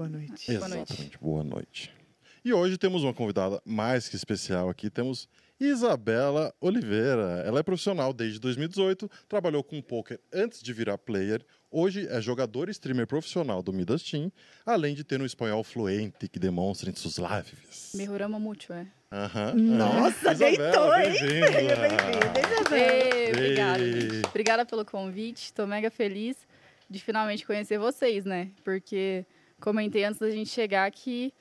Boa 0.00 0.08
noite. 0.08 0.50
Exatamente, 0.50 1.18
boa 1.20 1.44
noite. 1.44 1.92
E 2.42 2.54
hoje 2.54 2.78
temos 2.78 3.02
uma 3.04 3.12
convidada 3.12 3.60
mais 3.66 4.08
que 4.08 4.16
especial 4.16 4.70
aqui. 4.70 4.88
Temos 4.88 5.28
Isabela 5.60 6.54
Oliveira. 6.58 7.42
Ela 7.44 7.60
é 7.60 7.62
profissional 7.62 8.14
desde 8.14 8.38
2018, 8.40 9.10
trabalhou 9.28 9.62
com 9.62 9.82
poker 9.82 10.18
antes 10.32 10.62
de 10.62 10.72
virar 10.72 10.96
player. 10.96 11.44
Hoje 11.70 12.08
é 12.08 12.18
jogador 12.18 12.70
e 12.70 12.72
streamer 12.72 13.06
profissional 13.06 13.62
do 13.62 13.74
Midas 13.74 14.02
Team, 14.02 14.32
além 14.64 14.94
de 14.94 15.04
ter 15.04 15.20
um 15.20 15.26
espanhol 15.26 15.62
fluente 15.62 16.28
que 16.28 16.38
demonstra 16.38 16.88
em 16.88 16.94
suas 16.94 17.18
lives. 17.18 17.92
Mejoramos 17.94 18.40
muito, 18.40 18.72
é. 18.72 18.86
Aham. 19.12 19.52
Nossa, 19.52 20.30
Ah, 20.30 20.32
deitou, 20.32 20.96
hein? 20.96 21.12
bem-vinda. 21.12 21.44
Obrigada, 23.36 23.84
gente. 23.84 24.26
Obrigada 24.28 24.64
pelo 24.64 24.82
convite. 24.82 25.52
Tô 25.52 25.66
mega 25.66 25.90
feliz 25.90 26.38
de 26.88 26.98
finalmente 26.98 27.44
conhecer 27.44 27.78
vocês, 27.78 28.24
né? 28.24 28.50
Porque 28.64 29.26
comentei 29.60 30.04
antes 30.04 30.18
da 30.18 30.30
gente 30.30 30.50
chegar 30.50 30.90
que 30.90 31.32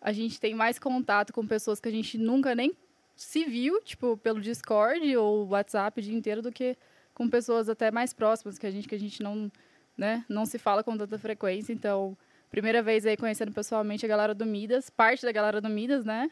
a 0.00 0.12
gente 0.12 0.38
tem 0.38 0.54
mais 0.54 0.78
contato 0.78 1.32
com 1.32 1.46
pessoas 1.46 1.80
que 1.80 1.88
a 1.88 1.92
gente 1.92 2.18
nunca 2.18 2.54
nem 2.54 2.76
se 3.16 3.44
viu, 3.44 3.80
tipo, 3.82 4.16
pelo 4.16 4.40
Discord 4.40 5.16
ou 5.16 5.48
WhatsApp 5.48 5.98
o 5.98 6.02
dia 6.02 6.14
inteiro, 6.14 6.42
do 6.42 6.52
que 6.52 6.76
com 7.14 7.28
pessoas 7.28 7.68
até 7.68 7.90
mais 7.90 8.12
próximas 8.12 8.58
que 8.58 8.66
a 8.66 8.70
gente, 8.70 8.88
que 8.88 8.94
a 8.94 8.98
gente 8.98 9.22
não, 9.22 9.50
né, 9.96 10.24
não 10.28 10.44
se 10.44 10.58
fala 10.58 10.82
com 10.82 10.96
tanta 10.96 11.18
frequência. 11.18 11.72
Então, 11.72 12.16
primeira 12.50 12.82
vez 12.82 13.06
aí 13.06 13.16
conhecendo 13.16 13.52
pessoalmente 13.52 14.04
a 14.04 14.08
galera 14.08 14.34
do 14.34 14.44
Midas, 14.44 14.90
parte 14.90 15.24
da 15.24 15.32
galera 15.32 15.60
do 15.60 15.68
Midas, 15.68 16.04
né? 16.04 16.28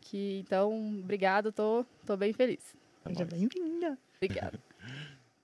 Que, 0.00 0.38
então, 0.40 1.00
obrigado, 1.00 1.50
tô, 1.50 1.84
tô 2.06 2.16
bem 2.16 2.32
feliz. 2.32 2.76
Seja 3.06 3.24
bem-vinda. 3.24 3.98
Obrigada. 4.16 4.58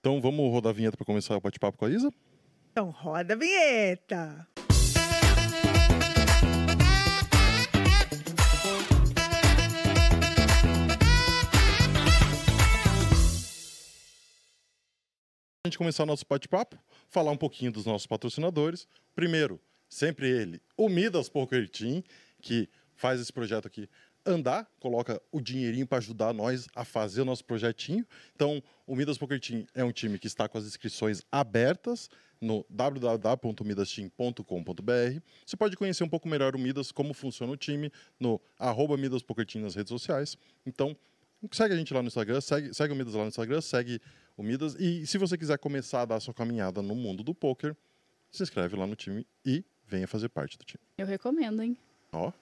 Então 0.04 0.20
vamos 0.20 0.52
rodar 0.52 0.68
a 0.68 0.74
vinheta 0.74 0.98
para 0.98 1.06
começar 1.06 1.34
o 1.34 1.40
bate-papo 1.40 1.78
com 1.78 1.86
a 1.86 1.88
Isa? 1.88 2.12
Então, 2.70 2.90
roda 2.90 3.32
a 3.32 3.36
vinheta. 3.38 4.46
A 15.64 15.68
gente 15.68 15.78
começar 15.78 16.02
o 16.02 16.06
nosso 16.06 16.26
bate-papo, 16.28 16.78
falar 17.08 17.30
um 17.30 17.38
pouquinho 17.38 17.72
dos 17.72 17.86
nossos 17.86 18.06
patrocinadores. 18.06 18.86
Primeiro, 19.14 19.58
sempre 19.88 20.28
ele, 20.28 20.60
o 20.76 20.90
Midas 20.90 21.26
Poker 21.26 21.66
Team, 21.70 22.04
que 22.42 22.68
faz 22.94 23.18
esse 23.18 23.32
projeto 23.32 23.66
aqui 23.66 23.88
andar, 24.26 24.70
coloca 24.78 25.22
o 25.32 25.40
dinheirinho 25.40 25.86
para 25.86 25.96
ajudar 25.96 26.34
nós 26.34 26.68
a 26.76 26.84
fazer 26.84 27.22
o 27.22 27.24
nosso 27.24 27.46
projetinho. 27.46 28.06
Então, 28.34 28.62
o 28.86 28.94
Midas 28.94 29.16
Poker 29.16 29.40
Team 29.40 29.64
é 29.74 29.82
um 29.82 29.90
time 29.90 30.18
que 30.18 30.26
está 30.26 30.46
com 30.46 30.58
as 30.58 30.66
inscrições 30.66 31.22
abertas 31.32 32.10
no 32.38 32.66
www.midasteam.com.br. 32.68 35.20
Você 35.46 35.56
pode 35.56 35.78
conhecer 35.78 36.04
um 36.04 36.10
pouco 36.10 36.28
melhor 36.28 36.54
o 36.54 36.58
Midas, 36.58 36.92
como 36.92 37.14
funciona 37.14 37.54
o 37.54 37.56
time, 37.56 37.90
no 38.20 38.38
arroba 38.58 38.98
Midas 38.98 39.22
Poker 39.22 39.46
Team 39.46 39.64
nas 39.64 39.74
redes 39.74 39.88
sociais. 39.88 40.36
Então, 40.66 40.94
segue 41.52 41.74
a 41.74 41.76
gente 41.76 41.92
lá 41.94 42.02
no 42.02 42.08
Instagram, 42.08 42.40
segue, 42.40 42.74
segue 42.74 42.92
o 42.92 42.96
Midas 42.96 43.14
lá 43.14 43.22
no 43.22 43.28
Instagram, 43.28 43.60
segue 43.60 44.00
o 44.36 44.42
Midas. 44.42 44.74
E 44.78 45.06
se 45.06 45.16
você 45.18 45.38
quiser 45.38 45.58
começar 45.58 46.02
a 46.02 46.04
dar 46.04 46.16
a 46.16 46.20
sua 46.20 46.34
caminhada 46.34 46.82
no 46.82 46.94
mundo 46.94 47.22
do 47.22 47.34
poker, 47.34 47.74
se 48.30 48.42
inscreve 48.42 48.76
lá 48.76 48.86
no 48.86 48.96
time 48.96 49.26
e 49.44 49.64
venha 49.86 50.08
fazer 50.08 50.28
parte 50.28 50.58
do 50.58 50.64
time. 50.64 50.82
Eu 50.98 51.06
recomendo, 51.06 51.62
hein? 51.62 51.76
Ó, 52.12 52.32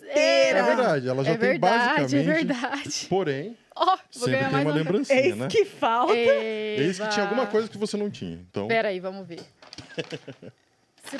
inteira. 0.50 0.62
verdade, 0.64 1.08
ela 1.08 1.24
já 1.24 1.30
é 1.32 1.36
tem 1.36 1.48
verdade, 1.50 2.02
basicamente. 2.02 2.16
é 2.30 2.34
verdade. 2.34 3.06
Porém, 3.08 3.56
Ó, 3.74 3.84
vou 3.86 4.28
sempre 4.28 4.44
tem 4.50 4.60
uma 4.60 4.72
lembrancinha, 4.72 5.20
Eis 5.20 5.36
né? 5.36 5.48
que 5.48 5.64
falta. 5.64 6.14
Eis 6.14 6.98
que 6.98 7.08
tinha 7.08 7.24
alguma 7.24 7.46
coisa 7.46 7.68
que 7.68 7.78
você 7.78 7.96
não 7.96 8.10
tinha. 8.10 8.34
Então, 8.50 8.68
Pera 8.68 8.88
aí, 8.88 9.00
vamos 9.00 9.26
ver. 9.26 9.40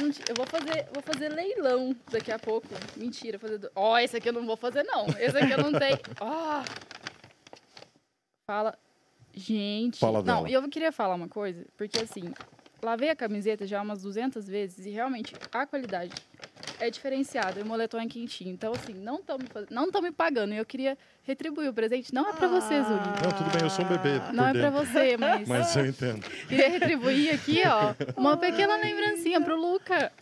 Não 0.00 0.09
eu 0.09 0.34
vou 0.36 0.47
fazer, 0.47 0.84
vou 0.92 1.00
fazer 1.00 1.28
leilão 1.28 1.94
daqui 2.10 2.32
a 2.32 2.38
pouco. 2.41 2.66
Mentira, 2.97 3.38
fazer. 3.38 3.59
do- 3.59 3.70
Ó, 3.76 3.97
esse 3.97 4.16
aqui 4.16 4.28
eu 4.28 4.32
não 4.32 4.44
vou 4.44 4.56
fazer 4.56 4.82
não. 4.82 5.06
Esse 5.10 5.38
aqui 5.38 5.53
eu 5.53 5.59
não 5.59 5.70
tenho. 5.78 5.97
Ó. 6.20 6.65
Fala. 8.47 8.76
Gente. 9.32 9.98
Fala 10.00 10.19
não, 10.25 10.25
dela. 10.42 10.50
e 10.50 10.53
eu 10.54 10.69
queria 10.69 10.91
falar 10.91 11.15
uma 11.15 11.28
coisa, 11.28 11.65
porque 11.76 12.00
assim, 12.00 12.32
lavei 12.82 13.10
a 13.10 13.16
camiseta 13.16 13.66
já 13.66 13.81
umas 13.82 14.03
200 14.03 14.47
vezes 14.48 14.87
e 14.87 14.91
realmente 14.91 15.34
a 15.53 15.66
qualidade 15.66 16.12
é 16.78 16.91
diferenciada. 16.91 17.59
E 17.59 17.62
o 17.62 17.66
moletom 17.66 17.98
é 18.00 18.06
quentinho. 18.06 18.50
Então, 18.53 18.72
assim, 18.72 18.92
não 18.94 19.16
estão 19.16 19.38
me, 19.38 19.47
faz- 19.47 19.66
não 19.70 19.91
tão 19.91 20.03
me 20.03 20.12
pagando. 20.12 20.53
E 20.53 20.56
eu 20.59 20.64
queria 20.64 20.97
retribuir 21.22 21.69
o 21.69 21.72
presente. 21.72 22.12
Não 22.15 22.28
é 22.28 22.32
pra 22.32 22.48
você, 22.48 22.82
Zuli. 22.82 23.00
Não, 23.22 23.32
tudo 23.32 23.50
bem, 23.50 23.62
eu 23.62 23.70
sou 23.70 23.84
um 23.84 23.88
bebê. 23.88 24.20
Não 24.32 24.47
é 24.48 24.53
pra 24.53 24.70
dentro. 24.70 24.86
você, 24.86 25.16
mas, 25.16 25.48
Mas 25.48 25.75
eu 25.76 25.86
entendo. 25.86 26.22
queria 26.48 26.69
retribuir 26.69 27.34
aqui, 27.34 27.62
ó, 27.66 27.94
uma 28.20 28.36
pequena 28.36 28.76
lembrancinha 28.76 29.41
pro 29.41 29.56
Luca. 29.56 30.12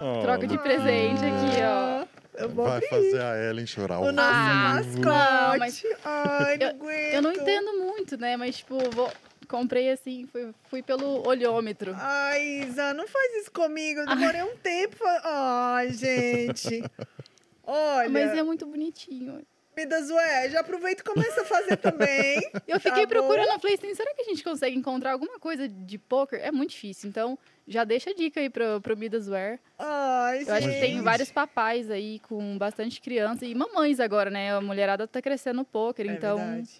Oh, 0.00 0.20
Troca 0.22 0.46
de 0.46 0.58
presente 0.58 1.20
aqui, 1.24 1.60
ó. 1.64 2.04
Eu 2.36 2.48
vou 2.48 2.64
Vai 2.66 2.76
abrir. 2.78 2.88
fazer 2.88 3.20
a 3.22 3.36
Ellen 3.48 3.64
chorar 3.66 4.00
O 4.00 4.10
nosso 4.10 4.28
Ah, 4.28 4.74
mascote. 4.74 5.58
mas 5.58 5.82
Ai, 6.04 6.56
não 6.58 6.66
aguento. 6.68 7.14
Eu 7.14 7.22
não 7.22 7.32
entendo 7.32 7.72
muito, 7.78 8.16
né? 8.16 8.36
Mas, 8.36 8.56
tipo, 8.56 8.76
vou... 8.90 9.08
comprei 9.44 9.90
assim, 9.90 10.26
fui, 10.30 10.52
fui 10.68 10.82
pelo 10.82 11.26
olhômetro. 11.26 11.94
Ai, 11.96 12.64
Isa, 12.68 12.92
não 12.94 13.06
faz 13.06 13.34
isso 13.42 13.52
comigo. 13.52 14.00
Eu 14.00 14.06
demorei 14.06 14.42
um 14.42 14.56
tempo. 14.56 14.96
Ai, 15.22 15.90
gente. 15.92 16.82
Olha, 17.66 18.08
Mas 18.10 18.36
é 18.36 18.42
muito 18.42 18.66
bonitinho. 18.66 19.40
Midas 19.76 20.08
Ué, 20.08 20.50
já 20.50 20.60
aproveita 20.60 21.02
e 21.02 21.04
começa 21.04 21.40
a 21.40 21.44
fazer 21.44 21.76
também. 21.78 22.38
Eu 22.68 22.78
Tá 22.78 22.90
fiquei 22.90 23.06
bom. 23.06 23.08
procurando, 23.08 23.48
eu 23.50 23.58
falei 23.58 23.74
assim, 23.74 23.92
será 23.92 24.14
que 24.14 24.20
a 24.22 24.24
gente 24.24 24.44
consegue 24.44 24.76
encontrar 24.76 25.10
alguma 25.12 25.36
coisa 25.40 25.66
de 25.66 25.98
poker? 25.98 26.38
É 26.40 26.52
muito 26.52 26.70
difícil, 26.70 27.08
então 27.08 27.36
já 27.66 27.82
deixa 27.82 28.10
a 28.10 28.14
dica 28.14 28.38
aí 28.38 28.48
pro, 28.48 28.80
pro 28.80 28.96
Midas 28.96 29.26
Wear. 29.28 29.58
Ai, 29.76 30.38
gente. 30.40 30.48
Eu 30.48 30.54
acho 30.54 30.68
que 30.68 30.78
tem 30.80 30.92
Gente. 30.94 31.02
vários 31.02 31.32
papais 31.32 31.90
aí 31.90 32.20
com 32.20 32.56
bastante 32.56 33.00
criança 33.00 33.44
e 33.44 33.52
mamães 33.52 33.98
agora, 33.98 34.30
né? 34.30 34.54
A 34.54 34.60
mulherada 34.60 35.08
tá 35.08 35.20
crescendo 35.20 35.56
no 35.56 35.64
poker, 35.64 36.08
É 36.08 36.12
então... 36.12 36.36
verdade. 36.36 36.70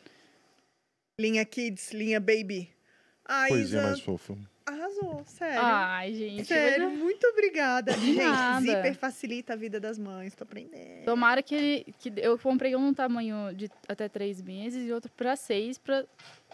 Linha 1.19 1.45
Kids, 1.45 1.93
linha 1.93 2.19
Baby. 2.19 2.71
Ai, 3.25 3.49
Coisinha 3.51 3.81
Isa, 3.81 3.89
mais 3.89 4.01
fofa. 4.01 4.37
arrasou, 4.67 5.23
sério. 5.27 5.61
Ai, 5.63 6.13
gente. 6.13 6.45
Sério, 6.45 6.91
mas 6.91 6.99
muito 6.99 7.25
obrigada. 7.29 7.93
Gente, 7.93 8.17
nada. 8.17 8.61
zíper 8.61 8.95
facilita 8.97 9.53
a 9.53 9.57
vida 9.57 9.79
das 9.81 9.97
mães, 9.99 10.35
tô 10.35 10.43
aprendendo. 10.45 11.05
Tomara 11.05 11.43
que 11.43 11.55
ele. 11.55 11.95
Que 12.01 12.13
eu 12.17 12.37
comprei 12.39 12.75
um 12.77 12.93
tamanho 12.93 13.55
de 13.55 13.71
até 13.89 14.09
três 14.09 14.43
meses 14.43 14.87
e 14.89 14.93
outro 14.93 15.11
pra 15.17 15.37
seis, 15.37 15.79
pra, 15.79 16.05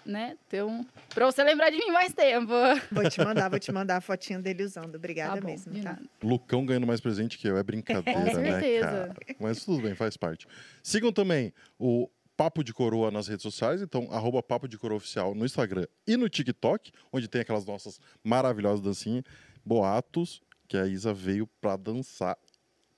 né, 0.05 0.37
ter 0.49 0.63
um. 0.63 0.85
Pra 1.15 1.25
você 1.27 1.43
lembrar 1.43 1.71
de 1.71 1.79
mim 1.79 1.91
mais 1.91 2.13
tempo. 2.13 2.53
Vou 2.93 3.09
te 3.09 3.19
mandar, 3.25 3.49
vou 3.49 3.59
te 3.59 3.73
mandar 3.73 3.97
a 3.97 4.01
fotinho 4.01 4.41
dele 4.43 4.63
usando. 4.63 4.95
Obrigada 4.95 5.37
Tá 5.37 5.41
bom, 5.41 5.49
mesmo, 5.49 5.83
tá? 5.83 5.99
Lucão 6.23 6.65
ganhando 6.67 6.87
mais 6.87 7.01
presente 7.01 7.37
que 7.39 7.49
eu, 7.49 7.57
é 7.57 7.63
brincadeira, 7.65 8.13
Com 8.21 8.27
né, 8.27 8.51
certeza. 8.61 8.87
cara? 8.87 9.17
Mas 9.41 9.65
tudo 9.65 9.83
bem, 9.83 9.95
faz 9.97 10.17
parte. 10.19 10.47
Sigam 10.83 11.11
também 11.13 11.53
o 11.79 12.09
Papo 12.41 12.65
de 12.65 12.73
Coroa 12.73 13.11
nas 13.11 13.29
redes 13.29 13.43
sociais, 13.43 13.83
então, 13.83 14.09
arroba 14.11 14.43
Papo 14.43 14.67
de 14.67 14.79
Coroa 14.79 14.97
Oficial 14.97 15.35
no 15.35 15.45
Instagram 15.45 15.87
e 16.07 16.17
no 16.17 16.27
TikTok, 16.27 16.91
onde 17.13 17.29
tem 17.29 17.43
aquelas 17.43 17.67
nossas 17.67 18.01
maravilhosas 18.25 18.81
dancinhas, 18.81 19.25
boatos, 19.63 20.41
que 20.67 20.79
a 20.79 20.87
Isa 20.87 21.13
veio 21.13 21.47
pra 21.61 21.77
dançar 21.77 22.39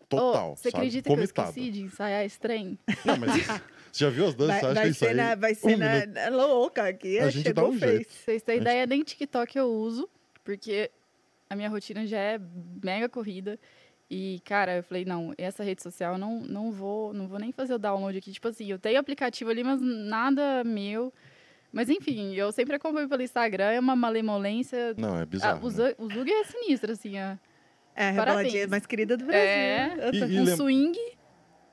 total, 0.09 0.53
Ô, 0.53 0.57
você 0.57 0.69
acredita 0.69 1.09
que 1.09 1.13
eu 1.13 1.17
Comitada. 1.17 1.49
esqueci 1.49 1.73
de 1.73 1.83
ensaiar 1.83 2.25
esse 2.25 2.39
trem? 2.39 2.79
Não, 3.05 3.17
mas 3.17 3.33
você 3.33 3.61
já 3.93 4.11
viu 4.11 4.29
as 4.29 4.35
danças? 4.37 4.63
Vai, 4.63 4.75
vai 4.75 4.93
ser, 4.93 5.13
na, 5.13 5.35
vai 5.35 5.51
um 5.51 5.55
ser 5.57 5.77
na, 5.77 5.93
minuto. 5.93 6.15
na 6.15 6.29
louca 6.29 6.87
aqui. 6.87 7.19
A 7.19 7.29
gente 7.29 7.53
dá 7.53 7.65
um 7.65 7.77
fez. 7.77 7.93
jeito. 7.93 8.13
Vocês 8.13 8.43
terem 8.45 8.61
Gente. 8.61 8.69
ideia, 8.69 8.87
nem 8.87 9.03
TikTok 9.03 9.59
eu 9.59 9.67
uso, 9.67 10.09
porque 10.45 10.89
a 11.51 11.57
minha 11.57 11.69
rotina 11.69 12.07
já 12.07 12.19
é 12.19 12.41
mega 12.81 13.09
corrida. 13.09 13.59
E, 14.15 14.41
cara, 14.45 14.77
eu 14.77 14.83
falei, 14.83 15.07
não, 15.07 15.33
essa 15.39 15.65
rede 15.65 15.83
social 15.83 16.13
eu 16.15 16.19
não, 16.19 16.41
não 16.41 16.71
vou, 16.71 17.15
não 17.15 17.27
vou 17.27 17.39
nem 17.39 17.51
fazer 17.51 17.73
o 17.73 17.79
download 17.79 18.19
aqui. 18.19 18.31
Tipo 18.31 18.49
assim, 18.49 18.67
eu 18.71 18.79
tenho 18.79 19.01
aplicativo 19.01 19.49
ali, 19.51 19.65
mas 19.65 19.81
nada 19.81 20.63
meu. 20.65 21.11
Mas 21.73 21.89
enfim, 21.89 22.35
eu 22.35 22.53
sempre 22.53 22.77
acompanho 22.77 23.09
pelo 23.09 23.23
Instagram, 23.23 23.71
é 23.71 23.81
uma 23.81 23.97
malemolência. 23.97 24.93
Não, 24.99 25.17
é 25.17 25.23
Ah, 25.23 25.27
bizarro. 25.27 25.61
o, 25.67 25.71
né? 25.71 25.75
Zug, 25.77 25.95
o 25.99 26.13
Zug 26.13 26.31
é 26.31 26.45
sinistro, 26.45 26.93
assim, 26.93 27.15
ó. 27.19 27.37
É, 27.97 28.11
a 28.11 28.15
Parabéns. 28.15 28.19
reboladinha 28.53 28.69
mais 28.69 28.85
querida 28.85 29.17
do 29.17 29.25
Brasil. 29.25 29.43
É. 29.49 30.11
E- 30.13 30.39
Um 30.41 30.45
lem- 30.45 30.57
swing. 30.57 30.99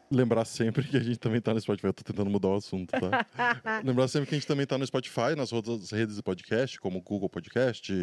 Lembrar 0.09 0.45
sempre 0.45 0.87
que 0.87 0.95
a 0.95 1.01
gente 1.01 1.19
também 1.19 1.41
tá 1.41 1.53
no 1.53 1.59
Spotify. 1.59 1.87
Eu 1.87 1.93
tô 1.93 2.03
tentando 2.03 2.29
mudar 2.29 2.47
o 2.47 2.55
assunto, 2.55 2.89
tá? 2.91 3.25
Lembrar 3.83 4.07
sempre 4.07 4.27
que 4.29 4.35
a 4.35 4.37
gente 4.37 4.47
também 4.47 4.65
tá 4.65 4.77
no 4.77 4.87
Spotify, 4.87 5.35
nas 5.35 5.51
outras 5.51 5.91
redes 5.91 6.15
de 6.15 6.23
podcast, 6.23 6.79
como 6.79 7.01
Google 7.01 7.29
Podcast, 7.29 7.93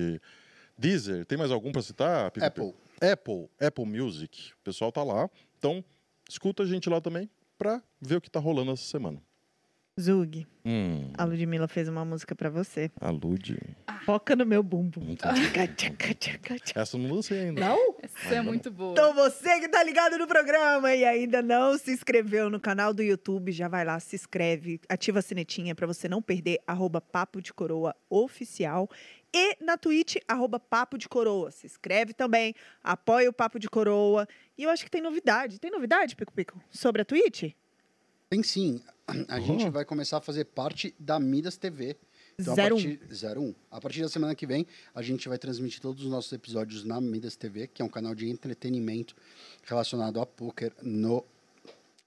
Deezer. 0.79 1.25
Tem 1.25 1.39
mais 1.39 1.51
algum 1.51 1.73
pra 1.73 1.83
citar? 1.83 2.31
Pico? 2.31 2.45
Apple. 2.47 2.75
Apple, 3.01 3.49
Apple 3.61 3.85
Music. 3.87 4.53
O 4.53 4.65
pessoal 4.65 4.91
tá 4.93 5.03
lá. 5.03 5.29
Então, 5.59 5.85
escuta 6.29 6.63
a 6.63 6.67
gente 6.67 6.89
lá 6.89 7.01
também 7.01 7.29
pra 7.59 7.83
ver 8.01 8.17
o 8.17 8.21
que 8.21 8.31
tá 8.31 8.41
rolando 8.41 8.73
essa 8.73 8.85
semana. 8.85 9.21
Zug, 9.99 10.47
Hum, 10.63 11.11
a 11.17 11.25
Ludmilla 11.25 11.67
fez 11.67 11.89
uma 11.89 12.05
música 12.05 12.35
pra 12.35 12.51
você. 12.51 12.91
alude. 13.01 13.59
Foca 14.05 14.37
no 14.37 14.45
meu 14.45 14.63
tchaca. 14.63 16.57
Essa 16.75 16.97
eu 16.97 17.01
não 17.01 17.15
lancei 17.15 17.39
ainda. 17.39 17.61
Não? 17.61 17.95
Essa 18.03 18.35
é 18.35 18.43
muito 18.43 18.71
boa. 18.71 18.93
Então 18.93 19.15
você 19.15 19.59
que 19.61 19.69
tá 19.69 19.83
ligado 19.83 20.19
no 20.19 20.27
programa 20.27 20.95
e 20.95 21.03
ainda 21.05 21.41
não 21.41 21.79
se 21.79 21.93
inscreveu 21.93 22.51
no 22.51 22.61
canal 22.61 22.93
do 22.93 23.03
YouTube, 23.03 23.51
já 23.53 23.69
vai 23.69 23.85
lá, 23.87 23.99
se 23.99 24.17
inscreve, 24.17 24.81
ativa 24.89 25.21
a 25.21 25.23
sinetinha 25.23 25.75
pra 25.75 25.87
você 25.87 26.09
não 26.11 26.21
perder, 26.21 26.59
arroba 26.67 27.01
Papo 27.01 27.41
de 27.41 27.55
Coroa 27.55 27.95
Oficial. 28.11 28.91
E 29.39 29.63
na 29.63 29.77
Twitch, 29.77 30.17
arroba 30.27 30.59
Papo 30.59 30.97
de 30.97 31.09
Coroa. 31.11 31.51
Se 31.51 31.67
inscreve 31.67 32.15
também, 32.15 32.55
apoia 32.83 33.29
o 33.29 33.33
Papo 33.35 33.59
de 33.59 33.69
Coroa. 33.69 34.27
E 34.57 34.63
eu 34.63 34.71
acho 34.71 34.83
que 34.83 34.91
tem 34.91 35.03
novidade. 35.03 35.59
Tem 35.59 35.71
novidade, 35.71 36.17
Pico 36.17 36.33
Pico, 36.33 36.59
sobre 36.71 37.03
a 37.03 37.05
Twitch? 37.05 37.53
Tem 38.31 38.43
sim. 38.43 38.81
A 39.29 39.39
gente 39.39 39.67
Oh. 39.67 39.71
vai 39.71 39.85
começar 39.85 40.17
a 40.17 40.21
fazer 40.23 40.47
parte 40.47 40.95
da 40.99 41.21
Midas 41.21 41.59
TV. 41.59 41.97
Então, 42.39 42.55
a 42.55 42.57
01. 42.57 42.69
partir, 42.71 43.01
01. 43.39 43.55
A 43.71 43.79
partir 43.81 44.01
da 44.01 44.09
semana 44.09 44.35
que 44.35 44.47
vem, 44.47 44.67
a 44.95 45.03
gente 45.03 45.29
vai 45.29 45.37
transmitir 45.39 45.81
todos 45.83 46.03
os 46.03 46.11
nossos 46.11 46.33
episódios 46.33 46.83
na 46.83 46.99
Midas 46.99 47.37
TV, 47.37 47.67
que 47.67 47.83
é 47.83 47.85
um 47.85 47.89
canal 47.91 48.15
de 48.15 48.31
entretenimento 48.31 49.15
relacionado 49.65 50.19
a 50.19 50.25
poker 50.25 50.73
no, 50.83 51.23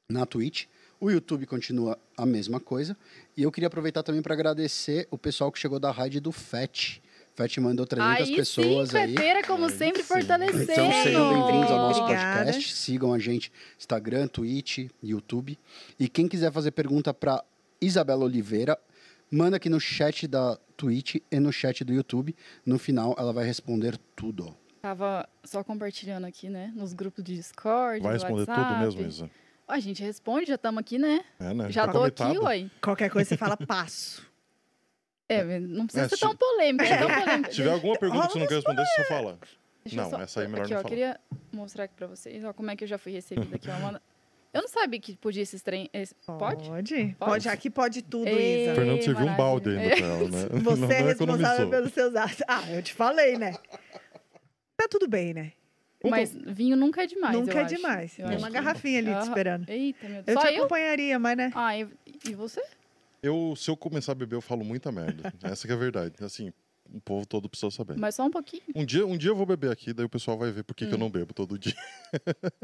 na 0.09 0.25
Twitch. 0.25 0.65
O 0.99 1.09
YouTube 1.11 1.45
continua 1.45 1.97
a 2.17 2.25
mesma 2.25 2.59
coisa. 2.59 2.97
E 3.37 3.43
eu 3.43 3.51
queria 3.51 3.67
aproveitar 3.67 4.01
também 4.03 4.21
para 4.21 4.33
agradecer 4.33 5.07
o 5.11 5.17
pessoal 5.17 5.51
que 5.51 5.59
chegou 5.59 5.79
da 5.79 5.91
raid 5.91 6.19
do 6.19 6.31
FET. 6.31 7.01
FET 7.39 7.61
mandou 7.61 7.85
300 7.85 8.27
aí 8.29 8.35
pessoas 8.35 8.89
sim, 8.89 8.97
aí. 8.97 9.15
Feteira, 9.15 9.43
como 9.47 9.63
Aí 9.65 9.71
sempre, 9.71 10.01
sim. 10.01 10.07
fortalecendo. 10.09 10.63
Então 10.63 10.91
sejam 10.91 11.29
bem-vindos 11.33 11.71
ao 11.71 11.77
nosso 11.77 12.01
Obrigada. 12.01 12.43
podcast. 12.43 12.73
Sigam 12.75 13.13
a 13.13 13.19
gente 13.19 13.49
Instagram, 13.77 14.27
Twitch, 14.27 14.89
YouTube. 15.01 15.57
E 15.97 16.09
quem 16.09 16.27
quiser 16.27 16.51
fazer 16.51 16.71
pergunta 16.71 17.13
para 17.13 17.41
Isabela 17.79 18.25
Oliveira, 18.25 18.77
manda 19.31 19.55
aqui 19.55 19.69
no 19.69 19.79
chat 19.79 20.27
da 20.27 20.57
Twitch 20.75 21.15
e 21.31 21.39
no 21.39 21.53
chat 21.53 21.81
do 21.85 21.93
YouTube. 21.93 22.35
No 22.65 22.77
final 22.77 23.15
ela 23.17 23.31
vai 23.31 23.45
responder 23.45 23.97
tudo. 24.17 24.53
Tava 24.81 25.25
só 25.45 25.63
compartilhando 25.63 26.25
aqui, 26.25 26.49
né? 26.49 26.73
Nos 26.75 26.91
grupos 26.91 27.23
de 27.23 27.35
Discord. 27.35 28.01
Vai 28.03 28.17
do 28.17 28.21
responder 28.21 28.45
tudo 28.47 28.57
WhatsApp. 28.57 28.83
mesmo, 28.83 29.01
Isa? 29.07 29.31
A 29.65 29.79
gente 29.79 30.03
responde, 30.03 30.47
já 30.47 30.55
estamos 30.55 30.79
aqui, 30.81 30.97
né? 30.97 31.23
É, 31.39 31.53
né? 31.53 31.71
Já 31.71 31.85
Tá 31.85 31.93
tô 31.93 32.03
aqui, 32.03 32.37
uai. 32.39 32.71
Qualquer 32.81 33.09
coisa 33.09 33.29
você 33.29 33.37
fala 33.37 33.55
passo. 33.55 34.27
É, 35.29 35.59
não 35.59 35.85
precisa 35.85 36.05
É, 36.05 36.09
ser 36.09 36.15
se- 36.15 36.21
tão 36.21 36.35
polêmico, 36.35 36.83
é 36.83 36.97
tão 36.97 37.07
polêmico. 37.23 37.49
Se 37.51 37.55
tiver 37.55 37.71
alguma 37.71 37.97
pergunta 37.97 38.27
que 38.27 38.33
você 38.33 38.39
não 38.39 38.47
quer 38.47 38.55
responder, 38.55 38.85
você 38.85 39.01
só 39.03 39.07
fala. 39.07 39.39
Deixa 39.85 39.97
eu 39.99 40.03
Não, 40.03 40.09
só- 40.09 40.21
essa 40.21 40.39
aí 40.41 40.45
é 40.45 40.49
melhor 40.49 40.63
aqui, 40.65 40.73
não 40.73 40.79
ó, 40.79 40.81
falar. 40.81 40.89
queria 40.89 41.19
mostrar 41.53 41.83
aqui 41.85 41.93
pra 41.95 42.07
vocês, 42.07 42.43
ó, 42.43 42.51
como 42.51 42.69
é 42.71 42.75
que 42.75 42.83
eu 42.83 42.87
já 42.87 42.97
fui 42.97 43.11
recebida 43.11 43.55
aqui, 43.55 43.69
ó, 43.69 43.73
Amanda. 43.73 44.01
Eu 44.51 44.61
não 44.61 44.67
sabia 44.67 44.99
que 44.99 45.15
podia 45.15 45.43
esses 45.43 45.61
trem... 45.61 45.87
esse- 45.93 46.15
Pode? 46.25 46.67
Pode? 46.67 47.15
Pode. 47.19 47.47
Aqui 47.49 47.69
pode 47.69 48.01
tudo, 48.01 48.27
Ei, 48.27 48.63
Isa. 48.65 48.73
Fernando 48.75 49.03
serviu 49.03 49.27
um 49.27 49.35
balde 49.35 49.69
ainda 49.69 49.95
pra 49.95 50.05
ela, 50.07 50.27
né? 50.29 50.47
Você 50.63 50.81
não, 50.81 50.91
é 50.91 50.99
não 51.01 51.07
responsável 51.07 51.11
economizou. 51.11 51.69
pelos 51.69 51.93
seus 51.93 52.15
atos. 52.15 52.41
Ah, 52.47 52.63
eu 52.71 52.81
te 52.81 52.91
falei, 52.93 53.37
né? 53.37 53.53
Tá 54.75 54.87
tudo 54.89 55.07
bem, 55.07 55.33
né? 55.35 55.51
Mas 56.03 56.33
vinho 56.33 56.75
nunca 56.77 57.03
é 57.03 57.05
demais, 57.05 57.35
Nunca 57.35 57.51
eu 57.53 57.57
é 57.59 57.63
acho. 57.65 57.75
demais. 57.75 58.17
Eu 58.17 58.27
Tem 58.29 58.37
uma 58.37 58.49
garrafinha 58.49 58.99
ali 58.99 59.13
te 59.13 59.21
esperando. 59.27 59.69
Eita, 59.69 60.07
meu 60.07 60.17
Eu 60.19 60.23
Deus. 60.23 60.39
te 60.39 60.41
Só 60.43 60.49
eu? 60.49 60.59
acompanharia, 60.59 61.19
mas 61.19 61.37
né? 61.37 61.51
Ah, 61.53 61.77
e, 61.77 61.87
e 62.27 62.33
você? 62.33 62.63
Eu, 63.21 63.53
se 63.55 63.69
eu 63.69 63.75
começar 63.77 64.13
a 64.13 64.15
beber, 64.15 64.35
eu 64.35 64.41
falo 64.41 64.63
muita 64.63 64.91
merda. 64.91 65.33
Essa 65.43 65.67
que 65.67 65.73
é 65.73 65.75
a 65.75 65.79
verdade. 65.79 66.13
Assim, 66.21 66.51
o 66.91 66.99
povo 67.01 67.25
todo 67.25 67.49
precisa 67.49 67.69
saber. 67.71 67.97
Mas 67.97 68.15
só 68.15 68.25
um 68.25 68.31
pouquinho. 68.31 68.63
Um 68.75 68.85
dia, 68.85 69.05
um 69.05 69.17
dia 69.17 69.29
eu 69.29 69.35
vou 69.35 69.45
beber 69.45 69.71
aqui, 69.71 69.93
daí 69.93 70.05
o 70.05 70.09
pessoal 70.09 70.37
vai 70.37 70.51
ver 70.51 70.63
por 70.63 70.73
que, 70.75 70.85
que 70.85 70.93
eu 70.93 70.97
Hum. 70.97 71.01
não 71.01 71.09
bebo 71.09 71.33
todo 71.33 71.57
dia. 71.57 71.75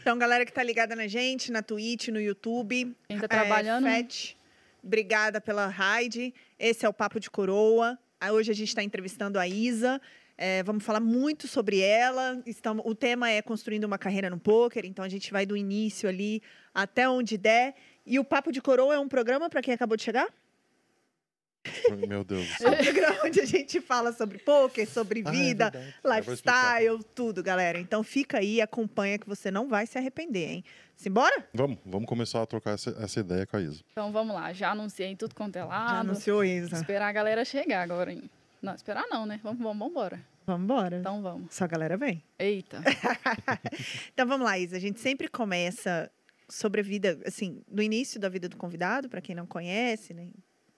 Então, 0.00 0.16
galera 0.18 0.46
que 0.46 0.52
tá 0.52 0.62
ligada 0.62 0.96
na 0.96 1.06
gente, 1.06 1.50
na 1.52 1.62
Twitch, 1.62 2.08
no 2.08 2.20
YouTube. 2.20 2.96
Quem 3.08 3.18
tá 3.18 3.28
trabalhando... 3.28 3.86
É, 3.86 4.02
Fat, 4.02 4.34
obrigada 4.82 5.40
pela 5.40 5.66
raid. 5.66 6.32
Esse 6.58 6.86
é 6.86 6.88
o 6.88 6.92
Papo 6.94 7.20
de 7.20 7.30
Coroa. 7.30 7.98
Ah, 8.20 8.32
Hoje 8.32 8.50
a 8.50 8.54
gente 8.54 8.68
está 8.68 8.82
entrevistando 8.82 9.38
a 9.38 9.46
Isa. 9.46 10.00
É, 10.38 10.62
vamos 10.62 10.84
falar 10.84 11.00
muito 11.00 11.46
sobre 11.48 11.80
ela. 11.80 12.40
Estamos, 12.46 12.84
o 12.86 12.94
tema 12.94 13.30
é 13.30 13.42
construindo 13.42 13.84
uma 13.84 13.98
carreira 13.98 14.30
no 14.30 14.38
poker, 14.38 14.84
então 14.86 15.04
a 15.04 15.08
gente 15.08 15.30
vai 15.32 15.44
do 15.44 15.56
início 15.56 16.08
ali 16.08 16.42
até 16.72 17.08
onde 17.08 17.36
der. 17.36 17.74
E 18.06 18.18
o 18.18 18.24
Papo 18.24 18.52
de 18.52 18.60
Coroa 18.62 18.94
é 18.94 18.98
um 18.98 19.08
programa 19.08 19.50
para 19.50 19.60
quem 19.60 19.74
acabou 19.74 19.96
de 19.96 20.02
chegar? 20.04 20.28
Meu 22.06 22.22
Deus 22.22 22.46
do 22.58 22.66
É 22.66 22.70
um 22.70 22.76
programa 22.84 23.16
onde 23.24 23.40
a 23.40 23.44
gente 23.44 23.80
fala 23.80 24.12
sobre 24.12 24.38
poker, 24.38 24.88
sobre 24.88 25.24
Ah, 25.26 25.28
é 25.28 25.32
vida, 25.32 25.70
vou 25.72 25.80
explicar. 25.82 26.16
lifestyle, 26.80 27.04
tudo, 27.12 27.42
galera. 27.42 27.78
Então 27.80 28.04
fica 28.04 28.38
aí, 28.38 28.60
acompanha 28.60 29.18
que 29.18 29.26
você 29.26 29.50
não 29.50 29.68
vai 29.68 29.84
se 29.84 29.98
arrepender, 29.98 30.48
hein? 30.48 30.64
Simbora? 30.96 31.44
Vamos, 31.52 31.78
vamos 31.84 32.08
começar 32.08 32.40
a 32.40 32.46
trocar 32.46 32.74
essa, 32.74 32.90
essa 33.00 33.18
ideia 33.18 33.44
com 33.44 33.56
a 33.56 33.60
Isa. 33.60 33.82
Então 33.90 34.12
vamos 34.12 34.34
lá, 34.36 34.52
já 34.52 34.70
anunciei 34.70 35.08
em 35.08 35.16
tudo 35.16 35.34
quanto 35.34 35.56
é 35.56 35.60
Já 35.60 35.66
lado. 35.66 35.96
anunciou 36.08 36.44
Isa. 36.44 36.76
Esperar 36.76 37.08
a 37.08 37.12
galera 37.12 37.44
chegar 37.44 37.82
agora. 37.82 38.12
Hein? 38.12 38.30
Não, 38.62 38.74
esperar 38.74 39.04
não, 39.10 39.26
né? 39.26 39.40
Vamos, 39.42 39.58
vamos, 39.58 39.76
vamos 39.78 39.90
embora. 39.90 40.20
Vamos 40.46 40.62
embora. 40.62 40.96
Então 40.98 41.20
vamos. 41.20 41.52
Só 41.52 41.64
a 41.64 41.66
galera 41.66 41.96
vem. 41.96 42.22
Eita. 42.38 42.80
Então 44.14 44.26
vamos 44.26 44.46
lá, 44.46 44.56
Isa. 44.56 44.76
A 44.76 44.80
gente 44.80 45.00
sempre 45.00 45.26
começa 45.28 46.08
sobre 46.48 46.80
a 46.80 46.84
vida, 46.84 47.18
assim, 47.26 47.62
no 47.68 47.82
início 47.82 48.20
da 48.20 48.28
vida 48.28 48.48
do 48.48 48.56
convidado, 48.56 49.08
para 49.08 49.20
quem 49.20 49.34
não 49.34 49.46
conhece, 49.46 50.14
nem, 50.14 50.32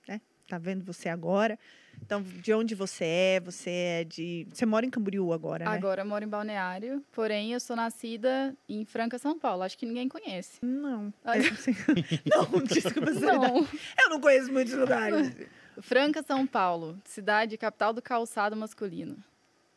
né? 0.06 0.20
Tá 0.46 0.58
vendo 0.58 0.84
você 0.84 1.08
agora. 1.08 1.58
Então, 2.00 2.22
de 2.22 2.54
onde 2.54 2.74
você 2.74 3.04
é? 3.04 3.40
Você 3.40 3.70
é 3.70 4.04
de. 4.04 4.46
Você 4.52 4.64
mora 4.64 4.86
em 4.86 4.90
Camboriú 4.90 5.32
agora, 5.32 5.64
né? 5.64 5.70
Agora 5.72 6.02
eu 6.02 6.06
moro 6.06 6.24
em 6.24 6.28
Balneário, 6.28 7.04
porém 7.12 7.52
eu 7.52 7.60
sou 7.60 7.74
nascida 7.76 8.56
em 8.68 8.84
Franca, 8.84 9.18
São 9.18 9.38
Paulo. 9.38 9.62
Acho 9.62 9.76
que 9.76 9.84
ninguém 9.84 10.08
conhece. 10.08 10.58
Não. 10.64 11.12
Ah, 11.24 11.36
É, 11.36 11.40
não, 12.30 12.62
desculpa. 12.64 13.10
Não. 13.10 13.66
Eu 14.00 14.10
não 14.10 14.20
conheço 14.20 14.52
muitos 14.52 14.74
lugares. 14.74 15.32
Franca, 15.82 16.22
São 16.22 16.46
Paulo, 16.46 16.98
cidade 17.04 17.56
capital 17.58 17.92
do 17.92 18.00
calçado 18.00 18.56
masculino. 18.56 19.16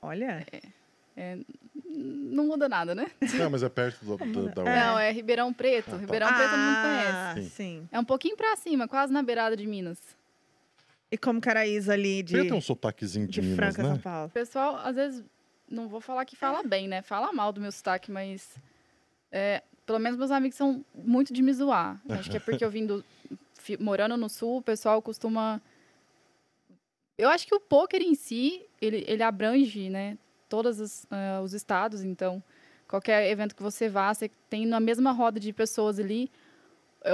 Olha. 0.02 0.46
Não 1.74 2.48
muda 2.48 2.68
nada, 2.68 2.94
né? 2.94 3.10
Não, 3.36 3.50
mas 3.50 3.64
é 3.64 3.70
perto 3.70 4.04
do, 4.04 4.18
do- 4.18 4.50
da 4.50 4.62
É. 4.64 4.80
Não, 4.80 5.00
é 5.00 5.12
Ribeirão 5.12 5.54
Preto. 5.54 5.90
Ah, 5.90 5.92
tá. 5.92 5.98
Ribeirão 5.98 6.28
Preto 6.28 6.50
todo 6.50 6.60
mundo 6.60 6.76
ah, 6.78 7.32
conhece. 7.34 7.50
sim. 7.52 7.88
É 7.92 8.00
um 8.00 8.04
pouquinho 8.06 8.36
pra 8.36 8.56
cima, 8.58 8.88
quase 8.88 9.12
na 9.14 9.24
beirada 9.24 9.56
de 9.56 9.66
Minas. 9.66 9.98
E 11.12 11.18
como 11.18 11.42
que 11.42 11.50
era 11.50 11.62
a 11.62 11.68
Isa 11.68 11.94
ali 11.94 12.24
de, 12.24 12.38
Você 12.38 12.44
tem 12.44 12.54
um 12.54 12.62
sotaquezinho 12.62 13.28
de, 13.28 13.34
de 13.34 13.42
Minas, 13.42 13.56
Franca, 13.58 13.84
né? 13.84 13.90
São 13.90 14.00
Paulo? 14.00 14.28
O 14.28 14.32
pessoal, 14.32 14.76
às 14.78 14.96
vezes, 14.96 15.24
não 15.70 15.88
vou 15.88 16.00
falar 16.02 16.26
que 16.26 16.36
fala 16.36 16.64
bem, 16.64 16.88
né? 16.88 17.02
Fala 17.02 17.34
mal 17.34 17.52
do 17.52 17.60
meu 17.60 17.72
sotaque, 17.72 18.12
mas. 18.12 18.56
é, 19.32 19.62
pelo 19.86 20.00
menos 20.00 20.18
meus 20.18 20.32
amigos 20.32 20.56
são 20.56 20.86
muito 20.94 21.34
de 21.34 21.42
me 21.42 21.54
zoar. 21.54 22.02
Acho 22.10 22.30
que 22.30 22.38
é 22.38 22.40
porque 22.40 22.64
eu 22.64 22.72
vim 22.72 22.86
do. 22.86 23.04
Morando 23.80 24.18
no 24.18 24.28
sul, 24.30 24.58
o 24.58 24.62
pessoal 24.62 25.02
costuma. 25.02 25.62
Eu 27.18 27.30
acho 27.30 27.46
que 27.46 27.54
o 27.54 27.60
poker 27.60 28.02
em 28.02 28.16
si, 28.16 28.66
ele, 28.82 29.06
ele 29.08 29.22
abrange, 29.22 29.90
né? 29.90 30.18
Todos 30.52 30.82
os, 30.82 31.06
ah, 31.10 31.40
os 31.42 31.54
estados, 31.54 32.04
então. 32.04 32.44
Qualquer 32.86 33.30
evento 33.32 33.56
que 33.56 33.64
você 33.64 33.88
vá, 33.88 34.14
você 34.14 34.30
tem 34.50 34.66
na 34.66 34.82
mesma 34.82 35.14
roda 35.14 35.40
de 35.40 35.54
pessoas 35.54 35.98
ali. 35.98 36.30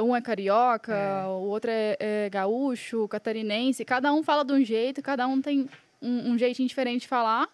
Um 0.02 0.16
é 0.16 0.22
carioca, 0.22 0.92
É. 0.94 1.26
o 1.28 1.44
outro 1.54 1.70
é, 1.72 1.96
é 2.00 2.30
gaúcho, 2.32 3.08
catarinense. 3.08 3.86
Cada 3.86 4.12
um 4.12 4.24
fala 4.24 4.44
de 4.44 4.54
um 4.54 4.64
jeito, 4.66 5.04
cada 5.04 5.28
um 5.28 5.40
tem 5.40 5.70
um, 6.02 6.32
um 6.32 6.38
jeitinho 6.38 6.68
diferente 6.68 7.02
de 7.02 7.08
falar. 7.08 7.48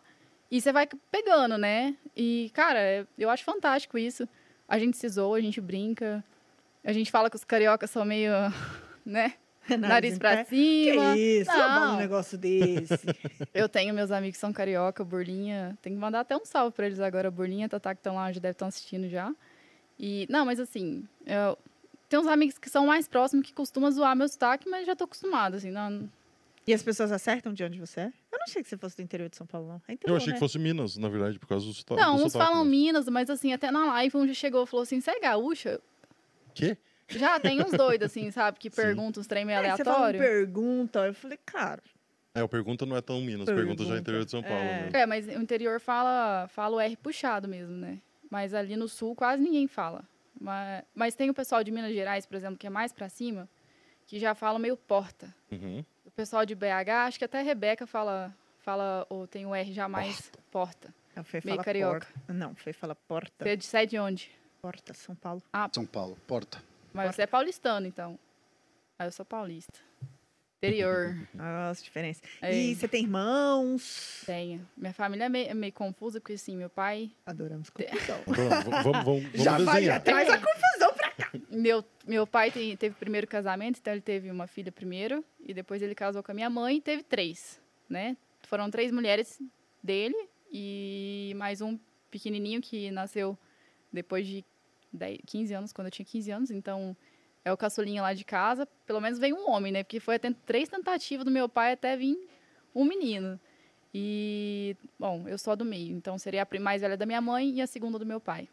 E 0.49 0.61
você 0.61 0.71
vai 0.71 0.87
pegando, 1.11 1.57
né? 1.57 1.95
E, 2.15 2.49
cara, 2.53 3.05
eu 3.17 3.29
acho 3.29 3.43
fantástico 3.43 3.97
isso. 3.97 4.25
A 4.69 4.79
gente 4.79 4.95
se 4.95 5.09
zoa, 5.09 5.37
a 5.37 5.41
gente 5.41 5.59
brinca. 5.59 6.23
A 6.83 6.93
gente 6.93 7.11
fala 7.11 7.29
que 7.29 7.35
os 7.35 7.43
cariocas 7.43 7.89
são 7.91 8.05
meio, 8.05 8.31
né? 9.05 9.33
Nariz 9.79 10.15
em 10.15 10.19
pra 10.19 10.37
pé. 10.37 10.43
cima. 10.45 11.13
Que 11.15 11.19
isso? 11.41 11.51
Eu 11.51 11.61
amo 11.63 11.85
um 11.85 11.89
Não. 11.91 11.97
negócio 11.97 12.37
desse. 12.37 12.93
Eu 13.53 13.69
tenho 13.69 13.93
meus 13.93 14.11
amigos 14.11 14.35
que 14.37 14.41
são 14.41 14.51
carioca, 14.51 15.03
Burlinha. 15.03 15.77
Tem 15.81 15.93
que 15.93 15.99
mandar 15.99 16.21
até 16.21 16.35
um 16.35 16.45
salve 16.45 16.75
pra 16.75 16.85
eles 16.85 16.99
agora. 16.99 17.31
Burlinha, 17.31 17.69
Tatá, 17.69 17.93
que 17.95 17.99
estão 17.99 18.15
lá, 18.15 18.31
já 18.31 18.39
devem 18.39 18.51
estar 18.51 18.67
assistindo 18.67 19.07
já. 19.09 19.33
E, 19.99 20.27
não, 20.29 20.45
mas 20.45 20.59
assim, 20.59 21.07
eu 21.25 21.57
tenho 22.09 22.21
uns 22.21 22.27
amigos 22.27 22.57
que 22.57 22.69
são 22.69 22.87
mais 22.87 23.07
próximos 23.07 23.45
que 23.45 23.53
costumam 23.53 23.89
zoar 23.91 24.15
meu 24.15 24.27
sotaque, 24.27 24.67
mas 24.69 24.85
já 24.85 24.95
tô 24.95 25.03
acostumada, 25.05 25.57
assim. 25.57 25.71
Não, 25.71 26.09
e 26.65 26.73
as 26.73 26.81
pessoas 26.81 27.11
acertam 27.11 27.53
de 27.53 27.61
onde 27.63 27.77
você 27.77 27.99
é? 28.01 28.05
Eu 28.31 28.37
não 28.39 28.43
achei 28.47 28.63
que 28.63 28.69
você 28.69 28.77
fosse 28.77 28.95
do 28.95 29.01
interior 29.01 29.29
de 29.29 29.35
São 29.35 29.45
Paulo, 29.45 29.67
não. 29.67 29.75
É 29.87 29.91
Eu 29.91 29.93
interior, 29.95 30.15
achei 30.17 30.27
né? 30.29 30.33
que 30.35 30.39
fosse 30.39 30.57
Minas, 30.57 30.95
na 30.97 31.09
verdade, 31.09 31.37
por 31.37 31.45
causa 31.47 31.65
do 31.65 31.73
sotaque. 31.73 31.99
Não, 32.01 32.15
do 32.15 32.23
uns 32.23 32.31
sotaque, 32.31 32.51
falam 32.51 32.63
né? 32.63 32.71
Minas, 32.71 33.07
mas 33.09 33.29
assim, 33.29 33.51
até 33.51 33.69
na 33.69 33.85
live 33.85 34.15
um 34.17 34.25
já 34.27 34.33
chegou 34.33 34.63
e 34.63 34.67
falou 34.67 34.83
assim, 34.83 35.01
você 35.01 35.11
é 35.11 35.19
gaúcha? 35.19 35.79
Quê? 36.53 36.77
Já 37.09 37.39
tem 37.39 37.61
uns 37.61 37.71
doidos, 37.71 38.05
assim, 38.07 38.31
sabe, 38.31 38.57
que 38.59 38.69
perguntam 38.69 39.21
uns 39.21 39.27
trem 39.27 39.45
meio 39.45 39.55
É, 39.55 39.59
aleatório. 39.69 40.19
pergunta, 40.19 40.99
eu 41.05 41.13
falei, 41.13 41.37
cara, 41.45 41.81
É, 42.35 42.41
o 42.43 42.49
pergunta 42.49 42.85
não 42.85 42.95
é 42.97 43.01
tão 43.01 43.21
Minas, 43.21 43.45
pergunta, 43.45 43.83
já 43.83 43.89
é 43.89 44.01
Pergunta. 44.01 44.01
interior 44.01 44.25
de 44.25 44.31
São 44.31 44.41
Paulo. 44.41 44.57
É. 44.63 44.81
mesmo. 44.83 44.97
É, 44.97 45.05
mas 45.05 45.27
o 45.27 45.31
interior 45.41 45.79
fala, 45.79 46.47
fala 46.49 46.75
o 46.77 46.79
R 46.79 46.95
puxado 46.97 47.47
mesmo, 47.47 47.75
né? 47.75 47.99
Mas 48.29 48.53
ali 48.53 48.75
no 48.75 48.87
sul 48.87 49.15
quase 49.15 49.41
ninguém 49.43 49.67
fala. 49.67 50.03
Mas, 50.41 50.83
mas 50.95 51.13
tem 51.15 51.29
o 51.29 51.33
pessoal 51.33 51.63
de 51.63 51.71
Minas 51.71 51.93
Gerais, 51.93 52.25
por 52.25 52.35
exemplo, 52.35 52.57
que 52.57 52.65
é 52.65 52.69
mais 52.69 52.91
pra 52.91 53.07
cima, 53.07 53.47
que 54.07 54.17
já 54.19 54.33
fala 54.33 54.57
meio 54.57 54.75
porta. 54.75 55.33
Uhum. 55.51 55.85
O 56.05 56.11
pessoal 56.11 56.43
de 56.45 56.55
BH, 56.55 56.89
acho 57.07 57.19
que 57.19 57.25
até 57.25 57.39
a 57.39 57.43
Rebeca 57.43 57.85
fala, 57.85 58.33
fala 58.59 59.05
ou 59.09 59.27
tem 59.27 59.45
o 59.45 59.53
R 59.53 59.71
já 59.71 59.87
mais 59.87 60.31
porta. 60.51 60.93
a 61.15 61.23
Fê 61.23 61.39
Meio 61.45 61.63
carioca. 61.63 62.07
porta. 62.07 62.33
Não, 62.33 62.55
Fê 62.55 62.73
fala 62.73 62.95
porta. 62.95 63.45
Você 63.59 63.77
é 63.77 63.85
de, 63.85 63.95
é 63.95 64.01
onde? 64.01 64.31
Porta, 64.61 64.93
São 64.95 65.13
Paulo. 65.15 65.41
São 65.71 65.85
Paulo, 65.85 66.17
porta. 66.25 66.61
Mas 66.93 67.15
você 67.15 67.23
é 67.23 67.27
paulistano, 67.27 67.87
então. 67.87 68.17
Ah, 68.99 69.05
eu 69.05 69.11
sou 69.11 69.25
paulista. 69.25 69.79
Interior. 70.59 71.15
As 71.69 71.83
diferenças. 71.83 72.21
É. 72.41 72.55
E 72.55 72.75
você 72.75 72.87
tem 72.87 73.03
irmãos? 73.03 74.23
Tenho. 74.25 74.67
Minha 74.77 74.93
família 74.93 75.25
é 75.25 75.29
meio, 75.29 75.49
é 75.49 75.53
meio 75.53 75.73
confusa, 75.73 76.19
porque 76.21 76.33
assim, 76.33 76.55
meu 76.55 76.69
pai. 76.69 77.11
Adoramos 77.25 77.69
confusão. 77.69 78.19
Vamos, 78.25 78.63
vamos, 78.63 78.83
vamos, 78.83 79.03
vamos 79.03 79.31
Já 79.33 79.57
vai, 79.57 79.65
desenhar. 79.81 79.83
já 79.95 79.99
traz 79.99 80.29
a 80.29 80.37
confusão 80.37 80.93
pra 80.93 81.11
cá. 81.11 81.31
Meu, 81.49 81.83
meu 82.07 82.25
pai 82.25 82.51
tem- 82.51 82.77
teve 82.77 82.95
o 82.95 82.97
primeiro 82.97 83.27
casamento, 83.27 83.79
então 83.79 83.91
ele 83.93 84.01
teve 84.01 84.29
uma 84.31 84.47
filha 84.47 84.71
primeiro, 84.71 85.23
e 85.45 85.53
depois 85.53 85.81
ele 85.81 85.93
casou 85.95 86.23
com 86.23 86.31
a 86.31 86.35
minha 86.35 86.49
mãe 86.49 86.77
e 86.77 86.81
teve 86.81 87.03
três, 87.03 87.59
né? 87.89 88.15
Foram 88.43 88.69
três 88.71 88.91
mulheres 88.91 89.39
dele 89.81 90.15
e 90.51 91.33
mais 91.35 91.59
um 91.61 91.77
pequenininho 92.09 92.61
que 92.61 92.89
nasceu 92.91 93.37
depois 93.91 94.25
de 94.27 94.45
10, 94.93 95.19
15 95.25 95.53
anos, 95.53 95.73
quando 95.73 95.87
eu 95.87 95.91
tinha 95.91 96.05
15 96.05 96.31
anos, 96.31 96.51
então 96.51 96.95
é 97.43 97.51
o 97.51 97.57
caçulinha 97.57 98.01
lá 98.01 98.13
de 98.13 98.23
casa. 98.23 98.65
Pelo 98.85 99.01
menos 99.01 99.19
veio 99.19 99.35
um 99.35 99.49
homem, 99.49 99.71
né? 99.71 99.83
Porque 99.83 99.99
foi 99.99 100.15
até 100.15 100.31
três 100.45 100.69
tentativas 100.69 101.25
do 101.25 101.31
meu 101.31 101.49
pai 101.49 101.73
até 101.73 101.97
vir 101.97 102.17
um 102.73 102.85
menino. 102.85 103.39
E, 103.93 104.75
bom, 104.97 105.27
eu 105.27 105.37
sou 105.37 105.53
a 105.53 105.55
do 105.55 105.63
meio, 105.63 105.95
então 105.95 106.17
seria 106.17 106.47
a 106.49 106.59
mais 106.59 106.81
velha 106.81 106.97
da 106.97 107.05
minha 107.05 107.21
mãe 107.21 107.51
e 107.51 107.61
a 107.61 107.67
segunda 107.67 107.99
do 107.99 108.05
meu 108.05 108.19
pai. 108.19 108.49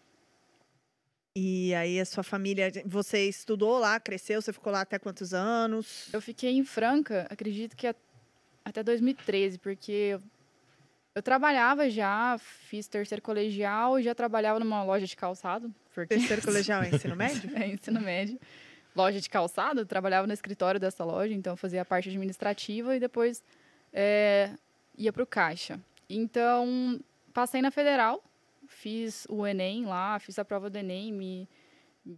E 1.34 1.72
aí 1.74 1.98
a 2.00 2.04
sua 2.04 2.22
família, 2.22 2.70
você 2.84 3.28
estudou 3.28 3.78
lá, 3.78 3.98
cresceu, 4.00 4.42
você 4.42 4.52
ficou 4.52 4.72
lá 4.72 4.82
até 4.82 4.98
quantos 4.98 5.32
anos? 5.32 6.12
Eu 6.12 6.20
fiquei 6.20 6.50
em 6.50 6.64
Franca, 6.64 7.26
acredito 7.30 7.76
que 7.76 7.86
até 8.64 8.82
2013, 8.82 9.58
porque 9.58 9.92
eu, 9.92 10.22
eu 11.14 11.22
trabalhava 11.22 11.90
já, 11.90 12.38
fiz 12.38 12.86
terceiro 12.86 13.20
colegial 13.20 13.98
e 13.98 14.02
já 14.02 14.14
trabalhava 14.14 14.60
numa 14.60 14.82
loja 14.84 15.06
de 15.06 15.16
calçado. 15.16 15.72
Porque 15.92 16.16
Terceiro 16.16 16.42
colegial 16.46 16.82
é 16.82 16.90
ensino 16.90 17.16
médio? 17.16 17.50
é 17.56 17.66
ensino 17.66 18.00
médio. 18.00 18.38
Loja 18.94 19.20
de 19.20 19.28
calçado, 19.28 19.84
trabalhava 19.86 20.26
no 20.26 20.32
escritório 20.32 20.80
dessa 20.80 21.04
loja, 21.04 21.32
então 21.32 21.56
fazia 21.56 21.82
a 21.82 21.84
parte 21.84 22.08
administrativa 22.08 22.96
e 22.96 23.00
depois 23.00 23.42
é, 23.92 24.50
ia 24.96 25.12
para 25.12 25.22
o 25.22 25.26
caixa. 25.26 25.80
Então, 26.08 27.00
passei 27.32 27.62
na 27.62 27.70
federal, 27.70 28.22
fiz 28.66 29.26
o 29.28 29.46
Enem 29.46 29.86
lá, 29.86 30.18
fiz 30.18 30.38
a 30.38 30.44
prova 30.44 30.68
do 30.68 30.76
Enem, 30.76 31.12
me... 31.12 31.48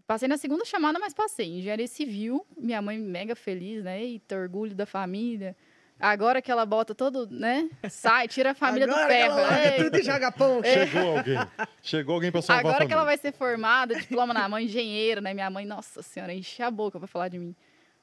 passei 0.06 0.28
na 0.28 0.38
segunda 0.38 0.64
chamada, 0.64 0.98
mas 0.98 1.12
passei. 1.12 1.58
Engenharia 1.58 1.86
civil, 1.86 2.46
minha 2.56 2.80
mãe 2.80 2.98
mega 2.98 3.36
feliz, 3.36 3.84
né? 3.84 4.02
Eita, 4.02 4.36
orgulho 4.36 4.74
da 4.74 4.86
família. 4.86 5.54
Agora 6.02 6.42
que 6.42 6.50
ela 6.50 6.66
bota 6.66 6.94
todo, 6.96 7.28
né? 7.30 7.70
Sai, 7.88 8.26
tira 8.26 8.50
a 8.50 8.54
família 8.54 8.86
Agora 8.86 9.02
do 9.02 9.06
que 9.08 9.12
ferro. 9.14 9.38
ela 9.38 9.48
larga 9.48 9.76
Ei, 9.76 9.84
tudo 9.84 9.96
e 9.98 10.02
joga 10.02 10.32
ponto. 10.32 10.66
Chegou 10.66 11.16
alguém. 11.16 11.36
Chegou 11.80 12.14
alguém 12.16 12.32
pra 12.32 12.42
salvar 12.42 12.56
a 12.56 12.60
Agora 12.60 12.74
família. 12.74 12.88
que 12.88 12.94
ela 12.94 13.04
vai 13.04 13.16
ser 13.16 13.32
formada, 13.32 13.94
diploma 13.94 14.34
na 14.34 14.48
mão, 14.48 14.58
engenheira, 14.58 15.20
né? 15.20 15.32
Minha 15.32 15.48
mãe, 15.48 15.64
nossa 15.64 16.02
senhora, 16.02 16.34
enche 16.34 16.60
a 16.60 16.70
boca 16.72 16.98
pra 16.98 17.06
falar 17.06 17.28
de 17.28 17.38
mim. 17.38 17.54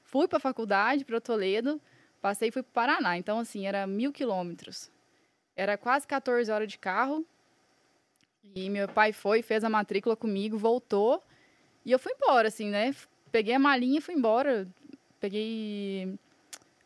Fui 0.03 0.27
pra 0.29 0.39
faculdade, 0.39 1.03
pra 1.03 1.19
Toledo, 1.19 1.79
passei 2.21 2.47
e 2.47 2.51
fui 2.51 2.63
pro 2.63 2.71
Paraná. 2.71 3.17
Então, 3.17 3.37
assim, 3.37 3.67
era 3.67 3.85
mil 3.85 4.13
quilômetros. 4.13 4.89
Era 5.55 5.77
quase 5.77 6.07
14 6.07 6.49
horas 6.49 6.69
de 6.69 6.77
carro. 6.79 7.25
E 8.55 8.69
meu 8.69 8.87
pai 8.87 9.11
foi, 9.11 9.41
fez 9.41 9.63
a 9.65 9.69
matrícula 9.69 10.15
comigo, 10.15 10.57
voltou. 10.57 11.21
E 11.85 11.91
eu 11.91 11.99
fui 11.99 12.13
embora, 12.13 12.47
assim, 12.47 12.69
né? 12.69 12.95
Peguei 13.29 13.53
a 13.55 13.59
malinha 13.59 13.99
e 13.99 14.01
fui 14.01 14.15
embora. 14.15 14.65
Peguei. 15.19 16.17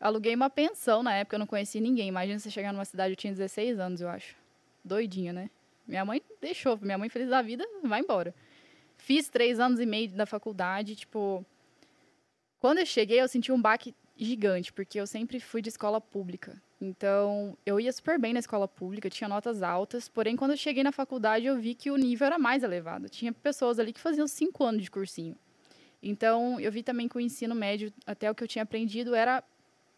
Aluguei 0.04 0.34
uma 0.34 0.50
pensão 0.50 1.02
na 1.02 1.14
época, 1.14 1.36
eu 1.36 1.38
não 1.38 1.46
conhecia 1.46 1.80
ninguém. 1.80 2.08
Imagina 2.08 2.38
você 2.38 2.50
chegar 2.50 2.74
numa 2.74 2.84
cidade, 2.84 3.12
eu 3.12 3.16
tinha 3.16 3.32
16 3.32 3.78
anos, 3.78 4.02
eu 4.02 4.08
acho. 4.10 4.36
Doidinha, 4.84 5.32
né? 5.32 5.48
Minha 5.88 6.04
mãe 6.04 6.20
deixou, 6.42 6.78
minha 6.82 6.98
mãe 6.98 7.08
feliz 7.08 7.30
da 7.30 7.40
vida, 7.40 7.66
vai 7.82 8.00
embora. 8.00 8.34
Fiz 8.98 9.30
três 9.30 9.58
anos 9.58 9.80
e 9.80 9.86
meio 9.86 10.10
da 10.10 10.26
faculdade, 10.26 10.94
tipo. 10.94 11.42
Quando 12.58 12.80
eu 12.80 12.86
cheguei, 12.86 13.18
eu 13.18 13.26
senti 13.26 13.50
um 13.50 13.58
baque 13.58 13.94
gigante, 14.14 14.74
porque 14.74 15.00
eu 15.00 15.06
sempre 15.06 15.40
fui 15.40 15.62
de 15.62 15.70
escola 15.70 16.02
pública. 16.02 16.62
Então, 16.78 17.56
eu 17.64 17.80
ia 17.80 17.90
super 17.90 18.18
bem 18.18 18.34
na 18.34 18.40
escola 18.40 18.68
pública, 18.68 19.08
tinha 19.08 19.26
notas 19.26 19.62
altas, 19.62 20.06
porém, 20.06 20.36
quando 20.36 20.50
eu 20.50 20.56
cheguei 20.58 20.82
na 20.82 20.92
faculdade, 20.92 21.46
eu 21.46 21.58
vi 21.58 21.74
que 21.74 21.90
o 21.90 21.96
nível 21.96 22.26
era 22.26 22.38
mais 22.38 22.62
elevado. 22.62 23.08
Tinha 23.08 23.32
pessoas 23.32 23.78
ali 23.78 23.90
que 23.90 24.00
faziam 24.00 24.28
cinco 24.28 24.64
anos 24.64 24.82
de 24.82 24.90
cursinho. 24.90 25.34
Então, 26.02 26.60
eu 26.60 26.70
vi 26.70 26.82
também 26.82 27.08
que 27.08 27.16
o 27.16 27.20
ensino 27.20 27.54
médio, 27.54 27.90
até 28.06 28.30
o 28.30 28.34
que 28.34 28.44
eu 28.44 28.48
tinha 28.48 28.64
aprendido, 28.64 29.14
era 29.14 29.42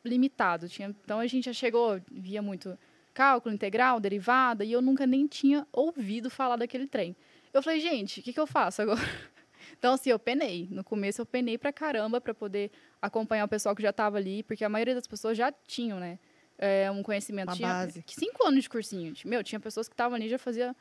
limitado. 0.07 0.69
Tinha, 0.69 0.89
então, 0.89 1.21
a 1.21 1.27
gente 1.27 1.45
já 1.45 1.53
chegou, 1.53 2.01
via 2.11 2.41
muito 2.41 2.79
cálculo 3.13 3.55
integral, 3.55 3.99
derivada, 3.99 4.65
e 4.65 4.73
eu 4.73 4.83
nunca 4.83 5.07
nem 5.07 5.27
tinha 5.27 5.67
ouvido 5.73 6.29
falar 6.29 6.57
daquele 6.57 6.87
trem. 6.87 7.17
Eu 7.53 7.63
falei, 7.63 7.81
gente, 7.81 8.21
o 8.21 8.23
que, 8.23 8.33
que 8.33 8.41
eu 8.41 8.47
faço 8.47 8.83
agora? 8.83 9.01
Então, 9.79 9.95
assim, 9.95 10.11
eu 10.11 10.19
penei. 10.19 10.69
No 10.71 10.85
começo, 10.85 11.21
eu 11.21 11.27
penei 11.27 11.59
pra 11.59 11.73
caramba 11.73 12.21
pra 12.21 12.33
poder 12.33 12.71
acompanhar 13.03 13.45
o 13.45 13.49
pessoal 13.49 13.75
que 13.75 13.83
já 13.83 13.91
estava 13.91 14.17
ali, 14.17 14.43
porque 14.45 14.65
a 14.65 14.69
maioria 14.69 14.95
das 14.95 15.09
pessoas 15.09 15.37
já 15.37 15.53
tinham, 15.67 15.99
né? 15.99 16.19
é, 16.59 16.91
um 16.91 17.03
conhecimento. 17.03 17.49
Uma 17.49 17.57
tinha 17.57 17.69
base. 17.69 18.05
cinco 18.07 18.47
anos 18.47 18.63
de 18.63 18.71
cursinho. 18.71 19.15
Meu, 19.25 19.43
tinha 19.43 19.61
pessoas 19.61 19.89
que 19.89 19.95
estavam 19.95 20.17
ali 20.17 20.29
já 20.29 20.39
fazia 20.39 20.75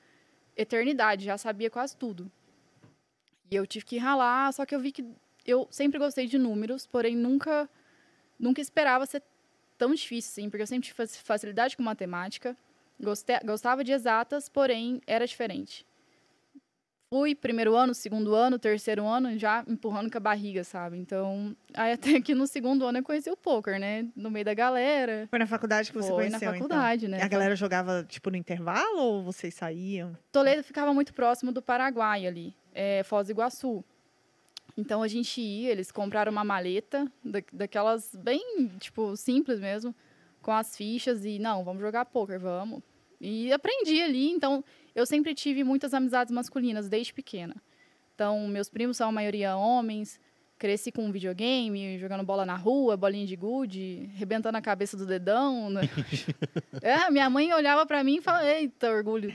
eternidade, 0.55 1.25
já 1.25 1.38
sabia 1.38 1.70
quase 1.70 1.96
tudo. 1.96 2.32
E 3.50 3.55
eu 3.55 3.65
tive 3.67 3.86
que 3.86 3.98
ralar, 3.98 4.51
só 4.53 4.65
que 4.65 4.74
eu 4.74 4.79
vi 4.79 4.91
que 4.91 5.05
eu 5.46 5.67
sempre 5.70 6.00
gostei 6.00 6.27
de 6.27 6.38
números, 6.38 6.88
porém 6.88 7.15
nunca 7.15 7.70
nunca 8.39 8.62
esperava 8.62 9.06
ser 9.06 9.22
tão 9.77 9.94
difícil 9.94 10.32
assim, 10.32 10.50
porque 10.50 10.63
eu 10.63 10.68
sempre 10.68 10.88
tive 10.88 10.96
fac- 10.96 11.24
facilidade 11.24 11.75
com 11.75 11.84
matemática, 11.84 12.56
gostei, 13.01 13.38
gostava 13.46 13.84
de 13.84 13.92
exatas, 13.92 14.48
porém 14.50 15.01
era 15.06 15.25
diferente. 15.27 15.86
Fui 17.08 17.36
primeiro 17.36 17.75
ano, 17.75 17.94
segundo 17.94 18.34
ano, 18.34 18.58
terceiro 18.58 19.06
ano, 19.06 19.38
já 19.38 19.63
empurrando 19.68 20.12
com 20.12 20.18
a 20.18 20.20
barriga, 20.20 20.63
sabe? 20.63 20.98
Então, 20.98 21.56
aí 21.74 21.94
até 21.94 22.20
que 22.20 22.34
no 22.34 22.48
segundo 22.48 22.84
ano 22.86 22.98
eu 22.98 23.04
conheci 23.04 23.30
o 23.30 23.38
poker, 23.38 23.80
né? 23.80 24.08
No 24.15 24.30
meio 24.32 24.44
da 24.44 24.54
galera. 24.54 25.27
Foi 25.30 25.38
na 25.39 25.46
faculdade 25.46 25.92
que 25.92 25.96
você 25.98 26.10
Foi 26.10 26.25
conheceu, 26.25 26.39
na 26.51 26.54
faculdade, 26.58 27.06
então? 27.06 27.18
né? 27.18 27.24
E 27.24 27.25
a 27.25 27.27
galera 27.27 27.56
jogava, 27.56 28.04
tipo, 28.10 28.30
no 28.32 28.36
intervalo 28.36 28.98
ou 28.98 29.24
vocês 29.24 29.54
saíam? 29.54 30.18
Toledo 30.32 30.63
ficava 30.63 30.94
muito 30.94 31.13
próximo 31.13 31.51
do 31.51 31.62
Paraguai 31.62 32.25
ali, 32.25 32.56
é, 32.74 33.04
Foz 33.04 33.27
do 33.27 33.32
Iguaçu. 33.32 33.84
Então 34.77 35.01
a 35.01 35.08
gente 35.08 35.39
ia, 35.39 35.72
eles 35.72 35.91
compraram 35.91 36.32
uma 36.32 36.44
maleta, 36.44 37.12
da, 37.24 37.41
daquelas 37.51 38.13
bem, 38.15 38.72
tipo, 38.79 39.15
simples 39.15 39.60
mesmo, 39.60 39.96
com 40.41 40.51
as 40.51 40.75
fichas 40.75 41.25
e, 41.25 41.39
não, 41.39 41.63
vamos 41.63 41.82
jogar 41.82 42.05
poker, 42.05 42.39
vamos. 42.39 42.82
E 43.20 43.51
aprendi 43.51 44.01
ali, 44.01 44.29
então 44.29 44.63
eu 44.94 45.05
sempre 45.05 45.34
tive 45.34 45.63
muitas 45.63 45.94
amizades 45.94 46.32
masculinas 46.32 46.89
desde 46.89 47.13
pequena. 47.13 47.55
Então, 48.13 48.48
meus 48.48 48.70
primos 48.70 48.98
são 48.98 49.10
a 49.10 49.12
maioria 49.12 49.55
homens, 49.55 50.20
cresci 50.57 50.91
com 50.91 51.12
videogame, 51.12 52.00
jogando 52.00 52.24
bola 52.24 52.45
na 52.45 52.55
rua, 52.55 52.95
bolinha 52.95 53.25
de 53.25 53.35
gude, 53.35 54.09
rebentando 54.15 54.57
a 54.57 54.62
cabeça 54.62 54.95
do 54.95 55.05
dedão. 55.05 55.69
Né? 55.69 55.81
é, 56.81 57.09
minha 57.12 57.29
mãe 57.29 57.51
olhava 57.53 57.85
pra 57.85 58.03
mim 58.03 58.17
e 58.17 58.21
falava, 58.21 58.47
eita, 58.47 58.89
orgulho. 58.89 59.33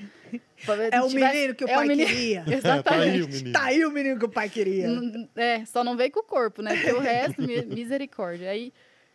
É 0.92 1.00
o 1.02 1.08
Tivesse- 1.08 1.34
menino 1.36 1.54
que 1.54 1.64
o 1.64 1.68
é 1.68 1.74
pai 1.74 1.86
menino- 1.88 2.08
queria. 2.08 2.40
É, 2.44 2.44
tá 2.44 2.50
aí 2.50 2.54
Exatamente. 2.58 3.22
o 3.22 3.28
menino. 3.28 3.52
Tá 3.52 3.62
aí 3.64 3.84
o 3.84 3.90
menino 3.90 4.18
que 4.18 4.24
o 4.24 4.28
pai 4.28 4.48
queria. 4.48 4.88
É, 5.36 5.64
só 5.66 5.82
não 5.84 5.96
veio 5.96 6.10
com 6.10 6.20
o 6.20 6.24
corpo, 6.24 6.62
né? 6.62 6.74
Porque 6.76 6.92
o 6.92 7.00
resto, 7.00 7.42
mi- 7.42 7.62
misericórdia. 7.66 8.50
Aí, 8.50 8.72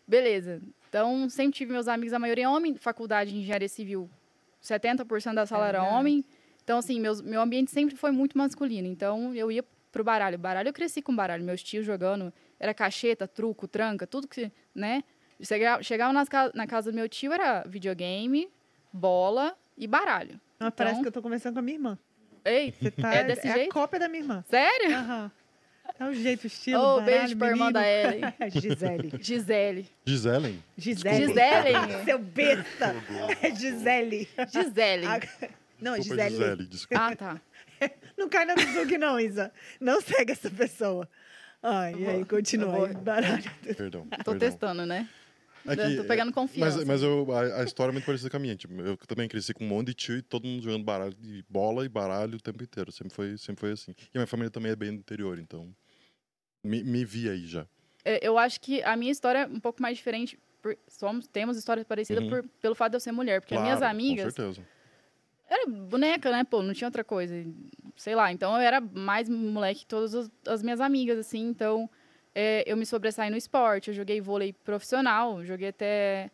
beleza. 0.08 0.62
Então, 0.90 1.28
sempre 1.30 1.54
tive 1.54 1.72
meus 1.74 1.88
amigos, 1.88 2.14
a 2.14 2.20
maioria 2.20 2.50
homem, 2.50 2.76
faculdade 2.76 3.32
de 3.32 3.38
engenharia 3.38 3.68
civil, 3.68 4.10
70% 4.64 5.34
da 5.34 5.46
sala 5.46 5.68
era 5.68 5.80
Caraca. 5.80 5.96
homem. 5.98 6.24
Então, 6.64 6.78
assim, 6.80 7.00
meus, 7.00 7.22
meu 7.22 7.42
ambiente 7.42 7.70
sempre 7.70 7.96
foi 7.96 8.12
muito 8.12 8.38
masculino. 8.38 8.88
Então, 8.88 9.34
eu 9.36 9.52
ia 9.52 9.64
pro 9.96 10.04
baralho. 10.04 10.38
Baralho, 10.38 10.68
eu 10.68 10.74
cresci 10.74 11.02
com 11.02 11.16
baralho. 11.16 11.42
Meus 11.42 11.64
tios 11.64 11.86
jogando, 11.86 12.34
era 12.60 12.74
cacheta, 12.74 13.26
truco, 13.26 13.66
tranca, 13.66 14.06
tudo 14.06 14.28
que, 14.28 14.52
né? 14.76 15.02
Chegava, 15.82 16.12
nas 16.14 16.28
na 16.54 16.68
casa 16.68 16.92
do 16.92 16.96
meu 16.96 17.08
tio, 17.08 17.32
era 17.32 17.64
videogame, 17.66 18.50
bola 18.92 19.56
e 19.78 19.88
baralho. 19.88 20.40
Ah, 20.60 20.70
Parece 20.70 20.96
Então- 20.96 21.04
que 21.04 21.08
eu 21.08 21.12
tô 21.14 21.22
conversando 21.22 21.54
com 21.54 21.60
a 21.60 21.62
minha 21.62 21.76
irmã. 21.78 21.98
Ei, 22.44 22.74
Você 22.80 22.92
tá, 22.92 23.14
É 23.14 23.24
desse 23.24 23.48
a 23.48 23.54
jeito? 23.54 23.72
cópia 23.74 24.00
da 24.00 24.08
minha 24.10 24.22
irmã. 24.22 24.44
sério? 24.50 24.94
Aham. 24.96 25.32
É 26.00 26.06
o 26.06 26.14
jeito, 26.14 26.44
o 26.44 26.48
estilo. 26.48 26.80
Ô, 26.82 26.84
baralho, 27.00 27.06
beijo 27.06 27.38
pra 27.38 27.48
irmã 27.48 27.72
da 27.72 27.88
Ellen. 27.88 28.22
Gisele. 28.52 29.12
Gisele. 29.22 29.90
Giselen? 30.06 30.64
Gisele. 30.78 31.28
Gisele. 31.28 31.74
Seu 32.04 32.20
besta. 32.20 32.96
É 33.42 33.56
Gisele. 33.56 34.28
Gisele. 34.52 35.06
Não, 35.80 35.96
Desculpa, 35.96 36.24
Gisele. 36.24 36.30
Gisele, 36.30 36.66
desculpa. 36.66 37.06
Ah, 37.06 37.16
tá. 37.16 37.42
Não 38.18 38.30
cai 38.30 38.46
na 38.46 38.56
Mizuki, 38.56 38.98
não, 38.98 39.20
Isa. 39.20 39.52
Não 39.80 40.00
segue 40.02 40.32
essa 40.32 40.50
pessoa. 40.50 41.08
Ai, 41.62 41.94
e 41.96 42.06
aí, 42.08 42.18
vou- 42.18 42.26
continua 42.28 42.88
aí. 42.88 42.94
Baralho. 42.96 43.44
Perdão. 43.76 44.08
Tô 44.24 44.32
perdão. 44.32 44.40
testando, 44.40 44.86
né? 44.86 45.10
É 45.68 45.76
que- 45.76 45.96
Tô 45.98 46.04
pegando 46.06 46.32
confiança. 46.32 46.78
Mas, 46.78 46.86
mas 46.88 47.02
eu, 47.04 47.26
a, 47.34 47.62
a 47.62 47.64
história 47.64 47.92
é 47.92 47.94
muito 47.94 48.06
parecida 48.06 48.30
com 48.30 48.38
a 48.38 48.40
minha. 48.40 48.56
Tipo, 48.56 48.74
eu 48.82 48.96
também 48.98 49.28
cresci 49.28 49.52
com 49.54 49.64
um 49.66 49.68
monte 49.68 49.88
de 49.88 49.94
tio 49.96 50.16
e 50.18 50.22
todo 50.22 50.46
mundo 50.48 50.62
jogando 50.64 50.84
baralho 50.84 51.14
de 51.16 51.44
bola 51.50 51.84
e 51.84 51.90
baralho 51.90 52.36
o 52.38 52.40
tempo 52.42 52.62
inteiro. 52.64 52.92
Sempre 52.92 53.14
foi, 53.16 53.38
sempre 53.38 53.62
foi 53.62 53.72
assim. 53.72 53.92
E 54.14 54.18
a 54.18 54.20
minha 54.20 54.28
família 54.28 54.52
também 54.52 54.72
é 54.72 54.76
bem 54.76 54.92
do 54.92 55.00
interior, 55.00 55.40
então. 55.40 55.68
Me, 56.64 56.84
me 56.84 57.04
vi 57.04 57.30
aí 57.30 57.48
já. 57.48 57.66
É, 58.04 58.20
Eu 58.26 58.38
acho 58.38 58.62
que 58.62 58.82
a 58.84 58.96
minha 58.96 59.12
história 59.12 59.40
é 59.40 59.46
um 59.48 59.60
pouco 59.60 59.82
mais 59.82 59.98
diferente. 59.98 60.38
Por, 60.62 60.78
somos, 60.88 61.28
temos 61.28 61.58
histórias 61.58 61.86
parecidas 61.86 62.24
Uhum. 62.24 62.30
por- 62.30 62.44
pelo 62.62 62.76
fato 62.76 62.92
de 62.92 62.98
eu 62.98 63.00
ser 63.02 63.12
mulher. 63.12 63.42
Porque 63.42 63.56
Claro, 63.56 63.68
as 63.72 63.80
minhas 63.80 63.80
Com 63.80 63.92
amigas. 63.98 64.34
certeza. 64.36 64.68
Era 65.50 65.68
boneca, 65.68 66.32
né? 66.32 66.44
Pô, 66.44 66.62
não 66.62 66.74
tinha 66.74 66.88
outra 66.88 67.04
coisa. 67.04 67.36
Sei 67.96 68.16
lá. 68.16 68.32
Então 68.32 68.54
eu 68.56 68.62
era 68.62 68.82
mais 68.82 69.30
moleque 69.30 69.82
que 69.82 69.86
todas 69.86 70.14
as, 70.16 70.32
as 70.48 70.64
minhas 70.64 70.82
amigas, 70.82 71.18
assim. 71.18 71.48
Então 71.48 71.90
é, 72.34 72.64
eu 72.66 72.76
me 72.76 72.86
sobressaí 72.86 73.30
no 73.30 73.38
esporte. 73.38 73.90
Eu 73.90 73.94
joguei 73.94 74.20
vôlei 74.20 74.54
profissional. 74.54 75.44
Joguei 75.44 75.70
até, 75.70 76.32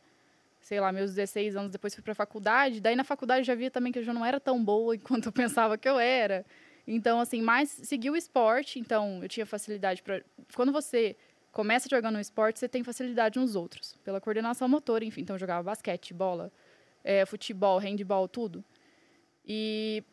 sei 0.61 0.79
lá, 0.79 0.91
meus 0.91 1.13
16 1.13 1.55
anos. 1.55 1.71
Depois 1.71 1.93
fui 1.93 2.03
pra 2.03 2.15
faculdade. 2.15 2.79
Daí 2.79 2.95
na 2.95 3.03
faculdade 3.03 3.41
eu 3.41 3.45
já 3.45 3.55
via 3.55 3.69
também 3.69 3.91
que 3.91 3.99
eu 3.99 4.03
já 4.03 4.13
não 4.13 4.25
era 4.25 4.39
tão 4.39 4.63
boa 4.63 4.97
quanto 5.03 5.27
eu 5.27 5.31
pensava 5.31 5.77
que 5.77 5.87
eu 5.87 5.99
era. 5.99 6.45
Então, 6.87 7.19
assim, 7.19 7.41
mais 7.41 7.69
segui 7.69 8.09
o 8.09 8.15
esporte. 8.15 8.79
Então 8.79 9.21
eu 9.21 9.29
tinha 9.29 9.45
facilidade 9.45 10.01
para 10.01 10.21
Quando 10.55 10.71
você 10.71 11.15
começa 11.51 11.89
jogando 11.89 12.15
um 12.15 12.19
esporte, 12.19 12.59
você 12.59 12.69
tem 12.69 12.83
facilidade 12.83 13.37
nos 13.37 13.55
outros. 13.55 13.97
Pela 14.03 14.21
coordenação 14.21 14.67
motora, 14.69 15.03
enfim. 15.03 15.21
Então 15.21 15.35
eu 15.35 15.39
jogava 15.39 15.63
basquete, 15.63 16.13
bola, 16.13 16.51
é, 17.03 17.25
futebol, 17.25 17.77
handball, 17.77 18.27
tudo. 18.27 18.63
E 19.45 20.03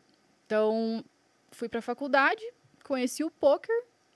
então 0.45 1.03
fui 1.51 1.69
para 1.69 1.79
a 1.79 1.81
faculdade, 1.81 2.41
conheci 2.83 3.23
o 3.23 3.29
poker 3.31 3.75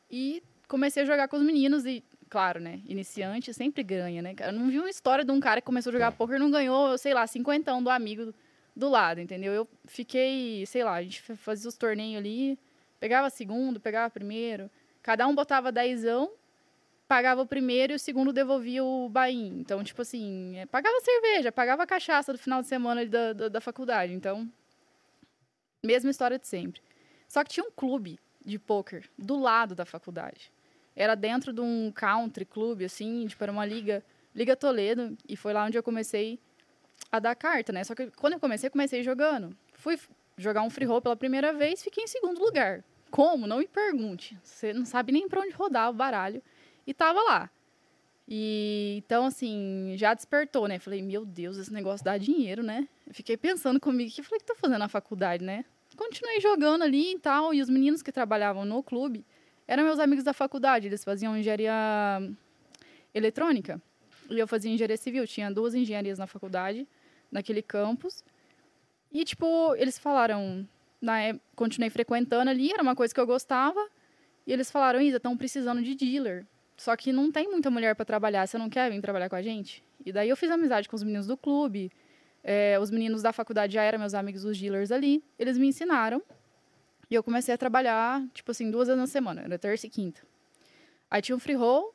e 0.09 0.41
comecei 0.67 1.03
a 1.03 1.05
jogar 1.05 1.27
com 1.27 1.37
os 1.37 1.43
meninos 1.43 1.85
e 1.85 2.03
claro, 2.29 2.59
né, 2.59 2.81
iniciante 2.87 3.53
sempre 3.53 3.83
ganha, 3.83 4.19
né? 4.21 4.33
Eu 4.39 4.51
não 4.51 4.67
vi 4.67 4.79
uma 4.79 4.89
história 4.89 5.23
de 5.23 5.31
um 5.31 5.39
cara 5.39 5.61
que 5.61 5.65
começou 5.67 5.91
a 5.91 5.93
jogar 5.93 6.11
poker 6.13 6.37
e 6.37 6.39
não 6.39 6.49
ganhou, 6.49 6.97
sei 6.97 7.13
lá, 7.13 7.27
cinquentão 7.27 7.81
do 7.83 7.91
amigo 7.91 8.33
do 8.75 8.89
lado, 8.89 9.21
entendeu? 9.21 9.53
Eu 9.53 9.67
fiquei, 9.85 10.65
sei 10.65 10.83
lá, 10.83 10.93
a 10.95 11.03
gente 11.03 11.21
fa- 11.21 11.35
fazia 11.35 11.69
os 11.69 11.77
torneios 11.77 12.17
ali, 12.17 12.57
pegava 12.99 13.29
segundo, 13.29 13.79
pegava 13.79 14.09
primeiro, 14.09 14.67
cada 15.03 15.27
um 15.27 15.35
botava 15.35 15.71
dezão, 15.71 16.31
pagava 17.07 17.41
o 17.43 17.45
primeiro 17.45 17.93
e 17.93 17.95
o 17.97 17.99
segundo 17.99 18.33
devolvia 18.33 18.83
o 18.83 19.07
bain. 19.09 19.59
Então, 19.59 19.83
tipo 19.83 20.01
assim, 20.01 20.57
é, 20.57 20.65
pagava 20.65 20.99
cerveja, 21.01 21.51
pagava 21.51 21.85
cachaça 21.85 22.33
do 22.33 22.39
final 22.39 22.63
de 22.63 22.67
semana 22.67 23.05
da, 23.05 23.33
da, 23.33 23.47
da 23.49 23.61
faculdade. 23.61 24.11
Então, 24.11 24.49
mesma 25.85 26.09
história 26.09 26.39
de 26.39 26.47
sempre. 26.47 26.81
Só 27.27 27.43
que 27.43 27.51
tinha 27.51 27.65
um 27.65 27.71
clube 27.71 28.19
de 28.45 28.57
pôquer 28.57 29.09
do 29.17 29.39
lado 29.39 29.75
da 29.75 29.85
faculdade. 29.85 30.51
Era 30.95 31.15
dentro 31.15 31.51
de 31.51 31.61
um 31.61 31.91
country 31.91 32.45
clube, 32.45 32.85
assim, 32.85 33.25
tipo, 33.27 33.43
era 33.43 33.51
uma 33.51 33.65
liga, 33.65 34.03
Liga 34.35 34.55
Toledo, 34.55 35.17
e 35.27 35.35
foi 35.35 35.53
lá 35.53 35.65
onde 35.65 35.77
eu 35.77 35.83
comecei 35.83 36.39
a 37.11 37.19
dar 37.19 37.35
carta, 37.35 37.71
né? 37.71 37.83
Só 37.83 37.95
que 37.95 38.11
quando 38.11 38.33
eu 38.33 38.39
comecei, 38.39 38.69
comecei 38.69 39.03
jogando. 39.03 39.55
Fui 39.73 39.99
jogar 40.37 40.61
um 40.61 40.69
free 40.69 40.85
roll 40.85 41.01
pela 41.01 41.15
primeira 41.15 41.53
vez, 41.53 41.83
fiquei 41.83 42.03
em 42.03 42.07
segundo 42.07 42.39
lugar. 42.39 42.83
Como? 43.11 43.45
Não 43.45 43.59
me 43.59 43.67
pergunte. 43.67 44.37
Você 44.43 44.73
não 44.73 44.85
sabe 44.85 45.11
nem 45.11 45.27
para 45.27 45.41
onde 45.41 45.51
rodar 45.51 45.89
o 45.89 45.93
baralho. 45.93 46.41
E 46.85 46.93
tava 46.93 47.21
lá. 47.21 47.49
E 48.27 48.95
então, 49.05 49.25
assim, 49.25 49.93
já 49.97 50.13
despertou, 50.13 50.67
né? 50.67 50.79
Falei, 50.79 51.01
meu 51.01 51.25
Deus, 51.25 51.57
esse 51.57 51.73
negócio 51.73 52.03
dá 52.03 52.17
dinheiro, 52.17 52.63
né? 52.63 52.87
Fiquei 53.11 53.37
pensando 53.37 53.79
comigo, 53.79 54.09
o 54.09 54.13
que 54.13 54.21
eu 54.21 54.25
falei 54.25 54.39
que 54.39 54.45
tô 54.45 54.55
fazendo 54.55 54.79
na 54.79 54.87
faculdade, 54.87 55.43
né? 55.43 55.65
Continuei 55.95 56.39
jogando 56.41 56.83
ali 56.83 57.13
e 57.13 57.19
tal, 57.19 57.53
e 57.53 57.61
os 57.61 57.69
meninos 57.69 58.01
que 58.01 58.11
trabalhavam 58.11 58.65
no 58.65 58.81
clube 58.81 59.25
eram 59.67 59.83
meus 59.83 59.99
amigos 59.99 60.23
da 60.23 60.33
faculdade, 60.33 60.87
eles 60.87 61.03
faziam 61.03 61.37
engenharia 61.37 61.73
eletrônica. 63.13 63.81
E 64.29 64.39
eu 64.39 64.47
fazia 64.47 64.71
engenharia 64.71 64.97
civil, 64.97 65.27
tinha 65.27 65.51
duas 65.51 65.73
engenharias 65.73 66.17
na 66.17 66.27
faculdade, 66.27 66.87
naquele 67.31 67.61
campus. 67.61 68.23
E, 69.11 69.23
tipo, 69.23 69.75
eles 69.75 69.97
falaram, 69.97 70.67
na 71.01 71.21
época, 71.21 71.45
continuei 71.55 71.89
frequentando 71.89 72.49
ali, 72.49 72.71
era 72.71 72.81
uma 72.81 72.95
coisa 72.95 73.13
que 73.13 73.19
eu 73.19 73.27
gostava. 73.27 73.79
E 74.45 74.51
eles 74.51 74.71
falaram, 74.71 75.01
Isa, 75.01 75.17
estão 75.17 75.37
precisando 75.37 75.81
de 75.81 75.95
dealer. 75.95 76.45
Só 76.75 76.95
que 76.95 77.13
não 77.13 77.31
tem 77.31 77.49
muita 77.49 77.69
mulher 77.69 77.95
para 77.95 78.05
trabalhar, 78.05 78.47
você 78.47 78.57
não 78.57 78.69
quer 78.69 78.91
vir 78.91 78.99
trabalhar 79.01 79.29
com 79.29 79.35
a 79.35 79.41
gente? 79.41 79.83
E 80.05 80.11
daí 80.11 80.29
eu 80.29 80.35
fiz 80.35 80.49
amizade 80.49 80.89
com 80.89 80.95
os 80.95 81.03
meninos 81.03 81.27
do 81.27 81.37
clube, 81.37 81.91
é, 82.43 82.77
os 82.79 82.91
meninos 82.91 83.21
da 83.21 83.31
faculdade 83.31 83.73
já 83.73 83.83
eram 83.83 83.99
meus 83.99 84.13
amigos 84.13 84.43
os 84.43 84.57
dealers 84.59 84.91
ali, 84.91 85.23
eles 85.39 85.57
me 85.57 85.67
ensinaram. 85.67 86.21
E 87.09 87.15
eu 87.15 87.23
comecei 87.23 87.53
a 87.53 87.57
trabalhar, 87.57 88.23
tipo 88.33 88.51
assim, 88.51 88.69
duas 88.69 88.87
vezes 88.87 88.99
na 88.99 89.07
semana, 89.07 89.41
era 89.41 89.57
terça 89.57 89.87
e 89.87 89.89
quinta. 89.89 90.21
Aí 91.09 91.21
tinha 91.21 91.35
um 91.35 91.39
free 91.39 91.55
roll, 91.55 91.93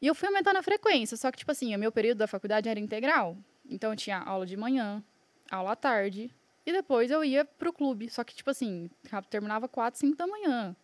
e 0.00 0.06
eu 0.06 0.14
fui 0.14 0.28
aumentando 0.28 0.58
a 0.58 0.62
frequência, 0.62 1.16
só 1.16 1.30
que, 1.30 1.38
tipo 1.38 1.50
assim, 1.50 1.74
o 1.74 1.78
meu 1.78 1.90
período 1.90 2.18
da 2.18 2.26
faculdade 2.26 2.68
era 2.68 2.78
integral. 2.78 3.36
Então 3.68 3.90
eu 3.90 3.96
tinha 3.96 4.18
aula 4.18 4.46
de 4.46 4.56
manhã, 4.56 5.02
aula 5.50 5.72
à 5.72 5.76
tarde, 5.76 6.32
e 6.64 6.72
depois 6.72 7.10
eu 7.10 7.24
ia 7.24 7.44
pro 7.44 7.72
clube. 7.72 8.08
Só 8.08 8.22
que, 8.22 8.34
tipo 8.34 8.50
assim, 8.50 8.88
terminava 9.28 9.66
quatro, 9.66 9.98
cinco 9.98 10.16
da 10.16 10.26
manhã. 10.26 10.76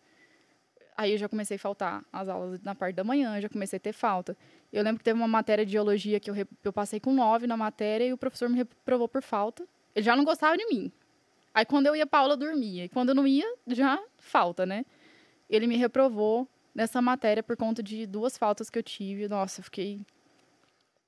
Aí 0.97 1.11
eu 1.11 1.17
já 1.17 1.29
comecei 1.29 1.55
a 1.55 1.59
faltar 1.59 2.03
as 2.11 2.27
aulas 2.27 2.61
na 2.61 2.75
parte 2.75 2.95
da 2.95 3.03
manhã, 3.03 3.39
já 3.39 3.49
comecei 3.49 3.77
a 3.77 3.79
ter 3.79 3.93
falta. 3.93 4.35
Eu 4.75 4.83
lembro 4.83 4.99
que 4.99 5.05
teve 5.05 5.17
uma 5.17 5.27
matéria 5.27 5.65
de 5.65 5.71
geologia 5.71 6.19
que 6.19 6.29
eu, 6.29 6.35
eu 6.61 6.73
passei 6.73 6.99
com 6.99 7.13
nove 7.13 7.47
na 7.47 7.55
matéria 7.55 8.07
e 8.07 8.11
o 8.11 8.17
professor 8.17 8.49
me 8.49 8.57
reprovou 8.57 9.07
por 9.07 9.21
falta. 9.21 9.65
Ele 9.95 10.03
já 10.03 10.17
não 10.17 10.25
gostava 10.25 10.57
de 10.57 10.65
mim. 10.65 10.91
Aí 11.53 11.63
quando 11.63 11.87
eu 11.87 11.95
ia 11.95 12.05
pra 12.05 12.19
aula, 12.19 12.35
dormia. 12.35 12.83
E 12.83 12.89
quando 12.89 13.07
eu 13.09 13.15
não 13.15 13.25
ia, 13.25 13.45
já 13.67 13.97
falta, 14.17 14.65
né? 14.65 14.83
Ele 15.49 15.65
me 15.65 15.77
reprovou 15.77 16.45
nessa 16.73 17.01
matéria 17.01 17.41
por 17.41 17.55
conta 17.55 17.81
de 17.81 18.05
duas 18.05 18.37
faltas 18.37 18.69
que 18.69 18.77
eu 18.77 18.83
tive. 18.83 19.29
Nossa, 19.29 19.61
eu 19.61 19.63
fiquei. 19.63 20.01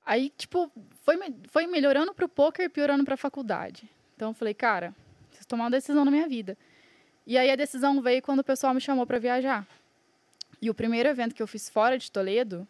Aí, 0.06 0.30
tipo, 0.30 0.72
foi, 1.02 1.18
foi 1.48 1.66
melhorando 1.66 2.14
pro 2.14 2.26
poker 2.26 2.64
e 2.64 2.68
piorando 2.70 3.04
pra 3.04 3.18
faculdade. 3.18 3.86
Então 4.16 4.30
eu 4.30 4.34
falei, 4.34 4.54
cara, 4.54 4.94
preciso 5.26 5.46
tomar 5.46 5.64
uma 5.64 5.70
decisão 5.70 6.06
na 6.06 6.10
minha 6.10 6.26
vida. 6.26 6.56
E 7.26 7.36
aí 7.36 7.50
a 7.50 7.56
decisão 7.56 8.00
veio 8.00 8.22
quando 8.22 8.38
o 8.38 8.44
pessoal 8.44 8.72
me 8.72 8.80
chamou 8.80 9.06
para 9.06 9.18
viajar. 9.18 9.68
E 10.62 10.70
o 10.70 10.74
primeiro 10.74 11.06
evento 11.06 11.34
que 11.34 11.42
eu 11.42 11.46
fiz 11.46 11.68
fora 11.68 11.98
de 11.98 12.10
Toledo, 12.10 12.66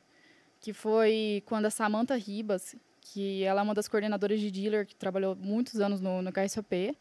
que 0.60 0.72
foi 0.72 1.42
quando 1.46 1.66
a 1.66 1.70
Samantha 1.70 2.16
Ribas, 2.16 2.74
que 3.00 3.42
ela 3.44 3.60
é 3.60 3.64
uma 3.64 3.74
das 3.74 3.88
coordenadoras 3.88 4.40
de 4.40 4.50
dealer, 4.50 4.86
que 4.86 4.94
trabalhou 4.94 5.36
muitos 5.36 5.80
anos 5.80 6.00
no, 6.00 6.22
no 6.22 6.32
KSOP, 6.32 6.96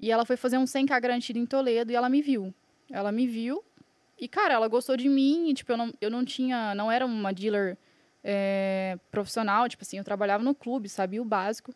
e 0.00 0.10
ela 0.10 0.24
foi 0.24 0.36
fazer 0.36 0.58
um 0.58 0.64
100k 0.64 1.00
garantido 1.00 1.38
em 1.38 1.46
Toledo 1.46 1.90
e 1.90 1.94
ela 1.94 2.08
me 2.08 2.20
viu. 2.20 2.54
Ela 2.90 3.10
me 3.10 3.26
viu 3.26 3.64
e, 4.18 4.28
cara, 4.28 4.54
ela 4.54 4.68
gostou 4.68 4.96
de 4.96 5.08
mim 5.08 5.50
e, 5.50 5.54
tipo, 5.54 5.72
eu 5.72 5.76
não, 5.76 5.92
eu 6.00 6.10
não 6.10 6.24
tinha, 6.24 6.74
não 6.74 6.90
era 6.90 7.04
uma 7.04 7.32
dealer 7.32 7.76
é, 8.24 8.98
profissional, 9.10 9.68
tipo 9.68 9.82
assim, 9.82 9.98
eu 9.98 10.04
trabalhava 10.04 10.42
no 10.42 10.54
clube, 10.54 10.88
sabia 10.88 11.20
o 11.20 11.24
básico. 11.24 11.74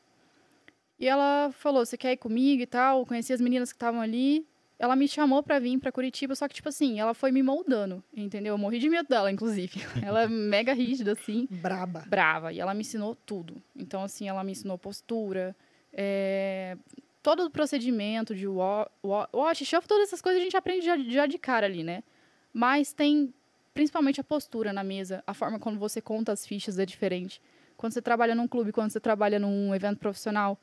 E 0.98 1.06
ela 1.06 1.50
falou, 1.52 1.84
você 1.84 1.96
quer 1.96 2.12
ir 2.12 2.16
comigo 2.16 2.62
e 2.62 2.66
tal? 2.66 3.00
Eu 3.00 3.06
conheci 3.06 3.32
as 3.32 3.40
meninas 3.40 3.72
que 3.72 3.76
estavam 3.76 4.00
ali. 4.00 4.46
Ela 4.80 4.96
me 4.96 5.06
chamou 5.06 5.42
pra 5.42 5.58
vir 5.58 5.78
pra 5.78 5.92
Curitiba, 5.92 6.34
só 6.34 6.48
que, 6.48 6.54
tipo 6.54 6.70
assim, 6.70 6.98
ela 6.98 7.12
foi 7.12 7.30
me 7.30 7.42
moldando, 7.42 8.02
entendeu? 8.16 8.54
Eu 8.54 8.58
morri 8.58 8.78
de 8.78 8.88
medo 8.88 9.06
dela, 9.06 9.30
inclusive. 9.30 9.74
ela 10.02 10.22
é 10.22 10.26
mega 10.26 10.72
rígida, 10.72 11.12
assim 11.12 11.46
Braba. 11.50 12.02
brava 12.08 12.50
e 12.50 12.58
ela 12.60 12.72
me 12.72 12.80
ensinou 12.80 13.14
tudo. 13.14 13.62
Então, 13.76 14.02
assim, 14.02 14.26
ela 14.26 14.42
me 14.42 14.52
ensinou 14.52 14.78
postura, 14.78 15.54
é, 15.92 16.78
todo 17.22 17.44
o 17.44 17.50
procedimento 17.50 18.34
de 18.34 18.46
wa- 18.48 18.90
wa- 19.04 19.28
wash, 19.34 19.58
shuffle, 19.58 19.86
todas 19.86 20.04
essas 20.08 20.22
coisas 20.22 20.40
a 20.40 20.44
gente 20.44 20.56
aprende 20.56 20.86
já, 20.86 20.96
já 20.96 21.26
de 21.26 21.36
cara 21.36 21.66
ali, 21.66 21.84
né? 21.84 22.02
Mas 22.50 22.90
tem 22.92 23.34
principalmente 23.74 24.18
a 24.20 24.24
postura 24.24 24.72
na 24.72 24.82
mesa, 24.82 25.22
a 25.26 25.34
forma 25.34 25.58
como 25.58 25.78
você 25.78 26.00
conta 26.00 26.32
as 26.32 26.46
fichas 26.46 26.78
é 26.78 26.86
diferente. 26.86 27.40
Quando 27.76 27.92
você 27.92 28.00
trabalha 28.02 28.34
num 28.34 28.48
clube, 28.48 28.72
quando 28.72 28.90
você 28.90 28.98
trabalha 29.00 29.38
num 29.38 29.74
evento 29.74 29.98
profissional. 29.98 30.58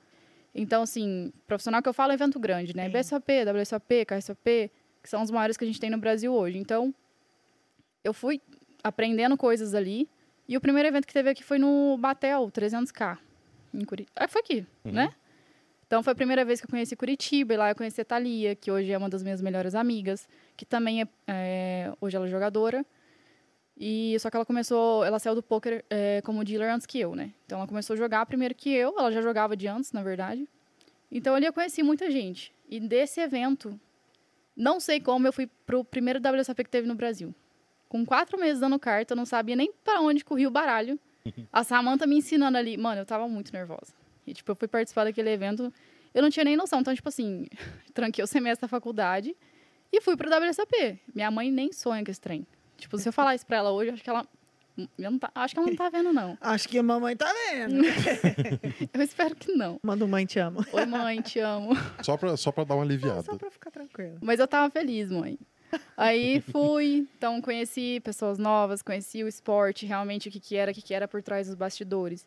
Então, 0.57 0.81
assim, 0.81 1.31
profissional 1.45 1.81
que 1.83 1.87
eu 1.87 1.93
falo 1.93 2.11
é 2.11 2.15
evento 2.15 2.39
grande, 2.39 2.75
né? 2.75 2.85
Sim. 2.85 2.91
BSOP, 2.97 3.31
WSOP, 3.45 4.05
KSOP, 4.05 4.71
que 5.03 5.09
são 5.09 5.21
os 5.21 5.29
maiores 5.29 5.55
que 5.55 5.63
a 5.63 5.67
gente 5.67 5.79
tem 5.79 5.89
no 5.89 5.97
Brasil 5.99 6.33
hoje. 6.33 6.57
Então, 6.57 6.93
eu 8.03 8.13
fui 8.13 8.41
aprendendo 8.83 9.37
coisas 9.37 9.73
ali. 9.75 10.09
E 10.49 10.57
o 10.57 10.61
primeiro 10.61 10.87
evento 10.87 11.05
que 11.05 11.13
teve 11.13 11.29
aqui 11.29 11.43
foi 11.43 11.59
no 11.59 11.97
Batel, 11.99 12.49
300K, 12.49 13.17
em 13.73 13.85
Curitiba. 13.85 14.11
Ah, 14.15 14.27
foi 14.27 14.41
aqui, 14.41 14.65
Uhum. 14.83 14.93
né? 14.93 15.13
Então 15.85 16.01
foi 16.03 16.11
a 16.11 16.15
primeira 16.15 16.43
vez 16.43 16.59
que 16.59 16.65
eu 16.65 16.69
conheci 16.69 16.95
Curitiba, 16.97 17.53
e 17.53 17.57
lá 17.57 17.69
eu 17.71 17.75
conheci 17.75 18.01
a 18.01 18.05
Thalia, 18.05 18.55
que 18.55 18.69
hoje 18.69 18.91
é 18.91 18.97
uma 18.97 19.09
das 19.09 19.23
minhas 19.23 19.41
melhores 19.41 19.73
amigas, 19.75 20.27
que 20.57 20.65
também 20.65 21.01
é, 21.01 21.07
é, 21.27 21.93
hoje 22.01 22.15
ela 22.17 22.25
é 22.25 22.29
jogadora. 22.29 22.85
E 23.79 24.17
só 24.19 24.29
que 24.29 24.35
ela 24.35 24.45
começou, 24.45 25.03
ela 25.05 25.19
saiu 25.19 25.35
do 25.35 25.43
poker 25.43 25.85
é, 25.89 26.19
como 26.21 26.43
dealer 26.43 26.73
antes 26.73 26.87
que 26.87 26.99
eu, 26.99 27.15
né? 27.15 27.31
Então 27.45 27.59
ela 27.59 27.67
começou 27.67 27.93
a 27.93 27.97
jogar 27.97 28.25
primeiro 28.25 28.55
que 28.55 28.71
eu, 28.71 28.97
ela 28.97 29.11
já 29.11 29.21
jogava 29.21 29.55
de 29.55 29.67
antes, 29.67 29.91
na 29.91 30.01
verdade. 30.01 30.47
Então 31.11 31.35
ali 31.35 31.45
eu 31.45 31.53
conheci 31.53 31.83
muita 31.83 32.09
gente. 32.09 32.51
E 32.67 32.79
desse 32.79 33.21
evento, 33.21 33.79
não 34.55 34.79
sei 34.79 34.99
como 34.99 35.27
eu 35.27 35.31
fui 35.33 35.47
pro 35.65 35.83
primeiro 35.83 36.19
WSOP 36.19 36.63
que 36.63 36.69
teve 36.69 36.87
no 36.87 36.95
Brasil. 36.95 37.33
Com 37.87 38.03
quatro 38.03 38.39
meses 38.39 38.59
dando 38.59 38.79
carta, 38.79 39.13
eu 39.13 39.15
não 39.15 39.25
sabia 39.25 39.55
nem 39.55 39.71
pra 39.83 40.01
onde 40.01 40.25
corria 40.25 40.47
o 40.47 40.51
baralho. 40.51 40.99
A 41.53 41.63
Samanta 41.63 42.07
me 42.07 42.17
ensinando 42.17 42.57
ali. 42.57 42.77
Mano, 42.77 43.01
eu 43.01 43.05
tava 43.05 43.27
muito 43.27 43.53
nervosa. 43.53 43.93
E, 44.25 44.33
tipo, 44.33 44.51
eu 44.51 44.55
fui 44.55 44.67
participar 44.67 45.05
daquele 45.05 45.29
evento, 45.29 45.71
eu 46.13 46.21
não 46.21 46.29
tinha 46.29 46.43
nem 46.43 46.57
noção. 46.57 46.81
Então, 46.81 46.93
tipo 46.93 47.07
assim, 47.07 47.45
tranquei 47.93 48.23
o 48.23 48.27
semestre 48.27 48.63
da 48.63 48.67
faculdade 48.67 49.37
e 49.91 50.01
fui 50.01 50.17
pro 50.17 50.29
WSOP. 50.29 50.99
Minha 51.13 51.29
mãe 51.29 51.51
nem 51.51 51.71
sonha 51.71 52.03
com 52.03 52.11
esse 52.11 52.19
trem. 52.19 52.45
Tipo, 52.77 52.97
se 52.97 53.07
eu 53.09 53.13
falar 53.13 53.35
isso 53.35 53.45
pra 53.45 53.57
ela 53.57 53.71
hoje, 53.71 53.91
acho 53.91 54.03
que 54.03 54.09
ela. 54.09 54.25
eu 54.97 55.11
não 55.11 55.17
tá- 55.19 55.31
acho 55.35 55.53
que 55.53 55.59
ela 55.59 55.67
não 55.69 55.75
tá 55.75 55.89
vendo, 55.89 56.13
não. 56.13 56.37
Acho 56.41 56.69
que 56.69 56.77
a 56.77 56.83
mamãe 56.83 57.15
tá 57.15 57.31
vendo. 57.49 57.81
Eu 58.93 59.01
espero 59.01 59.35
que 59.35 59.51
não. 59.53 59.79
Manda 59.83 60.05
um 60.05 60.07
mãe 60.07 60.25
te 60.25 60.39
amo. 60.39 60.63
Oi, 60.71 60.85
mãe, 60.85 61.21
te 61.21 61.39
amo. 61.39 61.71
Só 62.03 62.15
pra, 62.15 62.37
só 62.37 62.51
pra 62.51 62.63
dar 62.63 62.75
uma 62.75 62.83
aliviada. 62.83 63.23
Só 63.23 63.35
pra 63.35 63.49
ficar 63.49 63.71
tranquila. 63.71 64.17
Mas 64.21 64.39
eu 64.39 64.47
tava 64.47 64.69
feliz, 64.69 65.09
mãe. 65.11 65.37
Aí 65.97 66.39
fui, 66.39 67.05
então 67.17 67.41
conheci 67.41 67.99
pessoas 68.01 68.37
novas, 68.37 68.81
conheci 68.81 69.21
o 69.23 69.27
esporte, 69.27 69.85
realmente 69.85 70.29
o 70.29 70.31
que, 70.31 70.39
que 70.39 70.55
era, 70.55 70.71
o 70.71 70.73
que, 70.73 70.81
que 70.81 70.93
era 70.93 71.07
por 71.09 71.21
trás 71.21 71.47
dos 71.47 71.55
bastidores. 71.55 72.25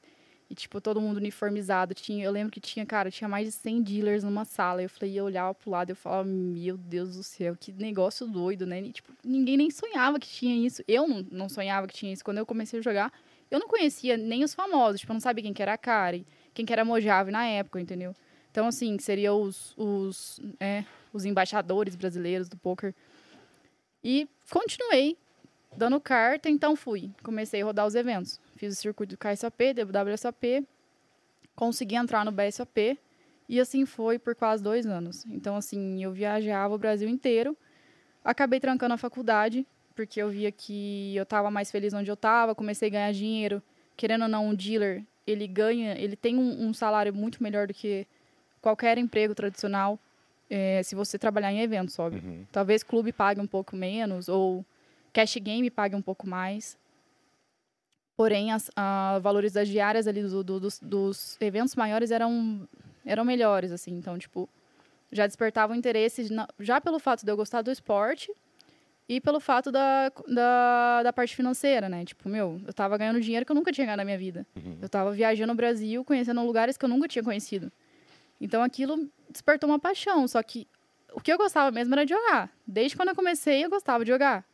E, 0.50 0.54
tipo, 0.54 0.80
todo 0.80 1.00
mundo 1.00 1.18
uniformizado. 1.18 1.94
Tinha, 1.94 2.24
eu 2.24 2.32
lembro 2.32 2.50
que 2.50 2.58
tinha, 2.58 2.84
cara, 2.84 3.08
tinha 3.08 3.28
mais 3.28 3.46
de 3.46 3.52
100 3.52 3.82
dealers 3.82 4.24
numa 4.24 4.44
sala. 4.44 4.82
Eu 4.82 4.88
falei, 4.88 5.16
eu 5.16 5.24
olhava 5.24 5.54
pro 5.54 5.70
lado 5.70 5.90
eu 5.90 5.96
falava, 5.96 6.24
meu 6.24 6.76
Deus 6.76 7.14
do 7.14 7.22
céu, 7.22 7.56
que 7.58 7.72
negócio 7.72 8.26
doido, 8.26 8.66
né? 8.66 8.80
E, 8.80 8.92
tipo, 8.92 9.12
ninguém 9.24 9.56
nem 9.56 9.70
sonhava 9.70 10.18
que 10.18 10.28
tinha 10.28 10.66
isso. 10.66 10.82
Eu 10.88 11.06
não, 11.06 11.24
não 11.30 11.48
sonhava 11.48 11.86
que 11.86 11.94
tinha 11.94 12.12
isso. 12.12 12.24
Quando 12.24 12.38
eu 12.38 12.46
comecei 12.46 12.80
a 12.80 12.82
jogar, 12.82 13.12
eu 13.48 13.60
não 13.60 13.68
conhecia 13.68 14.16
nem 14.16 14.42
os 14.42 14.52
famosos. 14.52 15.00
Tipo, 15.00 15.12
eu 15.12 15.14
não 15.14 15.20
sabia 15.20 15.44
quem 15.44 15.52
que 15.52 15.62
era 15.62 15.74
a 15.74 15.78
Kari, 15.78 16.26
quem 16.52 16.66
que 16.66 16.72
era 16.72 16.82
a 16.82 16.84
Mojave 16.84 17.30
na 17.30 17.46
época, 17.46 17.80
entendeu? 17.80 18.12
Então, 18.50 18.66
assim, 18.66 18.98
seriam 18.98 19.40
os, 19.40 19.72
os, 19.76 20.40
é, 20.58 20.84
os 21.12 21.24
embaixadores 21.24 21.94
brasileiros 21.94 22.48
do 22.48 22.56
poker. 22.56 22.92
E 24.02 24.28
continuei 24.50 25.16
dando 25.76 26.00
carta, 26.00 26.50
então 26.50 26.74
fui. 26.74 27.12
Comecei 27.22 27.62
a 27.62 27.64
rodar 27.64 27.86
os 27.86 27.94
eventos. 27.94 28.40
Fiz 28.60 28.74
o 28.74 28.76
circuito 28.76 29.16
do 29.16 29.18
KSOP, 29.18 29.72
WSOP, 30.12 30.68
consegui 31.56 31.94
entrar 31.94 32.26
no 32.26 32.30
BSOP 32.30 32.98
e 33.48 33.58
assim 33.58 33.86
foi 33.86 34.18
por 34.18 34.34
quase 34.34 34.62
dois 34.62 34.84
anos. 34.84 35.24
Então, 35.24 35.56
assim, 35.56 36.04
eu 36.04 36.12
viajava 36.12 36.74
o 36.74 36.76
Brasil 36.76 37.08
inteiro. 37.08 37.56
Acabei 38.22 38.60
trancando 38.60 38.92
a 38.92 38.98
faculdade, 38.98 39.66
porque 39.96 40.20
eu 40.20 40.28
via 40.28 40.52
que 40.52 41.16
eu 41.16 41.22
estava 41.22 41.50
mais 41.50 41.70
feliz 41.70 41.94
onde 41.94 42.10
eu 42.10 42.14
estava, 42.14 42.54
comecei 42.54 42.88
a 42.88 42.92
ganhar 42.92 43.12
dinheiro. 43.14 43.62
Querendo 43.96 44.24
ou 44.24 44.28
não, 44.28 44.48
um 44.48 44.54
dealer, 44.54 45.06
ele 45.26 45.46
ganha, 45.46 45.98
ele 45.98 46.14
tem 46.14 46.36
um, 46.36 46.68
um 46.68 46.74
salário 46.74 47.14
muito 47.14 47.42
melhor 47.42 47.66
do 47.66 47.72
que 47.72 48.06
qualquer 48.60 48.98
emprego 48.98 49.34
tradicional, 49.34 49.98
eh, 50.50 50.82
se 50.82 50.94
você 50.94 51.18
trabalhar 51.18 51.50
em 51.50 51.62
eventos, 51.62 51.98
óbvio. 51.98 52.22
Uhum. 52.22 52.44
Talvez 52.52 52.82
clube 52.82 53.10
pague 53.10 53.40
um 53.40 53.46
pouco 53.46 53.74
menos, 53.74 54.28
ou 54.28 54.62
cash 55.14 55.36
game 55.36 55.70
pague 55.70 55.96
um 55.96 56.02
pouco 56.02 56.28
mais. 56.28 56.78
Porém, 58.20 58.52
as 58.52 58.70
a, 58.76 59.18
valores 59.22 59.50
das 59.50 59.66
diárias 59.66 60.06
ali 60.06 60.22
do- 60.22 60.44
do- 60.44 60.60
dos, 60.60 60.78
dos 60.78 61.38
eventos 61.40 61.74
maiores 61.74 62.10
eram, 62.10 62.68
eram 63.02 63.24
melhores, 63.24 63.72
assim. 63.72 63.92
Então, 63.92 64.18
tipo, 64.18 64.46
já 65.10 65.26
despertava 65.26 65.72
o 65.72 65.74
interesse, 65.76 66.30
na- 66.30 66.46
já 66.58 66.78
pelo 66.82 66.98
fato 66.98 67.24
de 67.24 67.32
eu 67.32 67.34
gostar 67.34 67.62
do 67.62 67.70
esporte 67.70 68.30
e 69.08 69.22
pelo 69.22 69.40
fato 69.40 69.72
da, 69.72 70.12
da, 70.28 71.02
da 71.02 71.12
parte 71.14 71.34
financeira, 71.34 71.88
né? 71.88 72.04
Tipo, 72.04 72.28
meu, 72.28 72.60
eu 72.66 72.74
tava 72.74 72.98
ganhando 72.98 73.22
dinheiro 73.22 73.46
que 73.46 73.52
eu 73.52 73.56
nunca 73.56 73.72
tinha 73.72 73.86
ganhado 73.86 74.00
na 74.00 74.04
minha 74.04 74.18
vida. 74.18 74.46
Uhum. 74.54 74.76
Eu 74.82 74.88
tava 74.90 75.12
viajando 75.12 75.54
no 75.54 75.56
Brasil, 75.56 76.04
conhecendo 76.04 76.44
lugares 76.44 76.76
que 76.76 76.84
eu 76.84 76.90
nunca 76.90 77.08
tinha 77.08 77.24
conhecido. 77.24 77.72
Então, 78.38 78.62
aquilo 78.62 79.08
despertou 79.30 79.66
uma 79.66 79.78
paixão. 79.78 80.28
Só 80.28 80.42
que 80.42 80.68
o 81.14 81.22
que 81.22 81.32
eu 81.32 81.38
gostava 81.38 81.70
mesmo 81.70 81.94
era 81.94 82.04
de 82.04 82.12
jogar. 82.12 82.50
Desde 82.66 82.94
quando 82.98 83.08
eu 83.08 83.14
comecei, 83.16 83.64
eu 83.64 83.70
gostava 83.70 84.04
de 84.04 84.10
jogar. 84.10 84.44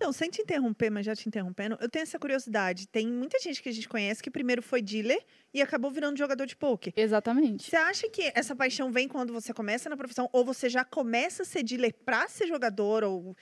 Não, 0.00 0.12
sem 0.12 0.30
te 0.30 0.42
interromper, 0.42 0.90
mas 0.90 1.06
já 1.06 1.14
te 1.14 1.28
interrompendo, 1.28 1.76
eu 1.80 1.88
tenho 1.88 2.02
essa 2.02 2.18
curiosidade. 2.18 2.88
Tem 2.88 3.06
muita 3.06 3.38
gente 3.38 3.62
que 3.62 3.68
a 3.68 3.72
gente 3.72 3.88
conhece 3.88 4.22
que 4.22 4.30
primeiro 4.30 4.62
foi 4.62 4.82
dealer 4.82 5.24
e 5.52 5.62
acabou 5.62 5.90
virando 5.90 6.18
jogador 6.18 6.46
de 6.46 6.56
poker. 6.56 6.92
Exatamente. 6.96 7.70
Você 7.70 7.76
acha 7.76 8.08
que 8.08 8.32
essa 8.34 8.54
paixão 8.54 8.90
vem 8.90 9.08
quando 9.08 9.32
você 9.32 9.52
começa 9.54 9.88
na 9.88 9.96
profissão 9.96 10.28
ou 10.32 10.44
você 10.44 10.68
já 10.68 10.84
começa 10.84 11.42
a 11.42 11.46
ser 11.46 11.62
dealer 11.62 11.94
pra 12.04 12.28
ser 12.28 12.46
jogador 12.46 13.04
ou 13.04 13.36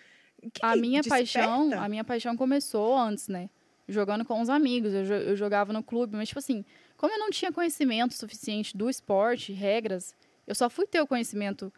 que 0.53 0.65
a 0.65 0.73
que 0.75 0.81
minha 0.81 1.03
paixão, 1.03 1.62
desperta? 1.62 1.85
a 1.85 1.88
minha 1.88 2.05
paixão 2.05 2.37
começou 2.37 2.97
antes, 2.97 3.29
né? 3.29 3.49
Jogando 3.88 4.25
com 4.25 4.41
os 4.41 4.49
amigos, 4.49 4.93
eu, 4.93 5.05
eu 5.05 5.37
jogava 5.37 5.73
no 5.73 5.83
clube, 5.83 6.17
mas 6.17 6.29
tipo 6.29 6.38
assim, 6.38 6.65
como 6.97 7.12
eu 7.12 7.19
não 7.19 7.31
tinha 7.31 7.53
conhecimento 7.53 8.15
suficiente 8.15 8.77
do 8.77 8.88
esporte, 8.88 9.53
regras, 9.53 10.15
eu 10.47 10.55
só 10.55 10.71
fui 10.71 10.87
ter 10.87 11.01
o 11.01 11.07
conhecimento, 11.07 11.73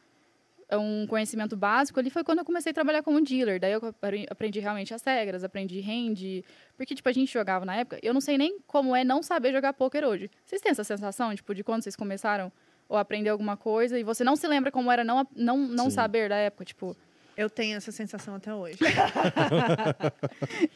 um 0.76 1.06
conhecimento 1.06 1.56
básico 1.56 1.98
ali 2.00 2.10
foi 2.10 2.22
quando 2.24 2.38
eu 2.40 2.44
comecei 2.44 2.70
a 2.70 2.74
trabalhar 2.74 3.02
como 3.02 3.20
dealer. 3.20 3.60
Daí 3.60 3.72
eu 3.72 3.84
apre- 3.84 4.26
aprendi 4.30 4.60
realmente 4.60 4.92
as 4.94 5.02
regras, 5.02 5.42
aprendi 5.44 5.80
hand, 5.80 6.42
porque 6.76 6.94
tipo 6.94 7.08
a 7.08 7.12
gente 7.12 7.32
jogava 7.32 7.64
na 7.64 7.76
época, 7.76 7.98
eu 8.02 8.12
não 8.14 8.20
sei 8.20 8.38
nem 8.38 8.58
como 8.66 8.94
é 8.94 9.02
não 9.04 9.22
saber 9.22 9.52
jogar 9.52 9.72
poker 9.72 10.04
hoje. 10.04 10.30
Vocês 10.44 10.60
têm 10.62 10.70
essa 10.70 10.84
sensação, 10.84 11.34
tipo, 11.34 11.54
de 11.54 11.62
quando 11.64 11.82
vocês 11.82 11.96
começaram 11.96 12.52
ou 12.88 12.96
aprender 12.98 13.30
alguma 13.30 13.56
coisa 13.56 13.98
e 13.98 14.02
você 14.02 14.22
não 14.24 14.36
se 14.36 14.46
lembra 14.46 14.70
como 14.70 14.90
era 14.92 15.02
não 15.04 15.26
não 15.34 15.56
não 15.58 15.84
Sim. 15.86 15.96
saber 15.96 16.28
da 16.28 16.36
época, 16.36 16.64
tipo, 16.64 16.96
Eu 17.36 17.50
tenho 17.50 17.76
essa 17.76 17.90
sensação 17.90 18.36
até 18.36 18.54
hoje. 18.54 18.78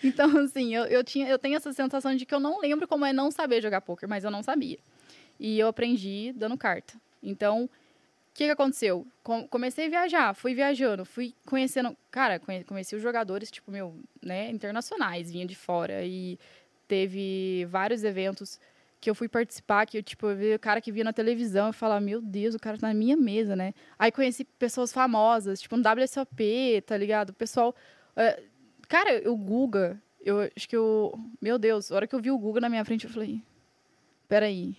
Então, 0.03 0.39
assim, 0.39 0.75
eu, 0.75 0.85
eu, 0.85 1.05
tinha, 1.05 1.29
eu 1.29 1.39
tenho 1.39 1.57
essa 1.57 1.73
sensação 1.73 2.15
de 2.15 2.25
que 2.27 2.35
eu 2.35 2.41
não 2.41 2.61
lembro 2.61 2.87
como 2.89 3.05
é 3.05 3.13
não 3.13 3.31
saber 3.31 3.63
jogar 3.63 3.81
poker, 3.81 4.09
mas 4.09 4.25
eu 4.25 4.31
não 4.31 4.43
sabia. 4.43 4.79
E 5.39 5.59
eu 5.59 5.69
aprendi 5.69 6.33
dando 6.37 6.57
carta. 6.57 6.95
Então, 7.23 7.69
que, 8.39 8.45
que 8.45 8.51
aconteceu? 8.53 9.05
Com- 9.25 9.49
comecei 9.49 9.87
a 9.87 9.91
viajar, 9.91 10.33
fui 10.33 10.55
viajando, 10.55 11.05
fui 11.05 11.35
conhecendo. 11.45 11.97
Cara, 12.09 12.39
conhe- 12.39 12.63
conheci 12.63 12.95
os 12.95 13.03
jogadores, 13.03 13.51
tipo, 13.51 13.69
meu, 13.71 13.97
né, 14.25 14.49
internacionais, 14.51 15.29
vinha 15.31 15.45
de 15.45 15.57
fora. 15.57 16.05
E 16.05 16.39
teve 16.87 17.67
vários 17.69 18.05
eventos 18.05 18.61
que 19.01 19.11
eu 19.11 19.15
fui 19.15 19.29
participar, 19.29 19.87
que 19.87 19.99
eu, 19.99 20.03
tipo, 20.05 20.27
eu 20.29 20.37
vi 20.37 20.55
o 20.55 20.59
cara 20.59 20.81
que 20.81 20.93
via 20.93 21.03
na 21.03 21.13
televisão 21.13 21.71
e 21.71 21.73
falava, 21.73 22.01
meu 22.01 22.21
Deus, 22.23 22.55
o 22.55 22.59
cara 22.61 22.79
tá 22.79 22.87
na 22.89 22.95
minha 22.95 23.17
mesa, 23.17 23.57
né? 23.57 23.75
Aí 23.99 24.13
conheci 24.13 24.45
pessoas 24.45 24.93
famosas, 24.93 25.61
tipo, 25.61 25.77
no 25.77 25.83
WSOP, 25.83 26.81
tá 26.87 26.97
ligado? 26.97 27.31
O 27.31 27.35
pessoal. 27.35 27.75
eh, 28.17 28.41
cara, 28.89 29.29
o 29.29 29.37
Guga, 29.37 30.01
eu 30.25 30.41
acho 30.57 30.69
que 30.69 30.77
eu. 30.77 31.13
Meu 31.43 31.59
Deus, 31.59 31.91
a 31.91 31.97
hora 31.97 32.07
que 32.07 32.15
eu 32.15 32.21
vi 32.21 32.31
o 32.31 32.39
Guga 32.39 32.61
na 32.61 32.69
minha 32.69 32.85
frente, 32.85 33.05
eu 33.05 33.11
falei. 33.11 33.43
Peraí. 34.29 34.77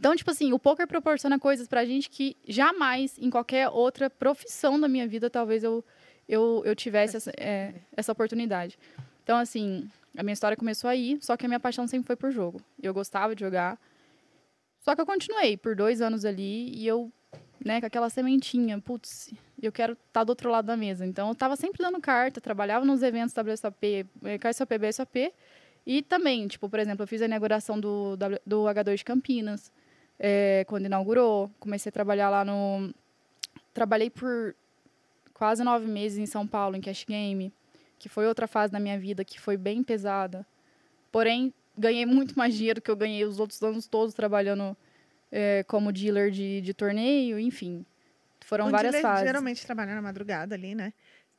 Então, 0.00 0.16
tipo 0.16 0.30
assim, 0.30 0.50
o 0.50 0.58
poker 0.58 0.86
proporciona 0.86 1.38
coisas 1.38 1.68
pra 1.68 1.84
gente 1.84 2.08
que 2.08 2.34
jamais, 2.48 3.18
em 3.18 3.28
qualquer 3.28 3.68
outra 3.68 4.08
profissão 4.08 4.80
da 4.80 4.88
minha 4.88 5.06
vida, 5.06 5.28
talvez 5.28 5.62
eu, 5.62 5.84
eu, 6.26 6.62
eu 6.64 6.74
tivesse 6.74 7.18
essa, 7.18 7.30
é, 7.36 7.74
essa 7.94 8.10
oportunidade. 8.10 8.78
Então, 9.22 9.36
assim, 9.36 9.86
a 10.16 10.22
minha 10.22 10.32
história 10.32 10.56
começou 10.56 10.88
aí, 10.88 11.18
só 11.20 11.36
que 11.36 11.44
a 11.44 11.48
minha 11.48 11.60
paixão 11.60 11.86
sempre 11.86 12.06
foi 12.06 12.16
por 12.16 12.30
jogo. 12.30 12.62
Eu 12.82 12.94
gostava 12.94 13.34
de 13.34 13.44
jogar. 13.44 13.78
Só 14.78 14.94
que 14.94 15.02
eu 15.02 15.04
continuei 15.04 15.58
por 15.58 15.76
dois 15.76 16.00
anos 16.00 16.24
ali 16.24 16.74
e 16.74 16.86
eu, 16.86 17.12
né, 17.62 17.78
com 17.78 17.86
aquela 17.86 18.08
sementinha, 18.08 18.80
putz, 18.80 19.30
eu 19.62 19.70
quero 19.70 19.92
estar 19.92 20.24
do 20.24 20.30
outro 20.30 20.50
lado 20.50 20.64
da 20.64 20.78
mesa. 20.78 21.04
Então, 21.04 21.26
eu 21.26 21.32
estava 21.32 21.56
sempre 21.56 21.82
dando 21.82 22.00
carta, 22.00 22.40
trabalhava 22.40 22.86
nos 22.86 23.02
eventos 23.02 23.34
WSOP, 23.36 24.06
eh, 24.24 24.38
KSOP, 24.38 24.78
BSOP. 24.78 25.30
E 25.84 26.00
também, 26.00 26.48
tipo, 26.48 26.70
por 26.70 26.78
exemplo, 26.78 27.02
eu 27.02 27.06
fiz 27.06 27.20
a 27.20 27.26
inauguração 27.26 27.78
do, 27.78 28.16
do 28.46 28.62
H2 28.64 28.96
de 28.96 29.04
Campinas, 29.04 29.70
eh, 30.20 30.64
quando 30.68 30.84
inaugurou. 30.86 31.50
Comecei 31.58 31.88
a 31.90 31.92
trabalhar 31.92 32.30
lá 32.30 32.44
no... 32.44 32.92
Trabalhei 33.74 34.10
por 34.10 34.54
quase 35.34 35.64
nove 35.64 35.86
meses 35.86 36.18
em 36.18 36.26
São 36.26 36.46
Paulo, 36.46 36.76
em 36.76 36.80
Cash 36.80 37.04
Game, 37.08 37.52
que 37.98 38.08
foi 38.08 38.26
outra 38.26 38.46
fase 38.46 38.72
da 38.72 38.78
minha 38.78 38.98
vida 38.98 39.24
que 39.24 39.40
foi 39.40 39.56
bem 39.56 39.82
pesada. 39.82 40.46
Porém, 41.10 41.52
ganhei 41.76 42.04
muito 42.04 42.36
mais 42.38 42.54
dinheiro 42.54 42.80
que 42.82 42.90
eu 42.90 42.96
ganhei 42.96 43.24
os 43.24 43.40
outros 43.40 43.60
anos 43.62 43.86
todos 43.86 44.14
trabalhando 44.14 44.76
eh, 45.32 45.64
como 45.66 45.90
dealer 45.92 46.30
de, 46.30 46.60
de 46.60 46.74
torneio, 46.74 47.38
enfim. 47.38 47.84
Foram 48.40 48.70
várias 48.70 49.00
fases. 49.00 49.26
geralmente 49.26 49.64
trabalha 49.64 49.94
na 49.94 50.02
madrugada 50.02 50.54
ali, 50.54 50.74
né? 50.74 50.92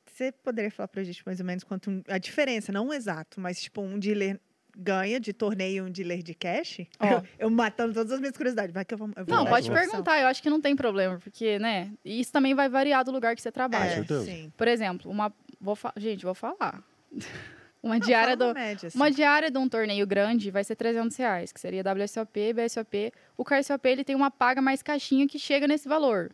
Você 0.06 0.32
poderia 0.32 0.72
falar 0.72 0.88
pra 0.88 1.04
gente 1.04 1.22
mais 1.26 1.40
ou 1.40 1.46
menos 1.46 1.64
quanto 1.64 1.90
um- 1.92 2.04
a 2.08 2.18
diferença, 2.18 2.72
não 2.72 2.88
o 2.88 2.94
exato, 2.94 3.40
mas 3.40 3.62
tipo, 3.62 3.82
um 3.82 3.98
dealer 4.00 4.40
ganha 4.78 5.20
de 5.20 5.34
torneio 5.34 5.86
e 5.86 5.90
um 5.90 5.92
dealer 5.92 6.22
de 6.24 6.34
cash? 6.34 6.82
Ó. 7.00 7.06
Eu, 7.06 7.24
eu 7.40 7.50
matando 7.50 7.94
todas 7.94 8.12
as 8.12 8.20
minhas 8.20 8.36
curiosidades. 8.36 8.74
Vai 8.74 8.86
que 8.86 8.94
eu 8.94 8.98
vou. 8.98 9.10
eu 9.16 9.26
vou 9.26 9.36
Não, 9.36 9.46
pode 9.46 9.70
perguntar, 9.72 10.20
eu 10.22 10.28
acho 10.28 10.42
que 10.42 10.50
não 10.50 10.62
tem 10.62 10.76
problema, 10.76 11.18
porque, 11.20 11.60
né? 11.60 11.92
Isso 12.04 12.32
também 12.32 12.54
vai 12.54 12.70
variar 12.70 13.04
do 13.04 13.12
lugar 13.12 13.36
que 13.36 13.42
você 13.42 13.52
trabalha. 13.52 14.06
É. 14.30 14.50
Por 14.56 14.68
exemplo, 14.68 15.10
uma. 15.12 15.34
Vou 15.60 15.76
fa- 15.76 15.94
Gente, 15.98 16.24
vou 16.26 16.34
falar. 16.36 16.84
Uma 17.84 17.96
Não, 17.98 18.06
diária 18.06 18.38
do. 18.38 18.46
uma 18.46 18.54
média, 18.54 18.88
assim. 18.88 18.96
Uma 18.98 19.10
diária 19.10 19.50
de 19.50 19.58
um 19.58 19.68
torneio 19.68 20.06
grande 20.06 20.52
vai 20.52 20.64
ser 20.64 20.76
300 20.76 21.18
reais, 21.18 21.52
que 21.52 21.60
seria 21.60 21.82
WSOP, 21.82 22.54
BSOP. 22.54 23.12
O 23.36 23.44
KSOP 23.44 23.84
ele 23.90 24.04
tem 24.04 24.16
uma 24.16 24.30
paga 24.30 24.62
mais 24.62 24.84
caixinha 24.84 25.28
que 25.28 25.40
chega 25.40 25.68
nesse 25.68 25.90
valor. 25.90 26.30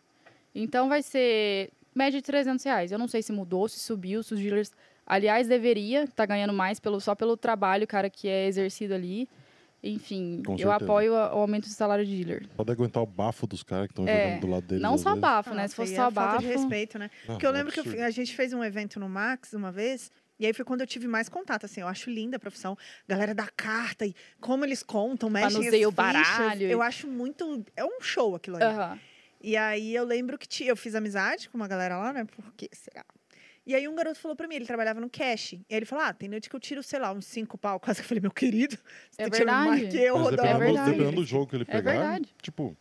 Então 0.54 0.90
vai 0.90 1.00
ser 1.02 1.70
média 1.94 2.20
de 2.20 2.22
300 2.26 2.62
reais. 2.66 2.92
Eu 2.92 2.98
não 2.98 3.08
sei 3.08 3.22
se 3.22 3.32
mudou, 3.32 3.66
se 3.66 3.80
subiu, 3.80 4.22
se 4.22 4.34
os 4.34 4.40
dealers... 4.40 4.72
Aliás, 5.08 5.48
deveria 5.48 6.04
estar 6.04 6.26
ganhando 6.26 6.52
mais 6.52 6.78
pelo, 6.78 7.00
só 7.00 7.14
pelo 7.14 7.36
trabalho, 7.36 7.86
cara, 7.86 8.10
que 8.10 8.28
é 8.28 8.46
exercido 8.46 8.92
ali. 8.94 9.26
Enfim, 9.82 10.42
Com 10.44 10.52
eu 10.54 10.58
certeza. 10.58 10.74
apoio 10.84 11.14
a- 11.14 11.34
o 11.34 11.38
aumento 11.38 11.64
do 11.64 11.72
salário 11.72 12.04
de 12.04 12.16
dealer. 12.24 12.48
Pode 12.56 12.72
aguentar 12.72 13.00
o 13.02 13.06
bafo 13.06 13.46
dos 13.46 13.62
caras 13.62 13.86
que 13.86 13.92
estão 13.92 14.06
É, 14.08 14.24
jogando 14.24 14.40
do 14.40 14.46
lado 14.48 14.66
deles. 14.66 14.82
Não 14.82 14.98
só 14.98 15.10
vezes. 15.10 15.20
bafo, 15.20 15.50
né? 15.50 15.56
Nossa, 15.62 15.68
Se 15.68 15.76
fosse 15.76 15.94
só 15.94 16.08
é 16.08 16.10
falta 16.10 16.32
bafo... 16.32 16.40
de 16.40 16.46
respeito, 16.48 16.98
né? 16.98 17.10
Porque 17.26 17.46
eu 17.46 17.50
é 17.50 17.52
lembro 17.52 17.72
que 17.72 17.80
eu 17.80 18.04
a 18.04 18.10
gente 18.10 18.34
fez 18.34 18.52
um 18.52 18.62
evento 18.64 18.98
no 18.98 19.08
Max 19.08 19.52
uma 19.54 19.70
vez 19.72 20.10
E 20.40 20.46
aí 20.46 20.52
foi 20.52 20.64
quando 20.64 20.82
eu 20.82 20.86
tive 20.86 21.08
mais 21.08 21.28
contato, 21.28 21.64
assim, 21.66 21.80
eu 21.80 21.88
acho 21.88 22.08
linda 22.10 22.36
a 22.36 22.40
profissão. 22.40 22.76
Galera 23.08 23.34
da 23.34 23.48
carta 23.56 24.06
e 24.06 24.14
como 24.40 24.64
eles 24.64 24.84
contam, 24.84 25.28
mexem 25.28 25.46
as 25.48 25.52
Manuseia 25.54 25.88
o 25.88 25.90
fichas. 25.90 26.04
baralho. 26.36 26.62
Eu 26.70 26.80
acho 26.80 27.08
muito... 27.08 27.64
É 27.76 27.84
um 27.84 28.00
show 28.00 28.36
aquilo 28.36 28.54
ali. 28.56 28.64
Aham. 28.66 28.98
E 29.42 29.56
aí 29.56 29.92
eu 29.94 30.04
lembro 30.04 30.36
que 30.38 30.46
ti- 30.46 30.64
eu 30.66 30.76
fiz 30.76 30.94
amizade 30.94 31.48
com 31.48 31.56
uma 31.56 31.66
galera 31.66 31.96
lá, 31.98 32.12
né? 32.12 32.24
Por 32.24 32.52
que 32.54 32.68
será? 32.72 33.04
E 33.68 33.74
aí 33.74 33.86
um 33.86 33.94
garoto 33.94 34.18
falou 34.18 34.34
pra 34.34 34.48
mim, 34.48 34.54
ele 34.54 34.64
trabalhava 34.64 34.98
no 34.98 35.10
cash. 35.10 35.52
E 35.52 35.56
aí 35.70 35.76
ele 35.76 35.84
falou, 35.84 36.02
ah, 36.06 36.14
tem 36.14 36.26
noite 36.26 36.48
que 36.48 36.56
eu 36.56 36.60
tiro, 36.60 36.82
sei 36.82 36.98
lá, 36.98 37.12
uns 37.12 37.26
cinco 37.26 37.58
pau. 37.58 37.78
Quase 37.78 38.00
que 38.00 38.04
eu 38.04 38.08
falei, 38.08 38.22
meu 38.22 38.30
querido, 38.30 38.76
você 39.10 39.22
É 39.22 39.24
tá 39.28 39.36
tirando 39.36 39.54
mais 39.54 39.80
verdade. 39.82 39.96
que 39.98 40.02
eu, 40.02 40.18
Mas 40.18 40.30
dependendo, 40.30 40.54
É 40.54 40.58
verdade. 40.58 40.90
dependendo 40.90 41.16
do 41.16 41.24
jogo 41.26 41.46
que 41.46 41.56
ele 41.56 41.64
É 41.64 41.66
pegar, 41.66 41.92
verdade. 41.92 42.34
tipo... 42.40 42.74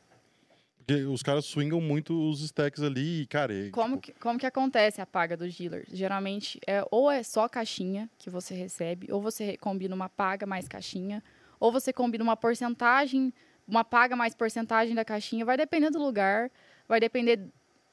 Porque 0.78 1.04
os 1.04 1.22
caras 1.22 1.44
swingam 1.44 1.82
muito 1.82 2.18
os 2.30 2.42
stacks 2.42 2.82
ali 2.82 3.24
e, 3.24 3.26
cara... 3.28 3.54
e, 3.54 3.70
Como 3.72 3.98
tipo, 3.98 4.14
que, 4.14 4.20
como 4.22 4.40
que 4.40 4.46
acontece 4.46 5.02
a 5.02 5.06
paga 5.06 5.36
dos 5.36 5.54
dealers? 5.54 5.90
Geralmente, 5.92 6.58
é, 6.66 6.82
ou 6.90 7.12
é 7.12 7.22
só 7.24 7.50
caixinha 7.50 8.10
que 8.18 8.30
você 8.30 8.56
recebe, 8.56 9.12
ou 9.12 9.22
você 9.22 9.58
combina 9.58 9.94
uma 9.94 10.08
paga 10.08 10.46
mais 10.46 10.66
caixinha, 10.70 11.22
ou 11.60 11.74
você 11.74 11.92
combina 11.92 12.24
uma 12.24 12.38
porcentagem, 12.38 13.34
uma 13.68 13.84
paga 13.84 14.16
mais 14.16 14.34
porcentagem 14.34 14.96
da 14.96 15.04
caixinha. 15.04 15.44
Vai 15.44 15.58
depender 15.58 15.90
do 15.90 16.00
lugar, 16.00 16.50
vai 16.88 17.02
depender 17.02 17.50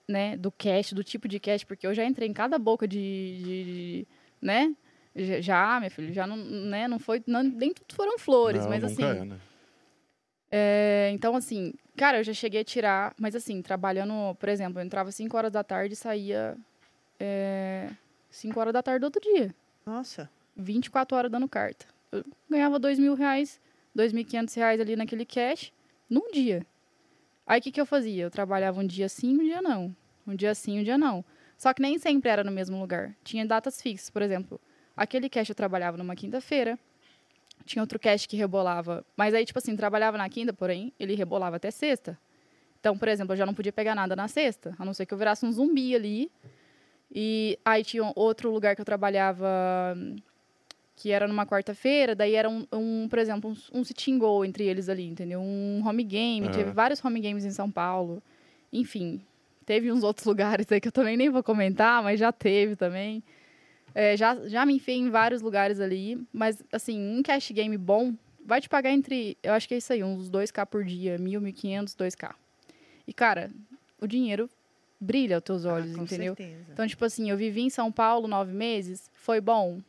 né, 0.08 0.36
do 0.36 0.50
cash, 0.52 0.92
do 0.92 1.02
tipo 1.04 1.26
de 1.28 1.38
cash, 1.40 1.64
porque 1.64 1.86
eu 1.86 1.94
já 1.94 2.04
entrei 2.04 2.28
em 2.28 2.32
cada 2.32 2.58
boca 2.58 2.86
de... 2.86 2.98
de- 2.98 3.64
de- 3.64 4.06
né? 4.40 4.74
Já- 5.16 5.78
minha 5.78 5.90
filha, 5.90 6.12
já 6.12 6.26
não, 6.26 6.36
né, 6.36 6.86
não 6.88 6.98
foi... 6.98 7.22
Não, 7.26 7.42
nem 7.42 7.72
tudo 7.72 7.94
foram 7.94 8.18
flores, 8.18 8.62
não, 8.62 8.70
mas 8.70 8.84
assim... 8.84 9.02
é, 9.04 9.24
né? 9.24 9.38
É, 10.50 11.10
então, 11.12 11.34
assim, 11.34 11.72
cara, 11.96 12.18
eu 12.18 12.24
já 12.24 12.32
cheguei 12.32 12.60
a 12.60 12.64
tirar, 12.64 13.14
mas 13.18 13.34
assim, 13.34 13.60
trabalhando, 13.60 14.34
por 14.36 14.48
exemplo, 14.48 14.78
eu 14.80 14.84
entrava 14.84 15.10
5 15.10 15.36
horas 15.36 15.50
da 15.50 15.64
tarde 15.64 15.94
e 15.94 15.96
saía 15.96 16.56
é, 17.18 17.90
5 18.30 18.58
horas 18.60 18.72
da 18.72 18.82
tarde 18.82 19.00
do 19.00 19.04
outro 19.04 19.20
dia. 19.20 19.54
Nossa. 19.84 20.30
24 20.56 21.16
horas 21.16 21.30
dando 21.30 21.48
carta. 21.48 21.86
Eu 22.12 22.24
ganhava 22.48 22.78
dois 22.78 22.98
mil 23.00 23.14
reais, 23.14 23.60
dois 23.92 24.12
mil 24.12 24.22
e 24.22 24.24
quinhentos 24.24 24.54
reais 24.54 24.80
ali 24.80 24.94
naquele 24.94 25.24
cash, 25.24 25.72
num 26.08 26.30
dia. 26.30 26.64
Aí 27.46 27.60
o 27.60 27.62
que, 27.62 27.70
que 27.72 27.80
eu 27.80 27.86
fazia? 27.86 28.24
Eu 28.24 28.30
trabalhava 28.30 28.80
um 28.80 28.86
dia 28.86 29.08
sim, 29.08 29.34
um 29.34 29.44
dia 29.44 29.60
não. 29.60 29.94
Um 30.26 30.34
dia 30.34 30.54
sim, 30.54 30.80
um 30.80 30.82
dia 30.82 30.96
não. 30.96 31.24
Só 31.56 31.72
que 31.72 31.82
nem 31.82 31.98
sempre 31.98 32.30
era 32.30 32.42
no 32.42 32.50
mesmo 32.50 32.78
lugar. 32.78 33.14
Tinha 33.22 33.44
datas 33.44 33.80
fixas, 33.80 34.10
por 34.10 34.22
exemplo. 34.22 34.60
Aquele 34.96 35.28
cash 35.28 35.48
eu 35.48 35.54
trabalhava 35.54 35.96
numa 35.96 36.16
quinta-feira. 36.16 36.78
Tinha 37.64 37.82
outro 37.82 37.98
cash 37.98 38.26
que 38.26 38.36
rebolava. 38.36 39.04
Mas 39.16 39.34
aí, 39.34 39.44
tipo 39.44 39.58
assim, 39.58 39.76
trabalhava 39.76 40.18
na 40.18 40.28
quinta, 40.28 40.52
porém, 40.52 40.92
ele 40.98 41.14
rebolava 41.14 41.56
até 41.56 41.70
sexta. 41.70 42.18
Então, 42.80 42.96
por 42.98 43.08
exemplo, 43.08 43.32
eu 43.32 43.36
já 43.36 43.46
não 43.46 43.54
podia 43.54 43.72
pegar 43.72 43.94
nada 43.94 44.14
na 44.14 44.28
sexta, 44.28 44.74
a 44.78 44.84
não 44.84 44.92
ser 44.92 45.06
que 45.06 45.14
eu 45.14 45.18
virasse 45.18 45.46
um 45.46 45.52
zumbi 45.52 45.94
ali. 45.94 46.30
E 47.10 47.58
aí 47.64 47.82
tinha 47.84 48.12
outro 48.14 48.50
lugar 48.50 48.74
que 48.74 48.80
eu 48.80 48.84
trabalhava 48.84 49.96
que 50.96 51.10
era 51.10 51.26
numa 51.26 51.44
quarta-feira, 51.46 52.14
daí 52.14 52.34
era 52.34 52.48
um, 52.48 52.66
um, 52.72 53.08
por 53.08 53.18
exemplo, 53.18 53.50
um, 53.72 53.80
um 53.80 53.84
sit 53.84 54.08
and 54.08 54.18
go 54.18 54.44
entre 54.44 54.64
eles 54.64 54.88
ali, 54.88 55.04
entendeu? 55.04 55.40
Um 55.40 55.82
home 55.84 56.04
game, 56.04 56.46
É. 56.46 56.50
teve 56.50 56.70
vários 56.70 57.04
home 57.04 57.20
games 57.20 57.44
em 57.44 57.50
São 57.50 57.70
Paulo. 57.70 58.22
Enfim, 58.72 59.20
teve 59.66 59.90
uns 59.90 60.02
outros 60.04 60.24
lugares 60.26 60.70
aí 60.70 60.80
que 60.80 60.88
eu 60.88 60.92
também 60.92 61.16
nem 61.16 61.28
vou 61.30 61.42
comentar, 61.42 62.02
mas 62.02 62.20
já 62.20 62.30
teve 62.32 62.76
também. 62.76 63.22
É, 63.94 64.16
já, 64.16 64.36
já 64.48 64.64
me 64.66 64.74
enfiei 64.74 64.98
em 64.98 65.10
vários 65.10 65.40
lugares 65.42 65.78
ali, 65.80 66.18
mas, 66.32 66.62
assim, 66.72 66.98
um 67.16 67.22
cash 67.22 67.50
game 67.52 67.76
bom 67.76 68.12
vai 68.44 68.60
te 68.60 68.68
pagar 68.68 68.90
entre, 68.90 69.36
eu 69.42 69.52
acho 69.52 69.66
que 69.68 69.74
é 69.74 69.78
isso 69.78 69.92
aí, 69.92 70.02
uns 70.02 70.28
2k 70.28 70.66
por 70.66 70.84
dia, 70.84 71.16
1.000, 71.18 71.40
1.500, 71.40 71.94
2k. 71.94 72.34
E, 73.06 73.12
cara, 73.12 73.50
o 74.00 74.06
dinheiro 74.06 74.50
brilha 75.00 75.36
aos 75.36 75.44
teus 75.44 75.64
olhos, 75.64 75.92
Ah, 75.92 75.96
com 75.96 76.02
entendeu? 76.02 76.34
certeza. 76.36 76.64
Então, 76.72 76.86
tipo 76.86 77.04
assim, 77.04 77.30
eu 77.30 77.36
vivi 77.36 77.62
em 77.62 77.70
São 77.70 77.90
Paulo 77.92 78.26
nove 78.28 78.52
meses, 78.52 79.10
foi 79.14 79.40
bom? 79.40 79.80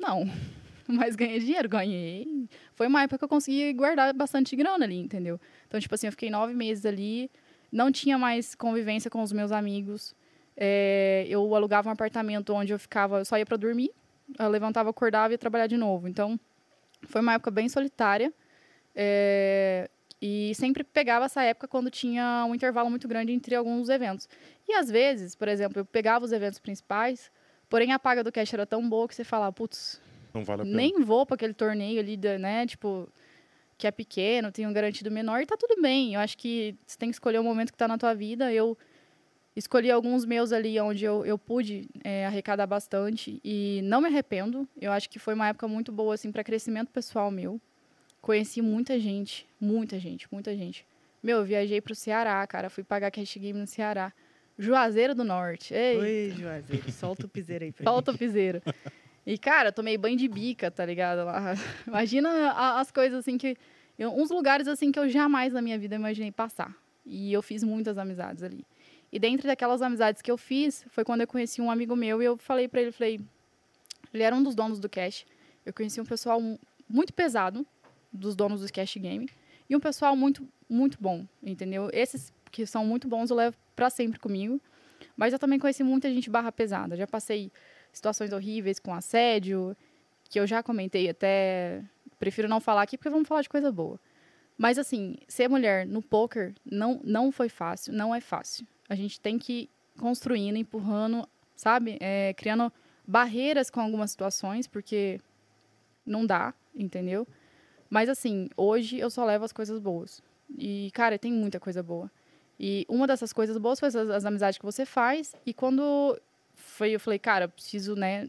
Não. 0.00 0.24
Mas 0.86 1.16
ganhei 1.16 1.38
dinheiro, 1.38 1.68
ganhei. 1.68 2.48
Foi 2.74 2.86
uma 2.86 3.02
época 3.02 3.18
que 3.18 3.24
eu 3.24 3.28
consegui 3.28 3.72
guardar 3.72 4.12
bastante 4.12 4.54
grana 4.54 4.84
ali, 4.84 4.98
entendeu? 4.98 5.40
Então, 5.66 5.80
tipo 5.80 5.94
assim, 5.94 6.06
eu 6.06 6.12
fiquei 6.12 6.30
nove 6.30 6.52
meses 6.54 6.84
ali, 6.84 7.30
não 7.72 7.90
tinha 7.90 8.18
mais 8.18 8.54
convivência 8.54 9.10
com 9.10 9.22
os 9.22 9.32
meus 9.32 9.50
amigos. 9.50 10.14
É, 10.56 11.24
eu 11.28 11.54
alugava 11.54 11.88
um 11.88 11.92
apartamento 11.92 12.52
onde 12.52 12.72
eu 12.72 12.78
ficava, 12.78 13.18
eu 13.18 13.24
só 13.24 13.38
ia 13.38 13.46
pra 13.46 13.56
dormir, 13.56 13.90
levantava, 14.50 14.90
acordava 14.90 15.32
e 15.32 15.34
ia 15.34 15.38
trabalhar 15.38 15.66
de 15.66 15.76
novo. 15.76 16.06
Então, 16.06 16.38
foi 17.02 17.20
uma 17.20 17.34
época 17.34 17.50
bem 17.50 17.68
solitária. 17.68 18.32
É, 18.94 19.90
e 20.20 20.54
sempre 20.54 20.84
pegava 20.84 21.26
essa 21.26 21.42
época 21.42 21.66
quando 21.68 21.90
tinha 21.90 22.46
um 22.48 22.54
intervalo 22.54 22.88
muito 22.88 23.06
grande 23.08 23.32
entre 23.32 23.54
alguns 23.54 23.88
eventos. 23.88 24.28
E 24.68 24.72
às 24.74 24.90
vezes, 24.90 25.34
por 25.34 25.48
exemplo, 25.48 25.80
eu 25.80 25.84
pegava 25.84 26.24
os 26.24 26.32
eventos 26.32 26.58
principais, 26.58 27.30
porém 27.74 27.90
a 27.90 27.98
paga 27.98 28.22
do 28.22 28.30
cash 28.30 28.54
era 28.54 28.64
tão 28.64 28.88
boa 28.88 29.08
que 29.08 29.16
você 29.16 29.24
falava, 29.24 29.52
putz, 29.52 30.00
Não 30.32 30.44
vale 30.44 30.62
a 30.62 30.64
pena. 30.64 30.76
nem 30.76 31.00
vou 31.00 31.26
para 31.26 31.34
aquele 31.34 31.52
torneio 31.52 31.98
ali, 31.98 32.16
né? 32.38 32.64
Tipo, 32.68 33.08
que 33.76 33.84
é 33.84 33.90
pequeno, 33.90 34.52
tem 34.52 34.64
um 34.64 34.72
garantido 34.72 35.10
menor 35.10 35.40
e 35.40 35.46
tá 35.46 35.56
tudo 35.56 35.82
bem. 35.82 36.14
Eu 36.14 36.20
acho 36.20 36.38
que 36.38 36.76
você 36.86 36.96
tem 36.96 37.08
que 37.08 37.16
escolher 37.16 37.40
o 37.40 37.42
momento 37.42 37.72
que 37.72 37.76
tá 37.76 37.88
na 37.88 37.98
tua 37.98 38.14
vida. 38.14 38.52
Eu 38.52 38.78
escolhi 39.56 39.90
alguns 39.90 40.24
meus 40.24 40.52
ali 40.52 40.78
onde 40.78 41.04
eu, 41.04 41.26
eu 41.26 41.36
pude 41.36 41.88
é, 42.04 42.24
arrecadar 42.24 42.68
bastante 42.68 43.40
e 43.42 43.80
não 43.82 44.00
me 44.00 44.06
arrependo. 44.06 44.68
Eu 44.80 44.92
acho 44.92 45.10
que 45.10 45.18
foi 45.18 45.34
uma 45.34 45.48
época 45.48 45.66
muito 45.66 45.90
boa, 45.90 46.14
assim, 46.14 46.30
para 46.30 46.44
crescimento 46.44 46.92
pessoal 46.92 47.28
meu. 47.28 47.60
Conheci 48.20 48.62
muita 48.62 49.00
gente, 49.00 49.48
muita 49.60 49.98
gente, 49.98 50.28
muita 50.30 50.56
gente. 50.56 50.86
Meu, 51.20 51.38
eu 51.38 51.44
viajei 51.44 51.80
pro 51.80 51.92
Ceará, 51.92 52.46
cara. 52.46 52.70
Fui 52.70 52.84
pagar 52.84 53.10
cash 53.10 53.36
game 53.36 53.58
no 53.58 53.66
Ceará. 53.66 54.12
Juazeiro 54.58 55.14
do 55.14 55.24
Norte. 55.24 55.74
Ei, 55.74 55.98
Oi, 55.98 56.34
Juazeiro, 56.38 56.92
solta 56.92 57.26
o 57.26 57.28
piseiro 57.28 57.64
aí 57.64 57.72
pra 57.72 57.84
Solta 57.84 58.10
o 58.10 58.14
gente. 58.14 58.18
piseiro. 58.20 58.62
E, 59.26 59.36
cara, 59.38 59.72
tomei 59.72 59.96
banho 59.96 60.16
de 60.16 60.28
bica, 60.28 60.70
tá 60.70 60.84
ligado? 60.84 61.24
Lá. 61.24 61.54
Imagina 61.86 62.52
as 62.78 62.90
coisas 62.92 63.18
assim 63.20 63.36
que. 63.38 63.56
eu- 63.98 64.14
uns 64.14 64.30
lugares 64.30 64.68
assim 64.68 64.92
que 64.92 64.98
eu 64.98 65.08
jamais 65.08 65.52
na 65.52 65.62
minha 65.62 65.78
vida 65.78 65.94
imaginei 65.96 66.30
passar. 66.30 66.74
E 67.06 67.32
eu 67.32 67.42
fiz 67.42 67.62
muitas 67.62 67.98
amizades 67.98 68.42
ali. 68.42 68.64
E 69.12 69.18
dentre 69.18 69.46
daquelas 69.46 69.82
amizades 69.82 70.20
que 70.22 70.30
eu 70.30 70.36
fiz, 70.36 70.84
foi 70.88 71.04
quando 71.04 71.20
eu 71.22 71.26
conheci 71.26 71.60
um 71.60 71.70
amigo 71.70 71.94
meu 71.94 72.20
e 72.22 72.24
eu 72.24 72.36
falei 72.36 72.66
pra 72.68 72.80
ele, 72.80 72.92
falei, 72.92 73.20
ele 74.12 74.22
era 74.22 74.34
um 74.34 74.42
dos 74.42 74.54
donos 74.54 74.78
do 74.80 74.88
Cash. 74.88 75.24
Eu 75.64 75.72
conheci 75.72 76.00
um 76.00 76.04
pessoal 76.04 76.40
mu- 76.40 76.58
muito 76.88 77.12
pesado, 77.12 77.64
dos 78.12 78.34
donos 78.34 78.60
do 78.60 78.72
Cash 78.72 78.96
Game, 78.96 79.28
e 79.68 79.76
um 79.76 79.80
pessoal 79.80 80.14
muito, 80.16 80.46
muito 80.68 80.98
bom, 81.00 81.24
entendeu? 81.42 81.88
Esses 81.92 82.32
que 82.50 82.66
são 82.66 82.84
muito 82.84 83.06
bons 83.08 83.30
eu 83.30 83.36
levo 83.36 83.56
pra 83.74 83.90
sempre 83.90 84.18
comigo. 84.18 84.60
Mas 85.16 85.32
eu 85.32 85.38
também 85.38 85.58
conheci 85.58 85.82
muita 85.82 86.12
gente 86.12 86.30
barra 86.30 86.50
pesada. 86.50 86.96
Já 86.96 87.06
passei 87.06 87.52
situações 87.92 88.32
horríveis 88.32 88.78
com 88.78 88.92
assédio, 88.94 89.76
que 90.28 90.38
eu 90.38 90.46
já 90.46 90.62
comentei 90.62 91.08
até. 91.08 91.82
Prefiro 92.18 92.48
não 92.48 92.60
falar 92.60 92.82
aqui 92.82 92.96
porque 92.96 93.10
vamos 93.10 93.28
falar 93.28 93.42
de 93.42 93.48
coisa 93.48 93.70
boa. 93.70 94.00
Mas 94.56 94.78
assim, 94.78 95.16
ser 95.28 95.48
mulher 95.48 95.86
no 95.86 96.00
poker 96.00 96.54
não, 96.64 97.00
não 97.04 97.32
foi 97.32 97.48
fácil, 97.48 97.92
não 97.92 98.14
é 98.14 98.20
fácil. 98.20 98.66
A 98.88 98.94
gente 98.94 99.20
tem 99.20 99.38
que 99.38 99.52
ir 99.52 99.70
construindo, 99.98 100.56
empurrando, 100.56 101.28
sabe? 101.56 101.98
É, 102.00 102.32
criando 102.34 102.72
barreiras 103.06 103.68
com 103.68 103.80
algumas 103.80 104.12
situações, 104.12 104.66
porque 104.66 105.20
não 106.06 106.24
dá, 106.24 106.54
entendeu? 106.74 107.26
Mas 107.90 108.08
assim, 108.08 108.48
hoje 108.56 108.98
eu 108.98 109.10
só 109.10 109.24
levo 109.24 109.44
as 109.44 109.52
coisas 109.52 109.78
boas. 109.78 110.22
E, 110.56 110.90
cara, 110.92 111.18
tem 111.18 111.32
muita 111.32 111.58
coisa 111.58 111.82
boa. 111.82 112.10
E 112.58 112.86
uma 112.88 113.06
dessas 113.06 113.32
coisas 113.32 113.58
boas 113.58 113.80
foi 113.80 113.88
as, 113.88 113.96
as 113.96 114.24
amizades 114.24 114.58
que 114.58 114.64
você 114.64 114.86
faz. 114.86 115.34
E 115.44 115.52
quando 115.52 116.18
foi, 116.54 116.90
eu 116.90 117.00
falei, 117.00 117.18
cara, 117.18 117.46
eu 117.46 117.48
preciso, 117.48 117.94
né? 117.96 118.28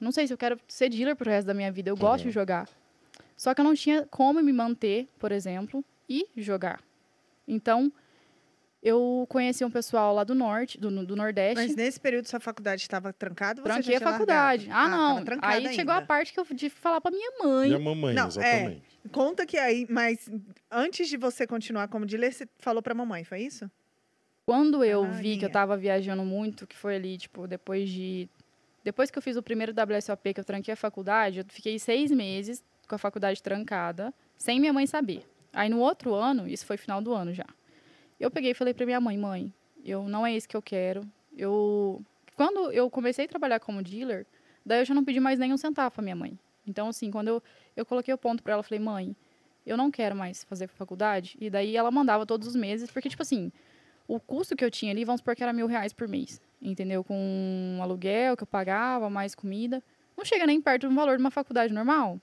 Não 0.00 0.12
sei 0.12 0.26
se 0.26 0.32
eu 0.32 0.38
quero 0.38 0.58
ser 0.68 0.88
dealer 0.88 1.16
pro 1.16 1.30
resto 1.30 1.46
da 1.46 1.54
minha 1.54 1.70
vida. 1.70 1.90
Eu 1.90 1.96
gosto 1.96 2.24
de 2.24 2.30
jogar. 2.30 2.68
Só 3.36 3.54
que 3.54 3.60
eu 3.60 3.64
não 3.64 3.74
tinha 3.74 4.06
como 4.10 4.42
me 4.42 4.52
manter, 4.52 5.06
por 5.18 5.30
exemplo, 5.30 5.84
e 6.08 6.26
jogar. 6.36 6.80
Então, 7.46 7.92
eu 8.82 9.26
conheci 9.28 9.64
um 9.64 9.70
pessoal 9.70 10.14
lá 10.14 10.24
do 10.24 10.34
norte, 10.34 10.78
do, 10.78 11.04
do 11.04 11.16
Nordeste. 11.16 11.56
Mas 11.56 11.76
nesse 11.76 11.98
período 12.00 12.26
sua 12.26 12.40
faculdade 12.40 12.82
estava 12.82 13.12
trancada? 13.12 13.60
Você 13.60 13.68
Tranquei 13.68 13.98
já 13.98 14.08
a 14.08 14.12
faculdade. 14.12 14.68
largado? 14.68 14.94
Ah, 14.94 15.14
tava 15.14 15.36
não. 15.36 15.38
Aí 15.42 15.74
chegou 15.74 15.92
a 15.92 15.96
ainda. 15.96 16.06
parte 16.06 16.32
que 16.32 16.40
eu 16.40 16.46
de 16.50 16.70
falar 16.70 17.00
pra 17.00 17.10
minha 17.10 17.30
mãe. 17.42 17.70
E 17.70 17.74
a 17.74 17.78
mamãe, 17.78 18.14
Não, 18.14 18.28
é. 18.40 18.76
Conta 19.12 19.46
que 19.46 19.56
aí, 19.58 19.86
mas 19.88 20.30
antes 20.70 21.08
de 21.08 21.16
você 21.16 21.46
continuar 21.46 21.88
como 21.88 22.06
dealer, 22.06 22.32
você 22.32 22.48
falou 22.58 22.82
pra 22.82 22.94
mamãe, 22.94 23.24
foi 23.24 23.42
isso? 23.42 23.70
Quando 24.44 24.84
eu 24.84 25.04
Ah, 25.04 25.08
vi 25.08 25.36
que 25.38 25.44
eu 25.44 25.50
tava 25.50 25.76
viajando 25.76 26.24
muito, 26.24 26.66
que 26.66 26.76
foi 26.76 26.96
ali, 26.96 27.18
tipo, 27.18 27.46
depois 27.48 27.88
de. 27.88 28.28
Depois 28.84 29.10
que 29.10 29.18
eu 29.18 29.22
fiz 29.22 29.36
o 29.36 29.42
primeiro 29.42 29.72
WSOP, 29.72 30.32
que 30.32 30.38
eu 30.40 30.44
tranquei 30.44 30.72
a 30.72 30.76
faculdade, 30.76 31.40
eu 31.40 31.44
fiquei 31.48 31.78
seis 31.78 32.10
meses 32.12 32.62
com 32.88 32.94
a 32.94 32.98
faculdade 32.98 33.42
trancada, 33.42 34.14
sem 34.36 34.60
minha 34.60 34.72
mãe 34.72 34.86
saber. 34.86 35.24
Aí 35.52 35.68
no 35.68 35.80
outro 35.80 36.14
ano, 36.14 36.46
isso 36.46 36.64
foi 36.64 36.76
final 36.76 37.00
do 37.02 37.12
ano 37.12 37.34
já. 37.34 37.46
Eu 38.20 38.30
peguei 38.30 38.52
e 38.52 38.54
falei 38.54 38.72
pra 38.72 38.86
minha 38.86 39.00
mãe, 39.00 39.18
mãe, 39.18 39.52
eu 39.84 40.08
não 40.08 40.24
é 40.24 40.36
isso 40.36 40.48
que 40.48 40.56
eu 40.56 40.62
quero. 40.62 41.00
Eu. 41.36 42.00
Quando 42.36 42.70
eu 42.70 42.88
comecei 42.88 43.24
a 43.24 43.28
trabalhar 43.28 43.58
como 43.58 43.82
dealer, 43.82 44.24
daí 44.64 44.80
eu 44.82 44.84
já 44.84 44.94
não 44.94 45.04
pedi 45.04 45.18
mais 45.18 45.38
nem 45.38 45.52
um 45.52 45.56
centavo 45.56 45.90
pra 45.96 46.02
minha 46.02 46.14
mãe. 46.14 46.38
Então, 46.66 46.88
assim, 46.88 47.10
quando 47.10 47.28
eu, 47.28 47.42
eu 47.76 47.84
coloquei 47.84 48.12
o 48.12 48.18
ponto 48.18 48.42
pra 48.42 48.54
ela, 48.54 48.62
falei, 48.62 48.80
mãe, 48.80 49.14
eu 49.66 49.76
não 49.76 49.90
quero 49.90 50.16
mais 50.16 50.44
fazer 50.44 50.68
faculdade. 50.68 51.36
E 51.40 51.50
daí 51.50 51.76
ela 51.76 51.90
mandava 51.90 52.24
todos 52.24 52.48
os 52.48 52.56
meses, 52.56 52.90
porque, 52.90 53.08
tipo 53.08 53.22
assim, 53.22 53.52
o 54.08 54.18
custo 54.18 54.56
que 54.56 54.64
eu 54.64 54.70
tinha 54.70 54.92
ali, 54.92 55.04
vamos 55.04 55.20
supor 55.20 55.34
que 55.36 55.42
era 55.42 55.52
mil 55.52 55.66
reais 55.66 55.92
por 55.92 56.08
mês. 56.08 56.40
Entendeu? 56.62 57.04
Com 57.04 57.14
um 57.76 57.82
aluguel 57.82 58.36
que 58.36 58.42
eu 58.42 58.46
pagava, 58.46 59.10
mais 59.10 59.34
comida. 59.34 59.82
Não 60.16 60.24
chega 60.24 60.46
nem 60.46 60.60
perto 60.60 60.88
do 60.88 60.94
valor 60.94 61.16
de 61.16 61.22
uma 61.22 61.30
faculdade 61.30 61.72
normal. 61.72 62.18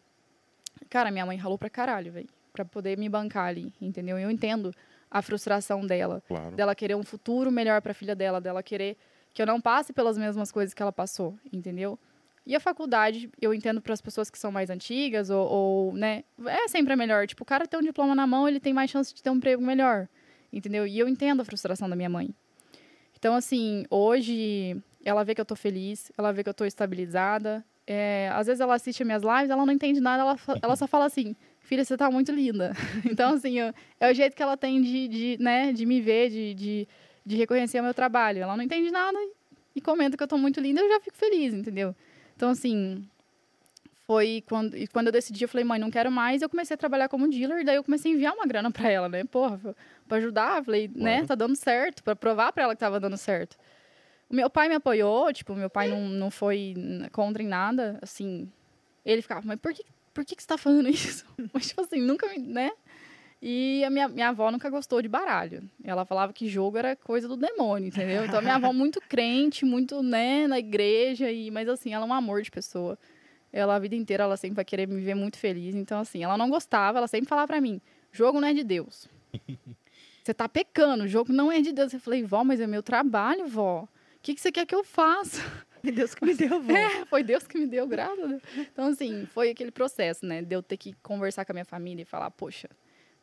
Cara, 0.89 1.11
minha 1.11 1.25
mãe 1.25 1.37
ralou 1.37 1.57
pra 1.57 1.69
caralho, 1.69 2.11
velho. 2.11 2.29
Pra 2.51 2.65
poder 2.65 2.97
me 2.97 3.07
bancar 3.09 3.47
ali, 3.47 3.73
entendeu? 3.81 4.17
Eu 4.17 4.31
entendo 4.31 4.73
a 5.09 5.21
frustração 5.21 5.85
dela. 5.85 6.23
Claro. 6.27 6.55
Dela 6.55 6.73
querer 6.73 6.95
um 6.95 7.03
futuro 7.03 7.51
melhor 7.51 7.81
pra 7.81 7.93
filha 7.93 8.15
dela, 8.15 8.41
dela 8.41 8.63
querer 8.63 8.97
que 9.33 9.41
eu 9.41 9.45
não 9.45 9.59
passe 9.59 9.93
pelas 9.93 10.17
mesmas 10.17 10.51
coisas 10.51 10.73
que 10.73 10.81
ela 10.81 10.91
passou, 10.91 11.37
entendeu? 11.51 11.97
E 12.45 12.56
a 12.56 12.60
faculdade, 12.60 13.29
eu 13.41 13.53
entendo 13.53 13.82
para 13.82 13.93
as 13.93 14.01
pessoas 14.01 14.29
que 14.29 14.38
são 14.38 14.51
mais 14.51 14.69
antigas, 14.69 15.29
ou, 15.29 15.47
ou, 15.47 15.93
né, 15.93 16.23
é 16.45 16.67
sempre 16.67 16.91
a 16.91 16.95
melhor. 16.95 17.25
Tipo, 17.25 17.43
o 17.43 17.45
cara 17.45 17.65
tem 17.65 17.79
um 17.79 17.84
diploma 17.84 18.13
na 18.13 18.27
mão, 18.27 18.47
ele 18.47 18.60
tem 18.60 18.73
mais 18.73 18.91
chance 18.91 19.13
de 19.13 19.23
ter 19.23 19.29
um 19.29 19.36
emprego 19.36 19.62
melhor, 19.62 20.10
entendeu? 20.51 20.86
E 20.86 20.99
eu 20.99 21.08
entendo 21.08 21.41
a 21.41 21.45
frustração 21.45 21.89
da 21.89 21.95
minha 21.95 22.10
mãe. 22.10 22.34
Então, 23.17 23.34
assim, 23.34 23.86
hoje 23.89 24.75
ela 25.06 25.23
vê 25.23 25.34
que 25.34 25.39
eu 25.39 25.45
tô 25.45 25.56
feliz, 25.56 26.12
ela 26.17 26.34
vê 26.34 26.43
que 26.43 26.49
eu 26.49 26.53
tô 26.53 26.65
estabilizada. 26.65 27.63
É, 27.88 28.29
às 28.34 28.47
vezes 28.47 28.60
ela 28.60 28.75
assiste 28.75 29.03
minhas 29.06 29.23
lives, 29.23 29.49
ela 29.49 29.65
não 29.65 29.71
entende 29.73 29.99
nada, 30.01 30.21
ela, 30.23 30.36
ela 30.62 30.75
só 30.75 30.86
fala 30.88 31.06
assim, 31.06 31.36
filha, 31.62 31.86
você 31.86 31.95
tá 31.95 32.12
muito 32.12 32.32
linda. 32.34 32.73
então, 33.10 33.34
assim, 33.36 33.60
eu- 33.60 33.73
é 33.99 34.12
o 34.12 34.13
jeito 34.13 34.36
que 34.36 34.43
ela 34.43 34.58
tem 34.58 34.82
de, 34.82 35.08
de, 35.08 35.38
né, 35.39 35.71
de 35.71 35.86
me 35.86 36.01
ver, 36.01 36.29
de, 36.29 36.53
de, 36.53 36.88
de 37.25 37.36
reconhecer 37.38 37.79
o 37.79 37.84
meu 37.84 37.93
trabalho. 37.93 38.39
Ela 38.41 38.58
não 38.58 38.63
entende 38.63 38.91
nada 38.91 39.17
e, 39.17 39.32
e 39.77 39.82
comenta 39.82 40.17
que 40.17 40.23
eu 40.23 40.27
tô 40.27 40.38
muito 40.38 40.60
linda, 40.60 40.82
eu 40.82 40.89
já 40.89 40.99
fico 40.99 41.15
feliz, 41.15 41.53
entendeu? 41.53 41.95
Então, 42.36 42.50
assim, 42.50 43.08
foi 44.06 44.43
quando, 44.48 44.76
e 44.78 44.88
quando 44.88 45.08
eu 45.08 45.13
decidi, 45.13 45.43
eu 45.43 45.48
falei, 45.50 45.63
mãe, 45.63 45.80
não 45.80 45.89
quero 45.91 46.12
mais. 46.12 46.41
Eu 46.41 46.50
comecei 46.50 46.74
a 46.76 46.78
trabalhar 46.78 47.08
como 47.10 47.28
dealer, 47.30 47.63
daí 47.65 47.76
eu 47.76 47.84
comecei 47.84 48.12
a 48.12 48.15
enviar 48.15 48.34
uma 48.34 48.46
grana 48.46 48.69
pra 48.72 48.89
ela, 48.89 49.08
né? 49.08 49.24
Porra, 49.24 49.60
pra 50.08 50.17
ajudar. 50.17 50.63
Falei, 50.63 50.88
né, 50.93 51.13
Claro. 51.13 51.28
tá 51.28 51.36
dando 51.36 51.56
certo, 51.56 52.04
pra 52.04 52.15
provar 52.15 52.52
pra 52.52 52.63
ela 52.63 52.76
que 52.76 52.80
tava 52.80 53.00
dando 53.00 53.17
certo. 53.17 53.58
O 54.30 54.36
meu 54.36 54.50
pai 54.50 54.67
me 54.67 54.76
apoiou, 54.76 55.32
tipo, 55.32 55.54
meu 55.56 55.69
pai 55.69 55.88
não, 55.88 56.02
não 56.10 56.32
foi 56.32 56.74
contra 57.12 57.41
em 57.43 57.48
nada, 57.48 58.00
assim. 58.02 58.52
Ele 59.06 59.22
ficava, 59.22 59.41
mas 59.46 59.60
por 59.60 59.74
que, 59.74 59.86
por 60.13 60.26
que, 60.26 60.36
que 60.36 60.41
você 60.41 60.48
tá 60.48 60.58
falando 60.58 60.88
isso? 60.89 61.26
Mas, 61.54 61.67
tipo 61.67 61.82
assim, 61.82 62.02
nunca 62.02 62.28
me, 62.28 62.39
né? 62.39 62.72
E 63.45 63.84
a 63.84 63.89
minha, 63.89 64.08
minha 64.08 64.29
avó 64.29 64.49
nunca 64.49 64.69
gostou 64.69 65.01
de 65.01 65.10
baralho. 65.10 65.69
Ela 65.84 66.06
falava 66.06 66.32
que 66.32 66.47
jogo 66.47 66.77
era 66.77 66.95
coisa 66.95 67.27
do 67.27 67.36
demônio, 67.36 67.89
entendeu? 67.89 68.23
Então, 68.23 68.39
a 68.39 68.41
minha 68.41 68.56
avó 68.56 68.71
muito 68.71 69.01
crente, 69.01 69.65
muito, 69.65 70.01
né, 70.01 70.47
na 70.47 70.58
igreja, 70.58 71.29
e, 71.29 71.51
mas 71.51 71.67
assim, 71.67 71.93
ela 71.93 72.06
é 72.06 72.08
um 72.08 72.13
amor 72.13 72.41
de 72.41 72.49
pessoa. 72.49 72.97
Ela, 73.51 73.75
a 73.75 73.79
vida 73.79 73.95
inteira, 73.95 74.23
ela 74.23 74.38
sempre 74.38 74.56
vai 74.56 74.63
querer 74.63 74.88
me 74.88 75.01
ver 75.01 75.13
muito 75.13 75.38
feliz. 75.38 75.75
Então, 75.75 75.99
assim, 75.99 76.23
ela 76.23 76.38
não 76.38 76.49
gostava, 76.49 76.99
ela 76.99 77.08
sempre 77.08 77.27
falava 77.27 77.47
pra 77.47 77.60
mim, 77.60 77.82
jogo 78.13 78.39
não 78.39 78.47
é 78.47 78.53
de 78.53 78.63
Deus. 78.63 79.10
Você 80.23 80.34
tá 80.34 80.47
pecando, 80.47 81.03
o 81.03 81.08
jogo 81.10 81.34
não 81.34 81.51
é 81.51 81.60
de 81.60 81.73
Deus. 81.73 81.91
Eu 81.91 81.99
falei, 81.99 82.23
vó, 82.23 82.45
mas 82.45 82.62
é 82.62 82.65
meu 82.65 82.82
trabalho, 82.82 83.45
vó. 83.45 83.82
O 83.82 83.89
que, 84.21 84.34
que 84.34 84.39
você 84.39 84.53
quer 84.53 84.65
que 84.65 84.73
eu 84.73 84.86
faça? 84.86 85.41
Meu 85.84 85.93
Deus 85.93 86.15
que 86.15 86.25
me 86.25 86.34
deu, 86.34 86.62
vó. 86.62 86.71
É, 86.71 87.06
foi 87.08 87.23
Deus 87.23 87.45
que 87.45 87.58
me 87.58 87.67
deu, 87.67 87.86
graças 87.86 88.23
a 88.23 88.27
Deus. 88.27 88.41
Então, 88.71 88.88
assim, 88.88 89.27
foi 89.34 89.49
aquele 89.49 89.69
processo, 89.69 90.25
né? 90.25 90.41
De 90.41 90.56
eu 90.56 90.63
ter 90.63 90.77
que 90.77 90.93
conversar 91.03 91.43
com 91.43 91.51
a 91.51 91.56
minha 91.56 91.65
família 91.65 92.03
e 92.03 92.06
falar, 92.06 92.32
poxa, 92.32 92.69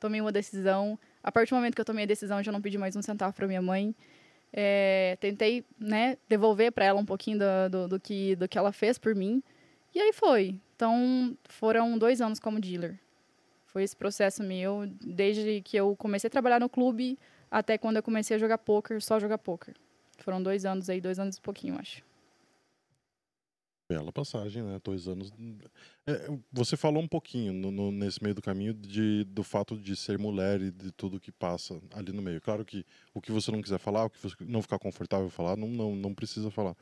tomei 0.01 0.21
uma 0.21 0.33
decisão. 0.33 0.99
A 1.23 1.31
partir 1.31 1.51
do 1.51 1.57
momento 1.57 1.75
que 1.75 1.81
eu 1.81 1.85
tomei 1.85 2.05
a 2.05 2.07
decisão, 2.07 2.39
eu 2.39 2.45
já 2.45 2.51
não 2.51 2.61
pedi 2.61 2.79
mais 2.79 2.97
um 2.97 3.03
centavo 3.03 3.35
para 3.35 3.47
minha 3.47 3.63
mãe. 3.63 3.95
É, 4.53 5.17
tentei, 5.21 5.65
né, 5.79 6.17
devolver 6.29 6.73
para 6.73 6.85
ela 6.87 6.99
um 6.99 7.05
pouquinho 7.05 7.39
do, 7.39 7.71
do, 7.71 7.89
do 7.89 8.01
que, 8.01 8.35
do 8.35 8.49
que 8.49 8.59
ela 8.59 8.73
fez 8.73 8.99
por 8.99 9.15
mim. 9.15 9.43
E 9.95 10.01
aí 10.01 10.13
foi. 10.13 10.59
Então, 10.75 11.37
foram 11.45 11.97
dois 11.99 12.21
anos 12.21 12.41
como 12.41 12.59
dealer. 12.59 12.99
Foi 13.67 13.85
esse 13.85 13.95
processo 13.95 14.43
meu, 14.43 14.87
desde 15.01 15.61
que 15.61 15.77
eu 15.77 15.95
comecei 15.95 16.27
a 16.27 16.31
trabalhar 16.31 16.59
no 16.59 16.69
clube 16.69 17.17
até 17.51 17.79
quando 17.79 17.97
eu 17.97 18.03
comecei 18.03 18.35
a 18.35 18.39
jogar 18.39 18.59
poker, 18.59 19.01
só 19.01 19.21
jogar 19.21 19.39
poker. 19.39 19.75
Foram 20.19 20.43
dois 20.43 20.65
anos 20.65 20.91
aí, 20.91 21.01
dois 21.01 21.19
anos 21.19 21.37
e 21.37 21.41
pouquinho, 21.41 21.79
acho. 21.79 22.03
Bela 23.91 24.13
passagem, 24.13 24.63
né? 24.63 24.79
Dois 24.85 25.09
anos. 25.09 25.33
É, 26.07 26.29
você 26.53 26.77
falou 26.77 27.03
um 27.03 27.09
pouquinho 27.09 27.53
no- 27.53 27.73
no- 27.73 27.91
nesse 27.91 28.23
meio 28.23 28.37
do 28.37 28.41
caminho 28.41 28.73
de, 28.73 29.25
do 29.25 29.43
fato 29.43 29.77
de 29.77 29.97
ser 29.97 30.17
mulher 30.17 30.61
e 30.61 30.71
de 30.71 30.93
tudo 30.93 31.19
que 31.19 31.33
passa 31.33 31.77
ali 31.93 32.13
no 32.13 32.23
meio. 32.23 32.41
Claro 32.41 32.65
que 32.65 32.87
o 33.13 33.21
que 33.21 33.33
você 33.33 33.51
não 33.51 33.61
quiser 33.61 33.81
falar, 33.81 34.05
o 34.05 34.11
que 34.11 34.23
você 34.23 34.37
não 34.47 34.63
ficar 34.63 34.79
confortável 34.79 35.29
falar, 35.29 35.57
não, 35.57 35.67
não, 35.67 35.97
não 35.97 36.15
precisa 36.15 36.53
falar. 36.53 36.77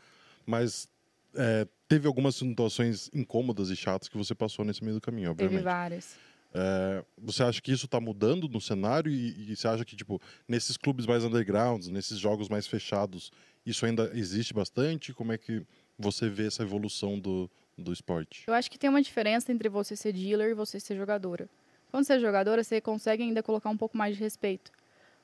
Mas 0.44 0.86
é, 1.34 1.66
teve 1.88 2.06
algumas 2.06 2.34
situações 2.36 3.08
incômodas 3.14 3.70
e 3.70 3.76
chatas 3.76 4.06
que 4.06 4.18
você 4.18 4.34
passou 4.34 4.62
nesse 4.62 4.84
meio 4.84 4.96
do 4.96 5.00
caminho, 5.00 5.34
Teve 5.34 5.46
obviamente. 5.46 5.64
várias. 5.64 6.14
É, 6.52 7.02
você 7.16 7.42
acha 7.42 7.62
que 7.62 7.72
isso 7.72 7.86
está 7.86 7.98
mudando 7.98 8.48
no 8.50 8.60
cenário 8.60 9.10
e, 9.10 9.50
e 9.50 9.56
você 9.56 9.66
acha 9.66 9.82
que, 9.82 9.96
tipo, 9.96 10.20
nesses 10.46 10.76
clubes 10.76 11.06
mais 11.06 11.24
undergrounds, 11.24 11.88
nesses 11.88 12.18
jogos 12.18 12.50
mais 12.50 12.66
fechados, 12.66 13.30
isso 13.64 13.86
ainda 13.86 14.10
existe 14.14 14.52
bastante? 14.52 15.14
Como 15.14 15.32
é 15.32 15.38
que 15.38 15.62
você 15.98 16.28
vê 16.28 16.46
essa 16.46 16.62
evolução 16.62 17.18
do, 17.18 17.50
do 17.76 17.92
esporte? 17.92 18.44
Eu 18.46 18.54
acho 18.54 18.70
que 18.70 18.78
tem 18.78 18.88
uma 18.88 19.02
diferença 19.02 19.52
entre 19.52 19.68
você 19.68 19.96
ser 19.96 20.12
dealer 20.12 20.50
e 20.50 20.54
você 20.54 20.78
ser 20.78 20.96
jogadora. 20.96 21.48
Quando 21.90 22.04
você 22.04 22.14
é 22.14 22.18
jogadora, 22.18 22.62
você 22.62 22.80
consegue 22.80 23.22
ainda 23.22 23.42
colocar 23.42 23.70
um 23.70 23.76
pouco 23.76 23.96
mais 23.96 24.16
de 24.16 24.22
respeito. 24.22 24.70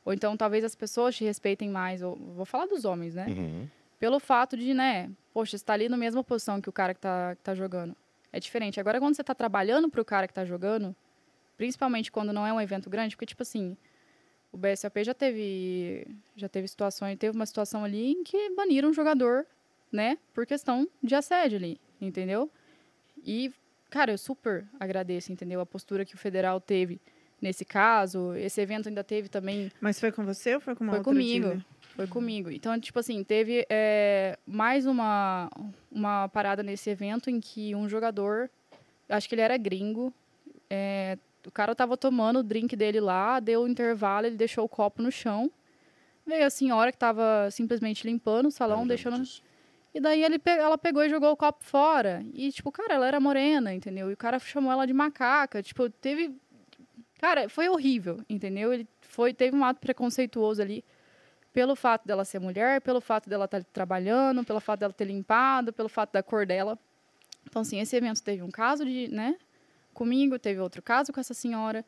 Ou 0.04 0.12
então, 0.12 0.37
talvez 0.37 0.64
as 0.64 0.74
pessoas 0.74 1.16
te 1.16 1.24
respeitem 1.24 1.70
mais. 1.70 2.02
Ou, 2.02 2.16
vou 2.16 2.44
falar 2.44 2.66
dos 2.66 2.84
homens, 2.84 3.14
né? 3.14 3.26
Uhum. 3.28 3.68
Pelo 3.98 4.18
fato 4.18 4.56
de, 4.56 4.74
né? 4.74 5.10
Poxa, 5.32 5.56
você 5.56 5.64
tá 5.64 5.72
ali 5.72 5.88
na 5.88 5.96
mesma 5.96 6.22
posição 6.22 6.60
que 6.60 6.68
o 6.68 6.72
cara 6.72 6.94
que 6.94 7.00
tá, 7.00 7.34
que 7.37 7.42
tá 7.42 7.54
jogando. 7.54 7.96
É 8.32 8.40
diferente. 8.40 8.80
Agora, 8.80 8.98
quando 8.98 9.14
você 9.14 9.24
tá 9.24 9.34
trabalhando 9.34 9.88
pro 9.88 10.04
cara 10.04 10.26
que 10.26 10.34
tá 10.34 10.44
jogando, 10.44 10.94
principalmente 11.56 12.10
quando 12.10 12.32
não 12.32 12.46
é 12.46 12.52
um 12.52 12.60
evento 12.60 12.90
grande, 12.90 13.14
porque, 13.14 13.26
tipo 13.26 13.42
assim, 13.42 13.76
o 14.52 14.56
BSOP 14.56 15.04
já 15.04 15.14
teve, 15.14 16.06
já 16.37 16.48
teve 16.48 16.68
situações, 16.68 17.18
teve 17.18 17.34
uma 17.34 17.46
situação 17.46 17.84
ali 17.84 18.12
em 18.12 18.24
que 18.24 18.50
baniram 18.50 18.90
um 18.90 18.92
jogador, 18.92 19.46
né? 19.94 20.18
Por 20.35 20.44
questão 20.44 20.88
de 21.02 21.14
assédio 21.14 21.57
ali, 21.57 21.80
entendeu? 22.00 22.50
E, 23.24 23.52
cara, 23.88 24.12
eu 24.12 24.18
super 24.18 24.66
agradeço, 24.80 25.30
entendeu? 25.33 25.61
A 25.61 25.66
postura 25.66 26.04
que 26.04 26.14
o 26.14 26.18
federal 26.18 26.61
teve 26.61 27.00
nesse 27.40 27.64
caso. 27.64 28.35
Esse 28.35 28.61
evento 28.61 28.88
ainda 28.88 29.04
teve 29.04 29.28
também 29.28 29.70
Mas 29.80 30.00
foi 30.00 30.11
com 30.11 30.24
você 30.24 30.54
ou 30.57 30.61
foi 30.61 30.74
com 30.74 30.83
uma 30.83 30.94
Foi 30.94 30.98
outra 30.98 31.12
comigo. 31.12 31.46
dealer? 31.46 31.64
foi 31.94 32.07
comigo. 32.09 32.50
Então, 32.50 32.78
tipo 32.80 32.98
assim, 32.98 33.22
teve 33.22 33.64
é, 33.70 34.37
mais 34.44 34.85
uma, 34.85 35.48
uma 35.92 36.28
parada 36.28 36.61
nesse 36.61 36.90
evento 36.90 37.30
em 37.30 37.38
que 37.38 37.72
um 37.72 37.88
jogador, 37.88 38.50
acho 39.09 39.28
que 39.28 39.35
ele 39.37 39.42
era 39.42 39.57
gringo, 39.57 40.12
é, 40.68 41.16
o 41.46 41.52
cara 41.52 41.72
tava 41.72 41.96
tomando 41.96 42.40
o 42.40 42.42
drink 42.42 42.74
dele 42.74 42.98
lá, 42.98 43.38
deu 43.38 43.62
o 43.62 43.68
intervalo, 43.68 44.26
ele 44.26 44.37
deixou 44.37 44.64
o 44.64 44.68
copo 44.68 45.00
no 45.02 45.12
chão. 45.12 45.48
Veio 46.26 46.44
a 46.46 46.50
senhora 46.50 46.90
que 46.90 46.98
tava 46.98 47.48
simplesmente 47.52 48.04
limpando 48.07 48.46
o 48.46 48.50
salão, 48.50 48.80
Eu 48.80 48.88
deixando. 48.88 49.20
disso. 49.22 49.40
E 49.94 50.00
daí 50.00 50.24
ele 50.24 50.42
ela 50.44 50.76
pegou 50.76 51.04
e 51.04 51.09
jogou 51.09 51.30
o 51.30 51.37
copo 51.37 51.64
fora. 51.64 52.26
E, 52.35 52.50
tipo, 52.50 52.72
cara, 52.72 52.94
ela 52.94 53.07
era 53.07 53.20
morena, 53.20 53.72
entendeu? 53.72 54.11
E 54.11 54.14
o 54.14 54.16
cara 54.16 54.40
chamou 54.40 54.72
ela 54.72 54.87
de 54.87 54.92
macaca. 54.92 55.62
Tipo, 55.62 55.88
teve. 55.88 56.37
Cara, 57.20 57.48
foi 57.48 57.68
horrível, 57.68 58.20
entendeu? 58.28 58.72
Ele 58.72 58.88
foi, 59.02 59.33
teve 59.33 59.57
um 59.57 59.64
ato 59.64 59.80
preconceituoso 59.80 60.61
ali. 60.61 60.85
Pelo 61.52 61.76
fato 61.76 62.04
dela 62.04 62.24
ser 62.24 62.40
mulher, 62.40 62.80
pelo 62.80 63.00
fato 63.00 63.30
dela 63.30 63.44
estar 63.44 63.62
trabalhando, 63.62 64.42
pelo 64.42 64.59
fato 64.59 64.80
dela 64.80 64.92
ter 64.92 65.04
limpado, 65.04 65.72
pelo 65.72 65.88
fato 65.88 66.12
da 66.12 66.20
cor 66.20 66.44
dela. 66.44 66.76
Então, 67.46 67.62
assim, 67.62 67.78
esse 67.78 67.94
evento 67.94 68.20
teve 68.20 68.42
um 68.42 68.50
caso 68.50 68.85
de, 68.85 69.07
né? 69.07 69.37
Comigo, 69.92 70.37
teve 70.40 70.59
outro 70.59 70.83
caso 70.83 71.12
com 71.12 71.20
essa 71.20 71.33
senhora. 71.33 71.85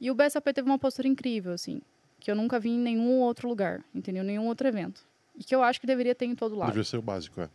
E 0.00 0.12
o 0.12 0.14
BSAP 0.14 0.52
teve 0.52 0.70
uma 0.70 0.78
postura 0.78 1.08
incrível, 1.08 1.52
assim. 1.52 1.82
Que 2.20 2.30
eu 2.30 2.36
nunca 2.36 2.60
vi 2.60 2.70
em 2.70 2.78
nenhum 2.78 3.18
outro 3.18 3.48
lugar, 3.48 3.84
entendeu? 3.92 4.22
Nenhum 4.22 4.46
outro 4.46 4.68
evento. 4.68 5.07
E 5.38 5.44
que 5.44 5.54
eu 5.54 5.62
acho 5.62 5.80
que 5.80 5.86
deveria 5.86 6.14
ter 6.14 6.26
em 6.26 6.34
todo 6.34 6.56
lado. 6.56 6.70
Devia 6.70 6.84
ser 6.84 6.96
o 6.96 7.02
básico, 7.02 7.40
é. 7.40 7.48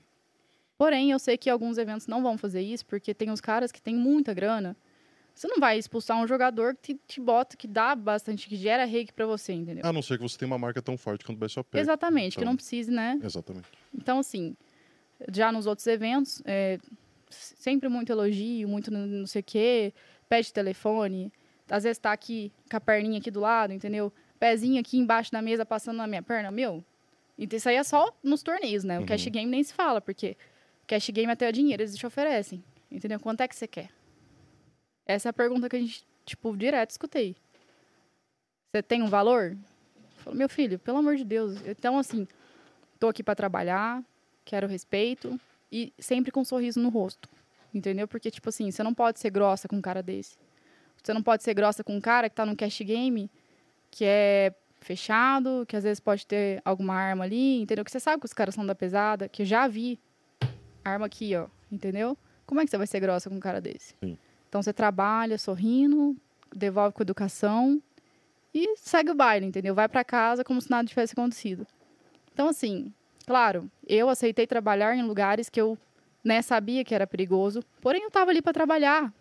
Porém, 0.77 1.11
eu 1.11 1.19
sei 1.19 1.37
que 1.37 1.49
alguns 1.49 1.77
eventos 1.77 2.07
não 2.07 2.23
vão 2.23 2.37
fazer 2.37 2.61
isso, 2.61 2.85
porque 2.85 3.13
tem 3.13 3.29
os 3.29 3.41
caras 3.41 3.71
que 3.71 3.81
têm 3.81 3.95
muita 3.95 4.33
grana. 4.33 4.75
Você 5.35 5.47
não 5.47 5.59
vai 5.59 5.77
expulsar 5.77 6.17
um 6.17 6.27
jogador 6.27 6.75
que 6.75 6.93
te, 6.93 7.01
te 7.07 7.21
bota, 7.21 7.57
que 7.57 7.67
dá 7.67 7.95
bastante, 7.95 8.47
que 8.47 8.55
gera 8.55 8.85
rake 8.85 9.11
pra 9.11 9.25
você, 9.25 9.51
entendeu? 9.51 9.85
A 9.85 9.91
não 9.91 10.01
ser 10.01 10.17
que 10.17 10.23
você 10.23 10.37
tenha 10.37 10.47
uma 10.47 10.57
marca 10.57 10.81
tão 10.81 10.97
forte 10.97 11.25
quanto 11.25 11.37
o 11.37 11.39
BSOP. 11.39 11.75
Exatamente, 11.77 12.35
que 12.35 12.41
então- 12.41 12.51
não 12.51 12.55
precise, 12.55 12.91
né? 12.91 13.19
Exatamente. 13.21 13.67
Então, 13.93 14.19
assim, 14.19 14.55
já 15.31 15.51
nos 15.51 15.65
outros 15.65 15.87
eventos, 15.87 16.41
é, 16.45 16.79
sempre 17.29 17.89
muito 17.89 18.11
elogio, 18.11 18.67
muito 18.67 18.91
não 18.91 19.05
não 19.07 19.27
sei 19.27 19.41
o 19.41 19.43
quê, 19.43 19.93
pede 20.29 20.53
telefone, 20.53 21.31
às 21.69 21.83
vezes 21.83 21.97
tá 21.97 22.11
aqui 22.11 22.51
com 22.69 22.77
a 22.77 22.81
perninha 22.81 23.19
aqui 23.19 23.31
do 23.31 23.39
lado, 23.39 23.73
entendeu? 23.73 24.13
Pezinho 24.39 24.79
aqui 24.79 24.97
embaixo 24.97 25.31
da 25.31 25.41
mesa 25.41 25.65
passando 25.65 25.97
na 25.97 26.07
minha 26.07 26.21
perna, 26.21 26.51
meu. 26.51 26.83
E 27.37 27.47
isso 27.51 27.67
aí 27.67 27.75
é 27.75 27.83
só 27.83 28.13
nos 28.23 28.43
torneios, 28.43 28.83
né? 28.83 28.97
O 28.97 29.01
Uhum. 29.01 29.05
cash 29.07 29.25
game 29.27 29.49
nem 29.49 29.63
se 29.63 29.73
fala, 29.73 29.99
porque 29.99 30.37
cash 30.87 31.09
game 31.09 31.31
até 31.31 31.49
o 31.49 31.51
dinheiro 31.51 31.81
eles 31.81 31.95
te 31.95 32.05
oferecem, 32.05 32.63
entendeu? 32.91 33.19
Quanto 33.19 33.41
é 33.41 33.47
que 33.47 33.55
você 33.55 33.67
quer? 33.67 33.89
Essa 35.05 35.29
é 35.29 35.31
a 35.31 35.33
pergunta 35.33 35.67
que 35.67 35.75
a 35.75 35.79
gente, 35.79 36.05
tipo, 36.25 36.55
direto 36.55 36.91
escutei. 36.91 37.35
Você 38.71 38.81
tem 38.83 39.01
um 39.01 39.07
valor? 39.07 39.57
Falo, 40.17 40.35
meu 40.35 40.47
filho, 40.49 40.79
pelo 40.79 40.97
amor 40.99 41.15
de 41.15 41.23
Deus. 41.23 41.59
Então, 41.67 41.97
assim, 41.97 42.27
tô 42.99 43.07
aqui 43.09 43.21
para 43.23 43.35
trabalhar, 43.35 44.03
quero 44.45 44.67
respeito 44.67 45.39
e 45.71 45.91
sempre 45.99 46.31
com 46.31 46.41
um 46.41 46.45
sorriso 46.45 46.79
no 46.79 46.89
rosto. 46.89 47.27
Entendeu? 47.73 48.07
Porque, 48.07 48.29
tipo 48.31 48.49
assim, 48.49 48.69
você 48.71 48.83
não 48.83 48.93
pode 48.93 49.19
ser 49.19 49.31
grossa 49.31 49.67
com 49.67 49.75
um 49.75 49.81
cara 49.81 50.01
desse. 50.03 50.37
Você 51.01 51.13
não 51.13 51.23
pode 51.23 51.43
ser 51.43 51.53
grossa 51.53 51.83
com 51.83 51.95
um 51.95 52.01
cara 52.01 52.29
que 52.29 52.35
tá 52.35 52.45
num 52.45 52.55
cash 52.55 52.79
game 52.81 53.29
que 53.91 54.05
é 54.05 54.53
fechado, 54.83 55.65
que 55.67 55.75
às 55.75 55.83
vezes 55.83 55.99
pode 55.99 56.25
ter 56.25 56.61
alguma 56.63 56.93
arma 56.93 57.23
ali, 57.23 57.61
entendeu? 57.61 57.83
Que 57.83 57.91
você 57.91 57.99
sabe 57.99 58.19
que 58.19 58.25
os 58.25 58.33
caras 58.33 58.55
são 58.55 58.65
da 58.65 58.75
pesada, 58.75 59.27
que 59.27 59.41
eu 59.41 59.45
já 59.45 59.67
vi 59.67 59.99
arma 60.83 61.05
aqui, 61.05 61.35
ó, 61.35 61.47
entendeu? 61.71 62.17
Como 62.45 62.59
é 62.61 62.65
que 62.65 62.69
você 62.69 62.77
vai 62.77 62.87
ser 62.87 62.99
grossa 62.99 63.29
com 63.29 63.35
um 63.35 63.39
cara 63.39 63.61
desse? 63.61 63.95
Sim. 64.03 64.17
Então 64.49 64.61
você 64.61 64.73
trabalha 64.73 65.37
sorrindo, 65.37 66.15
devolve 66.55 66.93
com 66.93 67.01
educação 67.01 67.81
e 68.53 68.75
segue 68.77 69.11
o 69.11 69.15
baile, 69.15 69.45
entendeu? 69.45 69.73
Vai 69.73 69.89
pra 69.89 70.03
casa 70.03 70.43
como 70.43 70.61
se 70.61 70.69
nada 70.69 70.87
tivesse 70.87 71.13
acontecido. 71.13 71.65
Então, 72.33 72.47
assim, 72.47 72.93
claro, 73.25 73.69
eu 73.87 74.09
aceitei 74.09 74.45
trabalhar 74.45 74.95
em 74.95 75.03
lugares 75.03 75.49
que 75.49 75.59
eu 75.59 75.77
né, 76.23 76.41
sabia 76.41 76.83
que 76.83 76.93
era 76.93 77.07
perigoso, 77.07 77.63
porém 77.81 78.03
eu 78.03 78.11
tava 78.11 78.31
ali 78.31 78.41
para 78.41 78.53
trabalhar. 78.53 79.11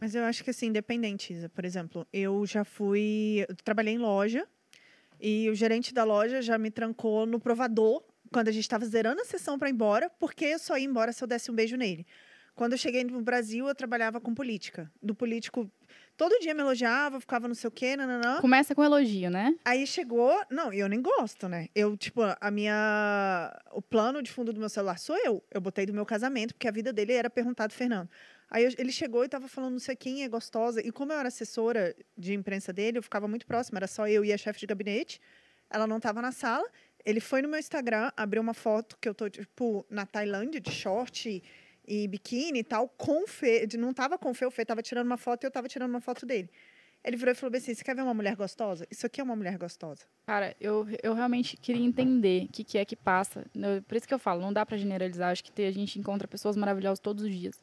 Mas 0.00 0.14
eu 0.14 0.24
acho 0.24 0.42
que 0.42 0.50
assim, 0.50 0.68
independente, 0.68 1.32
Isa. 1.32 1.48
Por 1.50 1.64
exemplo, 1.64 2.06
eu 2.10 2.46
já 2.46 2.64
fui. 2.64 3.44
Eu 3.46 3.54
trabalhei 3.56 3.94
em 3.94 3.98
loja 3.98 4.48
e 5.20 5.48
o 5.50 5.54
gerente 5.54 5.92
da 5.92 6.04
loja 6.04 6.40
já 6.40 6.56
me 6.56 6.70
trancou 6.70 7.26
no 7.26 7.38
provador 7.38 8.02
quando 8.32 8.48
a 8.48 8.52
gente 8.52 8.62
estava 8.62 8.84
zerando 8.86 9.20
a 9.20 9.24
sessão 9.24 9.58
para 9.58 9.68
ir 9.68 9.72
embora, 9.72 10.08
porque 10.18 10.44
eu 10.46 10.58
só 10.58 10.78
ia 10.78 10.84
embora 10.84 11.12
se 11.12 11.22
eu 11.22 11.28
desse 11.28 11.50
um 11.50 11.54
beijo 11.54 11.76
nele. 11.76 12.06
Quando 12.54 12.72
eu 12.72 12.78
cheguei 12.78 13.04
no 13.04 13.22
Brasil, 13.22 13.66
eu 13.66 13.74
trabalhava 13.74 14.20
com 14.20 14.34
política. 14.34 14.90
Do 15.02 15.14
político, 15.14 15.70
todo 16.16 16.38
dia 16.40 16.52
me 16.52 16.60
elogiava, 16.60 17.18
ficava 17.20 17.48
não 17.48 17.54
sei 17.54 17.68
o 17.68 17.70
quê, 17.70 17.96
nananã. 17.96 18.40
Começa 18.40 18.74
com 18.74 18.84
elogio, 18.84 19.30
né? 19.30 19.54
Aí 19.64 19.86
chegou, 19.86 20.38
não, 20.50 20.72
eu 20.72 20.88
nem 20.88 21.00
gosto, 21.00 21.48
né? 21.48 21.68
Eu, 21.74 21.96
tipo, 21.96 22.20
a 22.38 22.50
minha. 22.50 23.58
O 23.72 23.80
plano 23.80 24.22
de 24.22 24.30
fundo 24.30 24.52
do 24.52 24.60
meu 24.60 24.68
celular 24.68 24.98
sou 24.98 25.16
eu. 25.24 25.42
Eu 25.50 25.60
botei 25.60 25.86
do 25.86 25.94
meu 25.94 26.04
casamento, 26.04 26.54
porque 26.54 26.68
a 26.68 26.72
vida 26.72 26.92
dele 26.92 27.14
era 27.14 27.30
perguntar 27.30 27.66
do 27.66 27.72
Fernando. 27.72 28.10
Aí 28.50 28.64
eu- 28.64 28.72
ele 28.78 28.90
chegou 28.90 29.24
e 29.24 29.28
tava 29.28 29.46
falando 29.46 29.72
não 29.72 29.78
sei 29.78 29.94
quem 29.94 30.24
é 30.24 30.28
gostosa. 30.28 30.80
E 30.84 30.90
como 30.90 31.12
eu 31.12 31.18
era 31.18 31.28
assessora 31.28 31.94
de 32.18 32.34
imprensa 32.34 32.72
dele, 32.72 32.98
eu 32.98 33.02
ficava 33.02 33.28
muito 33.28 33.46
próxima, 33.46 33.78
era 33.78 33.86
só 33.86 34.08
eu 34.08 34.24
e 34.24 34.32
a 34.32 34.36
chefe 34.38 34.58
de 34.60 34.66
gabinete. 34.66 35.20
Ela 35.70 35.86
não 35.86 36.00
tava 36.00 36.20
na 36.20 36.32
sala. 36.32 36.68
Ele 37.04 37.20
foi 37.20 37.40
no 37.42 37.48
meu 37.48 37.58
Instagram, 37.58 38.10
abriu 38.16 38.42
uma 38.42 38.52
foto 38.52 38.98
que 39.00 39.08
eu 39.08 39.14
tô, 39.14 39.30
tipo, 39.30 39.86
na 39.88 40.04
Tailândia, 40.04 40.60
de 40.60 40.70
short 40.70 41.42
e 41.86 42.08
biquíni 42.08 42.58
e 42.58 42.64
tal, 42.64 42.88
com 42.88 43.22
o 43.24 43.26
Fê. 43.26 43.66
Não 43.78 43.94
tava 43.94 44.18
com 44.18 44.30
o 44.30 44.34
Fê, 44.34 44.44
o 44.44 44.50
Fê 44.50 44.64
tava 44.64 44.82
tirando 44.82 45.06
uma 45.06 45.16
foto 45.16 45.44
e 45.44 45.46
eu 45.46 45.50
tava 45.50 45.68
tirando 45.68 45.90
uma 45.90 46.00
foto 46.00 46.26
dele. 46.26 46.50
Ele 47.02 47.16
virou 47.16 47.32
e 47.32 47.34
falou 47.34 47.56
assim: 47.56 47.72
você 47.72 47.82
quer 47.82 47.94
ver 47.94 48.02
uma 48.02 48.12
mulher 48.12 48.36
gostosa? 48.36 48.86
Isso 48.90 49.06
aqui 49.06 49.20
é 49.20 49.24
uma 49.24 49.34
mulher 49.36 49.56
gostosa. 49.56 50.04
Cara, 50.26 50.54
eu, 50.60 50.86
eu 51.02 51.14
realmente 51.14 51.56
queria 51.56 51.82
entender 51.82 52.44
o 52.44 52.48
que, 52.48 52.62
que 52.64 52.76
é 52.76 52.84
que 52.84 52.94
passa. 52.96 53.46
Por 53.88 53.96
isso 53.96 54.06
que 54.06 54.12
eu 54.12 54.18
falo, 54.18 54.42
não 54.42 54.52
dá 54.52 54.66
pra 54.66 54.76
generalizar. 54.76 55.30
Acho 55.30 55.44
que 55.44 55.62
a 55.62 55.70
gente 55.70 55.98
encontra 55.98 56.28
pessoas 56.28 56.56
maravilhosas 56.56 56.98
todos 56.98 57.24
os 57.24 57.30
dias. 57.34 57.58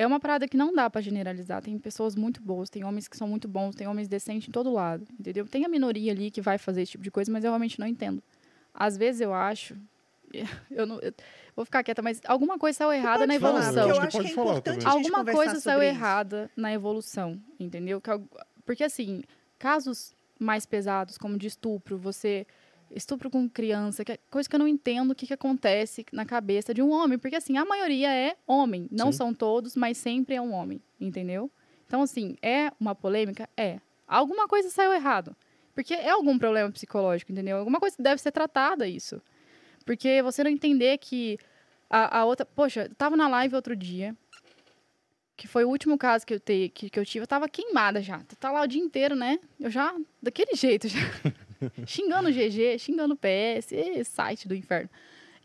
É 0.00 0.06
uma 0.06 0.20
parada 0.20 0.46
que 0.46 0.56
não 0.56 0.72
dá 0.72 0.88
pra 0.88 1.00
generalizar. 1.00 1.60
Tem 1.60 1.76
pessoas 1.76 2.14
muito 2.14 2.40
boas, 2.40 2.70
tem 2.70 2.84
homens 2.84 3.08
que 3.08 3.16
são 3.16 3.26
muito 3.26 3.48
bons, 3.48 3.74
tem 3.74 3.88
homens 3.88 4.06
decentes 4.06 4.48
em 4.48 4.52
todo 4.52 4.72
lado, 4.72 5.04
entendeu? 5.18 5.44
Tem 5.44 5.64
a 5.64 5.68
minoria 5.68 6.12
ali 6.12 6.30
que 6.30 6.40
vai 6.40 6.56
fazer 6.56 6.82
esse 6.82 6.92
tipo 6.92 7.02
de 7.02 7.10
coisa, 7.10 7.32
mas 7.32 7.42
eu 7.42 7.50
realmente 7.50 7.80
não 7.80 7.86
entendo. 7.86 8.22
Às 8.72 8.96
vezes 8.96 9.20
eu 9.20 9.34
acho, 9.34 9.74
eu 10.70 10.86
não, 10.86 11.00
eu 11.00 11.12
vou 11.56 11.64
ficar 11.64 11.82
quieta, 11.82 12.00
mas 12.00 12.20
alguma 12.26 12.56
coisa 12.60 12.78
saiu 12.78 12.92
errada 12.92 13.26
na 13.26 13.34
Pode 13.34 13.40
falar, 13.40 13.58
evolução. 13.60 13.88
eu 13.88 14.00
acho 14.00 14.20
que 14.20 14.26
é 14.26 14.30
falar 14.30 14.50
importante 14.52 14.62
também. 14.64 14.78
a 14.86 14.90
gente 14.90 15.06
alguma 15.16 15.24
coisa 15.34 15.58
saiu 15.60 15.82
isso. 15.82 15.88
errada 15.90 16.48
na 16.56 16.72
evolução, 16.72 17.40
entendeu? 17.58 18.00
Algu- 18.06 18.28
porque 18.64 18.84
assim, 18.84 19.24
casos 19.58 20.12
mais 20.38 20.64
pesados, 20.64 21.18
como 21.18 21.36
de 21.36 21.48
estupro, 21.48 21.98
você 21.98 22.46
estupro 22.94 23.30
com 23.30 23.48
criança, 23.48 24.04
que 24.04 24.12
é 24.12 24.18
coisa 24.30 24.48
que 24.48 24.54
eu 24.54 24.58
não 24.58 24.68
entendo 24.68 25.10
o 25.10 25.14
que, 25.14 25.26
que 25.26 25.34
acontece 25.34 26.04
na 26.12 26.24
cabeça 26.24 26.72
de 26.72 26.82
um 26.82 26.90
homem, 26.90 27.18
porque 27.18 27.36
assim, 27.36 27.56
a 27.56 27.64
maioria 27.64 28.12
é 28.12 28.36
homem, 28.46 28.88
não 28.90 29.12
Sim. 29.12 29.18
são 29.18 29.34
todos, 29.34 29.76
mas 29.76 29.98
sempre 29.98 30.34
é 30.34 30.40
um 30.40 30.52
homem, 30.52 30.80
entendeu? 31.00 31.50
Então 31.86 32.02
assim, 32.02 32.36
é 32.42 32.70
uma 32.80 32.94
polêmica, 32.94 33.48
é. 33.56 33.80
Alguma 34.06 34.48
coisa 34.48 34.70
saiu 34.70 34.92
errado. 34.92 35.36
Porque 35.74 35.94
é 35.94 36.10
algum 36.10 36.36
problema 36.36 36.72
psicológico, 36.72 37.30
entendeu? 37.30 37.58
Alguma 37.58 37.78
coisa 37.78 37.94
deve 38.00 38.20
ser 38.20 38.32
tratada 38.32 38.88
isso. 38.88 39.22
Porque 39.86 40.20
você 40.22 40.42
não 40.42 40.50
entender 40.50 40.98
que 40.98 41.38
a, 41.88 42.18
a 42.18 42.24
outra. 42.24 42.44
Poxa, 42.44 42.86
eu 42.86 42.94
tava 42.96 43.16
na 43.16 43.28
live 43.28 43.54
outro 43.54 43.76
dia, 43.76 44.16
que 45.36 45.46
foi 45.46 45.64
o 45.64 45.68
último 45.68 45.96
caso 45.96 46.26
que 46.26 46.34
eu, 46.34 46.40
te, 46.40 46.68
que, 46.74 46.90
que 46.90 46.98
eu 46.98 47.06
tive, 47.06 47.22
eu 47.22 47.28
tava 47.28 47.48
queimada 47.48 48.02
já. 48.02 48.18
Tu 48.20 48.34
tá 48.34 48.50
lá 48.50 48.62
o 48.62 48.66
dia 48.66 48.82
inteiro, 48.82 49.14
né? 49.14 49.38
Eu 49.60 49.70
já, 49.70 49.94
daquele 50.20 50.56
jeito, 50.56 50.88
já. 50.88 50.98
xingando 51.86 52.28
o 52.28 52.32
GG, 52.32 52.78
xingando 52.78 53.14
o 53.14 53.16
PS, 53.16 54.08
site 54.08 54.46
do 54.48 54.54
inferno. 54.54 54.88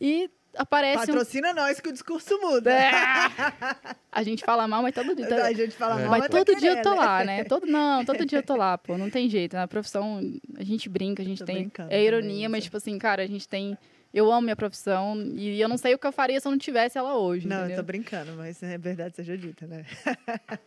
E 0.01 0.29
aparece 0.57 1.03
um. 1.03 1.05
Patrocina 1.07 1.53
nós 1.53 1.79
que 1.79 1.89
o 1.89 1.93
discurso 1.93 2.37
muda. 2.41 2.71
É, 2.71 2.91
a 4.11 4.23
gente 4.23 4.43
fala 4.43 4.67
mal, 4.67 4.81
mas 4.83 4.93
todo 4.93 5.15
dia. 5.15 5.45
A 5.45 5.53
gente 5.53 5.71
fala 5.75 5.99
É. 5.99 6.05
mal, 6.05 6.09
Mas 6.11 6.21
tá 6.23 6.29
todo 6.37 6.55
dia 6.59 6.71
eu 6.77 6.81
tô 6.81 6.93
lá, 6.95 7.23
né? 7.23 7.43
Todo, 7.45 7.65
não, 7.65 8.03
todo 8.05 8.25
dia 8.25 8.39
eu 8.39 8.43
tô 8.43 8.55
lá, 8.55 8.77
pô. 8.77 8.97
Não 8.97 9.09
tem 9.09 9.29
jeito. 9.29 9.55
Na 9.55 9.67
profissão, 9.67 10.19
a 10.57 10.63
gente 10.63 10.89
brinca, 10.89 11.21
a 11.21 11.25
gente 11.25 11.39
Tô 11.39 11.45
tem. 11.45 11.71
É 11.89 12.03
ironia, 12.03 12.49
mas, 12.49 12.65
tipo 12.65 12.77
assim, 12.77 12.97
cara, 12.99 13.23
a 13.23 13.27
gente 13.27 13.47
tem. 13.47 13.77
Eu 14.13 14.31
amo 14.31 14.43
minha 14.43 14.55
profissão 14.55 15.17
e 15.33 15.59
eu 15.59 15.67
não 15.67 15.75
sei 15.77 15.95
o 15.95 15.97
que 15.97 16.05
eu 16.05 16.11
faria 16.11 16.39
se 16.39 16.47
eu 16.47 16.51
não 16.51 16.57
tivesse 16.59 16.99
ela 16.99 17.17
hoje. 17.17 17.47
Não, 17.47 17.55
eu 17.57 17.63
entendeu? 17.63 17.77
tô 17.77 17.87
brincando, 17.87 18.33
mas 18.33 18.61
é 18.61 18.77
verdade 18.77 19.15
seja 19.15 19.35
dita, 19.35 19.65
né? 19.65 19.83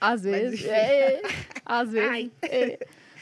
Às 0.00 0.22
vezes. 0.24 0.60
enfim. 0.62 0.68
É, 0.70 1.22
às 1.64 1.92
vezes. 1.92 2.10
Ai. 2.10 2.30
é. 2.42 2.78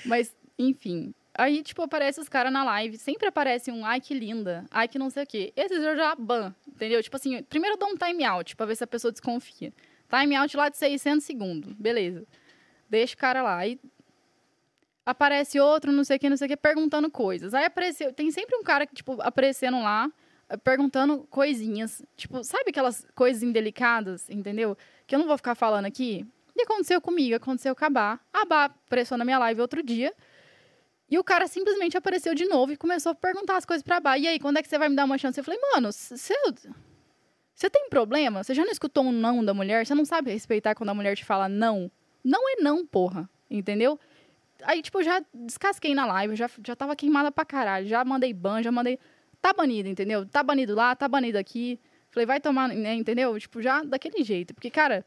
Mas, 0.07 0.33
enfim. 0.59 1.13
Aí, 1.37 1.63
tipo, 1.63 1.83
aparece 1.83 2.21
os 2.21 2.29
caras 2.29 2.53
na 2.53 2.63
live. 2.65 2.97
Sempre 2.97 3.27
aparece 3.27 3.71
um, 3.71 3.85
ai, 3.85 4.01
que 4.01 4.15
linda. 4.15 4.65
Ai, 4.71 4.87
que 4.87 4.99
não 4.99 5.11
sei 5.11 5.25
o 5.25 5.27
quê. 5.27 5.53
Esses 5.57 5.83
eu 5.83 5.97
já 5.97 6.15
ban, 6.15 6.55
entendeu? 6.67 7.03
Tipo 7.03 7.17
assim, 7.17 7.43
primeiro 7.43 7.75
eu 7.75 7.79
dou 7.79 7.89
um 7.89 7.97
time 7.97 8.25
out 8.25 8.55
pra 8.55 8.67
ver 8.67 8.77
se 8.77 8.85
a 8.85 8.87
pessoa 8.87 9.11
desconfia. 9.11 9.73
Time 10.09 10.37
out 10.37 10.57
lá 10.57 10.69
de 10.69 10.77
600 10.77 11.25
segundos. 11.25 11.73
Beleza. 11.73 12.25
Deixa 12.89 13.15
o 13.15 13.19
cara 13.19 13.43
lá. 13.43 13.59
Aí 13.59 13.81
aparece 15.05 15.59
outro, 15.59 15.91
não 15.91 16.05
sei 16.05 16.17
o 16.17 16.21
que, 16.21 16.31
não 16.31 16.37
sei 16.37 16.47
o 16.47 16.49
que, 16.51 16.57
perguntando 16.57 17.11
coisas. 17.11 17.53
Aí 17.53 17.65
apareceu. 17.65 18.13
Tem 18.13 18.31
sempre 18.31 18.57
um 18.57 18.63
cara 18.63 18.87
que, 18.87 18.95
tipo, 18.95 19.21
aparecendo 19.21 19.81
lá, 19.81 20.09
eh, 20.49 20.57
perguntando 20.57 21.27
coisinhas. 21.31 22.01
Tipo, 22.17 22.45
sabe 22.45 22.71
aquelas 22.71 23.05
coisas 23.15 23.43
indelicadas, 23.43 24.31
entendeu? 24.31 24.77
Que 25.07 25.17
eu 25.17 25.19
não 25.19 25.27
vou 25.27 25.37
ficar 25.37 25.57
falando 25.57 25.87
aqui. 25.87 26.25
E 26.57 26.63
aconteceu 26.63 27.01
comigo, 27.01 27.35
aconteceu 27.35 27.75
com 27.75 27.85
a 27.85 27.91
Bá. 27.91 28.21
A 28.33 28.45
Bá 28.45 28.65
apareceu 28.67 29.19
na 29.19 29.25
minha 29.25 29.39
live 29.39 29.61
outro 29.61 29.83
dia. 29.83 30.15
E 31.15 31.19
o 31.19 31.23
cara 31.23 31.47
simplesmente 31.47 31.97
apareceu 31.97 32.35
de 32.35 32.45
novo 32.45 32.73
e 32.73 32.77
começou 32.77 33.13
a 33.13 33.15
perguntar 33.15 33.57
as 33.57 33.65
coisas 33.65 33.85
pra 33.85 34.01
Bá. 34.01 34.19
E 34.19 34.27
aí, 34.27 34.41
quando 34.41 34.57
é 34.57 34.63
que 34.65 34.69
você 34.69 34.77
vai 34.77 34.89
me 34.89 34.97
dar 34.97 35.05
uma 35.05 35.17
chance? 35.17 35.39
Eu 35.39 35.45
falei, 35.45 35.61
mano, 35.73 35.93
você. 35.93 36.35
Você 37.55 37.71
tem 37.71 37.89
problema? 37.89 38.43
Você 38.43 38.53
já 38.53 38.65
não 38.65 38.73
escutou 38.73 39.05
um 39.05 39.13
não 39.13 39.45
da 39.45 39.55
mulher? 39.55 39.87
Você 39.87 39.95
não 39.95 40.05
sabe 40.05 40.33
respeitar 40.33 40.75
quando 40.75 40.91
a 40.91 40.95
mulher 40.95 41.17
te 41.17 41.25
fala 41.25 41.49
não? 41.49 41.89
Não 42.25 42.51
é 42.51 42.57
não, 42.61 42.85
porra. 42.85 43.31
Entendeu? 43.49 43.97
Aí, 44.65 44.83
tipo, 44.83 45.05
já 45.05 45.23
descasquei 45.33 45.95
na 45.95 46.05
live, 46.05 46.35
já, 46.35 46.51
já 46.67 46.75
tava 46.75 46.97
queimada 46.97 47.31
pra 47.31 47.45
caralho. 47.45 47.87
Já 47.87 48.05
mandei 48.05 48.33
ban, 48.33 48.61
já 48.61 48.73
mandei. 48.73 48.99
Tá 49.41 49.53
banido, 49.53 49.89
entendeu? 49.89 50.27
Tá 50.27 50.43
banido 50.43 50.75
lá, 50.75 50.97
tá 50.97 51.07
banido 51.07 51.39
aqui. 51.39 51.79
Falei, 52.11 52.27
vai 52.27 52.41
tomar, 52.41 52.67
né, 52.71 52.93
entendeu? 52.93 53.39
Tipo, 53.39 53.63
já 53.63 53.85
daquele 53.85 54.25
jeito. 54.25 54.53
Porque, 54.53 54.69
cara, 54.69 55.07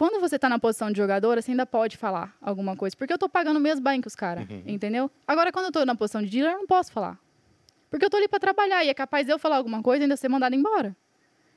quando 0.00 0.18
você 0.18 0.38
tá 0.38 0.48
na 0.48 0.58
posição 0.58 0.90
de 0.90 0.96
jogadora, 0.96 1.42
você 1.42 1.50
ainda 1.50 1.66
pode 1.66 1.98
falar 1.98 2.34
alguma 2.40 2.74
coisa. 2.74 2.96
Porque 2.96 3.12
eu 3.12 3.18
tô 3.18 3.28
pagando 3.28 3.60
mesmo 3.60 3.84
bem 3.84 4.00
que 4.00 4.06
os 4.08 4.14
caras, 4.16 4.48
Uhum. 4.48 4.62
entendeu? 4.66 5.10
Agora, 5.26 5.52
quando 5.52 5.66
eu 5.66 5.72
tô 5.72 5.84
na 5.84 5.94
posição 5.94 6.22
de 6.22 6.30
dealer, 6.30 6.52
eu 6.54 6.58
não 6.60 6.66
posso 6.66 6.90
falar. 6.90 7.18
Porque 7.90 8.04
eu 8.06 8.08
tô 8.08 8.16
ali 8.16 8.26
pra 8.26 8.38
trabalhar 8.40 8.82
e 8.82 8.88
é 8.88 8.94
capaz 8.94 9.26
de 9.26 9.32
eu 9.32 9.38
falar 9.38 9.56
alguma 9.58 9.82
coisa 9.82 10.02
e 10.02 10.04
ainda 10.04 10.16
ser 10.16 10.28
mandado 10.28 10.54
embora. 10.54 10.96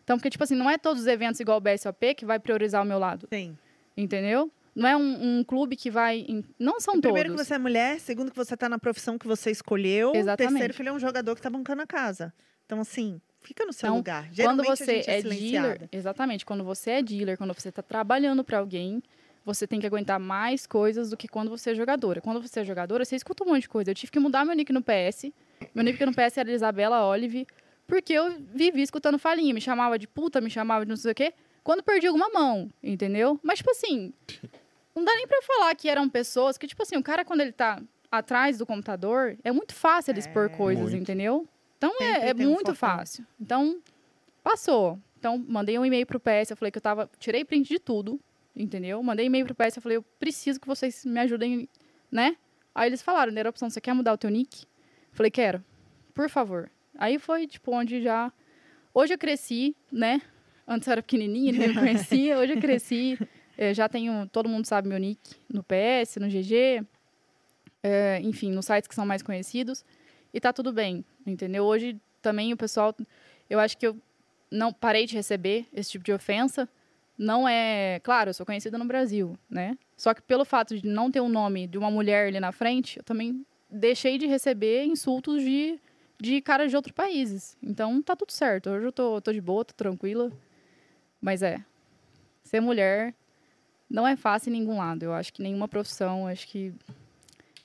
Então, 0.04 0.18
porque, 0.18 0.30
tipo 0.30 0.44
assim, 0.44 0.56
não 0.56 0.70
é 0.70 0.78
todos 0.78 1.04
os 1.04 1.08
eventos 1.08 1.39
igual 1.39 1.58
o 1.58 1.62
BSOP 1.62 2.16
que 2.16 2.26
vai 2.26 2.38
priorizar 2.38 2.82
o 2.84 2.86
meu 2.86 3.00
lado, 3.00 3.28
Sim. 3.32 3.58
entendeu? 3.96 4.52
Não 4.76 4.89
é 4.89 4.98
um, 4.98 5.39
um 5.39 5.44
clube 5.46 5.78
que 5.78 5.89
vai. 5.89 6.26
em- 6.28 6.44
Não 6.60 6.82
são 6.82 7.00
Primeiro 7.00 7.30
todos. 7.30 7.44
que 7.44 7.48
você 7.48 7.54
é 7.54 7.58
mulher, 7.58 8.00
segundo 8.02 8.30
que 8.32 8.36
você 8.36 8.58
tá 8.58 8.68
na 8.68 8.78
profissão 8.78 9.18
que 9.18 9.26
você 9.28 9.52
escolheu, 9.52 10.12
Exatamente. 10.14 10.52
terceiro 10.54 10.74
que 10.74 10.82
ele 10.82 10.89
é 10.89 10.91
um 10.94 11.00
jogador 11.00 11.34
que 11.36 11.41
tá 11.41 11.50
bancando 11.50 11.82
a 11.84 11.88
casa. 11.88 12.34
Então, 12.66 12.82
assim, 12.82 13.22
fica 13.44 13.66
no 13.66 13.74
seu 13.74 13.88
Então, 13.88 13.98
lugar. 13.98 14.24
Quando 14.26 14.34
Geralmente 14.36 14.70
a 14.72 14.76
você 14.76 14.96
gente 14.98 15.10
é, 15.10 15.20
é 15.20 15.22
dealer, 15.22 15.38
silenciada. 15.39 15.89
exatamente, 15.91 16.46
quando 16.46 16.64
você 16.64 16.91
é 16.91 17.02
dealer, 17.02 17.38
quando 17.38 17.54
você 17.54 17.70
está 17.70 17.82
trabalhando 17.82 18.44
para 18.44 18.58
alguém, 18.60 19.02
você 19.46 19.68
tem 19.68 19.80
que 19.80 19.86
aguentar 19.86 20.20
mais 20.20 20.66
coisas 20.66 21.10
do 21.10 21.18
que 21.18 21.28
quando 21.28 21.50
você 21.50 21.72
é 21.72 21.76
jogadora. 21.76 22.22
Quando 22.22 22.41
você 22.41 22.62
é 22.62 22.64
jogadora, 22.64 23.04
você 23.04 23.16
escuta 23.16 23.44
um 23.44 23.48
monte 23.48 23.64
de 23.64 23.70
coisa. 23.70 23.91
Eu 23.91 23.96
tive 23.96 24.12
que 24.12 24.20
mudar 24.20 24.46
meu 24.46 24.56
nick 24.56 24.72
no 24.72 24.82
PS. 24.82 25.32
Meu 25.76 25.84
nick 25.84 26.04
no 26.06 26.14
PS 26.14 26.38
era 26.38 26.52
Isabela 26.52 27.06
Olive, 27.06 27.46
porque 27.86 28.14
eu 28.14 28.32
vivi 28.54 28.82
escutando 28.82 29.20
falinha, 29.20 29.54
me 29.54 29.60
chamava 29.62 30.00
de 30.00 30.08
puta, 30.08 30.39
me 30.39 30.50
chamava 30.50 30.86
de 30.86 30.89
não 30.89 30.96
sei 30.96 31.12
o 31.12 31.16
quê, 31.16 31.34
quando 31.64 31.84
perdi 31.84 32.08
alguma 32.08 32.30
mão, 32.30 32.70
entendeu? 32.82 33.38
Mas 33.44 33.60
tipo 33.60 33.72
assim, 33.72 34.14
não 34.96 35.04
dá 35.04 35.14
nem 35.16 35.28
pra 35.28 35.41
falar 35.41 35.76
que 35.76 35.89
eram 35.89 36.08
pessoas 36.10 36.58
que 36.58 36.66
tipo 36.68 36.82
assim, 36.84 36.96
o 36.96 37.04
cara 37.04 37.26
quando 37.26 37.41
ele 37.41 37.52
tá 37.52 37.82
atrás 38.12 38.58
do 38.58 38.66
computador, 38.66 39.38
é 39.44 39.52
muito 39.52 39.74
fácil 39.74 40.12
ele 40.12 40.20
expor 40.20 40.46
É. 40.46 40.50
coisas, 40.50 40.91
Muito. 40.91 41.02
entendeu? 41.02 41.48
Então 41.86 41.92
Sempre 41.98 42.26
é, 42.26 42.30
é 42.30 42.34
tem 42.34 42.48
um 42.48 42.52
muito 42.52 42.74
fortão. 42.74 42.76
fácil. 42.98 43.26
Então, 43.40 43.82
passou. 44.44 44.98
Então, 45.20 45.38
mandei 45.48 45.78
um 45.78 45.86
e-mail 45.86 46.06
pro 46.06 46.20
PS, 46.20 46.52
eu 46.52 46.58
falei 46.58 46.72
que 46.72 46.78
eu 46.78 46.82
tava. 46.82 47.10
Tirei 47.20 47.44
print 47.44 47.68
de 47.68 47.80
tudo, 47.80 48.20
entendeu? 48.56 49.02
Mandei 49.04 49.26
e-mail 49.26 49.46
pro 49.46 49.56
PS, 49.56 49.78
eu 49.78 49.82
falei, 49.82 49.98
eu 49.98 50.04
preciso 50.20 50.60
que 50.60 50.68
vocês 50.68 51.04
me 51.06 51.20
ajudem, 51.20 51.68
né? 52.12 52.38
Aí 52.76 52.90
eles 52.90 53.02
falaram, 53.02 53.38
era 53.38 53.50
opção, 53.50 53.70
você 53.70 53.82
quer 53.82 53.94
mudar 53.94 54.14
o 54.14 54.18
teu 54.18 54.30
nick? 54.30 54.64
Eu 54.64 54.68
falei, 55.16 55.30
quero. 55.32 55.64
Por 56.14 56.30
favor. 56.30 56.70
Aí 56.98 57.20
foi, 57.20 57.48
tipo, 57.48 57.72
onde 57.72 58.02
já. 58.02 58.32
Hoje 58.94 59.14
eu 59.14 59.18
cresci, 59.18 59.76
né? 59.92 60.22
Antes 60.68 60.88
eu 60.88 60.92
era 60.94 61.02
pequenininha, 61.02 61.52
ninguém 61.52 61.68
me 61.70 61.74
conhecia. 61.76 62.38
Hoje 62.40 62.54
eu 62.54 62.62
cresci. 62.62 63.18
eh, 63.58 63.74
já 63.74 63.90
tenho. 63.90 64.28
Todo 64.30 64.48
mundo 64.48 64.66
sabe 64.66 64.88
meu 64.88 64.98
nick 64.98 65.20
no 65.50 65.64
PS, 65.64 66.18
no 66.18 66.28
GG. 66.30 66.86
eh, 67.84 68.20
enfim, 68.24 68.52
nos 68.52 68.66
sites 68.66 68.88
que 68.88 68.96
são 68.96 69.06
mais 69.06 69.22
conhecidos. 69.22 69.84
E 70.34 70.40
tá 70.40 70.52
tudo 70.54 70.72
bem, 70.74 71.04
entendeu? 71.26 71.63
Hoje 71.65 71.99
também 72.21 72.53
o 72.53 72.57
pessoal. 72.57 72.95
Eu 73.49 73.59
acho 73.59 73.78
que 73.78 73.88
eu 73.88 73.97
não 74.49 74.71
parei 74.71 75.05
de 75.05 75.15
receber 75.15 75.65
esse 75.74 75.91
tipo 75.91 76.03
de 76.03 76.13
ofensa. 76.13 76.67
não 77.17 77.47
é. 77.47 77.99
Claro, 78.03 78.30
eu 78.30 78.34
sou 78.34 78.45
conhecida 78.45 78.78
no 78.78 78.86
Brasil, 78.86 79.38
né? 79.49 79.78
Só 79.97 80.13
que 80.13 80.21
pelo 80.21 80.45
fato 80.45 80.78
de 80.78 80.88
não 80.88 81.11
ter 81.11 81.21
um 81.21 81.30
nome 81.30 81.67
de 81.67 81.78
uma 81.78 81.91
mulher 81.91 82.28
ali 82.28 82.39
na 82.39 82.51
frente, 82.51 82.97
eu 82.97 83.03
também 83.03 83.45
deixei 83.69 84.17
de 84.17 84.28
receber 84.28 84.86
insultos 84.86 85.41
de, 85.41 85.80
de 86.19 86.41
caras 86.41 86.69
de 86.69 86.76
outros 86.76 86.93
países. 86.93 87.57
Então 87.61 88.01
tá 88.01 88.15
tudo 88.15 88.32
certo. 88.32 88.69
Hoje 88.69 88.86
eu 88.86 88.91
tô, 88.91 89.21
tô 89.21 89.32
de 89.32 89.41
boa, 89.41 89.65
tô 89.65 89.74
tranquila. 89.74 90.32
Mas 91.21 91.41
é. 91.41 91.63
Ser 92.43 92.59
mulher 92.59 93.15
não 93.89 94.07
é 94.07 94.15
fácil 94.15 94.49
em 94.49 94.59
nenhum 94.59 94.78
lado. 94.78 95.03
Eu 95.03 95.13
acho 95.13 95.32
que 95.32 95.41
nenhuma 95.41 95.67
profissão, 95.67 96.28
acho 96.28 96.47
que. 96.47 96.74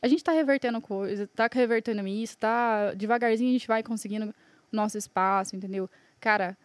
A 0.01 0.09
gente 0.09 0.22
tá 0.22 0.32
revertendo 0.32 0.80
coisa, 0.80 1.26
tá 1.34 1.49
revertendo 1.53 2.07
isso, 2.07 2.38
tá. 2.38 2.92
Devagarzinho 2.94 3.51
a 3.51 3.53
gente 3.53 3.66
vai 3.66 3.82
conseguindo 3.82 4.26
o 4.26 4.76
nosso 4.76 4.96
espaço, 4.96 5.57
entendeu? 5.57 5.90
Cara, 6.20 6.57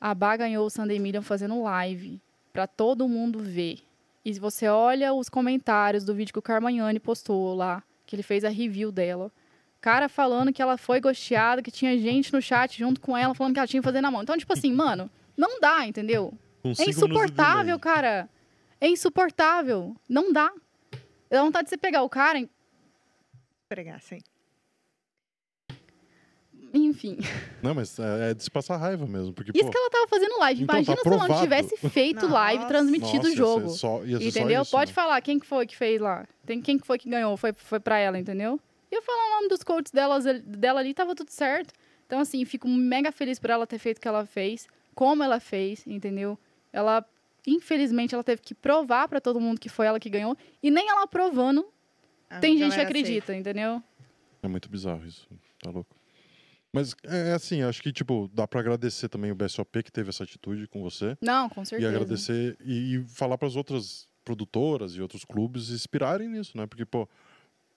a 0.00 0.14
Bá 0.14 0.36
ganhou 0.36 0.66
o 0.66 0.70
Sunday 0.70 0.98
Million 0.98 1.22
fazendo 1.22 1.62
live 1.62 2.20
para 2.52 2.66
todo 2.66 3.08
mundo 3.08 3.38
ver. 3.40 3.80
E 4.24 4.32
se 4.32 4.40
você 4.40 4.68
olha 4.68 5.12
os 5.12 5.28
comentários 5.28 6.04
do 6.04 6.14
vídeo 6.14 6.32
que 6.32 6.38
o 6.38 6.42
Carmagnani 6.42 7.00
postou 7.00 7.54
lá, 7.54 7.82
que 8.06 8.16
ele 8.16 8.22
fez 8.22 8.44
a 8.44 8.48
review 8.48 8.92
dela, 8.92 9.30
cara 9.82 10.08
falando 10.08 10.52
que 10.52 10.62
ela 10.62 10.78
foi 10.78 11.00
gosteada, 11.00 11.60
que 11.60 11.70
tinha 11.70 11.98
gente 11.98 12.32
no 12.32 12.40
chat 12.40 12.78
junto 12.78 13.00
com 13.00 13.16
ela 13.16 13.34
falando 13.34 13.52
que 13.52 13.58
ela 13.58 13.66
tinha 13.66 13.82
que 13.82 13.84
fazer 13.84 14.00
na 14.00 14.10
mão. 14.12 14.22
Então, 14.22 14.38
tipo 14.38 14.52
assim, 14.52 14.72
mano, 14.72 15.10
não 15.36 15.60
dá, 15.60 15.84
entendeu? 15.84 16.32
É 16.78 16.88
insuportável, 16.88 17.76
cara. 17.80 18.28
É 18.80 18.88
insuportável. 18.88 19.96
Não 20.08 20.32
dá. 20.32 20.52
Dá 21.28 21.42
vontade 21.42 21.64
de 21.64 21.70
você 21.70 21.76
pegar 21.76 22.02
o 22.02 22.08
cara, 22.08 22.38
e- 23.72 23.74
Pregar, 23.74 24.00
sim. 24.02 24.18
enfim. 26.74 27.18
Não, 27.62 27.74
mas 27.74 27.98
é, 27.98 28.30
é 28.30 28.34
de 28.34 28.42
se 28.42 28.50
passar 28.50 28.76
raiva 28.76 29.06
mesmo. 29.06 29.32
Porque, 29.32 29.50
Isso 29.54 29.64
pô, 29.64 29.70
que 29.70 29.76
ela 29.78 29.90
tava 29.90 30.08
fazendo 30.08 30.38
live. 30.38 30.62
Então, 30.62 30.76
Imagina 30.76 30.96
tá 30.96 31.02
se 31.02 31.08
ela 31.08 31.28
não 31.28 31.42
tivesse 31.42 31.76
feito 31.90 32.26
live, 32.26 32.58
Nossa. 32.62 32.68
transmitido 32.68 33.16
nossa, 33.28 33.30
o 33.32 33.36
jogo. 33.36 33.60
Ia 33.62 33.68
ser 33.68 33.76
só, 33.78 34.04
ia 34.04 34.18
ser 34.18 34.30
só 34.30 34.38
Entendeu? 34.40 34.62
isso, 34.62 34.70
Pode 34.70 34.90
né? 34.90 34.94
falar 34.94 35.20
quem 35.20 35.38
que 35.38 35.46
foi 35.46 35.66
que 35.66 35.76
fez 35.76 36.00
lá. 36.00 36.26
Tem 36.46 36.60
quem 36.62 36.78
que 36.78 36.86
foi 36.86 36.98
que 36.98 37.08
ganhou, 37.10 37.36
foi, 37.36 37.52
foi 37.52 37.78
pra 37.80 37.98
ela, 37.98 38.18
entendeu? 38.18 38.58
Ia 38.90 39.02
falar 39.02 39.26
o 39.26 39.30
nome 39.36 39.48
dos 39.48 39.62
coaches 39.62 39.90
delas, 39.90 40.24
dela 40.44 40.80
ali, 40.80 40.94
tava 40.94 41.14
tudo 41.14 41.30
certo. 41.30 41.72
Então, 42.06 42.20
assim, 42.20 42.44
fico 42.44 42.68
mega 42.68 43.10
feliz 43.12 43.38
por 43.38 43.50
ela 43.50 43.66
ter 43.66 43.78
feito 43.78 43.98
o 43.98 44.00
que 44.00 44.08
ela 44.08 44.24
fez, 44.26 44.66
como 44.94 45.22
ela 45.22 45.40
fez, 45.40 45.86
entendeu? 45.86 46.38
Ela, 46.72 47.04
infelizmente, 47.46 48.14
ela 48.14 48.22
teve 48.24 48.42
que 48.42 48.54
provar 48.54 49.08
pra 49.08 49.20
todo 49.20 49.40
mundo 49.40 49.58
que 49.58 49.68
foi 49.70 49.86
ela 49.86 49.98
que 50.00 50.10
ganhou. 50.10 50.36
E 50.62 50.70
nem 50.70 50.88
ela 50.90 51.06
provando, 51.06 51.66
A 52.36 52.40
tem 52.40 52.56
gente 52.58 52.74
que 52.74 52.80
acredita, 52.80 53.34
entendeu? 53.34 53.82
É 54.42 54.48
muito 54.48 54.68
bizarro 54.68 55.06
isso. 55.06 55.28
Tá 55.62 55.70
louco. 55.70 55.94
Mas 56.72 56.94
é 57.04 57.30
é 57.30 57.32
assim, 57.34 57.62
acho 57.62 57.82
que, 57.82 57.92
tipo, 57.92 58.30
dá 58.32 58.46
pra 58.48 58.60
agradecer 58.60 59.08
também 59.08 59.30
o 59.30 59.34
BSOP 59.34 59.82
que 59.82 59.92
teve 59.92 60.08
essa 60.08 60.24
atitude 60.24 60.66
com 60.66 60.82
você. 60.82 61.16
Não, 61.20 61.48
com 61.48 61.62
E 61.62 61.66
certeza. 61.66 61.88
agradecer 61.90 62.56
e, 62.64 62.96
e 62.96 63.04
falar 63.04 63.36
para 63.36 63.46
as 63.48 63.56
outras 63.56 64.08
produtoras 64.24 64.94
e 64.96 65.02
outros 65.02 65.24
clubes 65.24 65.70
inspirarem 65.70 66.28
nisso, 66.28 66.56
né? 66.56 66.66
Porque, 66.66 66.86
pô, 66.86 67.06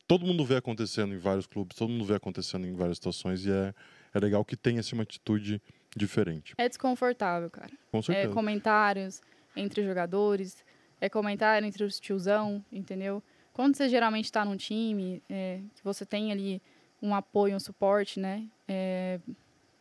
todo 0.07 0.25
mundo 0.25 0.45
vê 0.45 0.55
acontecendo 0.55 1.13
em 1.13 1.17
vários 1.17 1.45
clubes, 1.45 1.75
todo 1.77 1.89
mundo 1.89 2.05
vê 2.05 2.15
acontecendo 2.15 2.65
em 2.65 2.73
várias 2.73 2.97
situações 2.97 3.45
e 3.45 3.51
é, 3.51 3.73
é 4.13 4.19
legal 4.19 4.45
que 4.45 4.55
tenha 4.55 4.79
assim, 4.79 4.95
uma 4.95 5.03
atitude 5.03 5.61
diferente. 5.95 6.53
É 6.57 6.69
desconfortável, 6.69 7.49
cara. 7.49 7.71
Com 7.91 7.99
É 7.99 8.01
certeza. 8.01 8.33
comentários 8.33 9.21
entre 9.55 9.83
jogadores, 9.83 10.57
é 11.01 11.09
comentário 11.09 11.67
entre 11.67 11.83
os 11.83 11.99
tiozão, 11.99 12.63
entendeu? 12.71 13.21
Quando 13.55 13.75
você 13.75 13.89
geralmente 13.89 14.25
está 14.25 14.45
num 14.45 14.55
time, 14.55 15.23
é, 15.27 15.61
que 15.73 15.83
você 15.83 16.05
tem 16.05 16.31
ali 16.31 16.61
um 17.01 17.15
apoio, 17.15 17.55
um 17.55 17.59
suporte, 17.59 18.19
né? 18.19 18.47
é, 18.67 19.19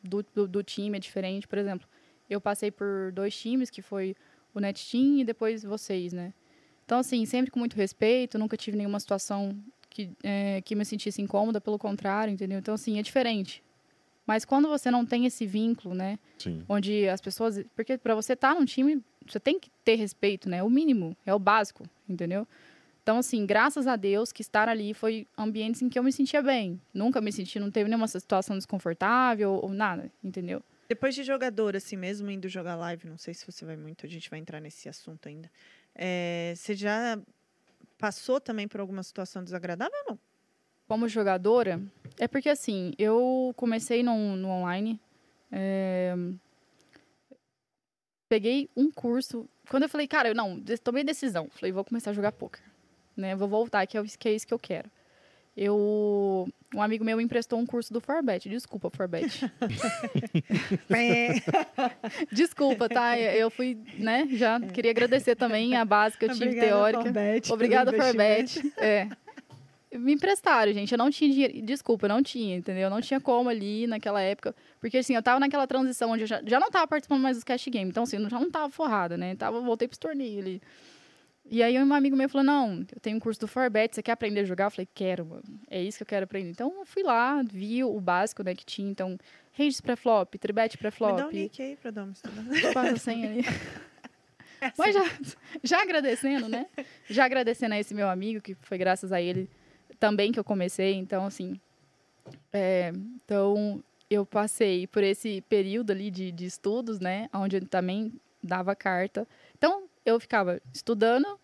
do, 0.02 0.24
do, 0.34 0.46
do 0.46 0.62
time 0.62 0.96
é 0.96 1.00
diferente. 1.00 1.48
Por 1.48 1.58
exemplo, 1.58 1.88
eu 2.28 2.40
passei 2.40 2.70
por 2.70 3.12
dois 3.12 3.36
times, 3.36 3.70
que 3.70 3.82
foi 3.82 4.14
o 4.54 4.60
Net 4.60 4.90
Team 4.90 5.18
e 5.18 5.24
depois 5.24 5.62
vocês, 5.62 6.12
né? 6.12 6.32
Então, 6.84 6.98
assim, 6.98 7.24
sempre 7.24 7.50
com 7.50 7.58
muito 7.58 7.76
respeito, 7.76 8.38
nunca 8.38 8.56
tive 8.56 8.76
nenhuma 8.76 9.00
situação 9.00 9.56
que, 9.88 10.10
é, 10.22 10.60
que 10.62 10.74
me 10.74 10.84
sentisse 10.84 11.22
incômoda, 11.22 11.60
pelo 11.60 11.78
contrário, 11.78 12.32
entendeu? 12.32 12.58
Então, 12.58 12.74
assim, 12.74 12.98
é 12.98 13.02
diferente. 13.02 13.62
Mas 14.26 14.44
quando 14.44 14.68
você 14.68 14.90
não 14.90 15.04
tem 15.04 15.26
esse 15.26 15.46
vínculo, 15.46 15.94
né? 15.94 16.18
Sim. 16.38 16.62
onde 16.68 17.08
as 17.08 17.20
pessoas. 17.20 17.62
Porque 17.74 17.98
para 17.98 18.14
você 18.14 18.34
estar 18.34 18.54
num 18.54 18.64
time, 18.64 19.02
você 19.26 19.40
tem 19.40 19.58
que 19.58 19.70
ter 19.82 19.96
respeito, 19.96 20.48
né? 20.48 20.62
O 20.62 20.70
mínimo, 20.70 21.16
é 21.26 21.34
o 21.34 21.38
básico, 21.38 21.84
entendeu? 22.08 22.46
Então, 23.04 23.18
assim, 23.18 23.44
graças 23.44 23.86
a 23.86 23.96
Deus 23.96 24.32
que 24.32 24.40
estar 24.40 24.66
ali 24.66 24.94
foi 24.94 25.26
ambientes 25.36 25.82
em 25.82 25.90
que 25.90 25.98
eu 25.98 26.02
me 26.02 26.10
sentia 26.10 26.40
bem. 26.40 26.80
Nunca 26.92 27.20
me 27.20 27.30
senti, 27.30 27.60
não 27.60 27.70
teve 27.70 27.86
nenhuma 27.86 28.08
situação 28.08 28.56
desconfortável 28.56 29.52
ou 29.52 29.68
nada, 29.68 30.10
entendeu? 30.22 30.62
Depois 30.88 31.14
de 31.14 31.22
jogador, 31.22 31.76
assim 31.76 31.96
mesmo, 31.98 32.30
indo 32.30 32.48
jogar 32.48 32.76
live, 32.76 33.06
não 33.06 33.18
sei 33.18 33.34
se 33.34 33.44
você 33.44 33.62
vai 33.62 33.76
muito, 33.76 34.06
a 34.06 34.08
gente 34.08 34.30
vai 34.30 34.38
entrar 34.38 34.58
nesse 34.58 34.88
assunto 34.88 35.28
ainda. 35.28 35.50
É, 35.94 36.54
você 36.56 36.74
já 36.74 37.20
passou 37.98 38.40
também 38.40 38.66
por 38.66 38.80
alguma 38.80 39.02
situação 39.02 39.44
desagradável 39.44 39.94
ou 40.06 40.12
não? 40.12 40.18
Como 40.88 41.06
jogadora, 41.06 41.82
é 42.18 42.26
porque 42.26 42.48
assim, 42.48 42.94
eu 42.98 43.52
comecei 43.54 44.02
no, 44.02 44.34
no 44.34 44.48
online. 44.48 44.98
é, 45.52 46.14
Peguei 48.30 48.70
um 48.74 48.90
curso. 48.90 49.46
Quando 49.68 49.82
eu 49.82 49.88
falei, 49.90 50.08
cara, 50.08 50.30
eu 50.30 50.34
não, 50.34 50.58
tomei 50.82 51.04
decisão. 51.04 51.50
Falei, 51.50 51.70
vou 51.70 51.84
começar 51.84 52.10
a 52.10 52.14
jogar 52.14 52.32
poker. 52.32 52.73
Né? 53.16 53.34
Vou 53.36 53.48
voltar, 53.48 53.86
que 53.86 53.96
é, 53.96 54.02
que 54.18 54.28
é 54.28 54.32
isso 54.32 54.46
que 54.46 54.54
eu 54.54 54.58
quero. 54.58 54.90
Eu. 55.56 56.48
Um 56.74 56.82
amigo 56.82 57.04
meu 57.04 57.16
me 57.16 57.22
emprestou 57.22 57.60
um 57.60 57.66
curso 57.66 57.92
do 57.92 58.00
Forbet. 58.00 58.48
Desculpa, 58.48 58.90
Forbet. 58.90 59.48
Desculpa, 62.32 62.88
tá? 62.88 63.16
Eu 63.16 63.48
fui, 63.50 63.78
né? 63.96 64.26
Já 64.32 64.58
queria 64.58 64.90
agradecer 64.90 65.36
também 65.36 65.76
a 65.76 65.84
base 65.84 66.18
que 66.18 66.24
eu 66.24 66.30
tive 66.30 66.46
Obrigada, 66.46 66.68
teórica. 66.68 67.02
Forbet, 67.04 67.52
Obrigada. 67.52 67.92
Forbet. 67.92 68.72
É. 68.78 69.08
Me 69.96 70.14
emprestaram, 70.14 70.72
gente. 70.72 70.90
Eu 70.90 70.98
não 70.98 71.08
tinha 71.08 71.30
dinheiro. 71.30 71.62
Desculpa, 71.62 72.06
eu 72.06 72.08
não 72.08 72.20
tinha, 72.22 72.56
entendeu? 72.56 72.84
Eu 72.84 72.90
não 72.90 73.00
tinha 73.00 73.20
como 73.20 73.48
ali 73.48 73.86
naquela 73.86 74.20
época. 74.20 74.52
Porque, 74.80 74.98
assim, 74.98 75.14
eu 75.14 75.22
tava 75.22 75.38
naquela 75.38 75.68
transição 75.68 76.10
onde 76.10 76.24
eu 76.24 76.26
já, 76.26 76.42
já 76.44 76.58
não 76.58 76.68
tava 76.68 76.88
participando 76.88 77.22
mais 77.22 77.36
dos 77.36 77.44
cash 77.44 77.66
game. 77.68 77.88
Então, 77.88 78.02
assim, 78.02 78.16
eu 78.16 78.28
já 78.28 78.40
não 78.40 78.50
tava 78.50 78.68
forrada, 78.70 79.16
né? 79.16 79.36
Tava, 79.36 79.60
voltei 79.60 79.86
pros 79.86 79.98
torneios 79.98 80.44
ali. 80.44 80.62
E 81.50 81.62
aí, 81.62 81.78
um 81.78 81.92
amigo 81.92 82.16
meu 82.16 82.28
falou: 82.28 82.44
Não, 82.44 82.80
eu 82.80 83.00
tenho 83.00 83.16
um 83.16 83.20
curso 83.20 83.40
do 83.40 83.48
Forbet, 83.48 83.94
você 83.94 84.02
quer 84.02 84.12
aprender 84.12 84.40
a 84.40 84.44
jogar? 84.44 84.66
Eu 84.66 84.70
falei: 84.70 84.88
Quero, 84.94 85.26
mano. 85.26 85.42
É 85.68 85.82
isso 85.82 85.98
que 85.98 86.02
eu 86.02 86.06
quero 86.06 86.24
aprender. 86.24 86.50
Então, 86.50 86.72
eu 86.78 86.86
fui 86.86 87.02
lá, 87.02 87.42
vi 87.42 87.84
o 87.84 88.00
básico, 88.00 88.42
né, 88.42 88.54
que 88.54 88.64
tinha. 88.64 88.90
Então, 88.90 89.18
range 89.52 89.80
pré-flop, 89.82 90.34
tribet 90.38 90.72
Me 90.74 90.78
pré-flop. 90.78 91.16
dá 91.16 91.26
um 91.26 91.30
nick 91.30 91.62
aí 91.62 91.76
pra 91.76 91.90
dar 91.90 92.04
uma 92.04 92.12
estudada. 92.12 92.72
Passa 92.72 92.92
a 92.92 92.96
senha 92.96 93.30
ali. 93.30 93.42
Mas 94.78 94.94
já, 94.94 95.02
já 95.62 95.82
agradecendo, 95.82 96.48
né? 96.48 96.66
Já 97.08 97.26
agradecendo 97.26 97.74
a 97.74 97.78
esse 97.78 97.92
meu 97.92 98.08
amigo, 98.08 98.40
que 98.40 98.54
foi 98.54 98.78
graças 98.78 99.12
a 99.12 99.20
ele 99.20 99.50
também 100.00 100.32
que 100.32 100.40
eu 100.40 100.44
comecei. 100.44 100.94
Então, 100.94 101.26
assim. 101.26 101.60
é, 102.50 102.90
então, 103.22 103.84
eu 104.08 104.24
passei 104.24 104.86
por 104.86 105.02
esse 105.02 105.42
período 105.42 105.90
ali 105.90 106.10
de, 106.10 106.32
de 106.32 106.46
estudos, 106.46 106.98
né? 106.98 107.28
Onde 107.34 107.56
eu 107.56 107.66
também 107.66 108.12
dava 108.42 108.74
carta. 108.74 109.28
Então, 109.56 109.84
eu 110.04 110.20
ficava 110.20 110.60
estudando 110.72 111.38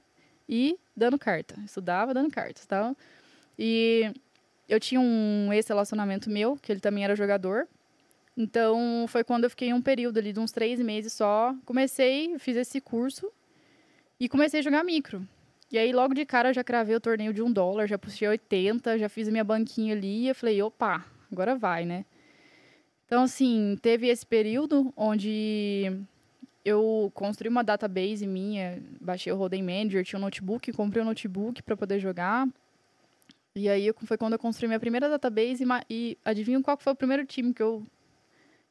e 0.49 0.79
dando 0.97 1.19
carta. 1.19 1.55
Estudava, 1.65 2.13
dando 2.13 2.31
cartas, 2.31 2.67
tá? 2.67 2.95
E 3.59 4.13
eu 4.69 4.79
tinha 4.79 5.01
um 5.01 5.53
ex-relacionamento 5.53 6.31
meu, 6.31 6.57
que 6.57 6.73
ele 6.73 6.81
também 6.81 7.05
era 7.05 7.17
jogador. 7.17 7.67
Então, 8.37 9.07
foi 9.09 9.25
quando 9.25 9.45
eu 9.45 9.51
fiquei 9.51 9.73
um 9.73 9.83
período 9.83 10.19
ali 10.19 10.33
de 10.33 10.41
uns 10.41 10.53
três 10.53 10.81
meses 10.81 11.13
só. 11.13 11.55
Comecei, 11.65 12.39
fiz 12.39 12.57
esse 12.57 12.81
curso 12.81 13.31
e 14.19 14.29
comecei 14.29 14.61
a 14.61 14.63
jogar 14.63 14.85
micro. 14.85 15.27
E 15.71 15.79
aí, 15.79 15.93
logo 15.93 16.15
de 16.15 16.25
cara, 16.25 16.53
já 16.53 16.65
cravei 16.65 16.97
o 16.97 17.01
torneio 17.01 17.33
de 17.33 17.43
um 17.43 17.53
dólar, 17.53 17.87
já 17.87 17.99
puxei 17.99 18.29
80, 18.29 18.99
já 18.99 19.09
fiz 19.09 19.29
minha 19.29 19.45
banquinha 19.45 19.95
ali. 19.95 20.25
E 20.25 20.29
eu 20.29 20.35
falei, 20.35 20.61
opa, 20.63 21.05
agora 21.31 21.55
vai, 21.55 21.85
né? 21.85 22.05
Então, 23.07 23.25
assim, 23.25 23.77
teve 23.83 24.09
esse 24.09 24.25
período 24.25 24.93
onde 24.97 25.93
eu 26.71 27.11
construí 27.15 27.49
uma 27.49 27.63
database 27.63 28.27
minha, 28.27 28.83
baixei 29.01 29.33
o 29.33 29.37
Rodem 29.37 29.63
Manager, 29.63 30.05
tinha 30.05 30.19
um 30.19 30.23
notebook, 30.23 30.73
comprei 30.73 31.03
um 31.03 31.07
notebook 31.07 31.63
para 31.63 31.77
poder 31.77 32.01
jogar. 32.01 32.49
E 33.55 33.69
aí 33.69 33.93
foi 34.05 34.17
quando 34.17 34.35
eu 34.35 34.39
construí 34.39 34.69
minha 34.69 34.81
primeira 34.81 35.09
database 35.09 35.65
e, 35.65 35.67
e 35.91 36.19
adivinha 36.25 36.63
qual 36.63 36.77
que 36.77 36.85
foi 36.85 36.93
o 36.93 36.97
primeiro 36.97 37.27
time 37.27 37.53
que 37.53 37.63
eu 37.63 37.85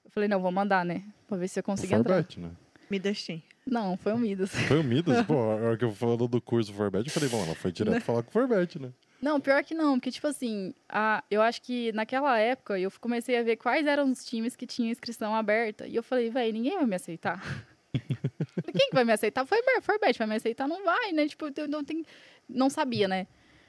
eu 0.09 0.11
falei, 0.11 0.27
não, 0.27 0.41
vou 0.41 0.51
mandar, 0.51 0.83
né? 0.83 1.03
Pra 1.27 1.37
ver 1.37 1.47
se 1.47 1.59
eu 1.59 1.63
consigo 1.63 1.93
entrar. 1.93 2.15
Forbet, 2.15 2.39
né? 2.39 2.49
Midas 2.89 3.23
Team. 3.23 3.43
Não, 3.63 3.95
foi 3.95 4.13
o 4.13 4.17
Midas. 4.17 4.49
Foi 4.49 4.79
o 4.79 4.83
Midas, 4.83 5.23
pô, 5.27 5.35
a 5.35 5.55
hora 5.55 5.77
que 5.77 5.85
eu 5.85 5.91
falando 5.91 6.27
do 6.27 6.41
curso 6.41 6.71
do 6.71 6.77
Forbet, 6.77 7.05
eu 7.05 7.13
falei, 7.13 7.29
bom, 7.29 7.43
ela 7.45 7.53
foi 7.53 7.71
direto 7.71 8.01
falar 8.01 8.23
com 8.23 8.29
o 8.29 8.33
Forbet, 8.33 8.79
né? 8.79 8.91
Não, 9.21 9.39
pior 9.39 9.63
que 9.63 9.75
não, 9.75 9.99
porque, 9.99 10.11
tipo 10.11 10.25
assim, 10.25 10.73
a, 10.87 11.23
eu 11.29 11.43
acho 11.43 11.61
que 11.61 11.91
naquela 11.91 12.39
época 12.39 12.79
eu 12.79 12.91
comecei 12.99 13.37
a 13.37 13.43
ver 13.43 13.57
quais 13.57 13.85
eram 13.85 14.09
os 14.09 14.25
times 14.25 14.55
que 14.55 14.65
tinham 14.65 14.89
inscrição 14.89 15.35
aberta. 15.35 15.85
E 15.85 15.95
eu 15.95 16.01
falei, 16.01 16.31
véi, 16.31 16.51
ninguém 16.51 16.75
vai 16.75 16.87
me 16.87 16.95
aceitar. 16.95 17.67
Quem 17.91 18.89
que 18.89 18.93
vai 18.93 19.03
me 19.03 19.11
aceitar? 19.11 19.45
Foi 19.45 19.59
o 19.59 19.81
Forbet, 19.81 20.17
vai 20.17 20.27
me 20.27 20.35
aceitar? 20.35 20.67
Não 20.67 20.83
vai, 20.83 21.11
né? 21.11 21.27
Tipo, 21.27 21.51
eu 21.55 21.67
não, 21.67 21.83
tem, 21.83 22.05
não 22.47 22.69
sabia, 22.69 23.07
né? 23.07 23.27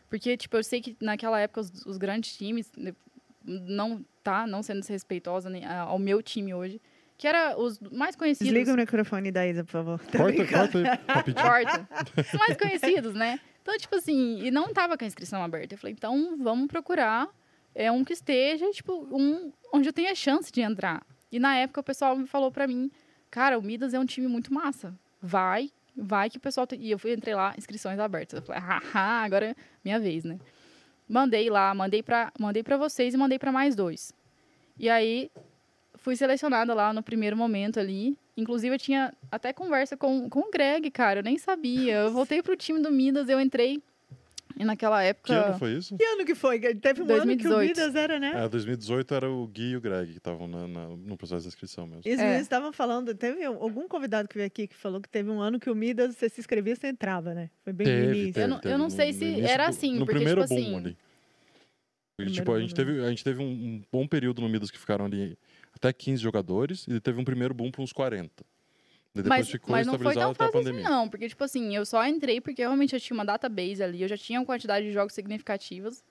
Porque, 0.08 0.36
tipo, 0.36 0.56
eu 0.56 0.64
sei 0.64 0.80
que 0.80 0.96
naquela 1.00 1.40
época 1.40 1.60
os, 1.60 1.86
os 1.86 1.96
grandes 1.96 2.36
times, 2.36 2.70
né, 2.76 2.92
não 3.44 4.04
tá, 4.22 4.46
não 4.46 4.62
sendo 4.62 4.80
desrespeitosa 4.80 5.48
nem 5.48 5.64
ao 5.64 5.98
meu 5.98 6.22
time 6.22 6.52
hoje, 6.52 6.80
que 7.16 7.26
era 7.26 7.56
os 7.58 7.78
mais 7.80 8.16
conhecidos. 8.16 8.52
Desliga 8.52 8.72
o 8.72 8.76
microfone 8.76 9.30
da 9.30 9.46
Isa, 9.46 9.64
por 9.64 9.70
favor. 9.70 10.00
Tá 10.00 10.18
Corta, 10.18 10.46
corta 10.46 10.78
aí, 10.78 10.84
rapidinho. 11.06 11.46
Corta. 11.46 11.88
Os 12.16 12.38
mais 12.38 12.56
conhecidos, 12.56 13.14
né? 13.14 13.40
Então, 13.62 13.76
tipo 13.76 13.94
assim, 13.94 14.42
e 14.42 14.50
não 14.50 14.72
tava 14.72 14.96
com 14.96 15.04
a 15.04 15.06
inscrição 15.06 15.42
aberta. 15.42 15.74
Eu 15.74 15.78
falei, 15.78 15.94
então 15.94 16.36
vamos 16.38 16.66
procurar 16.66 17.28
é 17.74 17.90
um 17.90 18.04
que 18.04 18.12
esteja, 18.12 18.68
tipo, 18.70 19.06
um 19.12 19.52
onde 19.72 19.88
eu 19.88 19.92
tenha 19.92 20.14
chance 20.14 20.50
de 20.50 20.60
entrar. 20.60 21.06
E 21.30 21.38
na 21.38 21.56
época 21.56 21.80
o 21.80 21.84
pessoal 21.84 22.16
me 22.16 22.26
falou 22.26 22.50
pra 22.50 22.66
mim, 22.66 22.90
cara, 23.30 23.58
o 23.58 23.62
Midas 23.62 23.94
é 23.94 23.98
um 23.98 24.06
time 24.06 24.26
muito 24.26 24.52
massa. 24.52 24.94
Vai, 25.22 25.70
vai 25.96 26.30
que 26.30 26.38
o 26.38 26.40
pessoal. 26.40 26.66
Tem... 26.66 26.80
E 26.80 26.90
eu 26.90 26.98
fui, 26.98 27.12
entrei 27.12 27.34
lá, 27.34 27.54
inscrições 27.56 27.98
abertas. 27.98 28.40
Eu 28.40 28.46
falei, 28.46 28.62
haha, 28.62 29.24
agora 29.24 29.46
é 29.50 29.56
minha 29.84 30.00
vez, 30.00 30.24
né? 30.24 30.38
Mandei 31.08 31.50
lá, 31.50 31.74
mandei 31.74 32.02
pra, 32.02 32.32
mandei 32.38 32.62
pra 32.62 32.76
vocês 32.76 33.14
e 33.14 33.16
mandei 33.16 33.38
pra 33.38 33.50
mais 33.50 33.74
dois. 33.74 34.12
E 34.78 34.88
aí, 34.88 35.30
fui 35.96 36.16
selecionada 36.16 36.72
lá 36.72 36.92
no 36.92 37.02
primeiro 37.02 37.36
momento 37.36 37.78
ali. 37.78 38.16
Inclusive, 38.36 38.74
eu 38.74 38.78
tinha 38.78 39.12
até 39.30 39.52
conversa 39.52 39.96
com, 39.96 40.30
com 40.30 40.40
o 40.40 40.50
Greg, 40.50 40.90
cara. 40.90 41.20
Eu 41.20 41.24
nem 41.24 41.36
sabia. 41.36 41.96
Eu 41.96 42.12
voltei 42.12 42.42
pro 42.42 42.56
time 42.56 42.80
do 42.80 42.90
Midas, 42.90 43.28
eu 43.28 43.40
entrei. 43.40 43.82
E 44.58 44.64
naquela 44.64 45.02
época. 45.02 45.32
Que 45.32 45.32
ano 45.48 45.58
foi 45.58 45.72
isso? 45.76 45.96
Que 45.96 46.04
ano 46.04 46.24
que 46.24 46.34
foi? 46.34 46.58
Teve 46.74 47.02
um 47.02 47.04
ano 47.04 47.36
que 47.36 47.46
o 47.46 47.50
2018. 47.50 47.68
Midas 47.68 47.94
era, 47.94 48.18
né? 48.18 48.44
É, 48.44 48.48
2018 48.48 49.14
era 49.14 49.30
o 49.30 49.46
Gui 49.46 49.70
e 49.70 49.76
o 49.76 49.80
Greg 49.80 50.10
que 50.12 50.18
estavam 50.18 50.46
na- 50.46 50.66
na- 50.68 50.88
no 50.88 51.16
processo 51.16 51.42
de 51.42 51.48
inscrição 51.48 51.86
mesmo. 51.86 52.00
Os 52.00 52.18
É. 52.20 52.40
estavam 52.40 52.72
falando, 52.72 53.14
teve 53.14 53.44
algum 53.44 53.88
convidado 53.88 54.28
que 54.28 54.34
veio 54.34 54.46
aqui 54.46 54.66
que 54.66 54.76
falou 54.76 55.00
que 55.00 55.08
teve 55.08 55.30
um 55.30 55.40
ano 55.40 55.58
que 55.58 55.70
o 55.70 55.74
Midas, 55.74 56.16
você 56.16 56.28
se 56.28 56.40
inscrevia, 56.40 56.74
você 56.76 56.88
entrava, 56.88 57.32
né? 57.32 57.48
Foi 57.64 57.72
bem 57.72 57.86
Teve, 57.86 58.06
início. 58.06 58.34
teve, 58.34 58.44
Eu 58.44 58.48
não- 58.48 58.58
teve 58.60 58.74
eu 58.74 58.78
não 58.78 58.84
no- 58.86 58.90
sei 58.90 59.12
no 59.12 59.18
se 59.18 59.40
era 59.42 59.66
assim, 59.68 59.92
No 59.94 59.98
porque, 60.00 60.14
primeiro 60.14 60.42
tipo 60.42 60.54
boom 60.54 60.60
assim- 60.60 60.76
ali. 60.76 60.96
Primeiro 62.16 62.38
tipo, 62.40 62.52
a 62.52 62.60
gente 62.60 62.74
teve, 62.74 63.04
a 63.04 63.08
gente 63.08 63.24
teve 63.24 63.40
um, 63.42 63.46
um 63.46 63.82
bom 63.90 64.06
período 64.06 64.42
no 64.42 64.48
Midas 64.48 64.70
que 64.70 64.78
ficaram 64.78 65.06
ali 65.06 65.38
até 65.74 65.90
15 65.92 66.20
jogadores 66.22 66.86
e 66.86 67.00
teve 67.00 67.18
um 67.18 67.24
primeiro 67.24 67.54
boom 67.54 67.70
para 67.70 67.80
uns 67.82 67.92
40. 67.92 68.44
Mas, 69.14 69.52
mas 69.66 69.86
não 69.86 69.98
foi 69.98 70.14
tão 70.14 70.32
fácil 70.34 70.60
assim, 70.60 70.82
não. 70.82 71.08
Porque, 71.08 71.28
tipo 71.28 71.42
assim, 71.42 71.74
eu 71.74 71.84
só 71.84 72.04
entrei 72.06 72.40
porque 72.40 72.62
realmente 72.62 72.94
eu 72.94 73.00
tinha 73.00 73.14
uma 73.16 73.24
database 73.24 73.82
ali. 73.82 74.02
Eu 74.02 74.08
já 74.08 74.16
tinha 74.16 74.38
uma 74.38 74.46
quantidade 74.46 74.86
de 74.86 74.92
jogos 74.92 75.12
significativos. 75.12 76.02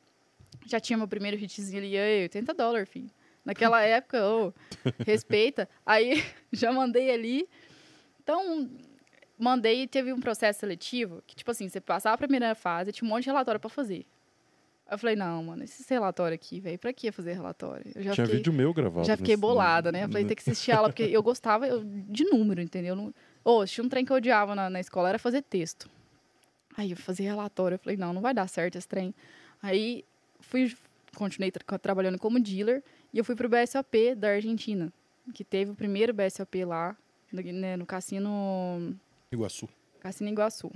Já 0.65 0.79
tinha 0.79 0.97
meu 0.97 1.07
primeiro 1.07 1.37
hitzinho 1.37 1.77
ali. 1.77 1.95
Ei, 1.95 2.23
80 2.23 2.53
dólares, 2.53 2.89
filho. 2.89 3.09
Naquela 3.45 3.81
época, 3.83 4.21
ô, 4.27 4.53
respeita. 5.05 5.69
Aí, 5.85 6.23
já 6.51 6.71
mandei 6.73 7.09
ali. 7.09 7.47
Então, 8.21 8.69
mandei 9.37 9.83
e 9.83 9.87
teve 9.87 10.11
um 10.11 10.19
processo 10.19 10.59
seletivo 10.59 11.23
que, 11.25 11.35
tipo 11.35 11.49
assim, 11.49 11.69
você 11.69 11.79
passava 11.79 12.15
a 12.15 12.17
primeira 12.17 12.53
fase, 12.53 12.91
tinha 12.91 13.07
um 13.07 13.09
monte 13.09 13.23
de 13.23 13.29
relatório 13.29 13.61
pra 13.61 13.69
fazer. 13.69 14.05
Aí 14.89 14.95
eu 14.95 14.97
falei, 14.97 15.15
não, 15.15 15.43
mano, 15.43 15.63
esse 15.63 15.85
relatório 15.87 16.33
aqui, 16.33 16.59
velho, 16.59 16.79
pra 16.79 16.91
que 16.91 17.11
fazer 17.11 17.33
relatório? 17.33 17.85
Eu 17.93 18.01
já 18.01 18.13
Tinha 18.15 18.25
fiquei... 18.25 18.37
vídeo 18.39 18.51
meu 18.51 18.73
gravado. 18.73 19.05
Já 19.05 19.15
fiquei 19.15 19.37
bolada, 19.37 19.91
né? 19.91 20.05
Eu 20.05 20.07
falei, 20.09 20.25
tem 20.25 20.35
que 20.35 20.41
assistir 20.41 20.71
aula, 20.71 20.89
porque 20.89 21.03
eu 21.03 21.21
gostava 21.21 21.67
eu- 21.67 21.83
de 21.83 22.23
número, 22.25 22.59
entendeu? 22.59 23.13
Ô, 23.45 23.63
tinha 23.67 23.85
um 23.85 23.87
trem 23.89 24.03
que 24.03 24.11
eu 24.11 24.15
odiava 24.17 24.55
na, 24.55 24.67
na 24.67 24.79
escola, 24.79 25.09
era 25.09 25.19
fazer 25.19 25.43
texto. 25.43 25.87
Aí 26.75 26.89
eu 26.89 26.97
fazia 26.97 27.29
relatório, 27.29 27.75
eu 27.75 27.79
falei, 27.79 27.97
não, 27.97 28.13
não 28.13 28.21
vai 28.21 28.33
dar 28.33 28.47
certo 28.49 28.77
esse 28.79 28.87
trem. 28.87 29.13
Aí 29.61 30.03
fui, 30.39 30.75
continuei 31.15 31.51
tra- 31.51 31.77
trabalhando 31.77 32.17
como 32.17 32.39
dealer 32.39 32.83
e 33.13 33.19
eu 33.19 33.23
fui 33.23 33.35
pro 33.35 33.47
BSOP 33.47 34.15
da 34.15 34.29
Argentina, 34.29 34.91
que 35.35 35.43
teve 35.43 35.69
o 35.69 35.75
primeiro 35.75 36.13
BSOP 36.15 36.65
lá, 36.65 36.97
no, 37.31 37.41
né, 37.43 37.77
no 37.77 37.85
cassino 37.85 38.95
Iguaçu. 39.31 39.69
Cassino 39.99 40.31
Iguaçu. 40.31 40.71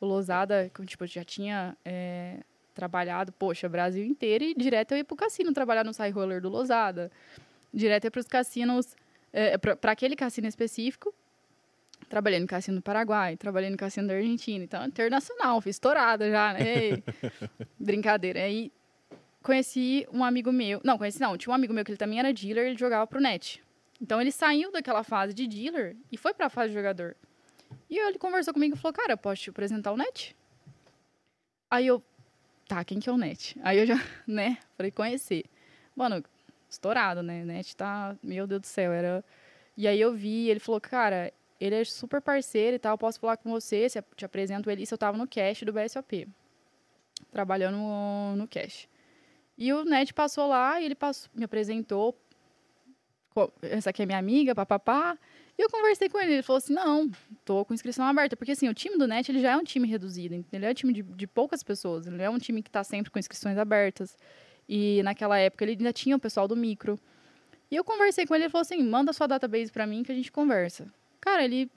O 0.00 0.06
Losada, 0.06 0.68
que, 0.74 0.84
tipo, 0.84 1.06
já 1.06 1.22
tinha 1.22 1.76
é, 1.84 2.38
trabalhado, 2.74 3.32
poxa, 3.32 3.68
Brasil 3.68 4.04
inteiro 4.04 4.44
e 4.44 4.54
direto 4.54 4.92
eu 4.92 4.98
ia 4.98 5.04
pro 5.04 5.16
cassino 5.16 5.52
trabalhar 5.52 5.84
no 5.84 5.92
Side 5.92 6.10
Roller 6.10 6.40
do 6.40 6.48
Losada. 6.48 7.10
Direto 7.72 8.04
ia 8.04 8.10
pros 8.10 8.26
cassinos, 8.26 8.96
é, 9.32 9.56
para 9.58 9.92
aquele 9.92 10.16
cassino 10.16 10.48
específico. 10.48 11.14
Trabalhei 12.08 12.40
no 12.40 12.46
cassino 12.46 12.78
do 12.78 12.82
Paraguai, 12.82 13.36
trabalhei 13.36 13.70
no 13.70 13.76
cassino 13.76 14.08
da 14.08 14.14
Argentina. 14.14 14.64
Então, 14.64 14.84
internacional, 14.84 15.60
fiz 15.60 15.76
estourada 15.76 16.30
já, 16.30 16.52
né? 16.52 16.60
Ei, 16.60 17.04
Brincadeira. 17.78 18.40
Aí 18.40 18.70
conheci 19.42 20.06
um 20.12 20.22
amigo 20.24 20.52
meu. 20.52 20.80
Não, 20.84 20.98
conheci 20.98 21.20
não. 21.20 21.36
Tinha 21.38 21.52
um 21.52 21.54
amigo 21.54 21.72
meu 21.72 21.84
que 21.84 21.90
ele 21.90 21.98
também 21.98 22.18
era 22.18 22.32
dealer, 22.32 22.66
ele 22.66 22.78
jogava 22.78 23.06
pro 23.06 23.20
net. 23.20 23.62
Então 24.00 24.20
ele 24.20 24.32
saiu 24.32 24.72
daquela 24.72 25.04
fase 25.04 25.32
de 25.32 25.46
dealer 25.46 25.96
e 26.10 26.16
foi 26.16 26.34
pra 26.34 26.50
fase 26.50 26.68
de 26.68 26.74
jogador. 26.74 27.16
E 27.88 27.98
ele 27.98 28.18
conversou 28.18 28.52
comigo 28.52 28.74
e 28.74 28.78
falou, 28.78 28.92
cara, 28.92 29.16
posso 29.16 29.42
te 29.42 29.50
apresentar 29.50 29.92
o 29.92 29.96
net? 29.96 30.36
Aí 31.70 31.86
eu, 31.86 32.02
tá, 32.72 32.82
quem 32.84 32.98
que 32.98 33.08
é 33.08 33.12
o 33.12 33.18
net? 33.18 33.58
Aí 33.62 33.78
eu 33.78 33.86
já, 33.86 33.96
né, 34.26 34.56
falei, 34.76 34.90
conhecer. 34.90 35.44
Mano, 35.94 36.24
estourado, 36.70 37.22
né? 37.22 37.44
Net 37.44 37.76
tá, 37.76 38.16
meu 38.22 38.46
Deus 38.46 38.62
do 38.62 38.66
céu, 38.66 38.92
era... 38.92 39.22
E 39.76 39.86
aí 39.86 40.00
eu 40.00 40.14
vi, 40.14 40.48
ele 40.48 40.60
falou, 40.60 40.80
cara, 40.80 41.32
ele 41.60 41.74
é 41.74 41.84
super 41.84 42.20
parceiro 42.20 42.76
e 42.76 42.78
tal, 42.78 42.96
posso 42.96 43.20
falar 43.20 43.36
com 43.36 43.50
você, 43.50 43.88
se 43.88 44.02
te 44.16 44.24
apresento 44.24 44.70
ele. 44.70 44.82
Isso 44.82 44.94
eu 44.94 44.98
tava 44.98 45.16
no 45.16 45.26
cash 45.26 45.62
do 45.62 45.72
BSOP, 45.72 46.28
trabalhando 47.30 47.76
no, 48.36 48.48
cash. 48.48 48.88
E 49.56 49.72
o 49.72 49.84
net 49.84 50.12
passou 50.12 50.48
lá 50.48 50.80
e 50.80 50.86
ele 50.86 50.94
passou, 50.94 51.30
me 51.34 51.44
apresentou, 51.44 52.18
essa 53.62 53.90
aqui 53.90 54.02
é 54.02 54.06
minha 54.06 54.18
amiga, 54.18 54.54
papapá. 54.54 55.18
E 55.62 55.64
eu 55.64 55.70
conversei 55.70 56.08
com 56.08 56.18
ele, 56.18 56.32
ele 56.32 56.42
falou 56.42 56.58
assim, 56.58 56.74
não, 56.74 57.08
tô 57.44 57.64
com 57.64 57.72
inscrição 57.72 58.04
aberta. 58.04 58.36
Porque, 58.36 58.50
assim, 58.50 58.68
o 58.68 58.74
time 58.74 58.98
do 58.98 59.06
NET, 59.06 59.30
ele 59.30 59.40
já 59.40 59.52
é 59.52 59.56
um 59.56 59.62
time 59.62 59.86
reduzido. 59.86 60.44
Ele 60.52 60.66
é 60.66 60.70
um 60.70 60.74
time 60.74 60.92
de, 60.92 61.02
de 61.02 61.24
poucas 61.24 61.62
pessoas. 61.62 62.04
Ele 62.04 62.20
é 62.20 62.28
um 62.28 62.36
time 62.36 62.64
que 62.64 62.68
tá 62.68 62.82
sempre 62.82 63.12
com 63.12 63.18
inscrições 63.20 63.56
abertas. 63.56 64.16
E 64.68 65.00
naquela 65.04 65.38
época, 65.38 65.64
ele 65.64 65.74
ainda 65.74 65.92
tinha 65.92 66.16
o 66.16 66.18
pessoal 66.18 66.48
do 66.48 66.56
micro. 66.56 66.98
E 67.70 67.76
eu 67.76 67.84
conversei 67.84 68.26
com 68.26 68.34
ele, 68.34 68.44
ele 68.44 68.50
falou 68.50 68.62
assim, 68.62 68.82
manda 68.82 69.12
sua 69.12 69.28
database 69.28 69.70
pra 69.70 69.86
mim 69.86 70.02
que 70.02 70.10
a 70.10 70.14
gente 70.16 70.32
conversa. 70.32 70.92
Cara, 71.20 71.44
ele, 71.44 71.70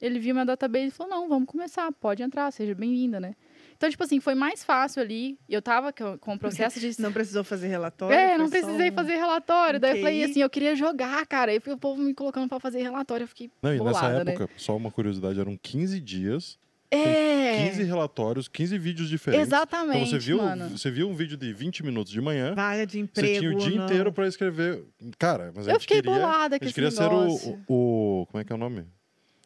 ele 0.00 0.18
viu 0.18 0.34
minha 0.34 0.46
database 0.46 0.86
e 0.86 0.90
falou, 0.90 1.14
não, 1.14 1.28
vamos 1.28 1.46
começar, 1.46 1.92
pode 1.92 2.22
entrar, 2.22 2.50
seja 2.52 2.74
bem-vinda, 2.74 3.20
né? 3.20 3.36
Então, 3.84 3.90
tipo 3.90 4.02
assim, 4.04 4.18
foi 4.18 4.34
mais 4.34 4.64
fácil 4.64 5.02
ali. 5.02 5.38
Eu 5.46 5.60
tava 5.60 5.92
com 5.92 6.32
o 6.34 6.38
processo 6.38 6.80
de 6.80 6.90
Não 6.98 7.12
precisou 7.12 7.44
fazer 7.44 7.68
relatório? 7.68 8.16
é, 8.16 8.38
não 8.38 8.48
precisei 8.48 8.90
um- 8.90 8.94
fazer 8.94 9.16
relatório. 9.16 9.78
Daí 9.78 9.98
eu 9.98 10.02
falei 10.02 10.24
assim, 10.24 10.40
eu 10.40 10.48
queria 10.48 10.74
jogar, 10.74 11.26
cara. 11.26 11.52
Aí 11.52 11.60
o 11.66 11.76
povo 11.76 12.00
me 12.00 12.14
colocando 12.14 12.48
pra 12.48 12.58
fazer 12.58 12.80
relatório, 12.82 13.24
eu 13.24 13.28
fiquei 13.28 13.50
Não, 13.62 13.74
e 13.74 13.78
nessa 13.78 14.00
bolada, 14.00 14.24
né? 14.24 14.32
época, 14.32 14.48
só 14.56 14.74
uma 14.74 14.90
curiosidade, 14.90 15.38
eram 15.38 15.54
15 15.56 16.00
dias, 16.00 16.58
É, 16.90 17.66
15 17.68 17.82
relatórios, 17.82 18.48
15 18.48 18.78
vídeos 18.78 19.08
diferentes. 19.10 19.48
exatamente, 19.48 19.96
Então 19.98 20.06
você 20.10 20.18
viu, 20.18 20.38
mano. 20.38 20.68
você 20.70 20.90
viu 20.90 21.08
um 21.10 21.14
vídeo 21.14 21.36
de 21.36 21.52
20 21.52 21.82
minutos 21.84 22.10
de 22.10 22.20
manhã, 22.22 22.54
Vaga 22.54 22.86
de 22.86 22.92
você 22.92 22.98
emprego. 23.00 23.38
tinha 23.40 23.50
o 23.52 23.58
dia 23.58 23.76
não. 23.78 23.84
inteiro 23.84 24.12
pra 24.14 24.26
escrever. 24.26 24.82
Cara, 25.18 25.52
mas 25.54 25.66
a 25.68 25.72
Eu 25.72 25.74
gente 25.74 25.82
fiquei 25.82 26.00
queria, 26.00 26.14
bolada 26.20 26.54
a 26.54 26.58
gente 26.58 26.64
esse 26.66 26.74
queria 26.74 26.90
ser 26.90 27.02
negócio. 27.02 27.62
o, 27.68 28.22
o. 28.22 28.26
Como 28.30 28.40
é 28.40 28.44
que 28.44 28.52
é 28.52 28.54
o 28.54 28.58
nome? 28.58 28.86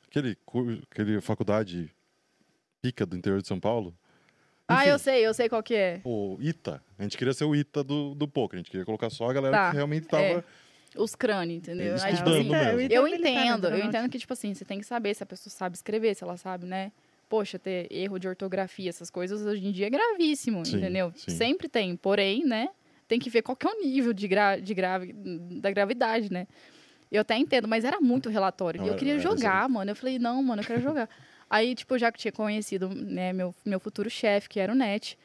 Aquele, 0.08 0.36
aquele 0.90 1.20
faculdade 1.20 1.90
pica 2.80 3.04
do 3.04 3.16
interior 3.16 3.40
de 3.42 3.48
São 3.48 3.58
Paulo. 3.58 3.92
Ah, 4.68 4.86
eu 4.86 4.98
sei, 4.98 5.26
eu 5.26 5.32
sei 5.32 5.48
qual 5.48 5.62
que 5.62 5.74
é. 5.74 6.00
O 6.04 6.36
ITA. 6.40 6.82
A 6.98 7.02
gente 7.02 7.16
queria 7.16 7.32
ser 7.32 7.44
o 7.44 7.56
ITA 7.56 7.82
do, 7.82 8.14
do 8.14 8.28
poker. 8.28 8.56
A 8.56 8.58
gente 8.58 8.70
queria 8.70 8.84
colocar 8.84 9.08
só 9.08 9.30
a 9.30 9.32
galera 9.32 9.56
Tá, 9.56 9.70
que 9.70 9.76
realmente 9.76 10.06
tava. 10.06 10.22
é. 10.22 10.44
Os 10.96 11.14
crânios, 11.14 11.58
entendeu? 11.58 11.94
Aí, 11.94 11.98
tipo 11.98 12.12
estudando 12.14 12.54
assim, 12.54 12.74
mesmo. 12.76 12.92
eu 12.92 13.02
militar 13.04 13.30
entendo, 13.30 13.68
eu 13.68 13.84
entendo 13.84 14.10
que, 14.10 14.18
tipo 14.18 14.32
assim, 14.32 14.54
você 14.54 14.64
tem 14.64 14.78
que 14.78 14.86
saber 14.86 15.14
se 15.14 15.22
a 15.22 15.26
pessoa 15.26 15.50
sabe 15.52 15.76
escrever, 15.76 16.14
se 16.14 16.24
ela 16.24 16.36
sabe, 16.36 16.66
né? 16.66 16.92
Poxa, 17.28 17.58
ter 17.58 17.86
erro 17.90 18.18
de 18.18 18.26
ortografia, 18.26 18.88
essas 18.88 19.10
coisas 19.10 19.42
hoje 19.42 19.66
em 19.66 19.70
dia 19.70 19.86
é 19.86 19.90
gravíssimo, 19.90 20.64
Sim, 20.64 20.78
entendeu? 20.78 21.12
sim. 21.14 21.30
Sempre 21.30 21.68
tem, 21.68 21.94
porém, 21.94 22.42
né? 22.44 22.70
Tem 23.06 23.18
que 23.18 23.28
ver 23.30 23.42
qual 23.42 23.54
que 23.54 23.66
é 23.66 23.70
o 23.70 23.80
nível 23.82 24.12
de, 24.14 24.26
gra 24.26 24.56
de 24.56 24.72
grave, 24.74 25.12
da 25.12 25.70
gravidade, 25.70 26.32
né? 26.32 26.46
Eu 27.12 27.20
até 27.20 27.36
entendo, 27.36 27.68
mas 27.68 27.84
era 27.84 28.00
muito 28.00 28.28
relatório. 28.30 28.80
Não, 28.80 28.86
e 28.86 28.90
eu 28.90 28.96
queria 28.96 29.14
era 29.14 29.22
jogar, 29.22 29.68
mano. 29.68 29.90
Eu 29.90 29.96
falei, 29.96 30.18
não, 30.18 30.42
mano, 30.42 30.62
eu 30.62 30.66
quero 30.66 30.80
jogar. 30.82 31.08
Aí, 31.50 31.74
tipo, 31.74 31.94
eu 31.94 31.98
já 31.98 32.12
tinha 32.12 32.32
conhecido, 32.32 32.88
né, 32.88 33.32
meu, 33.32 33.54
meu 33.64 33.80
futuro 33.80 34.10
chefe, 34.10 34.48
que 34.48 34.60
era 34.60 34.72
o 34.72 34.76
Net. 34.76 35.18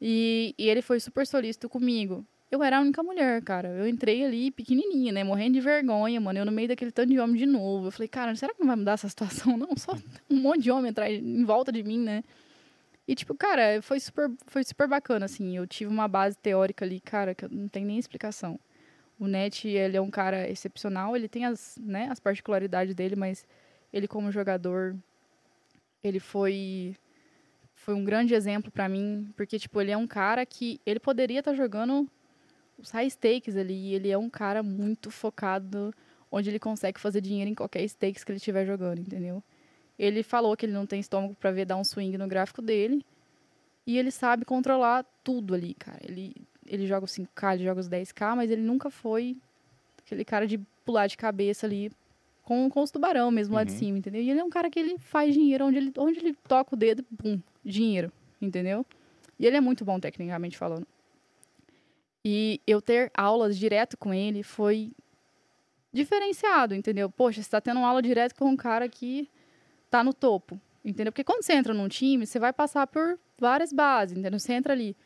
E, 0.00 0.54
e 0.58 0.68
ele 0.68 0.82
foi 0.82 0.98
super 0.98 1.26
solícito 1.26 1.68
comigo. 1.68 2.24
Eu 2.50 2.64
era 2.64 2.78
a 2.78 2.80
única 2.80 3.02
mulher, 3.02 3.40
cara. 3.42 3.68
Eu 3.68 3.86
entrei 3.86 4.24
ali 4.24 4.50
pequenininha, 4.50 5.12
né? 5.12 5.22
Morrendo 5.22 5.54
de 5.54 5.60
vergonha, 5.60 6.20
mano. 6.20 6.40
Eu 6.40 6.44
no 6.44 6.50
meio 6.50 6.66
daquele 6.66 6.90
tanto 6.90 7.10
de 7.10 7.20
homem 7.20 7.36
de 7.36 7.46
novo. 7.46 7.86
Eu 7.86 7.92
falei, 7.92 8.08
cara, 8.08 8.34
será 8.34 8.52
que 8.52 8.58
não 8.58 8.66
vai 8.66 8.74
mudar 8.74 8.92
essa 8.92 9.08
situação? 9.08 9.56
Não, 9.56 9.76
só 9.76 9.96
um 10.28 10.36
monte 10.36 10.62
de 10.62 10.70
homem 10.70 10.90
atrás, 10.90 11.22
em 11.22 11.44
volta 11.44 11.70
de 11.70 11.82
mim, 11.84 12.00
né? 12.00 12.24
E, 13.06 13.14
tipo, 13.14 13.34
cara, 13.34 13.80
foi 13.82 14.00
super, 14.00 14.30
foi 14.46 14.64
super 14.64 14.88
bacana, 14.88 15.26
assim. 15.26 15.56
Eu 15.56 15.66
tive 15.66 15.92
uma 15.92 16.08
base 16.08 16.36
teórica 16.38 16.84
ali, 16.84 16.98
cara, 16.98 17.34
que 17.34 17.46
não 17.48 17.68
tem 17.68 17.84
nem 17.84 17.98
explicação. 17.98 18.58
O 19.18 19.28
Net, 19.28 19.68
ele 19.68 19.96
é 19.96 20.00
um 20.00 20.10
cara 20.10 20.50
excepcional. 20.50 21.16
Ele 21.16 21.28
tem 21.28 21.44
as, 21.44 21.78
né, 21.80 22.08
as 22.10 22.18
particularidades 22.18 22.94
dele, 22.96 23.14
mas 23.14 23.46
ele 23.92 24.08
como 24.08 24.32
jogador, 24.32 24.96
ele 26.02 26.20
foi 26.20 26.96
foi 27.74 27.94
um 27.94 28.04
grande 28.04 28.34
exemplo 28.34 28.70
pra 28.70 28.88
mim, 28.88 29.32
porque 29.34 29.58
tipo, 29.58 29.80
ele 29.80 29.90
é 29.90 29.96
um 29.96 30.06
cara 30.06 30.44
que 30.44 30.80
ele 30.84 31.00
poderia 31.00 31.38
estar 31.38 31.54
jogando 31.54 32.06
os 32.78 32.90
high 32.90 33.08
stakes 33.08 33.56
ali, 33.56 33.94
ele 33.94 34.10
é 34.10 34.18
um 34.18 34.28
cara 34.28 34.62
muito 34.62 35.10
focado 35.10 35.92
onde 36.30 36.50
ele 36.50 36.58
consegue 36.58 37.00
fazer 37.00 37.20
dinheiro 37.20 37.50
em 37.50 37.54
qualquer 37.54 37.82
stakes 37.88 38.22
que 38.22 38.30
ele 38.32 38.36
estiver 38.36 38.66
jogando, 38.66 39.00
entendeu? 39.00 39.42
Ele 39.98 40.22
falou 40.22 40.56
que 40.56 40.66
ele 40.66 40.72
não 40.72 40.86
tem 40.86 41.00
estômago 41.00 41.34
pra 41.34 41.50
ver 41.50 41.64
dar 41.64 41.76
um 41.76 41.84
swing 41.84 42.16
no 42.18 42.28
gráfico 42.28 42.62
dele, 42.62 43.04
e 43.86 43.98
ele 43.98 44.10
sabe 44.10 44.44
controlar 44.44 45.04
tudo 45.24 45.54
ali, 45.54 45.74
cara. 45.74 45.98
Ele 46.02 46.34
ele 46.66 46.86
joga 46.86 47.04
os 47.04 47.12
5K, 47.12 47.54
ele 47.54 47.64
joga 47.64 47.80
os 47.80 47.88
10K, 47.88 48.36
mas 48.36 48.50
ele 48.50 48.62
nunca 48.62 48.90
foi 48.90 49.36
aquele 49.98 50.24
cara 50.24 50.46
de 50.46 50.58
pular 50.84 51.08
de 51.08 51.16
cabeça 51.16 51.66
ali 51.66 51.90
com, 52.50 52.68
com 52.68 52.82
os 52.82 52.90
tubarão 52.90 53.30
mesmo 53.30 53.54
lá 53.54 53.62
de 53.62 53.70
Uhum. 53.70 53.78
cima, 53.78 53.98
entendeu? 53.98 54.20
E 54.20 54.28
ele 54.28 54.40
é 54.40 54.42
um 54.42 54.50
cara 54.50 54.68
que 54.68 54.76
ele 54.76 54.98
faz 54.98 55.32
dinheiro 55.32 55.66
onde 55.66 55.76
ele, 55.78 55.92
onde 55.96 56.18
ele 56.18 56.34
toca 56.48 56.74
o 56.74 56.76
dedo, 56.76 57.04
pum, 57.16 57.40
dinheiro, 57.64 58.10
entendeu? 58.42 58.84
E 59.38 59.46
ele 59.46 59.56
é 59.56 59.60
muito 59.60 59.84
bom 59.84 60.00
tecnicamente 60.00 60.58
falando. 60.58 60.84
E 62.24 62.60
eu 62.66 62.82
ter 62.82 63.08
aulas 63.14 63.56
direto 63.56 63.96
com 63.96 64.12
ele 64.12 64.42
foi 64.42 64.90
diferenciado, 65.92 66.74
entendeu? 66.74 67.08
Poxa, 67.08 67.40
você 67.40 67.48
tá 67.48 67.60
tendo 67.60 67.78
uma 67.78 67.88
aula 67.88 68.02
direto 68.02 68.34
com 68.34 68.46
um 68.46 68.56
cara 68.56 68.88
que 68.88 69.30
tá 69.88 70.02
no 70.02 70.12
topo, 70.12 70.60
entendeu? 70.84 71.12
Porque 71.12 71.22
quando 71.22 71.44
você 71.44 71.52
entra 71.52 71.72
num 71.72 71.86
time, 71.86 72.26
você 72.26 72.40
vai 72.40 72.52
passar 72.52 72.88
por 72.88 73.16
várias 73.38 73.72
bases, 73.72 74.18
entendeu? 74.18 74.40
Você 74.40 74.54
entra 74.54 74.72
ali 74.72 74.96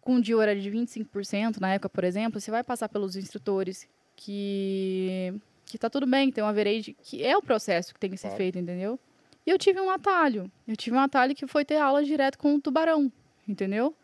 com 0.00 0.14
um 0.14 0.20
DIU 0.20 0.40
era 0.40 0.54
de 0.54 0.70
25%, 0.70 1.58
na 1.58 1.74
época, 1.74 1.88
por 1.88 2.04
exemplo, 2.04 2.40
você 2.40 2.52
vai 2.52 2.62
passar 2.62 2.88
pelos 2.88 3.16
instrutores 3.16 3.88
que 4.14 5.34
que 5.70 5.78
tá 5.78 5.88
tudo 5.90 6.06
bem, 6.06 6.28
que 6.28 6.34
tem 6.34 6.44
um 6.44 6.46
average, 6.46 6.94
que 7.02 7.22
é 7.24 7.36
o 7.36 7.42
processo 7.42 7.92
que 7.94 8.00
tem 8.00 8.10
que 8.10 8.16
ser 8.16 8.28
Claro. 8.28 8.36
feito, 8.36 8.58
entendeu? 8.58 8.98
E 9.46 9.50
eu 9.50 9.58
tive 9.58 9.80
um 9.80 9.90
atalho. 9.90 10.50
Eu 10.66 10.76
tive 10.76 10.96
um 10.96 11.00
atalho 11.00 11.34
que 11.34 11.46
foi 11.46 11.64
ter 11.64 11.76
aula 11.78 12.04
direto 12.04 12.36
com 12.38 12.54
o 12.54 12.60
tubarão, 12.60 13.10
entendeu? 13.48 13.94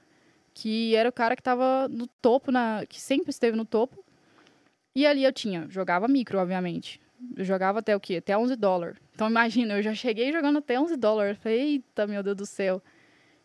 Que 0.55 0.95
era 0.97 1.09
o 1.09 1.12
cara 1.12 1.37
que 1.37 1.43
tava 1.43 1.87
no 1.89 2.07
topo, 2.07 2.51
na, 2.51 2.85
que 2.89 3.01
sempre 3.01 3.31
esteve 3.31 3.57
no 3.57 3.64
topo. 3.64 4.03
E 4.95 5.07
ali 5.07 5.25
eu 5.25 5.33
tinha, 5.33 5.67
jogava 5.69 6.09
micro, 6.09 6.39
obviamente. 6.39 7.01
Eu 7.37 7.45
jogava 7.45 7.81
até 7.81 7.95
o 7.95 8.01
quê? 8.01 8.17
Até 8.17 8.37
11 8.37 8.57
dólares. 8.57 8.97
Então 9.14 9.29
imagina, 9.29 9.75
eu 9.77 9.83
já 9.83 9.95
cheguei 9.95 10.33
jogando 10.33 10.59
até 10.59 10.81
11 10.81 10.97
dólares. 10.97 11.39
Falei, 11.43 11.61
eita, 11.61 12.07
meu 12.07 12.23
Deus 12.23 12.37
do 12.37 12.47
céu. 12.47 12.83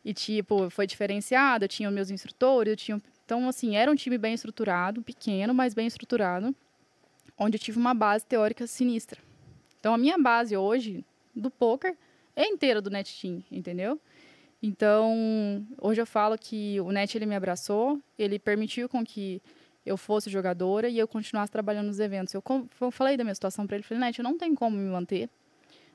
E 0.03 0.13
tipo, 0.13 0.69
foi 0.69 0.88
diferenciado, 0.88 1.65
eu 1.65 1.69
tinha 1.69 1.91
meus 1.91 2.09
instrutores, 2.09 2.72
eu 2.72 2.78
tinha... 2.78 3.01
Então, 3.24 3.47
assim, 3.47 3.76
era 3.78 3.89
um 3.91 3.95
time 3.95 4.17
bem 4.17 4.34
estruturado, 4.34 5.01
pequeno, 5.01 5.53
mas 5.53 5.74
bem 5.74 5.88
estruturado, 5.88 6.53
onde 7.41 7.55
eu 7.55 7.59
tive 7.59 7.79
uma 7.79 7.93
base 7.95 8.23
teórica 8.23 8.67
sinistra. 8.67 9.19
Então, 9.79 9.95
a 9.95 9.97
minha 9.97 10.17
base 10.17 10.55
hoje, 10.55 11.03
do 11.35 11.49
poker, 11.49 11.97
é 12.35 12.45
inteira 12.45 12.79
do 12.79 12.91
Net 12.91 13.19
Team, 13.19 13.43
entendeu? 13.51 13.99
Então, 14.61 15.65
hoje 15.79 15.99
eu 15.99 16.05
falo 16.05 16.37
que 16.37 16.79
o 16.81 16.91
Net, 16.91 17.17
ele 17.17 17.25
me 17.25 17.35
abraçou, 17.35 17.99
ele 18.17 18.37
permitiu 18.37 18.87
com 18.87 19.03
que 19.03 19.41
eu 19.83 19.97
fosse 19.97 20.29
jogadora 20.29 20.87
e 20.87 20.99
eu 20.99 21.07
continuasse 21.07 21.51
trabalhando 21.51 21.87
nos 21.87 21.99
eventos. 21.99 22.31
Eu, 22.31 22.43
eu 22.79 22.91
falei 22.91 23.17
da 23.17 23.23
minha 23.23 23.33
situação 23.33 23.65
para 23.65 23.75
ele, 23.75 23.83
falei, 23.83 24.03
Net, 24.03 24.19
eu 24.19 24.23
não 24.23 24.37
tenho 24.37 24.55
como 24.55 24.77
me 24.77 24.87
manter. 24.91 25.27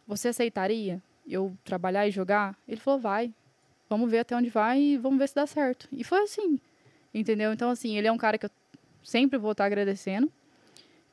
Você 0.05 0.28
aceitaria 0.28 1.01
eu 1.28 1.57
trabalhar 1.64 2.09
e 2.09 2.11
jogar? 2.11 2.59
Ele 2.66 2.80
falou, 2.80 2.99
vai. 2.99 3.32
Vamos 3.88 4.11
ver 4.11 4.18
até 4.18 4.34
onde 4.34 4.51
vai 4.51 4.80
e 4.80 4.97
vamos 4.97 5.16
ver 5.16 5.28
se 5.28 5.34
dá 5.36 5.47
certo. 5.47 5.88
E 5.92 6.03
foi 6.03 6.24
assim, 6.24 6.59
entendeu? 7.14 7.53
Então, 7.53 7.70
assim, 7.70 7.97
ele 7.97 8.09
é 8.09 8.12
um 8.12 8.18
cara 8.18 8.36
que 8.36 8.47
eu 8.47 8.51
sempre 9.05 9.38
vou 9.38 9.53
estar 9.53 9.64
agradecendo, 9.64 10.28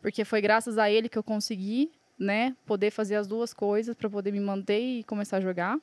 porque 0.04 0.26
foi 0.26 0.42
graças 0.42 0.78
a 0.78 0.92
ele 0.92 1.08
que 1.08 1.18
eu 1.18 1.24
consegui, 1.24 1.90
né, 2.20 2.56
poder 2.66 2.92
fazer 2.92 3.16
as 3.16 3.26
duas 3.26 3.54
coisas 3.54 3.96
para 3.96 4.10
poder 4.10 4.32
me 4.34 4.40
manter 4.42 4.80
e 4.80 5.04
começar 5.06 5.38
a 5.38 5.42
jogar. 5.42 5.80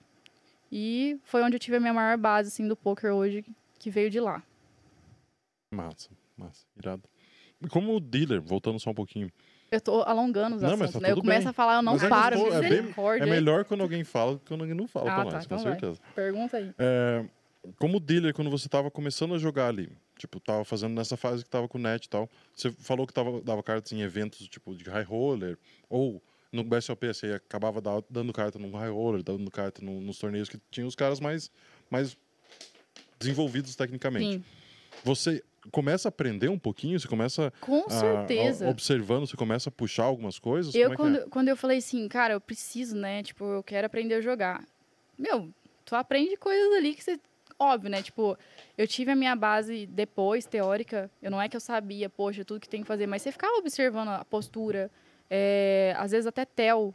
E 0.70 1.18
foi 1.24 1.42
onde 1.42 1.56
eu 1.56 1.60
tive 1.60 1.78
a 1.78 1.80
minha 1.80 1.92
maior 1.94 2.16
base, 2.18 2.48
assim, 2.48 2.68
do 2.68 2.76
poker 2.76 3.12
hoje, 3.12 3.42
que 3.78 3.90
veio 3.90 4.10
de 4.10 4.20
lá. 4.20 4.42
Massa, 5.74 6.10
massa, 6.36 6.66
irado. 6.76 7.02
E 7.62 7.66
Como 7.68 7.98
dealer, 7.98 8.40
voltando 8.40 8.78
só 8.78 8.90
um 8.90 8.94
pouquinho, 8.94 9.30
Eu 9.72 9.80
tô 9.80 10.02
alongando 10.02 10.56
os 10.56 10.62
Não, 10.62 10.70
mas 10.70 10.80
assuntos, 10.82 10.94
tá 10.94 11.00
né? 11.00 11.12
Eu 11.12 11.16
começo 11.20 11.40
bem. 11.42 11.48
a 11.50 11.52
falar, 11.52 11.76
eu 11.76 11.82
não 11.82 11.92
Mas 11.92 12.02
é 12.02 12.08
paro. 12.08 12.36
gostoso, 12.36 12.56
é 12.64 12.68
bem- 12.68 12.94
é 13.20 13.26
melhor 13.26 13.64
quando 13.64 13.82
alguém 13.82 14.02
fala 14.04 14.32
do 14.34 14.38
que 14.40 14.48
quando 14.48 14.62
alguém 14.62 14.76
não 14.76 14.86
fala 14.88 15.10
Ah, 15.10 15.14
pra 15.14 15.24
tá, 15.24 15.30
nós, 15.32 15.44
então 15.46 15.58
com 15.58 15.64
vai. 15.64 15.72
certeza. 15.72 16.00
Pergunta 16.14 16.56
aí. 16.56 16.74
É, 16.76 17.24
como 17.78 18.00
dealer, 18.00 18.32
quando 18.34 18.50
você 18.50 18.68
tava 18.68 18.90
começando 18.90 19.34
a 19.34 19.38
jogar 19.38 19.68
ali, 19.68 19.90
tipo, 20.18 20.40
tava 20.40 20.64
fazendo 20.64 20.94
nessa 20.94 21.16
fase 21.16 21.44
que 21.44 21.50
tava 21.50 21.68
com 21.68 21.78
o 21.78 21.80
net 21.80 22.04
e 22.04 22.08
tal, 22.08 22.28
você 22.54 22.70
falou 22.72 23.06
que 23.06 23.12
tava, 23.12 23.40
dava 23.42 23.62
cartas 23.62 23.92
em 23.92 24.00
eventos 24.02 24.48
tipo 24.48 24.74
de 24.74 24.84
high 24.88 25.04
roller, 25.04 25.58
ou 25.88 26.22
no 26.52 26.64
BSOP 26.64 27.06
você 27.06 27.34
acabava 27.34 27.80
da- 27.80 28.02
dando 28.08 28.32
carta 28.32 28.58
num 28.58 28.72
high 28.72 28.90
roller, 28.90 29.22
dando 29.22 29.50
carta 29.50 29.82
no- 29.84 30.00
nos 30.00 30.18
torneios 30.18 30.48
que 30.48 30.58
tinham 30.70 30.88
os 30.88 30.94
caras 30.94 31.20
mais, 31.20 31.50
mais 31.90 32.16
desenvolvidos 33.18 33.74
tecnicamente. 33.76 34.34
Sim, 34.36 34.44
Você 35.04 35.42
começa 35.70 36.08
a 36.08 36.10
aprender 36.10 36.48
um 36.48 36.58
pouquinho, 36.58 36.98
você 36.98 37.06
começa 37.08 37.52
com 37.60 37.84
a- 37.86 37.90
certeza. 37.90 38.66
a- 38.66 38.68
observando, 38.70 39.26
você 39.26 39.36
começa 39.36 39.68
a 39.68 39.72
puxar 39.72 40.04
algumas 40.04 40.38
coisas? 40.38 40.74
Eu, 40.74 40.92
é 40.92 40.96
quando, 40.96 41.18
é? 41.18 41.26
quando 41.28 41.48
eu 41.48 41.56
falei 41.56 41.78
assim, 41.78 42.06
cara, 42.08 42.34
eu 42.34 42.40
preciso, 42.40 42.96
né? 42.96 43.22
Tipo, 43.22 43.44
eu 43.44 43.62
quero 43.62 43.86
aprender 43.86 44.14
a 44.14 44.20
jogar. 44.20 44.62
Meu, 45.18 45.50
tu 45.84 45.94
aprende 45.94 46.36
coisas 46.36 46.72
ali 46.74 46.94
que 46.94 47.02
você. 47.04 47.18
Óbvio, 47.62 47.90
né? 47.90 48.02
Tipo, 48.02 48.38
eu 48.78 48.88
tive 48.88 49.10
a 49.10 49.14
minha 49.14 49.36
base 49.36 49.86
depois, 49.86 50.46
teórica. 50.46 51.10
Eu 51.22 51.30
não 51.30 51.40
é 51.42 51.46
que 51.46 51.54
eu 51.56 51.60
sabia, 51.60 52.08
poxa, 52.08 52.42
tudo 52.42 52.58
que 52.58 52.68
tem 52.68 52.80
que 52.80 52.86
fazer, 52.88 53.06
mas 53.06 53.20
você 53.20 53.30
ficava 53.30 53.54
observando 53.58 54.08
a 54.08 54.24
postura. 54.24 54.90
é, 55.32 55.94
às 55.96 56.10
vezes 56.10 56.26
até 56.26 56.44
tel. 56.44 56.92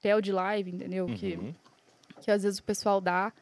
Tel 0.00 0.20
de 0.20 0.32
live, 0.32 0.70
entendeu? 0.72 1.06
Que, 1.06 1.34
Uhum. 1.36 1.54
que 2.20 2.30
às 2.30 2.42
vezes 2.42 2.58
o 2.58 2.62
pessoal 2.64 3.00
dá. 3.00 3.32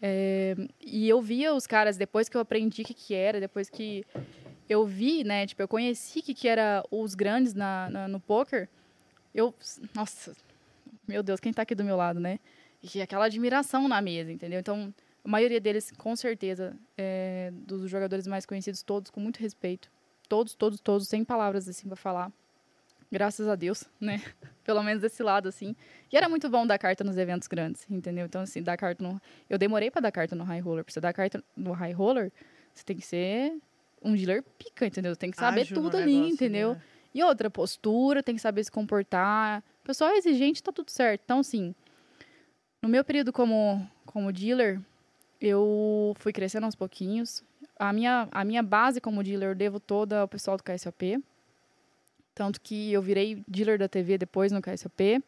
É, 0.00 0.56
e 0.80 1.08
eu 1.08 1.20
via 1.22 1.54
os 1.54 1.64
caras, 1.66 1.96
depois 1.96 2.28
que 2.28 2.36
eu 2.36 2.40
aprendi 2.40 2.82
o 2.82 2.84
que, 2.84 2.92
que 2.94 3.14
era, 3.14 3.38
depois 3.38 3.68
que 3.70 4.04
eu 4.68 4.84
vi, 4.84 5.22
né? 5.22 5.46
Tipo, 5.46 5.62
eu 5.62 5.68
conheci 5.68 6.18
o 6.18 6.22
que, 6.24 6.34
que 6.34 6.48
era 6.48 6.82
os 6.90 7.14
grandes 7.14 7.54
na, 7.54 7.88
na- 7.90 8.08
no 8.08 8.18
poker. 8.18 8.68
Eu. 9.34 9.54
Nossa, 9.94 10.34
meu 11.06 11.22
Deus, 11.22 11.38
quem 11.38 11.52
tá 11.52 11.62
aqui 11.62 11.74
do 11.74 11.84
meu 11.84 11.96
lado, 11.96 12.18
né? 12.18 12.40
E 12.94 13.00
aquela 13.00 13.26
admiração 13.26 13.86
na 13.86 14.00
mesa, 14.02 14.32
entendeu? 14.32 14.58
Então, 14.58 14.92
a 15.24 15.28
maioria 15.28 15.60
deles, 15.60 15.92
com 15.96 16.14
certeza, 16.16 16.76
é, 16.96 17.50
dos 17.52 17.88
jogadores 17.88 18.26
mais 18.26 18.44
conhecidos, 18.44 18.82
todos 18.82 19.10
com 19.10 19.20
muito 19.20 19.38
respeito. 19.38 19.90
Todos, 20.28 20.54
todos, 20.54 20.80
todos, 20.80 21.08
sem 21.08 21.24
palavras 21.24 21.68
assim 21.68 21.86
pra 21.86 21.96
falar. 21.96 22.32
Graças 23.10 23.46
a 23.46 23.54
Deus, 23.54 23.84
né? 24.00 24.22
Pelo 24.64 24.82
menos 24.82 25.02
desse 25.02 25.22
lado, 25.22 25.48
assim. 25.48 25.76
E 26.10 26.16
era 26.16 26.28
muito 26.28 26.48
bom 26.48 26.66
dar 26.66 26.78
carta 26.78 27.04
nos 27.04 27.16
eventos 27.16 27.46
grandes, 27.46 27.86
entendeu? 27.90 28.26
Então, 28.26 28.42
assim, 28.42 28.62
dar 28.62 28.76
carta 28.76 29.02
no. 29.04 29.20
Eu 29.48 29.58
demorei 29.58 29.90
pra 29.90 30.00
dar 30.00 30.10
carta 30.10 30.34
no 30.34 30.44
high 30.44 30.60
roller. 30.60 30.84
Pra 30.84 30.92
você 30.92 31.00
dar 31.00 31.12
carta 31.12 31.44
no 31.56 31.72
high 31.72 31.92
roller, 31.92 32.32
você 32.72 32.82
tem 32.84 32.96
que 32.96 33.06
ser 33.06 33.54
um 34.02 34.14
dealer 34.14 34.42
pica, 34.58 34.86
entendeu? 34.86 35.14
Tem 35.14 35.30
que 35.30 35.36
saber 35.36 35.62
Ágil 35.62 35.76
tudo 35.76 35.96
ali, 35.96 36.14
negócio, 36.14 36.34
entendeu? 36.34 36.74
né? 36.74 36.82
E 37.14 37.22
outra, 37.22 37.50
postura, 37.50 38.22
tem 38.22 38.34
que 38.34 38.40
saber 38.40 38.64
se 38.64 38.70
comportar. 38.70 39.62
O 39.82 39.84
pessoal 39.84 40.10
é 40.10 40.16
exigente, 40.16 40.62
tá 40.62 40.72
tudo 40.72 40.90
certo. 40.90 41.20
Então, 41.24 41.40
assim, 41.40 41.74
no 42.80 42.88
meu 42.88 43.04
período 43.04 43.32
como, 43.32 43.86
como 44.06 44.32
dealer, 44.32 44.80
eu 45.42 46.14
fui 46.18 46.32
crescendo 46.32 46.64
aos 46.64 46.76
pouquinhos. 46.76 47.42
A 47.78 47.92
minha, 47.92 48.28
a 48.30 48.44
minha 48.44 48.62
base 48.62 49.00
como 49.00 49.22
dealer 49.22 49.50
eu 49.50 49.54
devo 49.54 49.80
toda 49.80 50.20
ao 50.20 50.28
pessoal 50.28 50.56
do 50.56 50.62
KSOP. 50.62 51.22
Tanto 52.34 52.60
que 52.60 52.92
eu 52.92 53.02
virei 53.02 53.42
dealer 53.48 53.78
da 53.78 53.88
TV 53.88 54.16
depois 54.16 54.52
no 54.52 54.62
KSOP. 54.62 55.22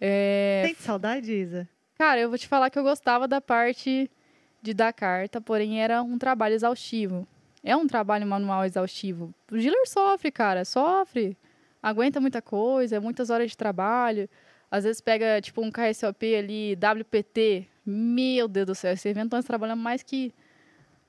É, 0.00 0.62
Tem 0.66 0.74
saudade, 0.74 1.32
Isa? 1.32 1.68
Cara, 1.96 2.20
eu 2.20 2.28
vou 2.28 2.36
te 2.36 2.48
falar 2.48 2.68
que 2.68 2.78
eu 2.78 2.82
gostava 2.82 3.26
da 3.26 3.40
parte 3.40 4.10
de 4.60 4.74
dar 4.74 4.92
carta, 4.92 5.40
porém 5.40 5.80
era 5.80 6.02
um 6.02 6.18
trabalho 6.18 6.54
exaustivo. 6.54 7.26
É 7.62 7.74
um 7.76 7.86
trabalho 7.86 8.26
manual 8.26 8.64
exaustivo. 8.64 9.32
O 9.50 9.56
dealer 9.56 9.86
sofre, 9.88 10.30
cara, 10.30 10.64
sofre. 10.64 11.36
Aguenta 11.82 12.20
muita 12.20 12.42
coisa, 12.42 13.00
muitas 13.00 13.30
horas 13.30 13.50
de 13.50 13.56
trabalho. 13.56 14.28
Às 14.70 14.84
vezes 14.84 15.00
pega, 15.00 15.40
tipo, 15.40 15.62
um 15.62 15.70
KSOP 15.70 16.34
ali, 16.34 16.76
WPT. 16.76 17.66
Meu 17.86 18.48
Deus 18.48 18.66
do 18.66 18.74
céu, 18.74 18.92
esse 18.92 19.08
evento 19.08 19.32
nós 19.32 19.44
trabalhamos 19.44 19.82
mais 19.82 20.02
que. 20.02 20.34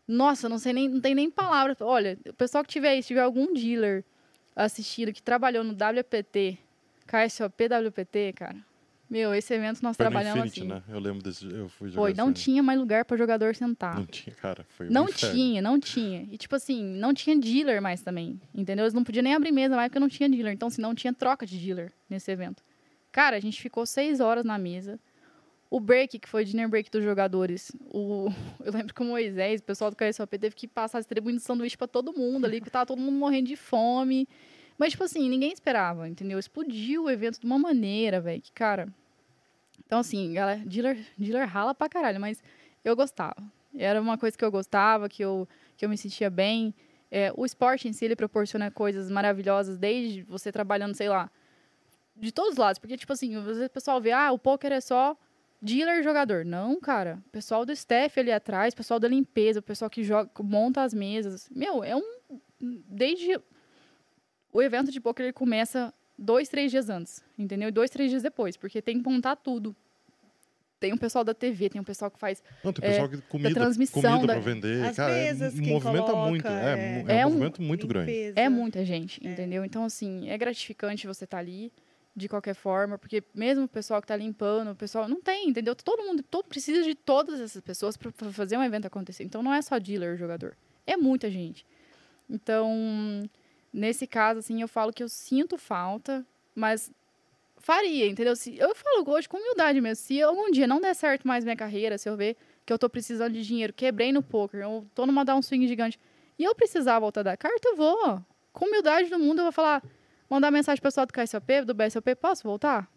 Nossa, 0.07 0.47
não 0.47 0.57
sei 0.59 0.71
nem, 0.73 0.87
não 0.87 1.01
tem 1.01 1.13
nem 1.15 1.29
palavras. 1.29 1.77
Olha, 1.81 2.17
o 2.29 2.33
pessoal 2.33 2.63
que 2.63 2.69
tiver 2.69 2.89
aí, 2.89 3.01
se 3.01 3.07
tiver 3.09 3.21
algum 3.21 3.53
dealer 3.53 4.05
assistindo 4.55 5.11
que 5.11 5.21
trabalhou 5.21 5.63
no 5.63 5.73
WPT, 5.73 6.57
KSOP 7.05 7.65
WPT, 7.67 8.33
cara. 8.33 8.55
Meu, 9.09 9.33
esse 9.33 9.53
evento 9.53 9.81
nós 9.81 9.95
Foi 9.95 10.03
trabalhamos 10.05 10.37
Infinity, 10.47 10.59
assim. 10.59 10.67
né? 10.69 10.83
Eu 10.89 10.99
lembro 10.99 11.23
desse. 11.23 11.45
Eu 11.49 11.69
fui 11.69 11.87
jogar 11.89 12.01
Foi, 12.01 12.13
não 12.13 12.25
ano. 12.25 12.33
tinha 12.33 12.61
mais 12.61 12.77
lugar 12.77 13.05
para 13.05 13.15
jogador 13.15 13.55
sentar. 13.55 13.95
Não 13.95 14.05
tinha, 14.05 14.35
cara. 14.35 14.65
Foi 14.69 14.89
Não 14.89 15.05
inferno. 15.07 15.35
tinha, 15.35 15.61
não 15.61 15.79
tinha. 15.79 16.27
E, 16.29 16.37
tipo 16.37 16.53
assim, 16.55 16.83
não 16.83 17.13
tinha 17.13 17.37
dealer 17.39 17.81
mais 17.81 18.01
também. 18.01 18.39
Entendeu? 18.53 18.83
Eles 18.83 18.93
não 18.93 19.05
podiam 19.05 19.23
nem 19.23 19.33
abrir 19.33 19.53
mesa 19.53 19.77
mais 19.77 19.87
porque 19.87 19.99
não 19.99 20.09
tinha 20.09 20.27
dealer. 20.27 20.53
Então, 20.53 20.67
assim, 20.67 20.81
não 20.81 20.93
tinha 20.93 21.13
troca 21.13 21.45
de 21.45 21.57
dealer 21.57 21.91
nesse 22.09 22.29
evento. 22.31 22.61
Cara, 23.09 23.37
a 23.37 23.39
gente 23.39 23.61
ficou 23.61 23.85
seis 23.85 24.19
horas 24.19 24.43
na 24.43 24.57
mesa. 24.57 24.99
O 25.69 25.79
break, 25.79 26.19
que 26.19 26.29
foi 26.29 26.43
o 26.43 26.45
dinner 26.45 26.69
break 26.69 26.89
dos 26.89 27.03
jogadores, 27.03 27.71
o... 27.85 28.29
eu 28.63 28.71
lembro 28.71 28.93
que 28.93 29.01
o 29.01 29.05
Moisés, 29.05 29.59
o 29.59 29.63
pessoal 29.63 29.91
do 29.91 29.97
KSOP, 29.97 30.37
teve 30.37 30.55
que 30.55 30.67
passar 30.67 30.99
distribuindo 30.99 31.39
sanduíche 31.39 31.77
pra 31.77 31.87
todo 31.87 32.13
mundo 32.13 32.45
ali, 32.45 32.59
porque 32.59 32.69
tava 32.69 32.85
todo 32.85 32.99
mundo 32.99 33.17
morrendo 33.17 33.47
de 33.47 33.55
fome. 33.55 34.27
Mas, 34.77 34.91
tipo 34.91 35.03
assim, 35.03 35.27
ninguém 35.27 35.51
esperava, 35.51 36.07
entendeu? 36.07 36.39
Explodiu 36.39 37.05
o 37.05 37.09
evento 37.09 37.39
de 37.39 37.45
uma 37.45 37.59
maneira, 37.59 38.21
velho, 38.21 38.41
que, 38.41 38.51
cara... 38.51 38.87
Então, 39.85 39.99
assim, 39.99 40.33
galera, 40.33 40.59
dealer, 40.65 40.97
dealer 41.17 41.47
rala 41.47 41.73
pra 41.73 41.87
caralho, 41.87 42.19
mas 42.19 42.43
eu 42.83 42.95
gostava. 42.95 43.37
Era 43.75 44.01
uma 44.01 44.17
coisa 44.17 44.37
que 44.37 44.43
eu 44.43 44.51
gostava, 44.51 45.07
que 45.07 45.23
eu, 45.23 45.47
que 45.77 45.85
eu 45.85 45.89
me 45.89 45.97
sentia 45.97 46.29
bem. 46.29 46.73
É, 47.09 47.31
o 47.35 47.45
esporte 47.45 47.87
em 47.87 47.93
si, 47.93 48.03
ele 48.03 48.15
proporciona 48.15 48.69
coisas 48.69 49.09
maravilhosas, 49.09 49.77
desde 49.77 50.23
você 50.23 50.51
trabalhando, 50.51 50.93
sei 50.93 51.07
lá, 51.07 51.31
de 52.15 52.31
todos 52.31 52.53
os 52.53 52.57
lados. 52.57 52.79
Porque, 52.79 52.97
tipo 52.97 53.13
assim, 53.13 53.35
às 53.35 53.45
vezes 53.45 53.65
o 53.65 53.69
pessoal 53.69 54.01
vê, 54.01 54.11
ah, 54.11 54.31
o 54.31 54.39
poker 54.39 54.71
é 54.71 54.81
só 54.81 55.17
dealer 55.61 56.03
jogador. 56.03 56.45
Não, 56.45 56.79
cara. 56.79 57.19
O 57.27 57.29
pessoal 57.29 57.65
do 57.65 57.71
staff 57.71 58.19
ali 58.19 58.31
atrás, 58.31 58.73
o 58.73 58.77
pessoal 58.77 58.99
da 58.99 59.07
limpeza, 59.07 59.59
o 59.59 59.63
pessoal 59.63 59.89
que 59.89 60.03
joga, 60.03 60.29
monta 60.41 60.81
as 60.83 60.93
mesas. 60.93 61.49
Meu, 61.53 61.83
é 61.83 61.95
um. 61.95 62.03
Desde 62.59 63.39
o 64.51 64.61
evento 64.61 64.91
de 64.91 64.99
poker 64.99 65.25
ele 65.27 65.33
começa 65.33 65.93
dois, 66.17 66.49
três 66.49 66.71
dias 66.71 66.89
antes, 66.89 67.23
entendeu? 67.37 67.69
E 67.69 67.71
dois, 67.71 67.89
três 67.89 68.09
dias 68.09 68.23
depois, 68.23 68.57
porque 68.57 68.81
tem 68.81 69.01
que 69.01 69.07
montar 69.07 69.35
tudo. 69.35 69.75
Tem 70.79 70.93
um 70.93 70.97
pessoal 70.97 71.23
da 71.23 71.33
TV, 71.33 71.69
tem 71.69 71.81
um 71.81 71.83
pessoal 71.83 72.09
que 72.11 72.19
faz. 72.19 72.43
Não, 72.63 72.71
tem 72.71 72.85
É, 72.87 72.91
pessoal 72.91 73.09
que 73.09 73.17
comida, 73.21 73.51
transmissão 73.51 73.99
comida 74.01 74.27
da- 74.27 74.33
pra 74.33 74.41
vender. 74.41 74.83
As 74.85 74.95
cara, 74.95 75.11
mesas, 75.11 75.57
é, 75.57 75.61
movimenta 75.61 76.03
coloca, 76.11 76.29
muito. 76.29 76.47
É, 76.47 76.51
é- 76.51 77.05
é, 77.07 77.17
É 77.21 77.25
um 77.25 77.29
um- 77.29 77.31
movimento 77.31 77.61
muito 77.63 77.87
grande. 77.87 78.11
Limpeza. 78.11 78.39
É 78.39 78.47
muita 78.47 78.85
gente, 78.85 79.25
É. 79.25 79.31
entendeu? 79.31 79.65
Então, 79.65 79.83
assim, 79.83 80.29
é 80.29 80.37
gratificante 80.37 81.07
você 81.07 81.23
estar 81.23 81.39
ali, 81.39 81.71
de 82.17 82.27
qualquer 82.27 82.55
forma, 82.55 82.97
porque 82.97 83.23
mesmo 83.31 83.65
o 83.65 83.67
pessoal 83.67 84.01
que 84.01 84.07
tá 84.07 84.17
limpando, 84.17 84.71
o 84.71 84.75
pessoal 84.75 85.07
não 85.07 85.21
tem, 85.21 85.49
entendeu? 85.49 85.75
Todo 85.75 86.03
mundo 86.03 86.23
todo, 86.23 86.47
precisa 86.47 86.81
de 86.81 86.95
todas 86.95 87.39
essas 87.39 87.61
pessoas 87.61 87.95
para 87.95 88.11
fazer 88.31 88.57
um 88.57 88.63
evento 88.63 88.87
acontecer. 88.87 89.23
Então, 89.23 89.43
não 89.43 89.53
é 89.53 89.61
só 89.61 89.77
dealer, 89.77 90.17
jogador. 90.17 90.57
É 90.87 90.97
muita 90.97 91.29
gente. 91.29 91.63
Então, 92.27 93.29
nesse 93.71 94.07
caso, 94.07 94.39
assim, 94.39 94.59
eu 94.61 94.67
falo 94.67 94.91
que 94.91 95.03
eu 95.03 95.07
sinto 95.07 95.59
falta, 95.59 96.25
mas 96.55 96.91
faria, 97.59 98.07
entendeu? 98.07 98.35
Se, 98.35 98.57
eu 98.57 98.73
falo 98.73 99.07
hoje 99.11 99.29
com 99.29 99.37
humildade 99.37 99.79
mesmo. 99.79 100.03
Se 100.03 100.19
algum 100.19 100.49
dia 100.49 100.65
não 100.65 100.81
der 100.81 100.95
certo 100.95 101.27
mais 101.27 101.43
minha 101.43 101.55
carreira, 101.55 101.99
se 101.99 102.09
eu 102.09 102.17
ver 102.17 102.35
que 102.65 102.73
eu 102.73 102.79
tô 102.79 102.89
precisando 102.89 103.33
de 103.33 103.45
dinheiro, 103.45 103.71
quebrei 103.71 104.11
no 104.11 104.23
poker, 104.23 104.61
eu 104.61 104.87
tô 104.95 105.05
numa 105.05 105.23
downswing 105.23 105.67
gigante, 105.67 105.99
e 106.39 106.43
eu 106.43 106.55
precisar 106.55 106.97
voltar 106.97 107.21
da 107.21 107.37
carta, 107.37 107.69
eu 107.69 107.75
vou. 107.75 108.19
Com 108.51 108.65
humildade 108.65 109.07
do 109.07 109.19
mundo, 109.19 109.39
eu 109.39 109.43
vou 109.43 109.51
falar, 109.51 109.83
mandar 110.29 110.51
mensagem 110.51 110.81
pro 110.81 110.87
pessoal 110.87 111.05
do 111.05 111.13
KSOP, 111.13 111.61
do 111.65 111.73
BSOP, 111.73 112.15
posso 112.15 112.43
voltar? 112.43 112.89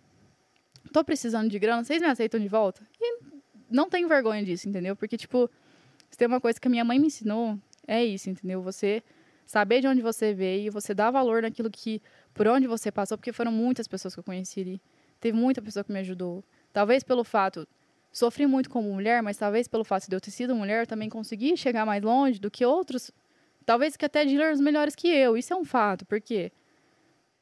Tô 0.93 1.05
precisando 1.05 1.49
de 1.49 1.59
grana, 1.59 1.85
vocês 1.85 2.01
me 2.01 2.09
aceitam 2.09 2.41
de 2.41 2.49
volta? 2.49 2.83
E 3.01 3.21
não 3.71 3.89
tenho 3.89 4.09
vergonha 4.09 4.43
disso, 4.43 4.69
entendeu? 4.69 4.97
Porque, 4.97 5.17
tipo, 5.17 5.49
se 6.11 6.19
tem 6.19 6.27
uma 6.27 6.41
coisa 6.41 6.61
que 6.61 6.67
a 6.67 6.71
minha 6.71 6.85
mãe 6.85 6.99
me 6.99 7.07
ensinou, 7.07 7.59
é 7.87 8.05
isso, 8.05 8.29
entendeu? 8.29 8.61
Você 8.63 9.03
saber 9.47 9.81
de 9.81 9.87
onde 9.87 10.01
você 10.01 10.33
veio, 10.33 10.73
você 10.73 10.95
dar 10.95 11.11
valor 11.11 11.43
naquilo 11.43 11.71
que, 11.71 12.01
por 12.35 12.47
onde 12.49 12.67
você 12.67 12.91
passou, 12.91 13.19
porque 13.19 13.33
foram 13.33 13.53
muitas 13.53 13.87
pessoas 13.87 14.15
que 14.15 14.21
eu 14.21 14.25
conheci 14.25 14.61
ali. 14.61 14.81
Teve 15.21 15.37
muita 15.37 15.61
pessoa 15.61 15.85
que 15.85 15.93
me 15.93 15.99
ajudou. 15.99 16.43
Talvez 16.73 17.03
pelo 17.03 17.25
fato, 17.25 17.67
sofri 18.13 18.47
muito 18.47 18.71
como 18.71 18.93
mulher, 18.93 19.23
mas 19.23 19.37
talvez 19.37 19.69
pelo 19.69 19.85
fato 19.85 20.09
de 20.09 20.15
eu 20.15 20.21
ter 20.21 20.31
sido 20.31 20.55
mulher, 20.55 20.87
também 20.87 21.09
consegui 21.09 21.57
chegar 21.57 21.85
mais 21.85 22.03
longe 22.03 22.39
do 22.39 22.51
que 22.51 22.65
outros, 22.65 23.11
talvez 23.67 23.97
que 23.97 24.05
até 24.05 24.25
dealers 24.25 24.61
melhores 24.61 24.95
que 24.95 25.09
eu. 25.09 25.37
Isso 25.37 25.53
é 25.53 25.57
um 25.57 25.65
fato, 25.65 26.07
porque 26.07 26.53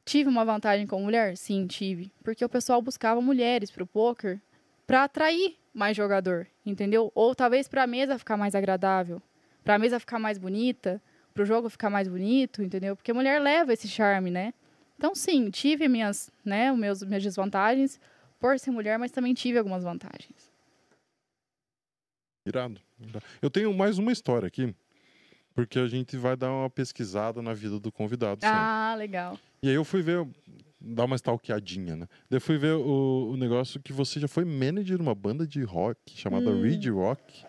tive 0.08 0.30
uma 0.30 0.44
vantagem 0.44 0.86
como 0.86 1.04
mulher? 1.04 1.36
Sim, 1.36 1.66
tive. 1.66 2.10
Porque 2.24 2.42
o 2.44 2.48
pessoal 2.48 2.80
buscava 2.80 3.20
mulheres 3.20 3.70
pro 3.70 3.86
poker 3.86 4.40
para 4.86 5.04
atrair 5.04 5.56
mais 5.74 5.94
jogador, 5.94 6.46
entendeu? 6.64 7.12
Ou 7.14 7.34
talvez 7.34 7.68
para 7.68 7.82
a 7.82 7.86
mesa 7.86 8.18
ficar 8.18 8.36
mais 8.36 8.54
agradável, 8.54 9.20
para 9.62 9.74
a 9.74 9.78
mesa 9.78 10.00
ficar 10.00 10.18
mais 10.18 10.38
bonita, 10.38 11.00
para 11.34 11.42
o 11.42 11.46
jogo 11.46 11.68
ficar 11.68 11.90
mais 11.90 12.08
bonito, 12.08 12.62
entendeu? 12.62 12.96
Porque 12.96 13.12
mulher 13.12 13.38
leva 13.40 13.72
esse 13.72 13.86
charme, 13.86 14.30
né? 14.30 14.54
Então, 14.96 15.14
sim, 15.14 15.50
tive 15.50 15.86
minhas, 15.88 16.30
né, 16.44 16.72
meus, 16.72 17.02
minhas 17.02 17.22
desvantagens 17.22 18.00
por 18.40 18.58
ser 18.58 18.70
mulher, 18.70 18.98
mas 18.98 19.12
também 19.12 19.34
tive 19.34 19.58
algumas 19.58 19.84
vantagens. 19.84 20.50
Irado. 22.46 22.80
Eu 23.42 23.50
tenho 23.50 23.72
mais 23.74 23.98
uma 23.98 24.10
história 24.10 24.48
aqui, 24.48 24.74
porque 25.54 25.78
a 25.78 25.86
gente 25.86 26.16
vai 26.16 26.34
dar 26.34 26.50
uma 26.50 26.70
pesquisada 26.70 27.42
na 27.42 27.52
vida 27.52 27.78
do 27.78 27.92
convidado. 27.92 28.40
sempre. 28.40 28.56
Ah, 28.58 28.94
legal. 28.96 29.38
E 29.62 29.68
aí 29.68 29.74
eu 29.74 29.84
fui 29.84 30.02
ver, 30.02 30.26
dar 30.80 31.04
uma 31.04 31.16
stalkeadinha, 31.16 31.96
né? 31.96 32.06
Daí 32.30 32.36
eu 32.36 32.40
fui 32.40 32.58
ver 32.58 32.74
o, 32.74 33.30
o 33.32 33.36
negócio 33.36 33.80
que 33.80 33.92
você 33.92 34.20
já 34.20 34.28
foi 34.28 34.44
manager 34.44 34.96
de 34.96 35.02
uma 35.02 35.14
banda 35.14 35.46
de 35.46 35.62
rock 35.62 35.98
chamada 36.14 36.50
Hum. 36.50 36.62
Reed 36.62 36.86
Rock. 36.86 37.44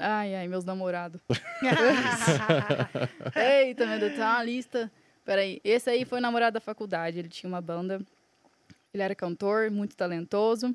Ai, 0.00 0.34
ai, 0.34 0.48
meus 0.48 0.64
namorados. 0.64 1.20
Eita, 3.34 3.86
meu 3.86 3.98
Deus, 3.98 4.12
tem 4.12 4.22
uma 4.22 4.42
lista. 4.42 4.90
Peraí, 5.24 5.60
esse 5.64 5.90
aí 5.90 6.04
foi 6.04 6.18
o 6.18 6.22
namorado 6.22 6.54
da 6.54 6.60
faculdade. 6.60 7.18
Ele 7.18 7.28
tinha 7.28 7.48
uma 7.48 7.60
banda. 7.60 8.00
Ele 8.92 9.02
era 9.02 9.14
cantor, 9.14 9.70
muito 9.70 9.96
talentoso. 9.96 10.74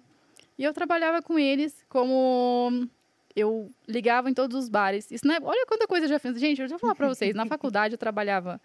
E 0.58 0.64
eu 0.64 0.74
trabalhava 0.74 1.22
com 1.22 1.40
eles 1.40 1.84
como. 1.90 2.88
Eu 3.36 3.72
ligava 3.88 4.30
em 4.30 4.34
todos 4.34 4.56
os 4.56 4.70
bares. 4.70 5.10
Isso 5.10 5.26
não 5.26 5.34
é... 5.34 5.40
Olha 5.42 5.66
quanta 5.66 5.88
coisa 5.88 6.06
eu 6.06 6.10
já 6.10 6.20
fiz. 6.20 6.40
Gente, 6.40 6.62
eu 6.62 6.68
já 6.68 6.74
vou 6.74 6.80
falar 6.80 6.94
pra 6.94 7.08
vocês. 7.08 7.34
Na 7.34 7.46
faculdade 7.48 7.96
eu 7.96 7.98
trabalhava. 7.98 8.62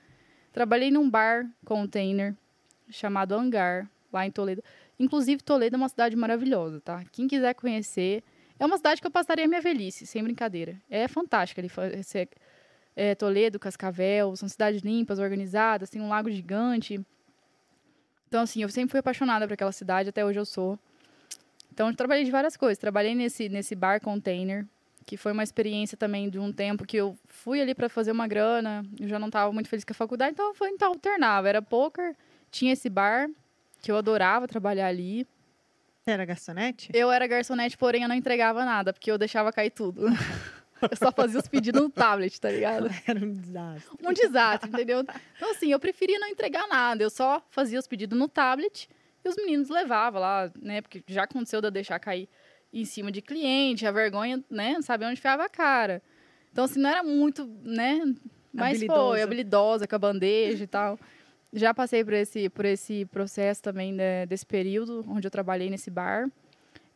Trabalhei 0.53 0.91
num 0.91 1.09
bar 1.09 1.47
container 1.65 2.35
chamado 2.91 3.35
Hangar, 3.35 3.89
lá 4.13 4.27
em 4.27 4.31
Toledo. 4.31 4.63
Inclusive, 4.99 5.43
Toledo 5.43 5.77
é 5.77 5.79
uma 5.79 5.89
cidade 5.89 6.17
maravilhosa, 6.17 6.81
tá? 6.81 7.05
Quem 7.13 7.29
quiser 7.29 7.55
conhecer. 7.55 8.23
É 8.59 8.67
uma 8.67 8.77
cidade 8.77 9.01
que 9.01 9.07
eu 9.07 9.11
passaria 9.11 9.45
a 9.45 9.49
minha 9.49 9.61
velhice, 9.61 10.05
sem 10.05 10.23
brincadeira. 10.23 10.77
É 10.91 11.07
fantástica 11.07 11.61
ali. 11.61 11.71
É, 12.97 13.15
Toledo, 13.15 13.61
Cascavel, 13.61 14.35
são 14.35 14.49
cidades 14.49 14.83
limpas, 14.83 15.21
organizadas, 15.21 15.89
tem 15.89 16.03
um 16.03 16.09
lago 16.09 16.29
gigante. 16.29 17.01
Então, 18.27 18.43
assim, 18.43 18.63
eu 18.63 18.69
sempre 18.69 18.91
fui 18.91 18.99
apaixonada 18.99 19.47
por 19.47 19.55
aquela 19.55 19.71
cidade, 19.71 20.09
até 20.09 20.25
hoje 20.25 20.41
eu 20.41 20.45
sou. 20.45 20.77
Então, 21.73 21.89
eu 21.91 21.95
trabalhei 21.95 22.25
de 22.25 22.31
várias 22.33 22.57
coisas. 22.57 22.77
Trabalhei 22.77 23.15
nesse, 23.15 23.49
nesse 23.49 23.77
bar 23.77 24.01
container, 24.01 24.67
que 25.09 25.17
foi 25.17 25.33
uma 25.33 25.43
experiência 25.43 25.97
também 25.97 26.29
de 26.29 26.39
um 26.39 26.53
tempo 26.53 26.85
que 26.85 26.99
eu 26.99 27.17
fui 27.25 27.63
ali 27.63 27.75
para 27.75 27.89
fazer 27.89 28.13
uma 28.13 28.29
grana, 28.29 28.85
eu 29.01 29.09
já 29.09 29.19
não 29.19 29.29
estava 29.29 29.51
muito 29.51 29.67
feliz 29.67 29.83
com 29.83 29.93
a 29.93 29.95
faculdade, 29.95 30.33
então 30.33 30.53
foi 30.53 30.69
então 30.69 30.89
alternava. 30.89 31.49
Era 31.49 31.63
poker, 31.63 32.15
tinha 32.51 32.75
esse 32.75 32.91
bar, 32.91 33.27
que 33.81 33.91
eu 33.91 33.97
adorava 33.97 34.47
trabalhar 34.47 34.87
ali. 34.87 35.27
Você 36.05 36.11
era 36.11 36.27
garçonete? 36.27 36.91
Eu 36.93 37.11
era 37.11 37.27
garçonete, 37.27 37.79
porém 37.79 38.03
eu 38.03 38.09
não 38.09 38.15
entregava 38.15 38.67
nada, 38.67 38.93
porque 38.93 39.11
eu 39.11 39.17
deixava 39.17 39.51
cair 39.51 39.71
tudo. 39.71 40.09
eu 40.83 40.97
só 40.99 41.11
fazia 41.11 41.41
os 41.41 41.49
pedidos 41.49 41.81
no 41.81 41.89
tablet, 41.89 42.39
tá 42.39 42.51
ligado? 42.51 42.91
Era 43.09 43.19
um 43.19 43.33
desastre. 43.33 43.97
Um 44.07 44.13
desastre, 44.13 44.69
entendeu? 44.69 45.01
Então, 45.01 45.51
assim, 45.53 45.73
eu 45.73 45.81
preferia 45.81 46.19
não 46.19 46.29
entregar 46.29 46.69
nada. 46.69 47.03
Eu 47.03 47.09
só 47.09 47.43
fazia 47.49 47.79
os 47.79 47.87
pedidos 47.87 48.19
no 48.19 48.29
tablet 48.29 48.91
e 49.25 49.29
os 49.29 49.37
meninos 49.37 49.71
levavam 49.71 50.21
lá, 50.21 50.53
né? 50.61 50.83
Porque 50.83 51.03
já 51.07 51.23
aconteceu 51.23 51.63
de 51.63 51.69
eu 51.69 51.71
deixar 51.71 51.99
cair 51.99 52.29
em 52.73 52.85
cima 52.85 53.11
de 53.11 53.23
cliente, 53.23 53.87
a 53.87 53.91
vergonha, 53.91 54.43
né? 54.51 54.75
Não 54.75 54.83
sabia 54.83 55.09
onde 55.09 55.17
ficava 55.17 55.45
a 55.45 55.49
cara. 55.49 56.03
Então, 56.53 56.65
assim, 56.65 56.81
não 56.81 56.91
era 56.91 57.03
muito, 57.03 57.47
né? 57.63 58.01
Mas 58.53 58.77
Habilidosa. 58.77 59.01
foi, 59.01 59.23
habilidosa 59.23 59.87
com 59.87 59.95
a 59.95 59.99
bandeja 59.99 60.65
e 60.65 60.67
tal. 60.67 60.99
Já 61.53 61.73
passei 61.73 62.05
por 62.05 62.13
esse, 62.13 62.49
por 62.49 62.65
esse 62.65 63.05
processo 63.07 63.63
também 63.63 63.93
né, 63.93 64.27
desse 64.27 64.45
período, 64.45 65.05
onde 65.09 65.27
eu 65.27 65.31
trabalhei 65.31 65.71
nesse 65.71 65.91
bar. 65.91 66.31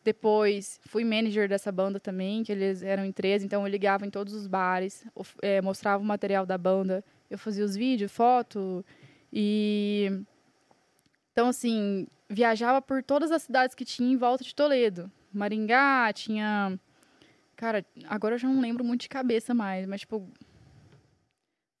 Depois, 0.03 0.79
fui 0.85 1.03
manager 1.05 1.47
dessa 1.47 1.71
banda 1.71 1.99
também, 1.99 2.43
que 2.43 2.51
eles 2.51 2.83
eram 2.83 3.05
em 3.05 3.11
três, 3.11 3.41
então 3.41 3.65
eu 3.65 3.71
ligava 3.71 4.05
em 4.05 4.09
todos 4.09 4.33
os 4.33 4.47
bares, 4.47 5.05
eh, 5.41 5.61
mostrava 5.61 6.03
o 6.03 6.05
material 6.05 6.45
da 6.45 6.57
banda, 6.57 7.03
eu 7.29 7.37
fazia 7.37 7.63
os 7.63 7.75
vídeos, 7.75 8.11
foto, 8.11 8.85
e... 9.31 10.11
Então, 11.31 11.47
assim, 11.47 12.05
viajava 12.29 12.81
por 12.81 13.01
todas 13.01 13.31
as 13.31 13.43
cidades 13.43 13.73
que 13.73 13.85
tinha 13.85 14.11
em 14.11 14.17
volta 14.17 14.43
de 14.43 14.53
Toledo. 14.53 15.09
Maringá, 15.33 16.11
tinha... 16.13 16.79
Cara, 17.55 17.85
agora 18.05 18.35
eu 18.35 18.39
já 18.39 18.47
não 18.47 18.59
lembro 18.59 18.83
muito 18.83 19.01
de 19.01 19.09
cabeça 19.09 19.53
mais, 19.53 19.85
mas, 19.87 20.01
tipo... 20.01 20.27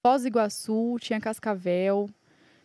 Foz 0.05 0.23
do 0.23 0.27
Iguaçu, 0.27 0.97
tinha 0.99 1.19
Cascavel, 1.19 2.09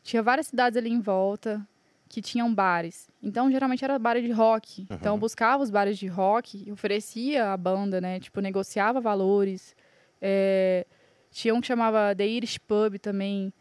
tinha 0.02 0.22
várias 0.22 0.48
cidades 0.48 0.76
ali 0.76 0.90
em 0.90 1.00
volta 1.00 1.64
que 2.08 2.20
tinham 2.22 2.52
bares. 2.52 3.08
Então, 3.22 3.50
geralmente 3.50 3.84
era 3.84 3.98
bar 3.98 4.20
de 4.20 4.30
rock. 4.32 4.86
Então, 4.90 5.14
eu 5.14 5.18
buscava 5.18 5.62
os 5.62 5.70
bares 5.70 5.98
de 5.98 6.06
rock, 6.06 6.70
oferecia 6.72 7.52
a 7.52 7.56
banda, 7.56 8.00
né? 8.00 8.18
Tipo, 8.18 8.40
negociava 8.40 9.00
valores. 9.00 9.76
É, 10.20 10.86
Tinha 11.30 11.54
um 11.54 11.60
que 11.60 11.66
chamava 11.66 12.14
The 12.16 12.26
Irish 12.26 12.58
Pub 12.58 12.98
também, 12.98 13.52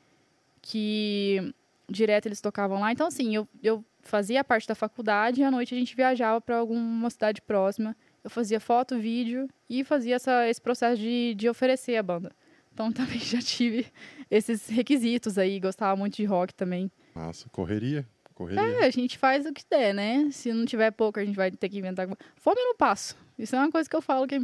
que 0.62 1.54
direto 1.90 2.26
eles 2.28 2.42
tocavam 2.42 2.80
lá. 2.80 2.92
Então, 2.92 3.08
assim, 3.08 3.36
eu, 3.36 3.48
eu 3.62 3.84
fazia 4.08 4.42
a 4.42 4.44
parte 4.44 4.68
da 4.68 4.74
faculdade 4.76 5.42
e 5.42 5.44
à 5.44 5.52
noite 5.52 5.76
a 5.76 5.78
gente 5.78 5.96
viajava 5.96 6.42
para 6.42 6.58
alguma 6.58 7.10
cidade 7.10 7.42
próxima. 7.42 7.96
Eu 8.24 8.30
fazia 8.30 8.60
foto, 8.60 8.98
vídeo 9.00 9.48
e 9.70 9.84
fazia 9.84 10.16
essa, 10.16 10.48
esse 10.48 10.62
processo 10.62 11.00
de, 11.02 11.36
de 11.36 11.48
oferecer 11.48 11.96
a 11.98 12.04
banda. 12.04 12.32
Então, 12.74 12.92
também 12.94 13.20
já 13.20 13.40
tive 13.40 13.86
esses 14.30 14.68
requisitos 14.68 15.38
aí. 15.38 15.60
Gostava 15.60 15.96
muito 15.96 16.16
de 16.16 16.26
rock 16.26 16.54
também. 16.54 16.92
Nossa, 17.16 17.48
correria. 17.50 18.08
Correria. 18.34 18.84
É, 18.84 18.86
a 18.86 18.90
gente 18.92 19.18
faz 19.18 19.46
o 19.46 19.54
que 19.54 19.64
der, 19.70 19.94
né? 19.94 20.30
Se 20.32 20.54
não 20.54 20.66
tiver 20.66 20.92
pouco, 20.92 21.20
a 21.20 21.26
gente 21.26 21.36
vai 21.36 21.50
ter 21.50 21.70
que 21.70 21.80
inventar. 21.80 22.04
alguma- 22.04 22.18
Fome 22.36 22.60
eu 22.62 22.66
não 22.66 22.76
passo. 22.76 23.18
Isso 23.38 23.56
é 23.56 23.60
uma 23.60 23.72
coisa 23.72 23.90
que 23.90 23.96
eu 23.96 24.02
falo 24.02 24.28
que, 24.28 24.40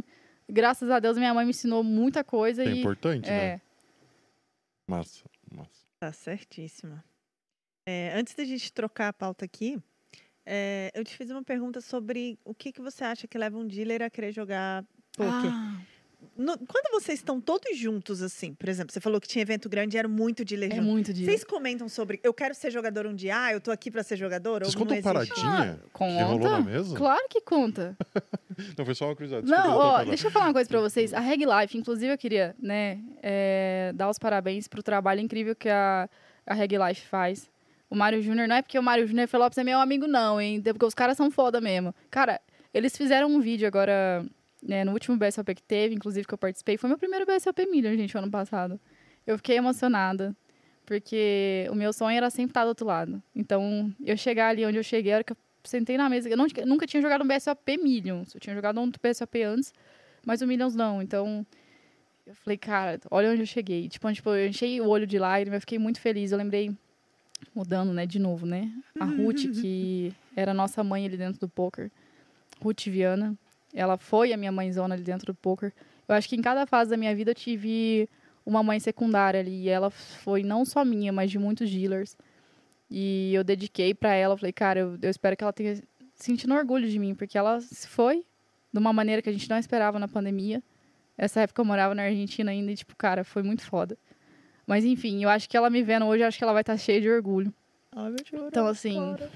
graças 0.48 0.90
a 0.90 0.98
Deus, 0.98 1.16
minha 1.16 1.32
mãe 1.32 1.44
me 1.44 1.50
ensinou 1.50 1.84
muita 1.84 2.24
coisa. 2.24 2.64
É 2.64 2.68
e, 2.68 2.80
importante, 2.80 3.30
né? 3.30 3.46
é, 3.46 3.60
Massa, 4.86 5.24
massa. 5.50 5.84
Tá 6.00 6.12
certíssima. 6.12 7.04
É, 7.86 8.12
antes 8.16 8.34
da 8.34 8.44
gente 8.44 8.72
trocar 8.72 9.08
a 9.08 9.12
pauta 9.12 9.44
aqui, 9.44 9.78
é, 10.46 10.90
eu 10.94 11.04
te 11.04 11.14
fiz 11.16 11.30
uma 11.30 11.42
pergunta 11.42 11.80
sobre 11.80 12.38
o 12.44 12.54
que, 12.54 12.72
que 12.72 12.80
você 12.80 13.04
acha 13.04 13.26
que 13.26 13.36
leva 13.36 13.58
um 13.58 13.66
dealer 13.66 14.02
a 14.02 14.08
querer 14.10 14.32
jogar 14.32 14.84
poker. 15.16 15.32
Ah, 15.32 15.76
No- 16.36 16.56
quando 16.66 16.90
vocês 16.92 17.18
estão 17.18 17.38
todos 17.38 17.76
juntos, 17.76 18.22
assim, 18.22 18.54
por 18.54 18.66
exemplo, 18.70 18.90
você 18.92 19.00
falou 19.00 19.20
que 19.20 19.28
tinha 19.28 19.42
evento 19.42 19.68
grande 19.68 19.96
e 19.96 19.98
era 19.98 20.08
muito 20.08 20.42
dealer 20.42 20.72
é 20.72 20.76
junto. 20.76 20.86
muito 20.88 21.12
de. 21.12 21.26
Vocês 21.26 21.44
comentam 21.44 21.86
sobre 21.86 22.18
eu 22.22 22.32
quero 22.32 22.54
ser 22.54 22.70
jogador 22.70 23.06
um 23.06 23.14
dia, 23.14 23.38
ah, 23.38 23.52
eu 23.52 23.60
tô 23.60 23.70
aqui 23.70 23.90
pra 23.90 24.02
ser 24.02 24.16
jogador? 24.16 24.62
Vocês 24.64 24.74
contam 24.74 25.02
paradinha 25.02 25.78
que 25.94 25.98
rolou 26.02 26.38
na 26.38 26.56
Conta? 26.56 26.60
mesa? 26.62 26.96
Claro 26.96 27.26
que 27.28 27.42
conta. 27.42 27.94
Não, 28.78 28.84
foi 28.86 28.94
só 28.94 29.06
uma 29.08 29.14
curiosidade. 29.16 29.46
Não, 29.46 29.76
ó, 29.76 30.04
deixa 30.04 30.28
eu 30.28 30.30
falar 30.30 30.46
uma 30.46 30.52
coisa 30.54 30.68
pra 30.68 30.80
vocês. 30.80 31.12
A 31.12 31.20
Reg 31.20 31.44
Life, 31.44 31.76
inclusive, 31.76 32.12
eu 32.12 32.16
queria, 32.18 32.54
né, 32.58 33.00
é, 33.22 33.92
dar 33.94 34.08
os 34.08 34.18
parabéns 34.18 34.66
pro 34.68 34.82
trabalho 34.82 35.20
incrível 35.20 35.54
que 35.54 35.68
a, 35.68 36.08
a 36.46 36.54
Reg 36.54 36.72
Life 36.78 37.06
faz. 37.08 37.50
O 37.94 37.96
Mário 37.96 38.20
Júnior, 38.20 38.48
não 38.48 38.56
é 38.56 38.62
porque 38.62 38.76
o 38.76 38.82
Mário 38.82 39.06
Júnior 39.06 39.28
Felopes 39.28 39.56
é 39.56 39.62
meu 39.62 39.78
amigo, 39.78 40.08
não, 40.08 40.40
hein? 40.40 40.60
É 40.64 40.72
Porque 40.72 40.84
os 40.84 40.94
caras 40.94 41.16
são 41.16 41.30
foda 41.30 41.60
mesmo. 41.60 41.94
Cara, 42.10 42.40
eles 42.74 42.96
fizeram 42.96 43.28
um 43.28 43.40
vídeo 43.40 43.68
agora, 43.68 44.26
né, 44.60 44.82
no 44.82 44.90
último 44.92 45.16
BSOP 45.16 45.54
que 45.54 45.62
teve, 45.62 45.94
inclusive, 45.94 46.26
que 46.26 46.34
eu 46.34 46.38
participei. 46.38 46.76
Foi 46.76 46.88
meu 46.88 46.98
primeiro 46.98 47.24
BSOP 47.24 47.66
Million, 47.70 47.96
gente, 47.96 48.18
ano 48.18 48.28
passado. 48.28 48.80
Eu 49.24 49.36
fiquei 49.36 49.56
emocionada. 49.56 50.36
Porque 50.84 51.68
o 51.70 51.74
meu 51.76 51.92
sonho 51.92 52.16
era 52.16 52.28
sempre 52.30 52.50
estar 52.50 52.64
do 52.64 52.68
outro 52.68 52.84
lado. 52.84 53.22
Então, 53.34 53.94
eu 54.04 54.16
chegar 54.16 54.48
ali 54.48 54.66
onde 54.66 54.76
eu 54.76 54.82
cheguei, 54.82 55.12
a 55.12 55.16
hora 55.16 55.24
que 55.24 55.32
eu 55.32 55.36
sentei 55.62 55.96
na 55.96 56.10
mesa. 56.10 56.28
Eu 56.28 56.36
não- 56.36 56.46
nunca 56.66 56.86
tinha 56.88 57.00
jogado 57.00 57.22
um 57.22 57.28
BSOP 57.28 57.76
Millions. 57.78 58.34
Eu 58.34 58.40
tinha 58.40 58.54
jogado 58.56 58.80
um 58.80 58.90
BSOP 58.90 59.40
antes, 59.44 59.72
mas 60.26 60.42
o 60.42 60.46
Millions 60.48 60.74
não. 60.74 61.00
Então, 61.00 61.46
eu 62.26 62.34
falei, 62.34 62.58
cara, 62.58 63.00
olha 63.08 63.30
onde 63.30 63.42
eu 63.42 63.46
cheguei. 63.46 63.88
Tipo, 63.88 64.12
tipo 64.12 64.30
eu 64.30 64.48
enchei 64.48 64.80
o 64.80 64.88
olho 64.88 65.06
de 65.06 65.16
lágrimas, 65.18 65.58
eu 65.58 65.60
fiquei 65.60 65.78
muito 65.78 66.00
feliz. 66.00 66.32
Eu 66.32 66.38
lembrei, 66.38 66.76
mudando, 67.54 67.92
né, 67.92 68.06
de 68.06 68.18
novo, 68.18 68.46
né? 68.46 68.70
A 68.98 69.04
Ruth, 69.04 69.42
que 69.60 70.12
era 70.36 70.54
nossa 70.54 70.84
mãe 70.84 71.04
ali 71.04 71.16
dentro 71.16 71.40
do 71.40 71.48
poker. 71.48 71.90
Ruth 72.60 72.84
Viana. 72.86 73.36
Ela 73.72 73.96
foi 73.96 74.32
a 74.32 74.36
minha 74.36 74.52
mãezona 74.52 74.94
ali 74.94 75.02
dentro 75.02 75.26
do 75.26 75.34
poker. 75.34 75.72
Eu 76.06 76.14
acho 76.14 76.28
que 76.28 76.36
em 76.36 76.42
cada 76.42 76.66
fase 76.66 76.90
da 76.90 76.96
minha 76.96 77.14
vida 77.14 77.32
eu 77.32 77.34
tive 77.34 78.08
uma 78.46 78.62
mãe 78.62 78.78
secundária 78.78 79.40
ali. 79.40 79.62
E 79.62 79.68
ela 79.68 79.90
foi 79.90 80.42
não 80.42 80.64
só 80.64 80.84
minha, 80.84 81.12
mas 81.12 81.30
de 81.30 81.38
muitos 81.38 81.70
dealers. 81.70 82.16
E 82.90 83.32
eu 83.34 83.42
dediquei 83.42 83.94
pra 83.94 84.14
ela. 84.14 84.36
Falei, 84.36 84.52
cara, 84.52 84.80
eu, 84.80 84.98
eu 85.02 85.10
espero 85.10 85.36
que 85.36 85.42
ela 85.42 85.52
tenha 85.52 85.82
sentido 86.14 86.54
orgulho 86.54 86.88
de 86.88 86.98
mim, 86.98 87.14
porque 87.14 87.36
ela 87.36 87.60
se 87.60 87.88
foi 87.88 88.24
de 88.72 88.78
uma 88.78 88.92
maneira 88.92 89.20
que 89.20 89.28
a 89.28 89.32
gente 89.32 89.48
não 89.50 89.58
esperava 89.58 89.98
na 89.98 90.06
pandemia. 90.06 90.62
Essa 91.16 91.40
época 91.42 91.60
eu 91.60 91.64
morava 91.64 91.94
na 91.94 92.04
Argentina 92.04 92.50
ainda 92.50 92.72
e, 92.72 92.76
tipo, 92.76 92.94
cara, 92.96 93.24
foi 93.24 93.42
muito 93.42 93.62
foda. 93.62 93.96
Mas 94.66 94.84
enfim, 94.84 95.22
eu 95.22 95.28
acho 95.28 95.48
que 95.48 95.56
ela 95.56 95.68
me 95.70 95.82
vendo 95.82 96.06
hoje, 96.06 96.22
eu 96.22 96.28
acho 96.28 96.38
que 96.38 96.44
ela 96.44 96.52
vai 96.52 96.62
estar 96.62 96.76
cheia 96.76 97.00
de 97.00 97.08
orgulho. 97.10 97.52
Ai, 97.92 98.10
meu 98.10 98.24
Deus, 98.30 98.42
Então, 98.46 98.66
assim, 98.66 99.14
cara. 99.16 99.30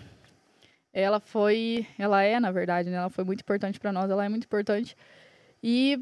ela 0.93 1.21
foi, 1.21 1.87
ela 1.99 2.23
é, 2.23 2.41
na 2.41 2.51
verdade, 2.51 2.89
né? 2.91 2.97
Ela 2.97 3.11
foi 3.11 3.25
muito 3.25 3.41
importante 3.41 3.79
pra 3.79 3.93
nós, 3.93 4.11
ela 4.11 4.25
é 4.25 4.29
muito 4.29 4.45
importante. 4.45 4.97
E 5.63 5.99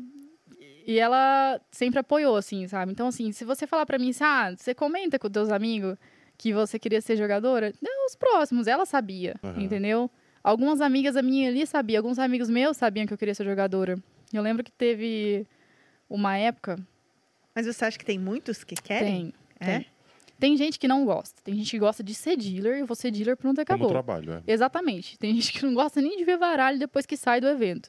e 0.89 1.01
ela 1.01 1.61
sempre 1.72 1.99
apoiou, 1.99 2.37
assim, 2.37 2.68
sabe? 2.68 2.93
Então, 2.93 3.09
assim, 3.09 3.33
se 3.33 3.45
você 3.45 3.66
falar 3.66 3.85
pra 3.85 3.99
mim, 3.99 4.11
assim, 4.11 4.22
ah, 4.22 4.55
você 4.57 4.72
comenta 4.72 5.18
com 5.18 5.29
teus 5.29 5.51
amigos 5.51 5.99
que 6.39 6.53
você 6.53 6.79
queria 6.79 7.01
ser 7.01 7.16
jogadora, 7.16 7.72
não, 7.83 8.07
os 8.07 8.14
próximos, 8.14 8.68
ela 8.68 8.87
sabia, 8.87 9.35
Aham. 9.43 9.62
entendeu? 9.64 10.09
Algumas 10.45 10.81
amigas 10.81 11.14
da 11.16 11.22
minha 11.22 11.49
ali 11.49 11.66
sabiam, 11.66 11.99
alguns 11.99 12.20
amigos 12.20 12.49
meus 12.49 12.77
sabiam 12.77 13.05
que 13.05 13.12
eu 13.12 13.18
queria 13.18 13.35
ser 13.35 13.45
jogadora. 13.45 13.99
Eu 14.33 14.41
lembro 14.43 14.62
que 14.62 14.70
teve 14.70 15.45
uma 16.09 16.37
época, 16.37 16.79
Mas 17.57 17.66
você 17.66 17.84
acha 17.86 17.98
que 17.98 18.04
tem 18.04 18.18
muitos 18.18 18.62
que 18.62 18.74
querem? 18.76 19.32
tem, 19.32 19.34
É? 19.59 19.78
tem. 19.78 19.86
Tem 20.38 20.54
gente 20.54 20.78
que 20.78 20.86
não 20.86 21.07
gosta. 21.07 21.40
Tem 21.42 21.54
gente 21.54 21.70
que 21.70 21.78
gosta 21.78 22.04
de 22.04 22.12
ser 22.14 22.36
dealer 22.36 22.80
e 22.80 22.82
você 22.82 23.11
dealer 23.11 23.38
pronto 23.38 23.57
Como 23.57 23.62
acabou. 23.62 23.88
trabalho, 23.88 24.32
é. 24.34 24.42
Exatamente. 24.46 25.18
Tem 25.18 25.34
gente 25.34 25.50
que 25.54 25.64
não 25.64 25.72
gosta 25.72 25.98
nem 26.02 26.18
de 26.18 26.24
ver 26.26 26.36
baralho 26.36 26.78
depois 26.78 27.07
que 27.07 27.16
sai 27.16 27.40
do 27.40 27.48
evento. 27.48 27.88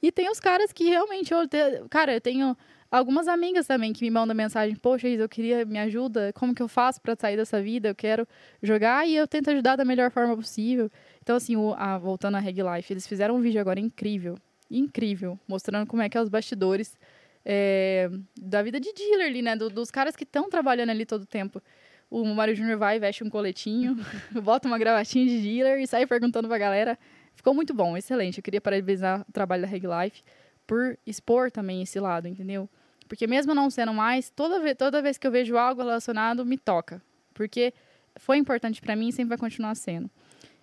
E 0.00 0.12
tem 0.12 0.30
os 0.30 0.38
caras 0.38 0.72
que 0.72 0.84
realmente. 0.84 1.32
Eu 1.34 1.48
te- 1.48 1.82
Cara, 1.90 2.14
eu 2.14 2.20
tenho 2.20 2.56
algumas 2.88 3.26
amigas 3.26 3.66
também 3.66 3.92
que 3.92 4.02
me 4.04 4.10
mandam 4.10 4.36
mensagem: 4.36 4.76
Poxa, 4.76 5.08
Isa, 5.08 5.24
eu 5.24 5.28
queria 5.28 5.64
me 5.64 5.80
ajuda. 5.80 6.32
Como 6.32 6.54
que 6.54 6.62
eu 6.62 6.68
faço 6.68 7.00
pra 7.00 7.16
sair 7.16 7.36
dessa 7.36 7.60
vida? 7.60 7.88
Eu 7.88 7.94
quero 7.96 8.24
jogar 8.62 9.04
e 9.08 9.16
eu 9.16 9.26
tento 9.26 9.50
ajudar 9.50 9.74
da 9.74 9.84
melhor 9.84 10.12
forma 10.12 10.36
possível. 10.36 10.88
Então, 11.20 11.34
assim, 11.34 11.56
o- 11.56 11.74
a- 11.76 11.98
voltando 11.98 12.36
à 12.36 12.38
Reg 12.38 12.60
Life, 12.62 12.92
eles 12.92 13.04
fizeram 13.04 13.34
um 13.34 13.40
vídeo 13.40 13.60
agora 13.60 13.80
incrível. 13.80 14.38
Incrível. 14.70 15.36
Mostrando 15.48 15.88
como 15.88 16.02
é 16.02 16.08
que 16.08 16.16
é 16.16 16.20
os 16.22 16.28
bastidores 16.28 16.96
é, 17.44 18.10
da 18.40 18.62
vida 18.62 18.78
de 18.80 18.92
dealer 18.92 19.26
ali, 19.26 19.42
né? 19.42 19.56
Do- 19.56 19.70
dos 19.70 19.90
caras 19.90 20.14
que 20.16 20.24
estão 20.24 20.48
trabalhando 20.50 20.90
ali 20.90 21.04
todo 21.06 21.22
o 21.22 21.26
tempo. 21.26 21.62
O 22.10 22.24
Mário 22.24 22.54
Júnior 22.56 22.76
vai, 22.76 22.98
veste 22.98 23.22
um 23.22 23.30
coletinho, 23.30 23.96
bota 24.42 24.66
uma 24.66 24.78
gravatinha 24.78 25.26
de 25.26 25.40
dealer 25.40 25.78
e 25.80 25.86
sai 25.86 26.06
perguntando 26.06 26.48
pra 26.48 26.58
galera. 26.58 26.98
Ficou 27.34 27.54
muito 27.54 27.72
bom, 27.72 27.96
excelente. 27.96 28.38
Eu 28.38 28.42
queria 28.42 28.60
parabenizar 28.60 29.24
o 29.28 29.32
trabalho 29.32 29.62
da 29.62 29.68
Reg 29.68 29.84
Life 29.86 30.22
por 30.66 30.98
expor 31.06 31.50
também 31.50 31.82
esse 31.82 31.98
lado, 31.98 32.26
entendeu? 32.28 32.68
Porque 33.08 33.26
mesmo 33.26 33.54
não 33.54 33.70
sendo 33.70 33.92
mais, 33.94 34.30
toda 34.30 34.60
vez, 34.60 34.76
toda 34.76 35.00
vez 35.02 35.16
que 35.18 35.26
eu 35.26 35.30
vejo 35.30 35.56
algo 35.56 35.80
relacionado, 35.82 36.44
me 36.44 36.58
toca. 36.58 37.02
Porque 37.34 37.72
foi 38.16 38.36
importante 38.36 38.80
pra 38.80 38.94
mim 38.94 39.08
e 39.08 39.12
sempre 39.12 39.30
vai 39.30 39.38
continuar 39.38 39.74
sendo. 39.74 40.10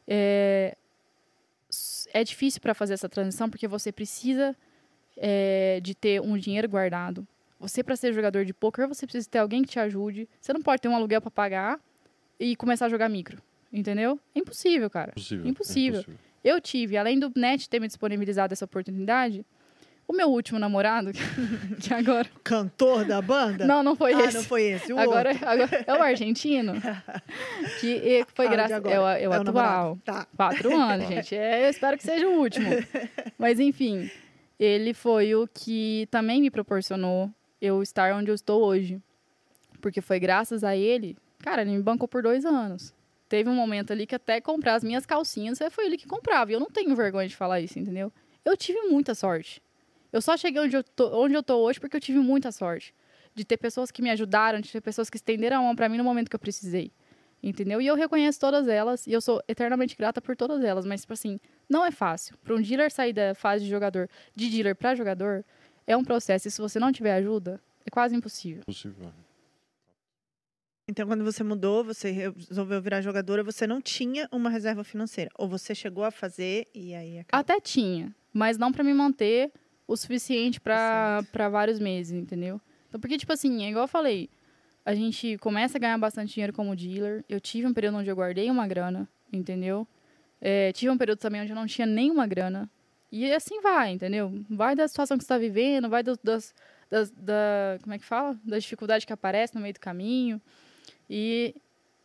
É, 0.08 0.78
é 2.14 2.24
difícil 2.24 2.62
para 2.62 2.74
fazer 2.74 2.94
essa 2.94 3.10
transição 3.10 3.50
porque 3.50 3.68
você 3.68 3.92
precisa 3.92 4.56
é, 5.18 5.80
de 5.82 5.96
ter 5.96 6.22
um 6.22 6.38
dinheiro 6.38 6.70
guardado. 6.70 7.28
Você, 7.60 7.84
para 7.84 7.96
ser 7.96 8.14
jogador 8.14 8.46
de 8.46 8.54
poker, 8.54 8.88
você 8.88 9.06
precisa 9.06 9.28
ter 9.30 9.40
alguém 9.40 9.64
que 9.64 9.70
te 9.70 9.80
ajude. 9.80 10.30
Você 10.40 10.54
não 10.54 10.62
pode 10.62 10.82
ter 10.82 10.88
um 10.88 10.96
aluguel 10.96 11.22
para 11.22 11.32
pagar 11.32 11.80
e 12.40 12.56
começar 12.56 12.86
a 12.86 12.90
jogar 12.90 13.10
micro. 13.10 13.42
Entendeu? 13.74 14.20
É 14.36 14.40
impossível, 14.40 14.90
cara. 14.90 15.12
Impossível. 15.12 15.48
Impossível. 15.48 16.06
Eu 16.44 16.62
tive, 16.62 16.98
além 16.98 17.20
do 17.20 17.32
Net 17.36 17.68
ter 17.68 17.80
me 17.80 17.88
disponibilizado 17.88 18.54
essa 18.54 18.64
oportunidade, 18.64 19.44
o 20.08 20.14
meu 20.14 20.30
último 20.30 20.58
namorado, 20.58 21.12
que 21.82 21.94
agora. 21.94 22.30
Cantor 22.44 23.04
da 23.04 23.22
banda? 23.22 23.66
Não, 23.66 23.84
não 23.84 23.96
foi 23.96 24.14
ah, 24.14 24.24
esse. 24.24 24.38
não 24.38 24.44
foi 24.44 24.64
esse. 24.64 24.94
O 24.94 25.00
Agora, 25.00 25.32
outro. 25.32 25.46
agora 25.50 25.84
é 25.86 25.94
o 25.94 26.02
argentino. 26.02 26.74
Que 27.82 28.26
foi 28.34 28.46
Ah, 28.46 28.50
o 28.50 28.52
graças. 28.52 28.86
É 28.86 29.00
o, 29.00 29.08
é 29.08 29.18
o 29.18 29.18
É 29.18 29.28
o 29.28 29.34
atual. 29.34 29.98
Tá. 30.06 30.26
Quatro 30.36 30.78
anos, 30.78 31.08
gente. 31.08 31.36
É, 31.36 31.66
eu 31.66 31.70
espero 31.70 31.98
que 31.98 32.04
seja 32.04 32.26
o 32.28 32.40
último. 32.40 32.70
Mas, 33.38 33.60
enfim, 33.60 34.10
ele 34.60 34.94
foi 34.94 35.36
o 35.36 35.48
que 35.48 36.08
também 36.10 36.42
me 36.42 36.50
proporcionou 36.50 37.32
eu 37.62 37.82
estar 37.82 38.14
onde 38.14 38.32
eu 38.32 38.36
estou 38.36 38.64
hoje. 38.64 39.02
Porque 39.82 40.02
foi 40.02 40.20
graças 40.20 40.64
a 40.64 40.76
ele. 40.76 41.16
Cara, 41.40 41.62
ele 41.62 41.72
me 41.72 41.82
bancou 41.82 42.08
por 42.08 42.24
dois 42.24 42.46
anos. 42.46 42.94
Teve 43.30 43.50
um 43.50 43.56
momento 43.56 43.92
ali 43.92 44.08
que 44.08 44.16
até 44.16 44.40
comprar 44.40 44.76
as 44.76 44.84
minhas 44.84 45.06
calcinhas 45.06 45.60
foi 45.72 45.86
ele 45.86 45.98
que 45.98 46.08
comprava. 46.08 46.52
E 46.52 46.54
eu 46.54 46.60
não 46.60 46.70
tenho 46.70 46.96
vergonha 46.96 47.28
de 47.28 47.36
falar 47.36 47.60
isso, 47.60 47.78
entendeu? 47.78 48.12
Eu 48.44 48.56
tive 48.56 48.80
muita 48.84 49.14
sorte. 49.14 49.62
Eu 50.12 50.22
só 50.22 50.38
cheguei 50.38 50.62
onde 50.62 50.76
eu 50.76 50.84
tô, 50.84 51.24
onde 51.24 51.36
eu 51.36 51.44
tô 51.44 51.58
hoje 51.58 51.80
porque 51.80 51.98
eu 51.98 52.02
tive 52.02 52.20
muita 52.20 52.52
sorte. 52.52 52.96
De 53.36 53.46
ter 53.46 53.58
pessoas 53.58 53.92
que 53.92 54.02
me 54.02 54.10
ajudaram, 54.10 54.60
de 54.60 54.72
ter 54.72 54.82
pessoas 54.82 55.10
que 55.10 55.18
estenderam 55.18 55.58
a 55.58 55.62
mão 55.62 55.76
pra 55.76 55.88
mim 55.90 55.98
no 55.98 56.04
momento 56.04 56.30
que 56.30 56.36
eu 56.36 56.40
precisei. 56.40 56.92
Entendeu? 57.44 57.80
E 57.80 57.86
eu 57.86 57.96
reconheço 57.96 58.40
todas 58.40 58.68
elas 58.68 59.06
e 59.06 59.12
eu 59.12 59.22
sou 59.22 59.44
eternamente 59.48 59.96
grata 59.96 60.22
por 60.22 60.36
todas 60.36 60.64
elas. 60.64 60.86
Mas, 60.86 61.02
tipo 61.02 61.14
assim, 61.14 61.40
não 61.70 61.86
é 61.86 61.92
fácil. 61.92 62.38
Para 62.44 62.56
um 62.56 62.62
dealer 62.62 62.92
sair 62.92 63.14
da 63.14 63.36
fase 63.36 63.64
de 63.64 63.70
jogador, 63.70 64.10
de 64.36 64.50
dealer 64.50 64.76
para 64.76 64.96
jogador, 64.96 65.44
é 65.86 65.96
um 65.96 66.04
processo. 66.04 66.48
E 66.48 66.52
se 66.52 66.62
você 66.62 66.80
não 66.80 66.92
tiver 66.92 67.14
ajuda, 67.14 67.62
é 67.86 67.90
quase 67.90 68.16
impossível. 68.16 68.62
Impossível. 68.62 69.12
Então, 70.90 71.06
quando 71.06 71.24
você 71.24 71.44
mudou, 71.44 71.84
você 71.84 72.12
resolveu 72.12 72.82
virar 72.82 73.02
jogadora, 73.02 73.44
você 73.44 73.68
não 73.68 73.82
tinha 73.82 74.28
uma 74.32 74.50
reserva 74.50 74.86
financeira. 74.86 75.30
Ou 75.38 75.48
você 75.48 75.76
chegou 75.76 76.06
a 76.06 76.12
fazer 76.12 76.68
e 76.74 76.96
aí 76.96 77.20
acabou. 77.20 77.42
Até 77.42 77.60
tinha, 77.60 78.16
mas 78.32 78.58
não 78.58 78.72
para 78.72 78.86
me 78.86 78.94
manter 78.94 79.52
o 79.86 79.98
suficiente 79.98 80.62
para 80.62 81.50
vários 81.52 81.78
meses, 81.78 82.14
entendeu? 82.14 82.62
Então, 82.88 83.02
porque, 83.02 83.18
tipo 83.18 83.34
assim, 83.34 83.66
é 83.66 83.70
igual 83.70 83.84
eu 83.84 83.90
falei, 83.90 84.30
a 84.86 84.96
gente 84.96 85.38
começa 85.40 85.78
a 85.78 85.80
ganhar 85.80 85.98
bastante 85.98 86.34
dinheiro 86.34 86.54
como 86.54 86.74
dealer. 86.74 87.26
Eu 87.28 87.42
tive 87.42 87.68
um 87.68 87.74
período 87.74 87.98
onde 87.98 88.10
eu 88.10 88.16
guardei 88.16 88.50
uma 88.50 88.66
grana, 88.66 89.10
entendeu? 89.32 89.86
É, 90.42 90.72
tive 90.74 90.92
um 90.92 90.98
período 90.98 91.20
também 91.20 91.42
onde 91.42 91.52
eu 91.52 91.56
não 91.56 91.66
tinha 91.66 91.86
nenhuma 91.88 92.28
grana. 92.28 92.70
E 93.12 93.32
assim 93.34 93.62
vai, 93.62 93.92
entendeu? 93.92 94.32
Vai 94.50 94.76
da 94.76 94.88
situação 94.88 95.18
que 95.18 95.24
você 95.24 95.26
está 95.26 95.38
vivendo, 95.38 95.90
vai 95.90 96.04
do- 96.04 96.20
das, 96.24 96.54
das, 96.90 97.10
da, 97.12 97.78
como 97.82 97.94
é 97.94 97.98
que 98.00 98.06
fala? 98.06 98.38
Das 98.44 98.64
dificuldades 98.64 99.06
que 99.06 99.14
aparecem 99.14 99.56
no 99.56 99.62
meio 99.62 99.74
do 99.74 99.80
caminho. 99.80 100.42
E 101.10 101.56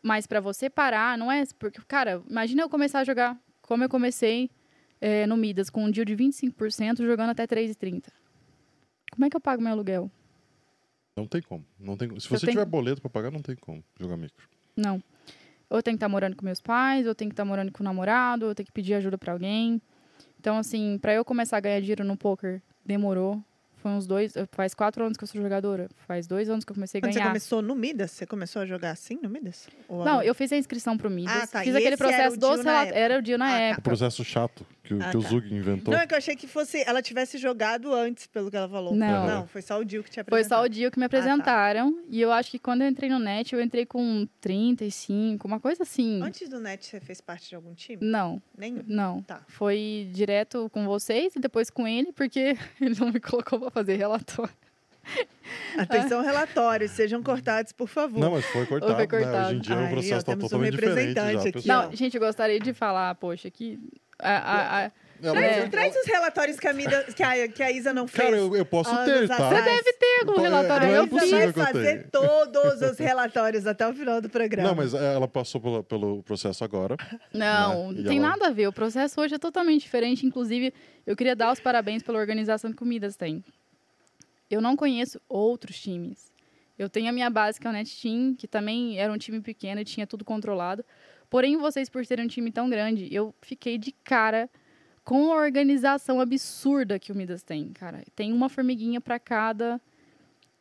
mas 0.03 0.26
para 0.26 0.41
você 0.41 0.68
parar, 0.70 1.16
não 1.18 1.30
é 1.30 1.45
porque, 1.59 1.80
cara, 1.87 2.22
imagina 2.28 2.62
eu 2.62 2.68
começar 2.68 3.01
a 3.01 3.05
jogar 3.05 3.39
como 3.62 3.85
eu 3.85 3.89
comecei 3.89 4.51
é, 5.01 5.26
no 5.26 5.37
Midas 5.37 5.70
com 5.70 5.85
um 5.85 5.91
deal 5.91 6.05
de 6.05 6.14
25% 6.16 7.05
jogando 7.05 7.30
até 7.30 7.47
3,30. 7.47 8.07
Como 9.12 9.24
é 9.24 9.30
que 9.30 9.37
eu 9.37 9.41
pago 9.41 9.62
meu 9.62 9.72
aluguel? 9.72 10.11
Não 11.16 11.26
tem 11.26 11.43
como. 11.43 11.64
Não 11.78 11.97
tem... 11.97 12.09
Se 12.18 12.26
Eu 12.26 12.39
você 12.39 12.47
tenho- 12.47 12.59
tiver 12.59 12.64
boleto 12.64 13.01
pra 13.01 13.11
pagar, 13.11 13.30
não 13.30 13.43
tem 13.43 13.55
como 13.57 13.85
jogar 14.01 14.16
micro. 14.16 14.49
Não. 14.76 15.03
Ou 15.73 15.79
eu 15.79 15.83
tenho 15.83 15.95
que 15.97 16.05
estar 16.05 16.09
morando 16.09 16.37
com 16.37 16.45
meus 16.45 16.61
pais, 16.61 17.07
ou 17.07 17.12
eu 17.12 17.14
tenho 17.14 17.31
que 17.31 17.33
estar 17.33 17.47
morando 17.47 17.73
com 17.73 17.83
o 17.83 17.85
namorado, 17.85 18.45
ou 18.45 18.51
eu 18.51 18.55
tenho 18.55 18.66
que 18.66 18.73
pedir 18.73 18.93
ajuda 18.93 19.16
para 19.16 19.33
alguém. 19.33 19.81
Então, 20.39 20.59
assim, 20.59 20.99
para 21.01 21.14
eu 21.14 21.25
começar 21.25 21.57
a 21.57 21.61
ganhar 21.61 21.81
dinheiro 21.81 22.05
no 22.05 22.14
poker, 22.16 22.61
demorou. 22.85 23.43
Foi 23.77 23.91
uns 23.91 24.07
dois. 24.07 24.35
Faz 24.53 24.75
quatro 24.75 25.03
anos 25.05 25.16
que 25.16 25.25
eu 25.25 25.29
sou 25.29 25.41
jogadora. 25.41 25.89
Faz 26.07 26.27
dois 26.27 26.49
anos 26.51 26.64
que 26.64 26.70
eu 26.70 26.75
comecei 26.75 26.99
a 26.99 27.01
Quando 27.03 27.12
você 27.14 27.18
ganhar. 27.18 27.31
começou 27.31 27.62
no 27.62 27.75
Midas, 27.75 28.11
você 28.12 28.27
começou 28.27 28.62
a 28.62 28.66
jogar 28.66 28.91
assim 28.91 29.18
no 29.20 29.29
Midas? 29.31 29.66
Ou 29.89 30.05
Não, 30.05 30.18
a- 30.20 30.25
eu 30.25 30.35
fiz 30.37 30.53
a 30.53 30.57
inscrição 30.57 30.97
pro 30.99 31.11
Midas. 31.11 31.35
Ah, 31.35 31.47
tá. 31.49 31.59
Fiz 31.64 31.68
E 31.75 31.77
aquele 31.79 31.87
era 31.87 31.97
processo 31.97 32.37
o 32.37 32.39
dos 32.39 32.64
época. 32.64 32.99
Era 32.99 33.18
o 33.18 33.23
dia 33.23 33.39
na 33.39 33.47
Ah, 33.47 33.49
tá. 33.49 33.57
O 33.57 33.61
época. 33.62 33.83
processo 33.83 34.23
chato. 34.25 34.64
Que, 34.85 34.95
o- 34.95 35.03
Ah, 35.03 35.11
que 35.11 35.16
o 35.16 35.22
tá. 35.22 35.28
Zug 35.28 35.55
inventou. 35.55 35.95
Não, 35.95 36.01
é 36.01 36.07
que 36.07 36.12
eu 36.14 36.18
achei 36.18 36.35
que 36.35 36.47
fosse 36.49 36.83
ela 36.87 37.01
tivesse 37.01 37.39
jogado 37.39 37.93
antes, 37.95 38.26
pelo 38.26 38.51
que 38.51 38.57
ela 38.57 38.68
falou. 38.68 38.95
Não. 38.95 39.26
Não, 39.26 39.47
foi 39.47 39.62
só 39.62 39.78
o 39.78 39.85
Dio 39.85 40.03
que 40.03 40.11
tinha 40.11 40.24
Foi 40.28 40.43
só 40.45 40.62
o 40.62 40.68
dia 40.68 40.91
que 40.91 40.99
me 40.99 41.09
tá. 41.09 41.16
apresentaram. 41.18 42.03
E 42.09 42.20
eu 42.20 42.33
acho 42.33 42.51
que 42.51 42.59
quando 42.59 42.83
eu 42.83 42.89
entrei 42.89 43.09
no 43.09 43.18
net, 43.18 43.55
eu 43.55 43.61
entrei 43.62 43.87
com 43.87 44.26
35, 44.41 45.47
uma 45.47 45.61
coisa 45.61 45.83
assim. 45.85 46.20
Antes 46.22 46.49
do 46.49 46.59
NET, 46.61 46.85
você 46.85 47.01
fez 47.01 47.20
parte 47.20 47.49
de 47.49 47.55
algum 47.55 47.74
time? 47.74 47.99
Não, 48.05 48.43
Nenhum. 48.59 48.83
não. 48.87 49.22
Tá. 49.22 49.43
Foi 49.49 50.09
direto 50.12 50.68
com 50.70 50.85
vocês 50.85 51.35
e 51.37 51.39
depois 51.41 51.70
com 51.70 51.87
ele, 51.87 52.12
porque 52.12 52.57
ele 52.80 52.97
não 52.99 53.12
me 53.12 53.20
colocou 53.20 53.61
pra 53.61 53.70
fazer 53.70 53.97
relatório. 53.97 54.53
Atenção, 55.76 56.22
relatórios, 56.22 56.93
sejam 56.93 57.22
cortados, 57.22 57.72
por 57.72 57.89
favor. 57.89 58.20
Não, 58.20 58.30
mas 58.33 58.45
foi 58.47 58.64
cortado, 58.66 58.95
Foi 58.95 59.03
né? 59.07 59.09
Hoje 59.16 59.24
cortado. 59.24 59.55
em 59.55 59.61
dia 59.61 59.76
Aí, 59.76 59.83
o 59.83 59.87
ó, 59.87 59.91
processo 59.91 60.14
está 60.18 60.33
temos 60.33 60.45
um 60.45 60.49
totalmente 60.49 60.72
diferente 60.72 61.07
representante 61.18 61.43
já, 61.43 61.59
aqui. 61.59 61.68
Não, 61.68 61.97
gente, 61.97 62.14
eu 62.16 62.20
gostaria 62.20 62.61
de 62.61 62.72
falar, 62.72 63.14
poxa, 63.16 63.51
que. 63.51 63.78
A, 64.19 64.31
a- 64.37 64.87
a- 64.87 64.93
Ela- 65.25 65.35
Traz, 65.35 65.57
É. 65.57 65.69
traz 65.69 65.97
os 65.97 66.05
relatórios 66.05 66.59
que 66.59 66.67
a, 66.67 66.73
Mida, 66.73 67.05
que 67.05 67.23
a, 67.23 67.47
que 67.47 67.63
a 67.63 67.71
Isa 67.71 67.95
não 67.95 68.09
fez. 68.09 68.25
Cara, 68.29 68.37
eu, 68.37 68.57
eu 68.57 68.65
posso 68.67 68.91
ter, 69.05 69.29
tá? 69.29 69.35
atrás. 69.37 69.65
deve 69.65 69.93
ter 69.93 70.21
algum 70.23 70.41
É, 70.41 70.43
relatório. 70.43 70.89
não 70.89 70.95
é 70.95 70.99
eu 70.99 71.07
fiz. 71.07 71.33
eu 71.33 71.53
fazer 71.53 72.09
todos 72.11 72.83
os 72.83 72.99
relatórios 72.99 73.65
até 73.65 73.87
o 73.87 73.95
final 73.95 74.21
do 74.21 74.29
programa. 74.29 74.71
Não, 74.71 74.75
mas 74.75 74.93
ela 74.95 75.29
passou 75.29 75.61
pela- 75.61 75.83
pelo 75.85 76.25
processo 76.25 76.65
agora. 76.65 76.97
Não, 77.33 77.93
Né? 77.93 77.99
não 77.99 78.05
tem 78.09 78.19
ela- 78.19 78.31
nada 78.31 78.49
a 78.49 78.51
ver. 78.51 78.67
O 78.67 78.73
processo 78.73 79.21
hoje 79.21 79.37
é 79.37 79.39
totalmente 79.39 79.83
diferente. 79.83 80.27
Inclusive, 80.27 80.75
eu 81.07 81.15
queria 81.15 81.37
dar 81.37 81.53
os 81.53 81.61
parabéns 81.61 82.03
pela 82.03 82.19
organização 82.19 82.73
que 82.73 82.83
o 82.83 82.87
Midas 82.87 83.15
tem. 83.15 83.45
Eu 84.51 84.61
não 84.61 84.75
conheço 84.75 85.21
outros 85.29 85.81
times. 85.81 86.33
Eu 86.77 86.89
tenho 86.89 87.09
a 87.09 87.13
minha 87.13 87.31
base, 87.31 87.61
que 87.61 87.67
é 87.67 87.71
o 87.71 87.73
Net 87.73 88.03
Team, 88.03 88.35
que 88.35 88.49
também 88.49 88.99
era 88.99 89.13
um 89.13 89.19
time 89.19 89.41
pequeno 89.41 89.81
e 89.81 89.85
tinha 89.85 90.05
tudo 90.05 90.25
controlado. 90.25 90.85
Porém, 91.33 91.57
vocês, 91.57 91.89
por 91.89 92.05
serem 92.05 92.26
um 92.26 92.28
time 92.28 92.53
tão 92.53 92.68
grande, 92.68 93.09
eu 93.11 93.35
fiquei 93.41 93.78
de 93.78 93.91
cara 93.91 94.51
com 95.03 95.33
a 95.33 95.37
organização 95.37 96.20
absurda 96.20 96.99
que 96.99 97.11
o 97.11 97.14
Midas 97.14 97.43
tem, 97.43 97.72
cara. 97.72 98.05
Tem 98.14 98.30
uma 98.35 98.51
formiguinha 98.51 99.01
para 99.01 99.18
cada 99.18 99.80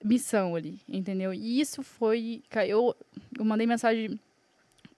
missão 0.02 0.56
ali, 0.56 0.80
entendeu? 0.88 1.34
E 1.34 1.60
isso 1.60 1.84
foi. 1.84 2.42
Eu, 2.70 2.96
eu 3.38 3.44
mandei 3.44 3.68
mensagem 3.68 4.18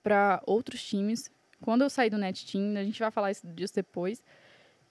para 0.03 0.43
outros 0.45 0.83
times. 0.87 1.31
Quando 1.59 1.81
eu 1.81 1.89
saí 1.89 2.07
do 2.07 2.19
Net 2.19 2.45
Team, 2.45 2.77
a 2.77 2.83
gente 2.83 2.99
vai 2.99 3.09
falar 3.09 3.31
isso- 3.31 3.47
disso 3.47 3.73
depois. 3.73 4.23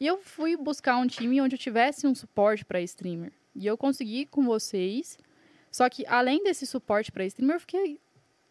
E 0.01 0.07
eu 0.09 0.19
fui 0.19 0.57
buscar 0.57 0.97
um 0.97 1.07
time 1.07 1.41
onde 1.41 1.55
eu 1.55 1.61
tivesse 1.61 2.09
um 2.09 2.15
suporte 2.15 2.65
para 2.65 2.81
streamer. 2.81 3.31
E 3.55 3.69
eu 3.69 3.79
consegui 3.79 4.27
com 4.27 4.43
vocês. 4.43 5.17
Só 5.71 5.89
que 5.89 6.05
além 6.09 6.43
desse 6.43 6.67
suporte 6.67 7.13
para 7.13 7.25
streamer, 7.25 7.55
eu 7.55 7.61
fiquei 7.61 8.01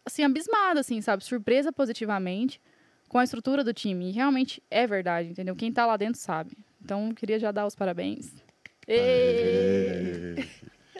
assim 0.04 0.22
abismada, 0.24 0.80
assim, 0.80 1.00
sabe, 1.00 1.24
surpresa 1.24 1.72
positivamente 1.72 2.60
com 3.08 3.18
a 3.18 3.24
estrutura 3.24 3.62
do 3.62 3.72
time. 3.74 4.08
E 4.08 4.12
realmente 4.12 4.62
é 4.70 4.86
verdade, 4.86 5.28
entendeu? 5.28 5.54
Quem 5.54 5.72
tá 5.72 5.86
lá 5.86 5.96
dentro 5.96 6.20
sabe. 6.20 6.56
Então, 6.82 7.14
queria 7.14 7.38
já 7.38 7.52
dar 7.52 7.66
os 7.66 7.74
parabéns. 7.74 8.32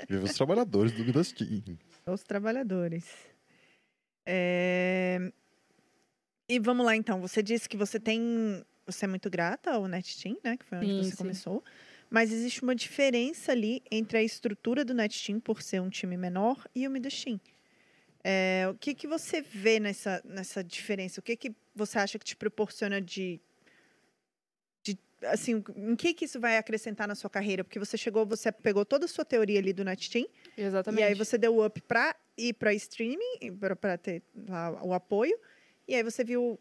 Viva 0.09 0.25
os 0.25 0.35
trabalhadores 0.35 0.93
do 0.93 1.05
Midas 1.05 1.33
Team. 1.33 1.79
Os 2.07 2.23
trabalhadores. 2.23 3.07
É, 4.27 5.33
E 6.49 6.59
vamos 6.59 6.85
lá, 6.87 6.95
então. 6.97 7.21
Você 7.21 7.43
disse 7.43 7.69
que 7.69 7.77
você 7.77 7.99
tem. 7.99 8.65
Você 8.87 9.05
é 9.05 9.09
muito 9.09 9.31
grata 9.31 9.73
ao 9.73 9.87
NetTeam, 9.87 10.37
né? 10.45 10.57
Que 10.57 10.65
foi 10.65 10.79
onde 10.79 10.89
Sim, 10.89 11.03
você 11.03 11.11
sim. 11.13 11.17
começou. 11.17 11.65
Mas 12.11 12.31
existe 12.33 12.63
uma 12.63 12.75
diferença 12.75 13.53
ali 13.53 13.83
entre 13.91 14.19
a 14.19 14.23
estrutura 14.23 14.85
do 14.85 14.93
NetTeam, 14.93 15.41
por 15.41 15.63
ser 15.63 15.81
um 15.81 15.89
time 15.89 16.17
menor, 16.17 16.67
e 16.75 16.87
o 16.87 16.91
Midas 16.91 17.23
Team. 17.25 17.41
É, 18.25 18.67
o 18.71 18.75
que, 18.75 18.95
que 18.95 19.07
você 19.07 19.41
vê 19.41 19.81
nessa, 19.81 20.23
nessa 20.25 20.63
diferença? 20.63 21.21
O 21.21 21.23
que, 21.23 21.37
que 21.37 21.53
você 21.75 21.99
acha 21.99 22.19
que 22.19 22.25
te 22.25 22.37
proporciona 22.37 23.01
de, 23.01 23.41
de. 24.83 24.97
Assim, 25.25 25.63
em 25.77 25.97
que, 25.97 26.15
que 26.15 26.25
isso 26.25 26.39
vai 26.39 26.57
acrescentar 26.57 27.09
na 27.09 27.15
sua 27.15 27.29
carreira? 27.29 27.65
Porque 27.65 27.79
você 27.79 27.97
chegou, 27.97 28.25
você 28.25 28.53
pegou 28.53 28.85
toda 28.85 29.07
a 29.07 29.09
sua 29.09 29.25
teoria 29.25 29.59
ali 29.59 29.73
do 29.73 29.85
NetTeam, 29.85 30.29
Exatamente. 30.57 31.01
e 31.01 31.05
aí 31.05 31.15
você 31.15 31.37
deu 31.37 31.57
o 31.57 31.67
up 31.67 31.81
para 31.83 32.15
ir 32.39 32.55
para 32.55 32.73
streaming, 32.75 33.57
para 33.81 33.99
ter 33.99 34.23
lá 34.49 34.85
o 34.85 34.95
apoio, 34.95 35.37
e 35.89 35.95
aí 35.95 36.03
você 36.03 36.23
viu 36.23 36.59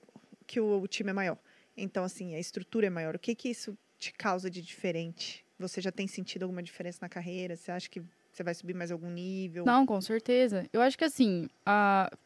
que 0.48 0.60
o, 0.60 0.82
o 0.82 0.88
time 0.88 1.12
é 1.12 1.14
maior. 1.14 1.38
Então, 1.78 2.04
assim, 2.04 2.36
a 2.36 2.40
estrutura 2.40 2.88
é 2.88 2.90
maior. 2.90 3.16
O 3.16 3.20
que 3.20 3.36
que 3.36 3.50
isso 3.50 3.78
te 3.98 4.12
causa 4.12 4.50
de 4.50 4.62
diferente? 4.62 5.46
Você 5.60 5.80
já 5.80 5.92
tem 5.92 6.08
sentido 6.08 6.44
alguma 6.44 6.64
diferença 6.64 7.00
na 7.02 7.08
carreira? 7.08 7.56
Você 7.56 7.72
acha 7.72 7.90
que 7.90 8.02
você 8.32 8.44
vai 8.44 8.54
subir 8.54 8.74
mais 8.74 8.92
algum 8.92 9.10
nível? 9.10 9.66
Não, 9.66 9.86
com 9.86 10.00
certeza. 10.00 10.66
Eu 10.72 10.82
acho 10.82 10.98
que 10.98 11.04
assim, 11.04 11.50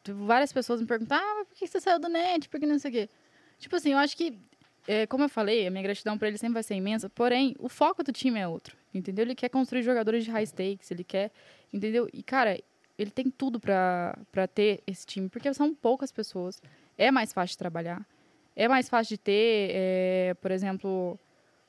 várias 0.07 0.53
pessoas 0.53 0.79
me 0.79 0.87
perguntam, 0.87 1.17
ah, 1.17 1.45
por 1.45 1.55
que 1.55 1.65
você 1.67 1.79
saiu 1.79 1.99
do 1.99 2.07
net? 2.07 2.47
Por 2.47 2.59
que 2.59 2.65
não 2.65 2.77
sei 2.79 2.91
o 2.91 2.93
quê? 2.93 3.09
Tipo 3.57 3.75
assim, 3.75 3.91
eu 3.93 3.97
acho 3.97 4.15
que, 4.15 4.37
é, 4.87 5.07
como 5.07 5.23
eu 5.23 5.29
falei, 5.29 5.65
a 5.65 5.71
minha 5.71 5.81
gratidão 5.81 6.17
pra 6.17 6.27
ele 6.27 6.37
sempre 6.37 6.53
vai 6.53 6.63
ser 6.63 6.75
imensa, 6.75 7.09
porém, 7.09 7.55
o 7.59 7.67
foco 7.67 8.03
do 8.03 8.11
time 8.11 8.39
é 8.39 8.47
outro, 8.47 8.77
entendeu? 8.93 9.23
Ele 9.23 9.35
quer 9.35 9.49
construir 9.49 9.81
jogadores 9.81 10.23
de 10.23 10.31
high 10.31 10.45
stakes, 10.45 10.91
ele 10.91 11.03
quer, 11.03 11.31
entendeu? 11.73 12.07
E, 12.13 12.21
cara, 12.21 12.59
ele 12.97 13.09
tem 13.09 13.29
tudo 13.29 13.59
pra 13.59 14.15
ter 14.53 14.83
esse 14.85 15.05
time, 15.05 15.27
porque 15.27 15.53
são 15.53 15.73
poucas 15.73 16.11
pessoas, 16.11 16.61
é 16.97 17.09
mais 17.11 17.33
fácil 17.33 17.53
de 17.53 17.57
trabalhar, 17.57 18.05
é 18.55 18.67
mais 18.67 18.87
fácil 18.87 19.15
de 19.15 19.21
ter, 19.21 19.71
é, 19.73 20.33
por 20.41 20.51
exemplo, 20.51 21.19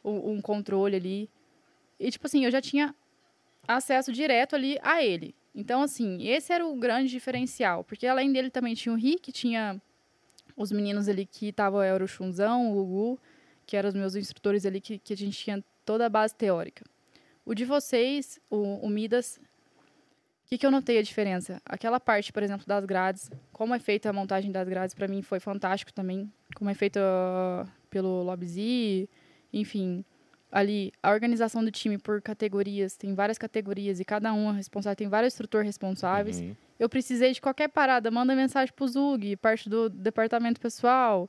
um, 0.04 0.32
um 0.32 0.40
controle 0.40 0.96
ali. 0.96 1.30
E, 1.98 2.10
tipo 2.10 2.26
assim, 2.26 2.44
eu 2.44 2.50
já 2.50 2.60
tinha 2.60 2.94
acesso 3.66 4.12
direto 4.12 4.54
ali 4.54 4.78
a 4.82 5.02
ele. 5.02 5.34
Então, 5.54 5.82
assim, 5.82 6.26
esse 6.28 6.52
era 6.52 6.66
o 6.66 6.76
grande 6.76 7.10
diferencial. 7.10 7.82
Porque 7.82 8.06
além 8.06 8.32
dele 8.32 8.50
também 8.50 8.74
tinha 8.74 8.92
o 8.92 8.98
Rick, 8.98 9.32
tinha 9.32 9.80
os 10.56 10.70
meninos 10.70 11.08
ali 11.08 11.26
que 11.26 11.48
estavam, 11.48 11.82
era 11.82 12.02
o 12.04 12.08
Chunzão, 12.08 12.70
o 12.70 12.74
Gugu, 12.74 13.18
que 13.64 13.76
eram 13.76 13.88
os 13.88 13.94
meus 13.94 14.14
instrutores 14.14 14.66
ali, 14.66 14.80
que, 14.80 14.98
que 14.98 15.12
a 15.12 15.16
gente 15.16 15.36
tinha 15.36 15.64
toda 15.84 16.06
a 16.06 16.08
base 16.08 16.34
teórica. 16.34 16.84
O 17.44 17.54
de 17.54 17.64
vocês, 17.64 18.38
o, 18.50 18.86
o 18.86 18.88
Midas, 18.88 19.40
o 20.44 20.48
que, 20.48 20.58
que 20.58 20.66
eu 20.66 20.70
notei 20.70 20.98
a 20.98 21.02
diferença? 21.02 21.60
Aquela 21.64 21.98
parte, 21.98 22.32
por 22.32 22.42
exemplo, 22.42 22.66
das 22.66 22.84
grades, 22.84 23.30
como 23.52 23.74
é 23.74 23.78
feita 23.78 24.10
a 24.10 24.12
montagem 24.12 24.52
das 24.52 24.68
grades, 24.68 24.94
para 24.94 25.08
mim 25.08 25.22
foi 25.22 25.40
fantástico 25.40 25.92
também. 25.92 26.30
Como 26.54 26.68
é 26.70 26.74
feita 26.74 27.00
ah, 27.02 27.66
pelo 27.88 28.22
Lobzy, 28.22 29.08
enfim 29.52 30.04
ali 30.56 30.90
a 31.02 31.10
organização 31.10 31.62
do 31.62 31.70
time 31.70 31.98
por 31.98 32.22
categorias, 32.22 32.96
tem 32.96 33.14
várias 33.14 33.36
categorias 33.36 34.00
e 34.00 34.06
cada 34.06 34.32
um 34.32 34.50
é 34.50 34.56
responsável, 34.56 34.96
tem 34.96 35.06
vários 35.06 35.34
instrutores 35.34 35.66
responsáveis. 35.66 36.40
Uhum. 36.40 36.56
Eu 36.78 36.88
precisei 36.88 37.34
de 37.34 37.42
qualquer 37.42 37.68
parada, 37.68 38.10
manda 38.10 38.34
mensagem 38.34 38.72
pro 38.74 38.88
Zug, 38.88 39.36
parte 39.36 39.68
do 39.68 39.90
departamento 39.90 40.58
pessoal. 40.58 41.28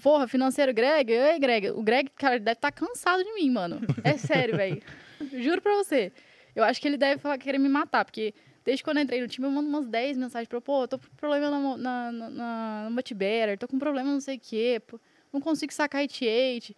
Porra, 0.00 0.28
financeiro 0.28 0.72
Greg, 0.72 1.10
ei 1.10 1.40
Greg, 1.40 1.70
o 1.70 1.82
Greg, 1.82 2.08
cara, 2.14 2.38
deve 2.38 2.52
estar 2.52 2.70
cansado 2.70 3.24
de 3.24 3.34
mim, 3.34 3.50
mano. 3.50 3.80
É 4.04 4.16
sério, 4.16 4.56
velho. 4.56 4.80
Juro 5.42 5.60
pra 5.60 5.74
você. 5.74 6.12
Eu 6.54 6.62
acho 6.62 6.80
que 6.80 6.86
ele 6.86 6.96
deve 6.96 7.20
falar, 7.20 7.38
querer 7.38 7.58
me 7.58 7.68
matar, 7.68 8.04
porque 8.04 8.32
desde 8.64 8.84
quando 8.84 8.98
eu 8.98 9.02
entrei 9.02 9.20
no 9.20 9.26
time, 9.26 9.44
eu 9.44 9.50
mando 9.50 9.68
umas 9.68 9.88
10 9.88 10.18
mensagens 10.18 10.46
pra, 10.46 10.60
pô, 10.60 10.86
tô 10.86 11.00
com 11.00 11.06
problema 11.16 11.50
na, 11.50 11.76
na, 11.76 12.12
na, 12.12 12.30
na, 12.30 12.90
multibetter, 12.92 13.58
tô 13.58 13.66
com 13.66 13.76
problema 13.76 14.12
não 14.12 14.20
sei 14.20 14.36
o 14.36 14.40
quê, 14.40 14.80
pô, 14.86 15.00
não 15.32 15.40
consigo 15.40 15.72
sacar 15.72 16.04
IT8. 16.04 16.76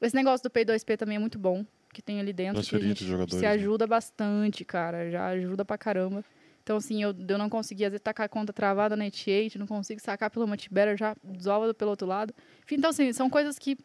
Esse 0.00 0.14
negócio 0.14 0.42
do 0.42 0.50
P2P 0.50 0.96
também 0.96 1.16
é 1.16 1.18
muito 1.18 1.38
bom, 1.38 1.64
que 1.92 2.00
tem 2.00 2.20
ali 2.20 2.32
dentro. 2.32 2.54
Que 2.54 2.58
a 2.60 2.62
Transferir 2.62 2.88
gente 2.88 3.04
jogadores, 3.04 3.34
se 3.34 3.42
né? 3.42 3.48
ajuda 3.48 3.86
bastante, 3.86 4.64
cara. 4.64 5.10
Já 5.10 5.26
ajuda 5.28 5.64
pra 5.64 5.76
caramba. 5.76 6.24
Então, 6.62 6.76
assim, 6.76 7.02
eu, 7.02 7.14
eu 7.28 7.38
não 7.38 7.48
consegui, 7.48 7.84
às 7.84 7.90
vezes, 7.90 8.02
tacar 8.02 8.26
a 8.26 8.28
conta 8.28 8.52
travada 8.52 8.96
na 8.96 9.04
Net8, 9.06 9.56
não 9.56 9.66
consigo 9.66 10.00
sacar 10.00 10.30
pelo 10.30 10.46
multibetter, 10.46 10.96
já 10.96 11.16
desova 11.24 11.72
pelo 11.74 11.90
outro 11.90 12.06
lado. 12.06 12.34
Enfim, 12.64 12.76
então, 12.76 12.90
assim, 12.90 13.12
são 13.12 13.28
coisas 13.28 13.58
que... 13.58 13.76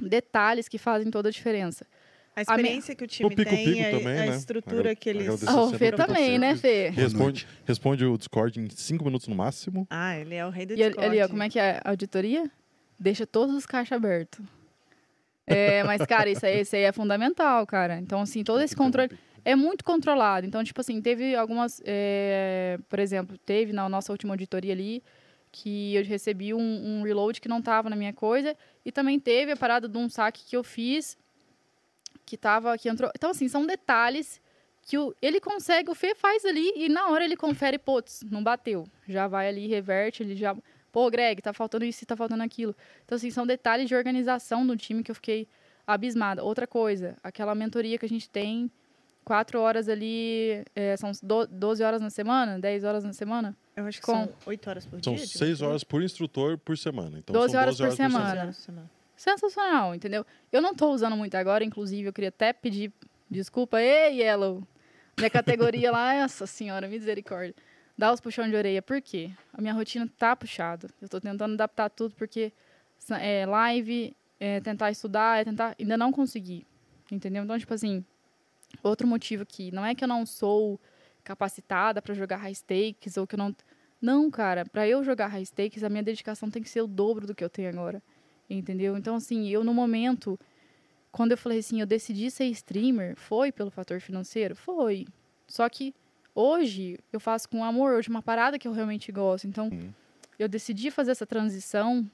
Detalhes 0.00 0.68
que 0.68 0.78
fazem 0.78 1.10
toda 1.10 1.28
a 1.28 1.32
diferença. 1.32 1.84
A 2.36 2.42
experiência 2.42 2.94
que 2.94 3.02
o 3.02 3.06
time 3.06 3.30
Pico 3.34 3.50
tem, 3.50 3.64
Pico 3.64 3.80
a, 3.80 3.98
também, 3.98 4.18
a 4.18 4.26
né? 4.26 4.36
estrutura 4.36 4.94
que 4.94 5.08
eles... 5.08 5.42
O 5.42 5.72
Fê 5.72 5.90
também, 5.90 6.38
né, 6.38 6.54
Fê? 6.54 6.90
Responde, 6.90 7.48
responde 7.64 8.04
o 8.04 8.16
Discord 8.16 8.60
em 8.60 8.70
5 8.70 9.04
minutos 9.04 9.26
no 9.26 9.34
máximo. 9.34 9.88
Ah, 9.90 10.16
ele 10.16 10.36
é 10.36 10.46
o 10.46 10.50
rei 10.50 10.66
do 10.66 10.74
E 10.74 10.82
ali, 10.82 10.90
Discord. 10.90 11.08
ali, 11.08 11.22
ó, 11.22 11.28
como 11.28 11.42
é 11.42 11.48
que 11.48 11.58
é? 11.58 11.80
Auditoria? 11.84 12.48
Deixa 12.96 13.26
todos 13.26 13.56
os 13.56 13.66
caixas 13.66 13.96
abertos. 13.96 14.44
É, 15.48 15.82
mas, 15.84 16.04
cara, 16.06 16.28
isso 16.28 16.44
aí, 16.44 16.60
isso 16.60 16.76
aí 16.76 16.82
é 16.82 16.92
fundamental, 16.92 17.66
cara. 17.66 17.98
Então, 17.98 18.20
assim, 18.20 18.44
todo 18.44 18.60
esse 18.60 18.76
controle 18.76 19.10
é 19.44 19.56
muito 19.56 19.84
controlado. 19.84 20.46
Então, 20.46 20.62
tipo 20.62 20.80
assim, 20.80 21.00
teve 21.00 21.34
algumas. 21.34 21.80
é, 21.84 22.78
por 22.88 22.98
exemplo, 22.98 23.38
teve 23.38 23.72
na 23.72 23.88
nossa 23.88 24.12
última 24.12 24.34
auditoria 24.34 24.72
ali 24.72 25.02
que 25.50 25.94
eu 25.94 26.04
recebi 26.04 26.52
um, 26.52 26.60
um 26.60 27.02
reload 27.02 27.40
que 27.40 27.48
não 27.48 27.62
tava 27.62 27.88
na 27.88 27.96
minha 27.96 28.12
coisa. 28.12 28.56
E 28.84 28.92
também 28.92 29.18
teve 29.18 29.52
a 29.52 29.56
parada 29.56 29.88
de 29.88 29.96
um 29.96 30.08
saque 30.08 30.44
que 30.44 30.56
eu 30.56 30.62
fiz 30.62 31.16
que 32.26 32.36
tava. 32.36 32.76
Que 32.76 32.88
entrou. 32.88 33.10
Então, 33.16 33.30
assim, 33.30 33.48
são 33.48 33.66
detalhes 33.66 34.40
que 34.82 34.96
o, 34.96 35.14
ele 35.20 35.38
consegue, 35.38 35.90
o 35.90 35.94
Fê 35.94 36.14
faz 36.14 36.46
ali 36.46 36.72
e 36.74 36.88
na 36.88 37.08
hora 37.08 37.22
ele 37.22 37.36
confere, 37.36 37.78
putz, 37.78 38.22
não 38.30 38.42
bateu. 38.42 38.86
Já 39.06 39.28
vai 39.28 39.46
ali, 39.46 39.66
reverte, 39.66 40.22
ele 40.22 40.34
já. 40.34 40.56
Pô, 40.98 41.08
Greg, 41.12 41.40
tá 41.40 41.52
faltando 41.52 41.84
isso, 41.84 42.04
tá 42.04 42.16
faltando 42.16 42.42
aquilo. 42.42 42.74
Então, 43.04 43.14
assim, 43.14 43.30
são 43.30 43.46
detalhes 43.46 43.86
de 43.86 43.94
organização 43.94 44.66
do 44.66 44.76
time 44.76 45.00
que 45.04 45.12
eu 45.12 45.14
fiquei 45.14 45.46
abismada. 45.86 46.42
Outra 46.42 46.66
coisa, 46.66 47.16
aquela 47.22 47.54
mentoria 47.54 47.96
que 47.96 48.04
a 48.04 48.08
gente 48.08 48.28
tem, 48.28 48.68
quatro 49.24 49.60
horas 49.60 49.88
ali, 49.88 50.64
é, 50.74 50.96
são 50.96 51.12
do- 51.22 51.46
12 51.46 51.84
horas 51.84 52.00
na 52.02 52.10
semana, 52.10 52.58
10 52.58 52.82
horas 52.82 53.04
na 53.04 53.12
semana? 53.12 53.56
Eu 53.76 53.86
acho 53.86 54.00
que 54.00 54.06
Com- 54.06 54.12
são 54.24 54.28
oito 54.46 54.68
horas 54.68 54.84
por 54.86 55.00
São 55.04 55.14
dia. 55.14 55.22
de 55.24 55.28
6 55.30 55.50
mentoria. 55.50 55.68
horas 55.68 55.84
por 55.84 56.02
instrutor 56.02 56.58
por 56.58 56.76
semana. 56.76 57.16
Então 57.20 57.32
12 57.32 57.52
são 57.52 57.60
horas 57.60 57.76
12 57.78 57.90
por 57.90 57.96
semana. 57.96 58.24
Doze 58.24 58.38
horas 58.40 58.56
por 58.56 58.62
semana. 58.64 58.90
sensacional, 59.16 59.94
entendeu? 59.94 60.26
Eu 60.50 60.60
não 60.60 60.74
tô 60.74 60.90
usando 60.90 61.16
muito 61.16 61.36
agora, 61.36 61.62
inclusive, 61.62 62.08
eu 62.08 62.12
queria 62.12 62.30
até 62.30 62.52
pedir 62.52 62.92
desculpa. 63.30 63.80
Ei, 63.80 64.20
Yellow! 64.20 64.66
Minha 65.16 65.30
categoria 65.30 65.92
lá, 65.92 66.14
essa 66.14 66.44
senhora, 66.44 66.88
misericórdia. 66.88 67.54
Dá 67.98 68.12
os 68.12 68.20
puxão 68.20 68.48
de 68.48 68.54
orelha. 68.54 68.80
Por 68.80 69.02
quê? 69.02 69.32
A 69.52 69.60
minha 69.60 69.74
rotina 69.74 70.08
tá 70.16 70.36
puxada. 70.36 70.88
Eu 71.02 71.08
tô 71.08 71.20
tentando 71.20 71.54
adaptar 71.54 71.90
tudo 71.90 72.14
porque 72.14 72.52
é 73.20 73.44
live, 73.44 74.16
é 74.38 74.60
tentar 74.60 74.92
estudar, 74.92 75.40
é 75.40 75.44
tentar. 75.44 75.74
Ainda 75.76 75.96
não 75.96 76.12
consegui. 76.12 76.64
Entendeu? 77.10 77.42
Então, 77.42 77.58
tipo 77.58 77.74
assim, 77.74 78.04
outro 78.84 79.04
motivo 79.04 79.42
aqui. 79.42 79.72
Não 79.72 79.84
é 79.84 79.96
que 79.96 80.04
eu 80.04 80.08
não 80.08 80.24
sou 80.24 80.80
capacitada 81.24 82.00
para 82.00 82.14
jogar 82.14 82.36
high 82.36 82.54
stakes 82.54 83.16
ou 83.16 83.26
que 83.26 83.34
eu 83.34 83.38
não. 83.38 83.54
Não, 84.00 84.30
cara, 84.30 84.64
para 84.64 84.86
eu 84.86 85.02
jogar 85.02 85.26
high 85.26 85.44
stakes, 85.44 85.82
a 85.82 85.88
minha 85.88 86.04
dedicação 86.04 86.48
tem 86.48 86.62
que 86.62 86.68
ser 86.70 86.82
o 86.82 86.86
dobro 86.86 87.26
do 87.26 87.34
que 87.34 87.42
eu 87.42 87.50
tenho 87.50 87.68
agora. 87.68 88.00
Entendeu? 88.48 88.96
Então, 88.96 89.16
assim, 89.16 89.48
eu 89.48 89.64
no 89.64 89.74
momento, 89.74 90.38
quando 91.10 91.32
eu 91.32 91.36
falei 91.36 91.58
assim, 91.58 91.80
eu 91.80 91.86
decidi 91.86 92.30
ser 92.30 92.44
streamer, 92.44 93.16
foi 93.16 93.50
pelo 93.50 93.72
fator 93.72 94.00
financeiro? 94.00 94.54
Foi. 94.54 95.04
Só 95.48 95.68
que 95.68 95.92
hoje 96.34 96.98
eu 97.12 97.20
faço 97.20 97.48
com 97.48 97.64
amor, 97.64 97.92
hoje 97.92 98.08
uma 98.08 98.22
parada 98.22 98.58
que 98.58 98.68
eu 98.68 98.72
realmente 98.72 99.10
gosto. 99.10 99.46
Então, 99.46 99.70
eu 100.38 100.48
decidi 100.48 100.90
fazer 100.90 101.10
essa 101.10 101.26
transição, 101.26 102.08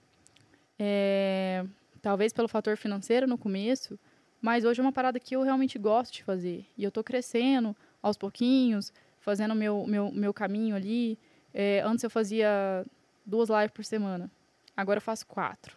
é, 0.78 1.64
talvez 2.00 2.32
pelo 2.32 2.48
fator 2.48 2.76
financeiro 2.76 3.26
no 3.26 3.36
começo, 3.36 3.98
mas 4.40 4.64
hoje 4.64 4.80
é 4.80 4.82
uma 4.82 4.92
parada 4.92 5.18
que 5.20 5.34
eu 5.36 5.42
realmente 5.42 5.78
gosto 5.78 6.12
de 6.12 6.24
fazer. 6.24 6.66
E 6.76 6.84
eu 6.84 6.90
tô 6.90 7.02
crescendo 7.02 7.74
aos 8.02 8.16
pouquinhos, 8.16 8.92
fazendo 9.20 9.54
meu, 9.54 9.86
meu, 9.86 10.12
meu 10.12 10.34
caminho 10.34 10.76
ali. 10.76 11.18
É, 11.52 11.80
antes 11.84 12.04
eu 12.04 12.10
fazia 12.10 12.84
duas 13.24 13.48
lives 13.48 13.70
por 13.70 13.84
semana. 13.84 14.30
Agora 14.76 14.98
eu 14.98 15.02
faço 15.02 15.26
quatro. 15.26 15.76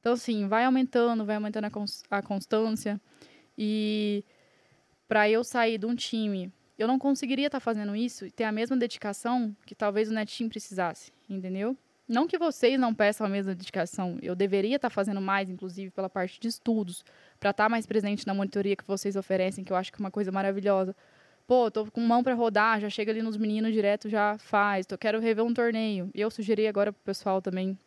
Então, 0.00 0.12
assim, 0.12 0.46
vai 0.46 0.64
aumentando, 0.64 1.24
vai 1.24 1.36
aumentando 1.36 1.64
a, 1.64 1.70
cons 1.70 2.02
a 2.10 2.20
constância. 2.20 3.00
E 3.56 4.24
para 5.08 5.28
eu 5.28 5.42
sair 5.42 5.78
de 5.78 5.86
um 5.86 5.94
time, 5.94 6.52
eu 6.78 6.86
não 6.86 6.98
conseguiria 6.98 7.46
estar 7.46 7.58
tá 7.58 7.64
fazendo 7.64 7.96
isso 7.96 8.24
e 8.24 8.30
ter 8.30 8.44
a 8.44 8.52
mesma 8.52 8.76
dedicação 8.76 9.54
que 9.66 9.74
talvez 9.74 10.08
o 10.08 10.14
Netinho 10.14 10.48
precisasse, 10.48 11.12
entendeu? 11.28 11.76
Não 12.08 12.26
que 12.26 12.38
vocês 12.38 12.80
não 12.80 12.94
peçam 12.94 13.26
a 13.26 13.30
mesma 13.30 13.54
dedicação, 13.54 14.18
eu 14.22 14.34
deveria 14.34 14.76
estar 14.76 14.88
tá 14.88 14.94
fazendo 14.94 15.20
mais, 15.20 15.50
inclusive 15.50 15.90
pela 15.90 16.08
parte 16.08 16.40
de 16.40 16.48
estudos, 16.48 17.04
para 17.38 17.50
estar 17.50 17.64
tá 17.64 17.68
mais 17.68 17.84
presente 17.84 18.26
na 18.26 18.32
monitoria 18.32 18.74
que 18.74 18.86
vocês 18.86 19.16
oferecem, 19.16 19.62
que 19.62 19.72
eu 19.72 19.76
acho 19.76 19.92
que 19.92 20.00
é 20.00 20.04
uma 20.04 20.10
coisa 20.10 20.32
maravilhosa. 20.32 20.96
Pô, 21.46 21.70
tô 21.70 21.90
com 21.90 22.00
mão 22.00 22.22
para 22.22 22.34
rodar, 22.34 22.80
já 22.80 22.88
chega 22.88 23.10
ali 23.10 23.22
nos 23.22 23.36
meninos 23.36 23.72
direto, 23.72 24.08
já 24.08 24.36
faz. 24.38 24.86
Tô, 24.86 24.96
quero 24.96 25.18
rever 25.18 25.44
um 25.44 25.52
torneio. 25.52 26.10
Eu 26.14 26.30
sugeri 26.30 26.66
agora 26.66 26.92
pro 26.92 27.02
pessoal 27.02 27.40
também 27.40 27.78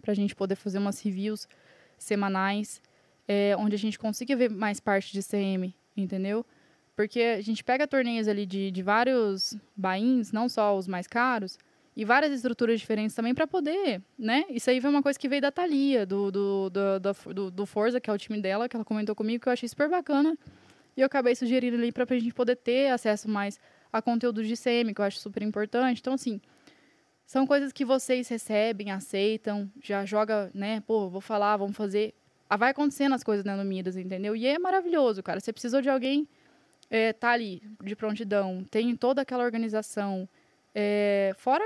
para 0.00 0.12
a 0.12 0.14
gente 0.14 0.34
poder 0.34 0.56
fazer 0.56 0.78
umas 0.78 1.00
reviews 1.00 1.48
semanais, 1.96 2.82
é, 3.26 3.56
onde 3.56 3.74
a 3.74 3.78
gente 3.78 3.98
consiga 3.98 4.36
ver 4.36 4.50
mais 4.50 4.80
parte 4.80 5.12
de 5.12 5.22
CM, 5.22 5.74
entendeu? 5.96 6.44
Porque 6.98 7.20
a 7.20 7.40
gente 7.40 7.62
pega 7.62 7.86
torneios 7.86 8.26
ali 8.26 8.44
de, 8.44 8.72
de 8.72 8.82
vários 8.82 9.56
bains, 9.76 10.32
não 10.32 10.48
só 10.48 10.76
os 10.76 10.88
mais 10.88 11.06
caros, 11.06 11.56
e 11.96 12.04
várias 12.04 12.32
estruturas 12.32 12.80
diferentes 12.80 13.14
também 13.14 13.32
para 13.32 13.46
poder, 13.46 14.02
né? 14.18 14.44
Isso 14.50 14.68
aí 14.68 14.80
foi 14.80 14.90
uma 14.90 15.00
coisa 15.00 15.16
que 15.16 15.28
veio 15.28 15.40
da 15.40 15.52
Thalia, 15.52 16.04
do, 16.04 16.32
do, 16.32 16.68
do, 16.68 17.32
do, 17.32 17.50
do 17.52 17.66
Forza, 17.66 18.00
que 18.00 18.10
é 18.10 18.12
o 18.12 18.18
time 18.18 18.42
dela, 18.42 18.68
que 18.68 18.74
ela 18.74 18.84
comentou 18.84 19.14
comigo, 19.14 19.40
que 19.40 19.48
eu 19.48 19.52
achei 19.52 19.68
super 19.68 19.88
bacana. 19.88 20.36
E 20.96 21.00
eu 21.00 21.06
acabei 21.06 21.36
sugerindo 21.36 21.76
ali 21.76 21.92
para 21.92 22.04
a 22.04 22.18
gente 22.18 22.34
poder 22.34 22.56
ter 22.56 22.90
acesso 22.90 23.30
mais 23.30 23.60
a 23.92 24.02
conteúdo 24.02 24.42
de 24.42 24.56
CM, 24.56 24.92
que 24.92 25.00
eu 25.00 25.04
acho 25.04 25.20
super 25.20 25.44
importante. 25.44 26.00
Então, 26.00 26.14
assim, 26.14 26.40
são 27.24 27.46
coisas 27.46 27.72
que 27.72 27.84
vocês 27.84 28.26
recebem, 28.26 28.90
aceitam, 28.90 29.70
já 29.80 30.04
joga, 30.04 30.50
né? 30.52 30.82
Pô, 30.84 31.08
vou 31.08 31.20
falar, 31.20 31.58
vamos 31.58 31.76
fazer. 31.76 32.12
Ah, 32.50 32.56
vai 32.56 32.72
acontecendo 32.72 33.14
as 33.14 33.22
coisas 33.22 33.44
né, 33.44 33.54
no 33.54 33.64
Midas, 33.64 33.96
entendeu? 33.96 34.34
E 34.34 34.48
é 34.48 34.58
maravilhoso, 34.58 35.22
cara. 35.22 35.38
Você 35.38 35.52
precisou 35.52 35.80
de 35.80 35.88
alguém, 35.88 36.26
é, 36.90 37.12
tá 37.12 37.30
ali, 37.30 37.62
de 37.82 37.94
prontidão, 37.94 38.64
tem 38.70 38.94
toda 38.96 39.22
aquela 39.22 39.44
organização. 39.44 40.28
É, 40.74 41.32
fora, 41.36 41.64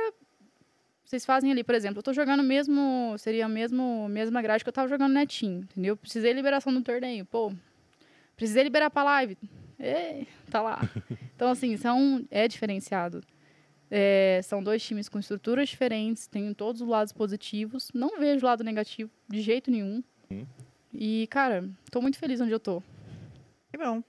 vocês 1.04 1.24
fazem 1.24 1.52
ali, 1.52 1.62
por 1.62 1.74
exemplo, 1.74 1.98
eu 1.98 2.02
tô 2.02 2.12
jogando 2.12 2.42
mesmo, 2.42 3.14
seria 3.18 3.46
a 3.46 3.48
mesmo, 3.48 4.08
mesma 4.08 4.40
grade 4.40 4.64
que 4.64 4.68
eu 4.68 4.72
tava 4.72 4.88
jogando 4.88 5.12
netinho, 5.12 5.60
entendeu? 5.60 5.96
Precisei 5.96 6.32
liberação 6.32 6.72
do 6.72 6.82
torneio, 6.82 7.24
pô. 7.24 7.52
Precisei 8.36 8.62
liberar 8.62 8.90
pra 8.90 9.02
live. 9.04 9.36
É, 9.78 10.24
tá 10.50 10.62
lá. 10.62 10.80
Então, 11.34 11.50
assim, 11.50 11.76
são, 11.76 12.24
é 12.30 12.46
diferenciado. 12.46 13.20
É, 13.90 14.40
são 14.44 14.62
dois 14.62 14.80
times 14.80 15.08
com 15.08 15.18
estruturas 15.18 15.68
diferentes, 15.68 16.28
tem 16.28 16.54
todos 16.54 16.80
os 16.80 16.86
lados 16.86 17.12
positivos. 17.12 17.90
Não 17.92 18.16
vejo 18.16 18.46
lado 18.46 18.62
negativo 18.62 19.10
de 19.28 19.40
jeito 19.40 19.68
nenhum. 19.68 20.04
Hum. 20.30 20.46
E, 20.94 21.26
cara, 21.28 21.68
tô 21.90 22.00
muito 22.00 22.16
feliz 22.16 22.40
onde 22.40 22.52
eu 22.52 22.60
tô. 22.60 22.80
Que 23.72 23.76
bom. 23.76 24.04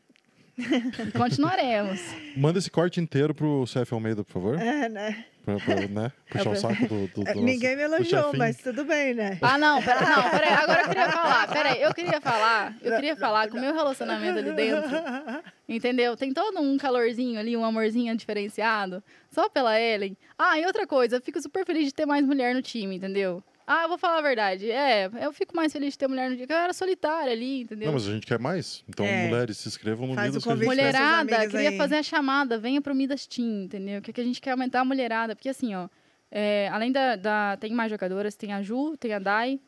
Continuaremos. 1.17 1.99
Manda 2.35 2.59
esse 2.59 2.69
corte 2.69 2.99
inteiro 2.99 3.33
pro 3.33 3.65
CF 3.65 3.93
Almeida, 3.93 4.23
por 4.23 4.31
favor. 4.31 4.59
É, 4.59 4.87
né? 4.87 5.25
Pra, 5.43 5.59
pra 5.59 5.75
né? 5.87 6.11
puxar 6.29 6.49
o 6.51 6.55
saco 6.55 6.87
do, 6.87 7.07
do, 7.07 7.23
do 7.33 7.41
Ninguém 7.41 7.75
me 7.75 7.83
elogiou, 7.83 8.31
mas 8.37 8.57
tudo 8.57 8.85
bem, 8.85 9.13
né? 9.13 9.37
Ah, 9.41 9.57
não, 9.57 9.81
pera, 9.83 10.01
não, 10.01 10.23
peraí, 10.31 10.53
agora 10.53 10.81
eu 10.83 10.87
queria 10.87 11.11
falar, 11.11 11.47
peraí, 11.51 11.81
eu 11.81 11.93
queria 11.93 12.21
falar, 12.21 12.77
eu 12.81 12.95
queria 12.95 13.15
falar 13.15 13.49
que 13.49 13.57
o 13.57 13.59
meu 13.59 13.73
relacionamento 13.73 14.39
ali 14.39 14.53
dentro, 14.53 14.89
entendeu? 15.67 16.15
Tem 16.15 16.33
todo 16.33 16.61
um 16.61 16.77
calorzinho 16.77 17.37
ali, 17.37 17.57
um 17.57 17.65
amorzinho 17.65 18.15
diferenciado, 18.15 19.03
só 19.29 19.49
pela 19.49 19.77
Ellen. 19.79 20.15
Ah, 20.37 20.57
e 20.57 20.65
outra 20.65 20.87
coisa, 20.87 21.17
eu 21.17 21.21
fico 21.21 21.41
super 21.41 21.65
feliz 21.65 21.85
de 21.87 21.93
ter 21.93 22.05
mais 22.05 22.25
mulher 22.25 22.55
no 22.55 22.61
time, 22.61 22.95
entendeu? 22.95 23.43
Ah, 23.65 23.83
eu 23.83 23.89
vou 23.89 23.97
falar 23.97 24.17
a 24.17 24.21
verdade. 24.21 24.69
É, 24.69 25.09
eu 25.21 25.31
fico 25.31 25.55
mais 25.55 25.71
feliz 25.71 25.93
de 25.93 25.97
ter 25.97 26.07
mulher 26.07 26.29
no 26.29 26.35
dia, 26.35 26.45
que 26.45 26.51
eu 26.51 26.57
era 26.57 26.73
solitária 26.73 27.31
ali, 27.31 27.61
entendeu? 27.61 27.87
Não, 27.87 27.93
mas 27.93 28.07
a 28.07 28.11
gente 28.11 28.27
quer 28.27 28.37
mais. 28.37 28.83
Então, 28.87 29.05
é. 29.05 29.27
mulheres, 29.27 29.57
se 29.57 29.67
inscrevam 29.69 30.07
no 30.07 30.15
Faz 30.15 30.27
Midas. 30.27 30.43
O 30.43 30.49
convite 30.49 30.65
mulherada, 30.65 31.47
queria 31.47 31.69
aí. 31.69 31.77
fazer 31.77 31.95
a 31.95 32.03
chamada, 32.03 32.57
venha 32.57 32.81
pro 32.81 32.93
Midas 32.93 33.25
Team, 33.25 33.63
entendeu? 33.63 34.01
Que, 34.01 34.11
que 34.11 34.19
a 34.19 34.23
gente 34.23 34.41
quer 34.41 34.51
aumentar 34.51 34.81
a 34.81 34.85
mulherada. 34.85 35.35
Porque 35.35 35.49
assim, 35.49 35.73
ó, 35.73 35.87
é, 36.29 36.67
além 36.71 36.91
da, 36.91 37.15
da, 37.15 37.57
Tem 37.57 37.71
mais 37.71 37.89
jogadoras, 37.89 38.35
tem 38.35 38.51
a 38.51 38.61
Ju, 38.61 38.97
tem 38.97 39.13
a 39.13 39.19
Dai 39.19 39.59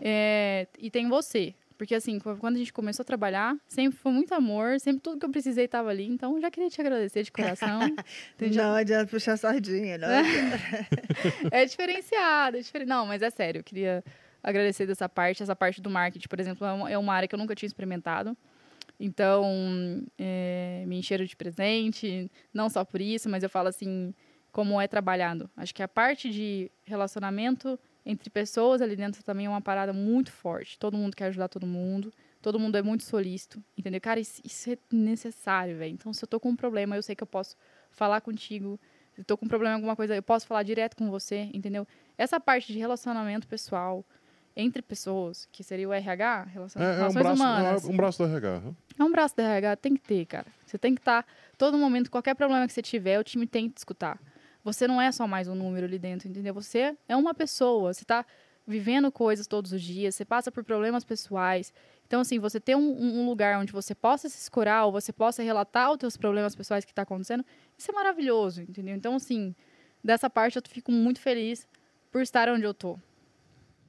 é, 0.00 0.66
e 0.78 0.90
tem 0.90 1.08
você. 1.08 1.54
Porque, 1.80 1.94
assim, 1.94 2.18
quando 2.18 2.56
a 2.56 2.58
gente 2.58 2.74
começou 2.74 3.02
a 3.02 3.06
trabalhar, 3.06 3.56
sempre 3.66 3.98
foi 3.98 4.12
muito 4.12 4.34
amor, 4.34 4.78
sempre 4.78 5.00
tudo 5.00 5.18
que 5.18 5.24
eu 5.24 5.30
precisei 5.30 5.64
estava 5.64 5.88
ali. 5.88 6.06
Então, 6.06 6.38
já 6.38 6.50
queria 6.50 6.68
te 6.68 6.78
agradecer 6.78 7.22
de 7.22 7.32
coração. 7.32 7.80
não 8.54 8.74
adianta 8.74 9.06
puxar 9.06 9.38
sardinha, 9.38 9.96
não. 9.96 10.06
é 11.50 11.64
diferenciado, 11.64 12.58
é 12.58 12.60
diferente. 12.60 12.86
Não, 12.86 13.06
mas 13.06 13.22
é 13.22 13.30
sério, 13.30 13.60
eu 13.60 13.64
queria 13.64 14.04
agradecer 14.42 14.86
dessa 14.86 15.08
parte. 15.08 15.42
Essa 15.42 15.56
parte 15.56 15.80
do 15.80 15.88
marketing, 15.88 16.28
por 16.28 16.38
exemplo, 16.38 16.66
é 16.66 16.72
uma, 16.74 16.90
é 16.90 16.98
uma 16.98 17.14
área 17.14 17.26
que 17.26 17.34
eu 17.34 17.38
nunca 17.38 17.54
tinha 17.54 17.66
experimentado. 17.66 18.36
Então, 19.00 20.04
é, 20.18 20.84
me 20.86 20.98
encheram 20.98 21.24
de 21.24 21.34
presente, 21.34 22.30
não 22.52 22.68
só 22.68 22.84
por 22.84 23.00
isso, 23.00 23.26
mas 23.30 23.42
eu 23.42 23.48
falo 23.48 23.68
assim, 23.68 24.12
como 24.52 24.78
é 24.78 24.86
trabalhado. 24.86 25.48
Acho 25.56 25.74
que 25.74 25.82
a 25.82 25.88
parte 25.88 26.28
de 26.28 26.70
relacionamento 26.84 27.80
entre 28.10 28.28
pessoas 28.28 28.82
ali 28.82 28.96
dentro 28.96 29.22
também 29.22 29.46
é 29.46 29.48
uma 29.48 29.60
parada 29.60 29.92
muito 29.92 30.32
forte. 30.32 30.78
Todo 30.78 30.96
mundo 30.96 31.16
quer 31.16 31.26
ajudar 31.26 31.48
todo 31.48 31.66
mundo. 31.66 32.12
Todo 32.42 32.58
mundo 32.58 32.76
é 32.76 32.82
muito 32.82 33.04
solícito, 33.04 33.62
entendeu? 33.76 34.00
Cara, 34.00 34.18
isso, 34.18 34.40
isso 34.42 34.70
é 34.70 34.78
necessário, 34.90 35.76
velho. 35.76 35.92
Então, 35.92 36.12
se 36.12 36.24
eu 36.24 36.28
tô 36.28 36.40
com 36.40 36.48
um 36.48 36.56
problema, 36.56 36.96
eu 36.96 37.02
sei 37.02 37.14
que 37.14 37.22
eu 37.22 37.26
posso 37.26 37.54
falar 37.90 38.22
contigo. 38.22 38.80
Se 39.12 39.20
eu 39.20 39.24
tô 39.24 39.36
com 39.36 39.44
um 39.44 39.48
problema 39.48 39.74
em 39.74 39.76
alguma 39.76 39.94
coisa, 39.94 40.16
eu 40.16 40.22
posso 40.22 40.46
falar 40.46 40.62
direto 40.62 40.96
com 40.96 41.10
você, 41.10 41.50
entendeu? 41.52 41.86
Essa 42.16 42.40
parte 42.40 42.72
de 42.72 42.78
relacionamento 42.78 43.46
pessoal 43.46 44.04
entre 44.56 44.80
pessoas, 44.80 45.46
que 45.52 45.62
seria 45.62 45.88
o 45.88 45.92
RH, 45.92 46.44
relações, 46.44 46.82
é, 46.82 47.00
é 47.00 47.08
um 47.08 47.12
braço, 47.12 47.42
humanas. 47.42 47.84
É 47.84 47.92
um 47.92 47.96
braço 47.96 48.18
do 48.18 48.24
RH. 48.24 48.62
É 48.98 49.04
um 49.04 49.12
braço 49.12 49.36
do 49.36 49.42
RH, 49.42 49.76
tem 49.76 49.94
que 49.94 50.00
ter, 50.00 50.26
cara. 50.26 50.46
Você 50.66 50.78
tem 50.78 50.94
que 50.94 51.00
estar, 51.00 51.22
tá, 51.22 51.28
todo 51.58 51.76
momento, 51.76 52.10
qualquer 52.10 52.34
problema 52.34 52.66
que 52.66 52.72
você 52.72 52.82
tiver, 52.82 53.18
o 53.18 53.24
time 53.24 53.46
tem 53.46 53.68
que 53.68 53.78
escutar. 53.78 54.18
Você 54.62 54.86
não 54.86 55.00
é 55.00 55.10
só 55.10 55.26
mais 55.26 55.48
um 55.48 55.54
número 55.54 55.86
ali 55.86 55.98
dentro, 55.98 56.28
entendeu? 56.28 56.52
Você 56.54 56.96
é 57.08 57.16
uma 57.16 57.34
pessoa, 57.34 57.92
você 57.92 58.02
está 58.02 58.24
vivendo 58.66 59.10
coisas 59.10 59.46
todos 59.46 59.72
os 59.72 59.82
dias, 59.82 60.14
você 60.14 60.24
passa 60.24 60.52
por 60.52 60.62
problemas 60.62 61.04
pessoais. 61.04 61.72
Então, 62.06 62.20
assim, 62.20 62.38
você 62.38 62.60
ter 62.60 62.76
um, 62.76 63.20
um 63.20 63.26
lugar 63.26 63.58
onde 63.58 63.72
você 63.72 63.94
possa 63.94 64.28
se 64.28 64.38
escurar 64.38 64.84
ou 64.84 64.92
você 64.92 65.12
possa 65.12 65.42
relatar 65.42 65.90
os 65.90 65.96
teus 65.96 66.16
problemas 66.16 66.54
pessoais 66.54 66.84
que 66.84 66.92
está 66.92 67.02
acontecendo, 67.02 67.44
isso 67.76 67.90
é 67.90 67.94
maravilhoso, 67.94 68.62
entendeu? 68.62 68.94
Então, 68.94 69.14
assim, 69.14 69.54
dessa 70.02 70.28
parte 70.28 70.56
eu 70.56 70.62
fico 70.68 70.92
muito 70.92 71.20
feliz 71.20 71.66
por 72.10 72.20
estar 72.20 72.48
onde 72.48 72.64
eu 72.64 72.74
tô. 72.74 72.98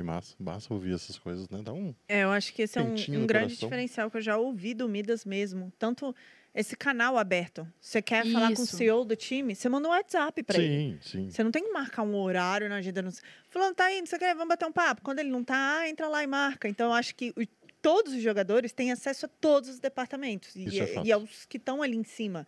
Massa, 0.04 0.36
massa 0.40 0.74
ouvir 0.74 0.96
essas 0.96 1.18
coisas, 1.20 1.48
né? 1.50 1.62
Dá 1.64 1.72
um. 1.72 1.94
É, 2.08 2.24
eu 2.24 2.32
acho 2.32 2.54
que 2.54 2.64
esse 2.64 2.80
é 2.80 2.82
um, 2.82 2.96
um 3.22 3.28
grande 3.28 3.56
diferencial 3.56 4.10
que 4.10 4.18
eu 4.18 4.22
já 4.22 4.36
ouvi 4.36 4.74
do 4.74 4.90
Midas 4.90 5.26
mesmo. 5.26 5.72
Tanto 5.78 6.16
esse 6.54 6.76
canal 6.76 7.18
aberto. 7.18 7.66
Você 7.80 8.02
quer 8.02 8.26
Isso. 8.26 8.34
falar 8.34 8.54
com 8.54 8.62
o 8.62 8.66
CEO 8.66 9.06
do 9.06 9.16
time? 9.16 9.56
Você 9.56 9.70
manda 9.70 9.88
um 9.88 9.92
WhatsApp 9.92 10.44
para 10.44 10.58
ele. 10.62 11.00
Sim, 11.02 11.10
sim. 11.10 11.30
Você 11.30 11.44
não 11.44 11.52
tem 11.52 11.64
que 11.64 11.72
marcar 11.72 12.04
um 12.04 12.16
horário 12.16 12.68
na 12.68 12.76
agenda. 12.76 13.02
Não... 13.02 13.12
Falando, 13.50 13.76
tá 13.76 13.92
indo, 13.92 14.08
você 14.08 14.20
quer? 14.20 14.34
Vamos 14.34 14.50
bater 14.50 14.66
um 14.66 14.72
papo. 14.72 15.02
Quando 15.02 15.20
ele 15.20 15.30
não 15.30 15.44
tá, 15.44 15.80
ah, 15.80 15.90
entra 15.90 16.08
lá 16.08 16.24
e 16.24 16.28
marca. 16.28 16.68
Então, 16.68 16.88
eu 16.88 16.94
acho 16.94 17.16
que 17.16 17.30
o, 17.38 17.48
todos 17.82 18.14
os 18.14 18.22
jogadores 18.22 18.74
têm 18.74 18.92
acesso 18.92 19.26
a 19.26 19.30
todos 19.30 19.70
os 19.70 19.80
departamentos. 19.80 20.56
E, 20.56 20.80
é 20.80 21.04
e 21.06 21.12
aos 21.12 21.46
que 21.46 21.58
estão 21.58 21.82
ali 21.82 21.98
em 21.98 22.04
cima 22.04 22.46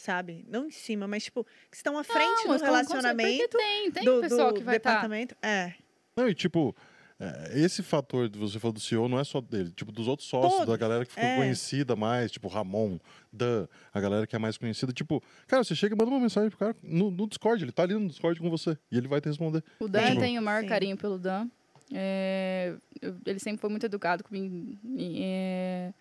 sabe? 0.00 0.46
Não 0.48 0.66
em 0.66 0.70
cima, 0.70 1.06
mas 1.06 1.24
tipo, 1.24 1.44
que 1.70 1.76
estão 1.76 1.98
à 1.98 2.02
frente 2.02 2.46
não, 2.46 2.56
do 2.56 2.64
relacionamento. 2.64 3.56
tem, 3.58 3.90
tem 3.90 4.02
do, 4.02 4.22
pessoal 4.22 4.50
do 4.50 4.58
que 4.58 4.64
vai 4.64 4.80
tá 4.80 4.90
departamento. 4.90 5.34
Tá. 5.34 5.46
É. 5.46 5.74
Não, 6.16 6.26
e 6.26 6.34
tipo, 6.34 6.74
é, 7.20 7.60
esse 7.60 7.82
fator 7.82 8.30
que 8.30 8.38
você 8.38 8.58
falou 8.58 8.72
do 8.72 8.80
CEO 8.80 9.08
não 9.08 9.18
é 9.18 9.24
só 9.24 9.40
dele, 9.40 9.70
tipo, 9.70 9.92
dos 9.92 10.08
outros 10.08 10.26
sócios, 10.28 10.52
Todos, 10.60 10.66
da 10.68 10.76
galera 10.78 11.04
que 11.04 11.12
ficou 11.12 11.28
é. 11.28 11.36
conhecida 11.36 11.94
mais, 11.94 12.32
tipo, 12.32 12.48
Ramon, 12.48 12.98
Dan, 13.32 13.66
a 13.92 14.00
galera 14.00 14.26
que 14.26 14.34
é 14.34 14.38
mais 14.38 14.56
conhecida. 14.56 14.92
Tipo, 14.92 15.22
cara, 15.46 15.62
você 15.62 15.74
chega 15.74 15.94
e 15.94 15.98
manda 15.98 16.10
uma 16.10 16.18
mensagem 16.20 16.48
pro 16.48 16.58
cara 16.58 16.74
no, 16.82 17.10
no 17.10 17.26
Discord, 17.28 17.62
ele 17.62 17.72
tá 17.72 17.82
ali 17.82 17.94
no 17.94 18.08
Discord 18.08 18.40
com 18.40 18.48
você 18.48 18.76
e 18.90 18.96
ele 18.96 19.06
vai 19.06 19.20
te 19.20 19.28
responder. 19.28 19.62
O 19.78 19.86
Dan 19.86 20.06
Tipo- 20.08 20.20
tem 20.20 20.38
o 20.38 20.42
maior 20.42 20.62
Sim. 20.62 20.68
carinho 20.68 20.96
pelo 20.96 21.18
Dan. 21.18 21.46
É, 21.92 22.74
eu- 23.02 23.16
ele 23.26 23.38
sempre 23.38 23.60
foi 23.60 23.68
muito 23.68 23.84
educado 23.84 24.22
comigo. 24.24 24.78
É, 24.98 25.92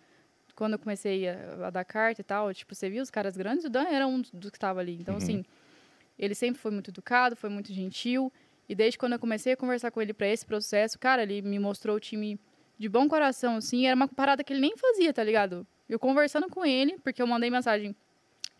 quando 0.55 0.73
eu 0.73 0.79
comecei 0.79 1.27
a, 1.27 1.67
a 1.67 1.69
dar 1.69 1.83
carta 1.85 2.21
e 2.21 2.23
tal, 2.23 2.53
tipo, 2.53 2.73
você 2.75 2.89
viu 2.89 3.01
os 3.01 3.09
caras 3.09 3.35
grandes, 3.35 3.65
o 3.65 3.69
Dan 3.69 3.83
era 3.89 4.05
um 4.07 4.21
dos 4.33 4.51
que 4.51 4.57
estava 4.57 4.79
ali. 4.79 4.97
Então, 4.99 5.15
Uhum. 5.15 5.17
assim, 5.21 5.43
ele 6.17 6.35
sempre 6.35 6.61
foi 6.61 6.71
muito 6.71 6.91
educado, 6.91 7.35
foi 7.35 7.49
muito 7.49 7.73
gentil. 7.73 8.31
E 8.69 8.75
desde 8.75 8.99
quando 8.99 9.13
eu 9.13 9.19
comecei 9.19 9.53
a 9.53 9.57
conversar 9.57 9.89
com 9.89 9.99
ele 9.99 10.13
para 10.13 10.27
esse 10.27 10.45
processo, 10.45 10.99
cara, 10.99 11.23
ele 11.23 11.41
me 11.41 11.57
mostrou 11.57 11.95
o 11.95 11.99
time 11.99 12.39
de 12.77 12.87
bom 12.87 13.09
coração, 13.09 13.55
assim. 13.55 13.87
Era 13.87 13.95
uma 13.95 14.07
parada 14.07 14.43
que 14.43 14.53
ele 14.53 14.61
nem 14.61 14.77
fazia, 14.77 15.11
tá 15.11 15.23
ligado? 15.23 15.65
Eu 15.89 15.97
conversando 15.97 16.47
com 16.47 16.63
ele, 16.63 16.99
porque 16.99 17.19
eu 17.19 17.25
mandei 17.25 17.49
mensagem, 17.49 17.95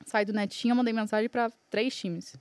saí 0.04 0.26
do 0.26 0.34
netinho, 0.34 0.72
eu 0.72 0.76
mandei 0.76 0.92
mensagem 0.92 1.30
para 1.30 1.52
três 1.70 1.96
times. 1.96 2.36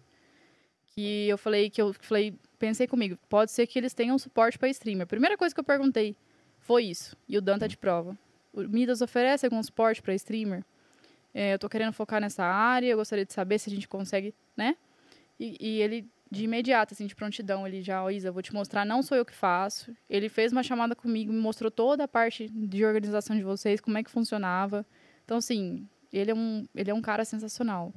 Que 0.87 1.29
eu 1.29 1.37
falei 1.37 1.69
que 1.69 1.81
eu 1.81 1.93
falei, 1.93 2.35
pensei 2.59 2.87
comigo, 2.87 3.19
pode 3.29 3.53
ser 3.53 3.67
que 3.67 3.79
eles 3.79 3.93
tenham 3.93 4.19
suporte 4.19 4.59
para 4.59 4.71
streamer. 4.71 5.07
Primeira 5.07 5.37
coisa 5.37 5.55
que 5.55 5.61
eu 5.61 5.65
perguntei 5.65 6.17
foi 6.59 6.85
isso. 6.85 7.15
E 7.29 7.37
o 7.37 7.43
Dan 7.43 7.59
tá 7.59 7.67
de 7.67 7.77
prova. 7.77 8.17
O 8.51 8.63
Midas 8.63 9.03
oferece 9.03 9.45
algum 9.45 9.63
suporte 9.63 10.01
para 10.01 10.15
streamer? 10.15 10.65
É, 11.35 11.53
eu 11.53 11.59
tô 11.59 11.69
querendo 11.69 11.93
focar 11.93 12.19
nessa 12.19 12.45
área, 12.45 12.89
eu 12.89 12.97
gostaria 12.97 13.27
de 13.27 13.33
saber 13.33 13.59
se 13.59 13.71
a 13.71 13.73
gente 13.73 13.87
consegue, 13.87 14.35
né? 14.57 14.75
E, 15.39 15.57
e 15.61 15.83
ele, 15.83 16.09
de 16.31 16.45
imediato, 16.45 16.95
assim, 16.95 17.07
de 17.07 17.15
prontidão, 17.15 17.67
ele 17.67 17.81
já, 17.83 18.03
ó, 18.05 18.11
Isa, 18.11 18.31
vou 18.31 18.43
te 18.43 18.53
mostrar, 18.53 18.85
não 18.85 19.03
sou 19.03 19.17
eu 19.17 19.25
que 19.25 19.35
faço. 19.35 19.95
Ele 20.09 20.29
fez 20.29 20.53
uma 20.53 20.63
chamada 20.63 20.95
comigo, 20.95 21.33
me 21.33 21.39
mostrou 21.41 21.71
toda 21.71 22.05
a 22.05 22.09
parte 22.09 22.49
de 22.49 22.85
organização 22.85 23.37
de 23.37 23.43
vocês, 23.43 23.81
como 23.81 23.97
é 23.99 24.03
que 24.03 24.11
funcionava. 24.11 24.85
Então, 25.25 25.39
assim, 25.39 25.89
ele 26.13 26.31
é 26.31 26.35
um, 26.35 26.67
ele 26.75 26.91
é 26.91 26.95
um 26.95 27.01
cara 27.03 27.25
sensacional. 27.25 27.93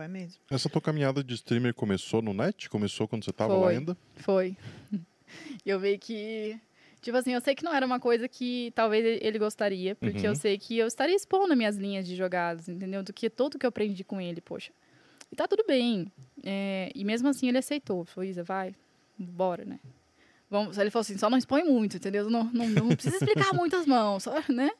É 0.00 0.06
mesmo. 0.06 0.40
Essa 0.50 0.68
tua 0.68 0.80
caminhada 0.80 1.24
de 1.24 1.34
streamer 1.34 1.74
começou 1.74 2.22
no 2.22 2.32
net? 2.32 2.70
Começou 2.70 3.08
quando 3.08 3.24
você 3.24 3.32
tava 3.32 3.54
lá 3.54 3.66
Foi. 3.66 3.74
ainda? 3.76 3.96
Foi. 4.16 4.56
E 5.66 5.68
eu 5.68 5.78
vi 5.78 5.98
que. 5.98 6.58
Tipo 7.02 7.18
assim, 7.18 7.34
eu 7.34 7.40
sei 7.42 7.54
que 7.54 7.62
não 7.62 7.74
era 7.74 7.84
uma 7.84 8.00
coisa 8.00 8.26
que 8.26 8.72
talvez 8.74 9.04
ele- 9.04 9.20
ele 9.22 9.38
gostaria, 9.38 9.94
porque 9.94 10.20
Uhum. 10.20 10.32
eu 10.32 10.34
sei 10.34 10.56
que 10.56 10.78
eu 10.78 10.86
estaria 10.86 11.14
expondo 11.14 11.54
minhas 11.54 11.76
linhas 11.76 12.06
de 12.06 12.16
jogadas, 12.16 12.66
entendeu? 12.66 13.02
Do 13.02 13.12
que 13.12 13.28
tudo 13.28 13.58
que 13.58 13.66
eu 13.66 13.68
aprendi 13.68 14.02
com 14.04 14.18
ele, 14.20 14.40
poxa. 14.40 14.72
E 15.30 15.36
tá 15.36 15.46
tudo 15.46 15.64
bem. 15.66 16.10
É, 16.44 16.90
e 16.94 17.04
mesmo 17.04 17.28
assim 17.28 17.48
ele 17.48 17.58
aceitou. 17.58 18.04
Falou, 18.04 18.28
Isa, 18.28 18.42
vai, 18.42 18.74
bora, 19.18 19.64
né? 19.64 19.78
Vamos, 20.50 20.78
ele 20.78 20.90
falou 20.90 21.02
assim, 21.02 21.18
só 21.18 21.28
não 21.28 21.36
expõe 21.36 21.62
muito, 21.64 21.96
entendeu? 21.96 22.30
Não, 22.30 22.44
não, 22.44 22.68
não 22.68 22.88
precisa 22.88 23.16
explicar 23.16 23.52
muito 23.54 23.76
as 23.76 23.86
mãos, 23.86 24.22
só, 24.22 24.32
né? 24.48 24.70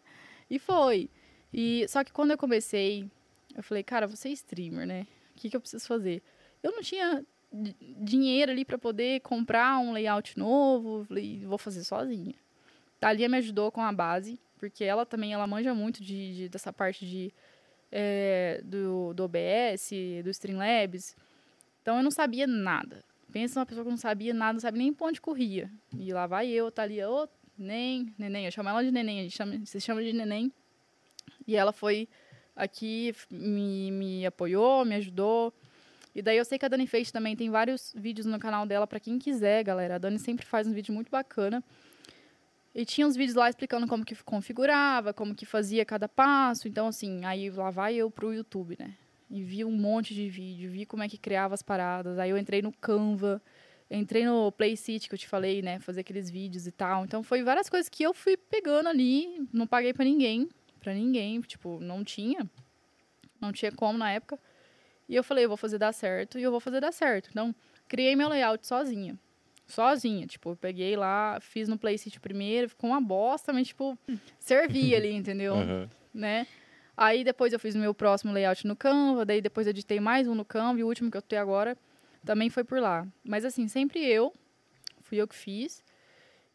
E 0.51 0.59
foi. 0.59 1.11
E, 1.53 1.87
só 1.89 2.03
que 2.03 2.12
quando 2.12 2.31
eu 2.31 2.39
comecei, 2.39 3.07
eu 3.55 3.62
falei, 3.62 3.83
cara, 3.83 4.07
você 4.07 4.29
é 4.29 4.33
streamer, 4.33 4.87
né? 4.87 5.07
O 5.33 5.41
que, 5.41 5.51
que 5.51 5.57
eu 5.57 5.61
preciso 5.61 5.87
fazer? 5.87 6.23
Eu 6.62 6.73
não 6.73 6.81
tinha 6.83 7.25
di- 7.53 7.77
dinheiro 8.01 8.51
ali 8.51 8.65
para 8.65 8.79
poder 8.79 9.20
comprar 9.20 9.79
um 9.79 9.93
layout 9.93 10.39
novo, 10.39 11.05
falei, 11.07 11.45
vou 11.45 11.59
fazer 11.59 11.85
sozinha. 11.85 12.35
Thalia 12.99 13.29
me 13.29 13.37
ajudou 13.37 13.70
com 13.70 13.81
a 13.83 13.93
base, 13.93 14.41
porque 14.59 14.83
ela 14.85 15.05
também 15.05 15.33
ela 15.35 15.47
manja 15.47 15.75
muito 15.75 16.03
de, 16.03 16.35
de- 16.35 16.49
dessa 16.49 16.73
parte 16.73 17.07
de 17.07 17.33
é, 17.90 18.60
do, 18.65 19.12
do 19.15 19.24
OBS, 19.24 19.90
do 20.23 20.31
Streamlabs. 20.31 21.16
Então 21.82 21.97
eu 21.97 22.02
não 22.02 22.10
sabia 22.10 22.47
nada. 22.47 23.05
Pensa 23.32 23.60
uma 23.60 23.66
pessoa 23.66 23.85
que 23.85 23.90
não 23.90 23.97
sabia 23.97 24.32
nada, 24.32 24.55
não 24.55 24.60
sabe 24.60 24.78
nem 24.78 24.94
onde 25.01 25.20
corria. 25.20 25.70
E 25.97 26.12
lá 26.12 26.27
vai 26.27 26.48
eu, 26.48 26.70
Thalia, 26.70 27.10
ô, 27.10 27.28
nem, 27.59 28.12
neném, 28.19 28.47
eu 28.47 28.51
chamo 28.51 28.69
ela 28.69 28.82
de 28.82 28.90
neném, 28.90 29.20
a 29.20 29.23
gente 29.23 29.36
chama, 29.36 29.60
se 29.65 29.81
chama 29.81 30.02
de 30.02 30.12
neném. 30.12 30.52
E 31.47 31.56
ela 31.56 31.73
foi 31.73 32.09
aqui, 32.56 33.15
me, 33.31 33.90
me 33.90 34.27
apoiou, 34.27 34.85
me 34.85 34.94
ajudou. 34.97 35.52
E 36.15 36.23
daí 36.23 36.36
eu 36.36 36.44
sei 36.44 36.59
que 36.59 36.65
a 36.65 36.69
Dani 36.69 36.86
Feixe 36.86 37.12
também 37.12 37.36
tem 37.36 37.51
vários 37.51 37.93
vídeos 37.97 38.27
no 38.27 38.39
canal 38.39 38.66
dela 38.66 38.86
para 38.86 38.98
quem 38.98 39.19
quiser, 39.19 39.62
galera. 39.62 39.97
A 39.97 39.98
Dani 39.98 40.19
sempre 40.19 40.44
faz 40.44 40.66
um 40.66 40.73
vídeo 40.73 40.93
muito 40.93 41.10
bacana. 41.10 41.62
E 42.79 42.85
tinha 42.85 43.05
uns 43.09 43.17
vídeos 43.17 43.35
lá 43.35 43.49
explicando 43.49 43.89
como 43.89 44.05
que 44.05 44.15
configurava, 44.23 45.13
como 45.13 45.35
que 45.35 45.45
fazia 45.45 45.85
cada 45.85 46.09
passo. 46.09 46.69
Então, 46.69 46.87
assim, 46.87 47.25
aí 47.25 47.51
lá 47.51 47.71
vai 47.71 47.97
eu 47.97 48.09
pro 48.09 48.33
YouTube, 48.33 48.77
né? 48.79 48.95
E 49.29 49.43
vi 49.43 49.65
um 49.65 49.73
monte 49.73 50.15
de 50.15 50.29
vídeo, 50.29 50.71
vi 50.71 50.87
como 50.87 51.03
é 51.03 51.09
que 51.09 51.19
criava 51.19 51.55
as 51.55 51.61
paradas. 51.61 52.21
Aí 52.21 52.31
eu 52.31 52.39
entrei 52.39 52.63
no 52.63 52.71
Canva, 52.71 53.43
entrei 53.91 54.25
no 54.25 54.53
Playcity 54.53 55.09
que 55.09 55.15
eu 55.17 55.19
te 55.19 55.27
falei, 55.27 55.61
né? 55.61 55.81
Fazer 55.81 56.03
aqueles 56.03 56.31
vídeos 56.31 56.69
e 56.69 56.71
tal. 56.71 57.05
Então, 57.05 57.21
foi 57.21 57.43
várias 57.43 57.69
coisas 57.69 57.89
que 57.89 58.05
eu 58.05 58.15
fui 58.15 58.37
pegando 58.37 58.89
ali. 58.89 59.45
Não 59.53 59.67
paguei 59.67 59.93
para 59.93 60.05
ninguém, 60.05 60.49
para 60.79 60.95
ninguém. 60.95 61.41
Tipo, 61.41 61.81
não 61.81 62.05
tinha. 62.05 62.49
Não 63.41 63.51
tinha 63.51 63.73
como 63.73 63.99
na 63.99 64.13
época. 64.13 64.39
E 65.09 65.17
eu 65.17 65.25
falei, 65.25 65.47
eu 65.47 65.49
vou 65.49 65.57
fazer 65.57 65.79
dar 65.79 65.93
certo 65.93 66.39
e 66.39 66.45
eu 66.45 66.53
vou 66.53 66.61
fazer 66.61 66.81
dar 66.81 66.93
certo. 66.93 67.29
Então, 67.29 67.53
criei 67.89 68.15
meu 68.15 68.29
layout 68.29 68.65
sozinha. 68.65 69.19
Sozinha. 69.69 70.27
Tipo, 70.27 70.51
eu 70.51 70.57
peguei 70.57 70.97
lá, 70.97 71.39
fiz 71.40 71.69
no 71.69 71.78
Playcity 71.78 72.19
primeiro, 72.19 72.70
ficou 72.70 72.90
uma 72.90 73.01
bosta, 73.01 73.53
mas, 73.53 73.69
tipo, 73.69 73.97
servi 74.40 74.95
ali, 74.97 75.12
entendeu? 75.12 75.55
Aham. 75.55 75.89
Né? 76.12 76.47
Aí 76.97 77.23
depois 77.23 77.53
eu 77.53 77.61
fiz 77.61 77.77
o 77.77 77.78
meu 77.78 77.95
próximo 77.95 78.32
layout 78.32 78.66
no 78.66 78.74
Canva, 78.74 79.24
daí 79.24 79.40
depois 79.40 79.69
eu 79.69 79.70
editei 79.70 80.01
mais 80.01 80.27
um 80.27 80.35
no 80.35 80.45
Canva 80.45 80.81
e 80.81 80.82
o 80.82 80.89
último 80.89 81.11
que 81.11 81.16
eu 81.16 81.23
tenho 81.23 81.40
agora 81.40 81.78
também 82.24 82.51
foi 82.51 82.65
por 82.65 82.81
lá. 82.81 83.07
Mas 83.23 83.45
assim, 83.45 83.69
sempre 83.69 84.05
eu, 84.05 84.32
fui 85.03 85.19
eu 85.19 85.28
que 85.28 85.36
fiz. 85.36 85.85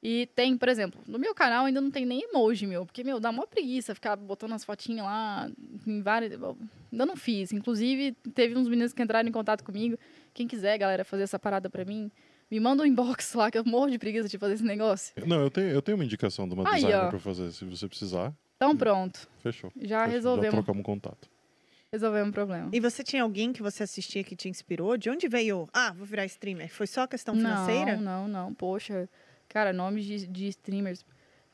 E 0.06 0.26
tem, 0.36 0.58
por 0.58 0.68
exemplo, 0.68 1.00
no 1.08 1.18
meu 1.18 1.34
canal 1.34 1.64
ainda 1.64 1.80
não 1.80 1.90
tem 1.90 2.06
nem 2.06 2.24
emoji, 2.24 2.68
meu, 2.68 2.86
porque, 2.86 3.06
meu, 3.06 3.22
dá 3.22 3.30
uma 3.30 3.48
preguiça 3.48 3.96
ficar 3.96 4.18
botando 4.18 4.52
as 4.52 4.66
fotinhas 4.66 5.06
lá 5.06 5.50
em 5.88 6.02
várias. 6.02 6.34
Ainda 6.34 7.06
não 7.06 7.16
fiz. 7.16 7.54
Inclusive, 7.54 8.12
teve 8.34 8.58
uns 8.58 8.68
meninos 8.68 8.92
que 8.92 9.02
entraram 9.02 9.30
em 9.30 9.32
contato 9.32 9.64
comigo. 9.64 9.98
Quem 10.34 10.46
quiser, 10.46 10.78
galera, 10.78 11.06
fazer 11.06 11.24
essa 11.24 11.40
parada 11.40 11.70
pra 11.70 11.86
mim, 11.86 12.12
me 12.54 12.60
manda 12.60 12.84
um 12.84 12.86
inbox 12.86 13.34
lá, 13.34 13.50
que 13.50 13.58
eu 13.58 13.66
morro 13.66 13.90
de 13.90 13.98
preguiça 13.98 14.30
de 14.30 14.38
fazer 14.38 14.54
esse 14.54 14.64
negócio. 14.64 15.14
Não, 15.26 15.42
eu 15.42 15.50
tenho, 15.50 15.70
eu 15.70 15.82
tenho 15.82 15.98
uma 15.98 16.06
indicação 16.06 16.48
de 16.48 16.54
uma 16.54 16.68
Aí, 16.70 16.76
designer 16.76 17.06
ó. 17.06 17.10
pra 17.10 17.20
fazer. 17.20 17.52
Se 17.52 17.66
você 17.66 17.88
precisar, 17.88 18.32
Então 18.58 18.78
pronto, 18.78 19.28
fechou. 19.42 19.72
já 19.76 19.82
Fechou. 19.82 19.88
Já 19.88 20.06
resolvemos, 20.06 20.54
trocamos 20.56 20.80
um 20.82 20.84
contato. 20.84 21.28
resolvemos 21.92 22.30
o 22.30 22.34
problema. 22.34 22.70
E 22.72 22.80
você 22.80 23.04
tinha 23.04 23.24
alguém 23.24 23.52
que 23.52 23.62
você 23.64 23.82
assistia 23.84 24.24
que 24.24 24.36
te 24.36 24.48
inspirou? 24.50 24.96
De 24.98 25.10
onde 25.10 25.28
veio? 25.28 25.68
Ah, 25.74 25.92
vou 25.98 26.06
virar 26.06 26.26
streamer. 26.26 26.70
Foi 26.72 26.86
só 26.86 27.08
questão 27.08 27.36
financeira? 27.36 27.96
Não, 27.98 28.28
não, 28.28 28.46
não. 28.46 28.54
Poxa, 28.54 29.10
cara, 29.50 29.74
nomes 29.74 30.06
de, 30.06 30.28
de 30.28 30.48
streamers 30.50 31.04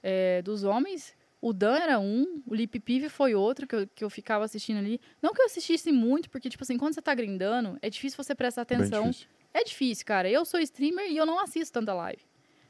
é, 0.04 0.42
dos 0.42 0.64
homens, 0.66 1.14
o 1.42 1.54
Dan 1.54 1.78
era 1.78 2.00
um, 2.00 2.42
o 2.46 2.54
Lip 2.54 2.78
Pive 2.82 3.08
foi 3.08 3.34
outro 3.36 3.66
que 3.66 3.76
eu, 3.76 3.88
que 3.88 4.04
eu 4.04 4.10
ficava 4.10 4.44
assistindo 4.44 4.78
ali. 4.80 5.00
Não 5.22 5.34
que 5.34 5.42
eu 5.42 5.46
assistisse 5.46 5.92
muito, 5.94 6.30
porque, 6.30 6.50
tipo 6.50 6.64
assim, 6.64 6.78
quando 6.78 6.94
você 6.94 7.02
tá 7.02 7.16
grindando, 7.16 7.78
é 7.82 7.90
difícil 7.90 8.22
você 8.22 8.36
prestar 8.36 8.66
Bem 8.66 8.78
atenção. 8.78 9.10
É 9.54 9.64
difícil, 9.64 10.06
cara. 10.06 10.30
Eu 10.30 10.46
sou 10.46 10.60
streamer 10.60 11.10
e 11.10 11.18
eu 11.18 11.26
não 11.26 11.40
assisto 11.40 11.74
tanta 11.74 11.94
live. 11.94 12.22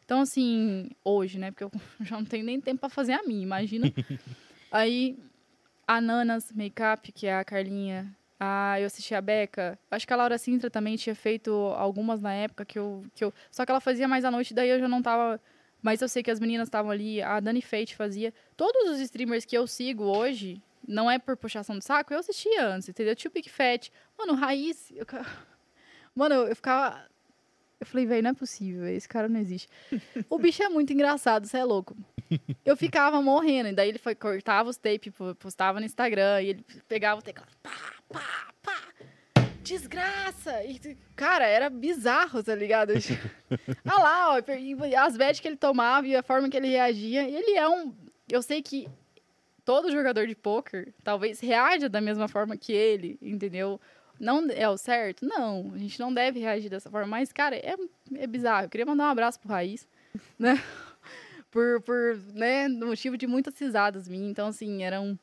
Então, 0.06 0.22
assim, 0.22 0.90
hoje, 1.04 1.38
né? 1.38 1.52
Porque 1.52 1.64
eu 1.64 1.72
já 2.02 2.16
não 2.18 2.26
tenho 2.26 2.44
nem 2.44 2.60
tempo 2.60 2.80
pra 2.80 2.90
fazer 2.90 3.14
a 3.14 3.24
minha, 3.24 3.44
imagina. 3.44 3.94
Aí, 4.72 5.18
a 5.88 6.00
Nanas 6.00 6.52
Makeup, 6.52 7.12
que 7.12 7.28
é 7.28 7.36
a 7.36 7.44
Carlinha. 7.44 8.16
Ah, 8.40 8.80
eu 8.80 8.88
assisti 8.88 9.14
a 9.14 9.22
Beca. 9.22 9.78
Acho 9.92 10.08
que 10.08 10.14
a 10.14 10.16
Laura 10.16 10.38
Sintra 10.38 10.70
também 10.70 10.96
tinha 10.96 11.14
feito 11.14 11.52
algumas 11.76 12.22
na 12.22 12.34
época 12.34 12.64
que 12.64 12.80
eu, 12.80 13.04
que 13.14 13.24
eu. 13.24 13.34
Só 13.52 13.66
que 13.66 13.72
ela 13.72 13.82
fazia 13.82 14.08
mais 14.08 14.24
à 14.24 14.32
noite, 14.32 14.54
daí 14.54 14.70
eu 14.70 14.80
já 14.80 14.88
não 14.88 15.02
tava. 15.02 15.42
Mas 15.82 16.02
eu 16.02 16.08
sei 16.08 16.24
que 16.24 16.32
as 16.32 16.40
meninas 16.40 16.68
estavam 16.68 16.90
ali. 16.90 17.22
A 17.22 17.40
Dani 17.40 17.62
Fate 17.62 17.96
fazia. 17.96 18.34
Todos 18.56 18.90
os 18.90 19.00
streamers 19.02 19.46
que 19.46 19.58
eu 19.58 19.68
sigo 19.68 20.04
hoje, 20.06 20.62
não 20.88 21.12
é 21.12 21.20
por 21.20 21.36
puxação 21.36 21.78
de 21.78 21.86
saco, 21.86 22.14
eu 22.14 22.20
assistia 22.20 22.66
antes, 22.66 22.90
entendeu? 22.90 23.16
Tio 23.16 23.30
Big 23.30 23.50
Fat. 23.50 23.92
Mano, 24.18 24.34
Raiz. 24.34 24.92
eu 24.96 25.06
Mano, 26.20 26.36
eu, 26.36 26.48
eu 26.50 26.56
ficava. 26.56 27.02
Eu 27.80 27.86
falei, 27.86 28.06
velho, 28.06 28.24
não 28.24 28.32
é 28.32 28.34
possível, 28.34 28.86
esse 28.90 29.08
cara 29.08 29.30
não 29.30 29.40
existe. 29.40 29.70
O 30.30 30.38
bicho 30.38 30.62
é 30.62 30.68
muito 30.68 30.91
engraçado, 30.91 31.48
você 31.48 31.58
é 31.58 31.64
louco. 31.64 31.96
Eu 32.66 32.76
ficava 32.76 33.22
morrendo, 33.22 33.70
e 33.70 33.72
daí 33.74 33.88
ele 33.88 33.98
foi, 33.98 34.14
cortava 34.14 34.70
os 34.70 34.76
tapes, 34.76 35.14
po- 35.14 35.34
postava 35.36 35.80
no 35.80 35.86
Instagram, 35.86 36.41
e 36.41 36.50
ele 36.50 36.66
pegava 36.90 37.22
o 37.22 37.24
teclado, 37.24 37.50
pá, 37.64 37.72
pá, 38.10 38.54
pá, 38.62 38.78
desgraça! 39.64 40.62
E, 40.66 40.98
cara, 41.16 41.48
era 41.48 41.70
bizarro, 41.70 42.44
tá 42.44 42.54
ligado? 42.54 42.91
ah 43.86 44.02
lá, 44.02 44.34
ó, 44.34 44.41
as 45.06 45.16
bets 45.16 45.40
que 45.40 45.48
ele 45.48 45.56
tomava 45.56 46.06
e 46.06 46.18
a 46.18 46.22
forma 46.22 46.50
que 46.50 46.58
ele 46.58 46.68
reagia, 46.68 47.24
ele 47.30 47.54
é 47.58 47.68
um... 47.70 47.94
Eu 48.30 48.41
sei 48.41 48.62
que 48.62 48.90
todo 49.64 49.90
jogador 49.90 50.28
de 50.28 50.36
poker 50.36 50.94
talvez 51.02 51.40
reaja 51.40 51.88
da 51.88 52.02
mesma 52.02 52.28
forma 52.28 52.58
que 52.58 52.74
ele, 52.74 53.18
entendeu? 53.22 53.80
Não 54.20 54.48
é 54.52 54.68
o 54.68 54.78
certo? 54.78 55.26
Não, 55.26 55.72
a 55.74 55.78
gente 55.78 56.00
não 56.00 56.14
deve 56.14 56.40
reagir 56.40 56.70
dessa 56.70 56.90
forma. 56.90 57.08
Mas, 57.08 57.32
cara, 57.32 57.56
é, 57.56 57.76
é 58.16 58.28
bizarro. 58.28 58.66
Eu 58.66 58.70
queria 58.70 58.86
mandar 58.86 59.06
um 59.06 59.12
abraço 59.12 59.40
pro 59.40 59.50
Raiz, 59.50 59.88
né? 60.38 60.62
Por, 61.50 61.82
por 61.82 62.18
né, 62.34 62.68
motivo 62.68 63.18
de 63.18 63.26
muitas 63.26 63.58
risadas 63.58 64.08
minhas. 64.08 64.30
Então, 64.30 64.48
assim, 64.48 64.84
eram, 64.84 65.18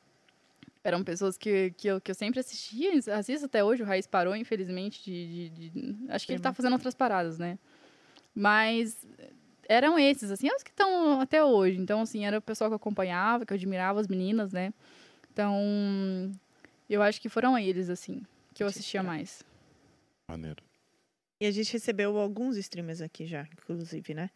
eram 0.83 1.03
pessoas 1.03 1.37
que, 1.37 1.71
que, 1.77 1.87
eu, 1.87 2.01
que 2.01 2.11
eu 2.11 2.15
sempre 2.15 2.39
assistia, 2.39 2.91
assisto 3.15 3.45
até 3.45 3.63
hoje. 3.63 3.83
O 3.83 3.85
Raiz 3.85 4.07
parou, 4.07 4.35
infelizmente, 4.35 5.03
de... 5.03 5.49
de- 5.49 5.69
de- 5.69 5.95
acho 6.11 6.25
que 6.25 6.33
ele 6.33 6.41
tá 6.41 6.51
fazendo 6.53 6.73
outras 6.73 6.95
paradas, 6.95 7.37
né? 7.37 7.57
Mas 8.35 9.05
eram 9.69 9.97
esses, 9.99 10.31
assim, 10.31 10.47
os 10.55 10.63
que 10.63 10.69
estão 10.69 11.19
até 11.21 11.43
hoje. 11.43 11.77
Então, 11.79 12.01
assim, 12.01 12.25
era 12.25 12.37
o 12.37 12.41
pessoal 12.41 12.69
que 12.69 12.73
eu 12.73 12.77
acompanhava, 12.77 13.45
que 13.45 13.53
eu 13.53 13.55
admirava 13.55 13.99
as 13.99 14.07
meninas, 14.07 14.51
né? 14.51 14.73
Então, 15.31 16.31
eu 16.89 17.01
acho 17.01 17.21
que 17.21 17.29
foram 17.29 17.57
eles, 17.57 17.89
assim, 17.89 18.21
que 18.57 18.63
eu 18.63 18.67
assistia 18.67 19.03
mais. 19.03 19.43
Maneiro. 20.27 20.63
E 21.39 21.45
a 21.45 21.51
gente 21.51 21.71
recebeu 21.71 22.17
alguns 22.17 22.57
streamers 22.57 23.01
aqui 23.01 23.27
já, 23.27 23.47
inclusive, 23.53 24.15
né? 24.15 24.31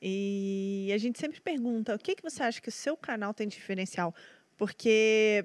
E 0.00 0.90
a 0.94 0.98
gente 0.98 1.18
sempre 1.18 1.40
pergunta: 1.40 1.92
o 1.92 1.98
que, 1.98 2.14
que 2.14 2.22
você 2.22 2.44
acha 2.44 2.60
que 2.60 2.68
o 2.68 2.72
seu 2.72 2.96
canal 2.96 3.34
tem 3.34 3.48
de 3.48 3.56
diferencial? 3.56 4.14
Porque 4.56 5.44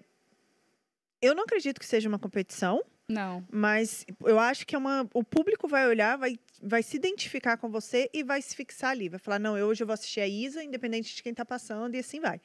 eu 1.20 1.34
não 1.34 1.44
acredito 1.44 1.80
que 1.80 1.86
seja 1.88 2.08
uma 2.08 2.20
competição, 2.20 2.84
Não. 3.08 3.44
mas 3.52 4.06
eu 4.24 4.38
acho 4.38 4.68
que 4.68 4.76
é 4.76 4.78
uma. 4.78 5.10
O 5.12 5.24
público 5.24 5.68
vai 5.68 5.88
olhar, 5.88 6.16
vai, 6.16 6.38
vai 6.62 6.84
se 6.84 6.96
identificar 6.98 7.58
com 7.58 7.68
você 7.68 8.12
e 8.14 8.24
vai 8.24 8.44
se 8.44 8.56
fixar 8.56 8.92
ali. 8.92 9.10
Vai 9.10 9.20
falar: 9.20 9.40
não, 9.40 9.58
eu 9.58 9.66
hoje 9.66 9.82
eu 9.82 9.88
vou 9.88 9.96
assistir 9.96 10.20
a 10.20 10.28
Isa, 10.28 10.64
independente 10.64 11.16
de 11.16 11.24
quem 11.24 11.34
tá 11.34 11.44
passando, 11.44 11.96
e 11.96 12.00
assim 12.00 12.20
vai. 12.20 12.40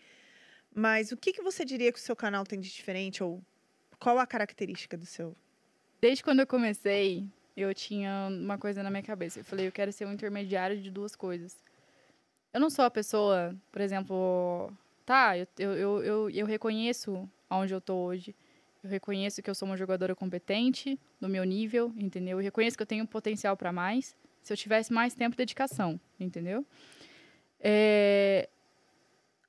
Mas 0.75 1.13
o 1.13 1.17
que, 1.17 1.31
que 1.31 1.43
você 1.43 1.63
diria 1.63 1.93
que 1.93 1.99
o 1.99 2.03
seu 2.03 2.17
canal 2.17 2.45
tem 2.45 2.59
de 2.59 2.71
diferente? 2.71 3.23
Ou 3.23 3.43
qual 3.99 4.19
a 4.19 4.27
característica 4.27 4.97
do 4.97 5.05
seu? 5.05 5.37
Desde 6.05 6.23
quando 6.23 6.41
eu 6.41 6.47
comecei, 6.47 7.27
eu 7.57 7.73
tinha 7.73 8.29
uma 8.31 8.59
coisa 8.59 8.83
na 8.83 8.91
minha 8.91 9.03
cabeça. 9.03 9.41
Eu 9.41 9.45
falei, 9.45 9.67
eu 9.67 9.73
quero 9.73 9.91
ser 9.91 10.07
um 10.07 10.13
intermediário 10.13 10.79
de 10.79 10.91
duas 10.91 11.17
coisas. 11.17 11.57
Eu 12.53 12.61
não 12.61 12.69
sou 12.69 12.85
a 12.85 12.91
pessoa, 12.91 13.57
por 13.73 13.81
exemplo, 13.81 14.71
tá, 15.07 15.39
eu, 15.39 15.47
eu, 15.57 16.03
eu, 16.05 16.29
eu, 16.29 16.45
reconheço 16.45 17.27
aonde 17.49 17.73
eu 17.73 17.81
tô 17.81 17.95
hoje. 17.95 18.37
Eu 18.83 18.91
reconheço 18.91 19.41
que 19.43 19.49
eu 19.49 19.55
sou 19.55 19.67
uma 19.67 19.79
jogadora 19.79 20.15
competente, 20.15 21.01
no 21.19 21.27
meu 21.27 21.43
nível, 21.43 21.91
entendeu? 21.97 22.39
Eu 22.39 22.45
reconheço 22.45 22.77
que 22.77 22.83
eu 22.83 22.87
tenho 22.87 23.07
potencial 23.07 23.57
para 23.57 23.73
mais, 23.73 24.15
se 24.43 24.53
eu 24.53 24.59
tivesse 24.59 24.93
mais 24.93 25.15
tempo 25.15 25.35
e 25.35 25.39
dedicação, 25.39 25.99
entendeu? 26.21 26.67
É, 27.59 28.47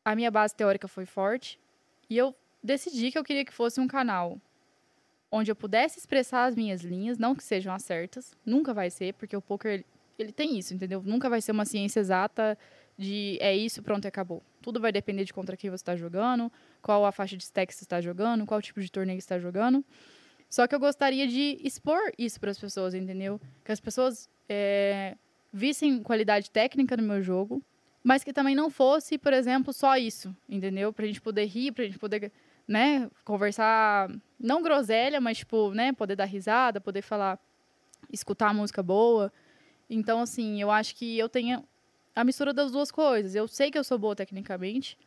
A 0.05 0.15
minha 0.15 0.31
base 0.31 0.55
teórica 0.55 0.87
foi 0.87 1.05
forte 1.05 1.59
e 2.09 2.17
eu 2.17 2.33
decidi 2.63 3.11
que 3.11 3.17
eu 3.19 3.25
queria 3.25 3.43
que 3.43 3.51
fosse 3.51 3.81
um 3.81 3.87
canal 3.89 4.39
onde 5.31 5.51
eu 5.51 5.55
pudesse 5.55 5.99
expressar 5.99 6.45
as 6.45 6.55
minhas 6.55 6.81
linhas, 6.81 7.17
não 7.17 7.35
que 7.35 7.43
sejam 7.43 7.73
as 7.73 7.83
certas, 7.83 8.33
nunca 8.45 8.73
vai 8.73 8.89
ser, 8.89 9.13
porque 9.15 9.35
o 9.35 9.41
poker 9.41 9.83
ele, 10.17 10.31
tem 10.31 10.57
isso, 10.57 10.73
entendeu? 10.73 11.03
Nunca 11.05 11.29
vai 11.29 11.41
ser 11.41 11.51
uma 11.51 11.65
ciência 11.65 11.99
exata 11.99 12.57
de 12.97 13.37
é 13.41 13.55
isso, 13.55 13.83
pronto, 13.83 14.07
acabou. 14.07 14.41
Tudo 14.61 14.79
vai 14.79 14.91
depender 14.91 15.25
de 15.25 15.33
contra 15.33 15.57
quem 15.57 15.69
você 15.69 15.81
está 15.81 15.95
jogando, 15.95 16.51
qual 16.81 17.05
a 17.05 17.11
faixa 17.11 17.35
de 17.35 17.43
stack 17.43 17.73
você 17.73 17.83
está 17.83 17.99
jogando, 17.99 18.45
qual 18.45 18.61
tipo 18.61 18.79
de 18.79 18.89
torneio 18.89 19.19
você 19.19 19.25
está 19.25 19.37
jogando. 19.37 19.83
Só 20.49 20.67
que 20.67 20.73
eu 20.73 20.79
gostaria 20.79 21.27
de 21.27 21.57
expor 21.61 21.99
isso 22.17 22.39
para 22.39 22.51
as 22.51 22.57
pessoas, 22.57 22.93
entendeu? 22.93 23.41
Que 23.63 23.71
as 23.71 23.79
pessoas 23.79 24.29
é, 24.47 25.17
vissem 25.51 26.01
qualidade 26.01 26.49
técnica 26.49 26.95
no 26.95 27.03
meu 27.03 27.21
jogo, 27.21 27.61
mas 28.03 28.23
que 28.23 28.31
também 28.31 28.55
não 28.55 28.69
fosse, 28.69 29.17
por 29.17 29.33
exemplo, 29.33 29.73
só 29.73 29.97
isso, 29.97 30.35
entendeu? 30.47 30.93
Pra 30.93 31.05
gente 31.05 31.19
poder 31.19 31.45
rir, 31.45 31.71
pra 31.71 31.83
gente 31.83 31.99
poder, 31.99 32.31
né, 32.67 33.09
conversar, 33.23 34.09
não 34.39 34.61
groselha, 34.61 35.21
mas, 35.21 35.39
tipo, 35.39 35.71
né, 35.71 35.93
poder 35.93 36.15
dar 36.15 36.25
risada, 36.25 36.81
poder 36.81 37.01
falar, 37.01 37.39
escutar 38.11 38.53
música 38.53 38.81
boa. 38.81 39.31
Então, 39.89 40.21
assim, 40.21 40.61
eu 40.61 40.71
acho 40.71 40.95
que 40.95 41.17
eu 41.17 41.29
tenho 41.29 41.63
a 42.15 42.23
mistura 42.23 42.53
das 42.53 42.71
duas 42.71 42.91
coisas. 42.91 43.35
Eu 43.35 43.47
sei 43.47 43.69
que 43.69 43.77
eu 43.77 43.83
sou 43.83 43.97
boa 43.97 44.15
tecnicamente, 44.15 44.97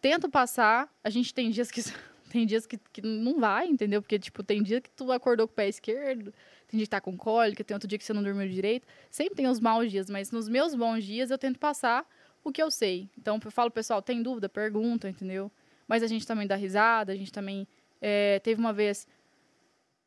tento 0.00 0.28
passar, 0.28 0.92
a 1.02 1.10
gente 1.10 1.32
tem 1.32 1.50
dias 1.50 1.70
que 1.70 1.82
tem 2.30 2.44
dias 2.44 2.66
que, 2.66 2.78
que 2.92 3.00
não 3.00 3.38
vai, 3.38 3.66
entendeu? 3.68 4.02
Porque, 4.02 4.18
tipo, 4.18 4.42
tem 4.42 4.62
dia 4.62 4.80
que 4.80 4.90
tu 4.90 5.12
acordou 5.12 5.46
com 5.46 5.52
o 5.52 5.56
pé 5.56 5.68
esquerdo, 5.68 6.34
tem 6.66 6.78
dia 6.78 6.86
que 6.86 6.90
tá 6.90 7.00
com 7.00 7.16
cólica, 7.16 7.62
tem 7.62 7.74
outro 7.74 7.88
dia 7.88 7.96
que 7.96 8.04
você 8.04 8.12
não 8.12 8.22
dormiu 8.22 8.48
direito. 8.48 8.86
Sempre 9.08 9.36
tem 9.36 9.46
os 9.46 9.60
maus 9.60 9.90
dias, 9.90 10.10
mas 10.10 10.32
nos 10.32 10.48
meus 10.48 10.74
bons 10.74 11.04
dias 11.04 11.30
eu 11.30 11.38
tento 11.38 11.58
passar 11.60 12.04
o 12.42 12.50
que 12.50 12.60
eu 12.62 12.70
sei. 12.70 13.08
Então, 13.16 13.40
eu 13.42 13.50
falo, 13.50 13.70
pessoal, 13.70 14.02
tem 14.02 14.22
dúvida? 14.22 14.48
Pergunta, 14.48 15.08
entendeu? 15.08 15.50
Mas 15.88 16.02
a 16.02 16.06
gente 16.06 16.26
também 16.26 16.46
dá 16.46 16.56
risada, 16.56 17.12
a 17.12 17.16
gente 17.16 17.32
também... 17.32 17.66
é, 18.00 18.38
teve 18.40 18.60
uma 18.60 18.72
vez... 18.72 19.06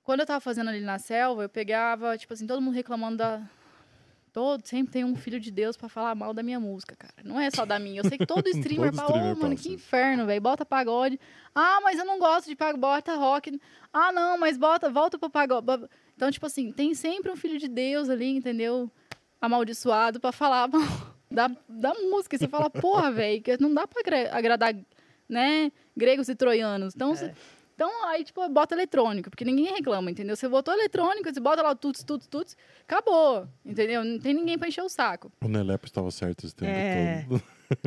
Quando 0.03 0.21
eu 0.21 0.25
tava 0.25 0.39
fazendo 0.39 0.69
ali 0.69 0.79
na 0.79 0.97
selva, 0.99 1.43
eu 1.43 1.49
pegava, 1.49 2.17
tipo 2.17 2.33
assim, 2.33 2.47
todo 2.47 2.61
mundo 2.61 2.73
reclamando 2.73 3.17
da... 3.17 3.41
Todo, 4.31 4.65
sempre 4.67 4.93
tem 4.93 5.03
um 5.03 5.15
filho 5.15 5.39
de 5.39 5.49
Deus 5.49 5.75
pra 5.75 5.89
falar 5.89 6.13
mal 6.13 6.31
da 6.31 6.43
minha 6.43 6.59
música, 6.59 6.95
cara. 6.95 7.13
Não 7.23 7.39
é 7.39 7.49
só 7.49 7.65
da 7.65 7.79
minha. 7.79 8.01
Eu 8.01 8.07
sei 8.07 8.19
que 8.19 8.25
todo 8.25 8.47
streamer 8.49 8.91
Todo 8.91 8.95
fala, 8.97 9.09
ô, 9.09 9.15
streamer 9.15 9.37
mano, 9.37 9.55
que 9.55 9.69
inferno, 9.69 10.25
velho. 10.27 10.39
Bota 10.39 10.63
pagode. 10.63 11.19
Ah, 11.55 11.79
mas 11.81 11.97
eu 11.97 12.05
não 12.05 12.19
gosto 12.19 12.47
de 12.47 12.55
pagode, 12.55 12.79
bota 12.79 13.15
rock. 13.15 13.59
Ah, 13.91 14.11
não, 14.11 14.37
mas 14.37 14.55
bota, 14.57 14.89
volta 14.91 15.17
pro 15.17 15.29
pagode. 15.29 15.65
Então, 16.15 16.29
tipo 16.29 16.45
assim, 16.45 16.71
tem 16.71 16.93
sempre 16.93 17.31
um 17.31 17.35
filho 17.35 17.57
de 17.57 17.67
Deus 17.67 18.09
ali, 18.09 18.29
entendeu? 18.29 18.91
Amaldiçoado 19.41 20.19
pra 20.19 20.31
falar 20.31 20.67
mal 20.71 20.81
da, 21.31 21.49
da 21.67 21.93
música. 21.95 22.35
E 22.35 22.39
você 22.39 22.47
fala, 22.47 22.69
porra, 22.69 23.11
velho, 23.11 23.41
não 23.59 23.73
dá 23.73 23.87
pra 23.87 24.01
agra- 24.01 24.37
agradar, 24.37 24.75
né, 25.27 25.71
gregos 25.95 26.29
e 26.29 26.35
troianos. 26.35 26.93
Então, 26.95 27.15
você- 27.15 27.33
então 27.75 28.05
aí, 28.07 28.23
tipo, 28.23 28.47
bota 28.49 28.73
eletrônico, 28.73 29.29
porque 29.29 29.45
ninguém 29.45 29.65
reclama, 29.73 30.09
entendeu? 30.09 30.35
Você 30.35 30.47
botou 30.47 30.73
eletrônico, 30.73 31.31
você 31.31 31.39
bota 31.39 31.61
lá 31.61 31.71
o 31.71 31.75
tuts, 31.75 32.03
tuts, 32.03 32.25
tuts, 32.27 32.57
acabou, 32.87 33.47
entendeu? 33.65 34.03
Não 34.03 34.17
tem 34.19 34.33
ninguém 34.33 34.57
pra 34.57 34.67
encher 34.67 34.81
o 34.83 34.89
saco. 34.89 35.31
O 35.41 35.47
Nelepo 35.47 35.85
estava 35.85 36.09
certo 36.09 36.45
esse 36.45 36.55
tempo 36.55 36.71
É. 36.71 37.25
todo. 37.27 37.43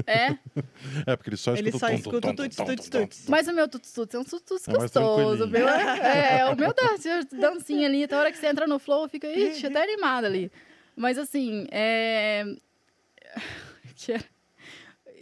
É, 0.07 0.27
É, 1.07 1.17
porque 1.17 1.31
ele 1.31 1.37
só 1.39 1.55
Ele 1.57 1.71
escuta 1.71 1.79
só 1.79 1.87
tom, 1.89 1.95
escuta 1.99 2.35
tuts, 2.35 2.57
tuts, 2.57 2.89
tuts. 2.91 3.25
mas 3.29 3.49
o 3.49 3.53
meu 3.55 3.67
tuts, 3.67 3.91
tuts 3.93 4.15
é 4.15 4.19
um 4.19 4.25
tuts, 4.25 4.43
tuts 4.43 4.69
É 4.69 4.73
gostoso. 4.73 5.45
O 5.45 5.49
meu 5.49 5.67
é, 5.69 6.41
é, 6.41 6.47
o 6.47 6.55
meu 6.57 6.75
dancinha 7.33 7.89
ali, 7.89 8.05
até 8.05 8.15
a 8.15 8.19
hora 8.19 8.31
que 8.31 8.37
você 8.37 8.47
entra 8.47 8.67
no 8.67 8.79
flow, 8.79 9.09
fica, 9.09 9.27
ixi, 9.27 9.67
até 9.67 9.83
animada 9.83 10.27
ali. 10.27 10.53
Mas 10.95 11.17
assim, 11.17 11.67
é... 11.71 12.45
que 13.97 14.13
era- 14.13 14.25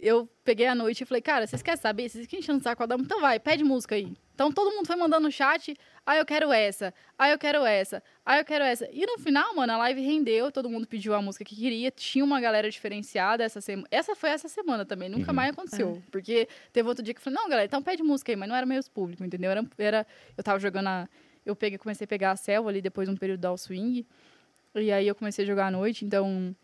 Eu 0.01 0.29
peguei 0.45 0.65
a 0.65 0.73
noite 0.73 1.01
e 1.03 1.05
falei, 1.05 1.21
cara, 1.21 1.45
vocês 1.45 1.61
querem 1.61 1.79
saber? 1.79 2.07
Vocês 2.07 2.25
querem 2.25 2.41
enchendo 2.41 2.59
o 2.59 2.63
saco 2.63 2.87
da 2.87 2.95
Então 2.95 3.19
vai, 3.19 3.37
pede 3.37 3.63
música 3.65 3.95
aí. 3.95 4.13
Então 4.33 4.49
todo 4.49 4.73
mundo 4.73 4.87
foi 4.87 4.95
mandando 4.95 5.23
no 5.25 5.31
chat, 5.31 5.75
ah, 6.05 6.15
eu 6.15 6.25
quero 6.25 6.53
essa, 6.53 6.93
ah, 7.17 7.29
eu 7.29 7.37
quero 7.37 7.65
essa, 7.65 8.01
ah, 8.25 8.37
eu 8.37 8.45
quero 8.45 8.63
essa. 8.63 8.87
E 8.93 9.05
no 9.05 9.17
final, 9.19 9.53
mano, 9.53 9.73
a 9.73 9.77
live 9.77 9.99
rendeu, 10.01 10.49
todo 10.49 10.69
mundo 10.69 10.87
pediu 10.87 11.13
a 11.13 11.21
música 11.21 11.43
que 11.43 11.53
queria, 11.53 11.91
tinha 11.91 12.23
uma 12.23 12.39
galera 12.39 12.69
diferenciada 12.71 13.43
essa 13.43 13.59
semana. 13.59 13.85
Essa 13.91 14.15
foi 14.15 14.29
essa 14.29 14.47
semana 14.47 14.85
também, 14.85 15.09
nunca 15.09 15.31
Uhum. 15.31 15.35
mais 15.35 15.51
aconteceu. 15.51 16.01
Porque 16.09 16.47
teve 16.71 16.87
outro 16.87 17.03
dia 17.03 17.13
que 17.13 17.19
eu 17.19 17.23
falei, 17.23 17.37
não, 17.37 17.49
galera, 17.49 17.65
então 17.65 17.83
pede 17.83 18.01
música 18.01 18.31
aí, 18.31 18.37
mas 18.37 18.47
não 18.47 18.55
era 18.55 18.65
meio 18.65 18.81
público, 18.91 19.25
entendeu? 19.25 19.51
Era, 19.51 19.65
era, 19.77 20.07
eu 20.37 20.43
tava 20.43 20.57
jogando 20.59 20.87
a. 20.87 21.09
Eu 21.45 21.55
peguei, 21.57 21.77
comecei 21.77 22.05
a 22.05 22.07
pegar 22.07 22.31
a 22.31 22.35
selva 22.37 22.69
ali 22.69 22.81
depois 22.81 23.07
de 23.09 23.13
um 23.13 23.17
período 23.17 23.41
da 23.41 23.49
All 23.49 23.57
Swing. 23.57 24.05
E 24.75 24.91
aí 24.91 25.05
eu 25.07 25.15
comecei 25.15 25.43
a 25.43 25.47
jogar 25.47 25.67
à 25.67 25.71
noite, 25.71 26.05
então. 26.05 26.55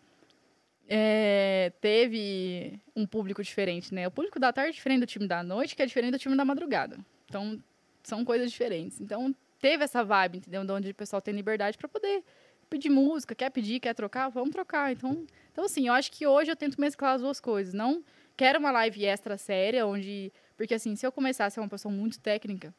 É, 0.87 1.71
teve 1.81 2.79
um 2.95 3.05
público 3.05 3.43
diferente, 3.43 3.93
né? 3.93 4.07
O 4.07 4.11
público 4.11 4.39
da 4.39 4.53
tarde 4.53 4.71
é 4.71 4.73
diferente 4.73 5.01
do 5.01 5.07
time 5.07 5.27
da 5.27 5.43
noite, 5.43 5.75
que 5.75 5.81
é 5.81 5.85
diferente 5.85 6.11
do 6.11 6.19
time 6.19 6.35
da 6.35 6.45
madrugada. 6.45 6.97
Então, 7.25 7.61
são 8.03 8.23
coisas 8.23 8.51
diferentes. 8.51 9.01
Então, 9.01 9.33
teve 9.59 9.83
essa 9.83 10.03
vibe, 10.03 10.37
entendeu? 10.37 10.63
De 10.63 10.71
onde 10.71 10.91
o 10.91 10.95
pessoal 10.95 11.21
tem 11.21 11.33
liberdade 11.33 11.77
para 11.77 11.87
poder 11.87 12.23
pedir 12.69 12.89
música, 12.89 13.33
quer 13.33 13.49
pedir, 13.49 13.79
quer 13.79 13.93
trocar, 13.93 14.29
vamos 14.29 14.51
trocar. 14.51 14.91
Então, 14.91 15.25
então, 15.51 15.65
assim, 15.65 15.87
eu 15.87 15.93
acho 15.93 16.11
que 16.11 16.27
hoje 16.27 16.51
eu 16.51 16.55
tento 16.55 16.79
mesclar 16.79 17.15
as 17.15 17.21
duas 17.21 17.39
coisas. 17.39 17.73
Não 17.73 18.03
quero 18.35 18.59
uma 18.59 18.71
live 18.71 19.05
extra 19.05 19.37
séria, 19.37 19.85
onde. 19.87 20.31
Porque, 20.57 20.73
assim, 20.73 20.95
se 20.95 21.05
eu 21.05 21.11
começar 21.11 21.45
a 21.45 21.49
ser 21.49 21.59
uma 21.59 21.69
pessoa 21.69 21.93
muito 21.93 22.19
técnica, 22.19 22.73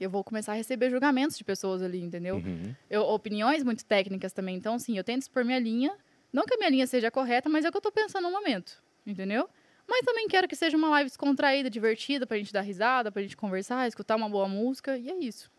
eu 0.00 0.10
vou 0.10 0.22
começar 0.24 0.52
a 0.52 0.54
receber 0.54 0.90
julgamentos 0.90 1.36
de 1.36 1.44
pessoas 1.44 1.82
ali, 1.82 2.00
entendeu? 2.00 2.36
Uhum. 2.36 2.74
eu, 2.90 3.02
opiniões 3.02 3.62
muito 3.62 3.84
técnicas 3.84 4.32
também. 4.32 4.56
Então, 4.56 4.74
assim, 4.74 4.96
eu 4.96 5.04
tento 5.04 5.22
expor 5.22 5.44
minha 5.44 5.58
linha. 5.58 5.92
Não 6.36 6.44
que 6.44 6.52
a 6.52 6.58
minha 6.58 6.68
linha 6.68 6.86
seja 6.86 7.10
correta, 7.10 7.48
mas 7.48 7.64
é 7.64 7.70
o 7.70 7.72
que 7.72 7.78
eu 7.78 7.80
tô 7.80 7.90
pensando 7.90 8.24
no 8.24 8.30
momento. 8.30 8.82
Entendeu? 9.06 9.48
Mas 9.88 10.04
também 10.04 10.28
quero 10.28 10.46
que 10.46 10.54
seja 10.54 10.76
uma 10.76 10.90
live 10.90 11.08
descontraída, 11.08 11.70
divertida, 11.70 12.26
pra 12.26 12.36
gente 12.36 12.52
dar 12.52 12.60
risada, 12.60 13.10
pra 13.10 13.22
gente 13.22 13.34
conversar, 13.34 13.88
escutar 13.88 14.16
uma 14.16 14.28
boa 14.28 14.46
música. 14.46 14.98
E 14.98 15.08
é 15.08 15.16
isso. 15.16 15.50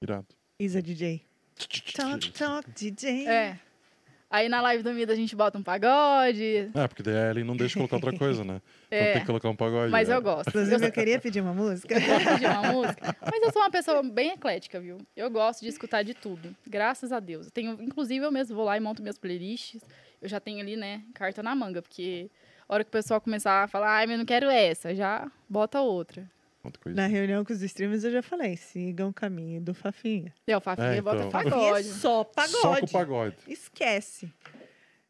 Irado. 0.00 0.28
Isa 0.60 0.80
DJ. 0.80 1.24
Talk, 1.92 2.30
talk, 2.30 2.70
DJ. 2.70 3.26
É. 3.26 3.58
Aí 4.28 4.48
na 4.48 4.60
live 4.60 4.82
do 4.82 4.92
Mida 4.92 5.12
a 5.12 5.16
gente 5.16 5.36
bota 5.36 5.56
um 5.56 5.62
pagode. 5.62 6.70
É, 6.74 6.88
porque 6.88 7.02
daí 7.02 7.16
a 7.16 7.30
Ellen 7.30 7.44
não 7.44 7.56
deixa 7.56 7.74
colocar 7.74 7.96
outra 7.96 8.16
coisa, 8.16 8.44
né? 8.44 8.60
Então 8.86 8.98
É. 8.98 9.12
tem 9.12 9.20
que 9.20 9.26
colocar 9.26 9.48
um 9.48 9.56
pagode. 9.56 9.90
Mas 9.90 10.08
é. 10.08 10.14
eu 10.14 10.22
gosto. 10.22 10.48
Inclusive, 10.48 10.86
eu 10.86 10.92
queria 10.92 11.18
pedir 11.18 11.40
uma 11.40 11.52
música. 11.52 11.94
Eu 11.94 12.00
pedir 12.00 12.46
uma 12.46 12.72
música. 12.72 13.16
Mas 13.20 13.42
eu 13.42 13.52
sou 13.52 13.62
uma 13.62 13.70
pessoa 13.70 14.02
bem 14.02 14.30
eclética, 14.32 14.78
viu? 14.80 14.98
Eu 15.16 15.28
gosto 15.30 15.62
de 15.62 15.68
escutar 15.68 16.02
de 16.02 16.14
tudo. 16.14 16.54
Graças 16.66 17.10
a 17.12 17.18
Deus. 17.18 17.46
Eu 17.46 17.52
tenho, 17.52 17.72
inclusive, 17.80 18.24
eu 18.24 18.30
mesmo 18.30 18.54
vou 18.54 18.64
lá 18.64 18.76
e 18.76 18.80
monto 18.80 19.02
minhas 19.02 19.18
playlists. 19.18 19.82
Eu 20.22 20.28
já 20.28 20.38
tenho 20.40 20.60
ali, 20.60 20.76
né, 20.76 21.02
carta 21.14 21.42
na 21.42 21.54
manga, 21.54 21.82
porque 21.82 22.30
a 22.68 22.74
hora 22.74 22.84
que 22.84 22.88
o 22.88 22.92
pessoal 22.92 23.20
começar 23.20 23.64
a 23.64 23.68
falar, 23.68 23.96
ai, 23.96 24.06
mas 24.06 24.12
eu 24.12 24.18
não 24.18 24.24
quero 24.24 24.48
essa, 24.48 24.94
já 24.94 25.30
bota 25.48 25.80
outra. 25.80 26.28
Outra 26.66 26.82
coisa. 26.82 26.96
Na 27.00 27.06
reunião 27.06 27.44
com 27.44 27.52
os 27.52 27.62
streamers, 27.62 28.04
eu 28.04 28.10
já 28.12 28.22
falei, 28.22 28.56
sigam 28.56 29.08
o 29.08 29.12
caminho 29.14 29.60
do 29.60 29.72
Fafinha. 29.74 30.32
E 30.46 30.54
o 30.54 30.60
Fafinha 30.60 30.88
É, 30.88 31.00
bota 31.00 31.16
então. 31.18 31.30
Fafinha 31.30 31.54
é 31.54 31.58
pagode. 31.60 31.84
só 31.88 32.24
pagode. 32.24 32.52
Só 32.60 32.76
com 32.80 32.86
o 32.86 32.90
pagode. 32.90 33.36
Esquece. 33.48 34.32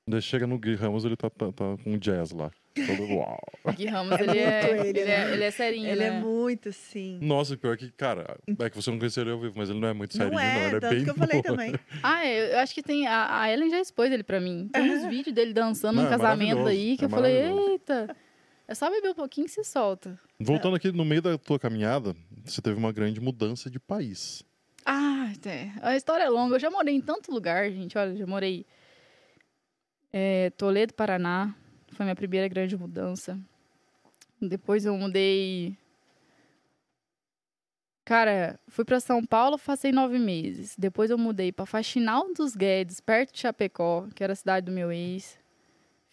Daí 0.08 0.22
chega 0.22 0.46
no 0.46 0.56
Gui 0.56 0.76
Ramos, 0.76 1.04
ele 1.04 1.16
tá, 1.16 1.28
tá, 1.28 1.50
tá 1.50 1.76
com 1.82 1.98
jazz 1.98 2.30
lá. 2.30 2.50
Todo 2.74 3.02
uau. 3.16 3.40
Gui 3.74 3.86
Ramos, 3.86 4.12
É 4.20 4.22
ele, 4.22 4.38
é, 4.38 4.60
muito 4.74 4.86
ele, 4.86 4.88
ele, 5.00 5.00
é, 5.00 5.04
né? 5.26 5.32
ele 5.32 5.44
é 5.44 5.50
serinho, 5.50 5.88
Ele 5.88 5.98
né? 6.00 6.06
é 6.06 6.20
muito 6.20 6.68
assim. 6.68 7.18
Nossa, 7.20 7.56
pior 7.56 7.76
que, 7.76 7.90
cara, 7.90 8.38
é 8.60 8.70
que 8.70 8.76
você 8.76 8.88
não 8.90 8.98
conheceu 8.98 9.24
ele 9.24 9.32
ao 9.32 9.40
vivo, 9.40 9.54
mas 9.56 9.68
ele 9.68 9.80
não 9.80 9.88
é 9.88 9.92
muito 9.94 10.12
serinho, 10.12 10.34
Não 10.34 10.38
não. 10.38 10.44
é, 10.48 10.66
Ele 10.66 10.76
é 10.76 10.80
tanto 10.80 10.94
bem 10.94 11.04
que 11.04 11.10
eu 11.10 11.14
falei 11.14 11.42
também. 11.42 11.74
Ah, 12.02 12.24
eu 12.26 12.46
eu 12.52 12.58
acho 12.60 12.72
que 12.74 12.82
tem. 12.82 13.06
A, 13.08 13.40
a 13.40 13.50
Ellen 13.52 13.70
já 13.70 13.80
expôs 13.80 14.12
ele 14.12 14.22
pra 14.22 14.38
mim. 14.38 14.68
Tem 14.72 14.90
uns 14.92 15.08
vídeos 15.08 15.34
dele 15.34 15.52
dançando 15.52 15.96
Não, 15.96 16.02
num 16.02 16.08
é 16.08 16.10
casamento 16.16 16.66
aí 16.66 16.96
que 16.96 17.04
é 17.04 17.06
eu 17.06 17.10
falei, 17.10 17.32
eita. 17.72 18.14
É 18.68 18.74
só 18.74 18.90
beber 18.90 19.10
um 19.10 19.14
pouquinho 19.14 19.46
que 19.46 19.52
se 19.52 19.62
solta. 19.62 20.18
Voltando 20.40 20.76
aqui 20.76 20.90
no 20.90 21.04
meio 21.04 21.22
da 21.22 21.38
tua 21.38 21.58
caminhada, 21.58 22.16
você 22.44 22.60
teve 22.60 22.76
uma 22.76 22.92
grande 22.92 23.20
mudança 23.20 23.70
de 23.70 23.78
país. 23.78 24.42
Ah, 24.84 25.32
é. 25.44 25.70
a 25.82 25.96
história 25.96 26.24
é 26.24 26.28
longa. 26.28 26.56
Eu 26.56 26.60
já 26.60 26.70
morei 26.70 26.94
em 26.94 27.00
tanto 27.00 27.32
lugar, 27.32 27.70
gente. 27.70 27.96
Olha, 27.96 28.16
já 28.16 28.26
morei. 28.26 28.66
É, 30.12 30.50
Toledo, 30.50 30.94
Paraná. 30.94 31.54
Foi 31.92 32.04
minha 32.04 32.16
primeira 32.16 32.48
grande 32.48 32.76
mudança. 32.76 33.38
Depois 34.40 34.84
eu 34.84 34.96
mudei. 34.96 35.76
Cara, 38.04 38.60
fui 38.68 38.84
pra 38.84 39.00
São 39.00 39.24
Paulo, 39.24 39.58
passei 39.58 39.90
nove 39.90 40.18
meses. 40.18 40.76
Depois 40.76 41.10
eu 41.10 41.18
mudei 41.18 41.50
pra 41.50 41.66
Faxinal 41.66 42.32
dos 42.34 42.54
Guedes, 42.54 43.00
perto 43.00 43.32
de 43.32 43.40
Chapecó, 43.40 44.06
que 44.14 44.22
era 44.22 44.32
a 44.32 44.36
cidade 44.36 44.66
do 44.66 44.72
meu 44.72 44.92
ex. 44.92 45.38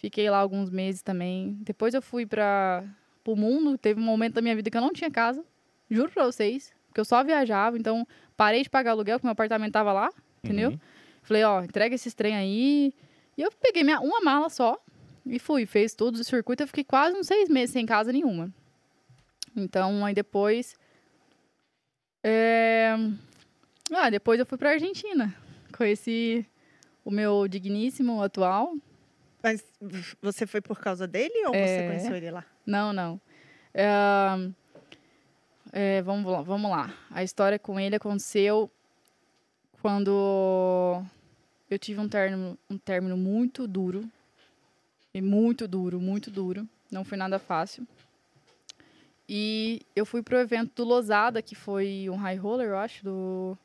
Fiquei 0.04 0.30
lá 0.30 0.38
alguns 0.40 0.70
meses 0.70 1.02
também. 1.02 1.58
Depois 1.62 1.94
eu 1.94 2.02
fui 2.02 2.26
para 2.26 2.84
o 3.26 3.38
mundo. 3.38 3.78
Teve 3.78 4.02
um 4.02 4.04
momento 4.04 4.34
da 4.34 4.42
minha 4.42 4.54
vida 4.54 4.70
que 4.70 4.76
eu 4.76 4.82
não 4.82 4.92
tinha 4.92 5.10
casa. 5.10 5.42
Juro 5.90 6.12
pra 6.12 6.26
vocês. 6.26 6.74
Porque 6.88 7.00
eu 7.00 7.06
só 7.06 7.24
viajava. 7.24 7.78
Então, 7.78 8.06
parei 8.36 8.64
de 8.64 8.70
pagar 8.70 8.92
aluguel, 8.92 9.18
porque 9.18 9.26
meu 9.28 9.32
apartamento 9.32 9.72
tava 9.72 9.94
lá. 9.94 10.10
Entendeu? 10.44 10.72
Uhum. 10.72 10.80
Falei, 11.22 11.46
ó, 11.46 11.64
entrega 11.64 11.96
esses 11.96 12.14
trem 12.14 12.36
aí. 12.36 12.94
E 13.38 13.42
eu 13.42 13.50
peguei 13.62 13.82
minha, 13.82 14.02
uma 14.02 14.20
mala 14.20 14.50
só 14.50 14.78
e 15.26 15.40
fui. 15.40 15.66
Fez 15.66 15.96
tudo 15.96 16.16
o 16.16 16.24
circuito. 16.26 16.64
Eu 16.64 16.68
fiquei 16.68 16.84
quase 16.84 17.18
uns 17.18 17.28
seis 17.28 17.48
meses 17.48 17.72
sem 17.72 17.86
casa 17.86 18.12
nenhuma. 18.12 18.54
Então, 19.56 20.06
aí 20.06 20.14
depois. 20.14 20.76
é, 22.22 22.94
Ah, 23.90 24.10
depois 24.10 24.38
eu 24.38 24.46
fui 24.46 24.58
pra 24.58 24.72
Argentina. 24.72 25.34
Conheci 25.78 26.46
o 27.06 27.10
meu 27.10 27.48
digníssimo 27.48 28.22
atual. 28.22 28.76
Mas 29.44 29.62
você 30.22 30.48
foi 30.48 30.62
por 30.62 30.80
causa 30.80 31.06
dele 31.06 31.46
ou 31.48 31.52
você 31.54 31.80
É. 31.82 31.88
conheceu 31.88 32.16
ele 32.16 32.32
lá? 32.32 32.46
Não, 32.66 32.94
não. 32.94 33.20
É, 33.74 33.88
é, 35.74 36.02
vamos 36.02 36.32
lá, 36.32 36.42
vamos 36.42 36.72
lá. 36.72 36.94
A 37.12 37.24
história 37.24 37.60
com 37.60 37.78
ele 37.78 37.96
aconteceu 37.98 38.72
quando 39.82 41.04
eu 41.70 41.78
tive 41.78 42.00
um 42.00 42.08
término, 42.08 42.58
um 42.70 42.78
término 42.78 43.18
muito 43.18 43.68
duro. 43.68 44.10
E 45.14 45.22
muito 45.22 45.68
duro, 45.68 46.00
muito 46.00 46.32
duro. 46.32 46.68
Não 46.90 47.04
foi 47.04 47.18
nada 47.18 47.38
fácil. 47.38 47.86
E 49.28 49.82
eu 49.96 50.06
fui 50.06 50.24
pro 50.24 50.38
evento 50.38 50.72
do 50.76 50.84
Losada, 50.88 51.42
que 51.42 51.54
foi 51.54 52.08
um 52.10 52.16
high 52.16 52.36
roller, 52.38 52.70
eu 52.70 52.78
acho, 52.78 53.04
do 53.04 53.58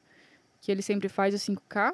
que 0.61 0.71
ele 0.73 0.83
sempre 0.83 1.09
faz 1.09 1.35
o 1.35 1.39
5K. 1.39 1.93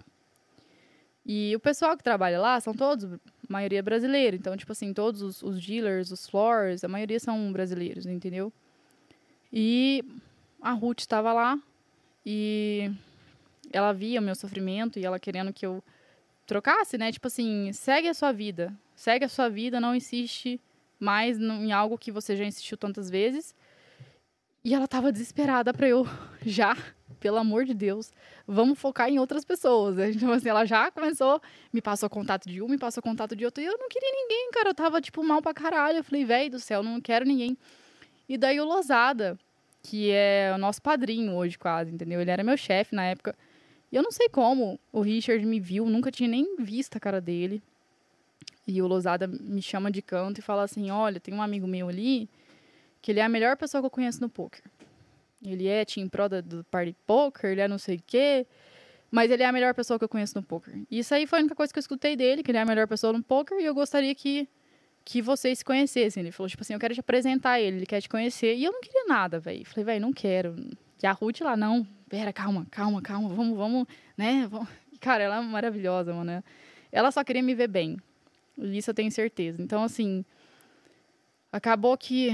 E 1.25 1.55
o 1.55 1.61
pessoal 1.61 1.97
que 1.97 2.03
trabalha 2.03 2.41
lá 2.41 2.61
são 2.61 2.75
todos, 2.75 3.19
maioria 3.49 3.83
brasileira. 3.83 4.37
Então, 4.37 4.57
tipo 4.57 4.73
assim, 4.73 4.93
todos 4.93 5.23
os, 5.23 5.43
os 5.43 5.65
dealers, 5.65 6.11
os 6.11 6.29
floors, 6.29 6.85
a 6.85 6.89
maioria 6.89 7.21
são 7.21 7.53
brasileiros, 7.53 8.07
entendeu? 8.07 8.53
E 9.53 10.05
a 10.61 10.73
Ruth 10.73 11.01
estava 11.01 11.33
lá 11.33 11.59
e 12.25 12.91
ela 13.73 13.93
via 13.93 14.21
o 14.21 14.23
meu 14.23 14.35
sofrimento 14.35 14.99
e 14.99 15.05
ela 15.05 15.19
querendo 15.19 15.53
que 15.53 15.65
eu 15.67 15.83
trocasse, 16.47 16.99
né? 16.99 17.13
Tipo 17.13 17.27
assim, 17.27 17.73
segue 17.73 18.09
a 18.09 18.15
sua 18.15 18.33
vida. 18.33 18.73
Segue 18.95 19.25
a 19.25 19.29
sua 19.29 19.49
vida, 19.49 19.81
não 19.81 19.95
insiste 19.95 20.61
mais 20.99 21.39
em 21.39 21.73
algo 21.73 21.99
que 21.99 22.13
você 22.13 22.37
já 22.37 22.45
insistiu 22.45 22.79
tantas 22.79 23.11
vezes. 23.11 23.55
E 24.65 24.75
ela 24.75 24.89
tava 24.89 25.13
desesperada 25.13 25.75
pra 25.75 25.89
eu 25.89 26.07
já, 26.45 26.77
pelo 27.25 27.39
amor 27.39 27.65
de 27.65 27.73
Deus, 27.73 28.13
vamos 28.47 28.79
focar 28.79 29.09
em 29.09 29.19
outras 29.19 29.47
pessoas. 29.47 29.97
Então, 30.15 30.31
assim, 30.31 30.51
ela 30.51 30.67
já 30.67 30.91
começou, 30.91 31.41
me 31.73 31.81
passou 31.81 32.11
contato 32.11 32.47
de 32.47 32.61
um, 32.61 32.69
me 32.69 32.77
passou 32.77 33.03
contato 33.03 33.35
de 33.35 33.47
outro. 33.47 33.63
E 33.63 33.67
eu 33.67 33.79
não 33.79 33.89
queria 33.89 34.11
ninguém, 34.13 34.51
cara. 34.53 34.69
Eu 34.69 34.75
tava, 34.75 35.01
tipo, 35.01 35.25
mal 35.25 35.41
pra 35.41 35.55
caralho. 35.55 35.97
Eu 35.97 36.05
falei, 36.05 36.23
velho 36.23 36.51
do 36.51 36.61
céu, 36.61 36.83
não 36.83 37.01
quero 37.01 37.25
ninguém. 37.25 37.57
E 38.29 38.37
daí 38.37 38.61
o 38.61 38.65
Losada, 38.67 39.39
que 39.83 40.11
é 40.11 40.53
o 40.55 40.59
nosso 40.59 40.83
padrinho 40.83 41.33
hoje, 41.33 41.57
quase, 41.57 41.91
entendeu? 41.91 42.21
Ele 42.21 42.31
era 42.31 42.45
meu 42.45 42.59
chefe 42.59 42.95
na 42.95 43.07
época. 43.07 43.35
E 43.91 43.97
eu 43.97 44.03
não 44.03 44.13
sei 44.13 44.29
como 44.29 44.79
o 44.93 45.01
Richard 45.01 45.43
me 45.47 45.59
viu, 45.59 45.87
nunca 45.87 46.11
tinha 46.11 46.29
nem 46.29 46.57
visto 46.59 46.97
a 46.97 47.01
cara 47.01 47.23
dele. 47.23 47.63
E 48.67 48.83
o 48.83 48.87
Losada 48.87 49.27
me 49.27 49.63
chama 49.63 49.91
de 49.91 50.03
canto 50.03 50.41
e 50.41 50.43
fala 50.43 50.63
assim: 50.63 50.91
Olha, 50.91 51.19
tem 51.19 51.33
um 51.33 51.41
amigo 51.41 51.67
meu 51.67 51.89
ali 51.89 52.29
que 53.01 53.13
ele 53.13 53.21
é 53.21 53.25
a 53.25 53.31
melhor 53.31 53.57
pessoa 53.57 53.81
que 53.81 53.87
eu 53.87 53.91
conheço 53.91 54.21
no 54.21 54.29
poker. 54.29 54.63
Ele 55.45 55.67
é 55.69 55.85
team 55.85 56.09
pro 56.09 56.29
da- 56.29 56.41
do 56.41 56.65
Party 56.65 56.97
Poker, 57.07 57.51
ele 57.51 57.61
é 57.61 57.69
não 57.69 57.79
sei 57.79 57.97
o 57.97 58.03
quê. 58.07 58.47
Mas 59.11 59.31
ele 59.31 59.43
é 59.43 59.47
a 59.47 59.53
melhor 59.53 59.75
pessoa 59.75 59.97
que 59.99 60.05
eu 60.05 60.09
conheço 60.09 60.37
no 60.37 60.43
poker. 60.43 60.75
Isso 60.91 61.15
aí 61.15 61.25
foi 61.25 61.39
a 61.39 61.43
única 61.43 61.55
coisa 61.55 61.73
que 61.73 61.79
eu 61.79 61.81
escutei 61.81 62.17
dele, 62.17 62.43
que 62.43 62.51
ele 62.51 62.59
é 62.59 62.63
a 62.63 62.65
melhor 62.65 62.89
pessoa 62.89 63.13
no 63.13 63.23
poker, 63.23 63.57
e 63.61 63.65
eu 63.65 63.73
gostaria 63.73 64.13
que, 64.13 64.49
que 65.05 65.23
vocês 65.23 65.59
se 65.59 65.65
conhecessem. 65.65 66.21
Ele 66.21 66.33
falou, 66.33 66.49
tipo 66.51 66.63
assim, 66.63 66.73
eu 66.73 66.81
quero 66.81 66.95
te 66.95 66.99
apresentar 67.01 67.61
ele, 67.61 67.77
ele 67.77 67.87
quer 67.87 68.01
te 68.01 68.09
conhecer. 68.09 68.57
E 68.57 68.65
eu 68.65 68.73
não 68.73 68.81
queria 68.81 69.05
nada, 69.07 69.39
velho. 69.39 69.65
Falei, 69.67 69.85
velho, 69.85 70.01
não 70.01 70.13
quero. 70.13 70.57
E 71.01 71.07
a 71.07 71.13
Ruth 71.13 71.43
lá, 71.43 71.57
não, 71.57 71.87
pera, 72.09 72.33
calma, 72.33 72.67
calma, 72.71 73.01
calma, 73.01 73.29
vamos, 73.29 73.57
vamos, 73.57 73.87
né? 74.17 74.49
Vamos. 74.51 74.69
Cara, 75.01 75.23
ela 75.23 75.37
é 75.37 75.41
maravilhosa, 75.43 76.13
mano. 76.13 76.43
Ela 76.91 77.13
só 77.13 77.23
queria 77.23 77.43
me 77.43 77.55
ver 77.55 77.69
bem. 77.69 77.97
Isso 78.59 78.91
eu 78.91 78.95
tenho 78.95 79.13
certeza. 79.13 79.63
Então, 79.63 79.85
assim, 79.85 80.25
acabou 81.53 81.97
que 81.97 82.31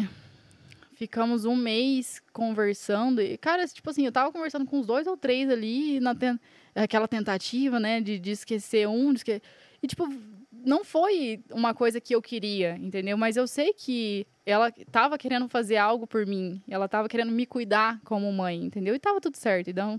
ficamos 1.01 1.47
um 1.47 1.57
mês 1.57 2.23
conversando. 2.31 3.23
E, 3.23 3.39
cara, 3.39 3.67
tipo 3.67 3.89
assim, 3.89 4.05
eu 4.05 4.13
tava 4.13 4.31
conversando 4.31 4.67
com 4.67 4.81
os 4.81 4.87
dois 4.87 5.07
ou 5.07 5.17
três 5.17 5.49
ali, 5.49 5.99
na 5.99 6.15
ten- 6.15 6.39
aquela 6.75 7.09
tentativa, 7.09 7.81
né, 7.81 8.03
de, 8.03 8.19
de 8.19 8.33
esquecer 8.33 8.87
um, 8.87 9.11
de 9.15 9.21
esque... 9.21 9.41
e 9.83 9.87
tipo, 9.87 10.07
não 10.53 10.85
foi 10.85 11.43
uma 11.51 11.73
coisa 11.73 12.03
que 12.03 12.15
eu 12.15 12.21
queria, 12.21 12.77
entendeu? 12.77 13.17
Mas 13.17 13.39
eu 13.39 13.47
sei 13.47 13.73
que 13.73 14.27
ela 14.45 14.71
tava 14.93 15.17
querendo 15.17 15.49
fazer 15.49 15.79
algo 15.79 16.07
por 16.07 16.27
mim, 16.27 16.61
ela 16.69 16.87
tava 16.87 17.09
querendo 17.09 17.33
me 17.33 17.47
cuidar 17.47 17.99
como 18.05 18.31
mãe, 18.31 18.63
entendeu? 18.63 18.95
E 18.95 18.99
tava 18.99 19.23
tudo 19.23 19.39
certo. 19.39 19.71
Então, 19.71 19.99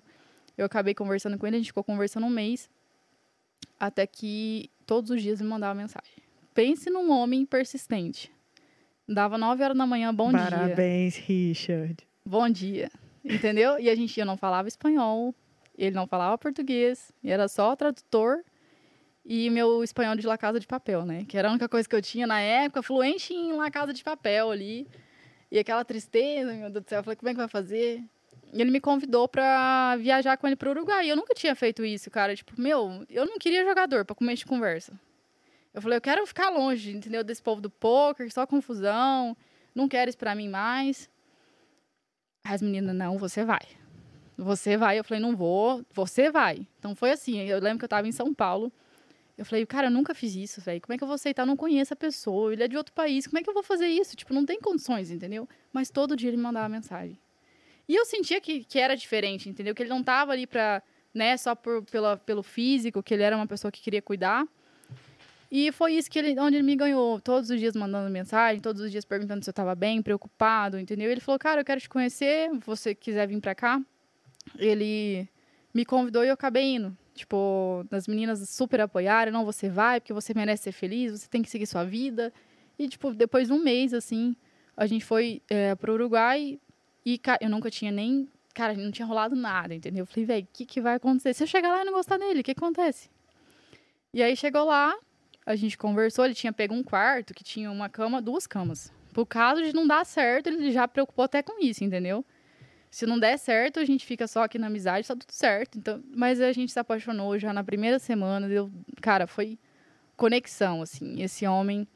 eu 0.56 0.68
acabei 0.68 0.94
conversando 0.94 1.36
com 1.36 1.48
ele, 1.48 1.56
a 1.56 1.60
gente 1.60 1.70
ficou 1.70 1.84
conversando 1.84 2.28
um 2.28 2.30
mês, 2.30 2.70
até 3.80 4.06
que 4.06 4.70
todos 4.86 5.10
os 5.10 5.20
dias 5.20 5.42
me 5.42 5.48
mandava 5.48 5.74
mensagem. 5.74 6.14
Pense 6.54 6.92
num 6.92 7.10
homem 7.10 7.44
persistente. 7.44 8.32
Dava 9.14 9.38
9 9.38 9.64
horas 9.64 9.78
da 9.78 9.86
manhã, 9.86 10.14
bom 10.14 10.32
dia. 10.32 10.50
Parabéns, 10.50 11.18
Richard. 11.18 11.98
Bom 12.26 12.50
dia. 12.50 12.90
Entendeu? 13.24 13.78
E 13.80 13.90
a 13.90 13.96
gente 13.96 14.20
eu 14.20 14.26
não 14.26 14.38
falava 14.38 14.68
espanhol, 14.68 15.36
ele 15.78 15.96
não 15.96 16.08
falava 16.08 16.38
português, 16.38 17.12
e 17.22 17.30
era 17.30 17.48
só 17.48 17.76
tradutor 17.76 18.44
e 19.26 19.50
meu 19.50 19.84
espanhol 19.84 20.16
de 20.16 20.26
La 20.26 20.38
Casa 20.38 20.60
de 20.60 20.66
Papel, 20.66 21.06
né? 21.06 21.26
Que 21.28 21.38
era 21.38 21.50
a 21.50 21.52
única 21.52 21.70
coisa 21.70 21.88
que 21.88 21.96
eu 21.96 22.02
tinha 22.02 22.26
na 22.26 22.40
época, 22.40 22.82
fluente 22.82 23.34
em 23.34 23.54
La 23.54 23.70
Casa 23.70 23.94
de 23.94 24.04
Papel 24.04 24.50
ali. 24.50 24.88
E 25.52 25.60
aquela 25.60 25.84
tristeza, 25.84 26.54
meu 26.54 26.70
Deus 26.70 26.84
do 26.84 26.90
céu, 26.90 27.00
eu 27.00 27.04
falei, 27.04 27.18
como 27.18 27.30
é 27.30 27.34
que 27.34 27.38
vai 27.38 27.48
fazer? 27.48 28.02
E 28.54 28.62
ele 28.62 28.72
me 28.72 28.80
convidou 28.80 29.28
pra 29.28 29.98
viajar 29.98 30.38
com 30.38 30.48
ele 30.48 30.56
pro 30.56 30.72
Uruguai. 30.72 31.06
E 31.06 31.10
eu 31.10 31.16
nunca 31.16 31.34
tinha 31.34 31.54
feito 31.54 31.84
isso, 31.84 32.10
cara. 32.10 32.36
Tipo, 32.36 32.60
meu, 32.60 33.06
eu 33.10 33.26
não 33.26 33.38
queria 33.38 33.64
jogador 33.66 34.06
pra 34.06 34.16
comer 34.16 34.36
de 34.36 34.46
conversa. 34.46 34.94
Eu 35.74 35.82
falei, 35.82 35.98
eu 35.98 36.02
quero 36.02 36.26
ficar 36.26 36.50
longe, 36.50 36.92
entendeu? 36.92 37.24
Desse 37.24 37.42
povo 37.42 37.62
do 37.62 37.70
poker, 37.70 38.32
só 38.32 38.46
confusão. 38.46 39.36
Não 39.74 39.88
quero 39.88 40.10
isso 40.10 40.18
pra 40.18 40.36
mim 40.36 40.50
mais. 40.50 41.10
As 42.44 42.62
meninas, 42.62 42.96
não, 42.96 43.18
você 43.18 43.46
vai. 43.46 43.62
Você 44.38 44.76
vai. 44.76 45.00
Eu 45.00 45.04
falei, 45.04 45.22
não 45.22 45.36
vou, 45.36 45.86
você 45.94 46.30
vai. 46.30 46.68
Então 46.80 46.96
foi 46.96 47.12
assim. 47.12 47.40
Eu 47.40 47.60
lembro 47.60 47.80
que 47.80 47.86
eu 47.86 47.90
tava 47.90 48.08
em 48.08 48.12
São 48.12 48.34
Paulo. 48.34 48.72
Eu 49.38 49.46
falei, 49.46 49.66
cara, 49.66 49.88
eu 49.88 49.92
nunca 49.92 50.14
fiz 50.14 50.36
isso, 50.36 50.60
velho. 50.62 50.82
Como 50.82 50.94
é 50.94 50.98
que 50.98 51.04
eu 51.04 51.08
vou 51.08 51.16
aceitar? 51.16 51.44
Eu 51.44 51.48
não 51.48 51.56
conheço 51.56 51.94
a 51.94 51.96
pessoa. 51.96 52.52
Ele 52.52 52.64
é 52.64 52.68
de 52.68 52.76
outro 52.76 52.94
país. 52.94 53.26
Como 53.26 53.40
é 53.40 53.44
que 53.44 53.50
eu 53.50 53.54
vou 53.54 53.64
fazer 53.64 53.88
isso? 53.88 54.16
Tipo, 54.16 54.34
não 54.34 54.46
tem 54.46 54.60
condições, 54.60 55.10
entendeu? 55.10 55.48
Mas 55.72 55.90
todo 55.90 56.16
dia 56.16 56.30
ele 56.30 56.38
me 56.38 56.44
mandava 56.44 56.68
mensagem. 56.68 57.18
E 57.88 57.96
eu 57.96 58.06
sentia 58.06 58.40
que, 58.42 58.64
que 58.64 58.78
era 58.78 58.96
diferente, 58.96 59.50
entendeu? 59.50 59.74
Que 59.74 59.84
ele 59.84 59.90
não 59.90 60.04
tava 60.04 60.32
ali 60.32 60.46
pra, 60.46 60.84
né, 61.14 61.36
só 61.38 61.56
por, 61.56 61.84
pela, 61.84 62.18
pelo 62.18 62.44
físico, 62.44 63.02
que 63.02 63.14
ele 63.14 63.24
era 63.24 63.36
uma 63.36 63.48
pessoa 63.48 63.72
que 63.72 63.82
queria 63.82 64.02
cuidar. 64.02 64.46
E 65.52 65.70
foi 65.74 65.96
isso 65.96 66.10
que 66.10 66.18
ele, 66.18 66.40
onde 66.40 66.56
ele 66.56 66.64
me 66.64 66.78
ganhou. 66.78 67.20
Todos 67.20 67.50
os 67.50 67.60
dias 67.60 67.76
mandando 67.76 68.10
mensagem, 68.10 68.62
todos 68.62 68.82
os 68.82 68.90
dias 68.90 69.04
perguntando 69.04 69.44
se 69.44 69.50
eu 69.50 69.54
tava 69.54 69.76
bem, 69.76 70.02
preocupado, 70.02 70.80
entendeu? 70.80 71.12
Ele 71.12 71.20
falou, 71.20 71.38
cara, 71.38 71.60
eu 71.60 71.66
quero 71.66 71.82
te 71.82 71.90
conhecer, 71.90 72.50
você 72.66 72.96
quiser 72.96 73.28
vir 73.28 73.42
pra 73.42 73.54
cá. 73.54 73.82
Ele 74.58 75.28
me 75.74 75.84
convidou 75.84 76.24
e 76.24 76.30
eu 76.30 76.34
acabei 76.34 76.76
indo. 76.76 76.96
Tipo, 77.14 77.86
as 77.92 78.08
meninas 78.08 78.50
super 78.50 78.80
apoiaram, 78.80 79.32
não, 79.32 79.44
você 79.44 79.70
vai, 79.70 80.00
porque 80.00 80.14
você 80.14 80.34
merece 80.34 80.64
ser 80.64 80.72
feliz, 80.72 81.12
você 81.12 81.28
tem 81.28 81.42
que 81.42 81.50
seguir 81.50 81.66
sua 81.66 81.84
vida. 81.84 82.32
E, 82.80 82.88
tipo, 82.88 83.14
depois 83.14 83.48
de 83.48 83.54
um 83.54 83.62
mês, 83.62 83.94
assim, 83.94 84.34
a 84.76 84.88
gente 84.88 85.04
foi 85.04 85.42
é, 85.50 85.76
pro 85.76 85.94
Uruguai 85.94 86.58
e 87.06 87.20
eu 87.42 87.50
nunca 87.50 87.70
tinha 87.70 87.92
nem. 87.92 88.30
Cara, 88.54 88.74
não 88.74 88.92
tinha 88.92 89.06
rolado 89.06 89.36
nada, 89.36 89.76
entendeu? 89.76 90.04
Eu 90.04 90.06
falei, 90.06 90.26
velho, 90.26 90.44
o 90.46 90.48
que, 90.54 90.66
que 90.66 90.82
vai 90.82 90.96
acontecer? 90.96 91.34
Se 91.34 91.44
eu 91.44 91.48
chegar 91.48 91.70
lá 91.74 91.82
e 91.82 91.86
não 91.86 91.94
gostar 91.94 92.18
dele, 92.18 92.40
o 92.40 92.44
que 92.44 92.52
acontece? 92.52 93.10
E 94.14 94.22
aí 94.22 94.36
chegou 94.36 94.66
lá, 94.66 94.94
a 95.46 95.56
gente 95.56 95.78
conversou, 95.78 96.26
ele 96.26 96.34
tinha 96.34 96.54
pego 96.54 96.74
um 96.74 96.84
quarto 96.84 97.34
que 97.34 97.44
tinha 97.44 97.72
uma 97.72 97.90
cama, 97.90 98.22
duas 98.22 98.46
camas. 98.46 98.92
Por 99.14 99.26
caso 99.26 99.62
de 99.62 99.74
não 99.74 99.86
dar 99.86 100.06
certo, 100.06 100.48
ele 100.48 100.72
já 100.72 100.88
preocupou 100.88 101.26
até 101.26 101.42
com 101.42 101.62
isso, 101.64 101.84
entendeu? 101.84 102.24
Se 102.90 103.06
não 103.06 103.20
der 103.20 103.38
certo, 103.38 103.80
a 103.80 103.86
gente 103.86 104.06
fica 104.06 104.28
só 104.28 104.44
aqui 104.44 104.60
na 104.60 104.68
amizade, 104.68 105.08
tá 105.08 105.16
tudo 105.16 105.32
certo. 105.32 105.78
Então, 105.78 106.04
mas 106.16 106.42
a 106.42 106.52
gente 106.52 106.72
se 106.72 106.80
apaixonou 106.80 107.38
já 107.40 107.54
na 107.54 107.64
primeira 107.64 108.00
semana, 108.00 108.48
deu, 108.48 108.72
cara, 109.02 109.28
foi 109.28 109.58
conexão 110.16 110.82
assim. 110.82 111.22
Esse 111.22 111.48
homem 111.48 111.88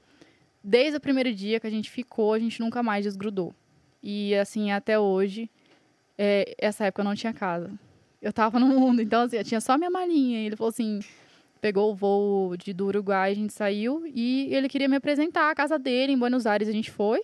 desde 0.64 0.98
o 0.98 1.00
primeiro 1.00 1.32
dia 1.32 1.60
que 1.60 1.68
a 1.68 1.70
gente 1.70 1.92
ficou, 1.92 2.34
a 2.34 2.40
gente 2.40 2.60
nunca 2.60 2.82
mais 2.82 3.06
desgrudou. 3.06 3.54
E 4.02 4.34
assim, 4.36 4.72
até 4.72 4.98
hoje, 4.98 5.50
é, 6.18 6.56
essa 6.58 6.86
época 6.86 7.02
eu 7.02 7.06
não 7.06 7.16
tinha 7.16 7.34
casa. 7.34 7.72
Eu 8.22 8.34
tava 8.34 8.60
no 8.60 8.68
mundo, 8.68 9.02
então 9.02 9.22
assim, 9.22 9.38
eu 9.38 9.44
tinha 9.44 9.62
só 9.62 9.78
minha 9.78 9.92
malinha. 9.92 10.42
E 10.42 10.46
ele 10.48 10.56
falou 10.56 10.70
assim: 10.70 11.02
pegou 11.66 11.92
o 11.92 11.96
voo 11.96 12.56
de, 12.56 12.72
do 12.74 12.86
Uruguai, 12.86 13.32
a 13.32 13.34
gente 13.34 13.52
saiu 13.52 14.06
e 14.06 14.54
ele 14.54 14.70
queria 14.70 14.88
me 14.88 14.98
apresentar 14.98 15.50
a 15.50 15.56
casa 15.56 15.80
dele 15.80 16.14
em 16.14 16.18
Buenos 16.18 16.46
Aires, 16.46 16.68
a 16.68 16.72
gente 16.72 16.92
foi. 16.92 17.24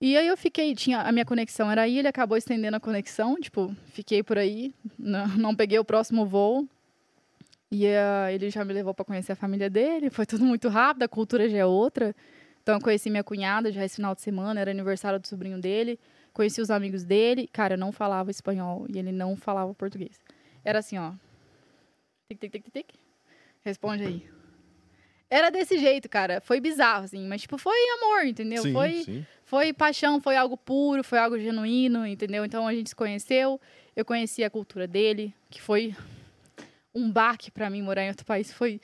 E 0.00 0.16
aí 0.16 0.26
eu 0.26 0.38
fiquei, 0.38 0.74
tinha 0.74 1.02
a 1.02 1.12
minha 1.12 1.26
conexão 1.26 1.70
era 1.70 1.82
aí, 1.82 1.98
ele 1.98 2.08
acabou 2.08 2.38
estendendo 2.38 2.78
a 2.78 2.80
conexão, 2.80 3.36
tipo, 3.38 3.76
fiquei 3.92 4.22
por 4.22 4.38
aí, 4.38 4.74
não, 4.98 5.28
não 5.36 5.54
peguei 5.54 5.78
o 5.78 5.84
próximo 5.84 6.24
voo. 6.24 6.66
E 7.70 7.84
uh, 7.84 8.30
ele 8.32 8.48
já 8.48 8.64
me 8.64 8.72
levou 8.72 8.94
para 8.94 9.04
conhecer 9.04 9.32
a 9.32 9.36
família 9.36 9.68
dele, 9.68 10.08
foi 10.08 10.24
tudo 10.24 10.42
muito 10.42 10.70
rápido, 10.70 11.02
a 11.02 11.08
cultura 11.08 11.46
já 11.46 11.58
é 11.58 11.66
outra. 11.66 12.16
Então 12.62 12.76
eu 12.76 12.80
conheci 12.80 13.10
minha 13.10 13.22
cunhada 13.22 13.70
já 13.70 13.84
esse 13.84 13.96
final 13.96 14.14
de 14.14 14.22
semana, 14.22 14.62
era 14.62 14.70
aniversário 14.70 15.20
do 15.20 15.28
sobrinho 15.28 15.60
dele, 15.60 16.00
conheci 16.32 16.62
os 16.62 16.70
amigos 16.70 17.04
dele. 17.04 17.50
Cara, 17.52 17.74
eu 17.74 17.78
não 17.78 17.92
falava 17.92 18.30
espanhol 18.30 18.86
e 18.88 18.98
ele 18.98 19.12
não 19.12 19.36
falava 19.36 19.74
português. 19.74 20.18
Era 20.64 20.78
assim, 20.78 20.96
ó. 20.96 21.12
Tic, 22.30 22.40
tic, 22.40 22.52
tic, 22.52 22.72
tic. 22.72 22.99
Responde 23.64 24.04
aí. 24.04 24.30
Era 25.30 25.48
desse 25.48 25.78
jeito, 25.78 26.08
cara. 26.08 26.40
Foi 26.40 26.60
bizarro, 26.60 27.04
assim. 27.04 27.26
Mas, 27.28 27.42
tipo, 27.42 27.56
foi 27.56 27.78
amor, 27.98 28.26
entendeu? 28.26 28.62
Sim, 28.62 28.72
foi, 28.72 29.02
sim. 29.04 29.26
foi 29.44 29.72
paixão, 29.72 30.20
foi 30.20 30.36
algo 30.36 30.56
puro, 30.56 31.04
foi 31.04 31.18
algo 31.20 31.38
genuíno, 31.38 32.04
entendeu? 32.04 32.44
Então 32.44 32.66
a 32.66 32.74
gente 32.74 32.88
se 32.88 32.96
conheceu. 32.96 33.60
Eu 33.94 34.04
conheci 34.04 34.42
a 34.42 34.50
cultura 34.50 34.88
dele, 34.88 35.32
que 35.48 35.62
foi 35.62 35.94
um 36.92 37.10
baque 37.10 37.50
para 37.50 37.70
mim 37.70 37.80
morar 37.80 38.04
em 38.04 38.08
outro 38.08 38.26
país. 38.26 38.52
Foi 38.52 38.80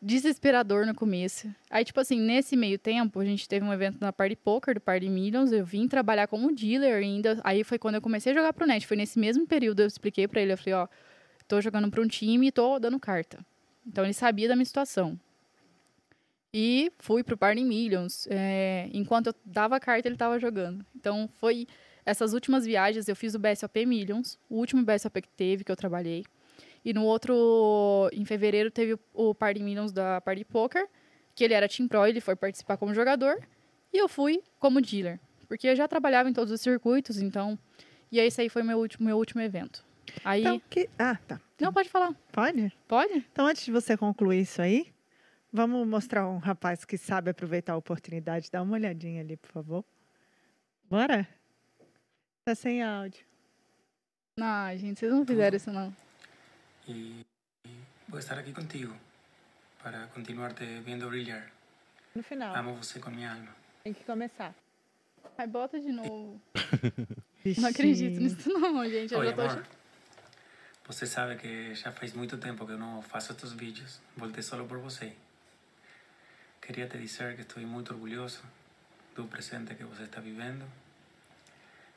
desesperador 0.00 0.86
no 0.86 0.94
começo. 0.94 1.54
Aí, 1.70 1.84
tipo 1.84 2.00
assim, 2.00 2.18
nesse 2.18 2.56
meio 2.56 2.78
tempo, 2.78 3.20
a 3.20 3.24
gente 3.24 3.46
teve 3.46 3.64
um 3.64 3.72
evento 3.72 3.98
na 4.00 4.12
Party 4.12 4.34
Poker, 4.34 4.74
do 4.74 4.80
Party 4.80 5.10
Millions. 5.10 5.52
Eu 5.52 5.64
vim 5.64 5.86
trabalhar 5.86 6.26
como 6.26 6.50
dealer 6.54 6.96
ainda. 6.96 7.38
Aí 7.44 7.62
foi 7.64 7.78
quando 7.78 7.96
eu 7.96 8.02
comecei 8.02 8.32
a 8.32 8.34
jogar 8.34 8.54
pro 8.54 8.66
net. 8.66 8.86
Foi 8.86 8.96
nesse 8.96 9.18
mesmo 9.18 9.46
período 9.46 9.80
eu 9.80 9.86
expliquei 9.86 10.26
para 10.26 10.40
ele. 10.40 10.54
Eu 10.54 10.58
falei, 10.58 10.74
ó, 10.74 10.88
tô 11.46 11.60
jogando 11.60 11.90
pra 11.90 12.00
um 12.00 12.08
time 12.08 12.46
e 12.46 12.52
tô 12.52 12.78
dando 12.78 12.98
carta. 12.98 13.44
Então 13.86 14.04
ele 14.04 14.12
sabia 14.12 14.48
da 14.48 14.56
minha 14.56 14.64
situação. 14.64 15.18
E 16.54 16.92
fui 16.98 17.24
pro 17.24 17.36
Party 17.36 17.64
Millions. 17.64 18.26
É, 18.30 18.88
enquanto 18.92 19.28
eu 19.28 19.34
dava 19.44 19.80
carta, 19.80 20.08
ele 20.08 20.16
tava 20.16 20.38
jogando. 20.38 20.84
Então 20.94 21.28
foi 21.34 21.66
essas 22.04 22.34
últimas 22.34 22.64
viagens. 22.66 23.08
Eu 23.08 23.16
fiz 23.16 23.34
o 23.34 23.38
BSOP 23.38 23.86
Millions, 23.86 24.38
o 24.50 24.56
último 24.56 24.84
BSOP 24.84 25.22
que 25.22 25.28
teve, 25.30 25.64
que 25.64 25.72
eu 25.72 25.76
trabalhei. 25.76 26.24
E 26.84 26.92
no 26.92 27.04
outro, 27.04 28.10
em 28.12 28.24
fevereiro, 28.24 28.70
teve 28.70 28.98
o, 29.14 29.34
Party 29.34 29.62
Millions 29.62 29.92
da 29.92 30.20
Party 30.20 30.44
Poker, 30.44 30.88
que 31.34 31.44
ele 31.44 31.54
era 31.54 31.68
Team 31.68 31.88
Pro, 31.88 32.06
ele 32.06 32.20
foi 32.20 32.34
participar 32.34 32.76
como 32.76 32.92
jogador. 32.92 33.40
E 33.92 33.98
eu 33.98 34.08
fui 34.08 34.42
como 34.58 34.80
dealer, 34.80 35.20
porque 35.46 35.68
eu 35.68 35.76
já 35.76 35.86
trabalhava 35.86 36.28
em 36.28 36.32
todos 36.32 36.52
os 36.52 36.60
circuitos, 36.60 37.20
então. 37.20 37.58
E 38.10 38.18
esse 38.18 38.40
aí 38.40 38.48
foi 38.48 38.62
meu 38.62 38.78
último, 38.78 39.06
meu 39.06 39.16
último 39.16 39.40
evento. 39.40 39.84
Aí. 40.24 40.40
Então, 40.40 40.60
que... 40.70 40.88
Ah, 40.98 41.16
tá. 41.26 41.40
Não, 41.60 41.72
pode 41.72 41.88
falar. 41.88 42.14
Pode? 42.32 42.72
Pode? 42.88 43.26
Então, 43.32 43.46
antes 43.46 43.64
de 43.64 43.72
você 43.72 43.96
concluir 43.96 44.40
isso 44.40 44.60
aí, 44.60 44.92
vamos 45.52 45.86
mostrar 45.86 46.28
um 46.28 46.38
rapaz 46.38 46.84
que 46.84 46.98
sabe 46.98 47.30
aproveitar 47.30 47.74
a 47.74 47.76
oportunidade. 47.76 48.50
Dá 48.50 48.62
uma 48.62 48.74
olhadinha 48.74 49.20
ali, 49.20 49.36
por 49.36 49.50
favor. 49.50 49.84
Bora? 50.90 51.28
Tá 52.44 52.54
sem 52.54 52.82
áudio. 52.82 53.24
Não, 54.36 54.76
gente, 54.76 54.98
vocês 54.98 55.12
não 55.12 55.24
fizeram 55.24 55.56
isso, 55.56 55.70
não. 55.70 55.94
voy 56.86 58.16
a 58.16 58.18
estar 58.18 58.38
aquí 58.38 58.52
contigo 58.52 58.94
para 59.82 60.06
continuarte 60.08 60.64
viendo 60.84 61.08
brillar. 61.08 61.50
No 62.14 62.22
final. 62.22 62.54
Amo 62.56 62.74
você 62.76 62.98
com 62.98 63.10
minha 63.10 63.32
alma. 63.32 63.54
Tem 63.84 63.92
que 63.92 64.04
começar. 64.04 64.54
Ai, 65.36 65.46
bota 65.46 65.80
de 65.80 65.92
novo. 65.92 66.40
Não 67.58 67.68
acredito 67.68 68.20
nisso, 68.20 68.48
não, 68.52 68.88
gente. 68.88 69.12
Eu 69.12 69.18
Oi, 69.20 69.26
já 69.26 69.32
tô 69.32 69.40
amor. 69.40 69.52
achando. 69.52 69.81
Você 70.92 71.06
sabe 71.06 71.36
que 71.36 71.74
já 71.74 71.90
faz 71.90 72.12
muito 72.12 72.36
tempo 72.36 72.66
que 72.66 72.72
eu 72.72 72.78
não 72.78 73.00
faço 73.00 73.32
estes 73.32 73.52
vídeos. 73.52 73.98
Voltei 74.14 74.42
solo 74.42 74.66
por 74.66 74.76
você. 74.76 75.16
Queria 76.60 76.86
te 76.86 76.98
dizer 76.98 77.34
que 77.34 77.40
estou 77.40 77.62
muito 77.62 77.94
orgulhoso 77.94 78.42
do 79.14 79.24
presente 79.24 79.74
que 79.74 79.84
você 79.84 80.02
está 80.02 80.20
vivendo. 80.20 80.70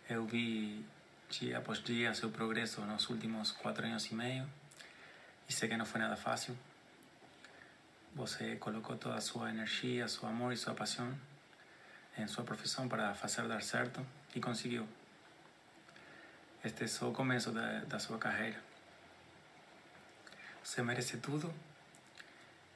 Eu 0.09 0.25
vi 0.25 0.85
dia 1.29 1.57
após 1.57 1.83
dia 1.83 2.13
seu 2.13 2.29
progresso 2.29 2.79
nos 2.85 3.09
últimos 3.09 3.51
quatro 3.51 3.85
anos 3.85 4.05
e 4.05 4.15
meio 4.15 4.49
e 5.49 5.51
sei 5.51 5.67
que 5.67 5.75
não 5.75 5.85
foi 5.85 5.99
nada 5.99 6.15
fácil. 6.15 6.57
Você 8.13 8.55
colocou 8.55 8.95
toda 8.95 9.15
a 9.15 9.21
sua 9.21 9.49
energia, 9.49 10.07
seu 10.07 10.25
amor 10.25 10.53
e 10.53 10.57
sua 10.57 10.73
paixão 10.73 11.13
em 12.17 12.25
sua 12.27 12.45
profissão 12.45 12.87
para 12.87 13.13
fazer 13.13 13.45
dar 13.45 13.61
certo 13.61 14.07
e 14.33 14.39
conseguiu. 14.39 14.87
Este 16.63 16.85
é 16.85 16.87
só 16.87 17.09
o 17.09 17.13
começo 17.13 17.51
da, 17.51 17.79
da 17.79 17.99
sua 17.99 18.17
carreira. 18.17 18.64
Você 20.65 20.81
merece 20.81 21.17
tudo 21.17 21.53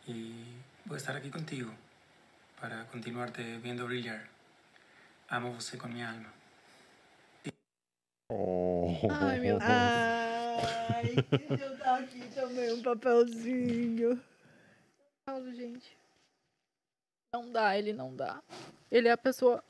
e 0.07 0.45
vou 0.85 0.95
estar 0.95 1.15
aqui 1.15 1.31
contigo 1.31 1.73
para 2.61 2.85
continuar 2.85 3.31
te 3.31 3.41
vendo 3.57 3.87
brilhar. 3.87 4.29
Amo 5.27 5.53
você 5.53 5.75
com 5.75 5.87
minha 5.87 6.07
alma. 6.07 6.31
Oh. 8.31 8.95
Ai, 9.09 9.39
meu 9.39 9.57
Deus. 9.57 9.71
Ai, 9.71 11.15
eu 11.59 11.77
dar 11.77 11.99
aqui 11.99 12.21
também 12.35 12.71
um 12.73 12.83
papelzinho. 12.83 14.23
Paulo, 15.25 15.51
gente. 15.51 15.97
Não 17.33 17.51
dá, 17.51 17.75
ele 17.75 17.91
não 17.91 18.15
dá. 18.15 18.39
Ele 18.91 19.07
é 19.07 19.11
a 19.13 19.17
pessoa. 19.17 19.63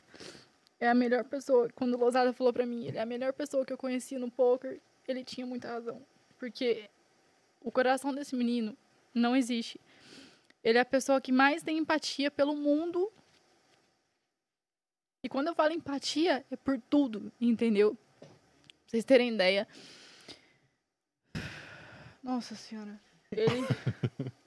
É 0.77 0.89
a 0.89 0.93
melhor 0.93 1.23
pessoa. 1.23 1.69
Quando 1.73 1.93
o 1.93 1.97
Lozada 1.97 2.33
falou 2.33 2.51
pra 2.51 2.65
mim, 2.65 2.85
ele 2.85 2.97
é 2.97 3.01
a 3.01 3.05
melhor 3.05 3.31
pessoa 3.31 3.65
que 3.65 3.71
eu 3.71 3.77
conheci 3.77 4.17
no 4.17 4.29
poker, 4.29 4.77
ele 5.07 5.23
tinha 5.23 5.47
muita 5.47 5.69
razão. 5.69 6.05
Porque 6.37 6.89
o 7.61 7.71
coração 7.71 8.13
desse 8.13 8.35
menino 8.35 8.75
não 9.13 9.35
existe. 9.35 9.79
Ele 10.63 10.77
é 10.77 10.81
a 10.81 10.85
pessoa 10.85 11.21
que 11.21 11.31
mais 11.31 11.63
tem 11.63 11.77
empatia 11.77 12.29
pelo 12.29 12.55
mundo. 12.55 13.11
E 15.23 15.29
quando 15.29 15.47
eu 15.47 15.55
falo 15.55 15.73
empatia, 15.73 16.45
é 16.49 16.55
por 16.55 16.79
tudo, 16.89 17.31
entendeu? 17.39 17.97
Pra 18.19 18.29
vocês 18.87 19.03
terem 19.03 19.33
ideia. 19.33 19.67
Nossa 22.23 22.55
senhora. 22.55 22.99
Ele. 23.31 23.65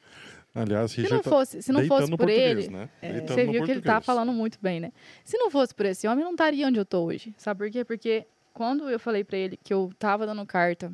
Aliás, 0.55 0.91
Se 0.91 1.03
não 1.09 1.23
tá 1.23 1.31
fosse, 1.31 1.63
se 1.63 1.73
não 1.73 1.87
fosse 1.87 2.15
por 2.15 2.29
ele, 2.29 2.69
né? 2.69 2.91
É. 3.01 3.21
Você 3.23 3.47
viu 3.47 3.65
que 3.65 3.71
ele 3.71 3.81
tá 3.81 4.03
falando 4.03 4.33
muito 4.33 4.59
bem, 4.61 4.81
né? 4.81 4.93
Se 5.25 5.39
não 5.39 5.51
fosse 5.51 5.75
por 5.75 5.87
esse 5.87 6.07
homem, 6.07 6.21
eu 6.21 6.27
não 6.27 6.33
estaria 6.33 6.67
onde 6.67 6.79
eu 6.79 6.85
tô 6.85 7.05
hoje. 7.05 7.35
Sabe 7.39 7.59
por 7.65 7.71
quê? 7.71 7.85
Porque 7.87 8.27
quando 8.53 8.91
eu 8.91 9.01
falei 9.01 9.25
pra 9.25 9.39
ele 9.39 9.57
que 9.57 9.73
eu 9.73 9.91
tava 9.99 10.27
dando 10.27 10.45
carta 10.45 10.93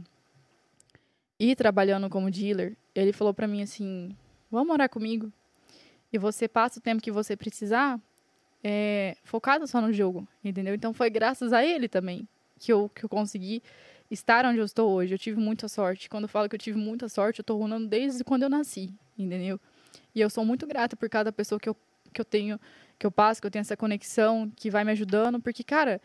e 1.38 1.54
trabalhando 1.54 2.08
como 2.08 2.30
dealer, 2.30 2.76
ele 2.94 3.12
falou 3.12 3.32
pra 3.32 3.46
mim 3.46 3.62
assim: 3.62 4.14
"Vamos 4.50 4.68
morar 4.68 4.88
comigo 4.88 5.32
e 6.12 6.18
você 6.18 6.48
passa 6.48 6.78
o 6.78 6.82
tempo 6.82 7.02
que 7.02 7.10
você 7.10 7.36
precisar, 7.36 8.00
é, 8.62 9.16
focado 9.24 9.66
só 9.66 9.80
no 9.80 9.92
jogo, 9.92 10.26
entendeu? 10.44 10.74
Então 10.74 10.92
foi 10.92 11.10
graças 11.10 11.52
a 11.52 11.64
ele 11.64 11.88
também 11.88 12.26
que 12.58 12.72
eu 12.72 12.88
que 12.88 13.04
eu 13.04 13.08
consegui 13.08 13.62
estar 14.10 14.44
onde 14.46 14.58
eu 14.58 14.64
estou 14.64 14.90
hoje. 14.90 15.14
Eu 15.14 15.18
tive 15.18 15.38
muita 15.40 15.68
sorte. 15.68 16.08
Quando 16.08 16.24
eu 16.24 16.28
falo 16.28 16.48
que 16.48 16.54
eu 16.54 16.58
tive 16.58 16.78
muita 16.78 17.08
sorte, 17.08 17.40
eu 17.40 17.44
tô 17.44 17.56
runando 17.56 17.86
desde 17.86 18.24
quando 18.24 18.42
eu 18.42 18.48
nasci, 18.48 18.92
entendeu? 19.18 19.60
E 20.14 20.20
eu 20.20 20.30
sou 20.30 20.44
muito 20.44 20.66
grata 20.66 20.96
por 20.96 21.08
cada 21.08 21.30
pessoa 21.32 21.60
que 21.60 21.68
eu, 21.68 21.76
que 22.12 22.20
eu 22.20 22.24
tenho, 22.24 22.58
que 22.98 23.06
eu 23.06 23.10
passo, 23.10 23.40
que 23.40 23.46
eu 23.46 23.50
tenho 23.50 23.60
essa 23.60 23.76
conexão, 23.76 24.50
que 24.56 24.70
vai 24.70 24.84
me 24.84 24.92
ajudando, 24.92 25.40
porque, 25.40 25.62
cara, 25.62 26.00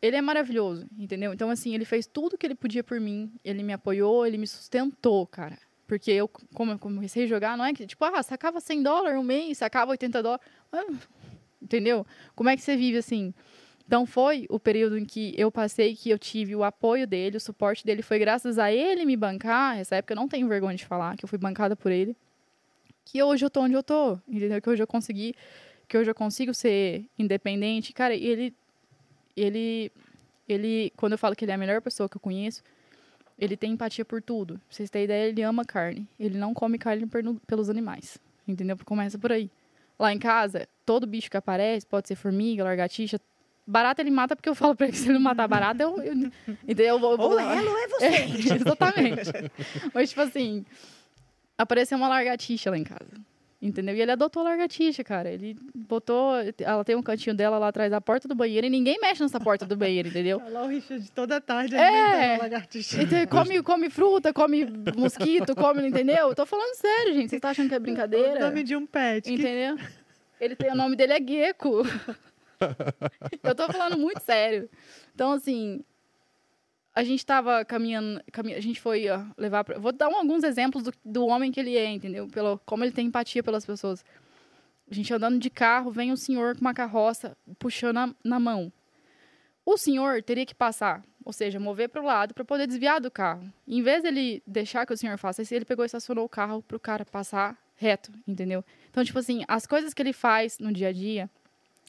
ele 0.00 0.16
é 0.16 0.20
maravilhoso, 0.20 0.86
entendeu? 0.98 1.32
Então, 1.32 1.50
assim, 1.50 1.74
ele 1.74 1.84
fez 1.84 2.06
tudo 2.06 2.36
que 2.36 2.46
ele 2.46 2.54
podia 2.54 2.84
por 2.84 3.00
mim, 3.00 3.32
ele 3.44 3.62
me 3.62 3.72
apoiou, 3.72 4.26
ele 4.26 4.38
me 4.38 4.46
sustentou, 4.46 5.26
cara. 5.26 5.58
Porque 5.86 6.10
eu, 6.10 6.28
como 6.28 6.72
eu 6.72 6.78
comecei 6.78 7.24
a 7.24 7.26
jogar, 7.26 7.56
não 7.56 7.64
é 7.64 7.72
que, 7.72 7.86
tipo, 7.86 8.04
ah, 8.04 8.22
sacava 8.22 8.60
100 8.60 8.82
dólares 8.82 9.18
um 9.18 9.22
mês, 9.22 9.58
sacava 9.58 9.92
80 9.92 10.22
dólares, 10.22 10.46
ah, 10.72 10.84
entendeu? 11.62 12.06
Como 12.34 12.50
é 12.50 12.56
que 12.56 12.62
você 12.62 12.76
vive 12.76 12.98
assim? 12.98 13.32
Então, 13.86 14.04
foi 14.04 14.46
o 14.50 14.58
período 14.58 14.98
em 14.98 15.04
que 15.04 15.32
eu 15.38 15.50
passei, 15.50 15.94
que 15.94 16.10
eu 16.10 16.18
tive 16.18 16.56
o 16.56 16.64
apoio 16.64 17.06
dele, 17.06 17.36
o 17.36 17.40
suporte 17.40 17.86
dele, 17.86 18.02
foi 18.02 18.18
graças 18.18 18.58
a 18.58 18.72
ele 18.72 19.04
me 19.04 19.16
bancar, 19.16 19.78
essa 19.78 19.96
época 19.96 20.12
eu 20.12 20.16
não 20.16 20.26
tenho 20.26 20.48
vergonha 20.48 20.76
de 20.76 20.84
falar, 20.84 21.16
que 21.16 21.24
eu 21.24 21.28
fui 21.28 21.38
bancada 21.38 21.76
por 21.76 21.92
ele, 21.92 22.16
que 23.04 23.22
hoje 23.22 23.44
eu 23.44 23.50
tô 23.50 23.60
onde 23.60 23.74
eu 23.74 23.84
tô, 23.84 24.18
entendeu? 24.28 24.60
Que 24.60 24.68
hoje 24.68 24.82
eu 24.82 24.86
consegui, 24.86 25.34
que 25.86 25.96
hoje 25.96 26.10
eu 26.10 26.14
consigo 26.14 26.52
ser 26.52 27.08
independente. 27.16 27.92
Cara, 27.92 28.12
ele, 28.12 28.52
ele, 29.36 29.92
ele, 30.48 30.92
quando 30.96 31.12
eu 31.12 31.18
falo 31.18 31.36
que 31.36 31.44
ele 31.44 31.52
é 31.52 31.54
a 31.54 31.58
melhor 31.58 31.80
pessoa 31.82 32.08
que 32.08 32.16
eu 32.16 32.20
conheço, 32.20 32.62
ele 33.38 33.56
tem 33.56 33.72
empatia 33.72 34.04
por 34.04 34.22
tudo. 34.22 34.54
Pra 34.54 34.62
vocês 34.70 34.88
terem 34.88 35.04
ideia, 35.04 35.28
ele 35.28 35.42
ama 35.42 35.64
carne. 35.64 36.08
Ele 36.18 36.38
não 36.38 36.54
come 36.54 36.78
carne 36.78 37.06
pelos 37.46 37.68
animais. 37.68 38.18
entendeu? 38.48 38.76
Começa 38.84 39.18
por 39.18 39.32
aí. 39.32 39.50
Lá 39.98 40.12
em 40.12 40.18
casa, 40.18 40.68
todo 40.84 41.06
bicho 41.06 41.30
que 41.30 41.36
aparece, 41.36 41.86
pode 41.86 42.08
ser 42.08 42.16
formiga, 42.16 42.64
lagartixa, 42.64 43.18
barata 43.66 44.02
ele 44.02 44.10
mata 44.10 44.36
porque 44.36 44.48
eu 44.48 44.54
falo 44.54 44.74
pra 44.74 44.86
ele 44.86 44.92
que 44.92 44.98
se 44.98 45.06
ele 45.06 45.14
não 45.14 45.20
matar 45.20 45.48
barata, 45.48 45.82
eu, 45.82 45.96
eu, 46.02 46.14
entendeu? 46.62 46.86
Eu 46.86 46.98
vou, 46.98 47.12
eu 47.12 47.16
vou 47.16 47.30
Ou 47.32 47.40
ela 47.40 47.70
ou 47.70 47.78
é 47.78 47.88
você. 47.88 48.04
É, 48.04 48.54
exatamente. 48.56 49.30
Mas, 49.92 50.10
tipo 50.10 50.20
assim, 50.20 50.64
apareceu 51.58 51.98
uma 51.98 52.08
lagartixa 52.08 52.70
lá 52.70 52.78
em 52.78 52.84
casa. 52.84 53.10
Entendeu? 53.60 53.94
E 53.96 54.02
ele 54.02 54.12
adotou 54.12 54.42
a 54.42 54.50
lagartixa, 54.50 55.02
cara. 55.02 55.30
Ele 55.30 55.56
botou. 55.74 56.32
Ela 56.60 56.84
tem 56.84 56.94
um 56.94 57.02
cantinho 57.02 57.34
dela 57.34 57.56
lá 57.58 57.68
atrás 57.68 57.90
da 57.90 58.00
porta 58.02 58.28
do 58.28 58.34
banheiro 58.34 58.66
e 58.66 58.70
ninguém 58.70 58.98
mexe 59.00 59.22
nessa 59.22 59.40
porta 59.40 59.64
do 59.64 59.74
banheiro, 59.74 60.08
entendeu? 60.08 60.40
Olha 60.44 60.50
lá 60.52 60.64
o 60.64 60.68
Richard 60.68 61.10
toda 61.12 61.40
tarde 61.40 61.74
É. 61.74 61.80
alimentando 61.88 62.40
a 62.40 62.42
lagartixa. 62.44 63.02
Então, 63.02 63.26
come, 63.26 63.62
come 63.62 63.88
fruta, 63.90 64.32
come 64.32 64.66
mosquito, 64.94 65.54
come, 65.56 65.88
entendeu? 65.88 66.28
Eu 66.28 66.34
tô 66.34 66.44
falando 66.44 66.74
sério, 66.74 67.14
gente. 67.14 67.30
Vocês 67.30 67.38
estão 67.38 67.50
achando 67.50 67.68
que 67.68 67.74
é 67.74 67.78
O 67.78 67.80
brincadeira? 67.80 68.40
nome 68.40 68.62
de 68.62 68.76
um 68.76 68.84
pet. 68.86 69.24
que- 69.24 69.34
Entendeu? 69.34 69.76
Ele 70.38 70.54
tem, 70.54 70.70
o 70.70 70.76
nome 70.76 70.94
dele 70.94 71.14
é 71.14 71.18
Gecko. 71.20 71.82
Eu 73.42 73.54
tô 73.54 73.66
falando 73.72 73.98
muito 73.98 74.20
sério. 74.20 74.68
Então, 75.14 75.32
assim, 75.32 75.82
a 76.96 77.04
gente 77.04 77.24
tava 77.24 77.62
caminhando, 77.64 78.20
cami- 78.32 78.54
a 78.54 78.60
gente 78.60 78.80
foi 78.80 79.06
ó, 79.08 79.22
levar. 79.36 79.62
Pra, 79.64 79.78
vou 79.78 79.92
dar 79.92 80.08
um- 80.08 80.16
alguns 80.16 80.42
exemplos 80.42 80.82
do, 80.82 80.92
do 81.04 81.26
homem 81.26 81.52
que 81.52 81.60
ele 81.60 81.76
é, 81.76 81.84
entendeu? 81.92 82.26
Pelo, 82.26 82.58
como 82.64 82.82
ele 82.82 82.90
tem 82.90 83.06
empatia 83.06 83.42
pelas 83.42 83.66
pessoas. 83.66 84.02
A 84.90 84.94
gente 84.94 85.12
andando 85.12 85.38
de 85.38 85.50
carro, 85.50 85.90
vem 85.90 86.10
um 86.10 86.16
senhor 86.16 86.54
com 86.54 86.62
uma 86.62 86.72
carroça 86.72 87.36
puxando 87.58 87.98
a- 87.98 88.14
na 88.24 88.40
mão. 88.40 88.72
O 89.64 89.76
senhor 89.76 90.22
teria 90.22 90.46
que 90.46 90.54
passar, 90.54 91.04
ou 91.24 91.32
seja, 91.32 91.60
mover 91.60 91.88
para 91.90 92.00
o 92.00 92.04
lado 92.06 92.32
para 92.32 92.44
poder 92.44 92.66
desviar 92.66 93.00
do 93.00 93.10
carro. 93.10 93.52
Em 93.68 93.82
vez 93.82 94.02
dele 94.02 94.42
deixar 94.46 94.86
que 94.86 94.92
o 94.94 94.96
senhor 94.96 95.18
faça 95.18 95.42
isso, 95.42 95.54
ele 95.54 95.64
pegou 95.64 95.84
e 95.84 95.86
estacionou 95.86 96.24
o 96.24 96.28
carro 96.28 96.62
para 96.62 96.76
o 96.76 96.80
cara 96.80 97.04
passar 97.04 97.58
reto, 97.74 98.10
entendeu? 98.26 98.64
Então, 98.90 99.04
tipo 99.04 99.18
assim, 99.18 99.44
as 99.46 99.66
coisas 99.66 99.92
que 99.92 100.00
ele 100.00 100.12
faz 100.14 100.58
no 100.58 100.72
dia 100.72 100.88
a 100.88 100.92
dia, 100.92 101.28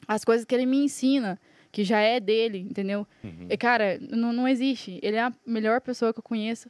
as 0.06 0.22
coisas 0.24 0.44
que 0.44 0.54
ele 0.54 0.66
me 0.66 0.76
ensina, 0.84 1.40
que 1.78 1.84
já 1.84 2.00
é 2.00 2.18
dele, 2.18 2.58
entendeu? 2.58 3.06
E, 3.48 3.56
cara, 3.56 4.00
não, 4.10 4.32
não 4.32 4.48
existe. 4.48 4.98
Ele 5.00 5.16
é 5.16 5.22
a 5.22 5.32
melhor 5.46 5.80
pessoa 5.80 6.12
que 6.12 6.18
eu 6.18 6.22
conheço. 6.24 6.68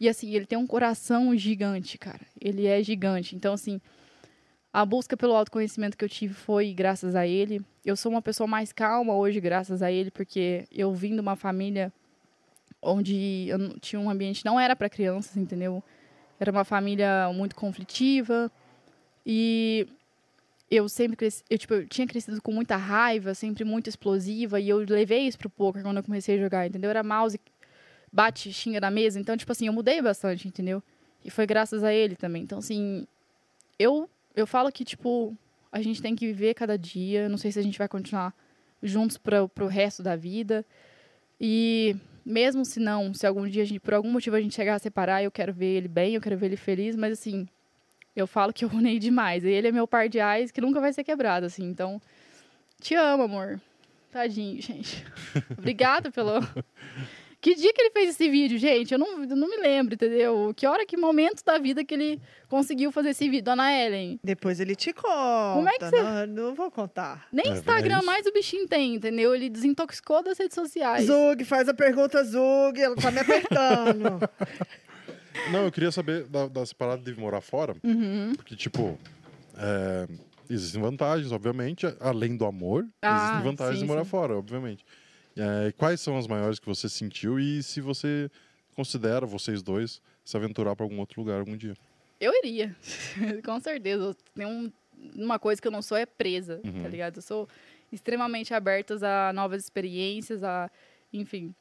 E, 0.00 0.08
assim, 0.08 0.34
ele 0.34 0.46
tem 0.46 0.56
um 0.56 0.66
coração 0.66 1.36
gigante, 1.36 1.98
cara. 1.98 2.22
Ele 2.40 2.64
é 2.64 2.82
gigante. 2.82 3.36
Então, 3.36 3.52
assim, 3.52 3.78
a 4.72 4.82
busca 4.82 5.14
pelo 5.14 5.34
autoconhecimento 5.34 5.94
que 5.94 6.02
eu 6.02 6.08
tive 6.08 6.32
foi 6.32 6.72
graças 6.72 7.14
a 7.14 7.26
ele. 7.26 7.60
Eu 7.84 7.96
sou 7.96 8.10
uma 8.10 8.22
pessoa 8.22 8.46
mais 8.46 8.72
calma 8.72 9.14
hoje, 9.14 9.42
graças 9.42 9.82
a 9.82 9.92
ele, 9.92 10.10
porque 10.10 10.64
eu 10.72 10.90
vim 10.94 11.12
de 11.12 11.20
uma 11.20 11.36
família 11.36 11.92
onde 12.80 13.48
eu 13.48 13.78
tinha 13.78 14.00
um 14.00 14.08
ambiente 14.08 14.42
não 14.42 14.58
era 14.58 14.74
para 14.74 14.88
crianças, 14.88 15.36
entendeu? 15.36 15.84
Era 16.40 16.50
uma 16.50 16.64
família 16.64 17.30
muito 17.34 17.54
conflitiva 17.54 18.50
e 19.26 19.86
eu 20.70 20.88
sempre 20.88 21.16
cresci, 21.16 21.44
eu, 21.48 21.58
tipo, 21.58 21.74
eu 21.74 21.86
tinha 21.86 22.06
crescido 22.06 22.40
com 22.42 22.52
muita 22.52 22.76
raiva, 22.76 23.34
sempre 23.34 23.64
muito 23.64 23.88
explosiva 23.88 24.58
e 24.60 24.68
eu 24.68 24.78
levei 24.78 25.26
isso 25.26 25.38
pro 25.38 25.48
poker 25.48 25.82
quando 25.82 25.98
eu 25.98 26.02
comecei 26.02 26.36
a 26.36 26.38
jogar, 26.38 26.66
entendeu? 26.66 26.90
Era 26.90 27.02
mouse 27.02 27.38
bate, 28.12 28.52
xinga 28.52 28.80
na 28.80 28.90
mesa, 28.90 29.20
então 29.20 29.36
tipo 29.36 29.52
assim, 29.52 29.66
eu 29.66 29.72
mudei 29.72 30.00
bastante, 30.00 30.48
entendeu? 30.48 30.82
E 31.24 31.30
foi 31.30 31.46
graças 31.46 31.84
a 31.84 31.92
ele 31.92 32.16
também. 32.16 32.42
Então 32.42 32.58
assim, 32.58 33.06
eu 33.78 34.08
eu 34.34 34.46
falo 34.46 34.72
que 34.72 34.84
tipo 34.84 35.36
a 35.70 35.82
gente 35.82 36.00
tem 36.02 36.16
que 36.16 36.26
viver 36.26 36.54
cada 36.54 36.76
dia, 36.78 37.28
não 37.28 37.36
sei 37.36 37.52
se 37.52 37.58
a 37.58 37.62
gente 37.62 37.78
vai 37.78 37.88
continuar 37.88 38.34
juntos 38.82 39.18
para 39.18 39.46
pro 39.48 39.66
resto 39.66 40.02
da 40.02 40.16
vida. 40.16 40.64
E 41.40 41.94
mesmo 42.24 42.64
se 42.64 42.80
não, 42.80 43.12
se 43.14 43.26
algum 43.26 43.46
dia 43.46 43.64
gente, 43.64 43.80
por 43.80 43.94
algum 43.94 44.10
motivo 44.10 44.36
a 44.36 44.40
gente 44.40 44.54
chegar 44.54 44.74
a 44.74 44.78
separar, 44.78 45.22
eu 45.22 45.30
quero 45.30 45.52
ver 45.52 45.76
ele 45.76 45.88
bem, 45.88 46.14
eu 46.14 46.20
quero 46.20 46.36
ver 46.36 46.46
ele 46.46 46.56
feliz, 46.56 46.96
mas 46.96 47.12
assim, 47.12 47.46
eu 48.16 48.26
falo 48.26 48.52
que 48.52 48.64
eu 48.64 48.68
unei 48.70 48.98
demais. 48.98 49.44
E 49.44 49.48
ele 49.48 49.68
é 49.68 49.72
meu 49.72 49.86
par 49.86 50.08
de 50.08 50.18
ais 50.18 50.50
que 50.50 50.60
nunca 50.60 50.80
vai 50.80 50.92
ser 50.92 51.04
quebrado, 51.04 51.46
assim. 51.46 51.64
Então, 51.64 52.00
te 52.80 52.94
amo, 52.94 53.22
amor. 53.24 53.60
Tadinho, 54.10 54.60
gente. 54.62 55.04
Obrigada 55.58 56.10
pelo. 56.10 56.40
Que 57.38 57.54
dia 57.54 57.72
que 57.72 57.80
ele 57.80 57.90
fez 57.90 58.10
esse 58.10 58.28
vídeo, 58.28 58.58
gente? 58.58 58.90
Eu 58.92 58.98
não, 58.98 59.22
eu 59.22 59.36
não 59.36 59.48
me 59.48 59.56
lembro, 59.58 59.94
entendeu? 59.94 60.52
Que 60.56 60.66
hora, 60.66 60.84
que 60.86 60.96
momento 60.96 61.44
da 61.44 61.58
vida 61.58 61.84
que 61.84 61.94
ele 61.94 62.20
conseguiu 62.48 62.90
fazer 62.90 63.10
esse 63.10 63.28
vídeo? 63.28 63.44
Dona 63.44 63.70
Ellen. 63.72 64.18
Depois 64.24 64.58
ele 64.58 64.74
te 64.74 64.92
conta. 64.92 65.70
é 65.70 65.78
que 65.78 65.84
você- 65.84 66.02
Não, 66.02 66.26
não 66.26 66.54
vou 66.54 66.70
contar. 66.70 67.28
Nem 67.30 67.46
É, 67.46 67.50
Instagram 67.50 68.02
mais 68.02 68.26
o 68.26 68.32
bichinho 68.32 68.66
tem, 68.66 68.94
entendeu? 68.94 69.32
Ele 69.34 69.48
desintoxicou 69.50 70.24
das 70.24 70.38
redes 70.38 70.54
sociais. 70.54 71.04
Zug, 71.04 71.44
faz 71.44 71.68
a 71.68 71.74
pergunta, 71.74 72.24
Zug. 72.24 72.80
Ela 72.80 72.96
tá 72.96 73.10
me 73.12 73.20
apertando. 73.20 74.18
Não, 75.50 75.64
eu 75.64 75.72
queria 75.72 75.90
saber 75.92 76.24
da, 76.24 76.46
das 76.48 76.72
paradas 76.72 77.04
de 77.04 77.18
morar 77.20 77.40
fora. 77.40 77.74
Uhum. 77.84 78.32
Porque, 78.36 78.54
tipo, 78.56 78.98
é, 79.56 80.06
existem 80.50 80.80
vantagens, 80.80 81.32
obviamente, 81.32 81.86
além 82.00 82.36
do 82.36 82.44
amor, 82.44 82.86
Ah, 83.02 83.16
existem 83.16 83.42
vantagens 83.50 83.78
sim, 83.78 83.84
de 83.84 83.88
morar 83.88 84.04
sim. 84.04 84.10
fora, 84.10 84.36
obviamente. 84.36 84.84
É, 85.36 85.72
quais 85.76 86.00
são 86.00 86.16
as 86.16 86.26
maiores 86.26 86.58
que 86.58 86.66
você 86.66 86.88
sentiu 86.88 87.38
e 87.38 87.62
se 87.62 87.80
você 87.80 88.30
considera, 88.74 89.26
vocês 89.26 89.62
dois, 89.62 90.00
se 90.24 90.36
aventurar 90.36 90.74
para 90.74 90.84
algum 90.84 90.98
outro 90.98 91.20
lugar 91.20 91.38
algum 91.40 91.56
dia? 91.56 91.74
Eu 92.20 92.32
iria, 92.42 92.74
com 93.44 93.60
certeza. 93.60 94.16
Tem 94.34 94.46
um, 94.46 94.72
uma 95.14 95.38
coisa 95.38 95.60
que 95.60 95.68
eu 95.68 95.72
não 95.72 95.82
sou 95.82 95.96
é 95.96 96.06
presa, 96.06 96.60
Uhum. 96.64 96.82
tá 96.82 96.88
ligado? 96.88 97.16
Eu 97.16 97.22
sou 97.22 97.48
extremamente 97.92 98.52
aberta 98.54 98.96
a 99.28 99.32
novas 99.32 99.62
experiências, 99.62 100.42
a, 100.42 100.70
enfim. 101.12 101.54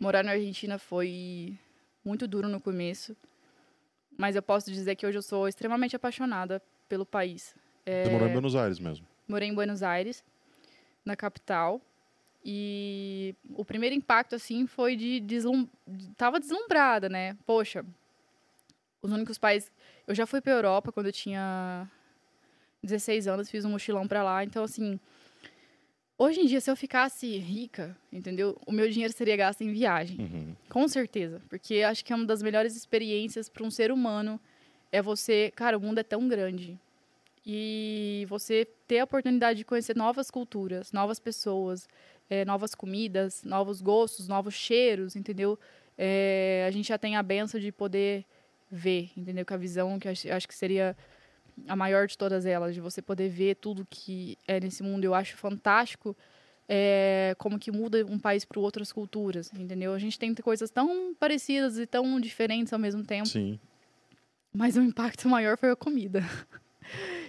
Morar 0.00 0.22
na 0.24 0.32
Argentina 0.32 0.78
foi 0.78 1.56
muito 2.04 2.26
duro 2.26 2.48
no 2.48 2.60
começo, 2.60 3.16
mas 4.16 4.34
eu 4.36 4.42
posso 4.42 4.70
dizer 4.70 4.96
que 4.96 5.06
hoje 5.06 5.18
eu 5.18 5.22
sou 5.22 5.46
extremamente 5.48 5.94
apaixonada 5.96 6.62
pelo 6.88 7.04
país. 7.06 7.54
É, 7.86 8.04
Você 8.04 8.10
morou 8.10 8.28
em 8.28 8.32
Buenos 8.32 8.56
Aires 8.56 8.78
mesmo. 8.78 9.06
morei 9.26 9.48
em 9.48 9.54
Buenos 9.54 9.82
Aires, 9.82 10.24
na 11.04 11.14
capital. 11.16 11.80
E 12.44 13.34
o 13.54 13.64
primeiro 13.64 13.94
impacto, 13.94 14.34
assim, 14.34 14.66
foi 14.66 14.96
de 14.96 15.20
deslum... 15.20 15.66
de- 15.86 16.08
Tava 16.14 16.38
deslumbrada, 16.40 17.08
né? 17.08 17.36
Poxa, 17.44 17.84
os 19.02 19.10
únicos 19.12 19.38
países... 19.38 19.70
Eu 20.06 20.14
já 20.14 20.26
fui 20.26 20.40
pra 20.40 20.52
Europa 20.52 20.90
quando 20.92 21.06
eu 21.06 21.12
tinha 21.12 21.90
16 22.82 23.26
anos, 23.28 23.50
fiz 23.50 23.64
um 23.64 23.70
mochilão 23.70 24.06
pra 24.08 24.22
lá. 24.22 24.42
Então, 24.44 24.62
assim, 24.64 24.98
hoje 26.18 26.40
em 26.40 26.46
dia, 26.46 26.60
se 26.60 26.70
eu 26.70 26.76
ficasse 26.76 27.38
rica, 27.38 27.96
entendeu? 28.12 28.60
O 28.66 28.72
meu 28.72 28.90
dinheiro 28.90 29.14
seria 29.14 29.36
gasto 29.36 29.62
em 29.62 29.72
viagem. 29.72 30.18
Uhum. 30.18 30.56
Com 30.68 30.88
certeza. 30.88 31.40
Porque 31.48 31.76
acho 31.82 32.04
que 32.04 32.12
é 32.12 32.16
uma 32.16 32.26
das 32.26 32.42
melhores 32.42 32.76
experiências 32.76 33.48
para 33.48 33.64
um 33.64 33.70
ser 33.70 33.92
humano 33.92 34.40
é 34.90 35.00
você. 35.00 35.52
Cara, 35.54 35.78
o 35.78 35.80
mundo 35.80 35.98
é 35.98 36.02
tão 36.02 36.26
grande. 36.28 36.78
E 37.46 38.26
você 38.28 38.66
ter 38.86 38.98
a 38.98 39.04
oportunidade 39.04 39.58
de 39.58 39.64
conhecer 39.64 39.96
novas 39.96 40.30
culturas, 40.30 40.92
novas 40.92 41.18
pessoas, 41.18 41.88
eh, 42.28 42.44
novas 42.44 42.74
comidas, 42.74 43.42
novos 43.42 43.80
gostos, 43.80 44.28
novos 44.28 44.52
cheiros, 44.52 45.16
entendeu? 45.16 45.58
Eh, 45.96 46.64
a 46.68 46.70
gente 46.70 46.88
já 46.88 46.98
tem 46.98 47.16
a 47.16 47.22
benção 47.22 47.58
de 47.58 47.72
poder 47.72 48.26
ver, 48.70 49.10
entendeu? 49.16 49.46
Com 49.46 49.54
a 49.54 49.56
visão 49.56 49.98
que 49.98 50.08
acho 50.08 50.46
que 50.48 50.54
seria 50.54 50.94
a 51.66 51.74
maior 51.74 52.06
de 52.06 52.16
todas 52.16 52.46
elas, 52.46 52.74
de 52.74 52.80
você 52.80 53.00
poder 53.02 53.28
ver 53.28 53.56
tudo 53.56 53.86
que 53.88 54.36
é 54.46 54.60
nesse 54.60 54.82
mundo. 54.82 55.04
Eu 55.04 55.14
acho 55.14 55.36
fantástico 55.36 56.16
é, 56.68 57.34
como 57.38 57.58
que 57.58 57.72
muda 57.72 58.04
um 58.06 58.18
país 58.18 58.44
para 58.44 58.60
outras 58.60 58.92
culturas, 58.92 59.50
entendeu? 59.54 59.94
A 59.94 59.98
gente 59.98 60.18
tem 60.18 60.34
coisas 60.34 60.70
tão 60.70 61.14
parecidas 61.14 61.78
e 61.78 61.86
tão 61.86 62.20
diferentes 62.20 62.72
ao 62.72 62.78
mesmo 62.78 63.02
tempo, 63.02 63.26
Sim. 63.28 63.58
mas 64.52 64.76
o 64.76 64.82
impacto 64.82 65.28
maior 65.28 65.56
foi 65.56 65.70
a 65.70 65.76
comida. 65.76 66.20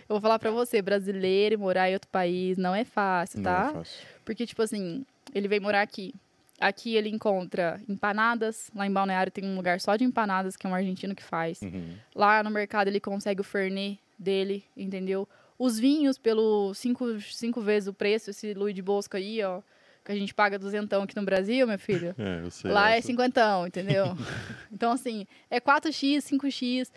Eu 0.07 0.15
vou 0.15 0.21
falar 0.21 0.39
para 0.39 0.51
você, 0.51 0.81
brasileiro 0.81 1.53
e 1.53 1.57
morar 1.57 1.89
em 1.89 1.93
outro 1.93 2.09
país 2.09 2.57
não 2.57 2.73
é 2.73 2.83
fácil, 2.83 3.39
Não 3.39 3.43
tá? 3.43 3.69
é 3.69 3.73
fácil. 3.73 4.07
Porque, 4.25 4.45
tipo 4.45 4.61
assim, 4.61 5.05
ele 5.33 5.47
veio 5.47 5.61
morar 5.61 5.81
aqui. 5.81 6.13
Aqui 6.59 6.95
ele 6.95 7.09
encontra 7.09 7.79
empanadas. 7.87 8.71
Lá 8.73 8.87
em 8.87 8.91
Balneário 8.91 9.31
tem 9.31 9.45
um 9.45 9.55
lugar 9.55 9.79
só 9.79 9.95
de 9.95 10.03
empanadas, 10.03 10.55
que 10.57 10.65
é 10.65 10.69
um 10.69 10.73
argentino 10.73 11.13
que 11.13 11.23
faz. 11.23 11.61
Uhum. 11.61 11.95
Lá 12.15 12.41
no 12.41 12.49
mercado 12.49 12.87
ele 12.87 12.99
consegue 12.99 13.41
o 13.41 13.43
Fernet 13.43 13.99
dele, 14.19 14.63
entendeu? 14.75 15.27
Os 15.57 15.79
vinhos 15.79 16.17
pelo 16.17 16.73
cinco, 16.73 17.19
cinco 17.21 17.61
vezes 17.61 17.87
o 17.87 17.93
preço, 17.93 18.29
esse 18.29 18.53
Louis 18.53 18.75
de 18.75 18.81
Bosco 18.81 19.17
aí, 19.17 19.41
ó. 19.43 19.61
Que 20.03 20.11
a 20.11 20.15
gente 20.15 20.33
paga 20.33 20.57
duzentão 20.57 21.03
aqui 21.03 21.15
no 21.15 21.23
Brasil, 21.23 21.65
meu 21.67 21.79
filho. 21.79 22.15
É, 22.19 22.41
eu 22.43 22.51
sei. 22.51 22.71
Lá 22.71 22.91
é 22.91 22.97
essa. 22.97 23.07
cinquentão, 23.07 23.67
entendeu? 23.67 24.05
então, 24.71 24.91
assim, 24.91 25.25
é 25.49 25.59
4x, 25.59 26.19
5x, 26.19 26.89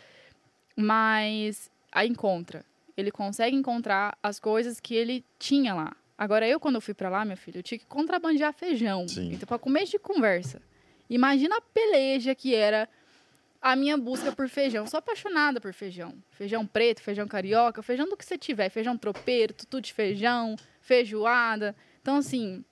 mas 0.77 1.71
aí 1.91 2.09
encontra. 2.09 2.65
Ele 2.97 3.11
consegue 3.11 3.57
encontrar 3.57 4.17
as 4.23 4.39
coisas 4.39 4.79
que 4.81 4.95
ele 4.95 5.25
tinha 5.39 5.75
lá. 5.75 5.97
Agora, 6.17 6.47
eu, 6.47 6.61
quando 6.61 6.77
eu 6.77 6.81
fui 6.81 6.95
pra 6.95 7.09
lá, 7.09 7.25
meu 7.25 7.37
filho, 7.37 7.59
eu 7.59 7.63
tinha 7.63 7.79
que 7.79 7.87
contrabandear 7.87 8.53
feijão. 8.53 9.09
Sim. 9.09 9.33
Então, 9.33 9.47
pra 9.47 9.59
começo 9.59 9.93
de 9.93 9.99
conversa. 9.99 10.63
Imagina 11.11 11.57
a 11.57 11.61
peleja 11.61 12.35
que 12.35 12.55
era 12.55 12.89
a 13.63 13.77
minha 13.77 13.97
busca 13.97 14.33
por 14.33 14.49
feijão. 14.49 14.85
Sou 14.89 14.99
apaixonada 14.99 15.61
por 15.61 15.73
feijão. 15.73 16.13
Feijão 16.33 16.67
preto, 16.67 17.01
feijão 17.01 17.29
carioca, 17.29 17.81
feijão 17.81 18.09
do 18.09 18.17
que 18.17 18.25
você 18.25 18.37
tiver. 18.37 18.69
Feijão 18.69 18.99
tropeiro, 18.99 19.55
tutu 19.55 19.81
de 19.81 19.93
feijão, 19.93 20.57
feijoada. 20.81 21.77
Então, 22.01 22.17
assim, 22.17 22.65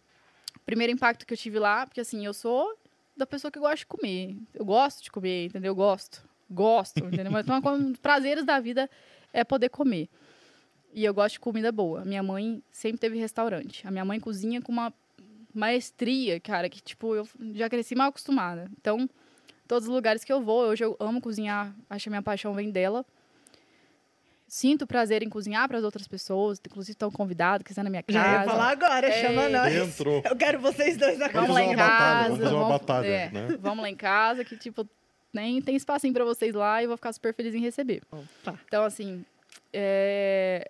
primeiro 0.67 0.93
impacto 0.93 1.25
que 1.25 1.33
eu 1.33 1.39
tive 1.39 1.61
lá, 1.61 1.87
porque 1.87 2.01
assim, 2.01 2.27
eu 2.27 2.35
sou 2.35 2.77
da 3.17 3.25
pessoa 3.25 3.53
que 3.53 3.61
gosta 3.61 3.77
de 3.77 3.87
comer. 3.87 4.37
Eu 4.53 4.65
gosto 4.65 5.01
de 5.05 5.13
comer, 5.13 5.47
entendeu? 5.47 5.71
Eu 5.71 5.77
gosto. 5.77 6.29
Gosto, 6.51 6.99
entendeu? 7.05 7.31
Mas 7.31 7.45
então, 7.45 7.63
como 7.63 7.97
prazeres 7.99 8.45
da 8.45 8.59
vida 8.59 8.91
é 9.33 9.45
poder 9.45 9.69
comer. 9.69 10.09
E 10.93 11.05
eu 11.05 11.15
gosto 11.15 11.35
de 11.35 11.41
comida 11.41 11.71
boa. 11.71 12.05
Minha 12.05 12.23
mãe 12.23 12.61
sempre 12.73 12.99
teve 12.99 13.17
restaurante. 13.17 13.87
A 13.87 13.93
minha 13.93 14.05
mãe 14.05 14.19
cozinha 14.19 14.61
com 14.61 14.73
uma 14.73 14.93
maestria, 15.55 16.41
cara, 16.41 16.69
que 16.69 16.81
tipo, 16.81 17.15
eu 17.15 17.29
já 17.55 17.71
cresci 17.71 17.95
mal 17.95 18.09
acostumada. 18.09 18.69
Então, 18.77 19.09
todos 19.71 19.87
os 19.89 19.95
lugares 19.95 20.25
que 20.25 20.33
eu 20.33 20.41
vou, 20.43 20.63
hoje 20.65 20.83
eu 20.83 20.97
amo 20.99 21.21
cozinhar, 21.21 21.73
acho 21.89 22.03
que 22.03 22.09
a 22.09 22.11
minha 22.11 22.23
paixão 22.23 22.53
vem 22.53 22.73
dela. 22.73 23.07
Sinto 24.49 24.85
prazer 24.85 25.23
em 25.23 25.29
cozinhar 25.29 25.69
para 25.69 25.79
as 25.79 25.85
outras 25.85 26.09
pessoas, 26.09 26.61
inclusive 26.67 26.91
estão 26.91 27.09
convidados, 27.09 27.63
que 27.63 27.71
estão 27.71 27.85
na 27.85 27.89
minha 27.91 28.03
casa. 28.03 28.19
Já 28.19 28.33
ia 28.41 28.51
falar 28.51 28.71
agora, 28.71 29.07
É. 29.07 29.23
chama 29.29 29.49
nós. 29.49 29.73
Entrou. 29.73 30.23
Eu 30.29 30.35
quero 30.35 30.59
vocês 30.59 30.97
dois 30.97 31.17
na 31.21 31.29
Vamos 31.29 31.51
Vamos 31.51 31.55
lá 31.55 31.63
em 31.63 31.77
casa. 31.77 32.29
vamos 32.31 32.43
fazer 32.43 32.55
uma 32.57 32.69
batalha, 32.69 33.07
é, 33.07 33.31
né? 33.31 33.47
Vamos 33.63 33.83
lá 33.83 33.89
em 33.89 33.95
casa, 33.95 34.45
que, 34.45 34.57
tipo, 34.57 34.85
nem 35.33 35.63
tem 35.63 35.77
espacinho 35.77 36.13
pra 36.13 36.25
vocês 36.25 36.53
lá 36.53 36.83
e 36.83 36.87
eu 36.87 36.89
vou 36.89 36.97
ficar 36.97 37.13
super 37.13 37.33
feliz 37.33 37.55
em 37.55 37.61
receber. 37.61 38.03
Opa. 38.11 38.59
Então, 38.67 38.83
assim, 38.83 39.25
é, 39.73 40.69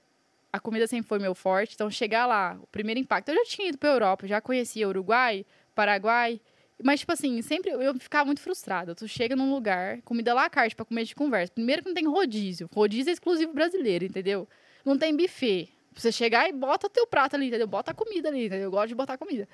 a 0.52 0.60
comida 0.60 0.86
sempre 0.86 1.08
foi 1.08 1.18
meu 1.18 1.34
forte. 1.34 1.74
Então, 1.74 1.90
chegar 1.90 2.26
lá, 2.26 2.58
o 2.62 2.66
primeiro 2.66 3.00
impacto. 3.00 3.30
Eu 3.30 3.36
já 3.36 3.44
tinha 3.46 3.70
ido 3.70 3.78
pra 3.78 3.88
Europa, 3.88 4.26
já 4.26 4.42
conhecia 4.42 4.86
Uruguai, 4.86 5.46
Paraguai. 5.74 6.38
Mas, 6.82 7.00
tipo 7.00 7.12
assim, 7.12 7.40
sempre 7.42 7.70
eu 7.70 7.94
ficava 7.98 8.24
muito 8.24 8.40
frustrada. 8.40 8.94
Tu 8.94 9.06
chega 9.06 9.36
num 9.36 9.52
lugar, 9.52 10.00
comida 10.02 10.32
lá 10.34 10.44
à 10.46 10.50
carte 10.50 10.74
pra 10.74 10.84
comer 10.84 11.04
de 11.04 11.14
conversa. 11.14 11.52
Primeiro 11.52 11.82
que 11.82 11.88
não 11.88 11.94
tem 11.94 12.06
rodízio. 12.06 12.68
Rodízio 12.72 13.10
é 13.10 13.12
exclusivo 13.12 13.52
brasileiro, 13.52 14.04
entendeu? 14.04 14.48
Não 14.84 14.96
tem 14.96 15.14
buffet. 15.16 15.68
Você 15.92 16.10
chegar 16.12 16.48
e 16.48 16.52
bota 16.52 16.88
teu 16.88 17.06
prato 17.06 17.36
ali, 17.36 17.48
entendeu? 17.48 17.66
Bota 17.66 17.90
a 17.90 17.94
comida 17.94 18.28
ali, 18.28 18.46
entendeu? 18.46 18.64
Eu 18.64 18.70
gosto 18.70 18.88
de 18.88 18.94
botar 18.94 19.18
comida. 19.18 19.48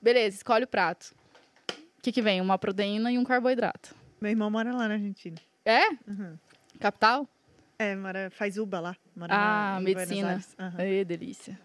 Beleza, 0.00 0.36
escolhe 0.36 0.64
o 0.64 0.68
prato. 0.68 1.14
O 1.98 2.02
que, 2.02 2.10
que 2.12 2.22
vem? 2.22 2.40
Uma 2.40 2.56
proteína 2.56 3.12
e 3.12 3.18
um 3.18 3.24
carboidrato. 3.24 3.94
Meu 4.20 4.30
irmão 4.30 4.50
mora 4.50 4.72
lá 4.72 4.88
na 4.88 4.94
Argentina. 4.94 5.36
É? 5.64 5.90
Uhum. 6.08 6.38
Capital? 6.78 7.28
É, 7.78 7.94
mora, 7.96 8.30
faz 8.30 8.56
UBA 8.56 8.80
lá. 8.80 8.96
Mora 9.14 9.34
Ah, 9.34 9.74
na, 9.74 9.80
medicina. 9.80 10.42
Aham. 10.58 10.80
Ê, 10.80 11.04
delícia. 11.04 11.58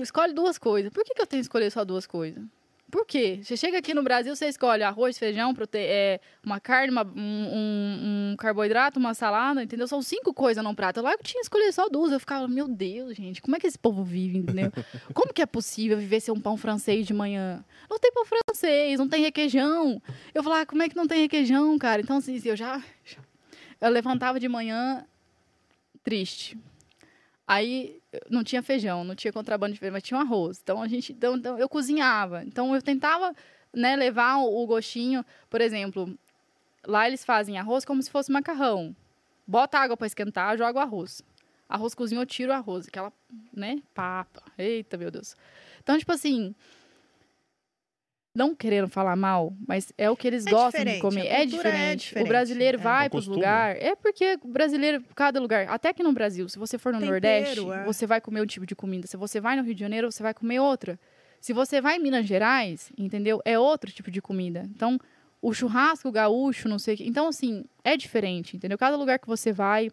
Escolhe 0.00 0.32
duas 0.32 0.58
coisas. 0.58 0.92
Por 0.92 1.04
que, 1.04 1.14
que 1.14 1.20
eu 1.22 1.26
tenho 1.26 1.40
que 1.40 1.44
escolher 1.46 1.70
só 1.70 1.84
duas 1.84 2.06
coisas? 2.06 2.42
Por 2.88 3.04
quê? 3.04 3.40
Você 3.42 3.56
chega 3.56 3.78
aqui 3.78 3.92
no 3.92 4.02
Brasil, 4.02 4.34
você 4.36 4.46
escolhe 4.46 4.82
arroz, 4.84 5.18
feijão, 5.18 5.52
prote... 5.52 5.76
é, 5.76 6.20
uma 6.44 6.60
carne, 6.60 6.92
uma- 6.92 7.04
um, 7.04 8.32
um- 8.32 8.36
carboidrato, 8.38 9.00
uma 9.00 9.12
salada, 9.12 9.60
entendeu? 9.62 9.88
São 9.88 10.00
cinco 10.00 10.32
coisas 10.32 10.62
num 10.62 10.74
prato. 10.74 11.02
Lá 11.02 11.10
eu 11.12 11.18
tinha 11.18 11.40
escolher 11.40 11.72
só 11.72 11.88
duas. 11.88 12.12
Eu 12.12 12.20
ficava, 12.20 12.46
meu 12.46 12.68
Deus, 12.68 13.16
gente, 13.16 13.42
como 13.42 13.56
é 13.56 13.60
que 13.60 13.66
esse 13.66 13.78
povo 13.78 14.04
vive, 14.04 14.38
entendeu? 14.38 14.70
Como 15.12 15.32
que 15.34 15.42
é 15.42 15.46
possível 15.46 15.98
viver 15.98 16.20
sem 16.20 16.32
um 16.32 16.40
pão 16.40 16.56
francês 16.56 17.06
de 17.06 17.12
manhã? 17.12 17.64
Não 17.90 17.98
tem 17.98 18.12
pão 18.12 18.24
francês, 18.24 18.98
não 19.00 19.08
tem 19.08 19.20
requeijão. 19.22 20.00
Eu 20.32 20.42
falava, 20.44 20.64
como 20.66 20.82
é 20.82 20.88
que 20.88 20.94
não 20.96 21.06
tem 21.08 21.22
requeijão, 21.22 21.76
cara? 21.78 22.00
Então, 22.00 22.18
assim, 22.18 22.40
eu 22.44 22.54
já... 22.56 22.80
Eu 23.80 23.90
levantava 23.90 24.38
de 24.38 24.48
manhã 24.48 25.04
triste. 26.04 26.56
Aí 27.46 28.00
não 28.28 28.42
tinha 28.42 28.62
feijão, 28.62 29.04
não 29.04 29.14
tinha 29.14 29.32
contrabando 29.32 29.72
de 29.72 29.78
feijão, 29.78 29.92
mas 29.92 30.02
tinha 30.02 30.18
um 30.18 30.20
arroz. 30.20 30.58
Então 30.62 30.82
a 30.82 30.88
gente, 30.88 31.12
então, 31.12 31.36
então, 31.36 31.58
eu 31.58 31.68
cozinhava. 31.68 32.42
Então 32.44 32.74
eu 32.74 32.82
tentava, 32.82 33.34
né, 33.72 33.94
levar 33.94 34.38
o, 34.38 34.66
gostinho, 34.66 35.24
por 35.48 35.60
exemplo, 35.60 36.12
lá 36.84 37.06
eles 37.06 37.24
fazem 37.24 37.58
arroz 37.58 37.84
como 37.84 38.02
se 38.02 38.10
fosse 38.10 38.32
macarrão. 38.32 38.94
Bota 39.46 39.78
água 39.78 39.96
para 39.96 40.08
esquentar, 40.08 40.58
joga 40.58 40.80
o 40.80 40.82
arroz. 40.82 41.22
Arroz 41.68 41.94
cozinhou, 41.94 42.22
eu 42.22 42.26
tiro 42.26 42.50
o 42.50 42.54
arroz, 42.54 42.88
aquela, 42.88 43.12
né, 43.52 43.80
papa. 43.94 44.42
Eita, 44.58 44.96
meu 44.96 45.10
Deus. 45.10 45.36
Então, 45.82 45.96
tipo 45.98 46.12
assim, 46.12 46.54
não 48.36 48.54
querendo 48.54 48.88
falar 48.88 49.16
mal, 49.16 49.54
mas 49.66 49.92
é 49.96 50.10
o 50.10 50.16
que 50.16 50.26
eles 50.26 50.46
É 50.46 50.50
gostam 50.50 50.84
de 50.84 50.92
diferente, 50.92 51.00
comer. 51.00 51.26
É 51.26 51.40
cultura 51.40 51.42
é 51.42 51.46
diferente. 51.46 52.00
diferente, 52.00 52.24
O 52.24 52.28
brasileiro 52.28 52.78
é. 52.78 52.80
vai 52.80 53.06
O 53.06 53.10
para 53.10 53.18
os 53.18 53.26
lugares. 53.26 53.82
É 53.82 53.96
porque 53.96 54.38
o 54.42 54.48
brasileiro, 54.48 55.02
cada 55.14 55.40
lugar, 55.40 55.66
até 55.68 55.88
aqui 55.88 56.02
no 56.02 56.12
Brasil, 56.12 56.48
se 56.48 56.58
você 56.58 56.76
for 56.76 56.92
no 56.92 56.98
Tempero, 57.00 57.12
Nordeste, 57.12 57.60
é. 57.60 57.84
você 57.84 58.06
vai 58.06 58.20
comer 58.20 58.42
um 58.42 58.46
tipo 58.46 58.66
de 58.66 58.76
comida. 58.76 59.06
Se 59.06 59.16
você 59.16 59.40
vai 59.40 59.56
no 59.56 59.62
Rio 59.62 59.74
de 59.74 59.80
Janeiro, 59.80 60.12
você 60.12 60.22
vai 60.22 60.34
comer 60.34 60.60
outra. 60.60 61.00
Se 61.40 61.52
você 61.52 61.80
vai 61.80 61.96
em 61.96 61.98
Minas 61.98 62.26
Gerais, 62.26 62.92
entendeu? 62.98 63.40
É 63.44 63.58
outro 63.58 63.90
tipo 63.90 64.10
de 64.10 64.20
comida. 64.20 64.68
Então, 64.74 64.98
o 65.40 65.54
churrasco 65.54 66.10
gaúcho, 66.12 66.68
não 66.68 66.78
sei 66.78 66.94
o 66.94 66.98
quê. 66.98 67.04
Então, 67.06 67.28
assim, 67.28 67.64
é 67.82 67.96
diferente, 67.96 68.56
entendeu? 68.56 68.76
Cada 68.76 68.96
lugar 68.96 69.18
que 69.18 69.26
você 69.26 69.52
vai 69.52 69.90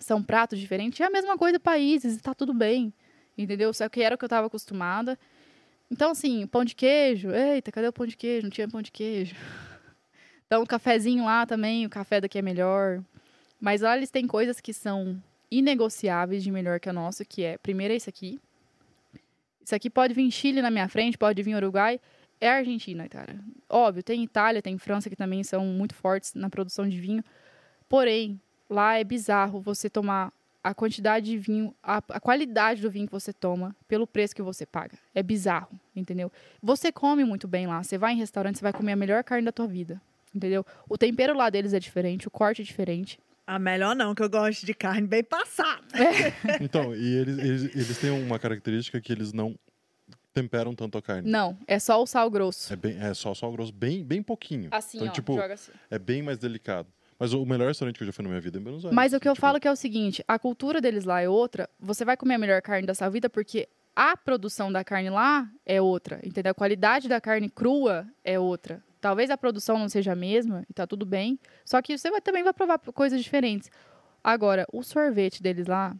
são 0.00 0.22
pratos 0.22 0.58
diferentes. 0.58 1.00
É 1.00 1.04
a 1.04 1.10
mesma 1.10 1.36
coisa 1.36 1.58
países, 1.60 2.16
e 2.16 2.20
tá 2.20 2.34
tudo 2.34 2.54
bem, 2.54 2.92
entendeu? 3.36 3.72
Só 3.74 3.88
que 3.88 4.02
era 4.02 4.14
o 4.14 4.18
que 4.18 4.24
eu 4.24 4.28
tava 4.28 4.46
acostumada. 4.46 5.18
Então, 5.90 6.10
assim, 6.10 6.46
pão 6.46 6.64
de 6.64 6.74
queijo. 6.74 7.30
Eita, 7.30 7.70
cadê 7.70 7.88
o 7.88 7.92
pão 7.92 8.06
de 8.06 8.16
queijo? 8.16 8.44
Não 8.44 8.50
tinha 8.50 8.68
pão 8.68 8.82
de 8.82 8.90
queijo. 8.90 9.34
Então, 10.48 10.62
o 10.62 10.66
cafezinho 10.66 11.24
lá 11.24 11.44
também, 11.44 11.84
o 11.84 11.90
café 11.90 12.20
daqui 12.20 12.38
é 12.38 12.42
melhor. 12.42 13.02
Mas 13.60 13.80
lá 13.80 13.96
eles 13.96 14.10
têm 14.10 14.28
coisas 14.28 14.60
que 14.60 14.72
são 14.72 15.20
inegociáveis 15.50 16.44
de 16.44 16.52
melhor 16.52 16.78
que 16.78 16.88
a 16.88 16.92
nossa, 16.92 17.24
que 17.24 17.42
é, 17.42 17.58
primeiro 17.58 17.92
é 17.92 17.96
isso 17.96 18.08
aqui. 18.08 18.38
Isso 19.64 19.74
aqui 19.74 19.90
pode 19.90 20.14
vir 20.14 20.30
Chile 20.30 20.62
na 20.62 20.70
minha 20.70 20.88
frente, 20.88 21.18
pode 21.18 21.42
vir 21.42 21.56
Uruguai. 21.56 22.00
É 22.40 22.48
Argentina, 22.48 23.08
cara. 23.08 23.36
Óbvio, 23.68 24.04
tem 24.04 24.22
Itália, 24.22 24.62
tem 24.62 24.78
França 24.78 25.10
que 25.10 25.16
também 25.16 25.42
são 25.42 25.64
muito 25.66 25.96
fortes 25.96 26.34
na 26.34 26.48
produção 26.48 26.88
de 26.88 27.00
vinho. 27.00 27.24
Porém, 27.88 28.40
lá 28.70 28.96
é 28.96 29.02
bizarro 29.02 29.60
você 29.60 29.90
tomar 29.90 30.32
a 30.66 30.74
quantidade 30.74 31.26
de 31.26 31.38
vinho, 31.38 31.72
a, 31.80 31.98
a 32.08 32.18
qualidade 32.18 32.82
do 32.82 32.90
vinho 32.90 33.06
que 33.06 33.12
você 33.12 33.32
toma 33.32 33.74
pelo 33.86 34.04
preço 34.04 34.34
que 34.34 34.42
você 34.42 34.66
paga. 34.66 34.98
É 35.14 35.22
bizarro, 35.22 35.68
entendeu? 35.94 36.30
Você 36.60 36.90
come 36.90 37.24
muito 37.24 37.46
bem 37.46 37.68
lá. 37.68 37.84
Você 37.84 37.96
vai 37.96 38.14
em 38.14 38.16
restaurante, 38.16 38.58
você 38.58 38.62
vai 38.62 38.72
comer 38.72 38.92
a 38.92 38.96
melhor 38.96 39.22
carne 39.22 39.44
da 39.44 39.52
tua 39.52 39.68
vida, 39.68 40.00
entendeu? 40.34 40.66
O 40.88 40.98
tempero 40.98 41.36
lá 41.36 41.48
deles 41.50 41.72
é 41.72 41.78
diferente, 41.78 42.26
o 42.26 42.30
corte 42.32 42.62
é 42.62 42.64
diferente. 42.64 43.16
Ah, 43.46 43.60
melhor 43.60 43.94
não, 43.94 44.12
que 44.12 44.20
eu 44.20 44.28
gosto 44.28 44.66
de 44.66 44.74
carne 44.74 45.06
bem 45.06 45.22
passada. 45.22 45.86
Então, 46.60 46.92
e 46.92 47.14
eles, 47.14 47.38
eles, 47.38 47.62
eles 47.76 47.98
têm 47.98 48.10
uma 48.10 48.36
característica 48.36 49.00
que 49.00 49.12
eles 49.12 49.32
não 49.32 49.54
temperam 50.34 50.74
tanto 50.74 50.98
a 50.98 51.02
carne. 51.02 51.30
Não, 51.30 51.56
é 51.68 51.78
só 51.78 52.02
o 52.02 52.06
sal 52.08 52.28
grosso. 52.28 52.72
É, 52.72 52.76
bem, 52.76 52.98
é 53.00 53.14
só 53.14 53.32
sal 53.34 53.52
grosso, 53.52 53.72
bem, 53.72 54.04
bem 54.04 54.20
pouquinho. 54.20 54.68
Assim, 54.72 54.98
então, 54.98 55.10
ó, 55.10 55.12
tipo, 55.12 55.34
joga 55.34 55.54
assim. 55.54 55.70
é 55.88 55.98
bem 55.98 56.22
mais 56.22 56.38
delicado. 56.38 56.88
Mas 57.18 57.32
o 57.32 57.44
melhor 57.46 57.68
restaurante 57.68 57.96
que 57.96 58.02
eu 58.02 58.06
já 58.06 58.12
fui 58.12 58.22
na 58.22 58.28
minha 58.28 58.40
vida 58.40 58.58
é 58.58 58.60
em 58.60 58.62
Buenos 58.62 58.84
Aires. 58.84 58.94
Mas 58.94 59.12
o 59.12 59.20
que 59.20 59.28
eu 59.28 59.32
Tipo, 59.34 59.40
falo 59.40 59.58
que 59.60 59.66
é 59.66 59.72
o 59.72 59.76
seguinte, 59.76 60.22
a 60.28 60.38
cultura 60.38 60.80
deles 60.80 61.04
lá 61.04 61.20
é 61.20 61.28
outra. 61.28 61.68
Você 61.80 62.04
vai 62.04 62.16
comer 62.16 62.34
a 62.34 62.38
melhor 62.38 62.60
carne 62.62 62.86
da 62.86 62.94
sua 62.94 63.08
vida 63.08 63.28
porque 63.30 63.68
a 63.94 64.16
produção 64.16 64.70
da 64.70 64.84
carne 64.84 65.08
lá 65.08 65.50
é 65.64 65.80
outra, 65.80 66.20
entendeu? 66.22 66.50
A 66.50 66.54
qualidade 66.54 67.08
da 67.08 67.20
carne 67.20 67.48
crua 67.48 68.06
é 68.22 68.38
outra. 68.38 68.82
Talvez 69.00 69.30
a 69.30 69.38
produção 69.38 69.78
não 69.78 69.88
seja 69.88 70.12
a 70.12 70.16
mesma 70.16 70.64
e 70.68 70.72
tá 70.74 70.86
tudo 70.86 71.06
bem, 71.06 71.38
só 71.64 71.80
que 71.80 71.96
você 71.96 72.10
vai- 72.10 72.20
também 72.20 72.42
vai 72.42 72.52
provar 72.52 72.78
coisas 72.78 73.22
diferentes. 73.22 73.70
Agora, 74.22 74.66
o 74.72 74.82
sorvete 74.82 75.42
deles 75.42 75.66
lá 75.66 75.94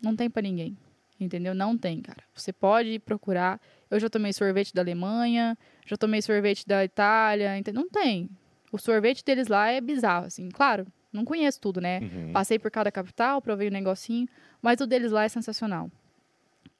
não 0.00 0.14
tem 0.14 0.30
pra 0.30 0.40
ninguém, 0.40 0.78
entendeu? 1.18 1.54
Não 1.54 1.76
tem, 1.76 2.00
cara. 2.00 2.22
Você 2.32 2.52
pode 2.52 2.98
procurar. 3.00 3.60
Eu 3.90 3.98
já 4.00 4.08
tomei 4.08 4.32
sorvete 4.32 4.72
da 4.72 4.80
Alemanha, 4.82 5.58
já 5.84 5.96
tomei 5.96 6.22
sorvete 6.22 6.66
da 6.66 6.84
Itália? 6.84 7.50
Não 7.72 7.88
tem. 7.88 8.30
O 8.74 8.78
sorvete 8.78 9.24
deles 9.24 9.46
lá 9.46 9.68
é 9.68 9.80
bizarro, 9.80 10.26
assim. 10.26 10.48
Claro, 10.48 10.84
não 11.12 11.24
conheço 11.24 11.60
tudo, 11.60 11.80
né? 11.80 12.00
Uhum. 12.00 12.32
Passei 12.32 12.58
por 12.58 12.70
cada 12.70 12.90
capital, 12.90 13.40
provei 13.40 13.68
um 13.68 13.72
negocinho, 13.72 14.26
mas 14.60 14.80
o 14.80 14.86
deles 14.86 15.12
lá 15.12 15.22
é 15.22 15.28
sensacional. 15.28 15.88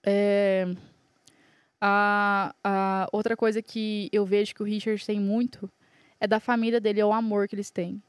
É, 0.03 0.66
A, 1.81 2.55
a 2.65 3.09
outra 3.12 3.37
coisa 3.37 3.61
que 3.61 4.09
eu 4.11 4.25
vejo 4.25 4.55
que 4.55 4.62
o 4.62 4.66
Richard 4.66 5.05
tem 5.05 5.21
muito 5.21 5.71
é 6.19 6.27
da 6.27 6.41
família 6.41 6.81
dele, 6.81 7.01
é 7.01 7.05
o 7.05 7.12
amor 7.12 7.47
que 7.47 7.55
eles 7.55 7.71
têm. 7.71 8.03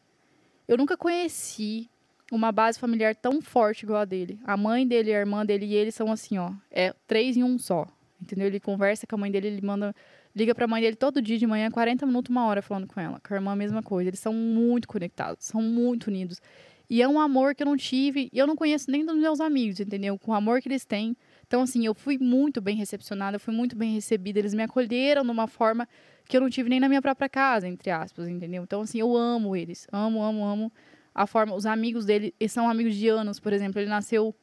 Eu 0.67 0.77
nunca 0.77 0.95
conheci 0.97 1.89
uma 2.31 2.51
base 2.51 2.79
familiar 2.79 3.15
tão 3.15 3.41
forte 3.41 3.83
igual 3.83 3.99
a 4.01 4.05
dele. 4.05 4.39
A 4.45 4.57
mãe 4.57 4.87
dele, 4.87 5.13
a 5.13 5.19
irmã 5.19 5.45
dele 5.45 5.65
e 5.65 5.75
ele 5.75 5.91
são 5.91 6.11
assim, 6.11 6.37
ó, 6.37 6.51
é 6.71 6.93
três 7.05 7.37
em 7.37 7.43
um 7.43 7.59
só. 7.59 7.85
Entendeu? 8.21 8.47
Ele 8.47 8.59
conversa 8.59 9.05
com 9.05 9.15
a 9.15 9.19
mãe 9.19 9.29
dele, 9.29 9.47
ele 9.47 9.61
manda 9.61 9.93
liga 10.35 10.53
pra 10.53 10.67
mãe 10.67 10.81
dele 10.81 10.95
todo 10.95 11.21
dia 11.21 11.37
de 11.37 11.47
manhã, 11.47 11.71
40 11.71 12.05
minutos, 12.05 12.29
uma 12.29 12.45
hora 12.45 12.61
falando 12.61 12.87
com 12.87 12.99
ela. 12.99 13.19
Com 13.25 13.33
a 13.33 13.37
irmã 13.37 13.53
a 13.53 13.55
mesma 13.55 13.81
coisa. 13.81 14.09
Eles 14.09 14.19
são 14.19 14.33
muito 14.33 14.87
conectados, 14.87 15.45
são 15.45 15.61
muito 15.61 16.07
unidos. 16.07 16.41
E 16.89 17.01
é 17.01 17.07
um 17.07 17.19
amor 17.19 17.55
que 17.55 17.63
eu 17.63 17.65
não 17.65 17.77
tive, 17.77 18.29
e 18.31 18.37
eu 18.37 18.45
não 18.45 18.55
conheço 18.55 18.91
nem 18.91 19.03
dos 19.03 19.15
meus 19.15 19.39
amigos, 19.39 19.79
entendeu? 19.79 20.19
Com 20.19 20.31
o 20.31 20.33
amor 20.35 20.61
que 20.61 20.67
eles 20.67 20.85
têm. 20.85 21.17
Então, 21.47 21.61
assim, 21.61 21.85
eu 21.85 21.95
fui 21.95 22.17
muito 22.19 22.61
bem 22.61 22.75
recepcionada, 22.75 23.35
eu 23.37 23.39
fui 23.39 23.53
muito 23.53 23.75
bem 23.75 23.93
recebida. 23.93 24.39
Eles 24.39 24.53
me 24.53 24.63
acolheram 24.63 25.23
de 25.23 25.31
uma 25.31 25.47
forma 25.47 25.87
que 26.27 26.37
eu 26.37 26.41
não 26.41 26.49
tive 26.49 26.69
nem 26.69 26.79
na 26.79 26.87
minha 26.87 27.01
própria 27.01 27.29
casa, 27.29 27.67
entre 27.67 27.89
aspas, 27.89 28.27
entendeu? 28.27 28.63
Então, 28.63 28.81
assim, 28.81 28.99
eu 28.99 29.15
amo 29.15 29.55
eles. 29.55 29.87
Amo, 29.91 30.21
amo, 30.21 30.45
amo 30.45 30.71
a 31.13 31.25
forma. 31.25 31.55
Os 31.55 31.65
amigos 31.65 32.05
dele, 32.05 32.35
eles 32.39 32.51
são 32.51 32.69
amigos 32.69 32.95
de 32.95 33.07
anos, 33.07 33.39
por 33.39 33.53
exemplo. 33.53 33.79
Ele 33.79 33.89
nasceu. 33.89 34.35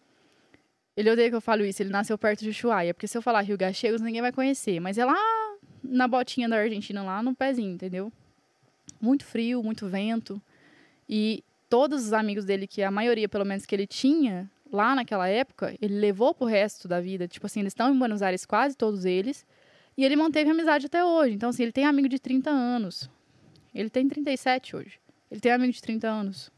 Ele 0.96 1.10
odeia 1.10 1.30
que 1.30 1.36
eu 1.36 1.40
falo 1.40 1.64
isso, 1.64 1.82
ele 1.82 1.90
nasceu 1.90 2.18
perto 2.18 2.40
de 2.40 2.50
Ushuaia, 2.50 2.92
porque 2.92 3.06
se 3.06 3.16
eu 3.16 3.22
falar 3.22 3.40
Rio 3.40 3.56
Gachegos, 3.56 4.02
ninguém 4.02 4.20
vai 4.20 4.30
conhecer. 4.30 4.78
Mas 4.78 4.98
é 4.98 5.04
lá 5.06 5.16
na 5.82 6.06
botinha 6.06 6.48
da 6.48 6.56
Argentina, 6.56 7.02
lá 7.02 7.22
no 7.22 7.34
pezinho, 7.34 7.74
entendeu? 7.74 8.12
Muito 9.00 9.24
frio, 9.24 9.62
muito 9.62 9.88
vento. 9.88 10.40
E 11.08 11.42
todos 11.68 12.04
os 12.04 12.12
amigos 12.12 12.44
dele, 12.44 12.66
que 12.66 12.82
a 12.82 12.90
maioria, 12.90 13.28
pelo 13.28 13.44
menos, 13.44 13.66
que 13.66 13.74
ele 13.74 13.86
tinha 13.86 14.50
lá 14.72 14.94
naquela 14.94 15.28
época, 15.28 15.76
ele 15.80 15.98
levou 15.98 16.34
pro 16.34 16.46
resto 16.46 16.88
da 16.88 17.00
vida. 17.00 17.28
Tipo 17.28 17.46
assim, 17.46 17.60
eles 17.60 17.72
estão 17.72 17.92
em 17.94 17.98
Buenos 17.98 18.22
Aires, 18.22 18.46
quase 18.46 18.76
todos 18.76 19.04
eles. 19.04 19.44
E 19.96 20.04
ele 20.04 20.16
manteve 20.16 20.50
amizade 20.50 20.86
até 20.86 21.04
hoje. 21.04 21.34
Então, 21.34 21.50
assim, 21.50 21.64
ele 21.64 21.72
tem 21.72 21.84
amigo 21.84 22.08
de 22.08 22.18
30 22.18 22.50
anos. 22.50 23.10
Ele 23.74 23.90
tem 23.90 24.08
37 24.08 24.74
hoje. 24.76 24.98
Ele 25.30 25.40
tem 25.40 25.52
amigo 25.52 25.72
de 25.72 25.82
30 25.82 26.08
anos. 26.08 26.50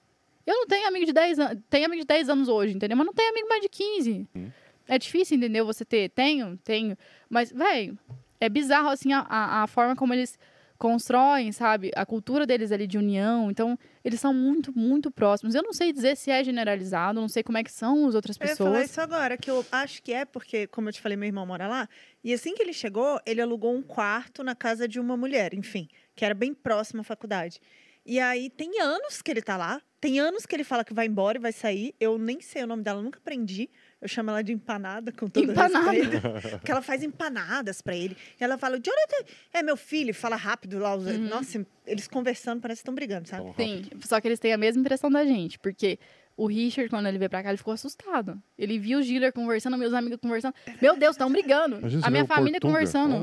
Eu 0.47 0.55
não 0.55 0.67
tenho 0.67 0.87
amigo 0.87 1.07
de 1.07 1.13
10 1.13 1.39
anos. 1.39 1.63
Tenho 1.69 1.87
amigo 1.87 2.03
de 2.03 2.07
10 2.07 2.29
anos 2.29 2.49
hoje, 2.49 2.75
entendeu? 2.75 2.97
Mas 2.97 3.07
não 3.07 3.15
tenho 3.15 3.31
amigo 3.31 3.49
mais 3.49 3.63
de 3.63 3.69
15. 3.69 4.29
Hum. 4.35 4.51
É 4.87 4.99
difícil, 4.99 5.37
entendeu? 5.37 5.65
Você 5.65 5.85
ter. 5.85 6.11
Tenho, 6.11 6.59
tenho. 6.63 6.97
Mas, 7.29 7.51
velho, 7.51 7.99
é 8.45 8.49
bizarro, 8.49 8.89
assim, 8.89 9.13
a, 9.13 9.25
a, 9.63 9.67
forma 9.67 9.97
como 9.97 10.13
eles 10.15 10.39
constroem, 10.79 11.53
sabe? 11.53 11.91
A 11.95 12.05
cultura 12.05 12.47
deles 12.47 12.73
ali 12.73 12.87
de 12.87 12.99
união. 12.99 13.51
Então, 13.51 13.79
eles 14.05 14.21
são 14.21 14.35
muito, 14.35 14.77
muito 14.77 15.11
próximos. 15.11 15.55
Eu 15.55 15.63
não 15.63 15.73
sei 15.73 15.93
dizer 15.93 16.17
se 16.17 16.31
é 16.31 16.43
generalizado, 16.43 17.21
não 17.21 17.29
sei 17.29 17.43
como 17.43 17.59
é 17.59 17.65
que 17.65 17.73
são 17.73 18.07
as 18.07 18.15
outras 18.15 18.37
Eu 18.39 18.47
ia 18.47 18.57
falar 18.57 18.71
pessoas. 18.71 18.91
isso 18.91 19.01
agora, 19.01 19.37
que 19.37 19.51
eu 19.51 19.65
acho 19.73 20.03
que 20.03 20.13
é 20.13 20.25
porque, 20.25 20.67
como 20.67 20.89
eu 20.89 20.93
te 20.93 21.01
falei, 21.01 21.17
meu 21.17 21.27
irmão 21.27 21.47
mora 21.47 21.67
lá. 21.67 21.89
E 22.23 22.33
assim 22.33 22.55
que 22.55 22.63
ele 22.63 22.73
chegou, 22.73 23.21
ele 23.25 23.41
alugou 23.41 23.75
um 23.75 23.83
quarto 23.83 24.43
na 24.43 24.55
casa 24.55 24.87
de 24.87 24.99
uma 25.01 25.17
mulher, 25.17 25.55
enfim, 25.55 25.89
que 26.15 26.25
era 26.25 26.35
bem 26.35 26.53
próxima 26.53 27.01
à 27.01 27.05
faculdade. 27.05 27.61
E 28.07 28.21
aí 28.21 28.51
tem 28.51 28.81
anos 28.81 29.23
que 29.23 29.31
ele 29.31 29.41
tá 29.41 29.57
lá, 29.57 29.81
tem 29.99 30.21
anos 30.21 30.45
que 30.45 30.55
ele 30.55 30.65
fala 30.65 30.85
que 30.85 30.93
vai 30.93 31.07
embora 31.07 31.39
e 31.39 31.41
vai 31.41 31.53
sair. 31.53 31.95
Eu 31.99 32.19
nem 32.19 32.41
sei 32.41 32.63
o 32.63 32.67
nome 32.67 32.83
dela, 32.83 33.01
nunca 33.01 33.19
aprendi. 33.19 33.71
Eu 34.05 34.09
chamo 34.09 34.29
ela 34.29 34.43
de 34.43 34.53
empanada, 34.53 35.11
com 35.11 35.27
todo 35.31 35.51
Empanada. 35.51 35.91
respeito. 35.91 36.21
Porque 36.61 36.71
ela 36.71 36.83
faz 36.83 37.03
empanadas 37.03 37.81
pra 37.81 37.97
ele. 37.97 38.15
E 38.39 38.45
ela 38.45 38.59
fala, 38.59 38.79
Jonathan, 38.79 39.33
é 39.51 39.63
meu 39.63 39.79
filho, 39.79 40.13
fala 40.13 40.37
rápido 40.37 40.79
lá. 40.79 40.95
Os... 40.95 41.07
Uhum. 41.07 41.27
Nossa, 41.27 41.67
eles 41.87 42.07
conversando, 42.07 42.61
parece 42.61 42.81
que 42.81 42.83
estão 42.83 42.95
brigando, 42.95 43.27
sabe? 43.27 43.55
Sim, 43.57 43.87
só 44.05 44.21
que 44.21 44.29
eles 44.29 44.39
têm 44.39 44.53
a 44.53 44.59
mesma 44.59 44.83
impressão 44.83 45.11
da 45.11 45.25
gente, 45.25 45.59
porque 45.59 45.99
o 46.37 46.47
Richard, 46.47 46.91
quando 46.91 47.07
ele 47.07 47.19
veio 47.19 47.31
pra 47.31 47.43
cá, 47.43 47.49
ele 47.51 47.59
ficou 47.59 47.73
assustado. 47.73 48.43
Ele 48.59 48.79
viu 48.79 48.99
o 48.99 49.03
Giller 49.03 49.33
conversando, 49.33 49.79
meus 49.79 49.93
amigos 49.93 50.19
conversando. 50.21 50.55
Meu 50.83 50.97
Deus, 50.97 51.15
estão 51.15 51.31
brigando. 51.31 51.81
A 52.03 52.11
minha 52.11 52.25
família 52.25 52.61
Portuga. 52.61 52.73
conversando. 52.73 53.15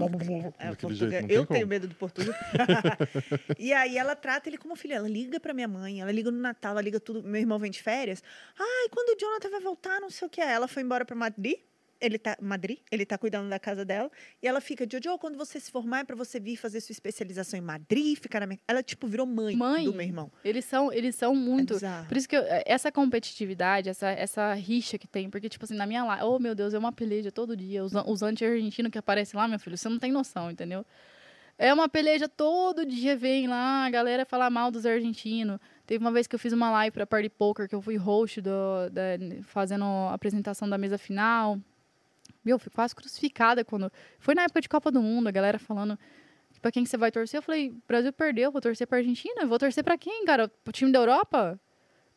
É, 0.57 0.93
jeito, 0.93 1.31
eu 1.31 1.45
tenho 1.45 1.45
como. 1.45 1.67
medo 1.67 1.88
do 1.88 1.95
português. 1.95 2.33
e 3.59 3.73
aí 3.73 3.97
ela 3.97 4.15
trata 4.15 4.47
ele 4.47 4.57
como 4.57 4.75
filho. 4.77 4.93
Ela 4.93 5.09
liga 5.09 5.39
pra 5.39 5.53
minha 5.53 5.67
mãe, 5.67 5.99
ela 5.99 6.11
liga 6.11 6.31
no 6.31 6.39
Natal, 6.39 6.71
ela 6.71 6.81
liga 6.81 6.99
tudo. 6.99 7.21
Meu 7.23 7.41
irmão 7.41 7.59
vem 7.59 7.69
de 7.69 7.81
férias. 7.83 8.23
Ai, 8.57 8.89
quando 8.89 9.15
o 9.15 9.19
Jonathan 9.19 9.49
vai 9.49 9.61
voltar, 9.61 9.99
não 9.99 10.09
sei 10.09 10.27
o 10.27 10.29
que. 10.29 10.39
Ela 10.39 10.67
foi 10.67 10.81
embora 10.81 11.03
pra 11.03 11.15
Madrid. 11.15 11.57
Ele 12.01 12.17
tá, 12.17 12.35
Madrid, 12.41 12.79
ele 12.91 13.05
tá 13.05 13.17
cuidando 13.17 13.47
da 13.49 13.59
casa 13.59 13.85
dela. 13.85 14.09
E 14.41 14.47
ela 14.47 14.59
fica, 14.59 14.87
Jojo, 14.91 15.17
quando 15.19 15.37
você 15.37 15.59
se 15.59 15.69
formar 15.71 15.99
é 15.99 16.03
pra 16.03 16.15
você 16.15 16.39
vir 16.39 16.55
fazer 16.57 16.81
sua 16.81 16.91
especialização 16.93 17.59
em 17.59 17.61
Madrid, 17.61 18.17
ficar 18.17 18.39
na 18.39 18.47
minha... 18.47 18.59
Ela, 18.67 18.81
tipo, 18.81 19.05
virou 19.07 19.25
mãe, 19.27 19.55
Mãe. 19.55 19.85
do 19.85 19.93
meu 19.93 20.01
irmão. 20.05 20.31
Eles 20.43 20.65
são, 20.65 20.91
eles 20.91 21.13
são 21.15 21.35
muito. 21.35 21.75
É. 21.85 22.03
Por 22.07 22.17
isso 22.17 22.27
que 22.27 22.35
eu- 22.35 22.43
essa 22.65 22.91
competitividade, 22.91 23.87
essa, 23.89 24.09
essa 24.09 24.53
rixa 24.55 24.97
que 24.97 25.07
tem, 25.07 25.29
porque, 25.29 25.47
tipo 25.47 25.63
assim, 25.63 25.75
na 25.75 25.85
minha 25.85 26.03
live, 26.03 26.23
oh 26.25 26.39
meu 26.39 26.55
Deus, 26.55 26.73
é 26.73 26.79
uma 26.79 26.91
peleja 26.91 27.31
todo 27.31 27.55
dia. 27.55 27.83
Os, 27.83 27.93
os 27.93 28.23
anti-argentinos 28.23 28.91
que 28.91 28.97
aparecem 28.97 29.39
lá, 29.39 29.47
meu 29.47 29.59
filho, 29.59 29.77
você 29.77 29.87
não 29.87 29.99
tem 29.99 30.11
noção, 30.11 30.49
entendeu? 30.49 30.83
É 31.57 31.71
uma 31.71 31.87
peleja 31.87 32.27
todo 32.27 32.83
dia, 32.83 33.15
vem 33.15 33.45
lá, 33.47 33.85
a 33.85 33.89
galera 33.91 34.25
falar 34.25 34.49
mal 34.49 34.71
dos 34.71 34.83
argentinos. 34.85 35.59
Teve 35.85 36.03
uma 36.03 36.11
vez 36.11 36.25
que 36.25 36.33
eu 36.33 36.39
fiz 36.39 36.53
uma 36.53 36.71
live 36.71 36.91
pra 36.91 37.05
Party 37.05 37.29
Poker, 37.29 37.67
que 37.69 37.75
eu 37.75 37.81
fui 37.81 37.97
host 37.97 38.41
do, 38.41 38.49
da, 38.91 39.01
fazendo 39.43 39.83
a 39.83 40.13
apresentação 40.13 40.67
da 40.67 40.77
mesa 40.77 40.97
final. 40.97 41.59
Meu, 42.43 42.55
eu 42.55 42.59
fui 42.59 42.72
quase 42.72 42.95
crucificada 42.95 43.63
quando. 43.63 43.91
Foi 44.19 44.34
na 44.35 44.43
época 44.43 44.61
de 44.61 44.69
Copa 44.69 44.91
do 44.91 45.01
Mundo, 45.01 45.27
a 45.27 45.31
galera 45.31 45.59
falando 45.59 45.97
pra 46.61 46.72
quem 46.72 46.84
que 46.84 46.89
você 46.89 46.97
vai 46.97 47.11
torcer. 47.11 47.38
Eu 47.39 47.41
falei, 47.41 47.73
Brasil 47.88 48.11
perdeu, 48.13 48.51
vou 48.51 48.61
torcer 48.61 48.85
pra 48.88 48.97
Argentina. 48.99 49.45
Vou 49.45 49.57
torcer 49.59 49.84
pra 49.84 49.97
quem, 49.97 50.26
cara? 50.26 50.47
Pro 50.63 50.72
time 50.73 50.91
da 50.91 50.99
Europa? 50.99 51.59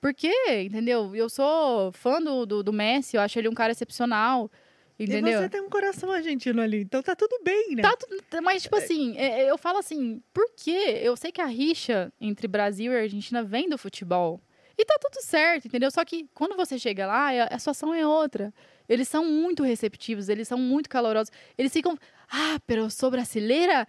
Por 0.01 0.13
quê? 0.13 0.33
Entendeu? 0.67 1.15
Eu 1.15 1.29
sou 1.31 1.91
fã 1.93 2.21
do, 2.21 2.45
do, 2.45 2.63
do 2.63 2.73
Messi, 2.73 3.17
eu 3.17 3.23
acho 3.23 3.39
ele 3.39 3.49
um 3.49 3.55
cara 3.55 3.73
excepcional. 3.73 4.51
Entendeu? 4.99 5.41
E 5.41 5.43
você 5.45 5.49
tem 5.49 5.61
um 5.61 5.69
coração 5.69 6.11
argentino 6.13 6.63
ali, 6.63 6.83
então 6.83 7.03
tá 7.03 7.17
tudo 7.17 7.41
bem, 7.43 7.75
né? 7.75 7.83
Tá 7.83 7.97
tudo- 7.97 8.23
mas, 8.43 8.63
tipo 8.63 8.77
assim, 8.85 9.17
é- 9.17 9.43
é, 9.43 9.51
eu 9.51 9.59
falo 9.59 9.79
assim, 9.79 10.23
por 10.33 10.47
quê? 10.57 11.01
Eu 11.03 11.17
sei 11.17 11.33
que 11.33 11.41
a 11.41 11.47
rixa 11.47 12.13
entre 12.21 12.47
Brasil 12.47 12.93
e 12.93 12.97
Argentina 12.97 13.43
vem 13.43 13.69
do 13.69 13.77
futebol. 13.77 14.41
E 14.79 14.85
tá 14.85 14.97
tudo 15.01 15.21
certo, 15.23 15.67
entendeu? 15.67 15.91
Só 15.91 16.05
que 16.05 16.29
quando 16.33 16.55
você 16.55 16.79
chega 16.79 17.07
lá, 17.07 17.31
a 17.51 17.59
situação 17.59 17.93
é 17.95 18.07
outra. 18.07 18.53
Eles 18.89 19.09
são 19.09 19.25
muito 19.25 19.63
receptivos, 19.63 20.29
eles 20.29 20.49
são 20.49 20.59
muito 20.59 20.89
calorosos. 20.89 21.31
Eles 21.57 21.73
ficam, 21.73 21.97
ah, 22.31 22.59
pero 22.67 22.83
eu 22.83 22.91
sou 22.91 23.11
brasileira? 23.11 23.87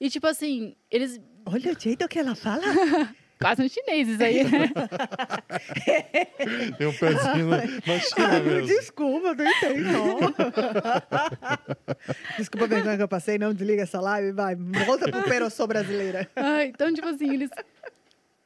E, 0.00 0.08
tipo 0.08 0.26
assim, 0.26 0.74
eles. 0.90 1.20
Olha 1.44 1.72
o 1.72 1.80
jeito 1.80 2.06
que 2.08 2.18
ela 2.18 2.34
fala. 2.34 2.62
Quase 3.40 3.62
um 3.62 3.68
chinês, 3.68 4.08
isso 4.08 4.22
aí. 4.22 4.44
Tem 6.76 6.86
um 6.88 6.92
pezinho 6.92 7.48
na, 7.48 7.58
na 7.58 7.98
China 8.00 8.36
Ah, 8.36 8.40
mesmo. 8.40 8.66
desculpa, 8.66 9.32
não 9.34 9.46
entendo. 9.48 9.92
não. 9.92 10.18
desculpa 12.36 12.64
a 12.64 12.68
vergonha 12.68 12.96
que 12.96 13.02
eu 13.04 13.08
passei, 13.08 13.38
não 13.38 13.54
desliga 13.54 13.82
essa 13.82 14.00
live, 14.00 14.32
vai. 14.32 14.56
Volta 14.56 15.08
pro 15.10 15.22
Pero 15.24 15.48
Sou 15.50 15.68
Brasileira. 15.68 16.28
Ah, 16.34 16.64
então, 16.64 16.92
tipo 16.92 17.06
assim, 17.08 17.32
eles. 17.32 17.48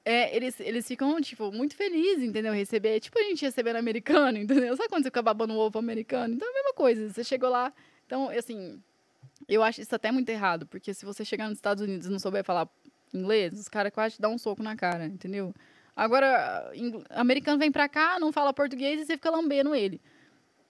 É, 0.05 0.35
eles, 0.35 0.59
eles 0.59 0.87
ficam, 0.87 1.21
tipo, 1.21 1.53
muito 1.53 1.77
felizes, 1.77 2.25
entendeu? 2.25 2.53
Receber, 2.53 2.99
tipo 2.99 3.19
a 3.19 3.23
gente 3.23 3.45
recebendo 3.45 3.77
americano, 3.77 4.37
entendeu? 4.39 4.77
Sabe 4.77 4.89
quando 4.89 5.03
você 5.05 5.11
fica 5.11 5.23
babando 5.23 5.55
o 5.55 5.59
ovo 5.59 5.79
americano? 5.79 6.35
Então 6.35 6.49
é 6.49 6.51
a 6.51 6.55
mesma 6.55 6.75
coisa. 6.75 7.09
Você 7.09 7.23
chegou 7.23 7.49
lá. 7.49 7.73
Então, 8.07 8.29
assim, 8.31 8.83
eu 9.49 9.63
acho 9.63 9.81
isso 9.81 9.95
até 9.95 10.11
muito 10.11 10.29
errado, 10.29 10.67
porque 10.67 10.93
se 10.93 11.05
você 11.05 11.25
chegar 11.25 11.49
nos 11.49 11.59
Estados 11.59 11.83
Unidos 11.83 12.07
e 12.07 12.11
não 12.11 12.19
souber 12.19 12.45
falar 12.45 12.69
inglês, 13.15 13.59
os 13.59 13.69
caras 13.69 13.93
quase 13.93 14.17
te 14.17 14.21
dão 14.21 14.35
um 14.35 14.39
soco 14.39 14.63
na 14.63 14.75
cara, 14.77 15.07
entendeu? 15.07 15.55
Agora, 15.95 16.73
americano 17.11 17.59
vem 17.59 17.71
pra 17.71 17.89
cá, 17.89 18.19
não 18.19 18.33
fala 18.33 18.53
português 18.53 19.01
e 19.01 19.05
você 19.05 19.13
fica 19.15 19.31
lambendo 19.31 19.75
ele. 19.75 20.01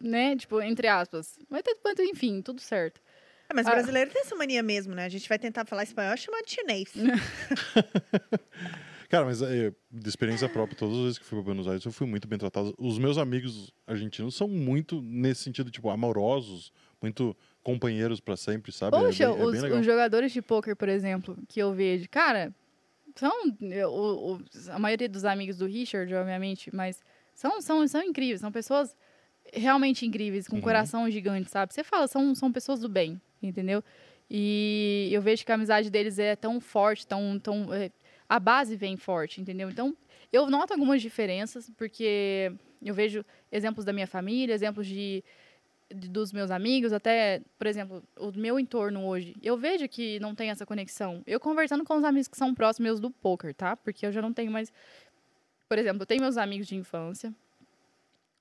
Né? 0.01 0.37
Tipo, 0.37 0.61
entre 0.61 0.89
aspas. 0.89 1.39
Mas, 1.49 1.63
enfim, 2.01 2.43
tudo 2.43 2.61
certo. 2.61 3.01
É, 3.49 3.55
mas 3.55 3.67
Ah. 3.67 3.71
brasileiro 3.71 4.11
tem 4.11 4.23
essa 4.23 4.35
mania 4.35 4.63
mesmo, 4.63 4.95
né? 4.95 5.05
A 5.05 5.09
gente 5.09 5.29
vai 5.29 5.39
tentar 5.39 5.65
falar 5.65 5.85
espanhol 5.85 6.17
chamando 6.17 6.45
de 6.45 6.51
chinês. 6.53 6.93
Cara, 9.13 9.27
mas 9.27 9.43
é, 9.43 9.71
de 9.91 10.09
experiência 10.09 10.49
própria, 10.49 10.75
todas 10.75 10.97
as 10.97 11.03
vezes 11.03 11.19
que 11.19 11.25
fui 11.27 11.37
para 11.37 11.45
Buenos 11.45 11.69
Aires, 11.69 11.85
eu 11.85 11.93
fui 11.93 12.07
muito 12.07 12.27
bem 12.27 12.39
tratado. 12.39 12.75
Os 12.79 12.99
meus 12.99 13.19
amigos 13.19 13.71
argentinos 13.87 14.35
são 14.35 14.49
muito 14.49 15.03
nesse 15.03 15.43
sentido, 15.43 15.71
tipo, 15.71 15.91
amorosos, 15.91 16.73
muito 16.99 17.37
companheiros 17.63 18.21
para 18.21 18.39
sempre, 18.39 18.73
sabe? 18.73 18.97
É 18.97 19.01
Poxa, 19.01 19.25
é 19.25 19.27
bem 19.27 19.37
os, 19.45 19.63
os 19.81 19.85
jogadores 19.85 20.33
de 20.33 20.41
pôquer, 20.41 20.75
por 20.75 20.89
exemplo, 20.89 21.37
que 21.47 21.61
eu 21.61 21.75
vejo, 21.75 22.09
cara, 22.09 22.55
são 23.15 23.31
o- 23.91 24.37
o- 24.37 24.41
a 24.71 24.79
maioria 24.79 25.11
dos 25.11 25.27
amigos 25.27 25.59
do 25.59 25.67
Richard, 25.67 26.15
obviamente, 26.15 26.75
mas 26.75 26.99
são, 27.35 27.61
são, 27.61 27.87
são 27.87 28.03
incríveis, 28.03 28.41
são 28.41 28.51
pessoas 28.51 28.97
realmente 29.53 30.07
incríveis, 30.07 30.49
com 30.49 30.55
um 30.57 30.59
Uhum. 30.59 30.63
coração 30.65 31.11
gigante, 31.11 31.51
sabe? 31.51 31.75
Você 31.75 31.85
fala, 31.85 32.09
são, 32.09 32.35
são 32.35 32.51
pessoas 32.51 32.81
do 32.81 32.89
bem, 32.89 33.21
entendeu? 33.43 33.85
E 34.31 35.11
eu 35.13 35.21
vejo 35.21 35.45
que 35.45 35.53
a 35.53 35.55
amizade 35.57 35.91
deles 35.91 36.19
é 36.19 36.35
tão 36.35 36.59
forte, 36.63 37.07
tão, 37.07 37.39
tão 37.39 37.75
é, 37.75 37.91
a 38.33 38.41
base 38.41 38.77
vem 38.77 38.97
forte, 38.97 39.43
entendeu? 39.43 39.69
Então, 39.69 39.95
eu 40.33 40.49
noto 40.49 40.73
algumas 40.73 41.03
diferenças, 41.03 41.71
porque 41.77 42.51
eu 42.83 42.95
vejo 42.95 43.23
exemplos 43.51 43.85
da 43.85 43.93
minha 43.93 44.07
família, 44.07 44.55
exemplos 44.55 44.87
de 44.87 45.23
de- 45.95 46.09
dos 46.09 46.33
meus 46.33 46.51
amigos, 46.51 46.91
até, 46.91 47.43
por 47.59 47.67
exemplo, 47.67 48.03
o 48.19 48.33
meu 48.35 48.59
entorno 48.59 49.05
hoje, 49.05 49.37
eu 49.43 49.59
vejo 49.59 49.87
que 49.87 50.19
não 50.21 50.35
tem 50.35 50.49
essa 50.49 50.65
conexão. 50.65 51.23
Eu 51.27 51.39
conversando 51.39 51.85
com 51.85 51.95
os 51.99 52.05
amigos 52.05 52.29
que 52.29 52.37
são 52.39 52.55
próximos 52.55 52.85
meus 52.87 53.01
do 53.01 53.11
poker, 53.11 53.53
tá? 53.55 53.77
Porque 53.77 54.07
eu 54.07 54.11
já 54.11 54.23
não 54.23 54.33
tenho 54.33 54.51
mais. 54.51 54.73
Por 55.69 55.79
exemplo, 55.79 56.01
eu 56.03 56.07
tenho 56.07 56.23
meus 56.23 56.39
amigos 56.39 56.67
de 56.67 56.77
infância, 56.77 57.35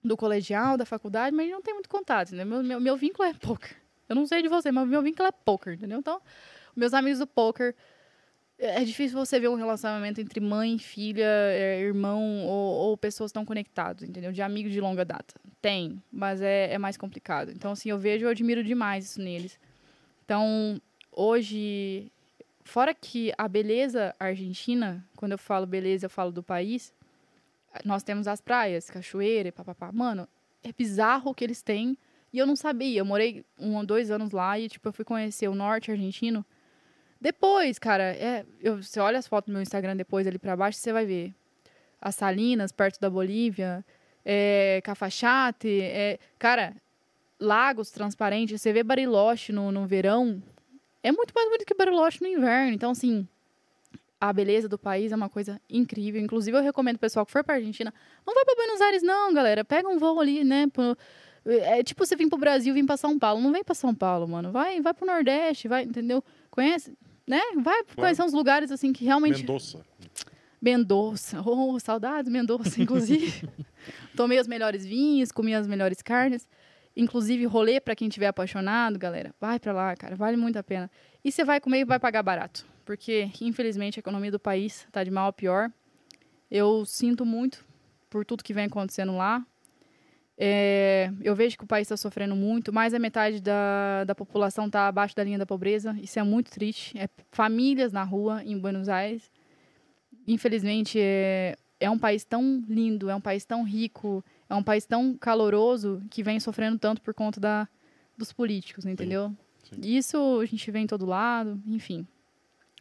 do 0.04 0.16
colegial, 0.16 0.78
da 0.78 0.86
faculdade, 0.86 1.36
mas 1.36 1.50
não 1.52 1.62
tem 1.62 1.74
muito 1.74 1.90
contato, 1.90 2.34
né? 2.34 2.46
Meu, 2.46 2.64
meu, 2.64 2.80
meu 2.80 2.96
vínculo 2.96 3.28
é 3.28 3.34
poker. 3.34 3.76
Eu 4.08 4.16
não 4.16 4.26
sei 4.26 4.42
de 4.42 4.48
você, 4.48 4.72
mas 4.72 4.88
meu 4.88 5.02
vínculo 5.02 5.28
é 5.28 5.32
poker, 5.32 5.74
entendeu? 5.74 6.00
Então, 6.00 6.22
meus 6.76 6.94
amigos 6.94 7.20
do 7.20 7.28
poker. 7.28 7.76
É 8.62 8.82
é 8.82 8.84
difícil 8.84 9.18
você 9.18 9.40
ver 9.40 9.50
um 9.50 9.56
relacionamento 9.56 10.22
entre 10.22 10.40
mãe, 10.40 10.78
filha, 10.78 11.26
é, 11.26 11.82
irmão 11.82 12.46
ou, 12.46 12.90
ou 12.90 12.98
pessoas 12.98 13.32
tão 13.32 13.44
conectados, 13.44 14.04
entendeu? 14.04 14.32
De 14.32 14.42
amigos 14.42 14.72
de 14.72 14.80
longa 14.80 15.04
data. 15.04 15.34
Tem, 15.60 16.02
mas 16.12 16.42
é, 16.42 16.72
é 16.72 16.78
mais 16.78 16.96
complicado. 16.96 17.52
Então, 17.52 17.72
assim, 17.72 17.90
eu 17.90 17.98
vejo 17.98 18.26
eu 18.26 18.30
admiro 18.30 18.64
demais 18.64 19.06
isso 19.06 19.22
neles. 19.22 19.60
Então, 20.24 20.80
hoje, 21.12 22.12
fora 22.64 22.94
que 22.94 23.34
a 23.36 23.48
beleza 23.48 24.16
argentina, 24.20 25.04
quando 25.18 25.32
eu 25.32 25.40
falo 25.40 25.66
beleza, 25.66 26.06
eu 26.06 26.10
falo 26.10 26.32
do 26.32 26.44
país, 26.44 26.94
nós 27.84 28.04
temos 28.04 28.28
as 28.28 28.42
praias, 28.42 28.90
cachoeira 28.90 29.50
e 29.50 29.52
papapá. 29.52 29.92
Mano, 29.92 30.28
é 30.64 30.72
bizarro 30.72 31.32
o 31.32 31.34
que 31.34 31.44
eles 31.44 31.62
têm. 31.62 31.98
E 32.32 32.38
eu 32.38 32.46
não 32.46 32.56
sabia. 32.56 33.00
Eu 33.00 33.06
morei 33.06 33.44
um 33.58 33.76
ou 33.76 33.86
dois 33.86 34.12
anos 34.12 34.32
lá 34.32 34.58
e, 34.60 34.70
tipo, 34.70 34.88
eu 34.88 34.94
fui 34.94 35.04
conhecer 35.04 35.48
o 35.48 35.56
norte 35.56 35.92
argentino. 35.92 36.46
Depois, 37.22 37.78
cara, 37.78 38.04
é, 38.16 38.44
eu, 38.60 38.82
você 38.82 39.00
olha 39.00 39.20
as 39.20 39.28
fotos 39.28 39.48
do 39.48 39.54
meu 39.54 39.62
Instagram 39.62 39.96
depois 39.96 40.26
ali 40.26 40.40
pra 40.40 40.58
baixo, 40.58 40.80
você 40.80 40.92
vai 40.92 41.06
ver. 41.06 41.34
As 42.02 42.16
Salinas, 42.16 42.72
perto 42.72 43.00
da 43.00 43.12
Bolívia, 43.12 43.86
é, 44.26 44.82
Cafachate, 44.84 45.82
é, 45.82 46.18
cara, 46.40 46.74
lagos 47.40 47.92
transparentes. 47.92 48.60
Você 48.60 48.74
vê 48.74 48.82
Bariloche 48.82 49.52
no, 49.54 49.72
no 49.72 49.86
verão, 49.86 50.42
é 51.04 51.12
muito 51.12 51.32
mais 51.36 51.48
bonito 51.48 51.66
que 51.66 51.76
Bariloche 51.76 52.20
no 52.22 52.28
inverno. 52.28 52.74
Então, 52.74 52.90
assim, 52.90 53.28
a 54.20 54.34
beleza 54.34 54.68
do 54.68 54.80
país 54.80 55.12
é 55.12 55.16
uma 55.16 55.30
coisa 55.30 55.62
incrível. 55.70 56.20
Inclusive, 56.20 56.58
eu 56.58 56.64
recomendo 56.64 56.96
o 56.96 57.00
pessoal 57.00 57.24
que 57.24 57.32
for 57.32 57.44
pra 57.44 57.56
Argentina, 57.56 57.94
não 58.26 58.34
vai 58.34 58.44
pra 58.46 58.56
Buenos 58.56 58.82
Aires, 58.82 59.04
não, 59.04 59.32
galera. 59.32 59.64
Pega 59.64 59.88
um 59.88 60.00
voo 60.00 60.20
ali, 60.20 60.44
né? 60.44 60.66
pro- 60.74 60.98
é 61.46 61.84
tipo 61.84 62.04
você 62.06 62.16
vir 62.16 62.30
pro 62.30 62.38
Brasil, 62.38 62.74
vir 62.74 62.86
pra 62.86 62.98
São 62.98 63.18
Paulo. 63.20 63.40
Não 63.42 63.52
vem 63.52 63.64
pra 63.64 63.76
São 63.76 63.94
Paulo, 63.94 64.28
mano. 64.28 64.52
Vai, 64.52 64.82
vai 64.82 64.94
pro 64.94 65.06
Nordeste, 65.06 65.68
vai, 65.68 65.84
entendeu? 65.84 66.24
Conhece, 66.52 66.96
né? 67.28 67.40
Vai 67.62 67.84
conhecer 67.96 68.24
uns 68.24 68.34
lugares 68.34 68.72
assim 68.72 68.92
que 68.92 69.06
realmente. 69.06 69.40
Mendoza. 69.40 69.86
Mendonça. 70.62 71.42
Oh, 71.44 71.80
saudades, 71.80 72.32
Mendonça, 72.32 72.82
inclusive. 72.82 73.50
Tomei 74.16 74.40
os 74.40 74.48
melhores 74.48 74.86
vinhos, 74.86 75.32
comi 75.32 75.56
as 75.56 75.66
melhores 75.66 76.02
carnes. 76.02 76.48
Inclusive, 76.96 77.46
rolê 77.46 77.80
para 77.80 77.96
quem 77.96 78.10
tiver 78.10 78.28
apaixonado, 78.28 79.00
galera. 79.00 79.34
Vai 79.40 79.60
para 79.60 79.74
lá, 79.74 79.96
cara. 79.96 80.16
Vale 80.16 80.38
muito 80.38 80.58
a 80.58 80.64
pena. 80.64 80.92
E 81.24 81.32
você 81.32 81.44
vai 81.44 81.60
comer 81.60 81.80
e 81.80 81.86
vai 81.86 82.00
pagar 82.00 82.22
barato. 82.22 82.66
Porque, 82.86 83.32
infelizmente, 83.40 83.98
a 83.98 84.02
economia 84.02 84.32
do 84.32 84.40
país 84.40 84.86
tá 84.92 85.04
de 85.04 85.10
mal 85.10 85.28
a 85.28 85.34
pior. 85.34 85.72
Eu 86.50 86.86
sinto 86.86 87.26
muito 87.26 87.66
por 88.10 88.26
tudo 88.26 88.44
que 88.44 88.54
vem 88.54 88.66
acontecendo 88.66 89.16
lá. 89.16 89.46
É, 90.44 91.12
eu 91.22 91.36
vejo 91.36 91.56
que 91.56 91.64
o 91.64 91.68
país 91.68 91.86
está 91.86 91.96
sofrendo 91.96 92.36
muito, 92.36 92.74
mais 92.74 92.94
da 92.94 92.98
metade 92.98 93.40
da, 93.40 94.04
da 94.06 94.16
população 94.16 94.66
está 94.66 94.88
abaixo 94.88 95.16
da 95.16 95.24
linha 95.24 95.38
da 95.38 95.46
pobreza. 95.46 95.96
Isso 96.02 96.18
é 96.18 96.24
muito 96.24 96.50
triste. 96.50 96.98
É 96.98 97.08
famílias 97.32 97.92
na 97.92 98.04
rua 98.04 98.44
em 98.44 98.58
Buenos 98.58 98.90
Aires. 98.90 99.30
Infelizmente, 100.28 100.98
é, 101.00 101.56
é 101.80 101.92
um 101.92 102.00
país 102.00 102.24
tão 102.24 102.64
lindo, 102.68 103.08
é 103.08 103.14
um 103.14 103.22
país 103.22 103.46
tão 103.46 103.64
rico, 103.64 104.26
é 104.50 104.56
um 104.56 104.64
país 104.64 104.84
tão 104.84 105.16
caloroso 105.16 106.02
que 106.10 106.24
vem 106.24 106.40
sofrendo 106.40 106.80
tanto 106.80 107.04
por 107.04 107.14
conta 107.14 107.40
da, 107.40 107.68
dos 108.18 108.34
políticos, 108.34 108.84
entendeu? 108.88 109.28
Sim, 109.64 109.76
sim. 109.76 109.96
Isso 109.96 110.40
a 110.42 110.46
gente 110.46 110.72
vê 110.72 110.80
em 110.80 110.88
todo 110.88 111.06
lado, 111.06 111.62
enfim. 111.68 112.08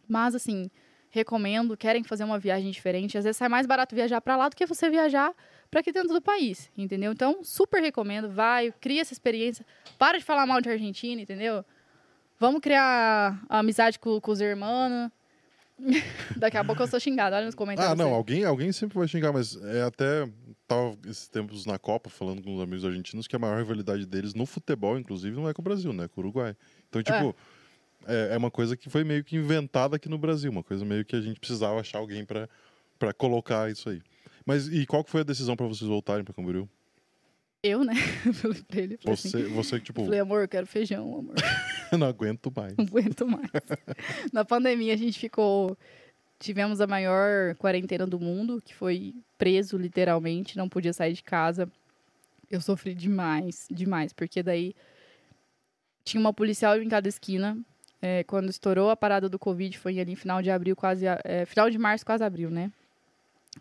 Mas, 0.08 0.34
assim, 0.34 0.70
recomendo, 1.10 1.76
querem 1.76 2.02
fazer 2.04 2.24
uma 2.24 2.38
viagem 2.38 2.70
diferente. 2.70 3.18
Às 3.18 3.24
vezes 3.24 3.36
sai 3.36 3.50
mais 3.50 3.66
barato 3.66 3.94
viajar 3.94 4.22
para 4.22 4.34
lá 4.34 4.48
do 4.48 4.56
que 4.56 4.64
você 4.64 4.88
viajar 4.88 5.34
para 5.70 5.80
aqui 5.80 5.92
dentro 5.92 6.12
do 6.12 6.20
país, 6.20 6.70
entendeu? 6.76 7.12
Então, 7.12 7.44
super 7.44 7.80
recomendo, 7.80 8.28
vai, 8.28 8.72
cria 8.80 9.00
essa 9.00 9.12
experiência. 9.12 9.64
Para 9.98 10.18
de 10.18 10.24
falar 10.24 10.44
mal 10.46 10.60
de 10.60 10.68
Argentina, 10.68 11.22
entendeu? 11.22 11.64
Vamos 12.38 12.60
criar 12.60 13.40
amizade 13.48 13.98
com, 13.98 14.20
com 14.20 14.32
os 14.32 14.40
irmãos. 14.40 15.10
Daqui 16.36 16.56
a 16.56 16.64
pouco 16.64 16.82
eu 16.82 16.86
sou 16.86 16.98
xingada, 16.98 17.36
olha 17.36 17.46
nos 17.46 17.54
comentários. 17.54 17.92
Ah, 17.92 17.94
não, 17.94 18.08
aí. 18.08 18.14
alguém, 18.14 18.44
alguém 18.44 18.72
sempre 18.72 18.98
vai 18.98 19.06
xingar, 19.06 19.32
mas 19.32 19.56
é 19.62 19.82
até. 19.82 20.28
Tava 20.66 20.96
esses 21.04 21.26
tempos 21.26 21.66
na 21.66 21.78
Copa 21.78 22.08
falando 22.08 22.42
com 22.42 22.54
os 22.54 22.62
amigos 22.62 22.84
argentinos 22.84 23.26
que 23.26 23.34
a 23.34 23.38
maior 23.38 23.58
rivalidade 23.58 24.06
deles 24.06 24.34
no 24.34 24.46
futebol, 24.46 24.96
inclusive, 24.98 25.34
não 25.36 25.48
é 25.48 25.52
com 25.52 25.60
o 25.60 25.64
Brasil, 25.64 25.92
né? 25.92 26.04
É 26.04 26.08
com 26.08 26.20
o 26.20 26.24
Uruguai. 26.24 26.56
Então, 26.88 27.02
tipo, 27.02 27.34
é, 28.06 28.34
é 28.34 28.36
uma 28.38 28.52
coisa 28.52 28.76
que 28.76 28.88
foi 28.88 29.02
meio 29.02 29.24
que 29.24 29.34
inventada 29.36 29.96
aqui 29.96 30.08
no 30.08 30.16
Brasil, 30.16 30.50
uma 30.50 30.62
coisa 30.62 30.84
meio 30.84 31.04
que 31.04 31.16
a 31.16 31.20
gente 31.20 31.40
precisava 31.40 31.80
achar 31.80 31.98
alguém 31.98 32.24
pra 32.24 33.12
colocar 33.12 33.68
isso 33.68 33.88
aí. 33.90 34.00
Mas 34.44 34.68
e 34.68 34.86
qual 34.86 35.04
que 35.04 35.10
foi 35.10 35.20
a 35.20 35.24
decisão 35.24 35.56
pra 35.56 35.66
vocês 35.66 35.88
voltarem 35.88 36.24
pra 36.24 36.34
Camboriú? 36.34 36.68
Eu, 37.62 37.84
né? 37.84 37.94
Falei 38.34 38.62
pra 38.62 38.80
ele, 38.80 38.96
falei 38.96 39.14
assim, 39.14 39.28
Você, 39.28 39.42
você 39.44 39.78
que, 39.78 39.86
tipo, 39.86 40.04
falei, 40.04 40.20
amor, 40.20 40.42
eu 40.42 40.48
quero 40.48 40.66
feijão, 40.66 41.18
amor. 41.18 41.34
não 41.98 42.06
aguento 42.06 42.50
mais. 42.54 42.74
Não 42.76 42.86
aguento 42.86 43.26
mais. 43.26 43.50
Na 44.32 44.44
pandemia, 44.44 44.94
a 44.94 44.96
gente 44.96 45.18
ficou. 45.18 45.76
Tivemos 46.38 46.80
a 46.80 46.86
maior 46.86 47.54
quarentena 47.56 48.06
do 48.06 48.18
mundo, 48.18 48.62
que 48.64 48.74
foi 48.74 49.14
preso, 49.36 49.76
literalmente, 49.76 50.56
não 50.56 50.70
podia 50.70 50.92
sair 50.92 51.12
de 51.12 51.22
casa. 51.22 51.70
Eu 52.50 52.62
sofri 52.62 52.94
demais, 52.94 53.66
demais, 53.70 54.14
porque 54.14 54.42
daí 54.42 54.74
tinha 56.02 56.18
uma 56.20 56.32
policial 56.32 56.80
em 56.80 56.88
cada 56.88 57.08
esquina. 57.08 57.58
É, 58.00 58.24
quando 58.24 58.48
estourou 58.48 58.88
a 58.88 58.96
parada 58.96 59.28
do 59.28 59.38
Covid, 59.38 59.76
foi 59.76 60.00
ali 60.00 60.12
em 60.12 60.16
final 60.16 60.40
de 60.40 60.50
abril, 60.50 60.74
quase. 60.74 61.04
é, 61.06 61.44
final 61.44 61.68
de 61.68 61.76
março, 61.76 62.06
quase 62.06 62.24
abril, 62.24 62.50
né? 62.50 62.72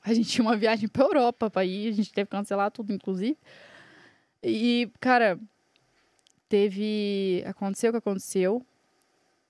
A 0.04 0.14
gente 0.14 0.30
tinha 0.30 0.44
uma 0.44 0.56
viagem 0.56 0.88
pra 0.88 1.04
Europa 1.04 1.50
pra 1.50 1.66
ir, 1.66 1.90
a 1.90 1.92
gente 1.92 2.12
teve 2.12 2.26
que 2.26 2.32
cancelar 2.32 2.72
tudo, 2.72 2.94
inclusive. 2.94 3.38
E, 4.42 4.90
cara, 5.00 5.40
teve. 6.48 7.44
Aconteceu 7.46 7.90
o 7.90 7.94
que 7.94 7.98
aconteceu. 7.98 8.66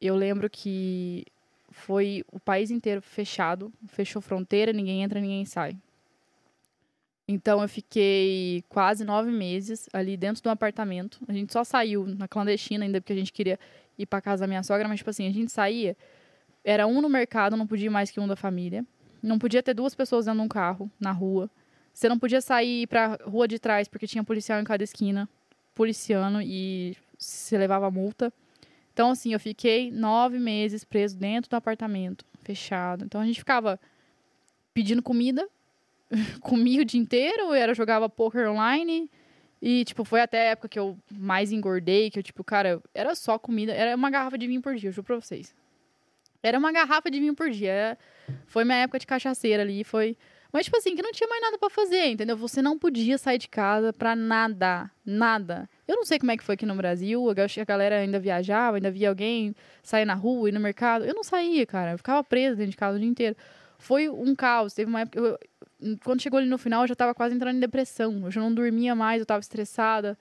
Eu 0.02 0.16
lembro 0.16 0.50
que 0.50 1.26
foi 1.72 2.24
o 2.32 2.40
país 2.40 2.72
inteiro 2.72 3.02
fechado, 3.02 3.72
fechou 3.88 4.22
fronteira, 4.22 4.74
ninguém 4.74 5.04
entra, 5.04 5.20
ninguém 5.20 5.46
sai. 5.46 5.76
Então 7.28 7.62
eu 7.62 7.70
fiquei 7.70 8.64
quase 8.70 9.06
nove 9.06 9.30
meses 9.30 9.88
ali 9.94 10.18
dentro 10.18 10.42
do 10.42 10.50
apartamento. 10.50 11.20
A 11.28 11.34
gente 11.34 11.54
só 11.54 11.64
saiu 11.64 12.08
na 12.08 12.28
clandestina 12.28 12.86
ainda 12.86 13.00
porque 13.00 13.14
a 13.14 13.16
gente 13.16 13.32
queria 13.32 13.60
ir 14.00 14.06
para 14.08 14.20
casa 14.20 14.42
da 14.42 14.48
minha 14.48 14.64
sogra, 14.64 14.88
mas 14.88 14.98
tipo 14.98 15.12
assim, 15.12 15.28
a 15.28 15.32
gente 15.32 15.52
saía, 15.52 15.96
era 16.64 16.88
um 16.88 17.02
no 17.02 17.08
mercado, 17.10 17.56
não 17.56 17.68
podia 17.68 17.86
ir 17.86 17.90
mais 17.90 18.10
que 18.10 18.20
um 18.20 18.28
da 18.28 18.36
família. 18.36 18.84
Não 19.22 19.38
podia 19.40 19.62
ter 19.64 19.74
duas 19.74 19.94
pessoas 19.96 20.26
dentro 20.26 20.40
de 20.40 20.46
um 20.46 20.50
carro 20.50 20.90
na 21.00 21.12
rua. 21.12 21.50
Você 21.94 22.08
não 22.08 22.18
podia 22.20 22.40
sair 22.42 22.88
para 22.88 23.18
rua 23.26 23.48
de 23.48 23.60
trás 23.60 23.88
porque 23.88 24.08
tinha 24.08 24.24
policial 24.24 24.60
em 24.60 24.64
cada 24.64 24.84
esquina, 24.84 25.28
policiando 25.76 26.42
e 26.42 26.96
se 27.18 27.58
levava 27.58 27.92
multa. 27.92 28.32
Então, 28.94 29.12
assim, 29.12 29.34
eu 29.34 29.40
fiquei 29.40 29.92
nove 29.92 30.40
meses 30.40 30.84
preso 30.84 31.18
dentro 31.18 31.50
do 31.50 31.56
apartamento, 31.56 32.26
fechado. 32.44 33.06
Então, 33.06 33.20
a 33.22 33.26
gente 33.26 33.40
ficava 33.40 33.80
pedindo 34.74 35.02
comida, 35.02 35.48
comia 36.42 36.82
o 36.82 36.86
dia 36.86 37.00
inteiro, 37.00 37.54
era, 37.54 37.74
jogava 37.74 38.10
poker 38.10 38.50
online. 38.50 39.10
E, 39.62 39.84
tipo, 39.84 40.06
foi 40.06 40.22
até 40.22 40.40
a 40.48 40.52
época 40.52 40.70
que 40.70 40.80
eu 40.80 40.98
mais 41.12 41.52
engordei, 41.52 42.10
que 42.10 42.18
eu, 42.20 42.24
tipo, 42.24 42.44
cara, 42.46 42.82
era 42.94 43.14
só 43.14 43.38
comida, 43.38 43.74
era 43.74 43.94
uma 43.96 44.10
garrafa 44.10 44.38
de 44.38 44.48
vinho 44.48 44.62
por 44.62 44.74
dia, 44.76 44.88
eu 44.90 44.94
juro 44.94 45.06
pra 45.06 45.16
vocês. 45.18 45.54
Era 46.42 46.58
uma 46.58 46.72
garrafa 46.72 47.12
de 47.12 47.20
vinho 47.20 47.36
por 47.36 47.50
dia. 47.50 47.70
era- 47.72 47.98
Foi 48.48 48.64
minha 48.64 48.78
época 48.80 49.00
de 49.00 49.08
cachaceira 49.08 49.64
ali, 49.64 49.84
foi... 49.84 50.18
Mas, 50.52 50.66
tipo 50.66 50.78
assim, 50.78 50.96
que 50.96 51.02
não 51.04 51.12
tinha 51.12 51.30
mais 51.30 51.42
nada 51.44 51.60
pra 51.60 51.70
fazer, 51.70 52.08
entendeu? 52.08 52.36
Você 52.36 52.60
não 52.60 52.76
podia 52.78 53.20
sair 53.20 53.38
de 53.38 53.48
casa 53.48 53.94
pra 53.94 54.16
nada, 54.16 54.90
nada. 55.06 55.70
Eu 55.88 55.96
não 55.96 56.06
sei 56.06 56.18
como 56.18 56.32
é 56.32 56.38
que 56.38 56.44
foi 56.44 56.56
aqui 56.56 56.66
no 56.66 56.74
Brasil, 56.74 57.32
eu 57.32 57.46
acho 57.46 57.54
que 57.54 57.62
a 57.62 57.66
galera 57.66 58.00
ainda 58.00 58.20
viajava, 58.20 58.78
ainda 58.78 58.90
via 58.90 59.10
alguém 59.10 59.56
sair 59.84 60.06
na 60.06 60.16
rua, 60.16 60.50
ir 60.50 60.52
no 60.52 60.60
mercado. 60.60 61.06
Eu 61.06 61.14
não 61.14 61.24
saía, 61.24 61.68
cara, 61.68 61.92
eu 61.92 61.98
ficava 62.00 62.24
presa 62.24 62.56
dentro 62.56 62.72
de 62.72 62.78
casa 62.78 62.98
o 62.98 63.00
dia 63.00 63.08
inteiro. 63.08 63.36
Foi 63.78 64.10
um 64.10 64.36
caos, 64.36 64.74
teve 64.74 64.90
uma 64.90 65.02
época... 65.02 65.20
eu- 65.20 65.38
quando 66.04 66.22
chegou 66.22 66.40
ali 66.40 66.50
no 66.50 66.58
final, 66.58 66.84
eu 66.84 66.88
já 66.88 66.96
tava 66.96 67.14
quase 67.14 67.36
entrando 67.36 67.56
em 67.56 67.60
depressão. 67.60 68.22
Eu 68.26 68.32
já 68.32 68.42
não 68.42 68.54
dormia 68.54 68.94
mais, 68.96 69.20
eu 69.20 69.26
tava 69.26 69.40
estressada. 69.40 70.18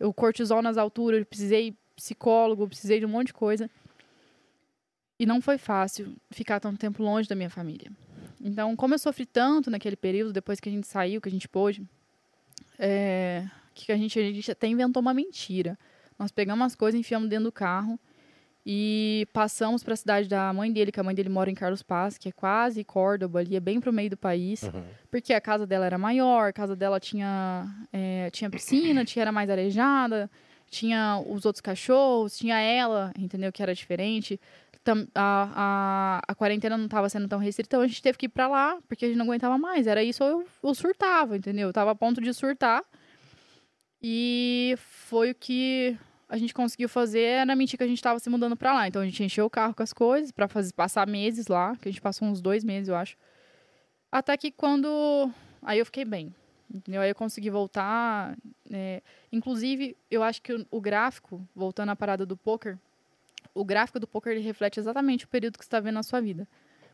Eu 0.00 0.12
cortisol 0.14 0.62
nas 0.62 0.78
alturas, 0.78 1.20
eu 1.20 1.26
precisei 1.26 1.76
psicólogo, 1.94 2.66
precisei 2.66 2.98
de 2.98 3.04
um 3.06 3.08
monte 3.10 3.26
de 3.26 3.34
coisa. 3.34 3.68
E 5.22 5.26
não 5.26 5.40
foi 5.40 5.56
fácil 5.56 6.16
ficar 6.32 6.58
tanto 6.58 6.80
tempo 6.80 7.00
longe 7.00 7.28
da 7.28 7.36
minha 7.36 7.48
família. 7.48 7.92
Então, 8.40 8.74
como 8.74 8.92
eu 8.92 8.98
sofri 8.98 9.24
tanto 9.24 9.70
naquele 9.70 9.94
período, 9.94 10.32
depois 10.32 10.58
que 10.58 10.68
a 10.68 10.72
gente 10.72 10.84
saiu, 10.84 11.20
que 11.20 11.28
a 11.28 11.30
gente 11.30 11.48
pôde, 11.48 11.80
é, 12.76 13.46
que 13.72 13.92
a 13.92 13.96
gente, 13.96 14.18
a 14.18 14.22
gente 14.24 14.50
até 14.50 14.66
inventou 14.66 15.00
uma 15.00 15.14
mentira. 15.14 15.78
Nós 16.18 16.32
pegamos 16.32 16.66
as 16.66 16.74
coisas, 16.74 16.98
enfiamos 16.98 17.28
dentro 17.28 17.44
do 17.44 17.52
carro 17.52 18.00
e 18.66 19.28
passamos 19.32 19.84
para 19.84 19.94
a 19.94 19.96
cidade 19.96 20.28
da 20.28 20.52
mãe 20.52 20.72
dele, 20.72 20.90
que 20.90 20.98
a 20.98 21.04
mãe 21.04 21.14
dele 21.14 21.28
mora 21.28 21.48
em 21.48 21.54
Carlos 21.54 21.84
Paz, 21.84 22.18
que 22.18 22.30
é 22.30 22.32
quase 22.32 22.82
Córdoba, 22.82 23.38
ali 23.38 23.54
é 23.54 23.60
bem 23.60 23.80
pro 23.80 23.92
meio 23.92 24.10
do 24.10 24.16
país, 24.16 24.64
Aham. 24.64 24.82
porque 25.08 25.32
a 25.32 25.40
casa 25.40 25.64
dela 25.64 25.86
era 25.86 25.98
maior, 25.98 26.48
a 26.48 26.52
casa 26.52 26.74
dela 26.74 26.98
tinha, 26.98 27.64
é, 27.92 28.28
tinha 28.30 28.50
piscina, 28.50 29.04
tinha, 29.04 29.22
era 29.22 29.30
mais 29.30 29.48
arejada, 29.48 30.28
tinha 30.68 31.22
os 31.28 31.44
outros 31.44 31.60
cachorros, 31.60 32.36
tinha 32.36 32.58
ela, 32.58 33.12
entendeu? 33.16 33.52
Que 33.52 33.62
era 33.62 33.72
diferente. 33.72 34.40
A, 35.14 35.50
a, 35.54 36.22
a 36.28 36.34
quarentena 36.34 36.76
não 36.76 36.86
estava 36.86 37.08
sendo 37.08 37.28
tão 37.28 37.38
restrita, 37.38 37.76
então 37.76 37.80
a 37.80 37.86
gente 37.86 38.02
teve 38.02 38.18
que 38.18 38.26
ir 38.26 38.28
pra 38.28 38.48
lá, 38.48 38.78
porque 38.88 39.04
a 39.04 39.08
gente 39.08 39.16
não 39.16 39.26
aguentava 39.26 39.56
mais. 39.56 39.86
Era 39.86 40.02
isso 40.02 40.24
ou 40.24 40.30
eu, 40.30 40.46
eu 40.62 40.74
surtava, 40.74 41.36
entendeu? 41.36 41.68
Eu 41.68 41.72
tava 41.72 41.92
a 41.92 41.94
ponto 41.94 42.20
de 42.20 42.32
surtar. 42.34 42.82
E 44.02 44.74
foi 44.78 45.30
o 45.30 45.34
que 45.34 45.96
a 46.28 46.36
gente 46.36 46.52
conseguiu 46.52 46.88
fazer, 46.88 47.20
era 47.20 47.54
mentir 47.54 47.76
que 47.76 47.84
a 47.84 47.86
gente 47.86 47.98
estava 47.98 48.18
se 48.18 48.28
mudando 48.28 48.56
pra 48.56 48.72
lá. 48.72 48.88
Então 48.88 49.02
a 49.02 49.04
gente 49.04 49.22
encheu 49.22 49.44
o 49.44 49.50
carro 49.50 49.74
com 49.74 49.82
as 49.82 49.92
coisas 49.92 50.32
pra 50.32 50.48
fazer, 50.48 50.72
passar 50.72 51.06
meses 51.06 51.46
lá, 51.46 51.76
que 51.76 51.88
a 51.88 51.92
gente 51.92 52.00
passou 52.00 52.26
uns 52.26 52.40
dois 52.40 52.64
meses, 52.64 52.88
eu 52.88 52.96
acho. 52.96 53.16
Até 54.10 54.36
que 54.36 54.50
quando. 54.50 55.30
Aí 55.62 55.78
eu 55.78 55.86
fiquei 55.86 56.04
bem. 56.04 56.34
Entendeu? 56.74 57.02
Aí 57.02 57.10
eu 57.10 57.14
consegui 57.14 57.50
voltar. 57.50 58.36
é, 58.72 59.02
Inclusive, 59.30 59.94
eu 60.10 60.22
acho 60.22 60.40
que 60.40 60.66
o 60.70 60.80
gráfico, 60.80 61.46
voltando 61.54 61.90
à 61.90 61.96
parada 61.96 62.24
do 62.24 62.36
poker, 62.36 62.78
o 63.54 63.64
gráfico 63.64 64.00
do 64.00 64.06
poker 64.06 64.32
ele 64.32 64.40
reflete 64.40 64.80
exatamente 64.80 65.24
o 65.24 65.28
período 65.28 65.58
que 65.58 65.64
você 65.64 65.68
está 65.68 65.80
vendo 65.80 65.94
na 65.94 66.02
sua 66.02 66.20
vida. 66.20 66.46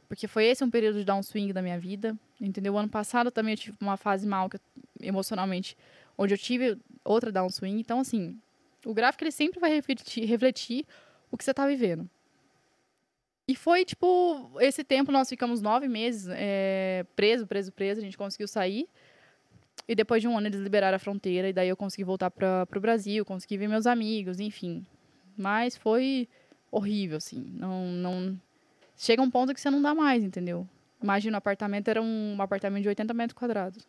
Porque 0.08 0.26
foi 0.26 0.46
esse 0.46 0.64
um 0.64 0.70
período 0.70 0.98
de 0.98 1.04
downswing 1.04 1.52
da 1.52 1.60
minha 1.60 1.78
vida, 1.78 2.16
entendeu? 2.40 2.74
O 2.74 2.78
ano 2.78 2.88
passado 2.88 3.30
também 3.30 3.52
eu 3.52 3.58
tive 3.58 3.76
uma 3.80 3.96
fase 3.96 4.26
mal 4.26 4.48
eu- 4.52 4.60
emocionalmente, 5.00 5.76
onde 6.16 6.32
eu 6.32 6.38
tive 6.38 6.78
outra 7.04 7.30
downswing. 7.30 7.78
Então, 7.78 8.00
assim, 8.00 8.38
o 8.86 8.94
gráfico 8.94 9.24
ele 9.24 9.30
sempre 9.30 9.60
vai 9.60 9.70
refletir, 9.70 10.24
refletir 10.24 10.86
o 11.30 11.36
que 11.36 11.44
você 11.44 11.50
está 11.50 11.66
vivendo. 11.66 12.08
E 13.46 13.54
foi, 13.54 13.84
tipo, 13.84 14.50
esse 14.60 14.84
tempo 14.84 15.12
nós 15.12 15.28
ficamos 15.28 15.60
nove 15.62 15.88
meses 15.88 16.28
é, 16.30 17.04
preso, 17.16 17.46
preso, 17.46 17.72
preso. 17.72 18.00
A 18.00 18.04
gente 18.04 18.16
conseguiu 18.16 18.48
sair. 18.48 18.86
E 19.86 19.94
depois 19.94 20.20
de 20.20 20.28
um 20.28 20.36
ano 20.36 20.48
eles 20.48 20.60
liberaram 20.60 20.96
a 20.96 20.98
fronteira. 20.98 21.48
E 21.48 21.52
daí 21.52 21.68
eu 21.68 21.76
consegui 21.76 22.04
voltar 22.04 22.30
para 22.30 22.66
o 22.76 22.80
Brasil, 22.80 23.24
consegui 23.24 23.56
ver 23.56 23.68
meus 23.68 23.86
amigos, 23.86 24.38
enfim. 24.38 24.86
Mas 25.36 25.76
foi 25.76 26.28
horrível, 26.70 27.16
assim. 27.16 27.40
Não, 27.54 27.86
não... 27.86 28.40
Chega 28.96 29.22
um 29.22 29.30
ponto 29.30 29.54
que 29.54 29.60
você 29.60 29.70
não 29.70 29.80
dá 29.80 29.94
mais, 29.94 30.24
entendeu? 30.24 30.66
Imagina, 31.02 31.36
o 31.36 31.38
apartamento 31.38 31.88
era 31.88 32.02
um, 32.02 32.34
um 32.36 32.42
apartamento 32.42 32.82
de 32.82 32.88
80 32.88 33.14
metros 33.14 33.38
quadrados. 33.38 33.86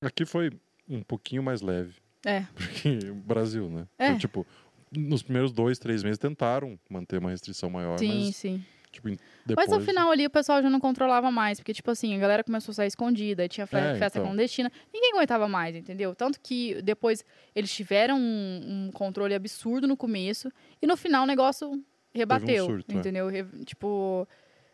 Aqui 0.00 0.24
foi 0.24 0.50
um 0.88 1.02
pouquinho 1.02 1.42
mais 1.42 1.60
leve. 1.60 1.94
É. 2.24 2.40
Porque 2.54 2.98
o 3.10 3.14
Brasil, 3.14 3.68
né? 3.68 3.86
É. 3.98 4.08
Então, 4.08 4.18
tipo, 4.18 4.46
nos 4.90 5.22
primeiros 5.22 5.52
dois, 5.52 5.78
três 5.78 6.02
meses 6.02 6.18
tentaram 6.18 6.78
manter 6.90 7.18
uma 7.18 7.30
restrição 7.30 7.70
maior, 7.70 7.98
sim, 7.98 8.26
mas 8.26 8.36
sim. 8.36 8.64
Tipo, 8.92 9.08
depois. 9.46 9.66
Mas 9.68 9.78
no 9.78 9.84
final 9.84 10.10
ali 10.10 10.26
o 10.26 10.30
pessoal 10.30 10.62
já 10.62 10.68
não 10.68 10.78
controlava 10.78 11.30
mais, 11.30 11.58
porque, 11.58 11.72
tipo 11.72 11.90
assim, 11.90 12.14
a 12.14 12.18
galera 12.18 12.44
começou 12.44 12.72
a 12.72 12.74
sair 12.74 12.88
escondida, 12.88 13.48
tinha 13.48 13.66
fe- 13.66 13.76
É, 13.78 13.94
festa 13.94 14.18
então. 14.18 14.28
clandestina, 14.28 14.70
ninguém 14.92 15.12
aguentava 15.14 15.48
mais, 15.48 15.74
entendeu? 15.74 16.14
Tanto 16.14 16.38
que 16.38 16.80
depois 16.82 17.24
eles 17.54 17.72
tiveram 17.74 18.18
um, 18.18 18.86
um 18.88 18.90
controle 18.92 19.34
absurdo 19.34 19.88
no 19.88 19.96
começo, 19.96 20.52
e 20.80 20.86
no 20.86 20.96
final 20.96 21.24
o 21.24 21.26
negócio 21.26 21.82
rebateu, 22.14 22.66
surto, 22.66 22.92
é. 22.92 22.98
entendeu? 22.98 23.28
Re- 23.28 23.64
tipo, 23.64 24.28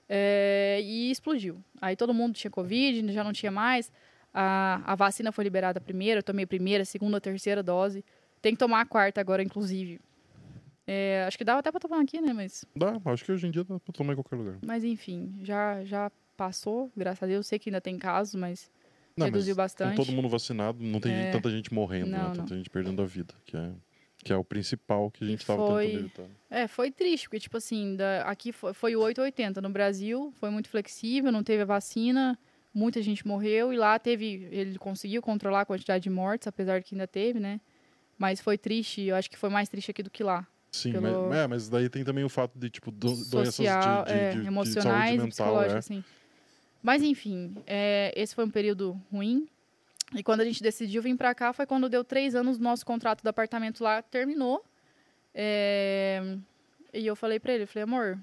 é, 0.09 0.81
e 0.83 1.11
explodiu. 1.11 1.63
Aí 1.81 1.95
todo 1.95 2.13
mundo 2.13 2.35
tinha 2.35 2.51
Covid, 2.51 3.13
já 3.13 3.23
não 3.23 3.33
tinha 3.33 3.53
mais, 3.53 3.93
a, 4.35 4.83
a 4.85 4.95
vacina 4.95 5.31
foi 5.31 5.45
liberada 5.45 5.81
primeiro, 5.81 6.19
eu 6.19 6.23
tomei 6.25 6.45
a 6.45 6.49
primeira, 6.49 6.85
segunda, 6.85 7.21
terceira 7.21 7.63
dose, 7.63 8.05
tem 8.43 8.53
que 8.53 8.59
tomar 8.59 8.81
a 8.81 8.85
quarta 8.85 9.21
agora, 9.21 9.43
inclusive. 9.43 10.01
É, 10.91 11.25
acho 11.29 11.37
que 11.37 11.45
dava 11.45 11.61
até 11.61 11.71
pra 11.71 11.79
tomar 11.79 12.01
aqui, 12.01 12.19
né, 12.19 12.33
mas... 12.33 12.65
Dá, 12.75 12.99
acho 13.05 13.23
que 13.25 13.31
hoje 13.31 13.47
em 13.47 13.51
dia 13.51 13.63
dá 13.63 13.79
pra 13.79 13.93
tomar 13.93 14.15
em 14.15 14.17
qualquer 14.17 14.37
lugar. 14.37 14.59
Mas 14.65 14.83
enfim, 14.85 15.35
já, 15.43 15.85
já 15.85 16.11
passou, 16.35 16.91
graças 16.97 17.23
a 17.23 17.27
Deus. 17.27 17.47
Sei 17.47 17.59
que 17.59 17.69
ainda 17.69 17.81
tem 17.81 17.99
casos, 17.99 18.35
mas 18.35 18.71
Não, 19.15 19.27
reduziu 19.27 19.51
mas 19.55 19.57
bastante. 19.65 19.97
Com 19.97 20.05
todo 20.05 20.13
mundo 20.15 20.29
vacinado, 20.31 20.83
não 20.83 20.99
tem 20.99 21.13
É. 21.13 21.31
tanta 21.31 21.51
gente 21.51 21.75
morrendo, 21.75 22.07
né? 22.11 22.19
Não, 22.23 22.33
Tanta 22.33 22.55
não. 22.55 22.57
gente 22.57 22.71
perdendo 22.71 23.03
a 23.03 23.05
vida, 23.05 23.35
que 23.45 23.55
é, 23.55 23.71
que 24.25 24.33
é 24.33 24.37
o 24.37 24.43
principal 24.43 25.11
que 25.11 25.25
a 25.25 25.27
gente 25.27 25.45
tava 25.45 25.67
foi- 25.67 25.83
tentando 25.83 25.99
evitar. 26.05 26.27
É, 26.49 26.67
foi 26.67 26.91
triste, 26.91 27.25
porque, 27.29 27.41
tipo 27.41 27.59
assim, 27.59 27.95
da- 27.95 28.23
aqui 28.23 28.51
foi, 28.51 28.73
foi 28.73 28.97
o 28.97 29.01
880. 29.01 29.61
No 29.61 29.69
Brasil, 29.69 30.33
foi 30.37 30.49
muito 30.49 30.71
flexível, 30.71 31.31
não 31.31 31.43
teve 31.45 31.61
a 31.63 31.67
vacina, 31.67 32.39
muita 32.73 33.03
gente 33.03 33.27
morreu, 33.27 33.73
e 33.75 33.77
lá 33.77 33.99
teve. 33.99 34.49
Ele 34.51 34.79
conseguiu 34.79 35.21
controlar 35.21 35.61
a 35.61 35.67
quantidade 35.67 36.05
de 36.05 36.09
mortes, 36.11 36.49
apesar 36.49 36.79
de 36.79 36.87
que 36.87 36.95
ainda 36.95 37.07
teve, 37.07 37.39
né? 37.39 37.61
Mas 38.17 38.41
foi 38.41 38.57
triste, 38.57 39.03
eu 39.03 39.15
acho 39.17 39.29
que 39.31 39.37
foi 39.37 39.51
mais 39.51 39.69
triste 39.69 39.91
aqui 39.91 40.03
do 40.03 40.09
que 40.11 40.25
lá. 40.25 40.47
Sim, 40.71 40.93
pelo- 40.93 41.29
mas, 41.29 41.39
é, 41.39 41.47
mas 41.47 41.69
daí 41.69 41.89
tem 41.89 42.05
também 42.05 42.25
o 42.25 42.29
fato 42.29 42.59
de, 42.59 42.69
tipo, 42.71 42.91
do, 42.91 43.09
doenças 43.27 43.55
Social, 43.55 44.05
de, 44.05 44.13
de, 44.13 44.19
é, 44.19 44.31
de- 44.33 44.41
de 44.43 44.47
emocionais 44.47 45.09
saúde 45.09 45.15
e 45.15 45.19
mental, 45.19 45.63
é. 45.63 45.79
assim. 45.79 46.05
Mas 46.83 47.03
enfim, 47.03 47.57
é, 47.67 48.13
esse 48.17 48.35
foi 48.35 48.45
um 48.45 48.51
período 48.51 49.01
ruim. 49.13 49.49
E 50.15 50.23
quando 50.23 50.41
a 50.41 50.45
gente 50.45 50.63
decidiu 50.63 51.03
vir 51.03 51.17
pra 51.17 51.35
cá, 51.35 51.53
foi 51.53 51.67
quando 51.67 51.89
deu 51.89 52.03
três 52.05 52.35
anos, 52.35 52.59
nosso 52.59 52.85
contrato 52.87 53.23
do 53.23 53.29
apartamento 53.29 53.83
lá 53.83 54.01
terminou. 54.01 54.65
É, 55.35 56.37
e 56.93 57.07
eu 57.07 57.15
falei 57.15 57.39
pra 57.39 57.53
ele, 57.53 57.67
falei, 57.67 57.85
amor, 57.85 58.19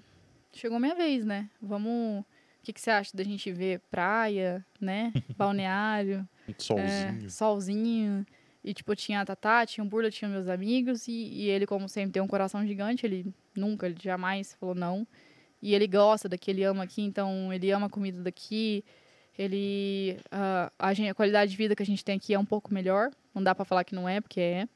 chegou 0.54 0.80
minha 0.80 0.96
vez, 0.96 1.26
né? 1.26 1.50
Vamos... 1.62 2.22
O 2.22 2.26
que, 2.66 2.74
que 2.74 2.82
você 2.82 2.90
acha 2.90 3.16
da 3.16 3.24
gente 3.24 3.52
ver 3.52 3.80
praia, 3.92 4.66
né? 4.82 5.14
Balneário, 5.38 6.28
Um 6.48 6.52
é, 6.52 6.54
solzinho. 6.58 7.30
solzinho. 7.30 8.26
E, 8.68 8.74
tipo, 8.74 8.96
tinha 8.96 9.22
a 9.22 9.26
Tatá, 9.26 9.64
tinha 9.64 9.84
o 9.84 9.88
Burla, 9.88 10.10
tinha 10.10 10.28
meus 10.28 10.48
amigos. 10.48 11.08
E, 11.08 11.12
e 11.12 11.50
ele, 11.50 11.68
como 11.68 11.88
sempre, 11.88 12.14
tem 12.14 12.22
um 12.22 12.28
coração 12.28 12.66
gigante. 12.66 13.06
Ele 13.06 13.32
nunca, 13.56 13.86
ele 13.86 13.96
jamais 14.02 14.56
falou 14.56 14.74
não. 14.74 15.06
E 15.62 15.76
ele 15.76 15.86
gosta 15.86 16.28
daqui, 16.28 16.50
ele 16.50 16.64
ama 16.64 16.84
aqui. 16.84 17.04
Então, 17.04 17.54
ele 17.54 17.70
ama 17.70 17.86
a 17.86 17.90
comida 17.90 18.24
daqui. 18.24 18.84
Ele... 19.38 20.18
ah, 20.32 20.72
a, 20.80 20.96
gen- 20.96 21.12
a 21.12 21.14
qualidade 21.14 21.52
de 21.52 21.58
vida 21.58 21.76
que 21.76 21.84
a 21.84 21.86
gente 21.86 22.04
tem 22.04 22.16
aqui 22.16 22.34
é 22.34 22.40
um 22.40 22.46
pouco 22.46 22.74
melhor. 22.74 23.12
Não 23.36 23.44
dá 23.44 23.54
pra 23.54 23.66
falar 23.66 23.84
que 23.84 23.94
não 23.94 24.10
é, 24.10 24.20
porque 24.20 24.42
é. 24.42 24.68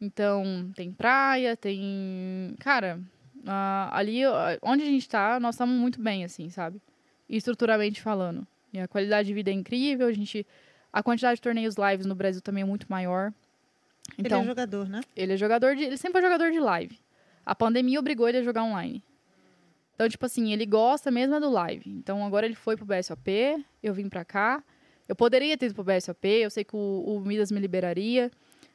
Então, 0.00 0.72
tem 0.74 0.90
praia, 0.90 1.54
tem... 1.54 2.54
Cara, 2.58 2.98
ah, 3.46 3.90
ali 3.92 4.24
ah, 4.24 4.58
onde 4.62 4.82
a 4.82 4.86
gente 4.86 5.06
tá, 5.06 5.38
nós 5.38 5.56
estamos 5.56 5.78
muito 5.78 6.00
bem, 6.00 6.24
assim, 6.24 6.48
sabe? 6.48 6.80
Estruturalmente 7.28 8.00
falando. 8.00 8.46
E 8.72 8.80
a 8.80 8.88
qualidade 8.88 9.28
de 9.28 9.34
vida 9.34 9.50
é 9.50 9.52
incrível. 9.52 10.06
A 10.06 10.12
gente... 10.12 10.46
A 10.92 11.02
quantidade 11.02 11.36
de 11.36 11.42
torneios 11.42 11.76
lives 11.76 12.06
no 12.06 12.14
Brasil 12.14 12.40
também 12.42 12.62
é 12.62 12.66
muito 12.66 12.86
maior. 12.88 13.32
Então, 14.18 14.40
Ele 14.40 14.46
é 14.46 14.50
jogador, 14.50 14.88
né? 14.88 15.00
ele 15.16 15.32
é 15.32 15.36
jogador 15.36 15.76
de. 15.76 15.84
Ele 15.84 15.96
sempre 15.96 16.20
foi 16.20 16.30
jogador 16.30 16.50
de 16.50 16.58
live. 16.58 16.98
A 17.46 17.54
pandemia 17.54 17.98
obrigou 17.98 18.28
ele 18.28 18.38
a 18.38 18.42
jogar 18.42 18.62
online. 18.64 19.02
Então, 19.94 20.08
tipo 20.08 20.24
assim, 20.24 20.52
ele 20.52 20.64
gosta 20.64 21.10
mesmo 21.10 21.34
é 21.34 21.40
do 21.40 21.50
live. 21.50 21.88
Então, 21.90 22.24
agora 22.24 22.46
ele 22.46 22.54
foi 22.54 22.76
pro 22.76 22.86
BSOP, 22.86 23.64
eu 23.82 23.92
vim 23.92 24.08
pra 24.08 24.24
cá. 24.24 24.62
Eu 25.06 25.14
poderia 25.14 25.56
ter 25.58 25.66
ido 25.66 25.74
pro 25.74 25.84
BSOP, 25.84 26.26
eu 26.26 26.50
sei 26.50 26.64
que 26.64 26.74
o, 26.74 27.04
o 27.06 27.20
Midas 27.20 27.50
me 27.50 27.60
liberaria. 27.60 28.30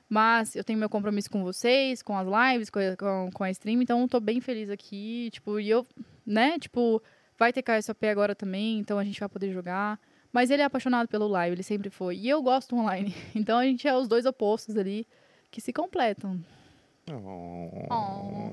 Mas 0.08 0.56
eu 0.56 0.64
tenho 0.64 0.78
meu 0.78 0.88
compromisso 0.88 1.32
com 1.32 1.44
vocês, 1.44 2.04
com 2.04 2.16
as 2.16 2.28
lives, 2.28 2.70
com 2.70 2.78
a, 2.78 2.96
com, 2.96 3.32
com 3.34 3.44
a 3.44 3.50
stream. 3.50 3.82
Então, 3.82 4.02
eu 4.02 4.08
tô 4.08 4.20
bem 4.20 4.40
feliz 4.40 4.70
aqui. 4.70 5.30
Tipo, 5.32 5.60
e 5.60 5.68
eu, 5.68 5.86
né? 6.26 6.60
Tipo, 6.60 7.02
vai 7.40 7.52
ter 7.52 7.64
KSOP 7.64 8.08
agora 8.08 8.36
também, 8.36 8.78
então 8.78 9.00
a 9.00 9.04
gente 9.04 9.20
vai 9.20 9.28
poder 9.28 9.52
jogar. 9.52 10.00
Mas 10.36 10.52
ele 10.52 10.62
é 10.62 10.66
apaixonado 10.66 11.08
pelo 11.08 11.30
live, 11.30 11.56
ele 11.56 11.64
sempre 11.64 11.90
foi. 11.90 12.18
E 12.18 12.28
eu 12.28 12.42
gosto 12.44 12.76
online. 12.76 13.16
Então, 13.34 13.58
a 13.58 13.64
gente 13.64 13.88
é 13.88 13.96
os 13.96 14.06
dois 14.06 14.26
opostos 14.26 14.76
ali 14.76 15.08
que 15.50 15.62
se 15.62 15.72
completam. 15.72 16.44
Oh. 17.10 18.52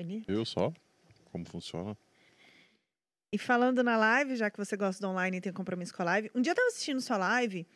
Ele- 0.00 0.24
Eu 0.28 0.44
só? 0.44 0.72
Como 1.32 1.44
funciona? 1.44 1.98
E 3.34 3.38
falando 3.38 3.82
na 3.82 3.96
live, 3.96 4.36
já 4.36 4.48
que 4.48 4.56
você 4.56 4.76
gosta 4.76 5.04
do 5.04 5.10
online 5.10 5.38
e 5.38 5.40
tem 5.40 5.52
compromisso 5.52 5.92
com 5.92 6.02
a 6.02 6.04
live, 6.04 6.30
um 6.32 6.40
dia 6.40 6.52
eu 6.52 6.56
tava 6.56 6.68
assistindo 6.68 7.00
sua 7.00 7.16
live 7.16 7.66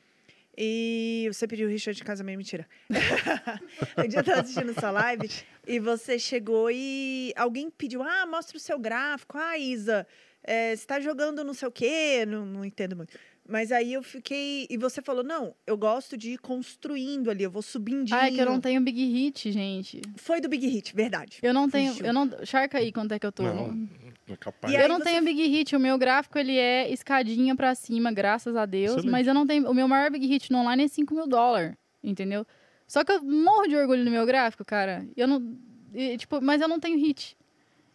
e 0.56 1.28
você 1.32 1.48
pediu 1.48 1.66
o 1.66 1.70
Richard 1.70 1.96
de 1.96 2.04
casamento, 2.04 2.36
mentira. 2.38 2.68
um 3.98 4.06
dia 4.08 4.20
eu 4.20 4.24
tava 4.24 4.42
assistindo 4.42 4.72
sua 4.78 4.92
live 4.92 5.28
e 5.66 5.80
você 5.80 6.20
chegou 6.20 6.70
e 6.70 7.32
alguém 7.36 7.68
pediu, 7.68 8.00
ah, 8.00 8.26
mostra 8.26 8.56
o 8.56 8.60
seu 8.60 8.78
gráfico. 8.78 9.36
Ah, 9.36 9.58
Isa, 9.58 10.06
é, 10.44 10.74
você 10.76 10.86
tá 10.86 11.00
jogando 11.00 11.44
não 11.44 11.54
sei 11.54 11.68
o 11.68 11.72
quê, 11.72 12.24
não, 12.26 12.44
não 12.46 12.64
entendo 12.64 12.96
muito. 12.96 13.16
Mas 13.48 13.72
aí 13.72 13.92
eu 13.92 14.02
fiquei. 14.02 14.66
E 14.70 14.76
você 14.76 15.02
falou: 15.02 15.24
não, 15.24 15.54
eu 15.66 15.76
gosto 15.76 16.16
de 16.16 16.32
ir 16.34 16.38
construindo 16.38 17.28
ali, 17.30 17.42
eu 17.42 17.50
vou 17.50 17.60
subindo. 17.62 18.12
Ah, 18.14 18.28
é 18.28 18.30
que 18.30 18.40
eu 18.40 18.46
não 18.46 18.60
tenho 18.60 18.80
Big 18.80 19.04
Hit, 19.04 19.50
gente. 19.50 20.00
Foi 20.16 20.40
do 20.40 20.48
Big 20.48 20.66
Hit, 20.66 20.94
verdade. 20.94 21.38
Eu 21.42 21.52
não 21.52 21.68
tenho. 21.68 21.94
Eu 22.04 22.12
não. 22.12 22.30
Charca 22.44 22.78
aí 22.78 22.92
quanto 22.92 23.12
é 23.12 23.18
que 23.18 23.26
eu 23.26 23.32
tô. 23.32 23.42
Não, 23.42 23.72
não 23.72 23.88
é 24.28 24.36
capaz. 24.36 24.72
E 24.72 24.76
Eu 24.76 24.88
não 24.88 24.98
você- 24.98 25.04
tenho 25.04 25.24
Big 25.24 25.42
Hit, 25.44 25.74
o 25.74 25.80
meu 25.80 25.98
gráfico 25.98 26.38
ele 26.38 26.56
é 26.56 26.88
escadinha 26.92 27.56
pra 27.56 27.74
cima, 27.74 28.12
graças 28.12 28.54
a 28.54 28.64
Deus. 28.64 28.92
Excelente. 28.92 29.10
Mas 29.10 29.26
eu 29.26 29.34
não 29.34 29.44
tenho. 29.44 29.68
O 29.68 29.74
meu 29.74 29.88
maior 29.88 30.08
Big 30.10 30.24
Hit 30.24 30.52
no 30.52 30.58
online 30.58 30.84
é 30.84 30.88
5 30.88 31.12
mil 31.12 31.26
dólares, 31.26 31.74
entendeu? 32.02 32.46
Só 32.86 33.02
que 33.02 33.10
eu 33.10 33.22
morro 33.24 33.66
de 33.66 33.74
orgulho 33.76 34.04
no 34.04 34.10
meu 34.10 34.24
gráfico, 34.24 34.64
cara. 34.64 35.04
Eu 35.16 35.26
não. 35.26 35.56
e, 35.92 36.16
tipo, 36.16 36.40
mas 36.40 36.60
eu 36.60 36.68
não 36.68 36.78
tenho 36.78 36.96
hit. 36.96 37.36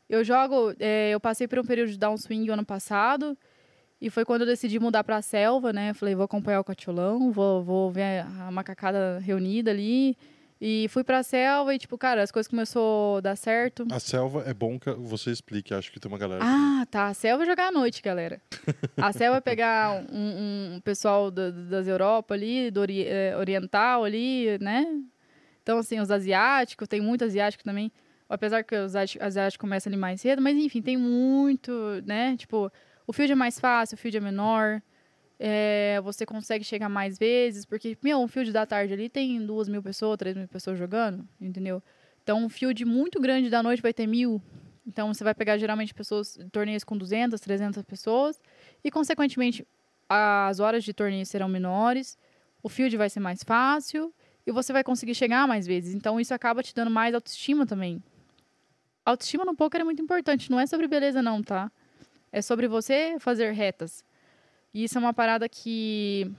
Eu 0.10 0.24
jogo. 0.24 0.74
é, 0.80 1.12
eu 1.12 1.20
passei 1.20 1.48
por 1.48 1.60
um 1.60 1.64
período 1.66 1.92
de 1.92 1.98
downswing 1.98 2.50
ano 2.50 2.66
passado. 2.66 3.38
E 4.00 4.10
foi 4.12 4.24
quando 4.24 4.42
eu 4.42 4.48
decidi 4.48 4.80
mudar 4.80 5.04
pra 5.04 5.22
selva, 5.24 5.74
né? 5.74 5.90
Eu 5.90 5.96
falei, 5.96 6.14
vou 6.14 6.24
acompanhar 6.26 6.60
o 6.60 6.64
catiolão, 6.64 7.32
vou, 7.32 7.64
vou 7.64 7.92
ver 7.92 8.22
a 8.40 8.52
macacada 8.52 9.18
reunida 9.20 9.72
ali. 9.72 10.16
E 10.62 10.88
fui 10.90 11.04
pra 11.04 11.22
selva 11.24 11.74
e, 11.74 11.80
tipo, 11.80 11.98
cara, 11.98 12.22
as 12.24 12.32
coisas 12.32 12.48
começou 12.50 13.18
a 13.18 13.22
dar 13.22 13.36
certo. 13.36 13.88
A 13.92 14.00
selva 14.00 14.44
é 14.48 14.54
bom 14.54 14.80
que 14.80 14.90
você 14.92 15.32
explique. 15.32 15.74
Acho 15.74 15.92
que 15.92 16.00
tem 16.00 16.10
uma 16.12 16.18
galera. 16.18 16.42
que- 16.42 16.48
Ah, 16.48 16.86
tá. 16.90 17.08
A 17.08 17.14
selva 17.16 17.44
é 17.44 17.46
jogar 17.48 17.68
à 17.68 17.72
noite, 17.72 18.02
galera. 18.02 18.40
A 18.98 19.12
selva 19.14 19.38
é 19.38 19.42
pegar 19.42 20.04
um, 20.12 20.76
um 20.76 20.82
pessoal 20.82 21.30
da- 21.32 21.50
das 21.52 21.88
Europa 21.88 22.34
ali, 22.36 22.70
do 22.72 22.82
ori- 22.82 23.06
eh, 23.08 23.36
oriental 23.38 24.04
ali, 24.04 24.58
né? 24.60 24.86
Então, 25.64 25.78
assim, 25.80 26.00
os 26.00 26.10
asiáticos, 26.12 26.88
tem 26.88 27.02
muito 27.02 27.24
asiático 27.24 27.64
também. 27.64 27.92
Apesar 28.30 28.64
que 28.64 28.76
os 28.76 28.96
asi- 28.96 29.18
asiáticos 29.22 29.62
começam 29.62 29.90
ali 29.90 29.98
mais 29.98 30.22
cedo, 30.22 30.42
mas 30.42 30.58
enfim, 30.58 30.82
tem 30.82 30.98
muito, 30.98 31.72
né? 32.06 32.36
Tipo, 32.38 32.72
o 33.06 33.14
field 33.14 33.32
é 33.32 33.36
mais 33.36 33.60
fácil, 33.60 33.96
o 33.96 33.98
field 33.98 34.18
é 34.18 34.22
menor. 34.22 34.82
é, 35.40 36.02
você 36.04 36.26
consegue 36.26 36.64
chegar 36.64 36.90
mais 36.90 37.18
vezes, 37.18 37.64
porque, 37.64 37.96
meu, 38.02 38.20
um 38.20 38.28
field 38.28 38.52
da 38.52 38.66
tarde 38.66 38.92
ali 38.94 39.08
tem 39.08 39.46
duas 39.46 39.70
mil 39.70 39.84
pessoas, 39.84 40.18
três 40.18 40.36
mil 40.36 40.48
pessoas 40.48 40.80
jogando, 40.80 41.28
entendeu? 41.40 41.82
Então, 42.24 42.44
um 42.44 42.50
field 42.50 42.84
muito 42.86 43.22
grande 43.22 43.48
da 43.48 43.62
noite 43.62 43.80
vai 43.82 43.94
ter 43.94 44.08
mil, 44.08 44.42
então, 44.86 45.14
você 45.14 45.24
vai 45.24 45.36
pegar 45.36 45.58
geralmente 45.60 45.94
pessoas, 45.94 46.40
torneios 46.52 46.84
com 46.84 46.98
200, 46.98 47.40
300 47.40 47.84
pessoas, 47.84 48.42
e, 48.84 48.90
consequentemente, 48.90 49.64
as 50.10 50.60
horas 50.60 50.84
de 50.84 50.92
torneio 50.92 51.24
serão 51.26 51.48
menores, 51.48 52.18
o 52.64 52.68
field 52.70 52.98
vai 52.98 53.10
ser 53.10 53.20
mais 53.20 53.44
fácil, 53.44 54.12
e 54.46 54.52
você 54.52 54.74
vai 54.74 54.84
conseguir 54.84 55.14
chegar 55.14 55.46
mais 55.48 55.68
vezes. 55.68 55.94
Então, 55.94 56.20
isso 56.20 56.34
acaba 56.34 56.64
te 56.64 56.74
dando 56.74 56.90
mais 56.90 57.14
autoestima 57.14 57.64
também. 57.66 58.02
Autoestima 59.10 59.46
no 59.46 59.56
poker 59.56 59.82
é 59.82 59.84
muito 59.84 60.02
importante, 60.02 60.52
não 60.52 60.60
é 60.60 60.68
sobre 60.68 60.88
beleza, 60.88 61.22
não, 61.22 61.42
tá? 61.42 61.72
É 62.32 62.42
sobre 62.42 62.68
você 62.68 63.16
fazer 63.20 63.52
retas. 63.54 64.04
E 64.74 64.84
isso 64.84 64.98
é 64.98 65.02
uma 65.02 65.14
parada 65.14 65.48
que. 65.48 66.30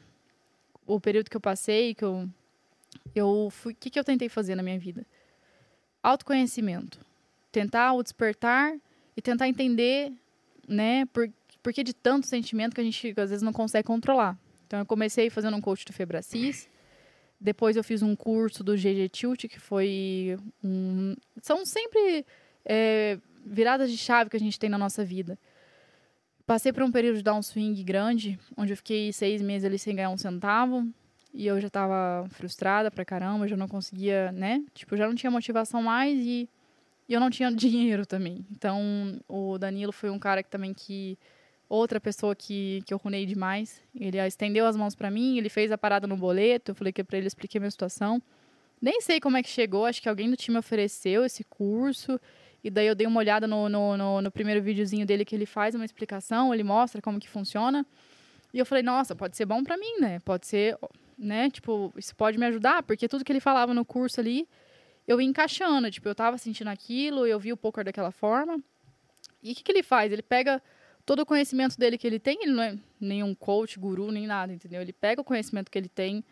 O 0.87 1.01
período 1.01 1.31
que 1.31 1.37
eu 1.37 1.41
passei, 1.41 1.95
que 1.95 2.05
eu. 2.05 2.29
Eu 3.15 3.49
fui. 3.51 3.73
O 3.73 3.77
que, 3.77 3.89
que 3.89 3.99
eu 3.99 4.05
tentei 4.05 4.29
fazer 4.29 4.55
na 4.55 4.63
minha 4.63 4.79
vida? 4.79 5.07
Autoconhecimento 6.03 7.01
tentar 7.51 7.95
o 7.95 8.03
despertar 8.03 8.77
e 9.17 9.23
tentar 9.23 9.49
entender, 9.49 10.13
né, 10.67 11.07
por, 11.07 11.29
que 11.73 11.83
de 11.83 11.93
tanto 11.93 12.27
sentimento 12.27 12.75
que 12.75 12.81
a 12.81 12.85
gente 12.85 13.15
às 13.17 13.31
vezes 13.31 13.43
não 13.43 13.53
consegue 13.53 13.87
controlar. 13.87 14.39
Então 14.67 14.79
eu 14.79 14.87
comecei 14.87 15.31
fazendo 15.31 15.57
um 15.57 15.61
coach 15.61 15.85
do 15.85 15.93
Febracis, 15.93 16.69
depois 17.41 17.77
eu 17.77 17.85
fiz 17.85 18.03
um 18.03 18.15
curso 18.15 18.63
do 18.63 18.77
GG 18.77 19.09
Tilt, 19.11 19.47
que 19.47 19.59
foi 19.59 20.39
um... 20.63 21.15
São 21.43 21.65
sempre 21.65 22.27
é, 22.69 23.19
viradas 23.45 23.91
de 23.91 23.97
chave 23.97 24.31
que 24.31 24.37
a 24.37 24.41
gente 24.41 24.59
tem 24.59 24.69
na 24.69 24.79
nossa 24.79 25.05
vida. 25.05 25.39
Passei 26.47 26.73
por 26.73 26.83
um 26.83 26.93
período 26.93 27.17
de 27.17 27.23
downswing 27.23 27.83
grande, 27.83 28.39
onde 28.57 28.73
eu 28.73 28.77
fiquei 28.77 29.13
seis 29.13 29.43
meses 29.43 29.65
ali 29.65 29.79
sem 29.79 29.97
ganhar 29.97 30.11
um 30.11 30.17
centavo, 30.17 30.87
e 31.33 31.47
eu 31.47 31.61
já 31.61 31.69
tava 31.69 32.27
frustrada 32.31 32.91
pra 32.91 33.05
caramba, 33.05 33.49
já 33.49 33.57
não 33.57 33.69
conseguia, 33.69 34.33
né? 34.33 34.65
Tipo, 34.75 34.97
já 34.97 35.07
não 35.07 35.15
tinha 35.15 35.31
motivação 35.31 35.83
mais 35.83 36.19
e 36.19 36.49
E 37.09 37.15
eu 37.15 37.21
não 37.21 37.31
tinha 37.31 37.51
dinheiro 37.53 38.07
também. 38.07 38.47
Então, 38.51 39.21
o 39.29 39.59
Danilo 39.59 39.93
foi 39.93 40.11
um 40.11 40.19
cara 40.19 40.43
que 40.43 40.51
também 40.51 40.75
que 40.75 41.19
outra 41.69 42.01
pessoa 42.01 42.35
que, 42.35 42.83
que 42.87 42.95
eu 42.95 42.99
runei 42.99 43.27
demais. 43.27 43.83
Ele 43.95 44.19
estendeu 44.27 44.67
as 44.67 44.77
mãos 44.77 44.95
para 44.95 45.11
mim, 45.11 45.37
ele 45.37 45.49
fez 45.49 45.71
a 45.71 45.79
parada 45.79 46.07
no 46.07 46.17
boleto, 46.17 46.71
eu 46.71 46.75
falei 46.75 46.93
que 46.93 47.05
para 47.05 47.19
ele 47.19 47.27
expliquei 47.27 47.59
a 47.59 47.61
minha 47.61 47.71
situação. 47.71 48.23
Nem 48.81 49.01
sei 49.01 49.21
como 49.21 49.37
é 49.37 49.43
que 49.43 49.49
chegou, 49.49 49.85
acho 49.85 50.01
que 50.01 50.09
alguém 50.09 50.31
do 50.31 50.37
time 50.37 50.57
ofereceu 50.57 51.25
esse 51.25 51.45
curso. 51.45 52.19
E 52.63 52.71
daí 52.71 52.87
eu 52.87 52.95
dei 52.95 53.07
uma 53.07 53.21
olhada 53.21 53.47
no, 53.47 53.69
no, 53.69 53.97
no, 53.97 54.23
no 54.23 54.31
primeiro 54.31 54.61
videozinho 54.61 55.07
dele 55.07 55.25
que 55.25 55.35
ele 55.35 55.47
faz 55.47 55.75
uma 55.75 55.85
explicação, 55.85 56.53
ele 56.53 56.65
mostra 56.65 57.01
como 57.01 57.21
que 57.21 57.29
funciona. 57.29 57.87
E 58.53 58.59
eu 58.59 58.67
falei, 58.67 58.83
nossa, 58.83 59.15
pode 59.15 59.37
ser 59.37 59.47
bom 59.47 59.63
para 59.63 59.77
mim, 59.77 60.01
né? 60.01 60.19
Pode 60.21 60.47
ser, 60.47 60.77
né? 61.17 61.51
Tipo, 61.51 61.93
isso 61.97 62.17
pode 62.17 62.39
me 62.39 62.47
ajudar, 62.47 62.83
porque 62.83 63.09
tudo 63.09 63.25
que 63.25 63.31
ele 63.31 63.41
falava 63.41 63.73
no 63.73 63.85
curso 63.85 64.21
ali, 64.21 64.49
eu 65.07 65.21
ia 65.21 65.27
encaixando. 65.29 65.91
Tipo, 65.91 66.09
eu 66.09 66.15
tava 66.15 66.39
sentindo 66.39 66.69
aquilo, 66.69 67.27
eu 67.27 67.39
vi 67.39 67.53
o 67.53 67.57
poker 67.57 67.85
daquela 67.85 68.11
forma. 68.11 68.61
E 69.43 69.53
o 69.53 69.55
que, 69.55 69.63
que 69.63 69.71
ele 69.71 69.83
faz? 69.83 70.13
Ele 70.13 70.23
pega 70.23 70.63
todo 71.07 71.21
o 71.21 71.27
conhecimento 71.27 71.79
dele 71.79 71.97
que 71.97 72.07
ele 72.07 72.19
tem, 72.19 72.43
ele 72.43 72.53
não 72.53 72.63
é 72.63 72.77
nenhum 73.01 73.35
coach, 73.35 73.79
guru, 73.79 74.11
nem 74.11 74.27
nada, 74.27 74.53
entendeu? 74.53 74.83
Ele 74.83 74.93
pega 74.93 75.21
o 75.21 75.25
conhecimento 75.25 75.71
que 75.71 75.79
ele 75.79 75.89
tem 75.89 76.25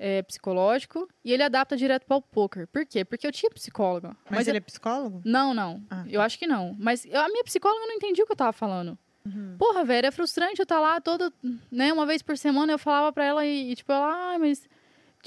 é, 0.00 0.22
psicológico 0.22 1.06
e 1.22 1.30
ele 1.30 1.42
adapta 1.42 1.76
direto 1.76 2.06
para 2.06 2.16
o 2.16 2.22
poker. 2.22 2.66
Por 2.66 2.86
quê? 2.86 3.04
Porque 3.04 3.26
eu 3.26 3.30
tinha 3.30 3.50
psicóloga. 3.50 4.16
Mas, 4.24 4.38
mas 4.38 4.48
ele 4.48 4.56
eu... 4.56 4.60
é 4.60 4.62
psicólogo? 4.62 5.20
Não, 5.26 5.52
não. 5.52 5.82
Ah, 5.90 6.04
eu 6.08 6.20
tá. 6.20 6.24
acho 6.24 6.38
que 6.38 6.46
não. 6.46 6.74
Mas 6.78 7.04
eu, 7.04 7.20
a 7.20 7.28
minha 7.28 7.44
psicóloga 7.44 7.86
não 7.86 7.92
entendia 7.92 8.24
o 8.24 8.26
que 8.26 8.32
eu 8.32 8.36
tava 8.36 8.52
falando. 8.52 8.98
Uhum. 9.26 9.56
Porra, 9.58 9.84
velho, 9.84 10.06
é 10.06 10.10
frustrante 10.10 10.58
eu 10.58 10.62
estar 10.62 10.76
tá 10.76 10.80
lá 10.80 10.98
toda, 10.98 11.30
né, 11.70 11.92
uma 11.92 12.06
vez 12.06 12.22
por 12.22 12.38
semana 12.38 12.72
eu 12.72 12.78
falava 12.78 13.12
pra 13.12 13.22
ela 13.22 13.44
e, 13.44 13.70
e 13.70 13.76
tipo, 13.76 13.92
ela, 13.92 14.34
ah, 14.34 14.38
mas 14.38 14.66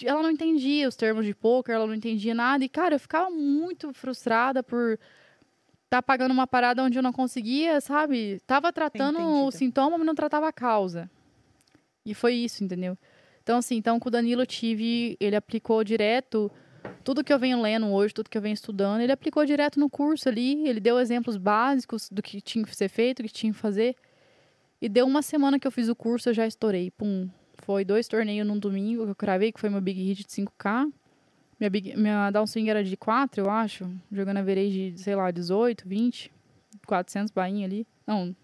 ela 0.04 0.24
não 0.24 0.32
entendia 0.32 0.88
os 0.88 0.96
termos 0.96 1.24
de 1.24 1.36
poker, 1.36 1.76
ela 1.76 1.86
não 1.86 1.94
entendia 1.94 2.34
nada. 2.34 2.66
E, 2.66 2.70
cara, 2.70 2.96
eu 2.96 3.00
ficava 3.00 3.30
muito 3.30 3.94
frustrada 3.94 4.64
por 4.64 5.00
tá 5.88 6.02
pagando 6.02 6.32
uma 6.32 6.48
parada 6.48 6.82
onde 6.82 6.98
eu 6.98 7.04
não 7.04 7.14
conseguia, 7.14 7.80
sabe? 7.80 8.42
Tava 8.48 8.74
tratando 8.74 9.20
o 9.20 9.52
sintoma, 9.52 10.00
mas 10.00 10.08
não 10.08 10.16
tratava 10.16 10.48
a 10.48 10.52
causa. 10.52 11.08
E 12.04 12.16
foi 12.16 12.34
isso, 12.34 12.64
entendeu? 12.64 12.98
Então, 13.44 13.58
assim, 13.58 13.76
então 13.76 14.00
com 14.00 14.08
o 14.08 14.12
Danilo 14.12 14.46
tive, 14.46 15.18
ele 15.20 15.36
aplicou 15.36 15.84
direto 15.84 16.52
tudo 17.04 17.24
que 17.24 17.34
eu 17.34 17.40
venho 17.40 17.62
lendo 17.62 17.88
hoje, 17.88 18.14
tudo 18.14 18.30
que 18.30 18.38
eu 18.38 18.42
venho 18.42 18.54
estudando, 18.54 19.02
ele 19.02 19.12
aplicou 19.12 19.46
direto 19.46 19.80
no 19.80 19.90
curso 19.90 20.30
ali, 20.30 20.68
ele 20.68 20.80
deu 20.80 21.00
exemplos 21.00 21.38
básicos 21.38 22.10
do 22.10 22.22
que 22.22 22.42
tinha 22.42 22.64
que 22.64 22.76
ser 22.76 22.90
feito, 22.90 23.22
do 23.22 23.28
que 23.28 23.34
tinha 23.34 23.52
que 23.54 23.60
fazer. 23.60 23.96
E 24.82 24.90
deu 24.90 25.06
uma 25.06 25.22
semana 25.22 25.60
que 25.60 25.68
eu 25.68 25.72
fiz 25.72 25.88
o 25.88 25.96
curso, 25.96 26.30
eu 26.30 26.34
já 26.34 26.46
estourei. 26.46 26.92
Pum. 26.92 27.30
Foi 27.60 27.86
dois 27.86 28.08
torneios 28.08 28.46
num 28.46 28.60
domingo 28.60 29.06
que 29.06 29.12
eu 29.12 29.16
cravei, 29.16 29.52
que 29.52 29.60
foi 29.60 29.70
meu 29.70 29.80
Big 29.80 30.02
Hit 30.02 30.24
de 30.24 30.30
5K. 30.30 30.92
Minha, 31.60 31.70
big, 31.70 31.96
minha 31.96 32.30
downswing 32.32 32.70
era 32.70 32.84
de 32.84 32.98
4, 32.98 33.42
eu 33.42 33.50
acho. 33.50 33.90
Jogando 34.12 34.38
a 34.38 34.42
verei 34.42 34.92
de, 34.92 35.02
sei 35.02 35.16
lá, 35.16 35.32
18, 35.32 35.88
20. 35.88 36.32
400 36.86 37.32
bainha 37.32 37.66
ali. 37.66 37.88
Não, 38.06 38.36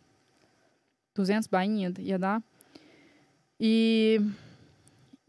200 1.16 1.48
bainha 1.48 1.92
ia 2.00 2.18
dar. 2.18 2.42
E, 3.60 4.22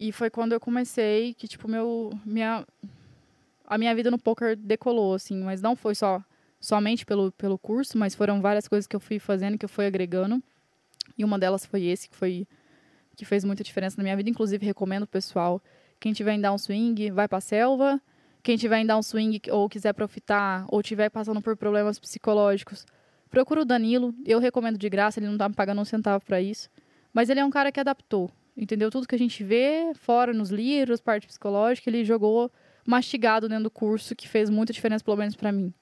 e 0.00 0.10
foi 0.12 0.30
quando 0.30 0.54
eu 0.54 0.58
comecei 0.58 1.34
que, 1.34 1.46
tipo, 1.46 1.68
meu, 1.68 2.18
minha, 2.24 2.66
a 3.66 3.76
minha 3.76 3.94
vida 3.94 4.10
no 4.10 4.18
poker 4.18 4.56
decolou, 4.56 5.12
assim. 5.12 5.42
Mas 5.42 5.60
não 5.60 5.76
foi 5.76 5.94
só 5.94 6.24
somente 6.58 7.04
pelo, 7.04 7.30
pelo 7.32 7.58
curso, 7.58 7.98
mas 7.98 8.14
foram 8.14 8.40
várias 8.40 8.66
coisas 8.66 8.86
que 8.86 8.96
eu 8.96 9.00
fui 9.00 9.18
fazendo, 9.18 9.58
que 9.58 9.64
eu 9.66 9.68
fui 9.68 9.84
agregando. 9.84 10.42
E 11.18 11.22
uma 11.22 11.38
delas 11.38 11.66
foi 11.66 11.84
esse, 11.84 12.08
que 12.08 12.16
foi 12.16 12.48
que 13.14 13.26
fez 13.26 13.44
muita 13.44 13.62
diferença 13.62 13.98
na 13.98 14.02
minha 14.02 14.16
vida. 14.16 14.30
Inclusive, 14.30 14.64
recomendo 14.64 15.02
o 15.02 15.06
pessoal 15.06 15.62
quem 16.00 16.14
tiver 16.14 16.32
em 16.32 16.40
down 16.40 16.56
swing, 16.56 17.10
vai 17.10 17.28
pra 17.28 17.42
selva. 17.42 18.00
Quem 18.42 18.56
tiver 18.56 18.78
em 18.78 18.86
down 18.86 19.02
swing 19.02 19.38
ou 19.50 19.68
quiser 19.68 19.92
profitar, 19.92 20.64
ou 20.68 20.82
tiver 20.82 21.10
passando 21.10 21.42
por 21.42 21.54
problemas 21.58 21.98
psicológicos, 21.98 22.86
procura 23.28 23.60
o 23.60 23.64
Danilo. 23.66 24.14
Eu 24.24 24.38
recomendo 24.38 24.78
de 24.78 24.88
graça, 24.88 25.20
ele 25.20 25.26
não 25.26 25.36
tá 25.36 25.46
me 25.46 25.54
pagando 25.54 25.78
um 25.82 25.84
centavo 25.84 26.24
para 26.24 26.40
isso. 26.40 26.70
Mas 27.12 27.28
ele 27.28 27.40
é 27.40 27.44
um 27.44 27.50
cara 27.50 27.70
que 27.70 27.78
adaptou, 27.78 28.30
entendeu? 28.60 28.90
Tudo 28.90 29.08
que 29.08 29.14
a 29.14 29.18
gente 29.18 29.42
vê 29.42 29.92
fora 29.94 30.34
nos 30.34 30.50
livros, 30.50 31.00
parte 31.00 31.26
psicológica, 31.26 31.88
ele 31.88 32.04
jogou 32.04 32.52
mastigado 32.86 33.48
dentro 33.48 33.64
do 33.64 33.70
curso, 33.70 34.14
que 34.14 34.28
fez 34.28 34.50
muita 34.50 34.72
diferença, 34.72 35.02
pelo 35.02 35.16
menos 35.16 35.34
para 35.34 35.50
mim. 35.50 35.72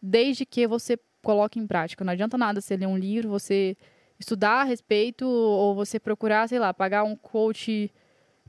Desde 0.00 0.46
que 0.46 0.66
você 0.66 0.96
coloque 1.22 1.58
em 1.58 1.66
prática. 1.66 2.04
Não 2.04 2.12
adianta 2.12 2.38
nada 2.38 2.60
você 2.60 2.76
ler 2.76 2.86
um 2.86 2.96
livro, 2.96 3.28
você 3.28 3.76
estudar 4.18 4.60
a 4.60 4.64
respeito, 4.64 5.26
ou 5.26 5.74
você 5.74 5.98
procurar, 5.98 6.48
sei 6.48 6.58
lá, 6.58 6.72
pagar 6.72 7.02
um 7.02 7.16
coach 7.16 7.90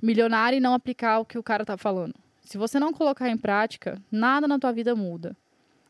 milionário 0.01 0.57
e 0.57 0.59
não 0.59 0.73
aplicar 0.73 1.19
o 1.19 1.25
que 1.25 1.37
o 1.37 1.43
cara 1.43 1.65
tá 1.65 1.75
falando. 1.75 2.13
Se 2.43 2.57
você 2.57 2.79
não 2.79 2.93
colocar 2.93 3.29
em 3.29 3.37
prática, 3.37 4.01
nada 4.11 4.47
na 4.47 4.57
tua 4.57 4.71
vida 4.71 4.95
muda. 4.95 5.35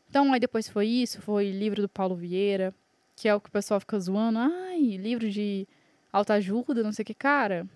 Então, 0.08 0.32
aí 0.32 0.40
depois 0.40 0.68
foi 0.68 0.86
isso, 0.86 1.20
foi 1.22 1.50
livro 1.50 1.80
do 1.80 1.88
Paulo 1.88 2.16
Vieira, 2.16 2.74
que 3.14 3.28
é 3.28 3.34
o 3.34 3.40
que 3.40 3.48
o 3.48 3.52
pessoal 3.52 3.78
fica 3.78 3.98
zoando. 3.98 4.38
Ai, 4.38 4.96
livro 4.96 5.30
de 5.30 5.66
autoajuda, 6.12 6.82
não 6.82 6.92
sei 6.92 7.02
o 7.02 7.06
que. 7.06 7.14
Cara, 7.14 7.66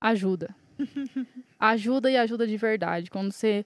ajuda. 0.00 0.54
ajuda 1.58 2.10
e 2.10 2.16
ajuda 2.16 2.46
de 2.46 2.56
verdade. 2.56 3.10
Quando 3.10 3.32
você 3.32 3.64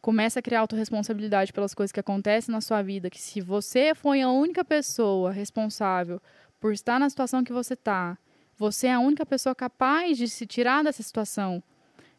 começa 0.00 0.38
a 0.40 0.42
criar 0.42 0.60
autorresponsabilidade 0.60 1.52
pelas 1.52 1.74
coisas 1.74 1.92
que 1.92 2.00
acontecem 2.00 2.52
na 2.52 2.60
sua 2.60 2.82
vida, 2.82 3.10
que 3.10 3.20
se 3.20 3.40
você 3.40 3.94
foi 3.94 4.22
a 4.22 4.30
única 4.30 4.64
pessoa 4.64 5.30
responsável 5.30 6.20
por 6.58 6.72
estar 6.72 6.98
na 6.98 7.08
situação 7.08 7.44
que 7.44 7.52
você 7.52 7.74
está, 7.74 8.16
você 8.56 8.88
é 8.88 8.92
a 8.92 9.00
única 9.00 9.24
pessoa 9.24 9.54
capaz 9.54 10.18
de 10.18 10.28
se 10.28 10.46
tirar 10.46 10.84
dessa 10.84 11.02
situação. 11.02 11.62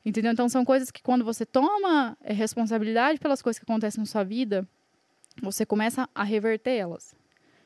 Entendeu? 0.04 0.32
Então 0.32 0.50
são 0.50 0.66
coisas 0.66 0.90
que 0.90 1.02
quando 1.02 1.24
você 1.24 1.46
toma 1.46 2.18
eh, 2.24 2.34
responsabilidade 2.34 3.20
pelas 3.20 3.42
coisas 3.42 3.60
que 3.60 3.64
acontecem 3.64 4.00
na 4.00 4.08
sua 4.08 4.24
vida, 4.24 4.68
você 5.42 5.64
começa 5.66 6.10
a 6.14 6.24
reverter 6.24 6.72
elas. 6.72 7.16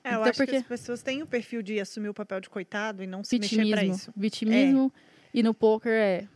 É, 0.06 0.10
eu 0.10 0.20
então, 0.20 0.24
acho 0.24 0.38
porque... 0.38 0.52
que 0.52 0.58
as 0.58 0.68
pessoas 0.68 1.02
têm 1.02 1.24
o 1.24 1.26
perfil 1.26 1.64
de 1.64 1.80
assumir 1.80 2.10
o 2.10 2.14
papel 2.14 2.40
de 2.40 2.48
coitado 2.48 3.02
e 3.02 3.08
não 3.08 3.24
se 3.24 3.40
vitimismo, 3.40 3.72
mexer 3.72 3.86
pra 3.88 3.96
isso. 3.96 4.14
Vitimismo. 4.16 4.94
É. 4.96 5.40
E 5.40 5.42
no 5.42 5.52
poker 5.52 5.92
é. 5.92 6.28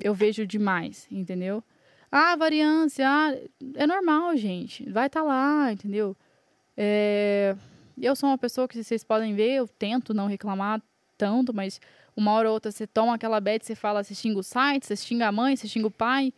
Eu 0.00 0.14
vejo 0.14 0.46
demais, 0.46 1.06
entendeu? 1.10 1.62
Ah, 2.10 2.34
variância, 2.36 3.06
ah, 3.06 3.36
é 3.74 3.86
normal, 3.86 4.34
gente. 4.36 4.88
Vai 4.88 5.08
estar 5.08 5.20
tá 5.20 5.26
lá, 5.26 5.70
entendeu? 5.70 6.16
É, 6.74 7.54
eu 8.00 8.16
sou 8.16 8.30
uma 8.30 8.38
pessoa 8.38 8.66
que 8.66 8.82
vocês 8.82 9.04
podem 9.04 9.34
ver, 9.34 9.56
eu 9.56 9.68
tento 9.68 10.14
não 10.14 10.26
reclamar 10.26 10.80
tanto, 11.18 11.52
mas 11.52 11.80
uma 12.16 12.32
hora 12.32 12.48
ou 12.48 12.54
outra 12.54 12.70
você 12.70 12.86
toma 12.86 13.14
aquela 13.16 13.40
bad, 13.40 13.62
você 13.62 13.74
fala, 13.74 14.02
você 14.02 14.14
xinga 14.14 14.38
o 14.38 14.42
site, 14.42 14.86
você 14.86 14.96
xinga 14.96 15.26
a 15.26 15.32
mãe, 15.32 15.54
você 15.54 15.68
xinga 15.68 15.88
o 15.88 15.90
pai. 15.90 16.32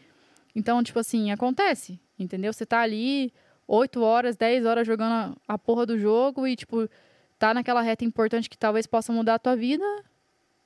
Então, 0.56 0.82
tipo 0.82 0.98
assim, 0.98 1.30
acontece, 1.30 2.00
entendeu? 2.18 2.52
Você 2.52 2.66
tá 2.66 2.80
ali 2.80 3.32
8 3.70 4.02
horas, 4.02 4.36
10 4.36 4.66
horas 4.66 4.84
jogando 4.84 5.36
a 5.46 5.56
porra 5.56 5.86
do 5.86 5.96
jogo 5.96 6.44
e, 6.44 6.56
tipo, 6.56 6.88
tá 7.38 7.54
naquela 7.54 7.80
reta 7.80 8.04
importante 8.04 8.50
que 8.50 8.58
talvez 8.58 8.84
possa 8.84 9.12
mudar 9.12 9.34
a 9.34 9.38
tua 9.38 9.54
vida. 9.54 9.84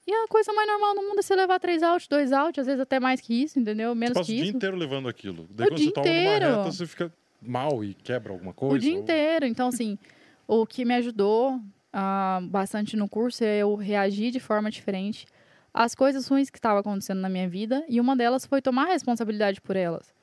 E 0.06 0.12
a 0.12 0.26
coisa 0.26 0.54
mais 0.54 0.66
normal 0.66 0.94
no 0.94 1.02
mundo 1.02 1.18
é 1.18 1.22
você 1.22 1.36
levar 1.36 1.60
três 1.60 1.82
out, 1.82 2.08
dois 2.08 2.32
out, 2.32 2.58
às 2.58 2.66
vezes 2.66 2.80
até 2.80 2.98
mais 2.98 3.20
que 3.20 3.42
isso, 3.42 3.58
entendeu? 3.58 3.94
Menos 3.94 4.16
você 4.16 4.24
que 4.24 4.32
isso. 4.32 4.40
o 4.40 4.44
dia 4.44 4.56
inteiro 4.56 4.76
levando 4.78 5.06
aquilo. 5.06 5.46
Daí 5.50 5.66
o 5.66 5.70
quando 5.70 5.78
você 5.78 5.90
toma 5.92 6.06
inteiro. 6.06 6.46
uma 6.46 6.56
reta, 6.56 6.72
você 6.72 6.86
fica 6.86 7.12
mal 7.42 7.84
e 7.84 7.92
quebra 7.92 8.32
alguma 8.32 8.54
coisa. 8.54 8.76
O 8.76 8.78
dia 8.78 8.94
ou... 8.94 9.00
inteiro. 9.00 9.44
Então, 9.44 9.68
assim, 9.68 9.98
o 10.48 10.66
que 10.66 10.82
me 10.86 10.94
ajudou 10.94 11.56
uh, 11.56 12.46
bastante 12.48 12.96
no 12.96 13.06
curso 13.06 13.44
é 13.44 13.58
eu 13.58 13.74
reagir 13.74 14.30
de 14.30 14.40
forma 14.40 14.70
diferente 14.70 15.26
às 15.74 15.94
coisas 15.94 16.26
ruins 16.26 16.48
que 16.48 16.56
estavam 16.56 16.78
acontecendo 16.78 17.20
na 17.20 17.28
minha 17.28 17.48
vida 17.48 17.84
e 17.86 18.00
uma 18.00 18.16
delas 18.16 18.46
foi 18.46 18.62
tomar 18.62 18.86
responsabilidade 18.86 19.60
por 19.60 19.76
elas. 19.76 20.13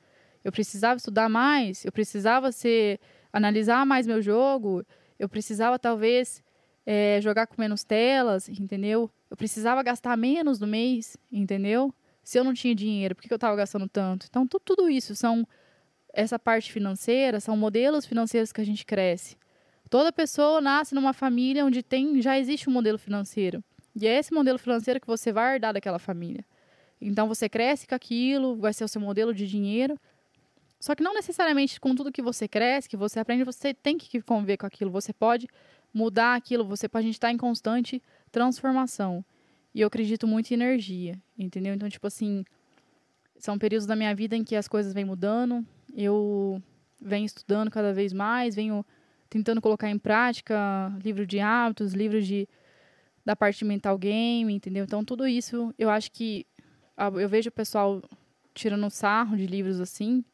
Eu 0.44 0.52
precisava 0.52 0.98
estudar 0.98 1.30
mais, 1.30 1.86
eu 1.86 1.92
precisava 1.92 2.52
ser 2.52 3.00
analisar 3.32 3.86
mais 3.86 4.08
meu 4.08 4.22
jogo, 4.22 4.86
eu 5.20 5.30
precisava 5.30 5.78
talvez 5.78 6.44
é, 6.86 7.20
jogar 7.22 7.48
com 7.48 7.56
menos 7.62 7.84
telas, 7.84 8.50
entendeu? 8.50 9.10
Eu 9.30 9.38
precisava 9.38 9.82
gastar 9.84 10.18
menos 10.18 10.60
no 10.60 10.68
mês, 10.68 11.16
entendeu? 11.32 11.94
Se 12.24 12.40
eu 12.40 12.44
não 12.44 12.54
tinha 12.54 12.76
dinheiro, 12.76 13.16
por 13.16 13.22
que 13.22 13.32
eu 13.32 13.36
estava 13.36 13.56
gastando 13.56 13.88
tanto? 13.88 14.26
Então, 14.30 14.48
tudo, 14.48 14.62
tudo 14.64 14.90
isso 14.90 15.16
são 15.16 15.48
essa 16.14 16.38
parte 16.38 16.72
financeira, 16.72 17.40
são 17.40 17.56
modelos 17.56 18.06
financeiros 18.06 18.52
que 18.52 18.62
a 18.62 18.66
gente 18.66 18.86
cresce. 18.86 19.38
Toda 19.90 20.12
pessoa 20.12 20.62
nasce 20.62 20.96
numa 20.96 21.14
família 21.14 21.66
onde 21.66 21.84
tem, 21.84 22.22
já 22.22 22.38
existe 22.38 22.70
um 22.70 22.74
modelo 22.74 22.98
financeiro. 22.98 23.64
E 23.96 24.08
é 24.08 24.18
esse 24.18 24.34
modelo 24.34 24.58
financeiro 24.58 25.00
que 25.00 25.08
você 25.08 25.32
vai 25.32 25.56
herdar 25.56 25.74
daquela 25.74 26.00
família. 26.00 26.46
Então 27.00 27.28
você 27.28 27.50
cresce 27.50 27.88
com 27.88 27.96
aquilo, 27.96 28.56
vai 28.58 28.74
ser 28.74 28.84
o 28.84 28.88
seu 28.88 29.02
modelo 29.02 29.34
de 29.34 29.48
dinheiro. 29.48 30.00
Só 30.82 30.96
que 30.96 31.04
não 31.04 31.14
necessariamente 31.14 31.80
com 31.80 31.94
tudo 31.94 32.12
que 32.12 32.24
você 32.24 32.48
cresce, 32.48 32.90
que 32.90 32.98
você 32.98 33.20
aprende, 33.20 33.44
você 33.44 33.72
tem 33.72 34.00
que 34.00 34.20
conviver 34.20 34.58
com 34.58 34.66
aquilo. 34.66 34.90
Você 34.90 35.14
pode 35.14 35.48
mudar 35.94 36.34
aquilo, 36.34 36.66
você 36.66 36.90
pode 36.90 37.08
estar 37.08 37.28
tá 37.28 37.32
em 37.32 37.38
constante 37.38 38.02
transformação. 38.32 39.24
E 39.76 39.82
eu 39.82 39.88
acredito 39.88 40.26
muito 40.26 40.50
em 40.50 40.56
energia, 40.56 41.22
entendeu? 41.38 41.76
Então, 41.76 41.88
tipo 41.88 42.08
assim, 42.08 42.44
são 43.38 43.60
períodos 43.60 43.86
da 43.86 43.96
minha 43.96 44.14
vida 44.16 44.36
em 44.36 44.44
que 44.44 44.56
as 44.56 44.68
coisas 44.68 44.92
vêm 44.92 45.06
mudando, 45.06 45.64
eu 45.96 46.60
venho 47.00 47.26
estudando 47.26 47.70
cada 47.70 47.94
vez 47.94 48.12
mais, 48.12 48.56
venho 48.56 48.84
tentando 49.30 49.62
colocar 49.62 49.88
em 49.88 50.00
prática 50.00 50.92
livro 51.04 51.28
de 51.28 51.40
hábitos, 51.40 51.94
livro 51.94 52.20
de 52.20 52.50
da 53.24 53.36
parte 53.36 53.64
mental 53.64 54.00
game, 54.00 54.52
entendeu? 54.52 54.84
Então 54.84 55.06
tudo 55.06 55.28
isso, 55.28 55.72
eu 55.78 55.92
acho 55.92 56.12
que 56.12 56.44
eu 57.20 57.30
vejo 57.30 57.50
o 57.50 57.54
pessoal 57.54 58.02
tirando 58.54 58.90
sarro 58.90 59.38
de 59.38 59.46
livros 59.46 59.80
assim, 59.80 60.26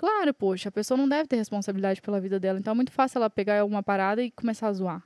Claro, 0.00 0.32
poxa, 0.32 0.70
a 0.70 0.72
pessoa 0.72 0.96
não 0.96 1.06
deve 1.06 1.28
ter 1.28 1.36
responsabilidade 1.36 2.00
pela 2.00 2.18
vida 2.18 2.40
dela. 2.40 2.58
Então 2.58 2.72
é 2.72 2.74
muito 2.74 2.90
fácil 2.90 3.18
ela 3.18 3.28
pegar 3.28 3.60
alguma 3.60 3.82
parada 3.82 4.22
e 4.22 4.30
começar 4.30 4.68
a 4.68 4.72
zoar. 4.72 5.02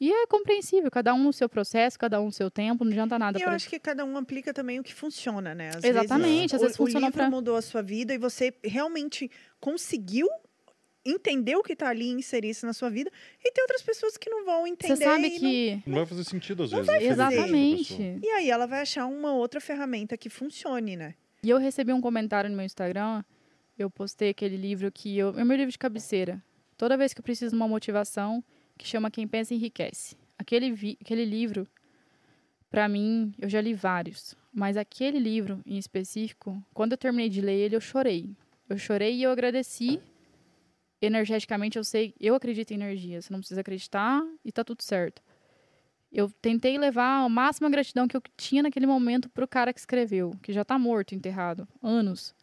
E 0.00 0.10
é 0.10 0.26
compreensível, 0.26 0.90
cada 0.90 1.12
um 1.12 1.22
no 1.22 1.32
seu 1.34 1.50
processo, 1.50 1.98
cada 1.98 2.18
um 2.18 2.26
no 2.26 2.32
seu 2.32 2.50
tempo, 2.50 2.82
não 2.82 2.90
adianta 2.92 3.18
nada. 3.18 3.38
E 3.38 3.42
eu 3.42 3.50
acho 3.50 3.68
que 3.68 3.78
cada 3.78 4.06
um 4.06 4.16
aplica 4.16 4.54
também 4.54 4.80
o 4.80 4.82
que 4.82 4.94
funciona, 4.94 5.54
né? 5.54 5.68
Às 5.76 5.84
Exatamente, 5.84 6.54
às 6.56 6.62
o- 6.62 6.64
vezes 6.64 6.76
o, 6.80 6.84
funciona 6.84 7.08
livro 7.08 7.18
pra- 7.18 7.28
mudou 7.28 7.56
a 7.56 7.60
sua 7.60 7.82
vida 7.82 8.14
e 8.14 8.18
você 8.18 8.54
realmente 8.64 9.30
conseguiu 9.60 10.26
entender 11.04 11.56
o 11.56 11.62
que 11.62 11.74
tá 11.76 11.88
ali 11.88 12.06
e 12.06 12.12
inserir 12.12 12.50
isso 12.50 12.64
na 12.64 12.72
sua 12.72 12.88
vida. 12.88 13.10
E 13.44 13.52
tem 13.52 13.62
outras 13.64 13.82
pessoas 13.82 14.16
que 14.16 14.30
não 14.30 14.44
vão 14.46 14.66
entender. 14.66 14.96
Você 14.96 15.04
sabe 15.04 15.26
e 15.26 15.30
não- 15.32 15.38
que. 15.40 15.82
Não 15.86 15.94
vai 15.96 16.06
fazer 16.06 16.24
sentido 16.24 16.62
às 16.62 16.70
vezes. 16.70 16.88
Exatamente. 17.02 18.18
E 18.22 18.28
aí 18.30 18.50
ela 18.50 18.66
vai 18.66 18.80
achar 18.82 19.04
uma 19.06 19.32
outra 19.32 19.60
ferramenta 19.60 20.16
que 20.16 20.30
funcione, 20.30 20.96
né? 20.96 21.14
E 21.42 21.50
eu 21.50 21.58
recebi 21.58 21.92
um 21.92 22.00
comentário 22.00 22.48
no 22.50 22.56
meu 22.56 22.64
Instagram, 22.66 23.22
eu 23.78 23.88
postei 23.90 24.30
aquele 24.30 24.56
livro 24.56 24.90
que 24.90 25.16
eu. 25.16 25.38
É 25.38 25.44
meu 25.44 25.56
livro 25.56 25.70
de 25.72 25.78
cabeceira. 25.78 26.42
Toda 26.76 26.96
vez 26.96 27.14
que 27.14 27.20
eu 27.20 27.24
preciso 27.24 27.50
de 27.50 27.56
uma 27.56 27.68
motivação, 27.68 28.42
que 28.76 28.86
chama 28.86 29.10
Quem 29.10 29.26
Pensa 29.26 29.54
Enriquece. 29.54 30.16
Aquele, 30.36 30.70
vi- 30.72 30.98
aquele 31.00 31.24
livro, 31.24 31.66
pra 32.70 32.88
mim, 32.88 33.32
eu 33.38 33.48
já 33.48 33.60
li 33.60 33.74
vários. 33.74 34.34
Mas 34.52 34.76
aquele 34.76 35.18
livro 35.18 35.60
em 35.66 35.76
específico, 35.78 36.62
quando 36.74 36.92
eu 36.92 36.98
terminei 36.98 37.28
de 37.28 37.40
ler 37.40 37.54
ele, 37.56 37.76
eu 37.76 37.80
chorei. 37.80 38.30
Eu 38.68 38.78
chorei 38.78 39.14
e 39.16 39.22
eu 39.22 39.30
agradeci. 39.30 40.00
Energeticamente, 41.00 41.78
eu 41.78 41.84
sei, 41.84 42.12
eu 42.18 42.34
acredito 42.34 42.72
em 42.72 42.74
energia. 42.74 43.22
Você 43.22 43.32
não 43.32 43.38
precisa 43.40 43.60
acreditar 43.60 44.20
e 44.44 44.50
tá 44.50 44.64
tudo 44.64 44.82
certo. 44.82 45.22
Eu 46.10 46.28
tentei 46.42 46.76
levar 46.78 47.24
a 47.24 47.28
máxima 47.28 47.68
gratidão 47.70 48.08
que 48.08 48.16
eu 48.16 48.22
tinha 48.36 48.62
naquele 48.62 48.86
momento 48.86 49.28
pro 49.28 49.46
cara 49.46 49.72
que 49.72 49.78
escreveu, 49.78 50.32
que 50.42 50.52
já 50.52 50.64
tá 50.64 50.78
morto, 50.78 51.14
enterrado, 51.14 51.68
anos. 51.82 52.34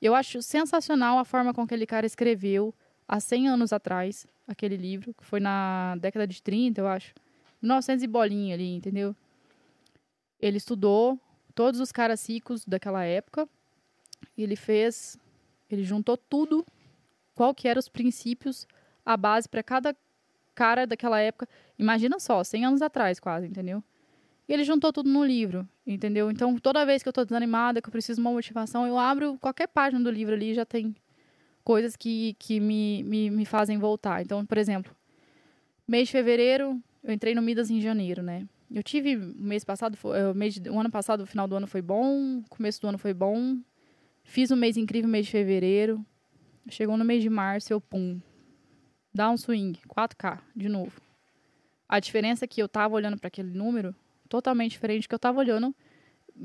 Eu 0.00 0.14
acho 0.14 0.40
sensacional 0.42 1.18
a 1.18 1.24
forma 1.24 1.52
com 1.52 1.66
que 1.66 1.74
aquele 1.74 1.86
cara 1.86 2.06
escreveu 2.06 2.74
há 3.06 3.18
100 3.18 3.48
anos 3.48 3.72
atrás, 3.72 4.26
aquele 4.46 4.76
livro, 4.76 5.12
que 5.14 5.24
foi 5.24 5.40
na 5.40 5.96
década 5.96 6.26
de 6.26 6.42
30, 6.42 6.80
eu 6.80 6.86
acho. 6.88 7.14
1900 7.60 8.04
e 8.04 8.06
bolinha 8.06 8.54
ali, 8.54 8.74
entendeu? 8.74 9.14
Ele 10.40 10.56
estudou 10.56 11.18
todos 11.54 11.80
os 11.80 11.90
caras 11.90 12.28
ricos 12.28 12.64
daquela 12.64 13.04
época 13.04 13.48
e 14.36 14.42
ele 14.44 14.54
fez, 14.54 15.18
ele 15.68 15.82
juntou 15.82 16.16
tudo, 16.16 16.64
qual 17.34 17.52
que 17.52 17.66
eram 17.66 17.80
os 17.80 17.88
princípios, 17.88 18.66
a 19.04 19.16
base 19.16 19.48
para 19.48 19.62
cada 19.62 19.96
cara 20.54 20.86
daquela 20.86 21.18
época. 21.18 21.48
Imagina 21.76 22.20
só, 22.20 22.44
100 22.44 22.66
anos 22.66 22.82
atrás 22.82 23.18
quase, 23.18 23.46
entendeu? 23.46 23.82
E 24.48 24.52
ele 24.52 24.64
juntou 24.64 24.92
tudo 24.92 25.10
no 25.10 25.22
livro, 25.24 25.68
entendeu? 25.86 26.30
Então, 26.30 26.56
toda 26.56 26.86
vez 26.86 27.02
que 27.02 27.08
eu 27.08 27.12
tô 27.12 27.24
desanimada, 27.24 27.82
que 27.82 27.88
eu 27.88 27.92
preciso 27.92 28.16
de 28.16 28.26
uma 28.26 28.32
motivação, 28.32 28.86
eu 28.86 28.98
abro 28.98 29.36
qualquer 29.38 29.68
página 29.68 30.02
do 30.02 30.10
livro 30.10 30.34
ali 30.34 30.50
e 30.50 30.54
já 30.54 30.64
tem 30.64 30.94
coisas 31.62 31.96
que, 31.96 32.34
que 32.38 32.58
me, 32.58 33.02
me, 33.02 33.30
me 33.30 33.44
fazem 33.44 33.76
voltar. 33.76 34.22
Então, 34.22 34.46
por 34.46 34.56
exemplo, 34.56 34.94
mês 35.86 36.08
de 36.08 36.12
fevereiro, 36.12 36.80
eu 37.04 37.12
entrei 37.12 37.34
no 37.34 37.42
Midas 37.42 37.70
em 37.70 37.78
janeiro, 37.78 38.22
né? 38.22 38.48
Eu 38.70 38.82
tive 38.82 39.16
mês 39.16 39.64
passado, 39.64 39.98
eh, 40.14 40.28
o, 40.30 40.34
mês 40.34 40.54
de- 40.54 40.70
o 40.70 40.78
ano 40.78 40.90
passado, 40.90 41.22
o 41.22 41.26
final 41.26 41.46
do 41.46 41.56
ano 41.56 41.66
foi 41.66 41.82
bom, 41.82 42.42
começo 42.48 42.80
do 42.80 42.88
ano 42.88 42.98
foi 42.98 43.12
bom. 43.12 43.58
Fiz 44.24 44.50
um 44.50 44.56
mês 44.56 44.76
incrível, 44.78 45.08
mês 45.10 45.26
de 45.26 45.32
fevereiro. 45.32 46.04
Chegou 46.70 46.96
no 46.96 47.04
mês 47.04 47.22
de 47.22 47.30
março, 47.30 47.72
eu 47.72 47.80
pum. 47.80 48.20
Dá 49.12 49.30
um 49.30 49.36
swing, 49.36 49.78
4K, 49.88 50.38
de 50.54 50.68
novo. 50.68 51.00
A 51.88 51.98
diferença 51.98 52.44
é 52.44 52.48
que 52.48 52.62
eu 52.62 52.68
tava 52.68 52.94
olhando 52.94 53.18
para 53.18 53.28
aquele 53.28 53.50
número 53.50 53.94
totalmente 54.28 54.72
diferente 54.72 55.04
do 55.04 55.08
que 55.08 55.14
eu 55.14 55.18
tava 55.18 55.40
olhando 55.40 55.74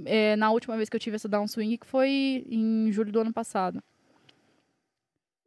eh, 0.05 0.35
na 0.35 0.51
última 0.51 0.75
vez 0.75 0.89
que 0.89 0.95
eu 0.95 0.99
tive 0.99 1.15
essa 1.15 1.27
down 1.27 1.47
swing, 1.47 1.77
que 1.77 1.85
foi 1.85 2.45
em 2.49 2.91
julho 2.91 3.11
do 3.11 3.19
ano 3.19 3.33
passado. 3.33 3.83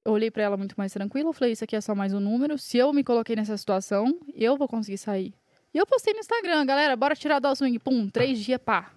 Eu 0.04 0.12
olhei 0.12 0.30
para 0.30 0.44
ela 0.44 0.56
muito 0.56 0.74
mais 0.76 0.92
tranquila, 0.92 1.32
falei, 1.32 1.52
isso 1.52 1.64
aqui 1.64 1.74
é 1.74 1.80
só 1.80 1.94
mais 1.94 2.14
um 2.14 2.20
número. 2.20 2.56
Se 2.56 2.78
eu 2.78 2.92
me 2.92 3.02
coloquei 3.02 3.34
nessa 3.34 3.56
situação, 3.56 4.20
eu 4.34 4.56
vou 4.56 4.68
conseguir 4.68 4.98
sair. 4.98 5.34
E 5.74 5.78
eu 5.78 5.84
postei 5.84 6.14
no 6.14 6.20
Instagram, 6.20 6.64
galera, 6.64 6.94
bora 6.96 7.14
tirar 7.16 7.40
do 7.40 7.54
swing. 7.54 7.78
Pum, 7.78 8.08
três 8.08 8.38
dias, 8.38 8.60
pá. 8.64 8.92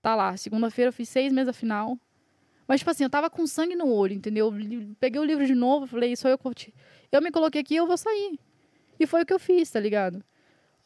Tá 0.00 0.14
lá. 0.14 0.36
Segunda-feira 0.36 0.88
eu 0.88 0.92
fiz 0.92 1.08
seis 1.08 1.32
meses 1.32 1.48
a 1.48 1.52
final. 1.52 1.98
Mas, 2.66 2.80
tipo 2.80 2.90
assim, 2.90 3.04
eu 3.04 3.10
tava 3.10 3.30
com 3.30 3.46
sangue 3.46 3.76
no 3.76 3.88
olho, 3.88 4.14
entendeu? 4.14 4.52
Peguei 4.98 5.20
o 5.20 5.24
livro 5.24 5.46
de 5.46 5.54
novo, 5.54 5.86
falei, 5.86 6.16
sou 6.16 6.30
eu 6.30 6.38
curti. 6.38 6.74
Eu 7.12 7.22
me 7.22 7.30
coloquei 7.30 7.60
aqui, 7.60 7.76
eu 7.76 7.86
vou 7.86 7.96
sair. 7.96 8.40
E 8.98 9.06
foi 9.06 9.22
o 9.22 9.26
que 9.26 9.32
eu 9.32 9.38
fiz, 9.38 9.70
tá 9.70 9.78
ligado? 9.78 10.24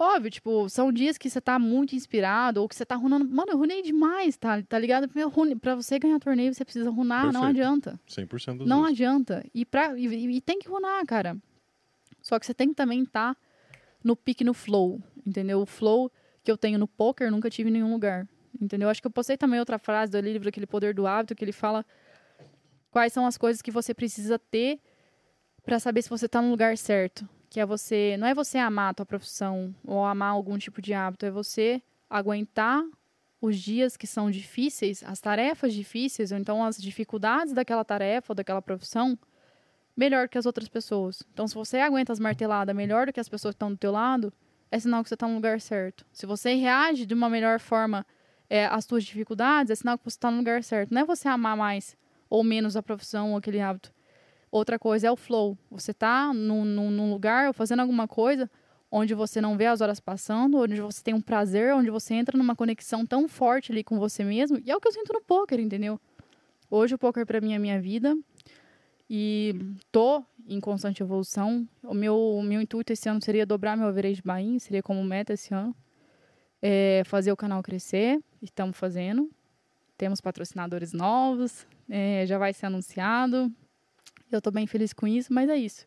Óbvio, 0.03 0.31
tipo, 0.31 0.67
são 0.71 0.91
dias 0.91 1.19
que 1.19 1.29
você 1.29 1.43
tá 1.43 1.59
muito 1.59 1.95
inspirado 1.95 2.63
ou 2.63 2.67
que 2.67 2.75
você 2.75 2.87
tá 2.87 2.95
runando. 2.97 3.29
Mano, 3.29 3.53
eu 3.53 3.59
runei 3.59 3.83
demais, 3.83 4.35
tá, 4.35 4.63
tá 4.63 4.79
ligado? 4.79 5.07
Rune- 5.29 5.57
Pra 5.57 5.75
você 5.75 5.99
ganhar 5.99 6.19
torneio, 6.19 6.55
você 6.55 6.65
precisa 6.65 6.89
runar, 6.89 7.25
não 7.31 7.43
Perfeito. 7.43 7.51
adianta. 7.51 8.01
100% 8.07 8.59
dos 8.61 8.67
Não 8.67 8.79
vezes. 8.85 8.93
adianta. 8.93 9.45
E, 9.53 9.67
pra, 9.67 9.99
e, 9.99 10.07
e- 10.37 10.41
tem 10.41 10.59
que 10.59 10.69
runar, 10.71 11.05
cara. 11.05 11.37
Só 12.23 12.39
que 12.39 12.47
você 12.47 12.55
tem 12.55 12.71
que 12.71 12.75
também 12.75 13.03
estar 13.03 13.37
no 14.03 14.17
pique, 14.17 14.43
no 14.43 14.55
flow, 14.55 15.03
entendeu? 15.27 15.61
O 15.61 15.67
flow 15.67 16.11
que 16.43 16.51
eu 16.51 16.57
tenho 16.57 16.79
no 16.79 16.89
poker, 16.89 17.31
nunca 17.31 17.51
tive 17.51 17.69
em 17.69 17.73
nenhum 17.75 17.93
lugar, 17.93 18.27
entendeu? 18.59 18.89
Acho 18.89 19.03
que 19.03 19.07
eu 19.07 19.11
postei 19.11 19.37
também 19.37 19.61
outra 19.61 19.79
frase 19.79 20.11
do 20.13 20.19
livro, 20.21 20.49
aquele 20.49 20.67
Poder 20.67 20.95
do 20.95 21.07
Hábito, 21.07 21.35
que 21.35 21.45
ele 21.45 21.53
fala 21.53 21.85
quais 22.91 23.13
são 23.13 23.27
as 23.27 23.37
coisas 23.37 23.61
que 23.61 23.71
você 23.71 23.93
precisa 23.93 24.39
ter 24.39 24.81
para 25.63 25.79
saber 25.79 26.01
se 26.01 26.09
você 26.09 26.27
tá 26.27 26.41
no 26.41 26.51
lugar 26.51 26.79
certo. 26.79 27.29
Que 27.51 27.61
é 27.61 27.67
você, 27.67 28.17
não 28.19 28.27
é 28.27 28.33
você 28.33 28.57
amar 28.57 28.91
a 28.91 28.95
tua 28.95 29.05
profissão 29.05 29.75
ou 29.85 30.05
amar 30.05 30.31
algum 30.31 30.57
tipo 30.57 30.81
de 30.81 30.95
hábito, 30.95 31.27
é 31.27 31.31
você 31.31 31.83
aguentar 32.09 32.83
os 33.41 33.59
dias 33.59 33.97
que 33.97 34.07
são 34.07 34.31
difíceis, 34.31 35.03
as 35.05 35.21
tarefas 35.21 35.75
difíceis, 35.75 36.31
ou 36.31 36.39
então 36.39 36.65
as 36.65 36.81
dificuldades 36.81 37.53
daquela 37.53 37.85
tarefa 37.85 38.33
ou 38.33 38.35
daquela 38.35 38.63
profissão, 38.63 39.19
melhor 39.97 40.29
que 40.29 40.39
as 40.39 40.47
outras 40.47 40.69
pessoas. 40.69 41.23
Então, 41.33 41.49
se 41.49 41.55
você 41.55 41.79
aguenta 41.79 42.13
as 42.13 42.19
marteladas 42.19 42.75
melhor 42.75 43.07
do 43.07 43.13
que 43.13 43.21
as 43.21 43.29
pessoas 43.29 43.53
que 43.53 43.57
estão 43.57 43.71
do 43.71 43.77
teu 43.77 43.93
lado, 43.93 44.33
é 44.71 44.79
sinal 44.79 45.03
que 45.03 45.09
você 45.09 45.15
está 45.15 45.27
no 45.27 45.35
lugar 45.35 45.61
certo. 45.61 46.07
Se 46.13 46.27
você 46.27 46.55
reage 46.55 47.05
de 47.05 47.15
uma 47.15 47.29
melhor 47.29 47.59
forma 47.59 48.07
é, 48.49 48.67
às 48.67 48.85
suas 48.85 49.05
dificuldades, 49.05 49.71
é 49.71 49.75
sinal 49.75 49.99
que 49.99 50.05
você 50.05 50.17
está 50.17 50.31
no 50.31 50.39
lugar 50.39 50.63
certo. 50.63 50.95
Não 50.95 51.03
é 51.03 51.05
você 51.05 51.29
amar 51.29 51.57
mais 51.57 51.97
ou 52.29 52.45
menos 52.45 52.77
a 52.77 52.83
profissão 52.83 53.33
ou 53.33 53.37
aquele 53.37 53.61
hábito. 53.61 53.93
Outra 54.51 54.79
coisa 54.79 55.07
é 55.07 55.11
o 55.11 55.17
flow. 55.17 55.57
Você 55.71 55.95
tá 55.95 56.33
num, 56.35 56.65
num, 56.65 56.91
num 56.91 57.11
lugar 57.11 57.49
ou 57.49 57.53
fazendo 57.53 57.81
alguma 57.81 58.09
coisa 58.09 58.51
onde 58.91 59.15
você 59.15 59.41
não 59.41 59.57
vê 59.57 59.67
as 59.67 59.81
horas 59.81 60.01
passando, 60.01 60.59
onde 60.59 60.81
você 60.81 61.03
tem 61.03 61.15
um 61.15 61.21
prazer, 61.21 61.73
onde 61.75 61.91
você 61.91 62.15
entra 62.15 62.37
numa 62.37 62.57
conexão 62.57 63.07
tão 63.07 63.29
forte 63.29 63.71
ali 63.71 63.85
com 63.85 63.99
você 63.99 64.25
mesmo. 64.25 64.61
E 64.65 64.71
é 64.71 64.77
o 64.77 64.81
que 64.81 64.89
eu 64.89 64.93
sinto 64.93 65.13
no 65.13 65.21
poker, 65.21 65.61
entendeu? 65.61 66.01
Hoje 66.69 66.95
o 66.95 66.99
poker 66.99 67.25
para 67.25 67.41
mim 67.41 67.53
é 67.53 67.59
minha 67.59 67.81
vida 67.81 68.17
e 69.09 69.55
tô 69.93 70.25
em 70.49 70.61
constante 70.61 71.03
evolução. 71.03 71.69
O 71.85 71.95
meu, 71.95 72.17
o 72.17 72.43
meu 72.43 72.61
intuito 72.61 72.93
esse 72.93 73.09
ano 73.09 73.23
seria 73.23 73.47
dobrar 73.47 73.77
meu 73.77 73.87
average 73.87 74.23
buy-in, 74.25 74.59
seria 74.59 74.83
como 74.83 75.03
meta 75.05 75.33
esse 75.33 75.55
ano. 75.55 75.75
É 76.61 77.03
fazer 77.07 77.31
o 77.31 77.37
canal 77.37 77.63
crescer, 77.63 78.21
estamos 78.43 78.77
fazendo. 78.77 79.31
Temos 79.97 80.21
patrocinadores 80.21 80.93
novos, 80.93 81.67
é, 81.89 82.25
já 82.27 82.39
vai 82.39 82.53
ser 82.53 82.67
anunciado. 82.67 83.53
Eu 84.31 84.41
tô 84.41 84.51
bem 84.51 84.67
feliz 84.67 84.93
com 84.93 85.07
isso, 85.07 85.33
mas 85.33 85.49
é 85.49 85.57
isso. 85.57 85.87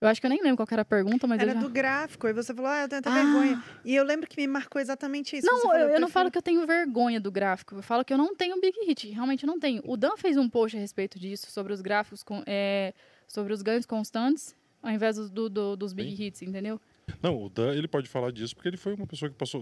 Eu 0.00 0.08
acho 0.08 0.20
que 0.20 0.26
eu 0.26 0.30
nem 0.30 0.42
lembro 0.42 0.56
qual 0.56 0.68
era 0.70 0.82
a 0.82 0.84
pergunta, 0.84 1.26
mas 1.26 1.40
Era 1.40 1.52
eu 1.52 1.54
já... 1.54 1.60
do 1.60 1.70
gráfico, 1.70 2.28
e 2.28 2.32
você 2.34 2.52
falou, 2.52 2.70
ah, 2.70 2.82
eu 2.82 2.88
tenho 2.88 2.98
até 2.98 3.08
Ah. 3.08 3.14
vergonha. 3.14 3.64
E 3.84 3.94
eu 3.94 4.04
lembro 4.04 4.28
que 4.28 4.36
me 4.36 4.46
marcou 4.46 4.80
exatamente 4.80 5.36
isso. 5.36 5.46
Não, 5.46 5.60
falou, 5.62 5.76
eu, 5.78 5.88
eu 5.90 6.00
não 6.00 6.08
falo 6.08 6.30
que 6.30 6.36
eu 6.36 6.42
tenho 6.42 6.66
vergonha 6.66 7.18
do 7.20 7.30
gráfico. 7.30 7.76
Eu 7.76 7.82
falo 7.82 8.04
que 8.04 8.12
eu 8.12 8.18
não 8.18 8.34
tenho 8.36 8.60
Big 8.60 8.76
Hit. 8.86 9.08
Realmente 9.08 9.46
não 9.46 9.58
tenho. 9.58 9.80
O 9.86 9.96
Dan 9.96 10.16
fez 10.18 10.36
um 10.36 10.48
post 10.48 10.76
a 10.76 10.80
respeito 10.80 11.18
disso, 11.18 11.50
sobre 11.50 11.72
os 11.72 11.80
gráficos, 11.80 12.22
com, 12.22 12.42
é, 12.44 12.92
sobre 13.26 13.52
os 13.54 13.62
ganhos 13.62 13.86
constantes, 13.86 14.54
ao 14.82 14.90
invés 14.90 15.16
do, 15.16 15.30
do- 15.30 15.48
do- 15.48 15.76
dos 15.76 15.94
Big 15.94 16.14
Sim. 16.14 16.24
Hits, 16.24 16.42
entendeu? 16.42 16.78
Não, 17.22 17.42
o 17.42 17.48
Dan, 17.48 17.72
ele 17.74 17.88
pode 17.88 18.08
falar 18.08 18.30
disso 18.30 18.54
porque 18.54 18.68
ele 18.68 18.76
foi 18.76 18.94
uma 18.94 19.06
pessoa 19.06 19.30
que 19.30 19.36
passou 19.36 19.60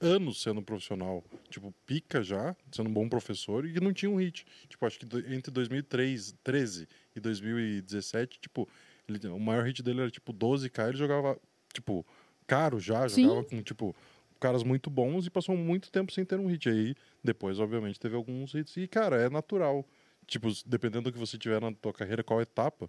anos 0.00 0.42
sendo 0.42 0.60
profissional, 0.62 1.22
tipo, 1.50 1.72
pica 1.86 2.20
já, 2.22 2.56
sendo 2.72 2.88
um 2.88 2.92
bom 2.92 3.08
professor 3.08 3.64
e 3.64 3.72
que 3.72 3.80
não 3.80 3.92
tinha 3.92 4.10
um 4.10 4.16
hit. 4.16 4.44
Tipo, 4.68 4.86
acho 4.86 4.98
que 4.98 5.06
do- 5.06 5.18
entre 5.32 5.52
2013 5.52 6.88
e 7.14 7.20
2017, 7.20 8.38
tipo, 8.40 8.68
ele- 9.08 9.26
o 9.28 9.38
maior 9.38 9.64
hit 9.64 9.82
dele 9.82 10.00
era 10.02 10.10
tipo 10.10 10.32
12k, 10.32 10.88
ele 10.88 10.96
jogava, 10.98 11.38
tipo, 11.72 12.04
caro 12.46 12.78
já, 12.80 13.08
Sim. 13.08 13.22
jogava 13.22 13.44
com, 13.44 13.62
tipo, 13.62 13.94
caras 14.40 14.62
muito 14.62 14.90
bons 14.90 15.26
e 15.26 15.30
passou 15.30 15.56
muito 15.56 15.90
tempo 15.90 16.12
sem 16.12 16.24
ter 16.24 16.38
um 16.38 16.46
hit. 16.46 16.68
Aí, 16.68 16.94
depois, 17.22 17.58
obviamente, 17.58 17.98
teve 17.98 18.14
alguns 18.14 18.54
hits. 18.54 18.76
E, 18.76 18.86
cara, 18.86 19.16
é 19.16 19.30
natural. 19.30 19.86
Tipo, 20.26 20.48
dependendo 20.66 21.04
do 21.10 21.12
que 21.12 21.18
você 21.18 21.38
tiver 21.38 21.60
na 21.60 21.72
tua 21.72 21.92
carreira, 21.92 22.22
qual 22.22 22.40
etapa, 22.40 22.88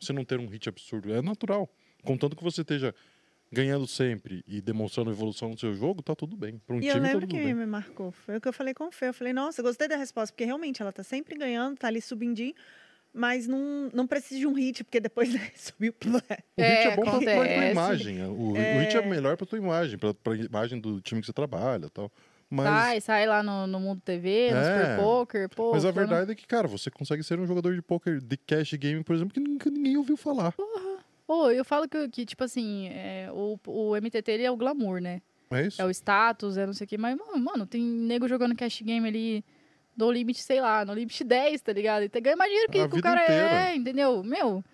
você 0.00 0.12
não 0.12 0.24
ter 0.24 0.38
um 0.38 0.46
hit 0.46 0.68
absurdo. 0.68 1.12
É 1.12 1.20
natural. 1.22 1.68
Contanto 2.04 2.36
que 2.36 2.42
você 2.42 2.60
esteja 2.62 2.94
ganhando 3.50 3.86
sempre 3.86 4.42
e 4.48 4.60
demonstrando 4.60 5.10
evolução 5.10 5.50
no 5.50 5.58
seu 5.58 5.74
jogo, 5.74 6.02
tá 6.02 6.14
tudo 6.14 6.36
bem. 6.36 6.58
Para 6.66 6.74
um 6.76 6.78
E 6.78 6.82
time 6.82 6.94
eu 6.94 7.00
tá 7.02 7.06
lembro 7.08 7.20
tudo 7.26 7.30
que 7.36 7.42
bem. 7.44 7.54
me 7.54 7.66
marcou. 7.66 8.10
Foi 8.12 8.36
o 8.36 8.40
que 8.40 8.48
eu 8.48 8.52
falei 8.52 8.72
com 8.74 8.84
o 8.88 8.92
Fê. 8.92 9.08
Eu 9.08 9.14
falei, 9.14 9.32
nossa, 9.32 9.62
gostei 9.62 9.86
da 9.88 9.96
resposta, 9.96 10.32
porque 10.32 10.44
realmente 10.44 10.80
ela 10.82 10.90
tá 10.92 11.02
sempre 11.02 11.36
ganhando, 11.36 11.76
tá 11.76 11.86
ali 11.88 12.00
subindo, 12.00 12.40
mas 13.12 13.46
não, 13.46 13.90
não 13.92 14.06
precisa 14.06 14.40
de 14.40 14.46
um 14.46 14.52
hit, 14.54 14.82
porque 14.84 15.00
depois 15.00 15.32
né, 15.32 15.50
subiu. 15.56 15.94
O 16.04 16.08
hit 16.08 16.24
É, 16.56 16.84
é 16.84 16.96
bom 16.96 17.02
pra, 17.02 17.12
pra 17.12 17.20
tua 17.20 17.32
acontece. 17.34 17.70
imagem. 17.72 18.24
O, 18.26 18.52
o 18.52 18.78
hit 18.80 18.96
é 18.96 19.06
melhor 19.06 19.36
pra 19.36 19.46
tua 19.46 19.58
imagem, 19.58 19.98
pra, 19.98 20.14
pra 20.14 20.34
imagem 20.36 20.80
do 20.80 21.00
time 21.00 21.20
que 21.20 21.26
você 21.26 21.32
trabalha 21.32 21.86
e 21.86 21.90
tal. 21.90 22.10
Mas, 22.48 22.66
Sai, 22.66 23.00
sai 23.00 23.26
lá 23.26 23.42
no, 23.42 23.66
no 23.66 23.80
Mundo 23.80 24.02
TV, 24.04 24.50
no 24.50 24.58
É. 24.58 24.62
Super 24.64 24.96
Poker, 25.02 25.48
pô. 25.48 25.72
mas 25.72 25.86
a 25.86 25.90
verdade 25.90 26.32
é 26.32 26.34
que, 26.34 26.46
cara, 26.46 26.68
você 26.68 26.90
consegue 26.90 27.22
ser 27.22 27.40
um 27.40 27.46
jogador 27.46 27.74
de 27.74 27.80
poker 27.80 28.20
de 28.20 28.36
cash 28.36 28.74
game, 28.74 29.02
por 29.02 29.16
exemplo, 29.16 29.32
que 29.32 29.40
nunca 29.40 29.70
ninguém 29.70 29.96
ouviu 29.96 30.18
falar. 30.18 30.52
Pô, 31.26 31.50
eu 31.50 31.64
falo 31.64 31.88
que, 31.88 32.08
que 32.10 32.26
tipo 32.26 32.44
assim, 32.44 32.88
é, 32.88 33.30
o, 33.32 33.58
o 33.66 33.96
MTT 33.96 34.30
ele 34.32 34.42
é 34.42 34.50
o 34.50 34.56
glamour, 34.56 35.00
né? 35.00 35.22
É 35.50 35.66
isso? 35.66 35.80
É 35.80 35.84
o 35.86 35.90
status, 35.90 36.58
é 36.58 36.66
não 36.66 36.74
sei 36.74 36.84
o 36.84 36.88
quê. 36.88 36.98
Mas, 36.98 37.16
mano, 37.16 37.38
mano, 37.42 37.66
tem 37.66 37.82
nego 37.82 38.28
jogando 38.28 38.54
cash 38.54 38.82
game 38.82 39.08
ali 39.08 39.42
no 39.96 40.10
limite, 40.10 40.42
sei 40.42 40.60
lá, 40.60 40.84
no 40.84 40.94
limite 40.94 41.22
10, 41.24 41.60
tá 41.60 41.72
ligado? 41.72 42.02
E 42.04 42.08
te- 42.08 42.20
ganha 42.20 42.36
mais 42.36 42.50
dinheiro 42.50 42.70
que, 42.72 42.88
que 42.88 42.98
o 42.98 43.02
cara 43.02 43.22
inteira. 43.22 43.50
é, 43.70 43.74
entendeu? 43.76 44.22
Meu. 44.24 44.64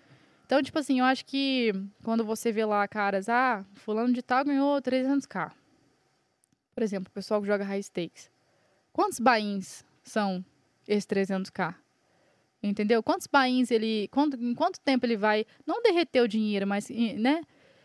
Então, 0.45 0.61
tipo 0.63 0.79
assim, 0.79 0.99
eu 0.99 1.05
acho 1.05 1.25
que 1.25 1.71
quando 2.03 2.23
você 2.25 2.51
vê 2.51 2.65
lá 2.65 2.87
caras, 2.87 3.29
ah, 3.29 3.63
fulano 3.75 4.11
de 4.13 4.21
tal 4.23 4.43
ganhou 4.43 4.81
300k. 4.81 5.51
Por 6.73 6.83
exemplo, 6.83 7.09
o 7.09 7.13
pessoal 7.13 7.41
que 7.41 7.47
joga 7.47 7.63
high 7.63 7.81
stakes. 7.83 8.31
Quantos 8.93 9.19
bains 9.19 9.83
são 10.03 10.43
esses 10.87 11.05
300k? 11.05 11.75
Entendeu? 12.61 13.01
Quantos 13.03 13.27
bains 13.27 13.71
ele. 13.71 14.07
Quanto, 14.09 14.35
em 14.37 14.53
quanto 14.53 14.79
tempo 14.81 15.05
ele 15.05 15.15
vai. 15.15 15.45
Não 15.65 15.81
derreter 15.81 16.21
o 16.21 16.27
dinheiro, 16.27 16.67
mas, 16.67 16.89
né? 16.89 17.41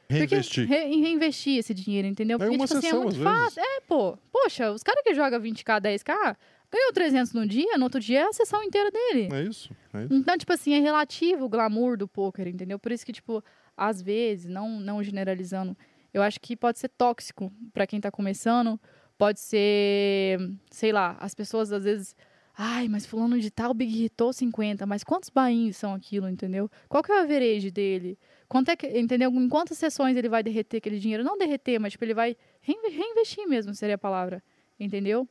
Porque 0.09 0.19
Reinvestir. 0.27 0.69
re- 0.69 0.85
reinvestir 0.97 1.59
esse 1.59 1.73
dinheiro, 1.73 2.07
entendeu? 2.09 2.37
É 2.37 2.39
Porque, 2.39 2.57
uma 2.57 2.67
tipo 2.67 2.79
assim, 2.79 2.87
é 2.87 2.91
sessão, 2.91 3.03
muito 3.05 3.17
às 3.17 3.23
vezes. 3.23 3.55
fácil. 3.55 3.63
É, 3.63 3.81
pô. 3.83 4.19
Poxa, 4.33 4.73
os 4.73 4.83
caras 4.83 5.03
que 5.03 5.15
jogam 5.15 5.41
20k, 5.41 5.81
10k, 5.81 6.37
ganhou 6.75 6.93
300 6.93 7.33
num 7.33 7.47
dia, 7.47 7.79
no 7.79 7.85
outro 7.85 8.01
dia 8.01 8.21
é 8.21 8.27
a 8.29 8.33
sessão 8.33 8.63
inteira 8.63 8.91
dele. 8.91 9.29
É 9.33 9.43
isso? 9.43 9.71
É 9.93 10.05
isso? 10.05 10.15
Então, 10.15 10.37
tipo 10.37 10.53
assim, 10.53 10.75
é 10.75 10.79
relativo 10.81 11.45
o 11.45 11.49
glamour 11.49 11.97
do 11.97 12.07
poker, 12.09 12.47
entendeu? 12.49 12.79
Por 12.79 12.93
isso 12.93 13.05
que, 13.07 13.13
tipo, 13.13 13.43
às 13.77 14.03
vezes, 14.03 14.47
não, 14.51 14.81
não 14.81 15.03
generalizando, 15.03 15.77
eu 16.13 16.23
acho 16.23 16.41
que 16.41 16.57
pode 16.57 16.79
ser 16.79 16.89
tóxico 16.89 17.53
pra 17.73 17.87
quem 17.87 18.01
tá 18.01 18.11
começando. 18.11 18.79
Pode 19.17 19.39
ser, 19.41 20.39
sei 20.71 20.93
lá, 20.93 21.17
as 21.21 21.35
pessoas 21.35 21.73
às 21.73 21.85
vezes. 21.85 22.15
Ai, 22.57 22.87
mas 22.87 23.05
fulano 23.05 23.39
de 23.41 23.51
tal 23.51 23.75
big 23.75 24.05
hitou 24.05 24.33
50, 24.33 24.87
mas 24.87 25.03
quantos 25.03 25.29
bains 25.29 25.77
são 25.77 25.93
aquilo, 25.93 26.29
entendeu? 26.29 26.71
Qual 26.89 27.03
que 27.03 27.11
é 27.11 27.17
o 27.17 27.19
average 27.25 27.69
dele? 27.73 28.17
Quanto 28.49 28.69
é 28.71 28.77
que, 28.77 28.87
entendeu? 28.97 29.29
Em 29.31 29.49
quantas 29.49 29.77
sessões 29.77 30.17
ele 30.17 30.29
vai 30.29 30.41
derreter 30.43 30.77
aquele 30.77 31.01
dinheiro? 31.01 31.25
Não 31.25 31.37
derreter, 31.37 31.81
mas 31.81 31.93
tipo, 31.93 32.05
ele 32.05 32.15
vai 32.15 32.37
reinve- 32.61 32.91
reinvestir 32.91 33.49
mesmo, 33.49 33.75
seria 33.75 33.97
a 33.97 33.99
palavra. 33.99 34.41
Entendeu? 34.79 35.29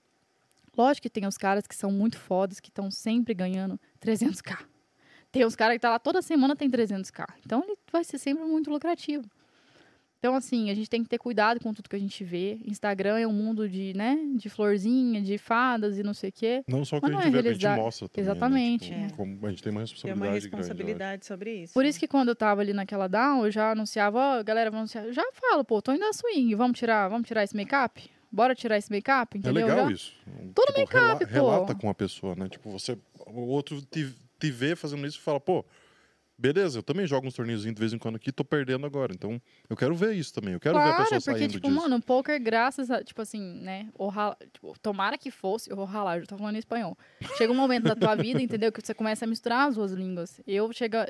Lógico 0.77 1.03
que 1.03 1.09
tem 1.09 1.25
os 1.27 1.37
caras 1.37 1.67
que 1.67 1.75
são 1.75 1.91
muito 1.91 2.17
fodas, 2.17 2.59
que 2.59 2.69
estão 2.69 2.89
sempre 2.89 3.33
ganhando 3.33 3.79
300k. 4.01 4.57
Tem 5.31 5.45
os 5.45 5.55
caras 5.55 5.75
que 5.75 5.79
tá 5.79 5.89
lá 5.91 5.99
toda 5.99 6.21
semana 6.21 6.55
tem 6.55 6.69
300k. 6.69 7.25
Então 7.45 7.63
ele 7.63 7.75
vai 7.91 8.03
ser 8.03 8.17
sempre 8.17 8.43
muito 8.43 8.69
lucrativo. 8.71 9.23
Então, 10.19 10.35
assim, 10.35 10.69
a 10.69 10.73
gente 10.73 10.89
tem 10.89 11.03
que 11.03 11.09
ter 11.09 11.17
cuidado 11.17 11.59
com 11.59 11.73
tudo 11.73 11.89
que 11.89 11.97
a 11.97 11.99
gente 11.99 12.23
vê. 12.23 12.57
Instagram 12.65 13.19
é 13.19 13.27
um 13.27 13.33
mundo 13.33 13.67
de, 13.67 13.93
né, 13.93 14.17
de 14.37 14.47
florzinha, 14.47 15.21
de 15.21 15.37
fadas 15.37 15.97
e 15.97 16.03
não 16.03 16.13
sei 16.13 16.29
o 16.29 16.31
quê. 16.31 16.63
Não 16.65 16.85
só 16.85 16.95
o 16.95 17.01
que 17.01 17.11
Mas 17.11 17.19
a 17.19 17.23
gente 17.25 17.27
é 17.27 17.35
vê, 17.35 17.41
que 17.43 17.49
a 17.49 17.51
gente 17.51 17.61
realizar- 17.63 17.83
mostra 17.83 18.07
também. 18.07 18.21
Exatamente. 18.23 18.89
Né? 18.91 19.07
Tipo, 19.07 19.17
como 19.17 19.45
a 19.45 19.49
gente 19.49 19.61
tem 19.63 19.71
uma 19.73 19.79
Tem 19.81 19.81
responsabilidade, 19.81 20.15
uma 20.15 20.29
grande. 20.31 20.33
eu 20.33 20.37
acho. 20.39 20.55
responsabilidade 20.57 21.25
sobre 21.25 21.53
isso. 21.63 21.73
Por 21.73 21.83
isso 21.85 21.99
que 21.99 22.07
quando 22.07 22.29
eu 22.29 22.35
tava 22.37 22.61
ali 22.61 22.71
naquela 22.71 23.09
down, 23.09 23.43
eu 23.43 23.51
já 23.51 23.71
anunciava, 23.71 24.17
ó, 24.39 24.43
galera, 24.43 24.71
vamos 24.71 24.95
anunciar. 24.95 25.13
Já 25.13 25.29
falo, 25.33 25.65
pô, 25.65 25.81
tô 25.81 25.91
indo 25.91 25.99
na 25.99 26.13
swing, 26.13 26.55
vamos 26.55 26.79
tirar, 26.79 27.09
vamos 27.09 27.27
tirar 27.27 27.43
esse 27.43 27.53
make-up? 27.53 28.09
Bora 28.35 28.55
tirar 28.55 28.77
esse 28.79 28.89
make-up, 28.91 29.37
É 29.37 29.39
entendeu? 29.39 29.67
legal 29.67 29.85
Já- 29.85 29.91
isso. 29.91 30.11
Todo 30.55 30.67
tipo, 30.67 30.79
make-up, 30.79 30.95
rela- 30.97 31.19
pô. 31.19 31.25
Relata 31.25 31.75
com 31.75 31.87
a 31.87 31.93
pessoa, 31.93 32.35
né? 32.35 32.49
Tipo, 32.49 32.71
você, 32.71 32.97
o 33.27 33.41
outro 33.41 33.79
te, 33.83 34.11
te 34.39 34.49
vê 34.49 34.75
fazendo 34.75 35.05
isso 35.05 35.19
e 35.19 35.21
fala, 35.21 35.39
pô, 35.39 35.63
beleza, 36.35 36.79
eu 36.79 36.83
também 36.83 37.05
jogo 37.05 37.27
uns 37.27 37.35
torneios 37.35 37.61
de 37.61 37.71
vez 37.73 37.93
em 37.93 37.99
quando 37.99 38.15
aqui, 38.15 38.31
tô 38.31 38.43
perdendo 38.43 38.87
agora. 38.87 39.13
Então, 39.13 39.39
eu 39.69 39.77
quero 39.77 39.93
ver 39.93 40.13
isso 40.15 40.33
também. 40.33 40.55
Eu 40.55 40.59
quero 40.59 40.73
ver 40.79 40.89
a 40.89 40.93
Claro, 40.95 41.03
pessoa 41.03 41.21
porque, 41.21 41.39
saindo 41.41 41.51
tipo, 41.53 41.67
disso. 41.67 41.79
mano, 41.79 42.01
poker, 42.01 42.41
graças 42.41 42.89
a, 42.89 43.03
tipo 43.03 43.21
assim, 43.21 43.39
né, 43.61 43.87
orra- 43.93 44.35
tipo, 44.51 44.73
tomara 44.79 45.15
que 45.15 45.29
fosse, 45.29 45.69
eu 45.69 45.75
vou 45.75 45.85
ralar, 45.85 46.15
eu 46.17 46.21
já 46.21 46.25
tô 46.25 46.35
falando 46.37 46.55
em 46.55 46.59
espanhol. 46.59 46.97
Chega 47.37 47.53
um 47.53 47.55
momento 47.55 47.83
da 47.83 47.95
tua 47.95 48.15
vida, 48.15 48.41
entendeu, 48.41 48.71
que 48.71 48.81
você 48.83 48.95
começa 48.95 49.25
a 49.25 49.27
misturar 49.27 49.67
as 49.69 49.75
duas 49.75 49.91
línguas. 49.91 50.41
Eu 50.47 50.73
chega, 50.73 51.07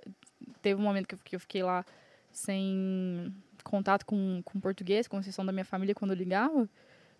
teve 0.62 0.78
um 0.80 0.84
momento 0.84 1.08
que 1.08 1.16
eu, 1.16 1.20
que 1.24 1.36
eu 1.38 1.40
fiquei 1.40 1.64
lá 1.64 1.86
sem 2.32 3.34
contato 3.64 4.06
com, 4.06 4.42
com 4.44 4.60
português, 4.60 5.08
com 5.08 5.20
exceção 5.22 5.46
da 5.46 5.54
minha 5.54 5.64
família, 5.64 5.96
quando 5.96 6.12
eu 6.12 6.18
ligava, 6.18 6.68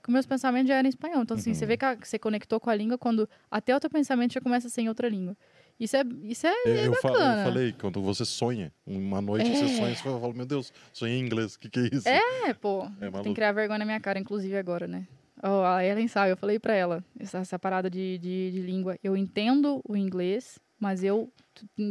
que 0.04 0.12
meus 0.12 0.26
pensamentos 0.26 0.68
já 0.68 0.76
eram 0.76 0.86
em 0.88 0.90
espanhol. 0.90 1.22
Então, 1.24 1.36
assim, 1.36 1.52
Uhum. 1.52 1.56
você 1.56 1.66
vê 1.66 1.78
que, 1.78 1.86
a- 1.86 1.96
que 1.96 2.08
você 2.08 2.20
conectou 2.20 2.60
com 2.60 2.70
a 2.70 2.76
língua 2.76 2.98
quando 2.98 3.28
até 3.50 3.76
o 3.76 3.80
teu 3.80 3.90
pensamento 3.90 4.34
já 4.34 4.42
começa 4.42 4.68
a 4.68 4.70
ser 4.70 4.82
em 4.82 4.90
outra 4.90 5.08
língua. 5.08 5.36
Isso 5.80 5.96
é, 5.98 6.04
isso 6.24 6.46
é, 6.46 6.54
Eu, 6.66 6.76
é 6.76 6.88
eu, 6.88 6.96
fa- 6.96 7.08
eu 7.10 7.44
falei, 7.44 7.74
quando 7.74 8.02
você 8.02 8.26
sonha, 8.26 8.72
uma 8.86 9.22
noite 9.22 9.56
você 9.56 9.66
É. 9.66 9.68
sonha, 9.68 9.96
você 9.96 10.04
fala, 10.04 10.34
meu 10.34 10.46
Deus, 10.46 10.72
sonhei 10.92 11.18
em 11.18 11.22
inglês, 11.26 11.56
o 11.56 11.60
que, 11.60 11.70
que 11.70 11.80
é 11.80 11.90
isso? 11.92 12.08
É, 12.08 12.54
pô. 12.54 12.84
É 13.02 13.10
tem 13.10 13.24
que 13.24 13.34
criar 13.34 13.52
vergonha 13.54 13.80
na 13.80 13.86
minha 13.86 14.00
cara, 14.00 14.20
inclusive 14.20 14.56
agora, 14.58 14.88
né? 14.88 15.08
Ó, 15.42 15.64
a 15.66 15.84
Ellen 15.84 16.08
sabe, 16.08 16.32
eu 16.32 16.38
falei 16.38 16.60
pra 16.60 16.74
ela, 16.74 17.04
essa, 17.20 17.40
essa 17.40 17.58
parada 17.58 17.90
de, 17.90 18.18
de, 18.20 18.52
de 18.52 18.62
língua. 18.62 18.98
Eu 19.04 19.18
entendo 19.18 19.82
o 19.88 19.98
inglês, 19.98 20.60
mas 20.80 21.04
eu 21.04 21.32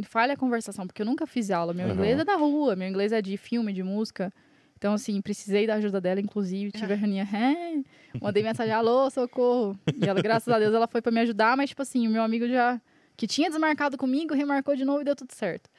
falha 0.05 0.33
a 0.33 0.37
conversação, 0.37 0.87
porque 0.87 1.01
eu 1.01 1.05
nunca 1.05 1.27
fiz 1.27 1.51
aula. 1.51 1.73
Meu 1.73 1.85
Aham. 1.85 1.93
inglês 1.95 2.19
é 2.19 2.23
da 2.25 2.35
rua, 2.35 2.75
meu 2.75 2.87
inglês 2.87 3.11
é 3.11 3.21
de 3.21 3.35
filme, 3.37 3.73
de 3.73 3.83
música. 3.83 4.31
Então, 4.83 4.95
assim, 4.95 5.21
precisei 5.21 5.65
da 5.65 5.75
ajuda 5.75 6.01
dela, 6.01 6.19
inclusive. 6.19 6.69
Tive 6.73 6.91
a 6.91 6.95
reunião, 6.97 7.25
é, 7.33 7.81
mandei 8.21 8.43
mensagem, 8.43 8.73
alô, 8.73 9.09
socorro. 9.09 9.79
E 9.97 10.05
ela, 10.09 10.21
graças 10.21 10.53
a 10.53 10.59
Deus, 10.59 10.73
ela 10.75 10.87
foi 10.87 11.01
pra 11.01 11.09
me 11.09 11.21
ajudar, 11.21 11.55
mas, 11.55 11.69
tipo 11.69 11.81
assim, 11.81 12.05
o 12.05 12.11
meu 12.11 12.21
amigo 12.21 12.45
já, 12.49 12.81
que 13.15 13.25
tinha 13.25 13.49
desmarcado 13.49 13.97
comigo, 13.97 14.33
remarcou 14.33 14.75
de 14.75 14.83
novo 14.83 14.99
e 14.99 15.05
deu 15.05 15.15
tudo 15.15 15.31
certo. 15.31 15.69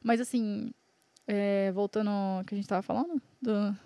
Mas, 0.00 0.20
assim, 0.20 0.70
é, 1.26 1.72
voltando 1.72 2.08
ao 2.10 2.44
que 2.44 2.54
a 2.54 2.56
gente 2.56 2.68
tava 2.68 2.82
falando, 2.82 3.20
do, 3.42 3.76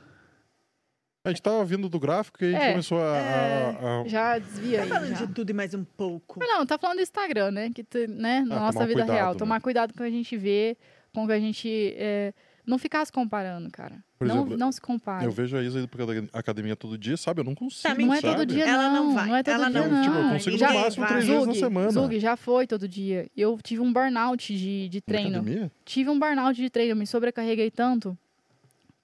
A 1.24 1.30
gente 1.30 1.40
tava 1.40 1.64
vindo 1.64 1.88
do 1.88 1.98
gráfico 1.98 2.44
e 2.44 2.48
a 2.48 2.50
gente 2.52 2.62
É. 2.62 2.70
começou 2.72 2.98
a... 3.00 3.16
a- 3.16 4.00
a- 4.02 4.04
já 4.08 4.38
desvia 4.38 4.76
Tá 4.76 4.82
aí. 4.84 4.88
falando 4.90 5.08
já. 5.16 5.24
de 5.24 5.32
tudo 5.32 5.48
e 5.48 5.54
mais 5.54 5.72
um 5.72 5.84
pouco. 5.84 6.38
Mas 6.38 6.48
Não, 6.50 6.66
tá 6.66 6.76
falando 6.76 6.98
do 6.98 7.02
Instagram, 7.02 7.50
né? 7.50 7.70
Que, 7.74 7.82
tu- 7.82 8.06
né, 8.10 8.40
na 8.46 8.56
Ah, 8.56 8.60
nossa 8.60 8.80
vida 8.86 9.00
cuidado, 9.00 9.10
real. 9.16 9.32
né? 9.32 9.38
Tomar 9.38 9.58
cuidado 9.62 9.94
com 9.94 10.00
o 10.00 10.02
que 10.02 10.08
a 10.08 10.10
gente 10.10 10.36
vê, 10.36 10.76
com 11.14 11.24
o 11.24 11.26
que 11.26 11.32
a 11.32 11.40
gente. 11.40 11.94
é, 11.96 12.34
não 12.66 12.78
ficar 12.78 13.04
se 13.04 13.12
comparando, 13.12 13.70
cara. 13.70 14.02
Por 14.18 14.26
não, 14.26 14.38
exemplo, 14.40 14.56
não 14.58 14.72
se 14.72 14.80
compare. 14.80 15.24
Eu 15.24 15.30
vejo 15.30 15.56
a 15.56 15.62
Isa 15.62 15.78
indo 15.78 15.88
pra 15.88 16.04
academia 16.32 16.74
todo 16.74 16.98
dia, 16.98 17.16
sabe? 17.16 17.40
Eu 17.40 17.44
não 17.44 17.54
consigo, 17.54 17.82
Tá 17.82 17.94
Não 17.94 18.12
é 18.12 18.20
todo 18.20 18.44
dia, 18.46 18.64
Ela 18.66 18.90
não 18.90 19.06
não. 19.08 19.14
vai, 19.14 19.40
é 19.40 19.42
todo 19.42 19.54
ela 19.54 19.70
dia, 19.70 19.80
não- 19.82 19.90
não. 19.90 20.02
Tipo, 20.02 20.16
eu 20.16 20.28
consigo 20.30 20.58
já, 20.58 20.72
no 20.72 20.80
máximo 20.80 21.04
vai. 21.04 21.12
três 21.14 21.26
vezes 21.28 21.46
na 21.46 21.54
semana. 21.54 21.90
Zug, 21.90 22.18
já 22.18 22.36
foi 22.36 22.66
todo 22.66 22.88
dia. 22.88 23.30
Eu 23.36 23.58
tive 23.62 23.80
um 23.82 23.92
burnout 23.92 24.56
de, 24.56 24.88
de 24.88 24.98
Na 24.98 25.02
treino. 25.06 25.36
academia? 25.38 25.70
Tive 25.84 26.10
um 26.10 26.18
burnout 26.18 26.60
de 26.60 26.68
treino. 26.70 26.92
Eu 26.92 26.96
me 26.96 27.06
sobrecarreguei 27.06 27.70
tanto 27.70 28.18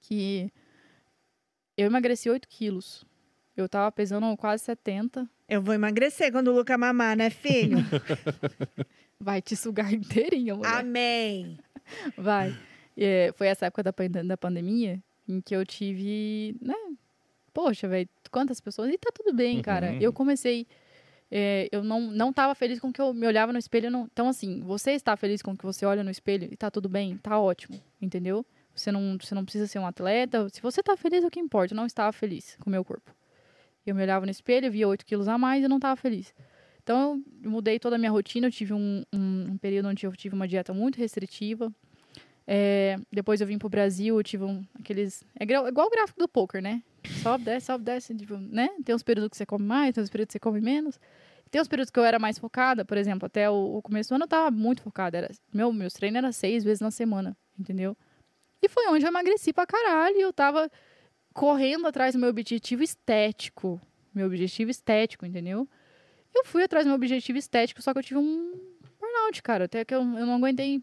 que 0.00 0.50
eu 1.76 1.86
emagreci 1.86 2.28
8 2.28 2.48
quilos. 2.48 3.04
Eu 3.56 3.68
tava 3.68 3.92
pesando 3.92 4.34
quase 4.36 4.64
70. 4.64 5.28
Eu 5.48 5.60
vou 5.62 5.74
emagrecer 5.74 6.32
quando 6.32 6.48
o 6.48 6.54
Luca 6.54 6.76
mamar, 6.78 7.16
né, 7.16 7.28
filho? 7.30 7.76
Vai 9.20 9.40
te 9.40 9.54
sugar 9.54 9.92
inteirinha, 9.92 10.54
mulher. 10.56 10.74
Amém. 10.78 11.58
Vai. 12.16 12.56
É, 12.96 13.32
foi 13.36 13.46
essa 13.46 13.66
época 13.66 13.82
da, 13.82 13.92
da 14.24 14.36
pandemia 14.36 15.02
em 15.28 15.40
que 15.40 15.54
eu 15.54 15.64
tive, 15.64 16.56
né? 16.60 16.74
Poxa, 17.54 17.86
velho, 17.88 18.08
quantas 18.30 18.60
pessoas. 18.60 18.90
E 18.92 18.98
tá 18.98 19.10
tudo 19.14 19.34
bem, 19.34 19.56
Uhum. 19.56 19.62
cara. 19.62 19.94
Eu 20.00 20.12
comecei. 20.12 20.66
é, 21.30 21.68
eu 21.72 21.82
não, 21.82 22.00
não 22.00 22.32
tava 22.32 22.54
feliz 22.54 22.78
com 22.80 22.88
o 22.88 22.92
que 22.92 23.00
eu 23.00 23.12
me 23.14 23.26
olhava 23.26 23.52
no 23.52 23.58
espelho. 23.58 23.90
Não... 23.90 24.08
Então, 24.12 24.28
assim, 24.28 24.60
você 24.60 24.92
está 24.92 25.16
feliz 25.16 25.40
com 25.42 25.52
o 25.52 25.56
que 25.56 25.64
você 25.64 25.84
olha 25.86 26.02
no 26.04 26.10
espelho 26.10 26.48
e 26.50 26.56
tá 26.56 26.70
tudo 26.70 26.88
bem, 26.88 27.16
tá 27.18 27.38
ótimo, 27.40 27.80
entendeu? 28.00 28.44
Você 28.74 28.90
não, 28.92 29.18
você 29.20 29.34
não 29.34 29.44
precisa 29.44 29.66
ser 29.66 29.78
um 29.78 29.86
atleta. 29.86 30.48
Se 30.50 30.60
você 30.62 30.82
tá 30.82 30.96
feliz, 30.96 31.22
é 31.24 31.26
o 31.26 31.30
que 31.30 31.40
importa. 31.40 31.74
Eu 31.74 31.76
não 31.76 31.86
estava 31.86 32.12
feliz 32.12 32.56
com 32.60 32.68
o 32.68 32.72
meu 32.72 32.84
corpo. 32.84 33.14
Eu 33.86 33.94
me 33.94 34.02
olhava 34.02 34.24
no 34.24 34.30
espelho, 34.30 34.70
via 34.70 34.86
8 34.88 35.04
quilos 35.04 35.28
a 35.28 35.36
mais 35.36 35.64
e 35.64 35.68
não 35.68 35.76
estava 35.76 35.96
feliz. 35.96 36.34
Então, 36.82 37.22
eu 37.42 37.50
mudei 37.50 37.78
toda 37.78 37.96
a 37.96 37.98
minha 37.98 38.10
rotina. 38.10 38.46
Eu 38.46 38.50
tive 38.50 38.72
um, 38.72 39.02
um, 39.12 39.46
um 39.52 39.58
período 39.58 39.88
onde 39.88 40.06
eu 40.06 40.12
tive 40.12 40.34
uma 40.34 40.48
dieta 40.48 40.72
muito 40.72 40.96
restritiva. 40.98 41.70
É, 42.46 42.98
depois 43.10 43.40
eu 43.40 43.46
vim 43.46 43.58
pro 43.58 43.68
Brasil, 43.68 44.20
tive 44.22 44.44
um, 44.44 44.64
aqueles. 44.78 45.24
É 45.38 45.44
igual, 45.44 45.68
igual 45.68 45.86
o 45.86 45.90
gráfico 45.90 46.18
do 46.18 46.28
poker, 46.28 46.62
né? 46.62 46.82
Sobe, 47.22 47.44
desce, 47.44 47.66
sobe, 47.66 47.84
desce, 47.84 48.14
tipo, 48.14 48.36
né? 48.36 48.68
Tem 48.84 48.94
uns 48.94 49.02
períodos 49.02 49.30
que 49.30 49.36
você 49.36 49.46
come 49.46 49.64
mais, 49.64 49.94
tem 49.94 50.02
uns 50.02 50.10
períodos 50.10 50.28
que 50.28 50.32
você 50.34 50.40
come 50.40 50.60
menos. 50.60 50.98
Tem 51.50 51.60
uns 51.60 51.68
períodos 51.68 51.90
que 51.90 51.98
eu 51.98 52.04
era 52.04 52.18
mais 52.18 52.38
focada, 52.38 52.84
por 52.84 52.96
exemplo, 52.96 53.26
até 53.26 53.50
o, 53.50 53.76
o 53.76 53.82
começo 53.82 54.08
do 54.08 54.14
ano 54.14 54.24
eu 54.24 54.28
tava 54.28 54.50
muito 54.50 54.82
focada. 54.82 55.18
Era, 55.18 55.30
meu, 55.52 55.72
meus 55.72 55.92
treinos 55.92 56.18
eram 56.18 56.32
seis 56.32 56.64
vezes 56.64 56.80
na 56.80 56.90
semana, 56.90 57.36
entendeu? 57.58 57.96
E 58.62 58.68
foi 58.68 58.86
onde 58.88 59.04
eu 59.04 59.08
emagreci 59.08 59.52
pra 59.52 59.66
caralho. 59.66 60.16
E 60.16 60.20
eu 60.20 60.32
tava 60.32 60.70
correndo 61.34 61.86
atrás 61.86 62.14
do 62.14 62.18
meu 62.20 62.30
objetivo 62.30 62.82
estético. 62.82 63.80
Meu 64.14 64.26
objetivo 64.26 64.70
estético, 64.70 65.26
entendeu? 65.26 65.68
Eu 66.34 66.44
fui 66.44 66.62
atrás 66.62 66.84
do 66.84 66.88
meu 66.88 66.96
objetivo 66.96 67.38
estético, 67.38 67.82
só 67.82 67.92
que 67.92 67.98
eu 67.98 68.02
tive 68.02 68.18
um 68.18 68.52
burnout, 68.98 69.42
cara. 69.42 69.64
Até 69.64 69.84
que 69.84 69.94
eu, 69.94 70.00
eu 70.00 70.26
não 70.26 70.36
aguentei. 70.36 70.82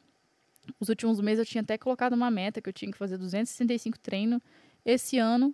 Os 0.80 0.90
últimos 0.90 1.20
meses 1.20 1.40
eu 1.40 1.46
tinha 1.46 1.62
até 1.62 1.78
colocado 1.78 2.14
uma 2.14 2.30
meta 2.30 2.62
que 2.62 2.70
eu 2.70 2.74
tinha 2.74 2.92
que 2.92 2.98
fazer 2.98 3.18
265 3.18 4.00
treinos 4.00 4.42
esse 4.86 5.18
ano. 5.18 5.54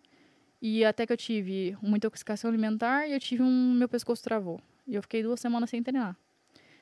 E 0.62 0.84
até 0.84 1.06
que 1.06 1.14
eu 1.14 1.18
tive 1.18 1.78
uma 1.82 1.98
intoxicação 1.98 2.50
alimentar 2.50 3.08
e 3.08 3.14
eu 3.14 3.20
tive 3.20 3.44
um. 3.44 3.74
Meu 3.74 3.88
pescoço 3.88 4.24
travou. 4.24 4.60
E 4.88 4.96
eu 4.96 5.02
fiquei 5.02 5.22
duas 5.22 5.40
semanas 5.40 5.70
sem 5.70 5.82
treinar. 5.84 6.18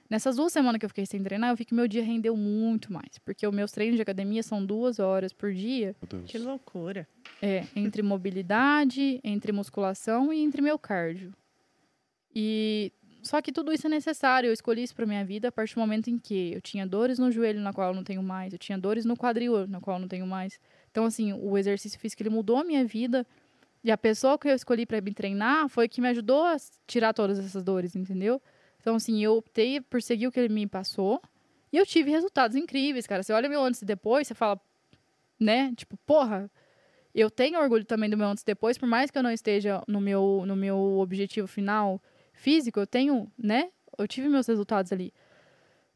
Nessas 0.09 0.35
duas 0.35 0.53
semanas 0.53 0.79
que 0.79 0.85
eu 0.85 0.89
fiquei 0.89 1.05
sem 1.05 1.23
treinar, 1.23 1.49
eu 1.49 1.55
vi 1.55 1.65
que 1.65 1.73
meu 1.73 1.87
dia 1.87 2.03
rendeu 2.03 2.35
muito 2.37 2.91
mais. 2.93 3.17
Porque 3.25 3.47
os 3.47 3.53
meus 3.53 3.71
treinos 3.71 3.95
de 3.95 4.01
academia 4.01 4.43
são 4.43 4.63
duas 4.63 4.99
horas 4.99 5.33
por 5.33 5.51
dia. 5.53 5.95
Que 6.27 6.37
loucura. 6.37 7.07
É, 7.41 7.65
entre 7.75 8.01
mobilidade, 8.01 9.19
entre 9.23 9.51
musculação 9.51 10.31
e 10.31 10.39
entre 10.39 10.61
meu 10.61 10.77
cardio. 10.77 11.33
E 12.35 12.91
só 13.23 13.41
que 13.41 13.51
tudo 13.51 13.71
isso 13.71 13.87
é 13.87 13.89
necessário. 13.89 14.49
Eu 14.49 14.53
escolhi 14.53 14.83
isso 14.83 14.93
para 14.93 15.05
minha 15.05 15.23
vida 15.23 15.47
a 15.47 15.51
partir 15.51 15.75
do 15.75 15.79
momento 15.79 16.09
em 16.09 16.19
que 16.19 16.53
eu 16.53 16.61
tinha 16.61 16.85
dores 16.85 17.17
no 17.17 17.31
joelho, 17.31 17.61
na 17.61 17.73
qual 17.73 17.89
eu 17.89 17.95
não 17.95 18.03
tenho 18.03 18.21
mais, 18.21 18.53
eu 18.53 18.59
tinha 18.59 18.77
dores 18.77 19.05
no 19.05 19.15
quadril, 19.15 19.65
na 19.67 19.79
qual 19.79 19.97
eu 19.97 20.01
não 20.01 20.07
tenho 20.07 20.27
mais. 20.27 20.59
Então 20.91 21.05
assim, 21.05 21.33
o 21.33 21.57
exercício 21.57 21.97
físico 21.99 22.21
ele 22.21 22.29
mudou 22.29 22.57
a 22.57 22.63
minha 22.63 22.85
vida. 22.85 23.25
E 23.83 23.91
a 23.91 23.97
pessoa 23.97 24.37
que 24.37 24.47
eu 24.47 24.53
escolhi 24.53 24.85
para 24.85 25.01
me 25.01 25.13
treinar 25.13 25.67
foi 25.67 25.89
que 25.89 25.99
me 25.99 26.07
ajudou 26.09 26.43
a 26.43 26.55
tirar 26.85 27.13
todas 27.13 27.39
essas 27.39 27.63
dores, 27.63 27.95
entendeu? 27.95 28.41
Então 28.79 28.95
assim, 28.95 29.23
eu 29.23 29.37
optei 29.37 29.81
por 29.81 30.01
seguir 30.01 30.27
o 30.27 30.31
que 30.31 30.39
ele 30.39 30.53
me 30.53 30.67
passou. 30.67 31.21
E 31.71 31.77
eu 31.77 31.85
tive 31.85 32.11
resultados 32.11 32.55
incríveis, 32.55 33.07
cara. 33.07 33.23
Você 33.23 33.33
olha 33.33 33.49
meu 33.49 33.63
antes 33.63 33.81
e 33.81 33.85
depois, 33.85 34.27
você 34.27 34.33
fala, 34.33 34.59
né? 35.39 35.73
Tipo, 35.75 35.97
porra, 36.05 36.49
eu 37.15 37.29
tenho 37.29 37.59
orgulho 37.59 37.85
também 37.85 38.09
do 38.09 38.17
meu 38.17 38.27
antes 38.27 38.43
e 38.43 38.45
depois, 38.45 38.77
por 38.77 38.87
mais 38.87 39.09
que 39.09 39.17
eu 39.17 39.23
não 39.23 39.31
esteja 39.31 39.81
no 39.87 39.99
meu, 39.99 40.43
no 40.45 40.55
meu 40.55 40.77
objetivo 40.99 41.47
final 41.47 42.01
físico, 42.43 42.77
eu 42.77 42.85
tenho, 42.85 43.31
né? 43.37 43.69
Eu 43.97 44.05
tive 44.05 44.27
meus 44.27 44.45
resultados 44.45 44.91
ali. 44.91 45.13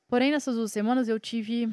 Porém, 0.08 0.32
nessas 0.32 0.56
duas 0.56 0.72
semanas, 0.72 1.10
eu 1.10 1.20
tive 1.20 1.70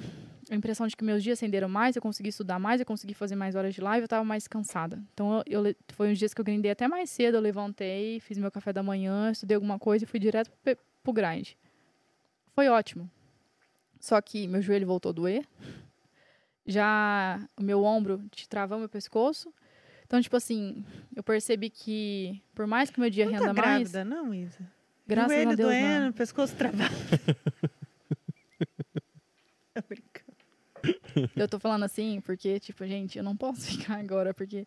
a 0.50 0.54
impressão 0.54 0.86
de 0.88 0.96
que 0.96 1.04
meus 1.04 1.22
dias 1.22 1.38
renderam 1.38 1.68
mais, 1.68 1.94
eu 1.94 2.02
consegui 2.02 2.30
estudar 2.30 2.58
mais, 2.58 2.80
eu 2.80 2.86
consegui 2.86 3.14
fazer 3.14 3.36
mais 3.36 3.54
horas 3.54 3.72
de 3.72 3.80
live, 3.80 4.02
eu 4.02 4.06
estava 4.06 4.24
mais 4.24 4.48
cansada. 4.48 5.00
Então, 5.14 5.42
eu, 5.46 5.64
eu, 5.64 5.76
foi 5.90 6.10
uns 6.10 6.18
dias 6.18 6.34
que 6.34 6.40
eu 6.40 6.44
grindei 6.44 6.72
até 6.72 6.88
mais 6.88 7.08
cedo, 7.08 7.36
eu 7.36 7.40
levantei, 7.40 8.18
fiz 8.18 8.36
meu 8.36 8.50
café 8.50 8.72
da 8.72 8.82
manhã, 8.82 9.30
estudei 9.30 9.54
alguma 9.54 9.78
coisa 9.78 10.04
e 10.04 10.08
fui 10.08 10.18
direto 10.18 10.50
pro, 10.62 10.76
pro 11.04 11.12
grind. 11.12 11.52
Foi 12.52 12.68
ótimo. 12.68 13.08
Só 14.00 14.20
que 14.20 14.48
meu 14.48 14.60
joelho 14.60 14.88
voltou 14.88 15.10
a 15.10 15.12
doer. 15.12 15.46
Já 16.66 17.40
o 17.56 17.62
meu 17.62 17.84
ombro 17.84 18.22
te 18.30 18.48
travou 18.48 18.78
meu 18.78 18.88
pescoço. 18.88 19.54
Então, 20.06 20.20
tipo 20.20 20.36
assim, 20.36 20.84
eu 21.16 21.22
percebi 21.22 21.70
que, 21.70 22.42
por 22.54 22.66
mais 22.66 22.90
que 22.90 23.00
meu 23.00 23.10
dia 23.10 23.24
Não 23.24 23.32
renda 23.32 23.46
tá 23.46 23.52
mais. 23.54 23.90
grávida, 23.92 24.04
não, 24.04 24.32
Isa? 24.34 24.58
Graças 25.06 25.32
Joelho 25.32 25.50
a 25.50 25.54
Deus. 25.54 25.68
doendo, 25.70 26.04
não. 26.06 26.12
pescoço 26.12 26.54
travado. 26.56 26.94
Tô 29.74 29.82
brincando. 29.88 30.24
Eu 31.36 31.48
tô 31.48 31.58
falando 31.58 31.84
assim 31.84 32.20
porque, 32.20 32.60
tipo, 32.60 32.86
gente, 32.86 33.16
eu 33.18 33.24
não 33.24 33.36
posso 33.36 33.62
ficar 33.76 33.96
agora, 33.98 34.32
porque 34.34 34.66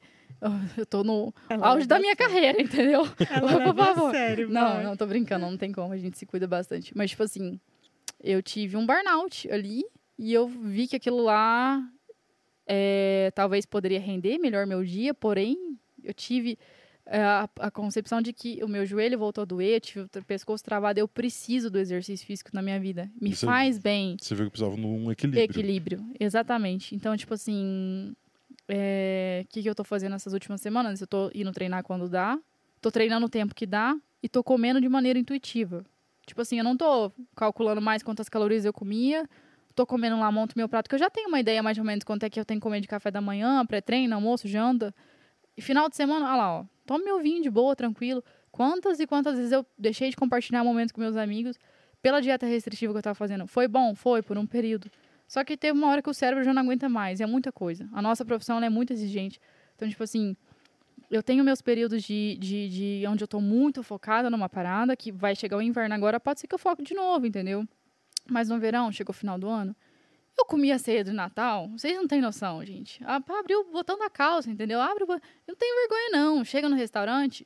eu, 0.78 0.86
tô 0.86 1.04
no 1.04 1.34
Ela 1.50 1.68
auge 1.68 1.86
da 1.88 2.00
minha 2.00 2.16
sério. 2.16 2.34
carreira, 2.34 2.62
entendeu? 2.62 3.02
Ela 3.30 3.60
Por 3.74 3.76
favor. 3.76 4.12
sério, 4.12 4.50
Não, 4.50 4.74
vai. 4.76 4.84
não, 4.84 4.98
tô 4.98 5.06
brincando, 5.06 5.46
não 5.46 5.58
tem 5.58 5.72
como, 5.72 5.94
a 5.94 5.98
gente 5.98 6.18
se 6.18 6.26
cuida 6.26 6.48
bastante. 6.48 6.96
Mas, 6.98 7.12
tipo 7.12 7.24
assim, 7.24 7.60
eu 8.24 8.42
tive 8.42 8.76
um 8.76 8.86
burnout 8.86 9.50
ali 9.52 9.84
e 10.18 10.34
eu 10.34 10.48
vi 10.48 10.88
que 10.88 10.96
aquilo 10.96 11.22
lá 11.24 11.88
é, 12.68 13.32
talvez 13.34 13.66
poderia 13.66 14.00
render 14.00 14.38
melhor 14.38 14.68
meu 14.68 14.84
dia, 14.84 15.14
porém, 15.14 15.78
eu 16.04 16.14
tive 16.14 16.58
é, 17.06 17.22
a, 17.22 17.50
a 17.60 17.72
concepção 17.72 18.22
de 18.22 18.34
que 18.34 18.62
o 18.64 18.68
meu 18.68 18.86
joelho 18.86 19.18
voltou 19.18 19.42
a 19.42 19.46
doer, 19.46 19.76
eu 19.76 19.82
tive 19.82 20.02
o 20.02 20.26
pescoço 20.26 20.64
travado, 20.64 21.00
eu 21.00 21.08
preciso 21.08 21.72
do 21.72 21.80
exercício 21.80 22.26
físico 22.26 22.50
na 22.54 22.62
minha 22.62 22.80
vida. 22.80 23.10
Me 23.20 23.32
Isso- 23.32 23.46
faz 23.46 23.78
bem. 23.78 24.18
Você 24.20 24.36
viu 24.36 24.46
que 24.46 24.52
precisava 24.52 24.76
de 24.76 24.86
um 24.86 25.10
equilíbrio. 25.12 25.44
Equilíbrio, 25.44 26.06
exatamente. 26.20 26.94
Então, 26.94 27.16
tipo 27.16 27.34
assim, 27.34 28.14
é, 28.68 29.44
o 29.46 29.48
que, 29.48 29.62
que 29.62 29.70
eu 29.70 29.76
tô 29.76 29.84
fazendo 29.84 30.16
essas 30.16 30.34
últimas 30.34 30.60
semanas? 30.60 31.00
Eu 31.00 31.08
tô 31.08 31.32
indo 31.34 31.52
treinar 31.52 31.84
quando 31.84 32.10
dá, 32.10 32.38
tô 32.82 32.92
treinando 32.92 33.26
o 33.26 33.30
tempo 33.30 33.56
que 33.56 33.66
dá 33.66 33.96
e 34.22 34.28
tô 34.28 34.44
comendo 34.44 34.82
de 34.82 34.90
maneira 34.90 35.18
intuitiva. 35.18 35.86
Tipo 36.26 36.42
assim, 36.42 36.58
eu 36.58 36.64
não 36.64 36.76
tô 36.76 37.10
calculando 37.36 37.82
mais 37.82 38.04
quantas 38.04 38.28
calorias 38.28 38.66
eu 38.66 38.74
comia, 38.74 39.28
tô 39.78 39.86
comendo 39.86 40.20
lá, 40.20 40.32
monto 40.32 40.58
meu 40.58 40.68
prato, 40.68 40.90
que 40.90 40.96
eu 40.96 41.00
já 41.00 41.08
tenho 41.08 41.28
uma 41.28 41.40
ideia 41.40 41.62
mais 41.62 41.78
ou 41.78 41.84
menos 41.84 42.04
quanto 42.04 42.24
é 42.24 42.30
que 42.32 42.40
eu 42.40 42.44
tenho 42.44 42.60
que 42.60 42.64
comer 42.64 42.82
de 42.82 42.88
café 42.88 43.12
da 43.12 43.22
manhã, 43.22 43.64
pré-treino, 43.64 44.16
almoço, 44.16 44.48
janta. 44.48 44.94
E 45.56 45.62
final 45.62 45.88
de 45.88 45.96
semana, 45.96 46.26
olha 46.26 46.36
lá, 46.36 46.60
ó, 46.60 46.66
tome 46.84 47.06
meu 47.06 47.20
vinho 47.20 47.44
de 47.44 47.50
boa, 47.50 47.76
tranquilo. 47.76 48.24
Quantas 48.52 49.00
e 49.00 49.06
quantas 49.06 49.38
vezes 49.38 49.52
eu 49.52 49.64
deixei 49.78 50.10
de 50.10 50.16
compartilhar 50.16 50.64
momentos 50.64 50.92
com 50.92 51.00
meus 51.00 51.16
amigos 51.16 51.60
pela 52.02 52.20
dieta 52.20 52.48
restritiva 52.48 52.92
que 52.92 52.98
eu 52.98 53.04
tava 53.04 53.14
fazendo? 53.14 53.46
Foi 53.46 53.68
bom? 53.68 53.94
Foi, 53.94 54.24
por 54.24 54.36
um 54.36 54.48
período. 54.48 54.90
Só 55.28 55.44
que 55.44 55.56
teve 55.56 55.78
uma 55.78 55.90
hora 55.90 56.02
que 56.02 56.10
o 56.10 56.14
cérebro 56.14 56.44
já 56.44 56.54
não 56.56 56.64
aguenta 56.64 56.90
mais, 56.90 57.22
é 57.22 57.28
muita 57.28 57.52
coisa. 57.52 57.88
A 57.94 58.02
nossa 58.02 58.26
profissão 58.26 58.60
é 58.64 58.70
muito 58.70 58.94
exigente. 58.94 59.40
Então, 59.76 59.88
tipo 59.88 60.02
assim, 60.02 60.36
eu 61.12 61.22
tenho 61.22 61.44
meus 61.44 61.62
períodos 61.62 62.02
de, 62.02 62.36
de, 62.40 62.70
de 62.70 63.08
onde 63.08 63.24
eu 63.24 63.28
tô 63.28 63.40
muito 63.40 63.84
focada 63.84 64.28
numa 64.28 64.50
parada, 64.50 64.96
que 64.96 65.12
vai 65.12 65.36
chegar 65.36 65.58
o 65.58 65.62
inverno 65.62 65.94
agora, 65.94 66.20
pode 66.20 66.40
ser 66.40 66.48
que 66.48 66.56
eu 66.56 66.60
foque 66.60 66.82
de 66.82 66.96
novo, 66.96 67.28
entendeu? 67.28 67.68
Mas 68.30 68.50
no 68.50 68.60
verão, 68.60 68.92
chegou 68.92 69.12
o 69.12 69.18
final 69.18 69.38
do 69.38 69.48
ano, 69.48 69.76
eu 70.38 70.46
comia 70.46 70.78
ceia 70.78 71.04
de 71.04 71.12
Natal, 71.12 71.68
vocês 71.70 71.96
não 71.96 72.08
têm 72.08 72.22
noção, 72.22 72.64
gente. 72.64 73.04
Ah, 73.04 73.22
abrir 73.40 73.56
o 73.56 73.72
botão 73.72 73.98
da 73.98 74.10
calça, 74.10 74.50
entendeu? 74.50 74.80
Abre 74.80 75.04
o 75.04 75.12
Eu 75.12 75.20
não 75.48 75.56
tenho 75.56 75.76
vergonha, 75.76 76.10
não. 76.12 76.46
Chega 76.46 76.70
no 76.70 76.76
restaurante. 76.76 77.46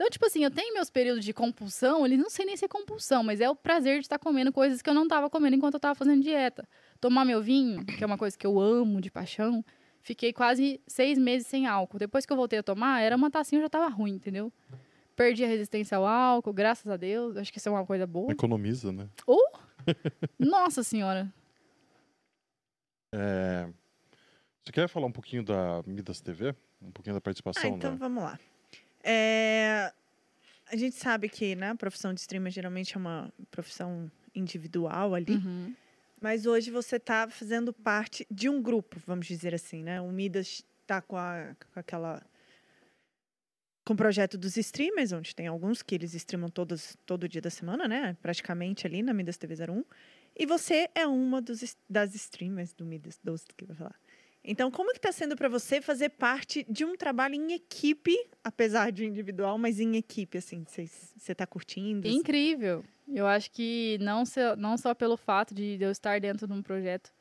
Então, 0.00 0.08
tipo 0.08 0.24
assim, 0.24 0.42
eu 0.42 0.50
tenho 0.50 0.72
meus 0.72 0.88
períodos 0.88 1.22
de 1.24 1.32
compulsão, 1.34 2.06
eles 2.06 2.18
não 2.18 2.30
sei 2.30 2.46
nem 2.46 2.56
se 2.56 2.64
é 2.64 2.68
compulsão, 2.68 3.22
mas 3.22 3.38
é 3.38 3.50
o 3.50 3.54
prazer 3.54 3.98
de 3.98 4.06
estar 4.06 4.18
comendo 4.18 4.50
coisas 4.50 4.80
que 4.80 4.88
eu 4.88 4.94
não 4.94 5.02
estava 5.02 5.28
comendo 5.28 5.56
enquanto 5.56 5.74
eu 5.74 5.78
estava 5.78 5.94
fazendo 5.94 6.22
dieta. 6.22 6.66
Tomar 6.98 7.26
meu 7.26 7.42
vinho, 7.42 7.84
que 7.84 8.02
é 8.02 8.06
uma 8.06 8.16
coisa 8.16 8.38
que 8.38 8.46
eu 8.46 8.58
amo 8.58 8.98
de 8.98 9.10
paixão, 9.10 9.62
fiquei 10.00 10.32
quase 10.32 10.80
seis 10.86 11.18
meses 11.18 11.46
sem 11.48 11.66
álcool. 11.66 11.98
Depois 11.98 12.24
que 12.24 12.32
eu 12.32 12.36
voltei 12.36 12.60
a 12.60 12.62
tomar, 12.62 13.02
era 13.02 13.14
uma 13.14 13.30
tacinha, 13.30 13.60
já 13.60 13.66
estava 13.66 13.88
ruim, 13.88 14.12
entendeu? 14.12 14.50
Perdi 15.20 15.44
a 15.44 15.48
resistência 15.48 15.98
ao 15.98 16.06
álcool, 16.06 16.50
graças 16.50 16.90
a 16.90 16.96
Deus. 16.96 17.36
Acho 17.36 17.52
que 17.52 17.58
isso 17.58 17.68
é 17.68 17.72
uma 17.72 17.84
coisa 17.84 18.06
boa. 18.06 18.32
Economiza, 18.32 18.90
né? 18.90 19.06
Nossa 20.38 20.82
senhora. 20.82 21.30
É, 23.12 23.68
Você 24.62 24.70
quer 24.70 24.88
falar 24.88 25.08
um 25.08 25.12
pouquinho 25.12 25.42
da 25.42 25.82
Midas 25.84 26.20
TV? 26.20 26.54
Um 26.80 26.92
pouquinho 26.92 27.12
da 27.14 27.18
Ah, 27.18 27.20
participação? 27.20 27.76
então 27.76 27.90
da... 27.90 27.96
vamos 27.96 28.22
lá. 28.22 28.38
É, 29.02 29.92
A 30.70 30.76
gente 30.76 30.94
sabe 30.94 31.28
que 31.28 31.56
né, 31.56 31.70
a 31.70 31.74
profissão 31.74 32.14
de 32.14 32.20
streamer 32.20 32.52
geralmente 32.52 32.94
é 32.94 32.98
uma 32.98 33.32
profissão 33.50 34.08
individual 34.32 35.12
ali. 35.16 35.34
Uhum. 35.34 35.74
Mas 36.20 36.46
hoje 36.46 36.70
você 36.70 36.96
está 36.96 37.28
fazendo 37.28 37.72
parte 37.72 38.24
de 38.30 38.48
um 38.48 38.62
grupo, 38.62 38.96
vamos 39.04 39.26
dizer 39.26 39.56
assim, 39.56 39.82
né? 39.82 40.00
O 40.00 40.12
Midas 40.12 40.64
está 40.82 41.02
com, 41.02 41.16
a- 41.16 41.56
com 41.74 41.80
aquela. 41.80 42.22
Com 43.84 43.94
o 43.94 43.96
projeto 43.96 44.36
dos 44.36 44.56
streamers, 44.56 45.12
onde 45.12 45.34
tem 45.34 45.46
alguns 45.46 45.82
que 45.82 45.94
eles 45.94 46.14
streamam 46.14 46.48
todos, 46.50 46.96
todo 47.06 47.28
dia 47.28 47.40
da 47.40 47.50
semana, 47.50 47.88
né? 47.88 48.16
Praticamente 48.22 48.86
ali 48.86 49.02
na 49.02 49.12
Midas 49.14 49.36
TV 49.38 49.54
01. 49.70 49.84
E 50.38 50.46
você 50.46 50.88
é 50.94 51.06
uma 51.06 51.40
dos, 51.40 51.76
das 51.88 52.14
streamers 52.14 52.72
do 52.74 52.84
Midas 52.84 53.18
12 53.24 53.46
que 53.56 53.64
vou 53.64 53.74
falar. 53.74 53.94
Então, 54.44 54.70
como 54.70 54.90
que 54.92 54.98
está 54.98 55.12
sendo 55.12 55.36
para 55.36 55.48
você 55.48 55.80
fazer 55.82 56.10
parte 56.10 56.64
de 56.68 56.84
um 56.84 56.96
trabalho 56.96 57.34
em 57.34 57.52
equipe, 57.52 58.16
apesar 58.42 58.90
de 58.90 59.04
individual, 59.04 59.58
mas 59.58 59.80
em 59.80 59.96
equipe, 59.96 60.38
assim? 60.38 60.64
Você 60.64 61.32
está 61.32 61.46
curtindo? 61.46 62.08
Incrível. 62.08 62.82
Eu 63.08 63.26
acho 63.26 63.50
que 63.50 63.98
não, 64.00 64.24
se- 64.24 64.56
não 64.56 64.78
só 64.78 64.94
pelo 64.94 65.16
fato 65.16 65.54
de 65.54 65.76
eu 65.80 65.90
estar 65.90 66.20
dentro 66.20 66.46
de 66.46 66.52
um 66.52 66.62
projeto 66.62 67.12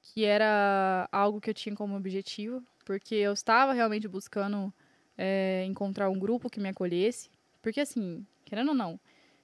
que 0.00 0.24
era 0.24 1.08
algo 1.10 1.40
que 1.40 1.50
eu 1.50 1.54
tinha 1.54 1.74
como 1.74 1.96
objetivo, 1.96 2.62
porque 2.84 3.16
eu 3.16 3.32
estava 3.32 3.72
realmente 3.72 4.06
buscando 4.06 4.72
é, 5.16 5.64
encontrar 5.66 6.08
um 6.10 6.18
grupo 6.18 6.50
que 6.50 6.60
me 6.60 6.68
acolhesse. 6.68 7.30
Porque 7.62 7.80
assim, 7.80 8.24
querendo 8.44 8.68
ou 8.68 8.74
não, 8.74 8.98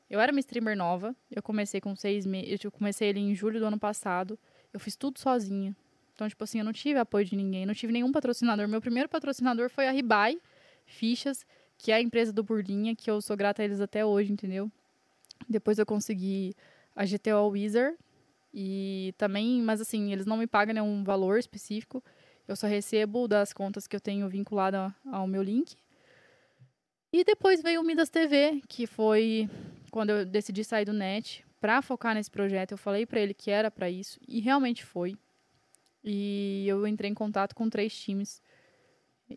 eu 0.08 0.20
era 0.20 0.30
uma 0.30 0.40
streamer 0.40 0.76
nova, 0.76 1.16
eu 1.30 1.42
comecei 1.42 1.80
com 1.80 1.96
seis 1.96 2.26
meses, 2.26 2.62
eu 2.62 2.70
comecei 2.70 3.08
ele 3.08 3.20
em 3.20 3.34
julho 3.34 3.58
do 3.58 3.66
ano 3.66 3.78
passado, 3.78 4.38
eu 4.72 4.78
fiz 4.78 4.96
tudo 4.96 5.18
sozinha. 5.18 5.74
Então, 6.14 6.28
tipo 6.28 6.44
assim, 6.44 6.58
eu 6.58 6.64
não 6.64 6.72
tive 6.72 6.98
apoio 6.98 7.24
de 7.24 7.34
ninguém, 7.34 7.64
não 7.64 7.74
tive 7.74 7.92
nenhum 7.92 8.12
patrocinador. 8.12 8.68
Meu 8.68 8.80
primeiro 8.80 9.08
patrocinador 9.08 9.70
foi 9.70 9.88
a 9.88 9.90
Ribai 9.90 10.38
Fichas, 10.84 11.44
que 11.78 11.90
é 11.90 11.96
a 11.96 12.00
empresa 12.00 12.32
do 12.32 12.42
Burlinha, 12.42 12.94
que 12.94 13.10
eu 13.10 13.20
sou 13.20 13.36
grata 13.36 13.62
a 13.62 13.64
eles 13.64 13.80
até 13.80 14.04
hoje, 14.04 14.32
entendeu? 14.32 14.70
Depois 15.48 15.78
eu 15.78 15.86
consegui 15.86 16.54
a 16.94 17.04
GTO 17.04 17.48
Wizard 17.48 17.96
e 18.54 19.14
também, 19.16 19.60
mas 19.62 19.80
assim, 19.80 20.12
eles 20.12 20.26
não 20.26 20.36
me 20.36 20.46
pagam 20.46 20.74
nenhum 20.74 21.02
valor 21.02 21.38
específico. 21.38 22.04
Eu 22.52 22.56
só 22.56 22.66
recebo 22.66 23.26
das 23.26 23.50
contas 23.50 23.86
que 23.86 23.96
eu 23.96 24.00
tenho 24.00 24.28
vinculada 24.28 24.94
ao 25.10 25.26
meu 25.26 25.42
link. 25.42 25.74
E 27.10 27.24
depois 27.24 27.62
veio 27.62 27.80
o 27.80 27.84
Midas 27.84 28.10
TV, 28.10 28.60
que 28.68 28.86
foi 28.86 29.48
quando 29.90 30.10
eu 30.10 30.26
decidi 30.26 30.62
sair 30.62 30.84
do 30.84 30.92
net 30.92 31.46
para 31.58 31.80
focar 31.80 32.14
nesse 32.14 32.30
projeto. 32.30 32.72
Eu 32.72 32.76
falei 32.76 33.06
para 33.06 33.20
ele 33.20 33.32
que 33.32 33.50
era 33.50 33.70
para 33.70 33.88
isso 33.88 34.20
e 34.28 34.38
realmente 34.38 34.84
foi. 34.84 35.16
E 36.04 36.66
eu 36.68 36.86
entrei 36.86 37.10
em 37.10 37.14
contato 37.14 37.54
com 37.54 37.70
três 37.70 37.98
times. 37.98 38.42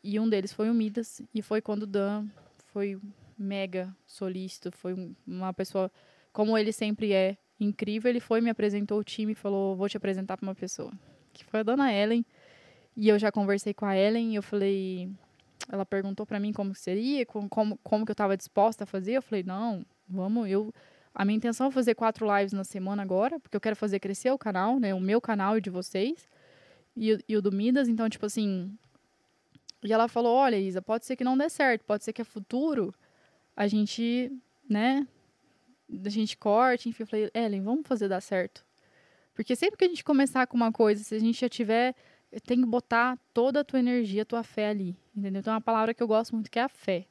E 0.03 0.19
um 0.19 0.27
deles 0.27 0.51
foi 0.51 0.69
o 0.69 0.73
Midas 0.73 1.21
e 1.33 1.41
foi 1.41 1.61
quando 1.61 1.83
o 1.83 1.87
Dan 1.87 2.27
foi 2.65 2.99
mega 3.37 3.95
solícito, 4.05 4.73
foi 4.73 4.93
um- 4.93 5.15
uma 5.25 5.53
pessoa 5.53 5.89
como 6.33 6.57
ele 6.57 6.73
sempre 6.73 7.13
é, 7.13 7.37
incrível. 7.61 8.09
Ele 8.09 8.19
foi 8.19 8.41
me 8.41 8.49
apresentou 8.49 8.99
o 8.99 9.05
time 9.05 9.31
e 9.31 9.35
falou: 9.35 9.73
"Vou 9.77 9.87
te 9.87 9.95
apresentar 9.95 10.35
para 10.35 10.45
uma 10.45 10.55
pessoa", 10.55 10.91
que 11.31 11.45
foi 11.45 11.61
a 11.61 11.63
dona 11.63 11.93
Ellen. 11.93 12.25
E 12.95 13.09
eu 13.09 13.19
já 13.19 13.31
conversei 13.31 13.73
com 13.73 13.85
a 13.85 13.95
Ellen 13.97 14.31
e 14.31 14.35
eu 14.35 14.43
falei, 14.43 15.09
ela 15.69 15.85
perguntou 15.85 16.25
para 16.25 16.39
mim 16.39 16.53
como 16.53 16.73
seria, 16.73 17.25
com- 17.25 17.49
como 17.49 17.77
como 17.83 18.05
que 18.05 18.11
eu 18.11 18.13
estava 18.13 18.37
disposta 18.37 18.83
a 18.83 18.87
fazer. 18.87 19.13
Eu 19.13 19.21
falei: 19.21 19.43
"Não, 19.43 19.85
vamos, 20.07 20.49
eu 20.49 20.73
a 21.13 21.23
minha 21.25 21.37
intenção 21.37 21.67
é 21.67 21.71
fazer 21.71 21.95
quatro 21.95 22.25
lives 22.37 22.53
na 22.53 22.63
semana 22.63 23.01
agora, 23.01 23.39
porque 23.39 23.55
eu 23.55 23.61
quero 23.61 23.75
fazer 23.75 23.99
crescer 23.99 24.31
o 24.31 24.37
canal, 24.37 24.79
né, 24.79 24.93
o 24.93 24.99
meu 24.99 25.21
canal 25.21 25.57
e 25.57 25.61
de 25.61 25.69
vocês. 25.69 26.27
E, 26.97 27.17
e 27.27 27.37
o 27.37 27.41
do 27.41 27.51
Midas, 27.51 27.87
então 27.89 28.09
tipo 28.09 28.25
assim, 28.25 28.71
e 29.83 29.93
ela 29.93 30.07
falou: 30.07 30.33
Olha, 30.35 30.57
Isa, 30.59 30.81
pode 30.81 31.05
ser 31.05 31.15
que 31.15 31.23
não 31.23 31.37
dê 31.37 31.49
certo, 31.49 31.83
pode 31.85 32.03
ser 32.03 32.13
que 32.13 32.21
a 32.21 32.25
futuro 32.25 32.93
a 33.55 33.67
gente, 33.67 34.31
né, 34.69 35.07
da 35.87 36.09
gente 36.09 36.35
corte, 36.37 36.89
enfim, 36.89 37.03
eu 37.03 37.07
falei, 37.07 37.31
Ellen, 37.33 37.61
vamos 37.61 37.87
fazer 37.87 38.07
dar 38.09 38.21
certo. 38.21 38.65
Porque 39.33 39.55
sempre 39.55 39.77
que 39.77 39.85
a 39.85 39.87
gente 39.87 40.03
começar 40.03 40.47
com 40.47 40.57
uma 40.57 40.71
coisa, 40.71 41.03
se 41.03 41.15
a 41.15 41.19
gente 41.19 41.39
já 41.39 41.49
tiver, 41.49 41.95
tem 42.45 42.61
que 42.61 42.67
botar 42.67 43.17
toda 43.33 43.61
a 43.61 43.63
tua 43.63 43.79
energia, 43.79 44.23
a 44.23 44.25
tua 44.25 44.43
fé 44.43 44.69
ali, 44.69 44.97
entendeu? 45.15 45.39
Então, 45.39 45.53
é 45.53 45.55
uma 45.55 45.61
palavra 45.61 45.93
que 45.93 46.01
eu 46.01 46.07
gosto 46.07 46.33
muito 46.33 46.51
que 46.51 46.59
é 46.59 46.63
a 46.63 46.69
fé. 46.69 47.07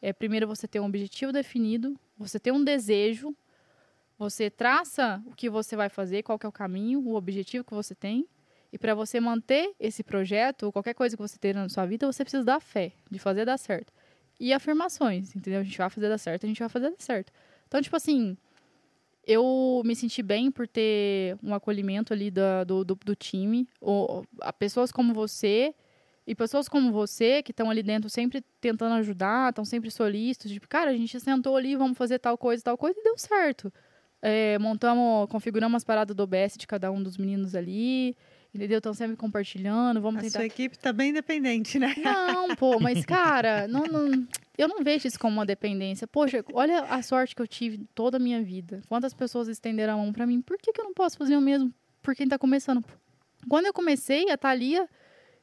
É 0.00 0.12
primeiro 0.12 0.46
você 0.46 0.68
ter 0.68 0.80
um 0.80 0.86
objetivo 0.86 1.32
definido, 1.32 1.98
você 2.18 2.38
ter 2.38 2.52
um 2.52 2.62
desejo, 2.62 3.34
você 4.18 4.50
traça 4.50 5.22
o 5.26 5.34
que 5.34 5.48
você 5.48 5.76
vai 5.76 5.88
fazer, 5.88 6.22
qual 6.22 6.38
é 6.42 6.48
o 6.48 6.52
caminho, 6.52 7.00
o 7.00 7.14
objetivo 7.14 7.64
que 7.64 7.74
você 7.74 7.94
tem. 7.94 8.26
E 8.72 8.78
para 8.78 8.94
você 8.94 9.20
manter 9.20 9.74
esse 9.78 10.02
projeto, 10.02 10.64
ou 10.64 10.72
qualquer 10.72 10.94
coisa 10.94 11.16
que 11.16 11.22
você 11.22 11.38
tenha 11.38 11.54
na 11.54 11.68
sua 11.68 11.86
vida, 11.86 12.06
você 12.06 12.24
precisa 12.24 12.44
da 12.44 12.60
fé, 12.60 12.92
de 13.10 13.18
fazer 13.18 13.44
dar 13.44 13.58
certo. 13.58 13.92
E 14.38 14.52
afirmações, 14.52 15.34
entendeu? 15.34 15.60
A 15.60 15.62
gente 15.62 15.78
vai 15.78 15.88
fazer 15.88 16.08
dar 16.08 16.18
certo, 16.18 16.44
a 16.44 16.46
gente 16.46 16.58
vai 16.58 16.68
fazer 16.68 16.90
dar 16.90 16.96
certo. 16.98 17.32
Então, 17.66 17.80
tipo 17.80 17.96
assim, 17.96 18.36
eu 19.26 19.82
me 19.84 19.96
senti 19.96 20.22
bem 20.22 20.50
por 20.50 20.68
ter 20.68 21.36
um 21.42 21.54
acolhimento 21.54 22.12
ali 22.12 22.30
do, 22.30 22.40
do, 22.66 22.84
do, 22.84 22.94
do 23.04 23.14
time. 23.16 23.68
Ou, 23.80 24.24
a 24.40 24.52
pessoas 24.52 24.92
como 24.92 25.12
você 25.12 25.74
e 26.26 26.34
pessoas 26.34 26.68
como 26.68 26.92
você, 26.92 27.42
que 27.42 27.50
estão 27.50 27.68
ali 27.70 27.82
dentro 27.82 28.08
sempre 28.08 28.42
tentando 28.60 28.94
ajudar, 28.96 29.50
estão 29.50 29.64
sempre 29.64 29.90
solícitos. 29.90 30.50
Tipo, 30.50 30.68
cara, 30.68 30.90
a 30.90 30.96
gente 30.96 31.18
sentou 31.20 31.56
ali, 31.56 31.74
vamos 31.76 31.98
fazer 31.98 32.18
tal 32.18 32.38
coisa, 32.38 32.62
tal 32.62 32.78
coisa, 32.78 32.98
e 32.98 33.02
deu 33.02 33.18
certo. 33.18 33.72
É, 34.22 34.58
montamos, 34.58 35.28
configuramos 35.28 35.76
as 35.76 35.84
paradas 35.84 36.14
do 36.16 36.22
OBS 36.22 36.56
de 36.56 36.66
cada 36.66 36.90
um 36.90 37.02
dos 37.02 37.16
meninos 37.18 37.54
ali. 37.54 38.16
Entendeu? 38.54 38.78
Estão 38.78 38.94
sempre 38.94 39.16
compartilhando, 39.16 40.00
vamos 40.00 40.20
A 40.20 40.22
tentar. 40.22 40.38
sua 40.38 40.46
equipe 40.46 40.78
tá 40.78 40.90
bem 40.90 41.10
independente, 41.10 41.78
né? 41.78 41.94
Não, 42.02 42.56
pô, 42.56 42.80
mas, 42.80 43.04
cara, 43.04 43.68
não, 43.68 43.82
não- 43.84 44.26
eu 44.58 44.68
não 44.68 44.82
vejo 44.82 45.06
isso 45.06 45.18
como 45.18 45.34
uma 45.36 45.46
dependência. 45.46 46.06
Poxa, 46.06 46.44
olha 46.52 46.80
a 46.84 47.02
sorte 47.02 47.34
que 47.34 47.42
eu 47.42 47.46
tive 47.46 47.78
toda 47.94 48.16
a 48.16 48.20
minha 48.20 48.42
vida. 48.42 48.82
Quantas 48.88 49.12
pessoas 49.14 49.48
estenderam 49.48 49.94
a 49.94 49.96
mão 49.96 50.12
pra 50.12 50.26
mim? 50.26 50.40
Por 50.40 50.56
que, 50.58 50.72
que 50.72 50.80
eu 50.80 50.84
não 50.84 50.94
posso 50.94 51.16
fazer 51.16 51.36
o 51.36 51.40
mesmo 51.40 51.72
por 52.02 52.14
quem 52.14 52.28
tá 52.28 52.38
começando? 52.38 52.84
Quando 53.48 53.66
eu 53.66 53.72
comecei, 53.72 54.30
a 54.30 54.36
Thalia, 54.36 54.88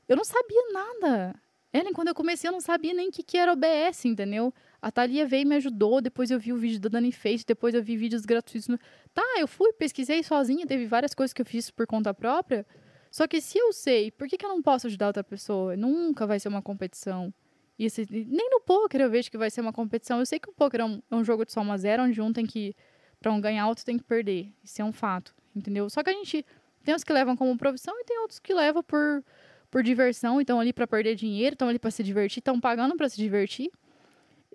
eu 0.08 0.16
não 0.16 0.24
sabia 0.26 0.62
nada. 0.72 1.36
Ellen, 1.72 1.94
quando 1.94 2.10
eu 2.10 2.16
comecei, 2.16 2.48
eu 2.48 2.52
não 2.52 2.62
sabia 2.62 2.94
nem 2.94 3.10
o 3.10 3.12
que, 3.12 3.24
que 3.24 3.38
era 3.38 3.52
OBS, 3.54 4.06
entendeu? 4.06 4.54
A 4.82 4.92
Thalia 4.92 5.26
veio 5.26 5.42
e 5.42 5.46
me 5.46 5.56
ajudou, 5.56 6.02
depois 6.02 6.30
eu 6.30 6.38
vi 6.40 6.54
o 6.54 6.58
vídeo 6.58 6.80
da 6.80 6.88
Dani 6.90 7.12
Face, 7.12 7.44
depois 7.46 7.74
eu 7.74 7.82
vi 7.82 7.98
vídeos 7.98 8.26
gratuitos. 8.26 8.68
no- 8.68 8.78
Tá, 9.14 9.24
eu 9.40 9.48
fui, 9.48 9.74
pesquisei 9.74 10.22
sozinha, 10.22 10.68
teve 10.68 10.86
várias 10.86 11.14
coisas 11.16 11.34
que 11.34 11.42
eu 11.42 11.46
fiz 11.46 11.72
por 11.72 11.88
conta 11.88 12.14
própria. 12.14 12.64
Só 13.10 13.26
que 13.28 13.42
se 13.42 13.58
eu 13.58 13.72
sei, 13.74 14.12
por 14.12 14.28
que, 14.28 14.38
que 14.38 14.46
eu 14.46 14.50
não 14.50 14.62
posso 14.62 14.86
ajudar 14.88 15.08
outra 15.08 15.24
pessoa? 15.24 15.76
Nunca 15.76 16.28
vai 16.28 16.40
ser 16.40 16.48
uma 16.50 16.62
competição. 16.62 17.34
Nem 17.78 18.50
no 18.50 18.62
poker 18.62 19.02
eu 19.02 19.10
vejo 19.10 19.32
que 19.32 19.38
vai 19.38 19.50
ser 19.50 19.62
uma 19.62 19.74
competição. 19.74 20.20
Eu 20.20 20.26
sei 20.26 20.40
que 20.40 20.50
o 20.50 20.54
poker 20.54 20.82
é 20.82 20.86
um, 20.86 21.02
é 21.10 21.16
um 21.16 21.24
jogo 21.24 21.46
de 21.46 21.52
soma 21.52 21.78
zero, 21.78 22.04
onde 22.04 22.22
um 22.22 22.32
tem 22.32 22.46
que. 22.46 22.76
Pra 23.20 23.32
um 23.32 23.40
ganhar, 23.40 23.68
outro 23.68 23.86
tem 23.86 23.98
que 23.98 24.04
perder. 24.04 24.52
Isso 24.64 24.82
é 24.82 24.86
um 24.86 24.92
fato, 24.92 25.34
entendeu? 25.56 25.90
Só 25.90 26.04
que 26.04 26.10
a 26.10 26.14
gente. 26.14 26.46
Tem 26.84 26.94
uns 26.94 27.04
que 27.04 27.14
levam 27.14 27.38
como 27.38 27.58
profissão 27.58 27.98
e 27.98 28.04
tem 28.04 28.20
outros 28.20 28.40
que 28.40 28.54
levam 28.54 28.84
por, 28.84 29.24
por 29.72 29.82
diversão. 29.82 30.42
Então 30.42 30.60
ali 30.60 30.74
pra 30.74 30.86
perder 30.86 31.16
dinheiro, 31.16 31.54
estão 31.54 31.70
ali 31.70 31.80
pra 31.80 31.90
se 31.90 32.04
divertir, 32.04 32.40
estão 32.40 32.60
pagando 32.60 32.98
pra 32.98 33.08
se 33.08 33.16
divertir. 33.16 33.72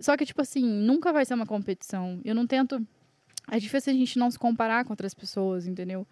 Só 0.00 0.16
que, 0.16 0.24
tipo 0.24 0.40
assim, 0.40 0.64
nunca 0.64 1.12
vai 1.12 1.24
ser 1.24 1.34
uma 1.34 1.46
competição. 1.46 2.20
Eu 2.24 2.34
não 2.34 2.46
tento. 2.46 2.84
É 3.50 3.58
difícil 3.58 3.92
a 3.92 3.96
gente 3.96 4.18
não 4.18 4.30
se 4.30 4.38
comparar 4.38 4.84
com 4.84 4.92
outras 4.92 5.14
pessoas, 5.14 5.66
entendeu? 5.66 6.06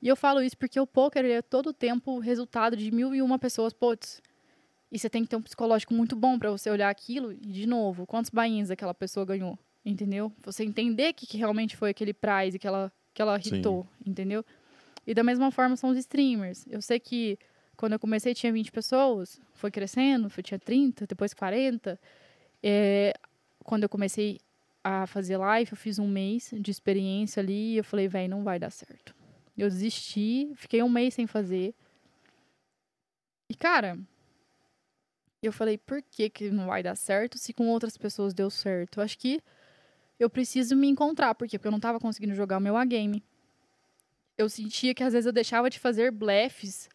E 0.00 0.08
eu 0.08 0.16
falo 0.16 0.40
isso 0.40 0.56
porque 0.56 0.78
o 0.78 0.86
poker 0.86 1.24
ele 1.24 1.34
é 1.34 1.42
todo 1.42 1.72
tempo 1.72 2.18
resultado 2.18 2.76
de 2.76 2.90
mil 2.92 3.14
e 3.14 3.22
uma 3.22 3.38
pessoas, 3.38 3.72
putz. 3.72 4.22
E 4.90 4.98
você 4.98 5.10
tem 5.10 5.22
que 5.22 5.28
ter 5.28 5.36
um 5.36 5.42
psicológico 5.42 5.92
muito 5.92 6.14
bom 6.14 6.38
pra 6.38 6.50
você 6.50 6.70
olhar 6.70 6.88
aquilo 6.88 7.32
e, 7.32 7.36
de 7.36 7.66
novo, 7.66 8.06
quantos 8.06 8.30
bainhas 8.30 8.70
aquela 8.70 8.94
pessoa 8.94 9.26
ganhou, 9.26 9.58
entendeu? 9.84 10.32
Você 10.44 10.64
entender 10.64 11.12
que, 11.12 11.26
que 11.26 11.36
realmente 11.36 11.76
foi 11.76 11.90
aquele 11.90 12.14
prize 12.14 12.58
que 12.58 12.66
ela, 12.66 12.92
que 13.12 13.20
ela 13.20 13.40
Sim. 13.40 13.56
hitou, 13.56 13.86
entendeu? 14.04 14.44
E 15.06 15.14
da 15.14 15.22
mesma 15.22 15.50
forma 15.50 15.76
são 15.76 15.90
os 15.90 15.98
streamers. 15.98 16.66
Eu 16.68 16.80
sei 16.80 17.00
que 17.00 17.38
quando 17.76 17.92
eu 17.92 17.98
comecei 17.98 18.34
tinha 18.34 18.52
20 18.52 18.72
pessoas, 18.72 19.40
foi 19.54 19.70
crescendo, 19.70 20.30
foi, 20.30 20.42
tinha 20.42 20.58
30, 20.58 21.06
depois 21.06 21.34
40. 21.34 21.98
É, 22.62 23.12
quando 23.64 23.82
eu 23.82 23.88
comecei 23.88 24.40
a 24.82 25.06
fazer 25.06 25.36
live, 25.36 25.72
eu 25.72 25.76
fiz 25.76 25.98
um 25.98 26.08
mês 26.08 26.54
de 26.58 26.70
experiência 26.70 27.40
ali 27.40 27.74
e 27.74 27.76
eu 27.76 27.84
falei, 27.84 28.08
velho, 28.08 28.30
não 28.30 28.44
vai 28.44 28.58
dar 28.58 28.70
certo. 28.70 29.14
Eu 29.56 29.68
desisti, 29.68 30.52
fiquei 30.54 30.82
um 30.82 30.88
mês 30.88 31.14
sem 31.14 31.26
fazer. 31.26 31.74
E, 33.50 33.54
cara, 33.54 33.98
eu 35.48 35.52
falei, 35.52 35.78
por 35.78 36.02
que, 36.02 36.28
que 36.28 36.50
não 36.50 36.66
vai 36.66 36.82
dar 36.82 36.96
certo 36.96 37.38
se 37.38 37.52
com 37.52 37.68
outras 37.68 37.96
pessoas 37.96 38.34
deu 38.34 38.50
certo? 38.50 38.98
Eu 38.98 39.04
acho 39.04 39.18
que 39.18 39.40
eu 40.18 40.30
preciso 40.30 40.74
me 40.76 40.88
encontrar. 40.88 41.34
Por 41.34 41.46
quê? 41.46 41.58
Porque 41.58 41.68
eu 41.68 41.72
não 41.72 41.80
tava 41.80 42.00
conseguindo 42.00 42.34
jogar 42.34 42.58
o 42.58 42.60
meu 42.60 42.76
A-game. 42.76 43.22
Eu 44.36 44.48
sentia 44.48 44.94
que 44.94 45.02
às 45.02 45.12
vezes 45.12 45.26
eu 45.26 45.32
deixava 45.32 45.70
de 45.70 45.78
fazer 45.78 46.10
blefs 46.10 46.88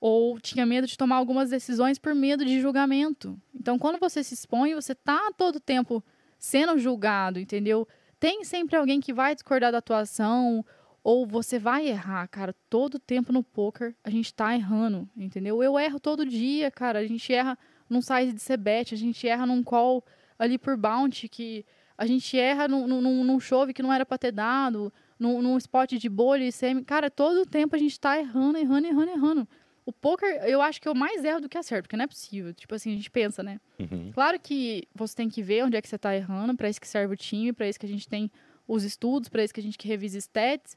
ou 0.00 0.40
tinha 0.40 0.66
medo 0.66 0.86
de 0.86 0.98
tomar 0.98 1.16
algumas 1.16 1.50
decisões 1.50 1.98
por 1.98 2.14
medo 2.14 2.44
de 2.44 2.60
julgamento. 2.60 3.40
Então, 3.54 3.78
quando 3.78 4.00
você 4.00 4.24
se 4.24 4.34
expõe, 4.34 4.74
você 4.74 4.94
tá 4.94 5.30
todo 5.36 5.60
tempo 5.60 6.02
sendo 6.38 6.76
julgado, 6.76 7.38
entendeu? 7.38 7.86
Tem 8.18 8.42
sempre 8.42 8.76
alguém 8.76 9.00
que 9.00 9.12
vai 9.12 9.34
discordar 9.34 9.70
da 9.70 9.80
tua 9.80 10.00
ação 10.00 10.64
ou 11.04 11.26
você 11.26 11.58
vai 11.58 11.88
errar, 11.88 12.26
cara. 12.28 12.54
Todo 12.68 12.98
tempo 12.98 13.32
no 13.32 13.42
poker 13.42 13.94
a 14.02 14.10
gente 14.10 14.32
tá 14.34 14.54
errando, 14.54 15.08
entendeu? 15.16 15.62
Eu 15.62 15.78
erro 15.78 16.00
todo 16.00 16.26
dia, 16.26 16.70
cara. 16.70 16.98
A 16.98 17.06
gente 17.06 17.32
erra 17.32 17.56
num 17.92 18.00
size 18.00 18.32
de 18.32 18.40
cebet, 18.40 18.94
a 18.94 18.98
gente 18.98 19.26
erra 19.28 19.46
num 19.46 19.62
call 19.62 20.04
ali 20.38 20.58
por 20.58 20.76
bounty 20.76 21.28
que 21.28 21.64
a 21.96 22.06
gente 22.06 22.36
erra 22.36 22.66
num, 22.66 22.86
num, 22.88 23.24
num 23.24 23.38
chove 23.38 23.72
que 23.72 23.82
não 23.82 23.92
era 23.92 24.04
pra 24.04 24.18
ter 24.18 24.32
dado, 24.32 24.92
num, 25.18 25.40
num 25.40 25.56
spot 25.58 25.92
de 25.92 26.08
bolha 26.08 26.44
e 26.44 26.50
semi. 26.50 26.82
Cara, 26.84 27.10
todo 27.10 27.46
tempo 27.46 27.76
a 27.76 27.78
gente 27.78 28.00
tá 28.00 28.18
errando, 28.18 28.58
errando, 28.58 28.86
errando, 28.86 29.10
errando. 29.10 29.48
O 29.84 29.92
poker, 29.92 30.42
eu 30.44 30.62
acho 30.62 30.80
que 30.80 30.88
eu 30.88 30.94
mais 30.94 31.24
erro 31.24 31.40
do 31.40 31.48
que 31.48 31.58
acerto, 31.58 31.84
porque 31.84 31.96
não 31.96 32.04
é 32.04 32.08
possível. 32.08 32.54
Tipo 32.54 32.74
assim, 32.74 32.92
a 32.92 32.96
gente 32.96 33.10
pensa, 33.10 33.42
né? 33.42 33.60
Uhum. 33.78 34.10
Claro 34.12 34.38
que 34.40 34.88
você 34.94 35.14
tem 35.14 35.28
que 35.28 35.42
ver 35.42 35.64
onde 35.64 35.76
é 35.76 35.82
que 35.82 35.88
você 35.88 35.98
tá 35.98 36.14
errando, 36.14 36.56
para 36.56 36.68
isso 36.68 36.80
que 36.80 36.88
serve 36.88 37.14
o 37.14 37.16
time, 37.16 37.52
para 37.52 37.68
isso 37.68 37.78
que 37.78 37.86
a 37.86 37.88
gente 37.88 38.08
tem 38.08 38.30
os 38.66 38.84
estudos, 38.84 39.28
para 39.28 39.44
isso 39.44 39.52
que 39.52 39.60
a 39.60 39.62
gente 39.62 39.76
que 39.76 39.88
revisa 39.88 40.18
stats. 40.18 40.76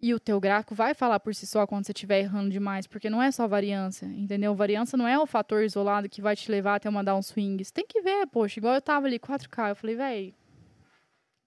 E 0.00 0.12
o 0.12 0.20
teu 0.20 0.38
gráfico 0.38 0.74
vai 0.74 0.92
falar 0.92 1.18
por 1.20 1.34
si 1.34 1.46
só 1.46 1.66
quando 1.66 1.86
você 1.86 1.92
estiver 1.92 2.20
errando 2.20 2.50
demais, 2.50 2.86
porque 2.86 3.08
não 3.08 3.22
é 3.22 3.30
só 3.30 3.48
variância, 3.48 4.04
entendeu? 4.06 4.54
Variância 4.54 4.98
não 4.98 5.08
é 5.08 5.18
o 5.18 5.26
fator 5.26 5.62
isolado 5.62 6.08
que 6.08 6.20
vai 6.20 6.36
te 6.36 6.50
levar 6.50 6.74
até 6.74 6.88
uma 6.88 7.02
downswing. 7.02 7.62
Você 7.62 7.72
tem 7.72 7.86
que 7.86 8.02
ver, 8.02 8.26
poxa, 8.26 8.60
igual 8.60 8.74
eu 8.74 8.82
tava 8.82 9.06
ali, 9.06 9.18
4K, 9.18 9.70
eu 9.70 9.76
falei, 9.76 9.96
véi, 9.96 10.34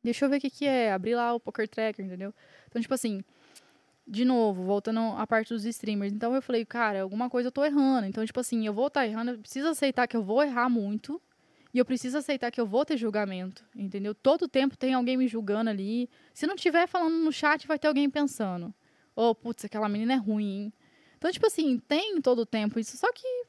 deixa 0.04 0.26
eu 0.26 0.30
ver 0.30 0.38
o 0.38 0.42
que 0.42 0.50
que 0.50 0.66
é, 0.66 0.92
abrir 0.92 1.14
lá 1.16 1.34
o 1.34 1.40
Poker 1.40 1.68
Tracker, 1.68 2.04
entendeu? 2.04 2.34
Então, 2.68 2.82
tipo 2.82 2.94
assim, 2.94 3.24
de 4.08 4.24
novo, 4.24 4.64
voltando 4.64 5.00
à 5.18 5.28
parte 5.28 5.54
dos 5.54 5.66
streamers. 5.66 6.14
Então 6.14 6.34
eu 6.34 6.42
falei, 6.42 6.66
cara, 6.66 7.02
alguma 7.02 7.30
coisa 7.30 7.48
eu 7.48 7.52
tô 7.52 7.64
errando. 7.66 8.08
Então, 8.08 8.26
tipo 8.26 8.40
assim, 8.40 8.66
eu 8.66 8.74
vou 8.74 8.88
estar 8.88 9.06
errando, 9.06 9.32
eu 9.32 9.40
preciso 9.40 9.68
aceitar 9.68 10.08
que 10.08 10.16
eu 10.16 10.24
vou 10.24 10.42
errar 10.42 10.70
muito. 10.70 11.22
E 11.78 11.80
eu 11.80 11.86
preciso 11.86 12.18
aceitar 12.18 12.50
que 12.50 12.60
eu 12.60 12.66
vou 12.66 12.84
ter 12.84 12.98
julgamento, 12.98 13.64
entendeu? 13.76 14.16
Todo 14.16 14.48
tempo 14.48 14.76
tem 14.76 14.96
alguém 14.96 15.16
me 15.16 15.28
julgando 15.28 15.70
ali. 15.70 16.10
Se 16.34 16.48
não 16.48 16.56
tiver 16.56 16.88
falando 16.88 17.14
no 17.20 17.32
chat, 17.32 17.68
vai 17.68 17.78
ter 17.78 17.88
alguém 17.88 18.10
pensando. 18.10 18.74
Oh, 19.16 19.36
putz, 19.36 19.64
aquela 19.64 19.88
menina 19.88 20.14
é 20.14 20.16
ruim, 20.16 20.64
hein? 20.64 20.74
Então, 21.20 21.32
tipo 21.32 21.46
assim, 21.46 21.78
tem 21.78 22.20
todo 22.20 22.48
tempo 22.48 22.80
isso. 22.80 22.98
Só 22.98 23.14
que, 23.14 23.46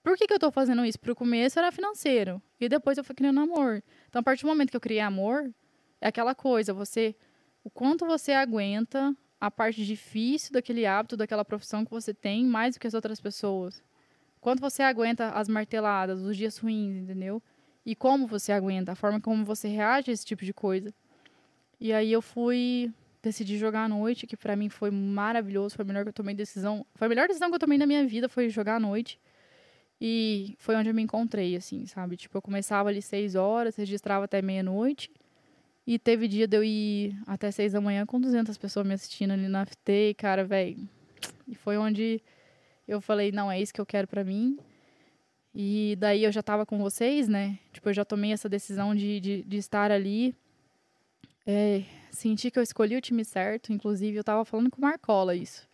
por 0.00 0.16
que, 0.16 0.28
que 0.28 0.32
eu 0.32 0.38
tô 0.38 0.52
fazendo 0.52 0.84
isso? 0.84 1.00
Pro 1.00 1.12
começo 1.12 1.58
era 1.58 1.72
financeiro. 1.72 2.40
E 2.60 2.68
depois 2.68 2.96
eu 2.96 3.02
fui 3.02 3.16
criando 3.16 3.40
amor. 3.40 3.82
Então, 4.08 4.20
a 4.20 4.22
partir 4.22 4.42
do 4.42 4.48
momento 4.48 4.70
que 4.70 4.76
eu 4.76 4.80
criei 4.80 5.00
amor, 5.00 5.52
é 6.00 6.06
aquela 6.06 6.36
coisa, 6.36 6.72
você... 6.72 7.16
O 7.64 7.68
quanto 7.68 8.06
você 8.06 8.30
aguenta 8.30 9.12
a 9.40 9.50
parte 9.50 9.84
difícil 9.84 10.52
daquele 10.52 10.86
hábito, 10.86 11.16
daquela 11.16 11.44
profissão 11.44 11.84
que 11.84 11.90
você 11.90 12.14
tem, 12.14 12.44
mais 12.44 12.76
do 12.76 12.80
que 12.80 12.86
as 12.86 12.94
outras 12.94 13.20
pessoas. 13.20 13.82
Quanto 14.40 14.60
você 14.60 14.82
aguenta 14.82 15.30
as 15.30 15.48
marteladas, 15.48 16.22
os 16.22 16.36
dias 16.36 16.56
ruins, 16.58 16.96
entendeu? 16.96 17.42
E 17.84 17.94
como 17.94 18.26
você 18.26 18.52
aguenta, 18.52 18.92
a 18.92 18.94
forma 18.94 19.20
como 19.20 19.44
você 19.44 19.68
reage 19.68 20.10
a 20.10 20.14
esse 20.14 20.24
tipo 20.24 20.44
de 20.44 20.52
coisa. 20.52 20.92
E 21.78 21.92
aí 21.92 22.12
eu 22.12 22.22
fui 22.22 22.92
decidi 23.22 23.58
jogar 23.58 23.84
à 23.84 23.88
noite, 23.88 24.26
que 24.26 24.36
para 24.36 24.56
mim 24.56 24.68
foi 24.68 24.90
maravilhoso, 24.90 25.76
foi 25.76 25.84
a 25.84 25.86
melhor 25.86 26.04
que 26.04 26.08
eu 26.08 26.12
tomei 26.12 26.34
decisão, 26.34 26.86
foi 26.94 27.06
a 27.06 27.08
melhor 27.08 27.28
decisão 27.28 27.50
que 27.50 27.54
eu 27.54 27.58
tomei 27.58 27.76
na 27.76 27.86
minha 27.86 28.06
vida 28.06 28.28
foi 28.28 28.48
jogar 28.48 28.76
à 28.76 28.80
noite. 28.80 29.20
E 30.00 30.56
foi 30.58 30.74
onde 30.76 30.88
eu 30.88 30.94
me 30.94 31.02
encontrei, 31.02 31.54
assim, 31.54 31.84
sabe? 31.84 32.16
Tipo, 32.16 32.38
eu 32.38 32.42
começava 32.42 32.88
ali 32.88 33.02
seis 33.02 33.34
horas, 33.34 33.76
registrava 33.76 34.24
até 34.24 34.40
meia-noite. 34.40 35.10
E 35.86 35.98
teve 35.98 36.26
dia 36.26 36.48
de 36.48 36.56
eu 36.56 36.64
ir 36.64 37.14
até 37.26 37.50
seis 37.50 37.72
da 37.74 37.80
manhã 37.82 38.06
com 38.06 38.18
200 38.18 38.56
pessoas 38.56 38.86
me 38.86 38.94
assistindo 38.94 39.32
ali 39.32 39.46
na 39.46 39.66
FT, 39.66 40.10
e, 40.10 40.14
cara, 40.14 40.42
velho. 40.42 40.88
E 41.46 41.54
foi 41.54 41.76
onde 41.76 42.22
eu 42.90 43.00
falei, 43.00 43.30
não, 43.30 43.48
é 43.48 43.60
isso 43.60 43.72
que 43.72 43.80
eu 43.80 43.86
quero 43.86 44.08
para 44.08 44.24
mim. 44.24 44.58
E 45.54 45.96
daí 46.00 46.24
eu 46.24 46.32
já 46.32 46.42
tava 46.42 46.66
com 46.66 46.76
vocês, 46.76 47.28
né? 47.28 47.56
Tipo, 47.72 47.88
eu 47.88 47.94
já 47.94 48.04
tomei 48.04 48.32
essa 48.32 48.48
decisão 48.48 48.96
de, 48.96 49.20
de, 49.20 49.42
de 49.44 49.56
estar 49.58 49.92
ali. 49.92 50.34
É, 51.46 51.84
senti 52.10 52.50
que 52.50 52.58
eu 52.58 52.62
escolhi 52.64 52.96
o 52.96 53.00
time 53.00 53.24
certo. 53.24 53.72
Inclusive, 53.72 54.16
eu 54.16 54.24
tava 54.24 54.44
falando 54.44 54.70
com 54.70 54.78
o 54.78 54.80
Marcola 54.80 55.36
isso. 55.36 55.68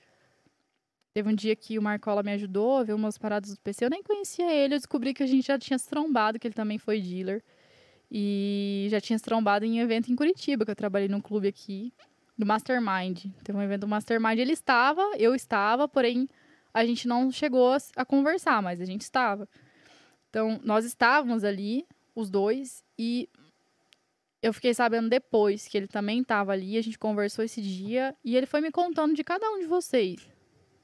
Teve 1.14 1.30
um 1.30 1.34
dia 1.34 1.56
que 1.56 1.78
o 1.78 1.82
Marcola 1.82 2.22
me 2.22 2.32
ajudou 2.32 2.76
a 2.76 2.82
ver 2.82 2.92
umas 2.92 3.16
paradas 3.16 3.54
do 3.54 3.60
PC. 3.60 3.86
Eu 3.86 3.90
nem 3.90 4.02
conhecia 4.02 4.52
ele. 4.52 4.74
Eu 4.74 4.78
descobri 4.78 5.14
que 5.14 5.22
a 5.22 5.26
gente 5.26 5.46
já 5.46 5.58
tinha 5.58 5.78
se 5.78 5.88
trombado, 5.88 6.38
que 6.38 6.46
ele 6.46 6.54
também 6.54 6.76
foi 6.76 7.00
dealer. 7.00 7.42
E 8.10 8.88
já 8.90 9.00
tinha 9.00 9.18
se 9.18 9.24
trombado 9.24 9.64
em 9.64 9.78
evento 9.78 10.12
em 10.12 10.16
Curitiba, 10.16 10.66
que 10.66 10.70
eu 10.70 10.76
trabalhei 10.76 11.08
num 11.08 11.22
clube 11.22 11.48
aqui, 11.48 11.94
do 12.36 12.44
Mastermind. 12.44 13.24
Teve 13.42 13.56
um 13.56 13.62
evento 13.62 13.80
do 13.80 13.88
Mastermind, 13.88 14.38
ele 14.38 14.52
estava, 14.52 15.02
eu 15.16 15.34
estava, 15.34 15.88
porém 15.88 16.28
a 16.76 16.84
gente 16.86 17.08
não 17.08 17.30
chegou 17.32 17.72
a, 17.72 17.78
a 17.96 18.04
conversar, 18.04 18.60
mas 18.62 18.80
a 18.80 18.84
gente 18.84 19.00
estava. 19.02 19.48
Então, 20.28 20.60
nós 20.62 20.84
estávamos 20.84 21.42
ali, 21.44 21.86
os 22.14 22.28
dois, 22.30 22.84
e 22.98 23.28
eu 24.42 24.52
fiquei 24.52 24.74
sabendo 24.74 25.08
depois 25.08 25.66
que 25.66 25.76
ele 25.76 25.86
também 25.88 26.20
estava 26.20 26.52
ali, 26.52 26.76
a 26.76 26.82
gente 26.82 26.98
conversou 26.98 27.44
esse 27.44 27.60
dia, 27.62 28.14
e 28.24 28.36
ele 28.36 28.46
foi 28.46 28.60
me 28.60 28.70
contando 28.70 29.14
de 29.14 29.24
cada 29.24 29.48
um 29.50 29.58
de 29.58 29.66
vocês. 29.66 30.28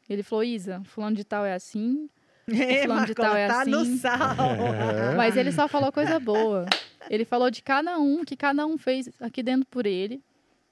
Ele 0.09 0.23
falou, 0.23 0.43
Isa, 0.45 0.83
fulano 0.85 1.15
de 1.17 1.25
tal 1.25 1.45
é 1.45 1.53
assim, 1.55 2.09
É, 2.49 2.83
fulano 2.83 3.07
de 3.07 3.15
tal 3.15 3.37
é 3.37 3.47
tá 3.47 3.65
no 3.65 3.79
assim. 3.81 3.99
sal. 3.99 4.37
Mas 5.17 5.37
ele 5.37 5.53
só 5.53 5.69
falou 5.69 5.93
coisa 5.93 6.19
boa. 6.19 6.67
Ele 7.11 7.25
falou 7.25 7.51
de 7.51 7.62
cada 7.62 7.99
um, 7.99 8.25
que 8.25 8.37
cada 8.37 8.67
um 8.67 8.77
fez 8.79 9.09
aqui 9.21 9.43
dentro 9.43 9.67
por 9.71 9.87
ele. 9.87 10.23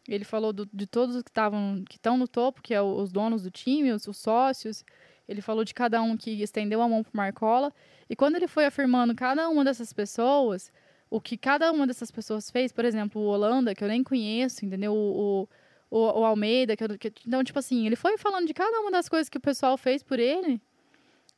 Ele 0.09 0.25
falou 0.25 0.53
do- 0.53 0.69
de 0.73 0.87
todos 0.87 1.15
os 1.15 1.23
que 1.23 1.31
estavam, 1.31 1.85
que 1.89 1.97
estão 1.97 2.17
no 2.19 2.27
topo, 2.27 2.61
que 2.63 2.75
é 2.75 2.81
o- 2.83 2.97
os 2.97 3.13
donos 3.13 3.43
do 3.43 3.51
time, 3.51 3.93
os, 3.93 4.09
os 4.09 4.17
sócios. 4.17 4.85
Ele 5.31 5.41
falou 5.41 5.65
de 5.65 5.73
cada 5.73 6.03
um 6.03 6.17
que 6.17 6.43
estendeu 6.43 6.83
a 6.83 6.89
mão 6.89 7.05
pro 7.05 7.17
Marcola. 7.17 7.73
E 8.09 8.17
quando 8.17 8.35
ele 8.35 8.49
foi 8.49 8.65
afirmando 8.67 9.15
cada 9.15 9.49
uma 9.49 9.65
dessas 9.65 9.93
pessoas, 9.93 10.73
o 11.09 11.21
que 11.21 11.37
cada 11.37 11.71
uma 11.71 11.87
dessas 11.87 12.11
pessoas 12.11 12.51
fez, 12.51 12.73
por 12.73 12.85
exemplo, 12.85 13.23
o 13.23 13.27
Holanda, 13.27 13.73
que 13.73 13.85
eu 13.85 13.89
nem 13.89 14.03
conheço, 14.03 14.65
entendeu? 14.67 14.93
O, 14.93 15.49
o- 15.89 15.99
o 16.21 16.25
Almeida, 16.25 16.77
que, 16.77 16.83
eu, 16.83 16.99
que 16.99 17.13
então, 17.27 17.45
tipo 17.45 17.59
assim, 17.61 17.87
ele 17.87 17.95
foi 17.95 18.19
falando 18.19 18.47
de 18.49 18.53
cada 18.55 18.81
uma 18.81 18.91
das 18.91 19.09
coisas 19.09 19.29
que 19.29 19.39
o 19.39 19.41
pessoal 19.41 19.79
fez 19.79 20.03
por 20.03 20.19
ele. 20.19 20.61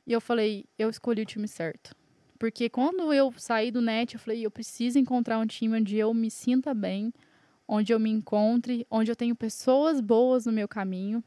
E 0.07 0.13
eu 0.13 0.21
falei, 0.23 0.65
eu 0.79 0.89
escolhi 0.89 1.23
o 1.23 1.27
time 1.27 1.47
certo. 1.47 1.95
Porque 2.39 2.71
quando 2.71 3.13
eu 3.13 3.33
saí 3.37 3.71
do 3.71 3.81
net, 3.83 4.15
eu 4.15 4.21
falei, 4.21 4.45
eu 4.45 4.51
preciso 4.51 4.99
encontrar 4.99 5.39
um 5.39 5.47
time 5.47 5.77
onde 5.79 5.97
eu 5.99 6.13
me 6.15 6.31
sinta 6.31 6.73
bem, 6.75 7.13
onde 7.69 7.93
eu 7.93 8.01
me 8.01 8.11
encontre, 8.11 8.87
onde 8.91 9.11
eu 9.13 9.17
tenho 9.17 9.37
pessoas 9.37 10.01
boas 10.01 10.45
no 10.47 10.53
meu 10.53 10.67
caminho, 10.67 11.23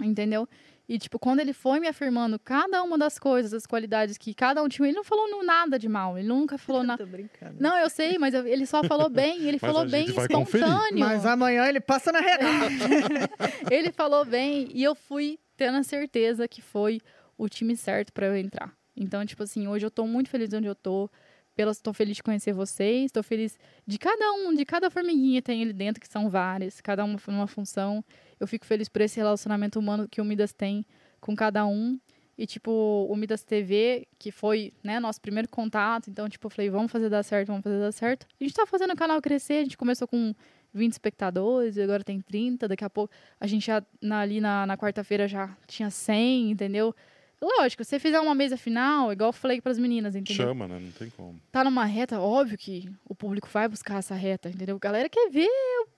entendeu? 0.00 0.48
E, 0.92 0.98
tipo, 0.98 1.18
quando 1.18 1.40
ele 1.40 1.54
foi 1.54 1.80
me 1.80 1.88
afirmando 1.88 2.38
cada 2.38 2.82
uma 2.82 2.98
das 2.98 3.18
coisas, 3.18 3.54
as 3.54 3.64
qualidades 3.64 4.18
que 4.18 4.34
cada 4.34 4.62
um 4.62 4.68
tinha, 4.68 4.86
ele 4.86 4.94
não 4.94 5.02
falou 5.02 5.42
nada 5.42 5.78
de 5.78 5.88
mal, 5.88 6.18
ele 6.18 6.28
nunca 6.28 6.58
falou 6.58 6.82
nada. 6.84 7.02
Tô 7.02 7.10
brincando. 7.10 7.56
Não, 7.58 7.78
eu 7.78 7.88
sei, 7.88 8.18
mas 8.18 8.34
ele 8.34 8.66
só 8.66 8.84
falou 8.84 9.08
bem, 9.08 9.38
ele 9.38 9.52
Mas 9.62 9.72
falou 9.72 9.88
bem 9.88 10.12
vai 10.12 10.28
conferir. 10.28 10.66
espontâneo. 10.66 10.98
Mas 10.98 11.24
amanhã 11.24 11.66
ele 11.66 11.80
passa 11.80 12.12
na 12.12 12.20
reta. 12.20 12.44
Ele 13.72 13.90
falou 13.90 14.26
bem 14.26 14.68
e 14.74 14.82
eu 14.82 14.94
fui 14.94 15.38
tendo 15.56 15.78
a 15.78 15.82
certeza 15.82 16.46
que 16.46 16.60
foi 16.60 17.00
o 17.38 17.48
time 17.48 17.74
certo 17.74 18.12
pra 18.12 18.26
eu 18.26 18.36
entrar. 18.36 18.70
Então, 18.94 19.24
tipo 19.24 19.42
assim, 19.44 19.66
hoje 19.66 19.86
eu 19.86 19.90
tô 19.90 20.06
muito 20.06 20.28
feliz 20.28 20.52
onde 20.52 20.66
eu 20.66 20.74
tô. 20.74 21.08
Pelas, 21.54 21.80
tô 21.80 21.92
feliz 21.92 22.16
de 22.16 22.22
conhecer 22.22 22.52
vocês, 22.52 23.10
tô 23.12 23.22
feliz 23.22 23.58
de 23.86 23.98
cada 23.98 24.32
um, 24.32 24.54
de 24.54 24.64
cada 24.64 24.90
formiguinha 24.90 25.40
tem 25.42 25.60
ele 25.62 25.72
dentro, 25.72 26.00
que 26.00 26.08
são 26.08 26.28
várias, 26.30 26.80
cada 26.80 27.04
uma 27.04 27.18
numa 27.28 27.46
função. 27.46 28.04
Eu 28.42 28.46
fico 28.48 28.66
feliz 28.66 28.88
por 28.88 29.00
esse 29.00 29.16
relacionamento 29.18 29.78
humano 29.78 30.08
que 30.08 30.20
o 30.20 30.24
Midas 30.24 30.52
tem 30.52 30.84
com 31.20 31.34
cada 31.36 31.64
um. 31.66 31.98
E, 32.36 32.46
tipo, 32.46 32.70
o 33.08 33.14
Midas 33.14 33.44
TV, 33.44 34.06
que 34.18 34.32
foi, 34.32 34.72
né, 34.82 34.98
nosso 34.98 35.20
primeiro 35.20 35.48
contato. 35.48 36.08
Então, 36.10 36.28
tipo, 36.28 36.46
eu 36.46 36.50
falei, 36.50 36.70
vamos 36.70 36.90
fazer 36.90 37.08
dar 37.08 37.22
certo, 37.22 37.48
vamos 37.48 37.62
fazer 37.62 37.78
dar 37.78 37.92
certo. 37.92 38.26
A 38.40 38.42
gente 38.44 38.54
tá 38.54 38.66
fazendo 38.66 38.92
o 38.92 38.96
canal 38.96 39.20
crescer, 39.20 39.54
a 39.54 39.62
gente 39.62 39.76
começou 39.76 40.08
com 40.08 40.34
20 40.72 40.92
espectadores, 40.92 41.76
agora 41.78 42.02
tem 42.02 42.20
30, 42.20 42.66
daqui 42.66 42.84
a 42.84 42.90
pouco 42.90 43.12
a 43.38 43.46
gente 43.46 43.66
já 43.66 43.82
na- 44.00 44.20
ali 44.20 44.40
na, 44.40 44.66
na 44.66 44.76
quarta-feira 44.76 45.28
já 45.28 45.54
tinha 45.66 45.90
100, 45.90 46.50
entendeu? 46.50 46.94
Lógico, 47.42 47.82
se 47.82 47.90
você 47.90 47.98
fizer 47.98 48.20
uma 48.20 48.34
mesa 48.36 48.56
final, 48.56 49.12
igual 49.12 49.30
eu 49.30 49.32
falei 49.32 49.60
pras 49.60 49.76
meninas, 49.76 50.14
entendeu? 50.14 50.46
Chama, 50.46 50.68
né? 50.68 50.78
Não 50.78 50.92
tem 50.92 51.10
como. 51.10 51.40
Tá 51.50 51.64
numa 51.64 51.84
reta, 51.84 52.20
óbvio 52.20 52.56
que 52.56 52.88
o 53.04 53.14
público 53.16 53.48
vai 53.52 53.66
buscar 53.66 53.98
essa 53.98 54.14
reta, 54.14 54.48
entendeu? 54.48 54.76
A 54.76 54.78
galera 54.78 55.08
quer 55.08 55.28
ver 55.28 55.48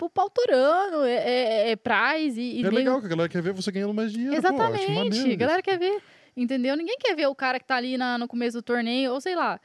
o, 0.01 0.09
pau 0.09 0.31
torando, 0.31 1.05
é, 1.05 1.13
é, 1.13 1.71
é 1.73 1.77
prize 1.77 2.41
e, 2.41 2.63
e 2.63 2.65
é 2.65 2.71
legal 2.71 2.99
que 2.99 3.07
a 3.07 3.09
galera 3.11 3.29
quer 3.29 3.43
ver 3.43 3.53
você 3.53 3.71
ganhando 3.71 3.93
mais 3.93 4.11
dinheiro. 4.11 4.33
Pô, 4.33 4.39
Exatamente. 4.39 4.91
maneiro 4.91 5.33
a 5.33 5.37
galera 5.37 5.63
quer 5.63 5.79
ver, 5.79 6.03
entendeu? 6.35 6.77
Ninguém 6.77 6.97
quer 6.99 7.15
ver 7.15 7.27
o 7.27 7.35
cara 7.35 7.61
que 7.61 7.67
tá 7.67 7.77
ali 7.77 7.99
na- 7.99 8.17
no 8.17 8.27
começo 8.27 8.57
do 8.57 8.63
torneio, 8.63 9.13
ou 9.13 9.21
sei 9.21 9.37
lá. 9.37 9.61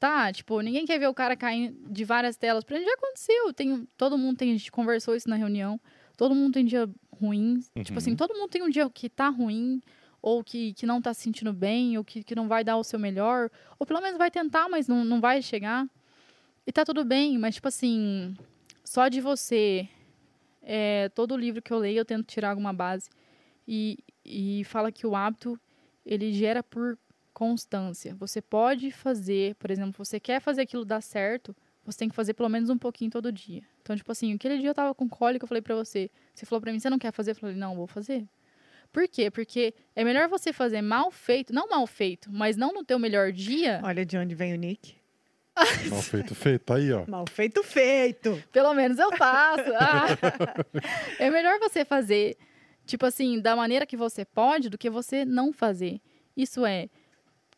Tá, 0.00 0.32
tipo, 0.32 0.60
ninguém 0.60 0.84
quer 0.84 0.98
ver 0.98 1.06
o 1.06 1.14
cara 1.14 1.36
caindo 1.36 1.76
de 1.90 2.04
várias 2.04 2.36
telas. 2.36 2.64
Pra 2.64 2.76
gente 2.76 2.86
já 2.86 2.94
aconteceu. 2.94 3.52
Tem, 3.54 3.88
todo 3.96 4.18
mundo 4.18 4.36
tem, 4.36 4.50
a 4.50 4.56
gente 4.56 4.70
conversou 4.70 5.14
isso 5.14 5.28
na 5.30 5.36
reunião. 5.36 5.80
Todo 6.16 6.34
mundo 6.34 6.52
tem 6.54 6.64
dia 6.64 6.88
ruim. 7.20 7.60
Tipo 7.76 7.92
Uhum. 7.92 7.98
assim, 7.98 8.16
todo 8.16 8.34
mundo 8.34 8.50
tem 8.50 8.62
um 8.62 8.68
dia 8.68 8.90
que 8.90 9.08
tá 9.08 9.28
ruim, 9.28 9.80
ou 10.26 10.42
que, 10.42 10.72
que 10.72 10.86
não 10.86 11.02
tá 11.02 11.12
se 11.12 11.20
sentindo 11.20 11.52
bem, 11.52 11.98
ou 11.98 12.02
que, 12.02 12.24
que 12.24 12.34
não 12.34 12.48
vai 12.48 12.64
dar 12.64 12.78
o 12.78 12.82
seu 12.82 12.98
melhor. 12.98 13.50
Ou 13.78 13.86
pelo 13.86 14.00
menos 14.00 14.16
vai 14.16 14.30
tentar, 14.30 14.70
mas 14.70 14.88
não, 14.88 15.04
não 15.04 15.20
vai 15.20 15.42
chegar. 15.42 15.86
E 16.66 16.72
tá 16.72 16.82
tudo 16.82 17.04
bem, 17.04 17.36
mas 17.36 17.56
tipo 17.56 17.68
assim, 17.68 18.34
só 18.82 19.08
de 19.08 19.20
você. 19.20 19.86
é, 20.62 21.10
todo 21.10 21.36
livro 21.36 21.60
que 21.60 21.70
eu 21.70 21.78
leio, 21.78 21.98
eu 21.98 22.06
tento 22.06 22.24
tirar 22.24 22.48
alguma 22.50 22.72
base. 22.72 23.10
E, 23.68 23.98
e 24.24 24.64
fala 24.64 24.90
que 24.90 25.06
o 25.06 25.14
hábito 25.14 25.60
ele 26.06 26.32
gera 26.32 26.62
por 26.62 26.98
constância. 27.34 28.14
Você 28.14 28.40
pode 28.40 28.90
fazer, 28.90 29.54
por 29.56 29.70
exemplo, 29.70 29.92
você 30.02 30.18
quer 30.18 30.40
fazer 30.40 30.62
aquilo 30.62 30.86
dar 30.86 31.02
certo, 31.02 31.54
você 31.84 31.98
tem 31.98 32.08
que 32.08 32.14
fazer 32.14 32.32
pelo 32.32 32.48
menos 32.48 32.70
um 32.70 32.78
pouquinho 32.78 33.10
todo 33.10 33.30
dia. 33.30 33.62
Então, 33.82 33.94
tipo 33.94 34.10
assim, 34.10 34.32
aquele 34.32 34.56
dia 34.56 34.70
eu 34.70 34.74
tava 34.74 34.94
com 34.94 35.06
cólica, 35.06 35.44
eu 35.44 35.48
falei 35.48 35.60
pra 35.60 35.74
você, 35.74 36.10
você 36.34 36.46
falou 36.46 36.62
pra 36.62 36.72
mim, 36.72 36.78
você 36.80 36.88
não 36.88 36.98
quer 36.98 37.12
fazer? 37.12 37.32
Eu 37.32 37.36
falei, 37.36 37.56
não, 37.56 37.76
vou 37.76 37.86
fazer. 37.86 38.26
Por 38.94 39.08
quê? 39.08 39.28
Porque 39.28 39.74
é 39.96 40.04
melhor 40.04 40.28
você 40.28 40.52
fazer 40.52 40.80
mal 40.80 41.10
feito, 41.10 41.52
não 41.52 41.68
mal 41.68 41.84
feito, 41.84 42.30
mas 42.32 42.56
não 42.56 42.72
no 42.72 42.84
teu 42.84 42.96
melhor 42.96 43.32
dia, 43.32 43.80
Olha 43.82 44.06
de 44.06 44.16
onde 44.16 44.36
vem 44.36 44.54
o 44.54 44.56
Nick. 44.56 44.94
Mal 45.90 46.02
feito, 46.02 46.34
feito. 46.34 46.72
Aí, 46.72 46.92
ó. 46.92 47.04
Mal 47.06 47.24
feito, 47.30 47.62
feito. 47.62 48.42
Pelo 48.52 48.74
menos 48.74 48.98
eu 48.98 49.16
faço. 49.16 49.64
Ah. 49.74 50.06
É 51.18 51.30
melhor 51.30 51.58
você 51.60 51.84
fazer, 51.84 52.36
tipo 52.84 53.06
assim, 53.06 53.40
da 53.40 53.54
maneira 53.54 53.86
que 53.86 53.96
você 53.96 54.24
pode 54.24 54.68
do 54.68 54.78
que 54.78 54.90
você 54.90 55.24
não 55.24 55.52
fazer. 55.52 56.00
Isso 56.36 56.64
é, 56.66 56.88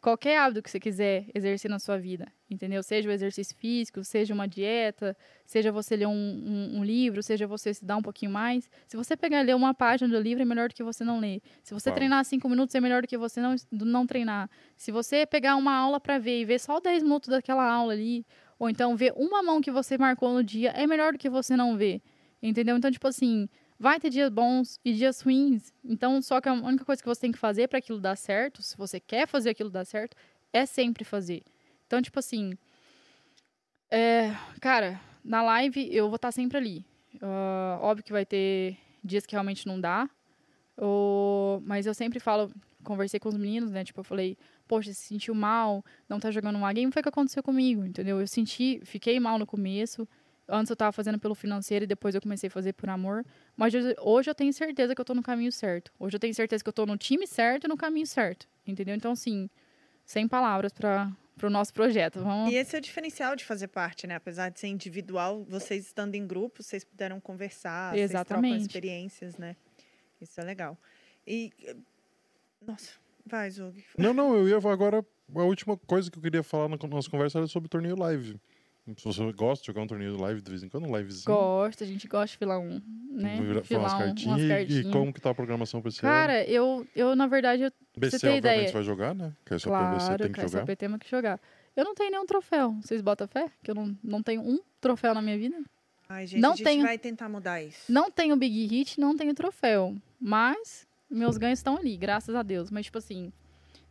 qualquer 0.06 0.38
hábito 0.38 0.62
que 0.62 0.70
você 0.70 0.78
quiser 0.78 1.26
exercer 1.34 1.68
na 1.68 1.80
sua 1.80 1.98
vida, 1.98 2.28
entendeu? 2.48 2.80
Seja 2.80 3.08
o 3.08 3.12
exercício 3.12 3.56
físico, 3.56 4.04
seja 4.04 4.32
uma 4.32 4.46
dieta, 4.46 5.16
seja 5.44 5.72
você 5.72 5.96
ler 5.96 6.06
um, 6.06 6.12
um- 6.12 6.78
um 6.78 6.84
livro, 6.84 7.20
seja 7.24 7.44
você 7.44 7.74
se 7.74 7.84
dar 7.84 7.96
um 7.96 8.02
pouquinho 8.02 8.30
mais. 8.30 8.70
Se 8.86 8.96
você 8.96 9.16
pegar 9.16 9.40
e 9.42 9.44
ler 9.44 9.56
uma 9.56 9.74
página 9.74 10.08
do 10.16 10.22
livro, 10.22 10.42
é 10.42 10.44
melhor 10.44 10.68
do 10.68 10.74
que 10.76 10.84
você 10.84 11.02
não 11.02 11.18
ler. 11.18 11.42
Se 11.64 11.74
você 11.74 11.88
Uau. 11.88 11.96
treinar 11.96 12.24
cinco 12.24 12.48
minutos, 12.48 12.72
é 12.76 12.80
melhor 12.80 13.02
do 13.02 13.08
que 13.08 13.18
você 13.18 13.40
não, 13.40 13.56
não 13.72 14.06
treinar. 14.06 14.48
Se 14.76 14.92
você 14.92 15.26
pegar 15.26 15.56
uma 15.56 15.74
aula 15.74 15.98
para 15.98 16.20
ver 16.20 16.40
e 16.40 16.44
ver 16.44 16.60
só 16.60 16.78
10 16.78 17.02
minutos 17.02 17.28
daquela 17.28 17.68
aula 17.68 17.92
ali, 17.92 18.24
ou 18.60 18.70
então 18.70 18.94
ver 18.94 19.12
uma 19.16 19.42
mão 19.42 19.60
que 19.60 19.72
você 19.72 19.98
marcou 19.98 20.32
no 20.32 20.44
dia, 20.44 20.70
é 20.70 20.86
melhor 20.86 21.14
do 21.14 21.18
que 21.18 21.28
você 21.28 21.56
não 21.56 21.76
ver. 21.76 22.00
Entendeu? 22.40 22.76
Então, 22.76 22.92
tipo 22.92 23.08
assim, 23.08 23.48
vai 23.78 24.00
ter 24.00 24.10
dias 24.10 24.30
bons 24.30 24.80
e 24.84 24.92
dias 24.92 25.20
ruins. 25.20 25.72
Então, 25.84 26.20
só 26.22 26.40
que 26.40 26.48
a 26.48 26.52
única 26.52 26.84
coisa 26.84 27.02
que 27.02 27.08
você 27.08 27.20
tem 27.20 27.32
que 27.32 27.38
fazer 27.38 27.68
para 27.68 27.78
aquilo 27.78 28.00
dar 28.00 28.16
certo, 28.16 28.62
se 28.62 28.76
você 28.76 28.98
quer 28.98 29.26
fazer 29.26 29.50
aquilo 29.50 29.70
dar 29.70 29.84
certo, 29.84 30.16
é 30.52 30.64
sempre 30.66 31.04
fazer. 31.04 31.42
Então, 31.86 32.00
tipo 32.02 32.18
assim, 32.18 32.54
é, 33.90 34.34
cara, 34.60 35.00
na 35.24 35.42
live 35.42 35.88
eu 35.94 36.08
vou 36.08 36.16
estar 36.16 36.32
sempre 36.32 36.56
ali. 36.56 36.84
Ah, 37.20 37.78
óbvio 37.80 38.04
que 38.04 38.12
vai 38.12 38.26
ter 38.26 38.76
dias 39.02 39.24
que 39.24 39.32
realmente 39.32 39.66
não 39.66 39.80
dá. 39.80 40.08
mas 41.62 41.86
eu 41.86 41.94
sempre 41.94 42.18
falo, 42.20 42.52
conversei 42.82 43.20
com 43.20 43.28
os 43.28 43.36
meninos, 43.36 43.70
né? 43.70 43.84
Tipo, 43.84 44.00
eu 44.00 44.04
falei, 44.04 44.36
poxa, 44.66 44.92
se 44.92 45.02
sentiu 45.06 45.34
mal, 45.34 45.84
não 46.08 46.18
tá 46.20 46.30
jogando 46.30 46.56
uma 46.56 46.72
game, 46.72 46.92
foi 46.92 47.00
o 47.00 47.02
que 47.02 47.08
aconteceu 47.08 47.42
comigo, 47.42 47.84
entendeu? 47.84 48.20
Eu 48.20 48.26
senti, 48.26 48.80
fiquei 48.84 49.18
mal 49.20 49.38
no 49.38 49.46
começo. 49.46 50.08
Antes 50.48 50.70
eu 50.70 50.76
tava 50.76 50.92
fazendo 50.92 51.18
pelo 51.18 51.34
financeiro 51.34 51.84
e 51.84 51.86
depois 51.86 52.14
eu 52.14 52.20
comecei 52.20 52.48
a 52.48 52.50
fazer 52.50 52.72
por 52.72 52.88
amor. 52.88 53.24
Mas 53.56 53.74
hoje, 53.74 53.96
hoje 54.00 54.30
eu 54.30 54.34
tenho 54.34 54.52
certeza 54.52 54.94
que 54.94 55.00
eu 55.00 55.04
tô 55.04 55.14
no 55.14 55.22
caminho 55.22 55.50
certo. 55.50 55.92
Hoje 55.98 56.16
eu 56.16 56.20
tenho 56.20 56.34
certeza 56.34 56.62
que 56.62 56.68
eu 56.68 56.72
tô 56.72 56.86
no 56.86 56.96
time 56.96 57.26
certo 57.26 57.64
e 57.64 57.68
no 57.68 57.76
caminho 57.76 58.06
certo. 58.06 58.46
Entendeu? 58.66 58.94
Então, 58.94 59.12
assim, 59.12 59.50
sem 60.04 60.28
palavras 60.28 60.72
para 60.72 61.12
o 61.42 61.50
nosso 61.50 61.72
projeto. 61.72 62.20
Vamos... 62.20 62.52
E 62.52 62.56
esse 62.56 62.76
é 62.76 62.78
o 62.78 62.82
diferencial 62.82 63.34
de 63.34 63.44
fazer 63.44 63.68
parte, 63.68 64.06
né? 64.06 64.14
Apesar 64.14 64.48
de 64.50 64.60
ser 64.60 64.68
individual, 64.68 65.44
vocês 65.48 65.86
estando 65.86 66.14
em 66.14 66.26
grupo, 66.26 66.62
vocês 66.62 66.84
puderam 66.84 67.20
conversar, 67.20 67.92
vocês 67.92 68.10
trocam 68.10 68.38
Exatamente. 68.38 68.60
experiências, 68.62 69.36
né? 69.36 69.56
Isso 70.20 70.40
é 70.40 70.44
legal. 70.44 70.78
E. 71.26 71.52
Nossa, 72.64 72.92
vai, 73.26 73.50
Zug. 73.50 73.84
Não, 73.98 74.14
não, 74.14 74.34
eu 74.34 74.48
ia 74.48 74.56
agora. 74.56 75.04
A 75.34 75.42
última 75.42 75.76
coisa 75.76 76.08
que 76.08 76.18
eu 76.18 76.22
queria 76.22 76.42
falar 76.42 76.68
na 76.68 76.76
nossa 76.88 77.10
conversa 77.10 77.38
era 77.38 77.48
sobre 77.48 77.66
o 77.66 77.70
torneio 77.70 77.96
live. 77.96 78.40
Se 78.96 79.04
você 79.04 79.32
gosta 79.32 79.62
de 79.62 79.66
jogar 79.66 79.82
um 79.82 79.86
torneio 79.86 80.16
live 80.16 80.40
de 80.40 80.50
vez 80.50 80.62
em 80.62 80.68
quando, 80.68 80.86
um 80.88 80.96
livezinho. 80.96 81.24
Gosta, 81.26 81.82
a 81.82 81.86
gente 81.86 82.06
gosta 82.06 82.28
de 82.32 82.36
filar 82.38 82.58
um, 82.60 82.80
né? 83.10 83.40
vira- 83.40 83.64
falar 83.64 83.80
umas 83.80 83.92
Filar 83.92 83.94
um- 83.96 83.98
cartinhas. 83.98 84.26
umas 84.36 84.42
E- 84.42 84.48
cartinhas. 84.48 84.86
E 84.86 84.90
como 84.90 85.12
que 85.12 85.20
tá 85.20 85.30
a 85.30 85.34
programação 85.34 85.80
pra 85.82 85.88
esse 85.88 85.98
ano? 86.06 86.12
Cara, 86.14 86.44
eu, 86.44 86.86
eu, 86.94 87.16
na 87.16 87.26
verdade, 87.26 87.62
eu, 87.64 87.72
BC, 87.98 88.18
ter 88.20 88.26
obviamente, 88.28 88.38
ideia. 88.38 88.66
você 88.68 88.72
vai 88.74 88.82
jogar, 88.84 89.14
né? 89.14 89.32
Que 89.44 89.54
é 89.54 89.58
só 89.58 89.68
claro, 89.70 89.96
PVC, 89.96 90.18
tem 90.18 90.26
que 90.28 90.32
cara, 90.34 90.48
jogar. 90.48 90.66
SAP 90.66 90.76
temos 90.78 90.98
que 91.00 91.10
jogar. 91.10 91.40
Eu 91.74 91.84
não 91.84 91.94
tenho 91.94 92.10
nenhum 92.12 92.26
troféu. 92.26 92.72
Vocês 92.80 93.02
botam 93.02 93.26
fé? 93.26 93.50
Que 93.62 93.70
eu 93.70 93.74
não, 93.74 93.96
não 94.02 94.22
tenho 94.22 94.40
um 94.40 94.58
troféu 94.80 95.12
na 95.14 95.20
minha 95.20 95.36
vida? 95.36 95.56
Ai, 96.08 96.24
gente, 96.26 96.40
Não 96.40 96.52
a 96.52 96.56
gente 96.56 96.64
tenho. 96.64 96.82
vai 96.84 96.96
tentar 96.96 97.28
mudar 97.28 97.60
isso. 97.60 97.90
Não 97.92 98.10
tenho 98.10 98.36
Big 98.36 98.66
Hit, 98.66 99.00
não 99.00 99.16
tenho 99.16 99.34
troféu. 99.34 99.94
Mas 100.20 100.86
meus 101.10 101.36
ganhos 101.36 101.58
estão 101.58 101.76
ali, 101.76 101.96
graças 101.96 102.34
a 102.34 102.42
Deus. 102.44 102.70
Mas, 102.70 102.86
tipo 102.86 102.98
assim, 102.98 103.32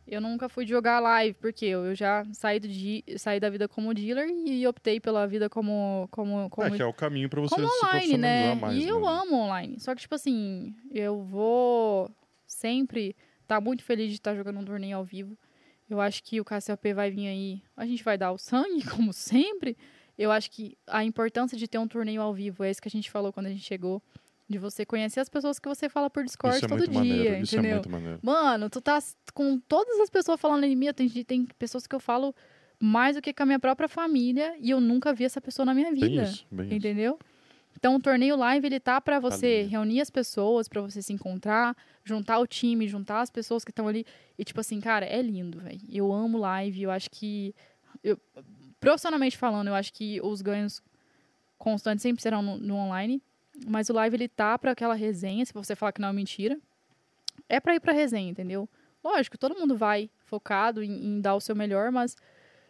eu 0.06 0.20
nunca 0.20 0.48
fui 0.48 0.66
jogar 0.66 1.00
live, 1.00 1.34
porque 1.40 1.66
eu 1.66 1.94
já 1.94 2.24
saí, 2.32 2.58
do, 2.60 2.68
di- 2.68 3.04
saí 3.16 3.40
da 3.40 3.50
vida 3.50 3.66
como 3.68 3.92
dealer 3.92 4.28
e 4.28 4.66
optei 4.66 5.00
pela 5.00 5.26
vida 5.26 5.48
como, 5.50 6.08
como, 6.10 6.48
como 6.50 6.66
É 6.68 6.76
que 6.76 6.82
é 6.82 6.86
o 6.86 6.92
caminho 6.92 7.28
pra 7.28 7.40
você 7.40 7.54
como 7.54 7.68
se 7.68 7.84
online, 7.86 8.16
né? 8.18 8.50
profissionalizar 8.52 8.56
mais. 8.56 8.76
e 8.84 8.88
eu 8.88 9.00
né? 9.00 9.06
amo 9.08 9.34
online. 9.36 9.80
Só 9.80 9.94
que, 9.94 10.00
tipo 10.02 10.14
assim, 10.14 10.74
eu 10.90 11.22
vou 11.22 12.10
sempre 12.46 13.16
estar 13.42 13.60
muito 13.60 13.82
feliz 13.82 14.08
de 14.08 14.14
estar 14.16 14.34
jogando 14.34 14.60
um 14.60 14.64
torneio 14.64 14.96
ao 14.96 15.04
vivo. 15.04 15.36
Eu 15.88 16.00
acho 16.00 16.22
que 16.22 16.40
o 16.40 16.44
KCOP 16.44 16.92
vai 16.94 17.10
vir 17.10 17.28
aí. 17.28 17.62
A 17.76 17.86
gente 17.86 18.02
vai 18.02 18.18
dar 18.18 18.32
o 18.32 18.38
sangue, 18.38 18.84
como 18.90 19.12
sempre. 19.12 19.76
Eu 20.18 20.32
acho 20.32 20.50
que 20.50 20.76
a 20.86 21.04
importância 21.04 21.56
de 21.58 21.68
ter 21.68 21.78
um 21.78 21.86
torneio 21.86 22.22
ao 22.22 22.32
vivo 22.34 22.64
é 22.64 22.70
isso 22.70 22.80
que 22.82 22.88
a 22.88 22.90
gente 22.90 23.10
falou 23.10 23.32
quando 23.32 23.46
a 23.46 23.50
gente 23.50 23.62
chegou. 23.64 24.02
De 24.48 24.58
você 24.58 24.86
conhecer 24.86 25.20
as 25.20 25.28
pessoas 25.28 25.58
que 25.58 25.68
você 25.68 25.88
fala 25.88 26.08
por 26.08 26.24
Discord 26.24 26.56
Isso 26.56 26.66
é 26.66 26.68
todo 26.68 26.86
dia, 26.86 26.98
maneiro. 26.98 27.42
Isso 27.42 27.56
é 27.56 27.58
entendeu? 27.58 27.76
muito 27.76 27.90
maneiro. 27.90 28.18
Mano, 28.22 28.70
tu 28.70 28.80
tá 28.80 28.98
com 29.34 29.58
todas 29.58 29.98
as 30.00 30.08
pessoas 30.08 30.40
falando 30.40 30.64
em 30.64 30.76
mim. 30.76 30.92
Tem, 30.92 31.08
tem 31.08 31.46
pessoas 31.58 31.86
que 31.86 31.94
eu 31.94 32.00
falo 32.00 32.34
mais 32.78 33.16
do 33.16 33.22
que 33.22 33.32
com 33.32 33.42
a 33.42 33.46
minha 33.46 33.58
própria 33.58 33.88
família 33.88 34.54
e 34.60 34.70
eu 34.70 34.80
nunca 34.80 35.12
vi 35.12 35.24
essa 35.24 35.40
pessoa 35.40 35.66
na 35.66 35.74
minha 35.74 35.92
vida. 35.92 36.06
Bem 36.06 36.22
isso, 36.22 36.46
bem 36.50 36.66
isso. 36.66 36.74
Entendeu? 36.76 37.18
Então, 37.76 37.94
o 37.96 38.00
torneio 38.00 38.36
live, 38.36 38.66
ele 38.66 38.80
tá 38.80 39.00
pra 39.00 39.20
você 39.20 39.58
linha. 39.64 39.68
reunir 39.68 40.00
as 40.00 40.08
pessoas, 40.08 40.66
pra 40.66 40.80
você 40.80 41.02
se 41.02 41.12
encontrar, 41.12 41.76
juntar 42.04 42.38
o 42.38 42.46
time, 42.46 42.88
juntar 42.88 43.20
as 43.20 43.30
pessoas 43.30 43.64
que 43.64 43.70
estão 43.70 43.86
ali. 43.86 44.06
E, 44.38 44.44
tipo 44.44 44.60
assim, 44.60 44.80
cara, 44.80 45.04
é 45.04 45.20
lindo, 45.20 45.60
velho. 45.60 45.80
Eu 45.90 46.10
amo 46.10 46.38
live, 46.38 46.82
eu 46.84 46.90
acho 46.90 47.10
que... 47.10 47.54
eu- 48.02 48.18
profissionalmente 48.80 49.36
falando, 49.36 49.68
eu 49.68 49.74
acho 49.74 49.92
que 49.92 50.20
os 50.22 50.40
ganhos 50.40 50.82
constantes 51.58 52.02
sempre 52.02 52.22
serão 52.22 52.40
no, 52.40 52.56
no 52.56 52.76
online. 52.76 53.22
Mas 53.66 53.88
o 53.88 53.92
live, 53.92 54.16
ele 54.16 54.28
tá 54.28 54.58
pra 54.58 54.72
aquela 54.72 54.94
resenha, 54.94 55.44
se 55.44 55.52
você 55.52 55.74
falar 55.76 55.92
que 55.92 56.00
não 56.00 56.08
é 56.08 56.12
mentira. 56.12 56.58
É 57.48 57.60
pra 57.60 57.74
ir 57.74 57.80
pra 57.80 57.92
resenha, 57.92 58.30
entendeu? 58.30 58.68
Lógico, 59.02 59.38
todo 59.38 59.54
mundo 59.54 59.76
vai 59.76 60.10
focado 60.24 60.82
em, 60.82 60.90
em 61.06 61.20
dar 61.20 61.34
o 61.34 61.40
seu 61.40 61.54
melhor, 61.54 61.90
mas... 61.90 62.16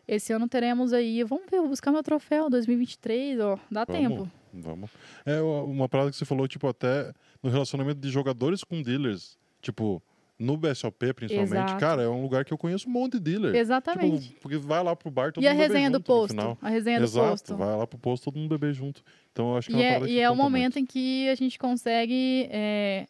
Esse 0.08 0.32
ano 0.32 0.48
teremos 0.48 0.92
aí, 0.92 1.24
vamos 1.24 1.46
ver, 1.50 1.58
vou 1.58 1.68
buscar 1.68 1.90
meu 1.90 2.00
troféu 2.00 2.48
2023, 2.48 3.40
ó, 3.40 3.58
dá 3.68 3.84
Vamos. 3.84 4.00
tempo. 4.00 4.30
Vamos. 4.52 4.90
É 5.24 5.42
uma 5.42 5.88
parada 5.88 6.12
que 6.12 6.16
você 6.16 6.24
falou, 6.24 6.46
tipo, 6.46 6.68
até 6.68 7.12
no 7.42 7.50
relacionamento 7.50 8.00
de 8.00 8.08
jogadores 8.08 8.62
com 8.62 8.80
dealers. 8.80 9.36
Tipo, 9.60 10.00
no 10.38 10.56
BSOP, 10.56 11.12
principalmente. 11.14 11.52
Exato. 11.54 11.80
Cara, 11.80 12.02
é 12.02 12.08
um 12.08 12.20
lugar 12.22 12.44
que 12.44 12.52
eu 12.52 12.58
conheço 12.58 12.88
um 12.88 12.92
monte 12.92 13.12
de 13.14 13.20
dealer. 13.20 13.54
Exatamente. 13.54 14.28
Tipo, 14.28 14.40
porque 14.40 14.56
vai 14.58 14.82
lá 14.82 14.94
pro 14.94 15.10
bar, 15.10 15.32
todo 15.32 15.42
e 15.42 15.46
a 15.46 15.50
mundo 15.50 15.58
bebe 15.60 15.72
resenha 15.72 15.90
do 15.90 15.94
junto 15.94 15.98
no 15.98 16.04
posto? 16.04 16.30
final. 16.34 16.58
A 16.60 16.68
resenha 16.68 16.98
Exato, 17.00 17.26
do 17.26 17.30
posto. 17.30 17.56
vai 17.56 17.76
lá 17.76 17.86
pro 17.86 17.98
posto, 17.98 18.24
todo 18.24 18.38
mundo 18.38 18.48
beber 18.50 18.74
junto. 18.74 19.02
Então 19.32 19.52
eu 19.52 19.56
acho 19.56 19.68
que 19.70 19.76
é 19.76 19.78
E 19.78 19.82
é, 19.82 19.92
parada 19.94 20.10
e 20.10 20.14
que 20.14 20.20
é 20.20 20.30
o 20.30 20.36
momento 20.36 20.74
muito. 20.74 20.78
em 20.78 20.86
que 20.86 21.28
a 21.30 21.34
gente 21.34 21.58
consegue 21.58 22.48
é, 22.50 23.06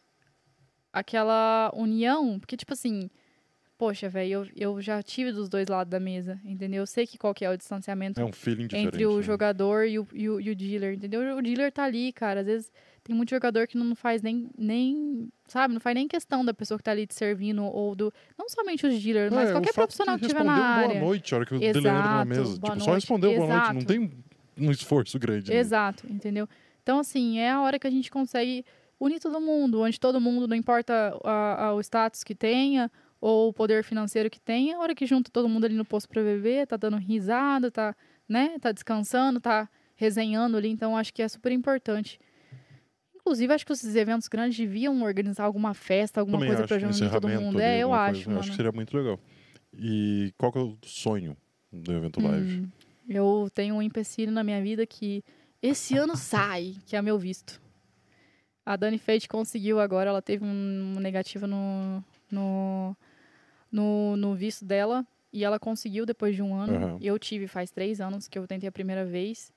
aquela 0.91 1.71
união, 1.75 2.39
porque, 2.39 2.55
tipo 2.57 2.73
assim, 2.73 3.09
poxa, 3.77 4.09
velho, 4.09 4.31
eu, 4.31 4.47
eu 4.55 4.81
já 4.81 5.01
tive 5.03 5.31
dos 5.31 5.49
dois 5.49 5.67
lados 5.67 5.91
da 5.91 5.99
mesa, 5.99 6.39
entendeu? 6.43 6.79
Eu 6.83 6.87
sei 6.87 7.05
que 7.05 7.17
qual 7.17 7.33
que 7.33 7.45
é 7.45 7.49
o 7.49 7.57
distanciamento 7.57 8.19
É 8.19 8.23
um 8.23 8.31
entre 8.73 9.05
o 9.05 9.17
né? 9.17 9.21
jogador 9.21 9.85
e 9.85 9.99
o, 9.99 10.07
e, 10.13 10.29
o, 10.29 10.39
e 10.39 10.49
o 10.49 10.55
dealer, 10.55 10.93
entendeu? 10.95 11.37
O 11.37 11.41
dealer 11.41 11.71
tá 11.71 11.83
ali, 11.83 12.11
cara. 12.11 12.39
Às 12.39 12.45
vezes 12.45 12.71
tem 13.07 13.15
muito 13.15 13.29
jogador 13.29 13.65
que 13.67 13.77
não 13.77 13.95
faz 13.95 14.21
nem, 14.21 14.49
nem, 14.57 15.29
sabe, 15.47 15.73
não 15.73 15.79
faz 15.79 15.95
nem 15.95 16.09
questão 16.09 16.43
da 16.43 16.53
pessoa 16.53 16.77
que 16.77 16.83
tá 16.83 16.91
ali 16.91 17.07
te 17.07 17.15
servindo, 17.15 17.63
ou 17.63 17.95
do. 17.95 18.13
Não 18.37 18.49
somente 18.49 18.85
os 18.85 19.01
dealers, 19.01 19.31
mas 19.33 19.47
É, 19.49 19.51
qualquer 19.53 19.69
o 19.69 19.73
fato 19.73 19.85
profissional 19.85 20.19
que 20.19 20.25
estiver 20.25 20.43
na 20.43 20.53
área. 20.53 20.87
Boa 20.99 20.99
noite, 21.05 21.33
a 21.33 21.37
hora 21.37 21.45
que 21.45 21.55
o 21.55 21.59
dealer 21.59 21.77
entra 21.77 21.89
na 21.91 22.21
Exato, 22.21 22.27
mesa. 22.27 22.53
Tipo, 22.55 22.67
só 22.67 22.75
noite, 22.75 22.95
responder 22.95 23.27
boa 23.37 23.47
noite, 23.47 23.73
não 23.73 23.77
exato. 23.81 23.85
tem 23.85 24.11
um 24.59 24.71
esforço 24.71 25.17
grande. 25.17 25.49
né? 25.51 25.57
Exato, 25.57 26.05
entendeu? 26.11 26.49
Então, 26.83 26.99
assim, 26.99 27.39
é 27.39 27.49
a 27.51 27.61
hora 27.61 27.79
que 27.79 27.87
a 27.87 27.89
gente 27.89 28.11
consegue 28.11 28.65
unir 28.99 29.19
todo 29.21 29.39
mundo, 29.39 29.81
onde 29.81 29.97
todo 29.99 30.19
mundo, 30.19 30.45
não 30.47 30.55
importa 30.57 31.17
a- 31.23 31.65
a- 31.67 31.73
o 31.75 31.79
status 31.79 32.23
que 32.25 32.35
tenha 32.35 32.91
ou 33.21 33.49
o 33.49 33.53
poder 33.53 33.83
financeiro 33.85 34.29
que 34.29 34.39
tenha, 34.41 34.73
é 34.73 34.75
a 34.75 34.79
hora 34.79 34.93
que 34.93 35.05
junta 35.05 35.31
todo 35.31 35.47
mundo 35.47 35.63
ali 35.65 35.75
no 35.75 35.85
posto 35.85 36.09
pra 36.09 36.21
beber, 36.21 36.67
tá 36.67 36.75
dando 36.77 36.97
risada, 36.97 37.71
tá, 37.71 37.95
né, 38.27 38.57
tá 38.59 38.71
descansando, 38.73 39.39
tá 39.39 39.69
resenhando 39.95 40.57
ali, 40.57 40.69
então 40.69 40.95
acho 40.97 41.13
que 41.13 41.21
é 41.21 41.27
super 41.27 41.51
importante. 41.51 42.19
Inclusive, 43.27 43.53
acho 43.53 43.65
que 43.65 43.73
esses 43.73 43.93
eventos 43.93 44.29
grandes 44.29 44.57
deviam 44.57 45.01
organizar 45.03 45.43
alguma 45.43 45.73
festa, 45.73 46.21
alguma 46.21 46.39
Também 46.39 46.55
coisa 46.55 46.75
um 46.75 46.79
reunir 46.79 47.11
todo 47.11 47.27
mundo. 47.27 47.59
É, 47.59 47.79
eu 47.79 47.93
acho, 47.93 48.13
coisa. 48.13 48.29
mano. 48.29 48.39
Acho 48.39 48.49
que 48.51 48.55
seria 48.55 48.71
muito 48.71 48.95
legal. 48.95 49.19
E 49.77 50.33
qual 50.37 50.49
que 50.49 50.57
é 50.57 50.61
o 50.61 50.77
sonho 50.83 51.35
do 51.69 51.91
evento 51.91 52.21
live? 52.21 52.61
Hum, 52.61 52.69
eu 53.09 53.49
tenho 53.53 53.75
um 53.75 53.81
empecilho 53.81 54.31
na 54.31 54.45
minha 54.45 54.61
vida 54.61 54.85
que 54.85 55.25
esse 55.61 55.97
ano 55.97 56.15
sai, 56.15 56.75
que 56.85 56.95
é 56.95 57.01
meu 57.01 57.19
visto. 57.19 57.61
A 58.65 58.77
Dani 58.77 58.97
Fate 58.97 59.27
conseguiu 59.27 59.81
agora, 59.81 60.09
ela 60.09 60.21
teve 60.21 60.45
um 60.45 60.95
negativo 60.99 61.47
no, 61.47 62.01
no, 62.31 62.95
no, 63.69 64.15
no 64.15 64.35
visto 64.35 64.63
dela 64.63 65.05
e 65.33 65.43
ela 65.43 65.59
conseguiu 65.59 66.05
depois 66.05 66.33
de 66.33 66.41
um 66.41 66.55
ano. 66.55 66.73
Aham. 66.73 66.97
Eu 67.01 67.19
tive 67.19 67.45
faz 67.45 67.71
três 67.71 67.99
anos 67.99 68.29
que 68.29 68.39
eu 68.39 68.47
tentei 68.47 68.69
a 68.69 68.71
primeira 68.71 69.05
vez, 69.05 69.51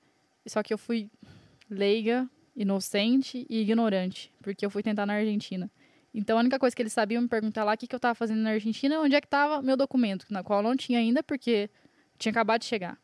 só 0.45 0.61
que 0.61 0.73
eu 0.73 0.77
fui 0.77 1.09
leiga, 1.69 2.29
inocente 2.55 3.45
e 3.49 3.61
ignorante, 3.61 4.31
porque 4.41 4.65
eu 4.65 4.69
fui 4.69 4.83
tentar 4.83 5.05
na 5.05 5.13
Argentina. 5.13 5.69
Então 6.13 6.37
a 6.37 6.41
única 6.41 6.59
coisa 6.59 6.75
que 6.75 6.81
eles 6.81 6.93
sabiam 6.93 7.21
me 7.21 7.27
perguntar 7.27 7.63
lá, 7.63 7.73
o 7.73 7.77
que, 7.77 7.87
que 7.87 7.95
eu 7.95 7.97
estava 7.97 8.13
fazendo 8.13 8.41
na 8.41 8.51
Argentina, 8.51 8.99
onde 8.99 9.15
é 9.15 9.21
que 9.21 9.27
estava 9.27 9.61
meu 9.61 9.77
documento, 9.77 10.25
na 10.29 10.43
qual 10.43 10.59
eu 10.59 10.63
não 10.63 10.75
tinha 10.75 10.99
ainda, 10.99 11.23
porque 11.23 11.69
tinha 12.17 12.31
acabado 12.31 12.61
de 12.61 12.67
chegar. 12.67 12.97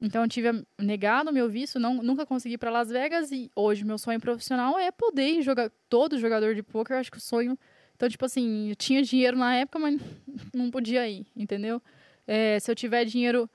Então 0.00 0.22
eu 0.22 0.28
tive 0.28 0.64
negado 0.78 1.32
meu 1.32 1.48
visto, 1.48 1.78
não, 1.78 2.02
nunca 2.02 2.24
consegui 2.24 2.56
para 2.56 2.70
Las 2.70 2.88
Vegas 2.88 3.30
e 3.30 3.50
hoje 3.54 3.84
meu 3.84 3.98
sonho 3.98 4.18
profissional 4.18 4.78
é 4.78 4.90
poder 4.90 5.42
jogar 5.42 5.70
todo 5.88 6.18
jogador 6.18 6.54
de 6.54 6.62
poker, 6.62 6.96
acho 6.96 7.10
que 7.10 7.18
o 7.18 7.20
sonho. 7.20 7.56
Então 7.94 8.08
tipo 8.08 8.24
assim, 8.24 8.70
eu 8.70 8.76
tinha 8.76 9.02
dinheiro 9.02 9.36
na 9.36 9.54
época, 9.54 9.78
mas 9.78 10.00
não 10.54 10.70
podia 10.70 11.06
ir, 11.08 11.26
entendeu? 11.36 11.80
É, 12.26 12.58
se 12.58 12.70
eu 12.70 12.74
tiver 12.74 13.04
dinheiro, 13.04 13.48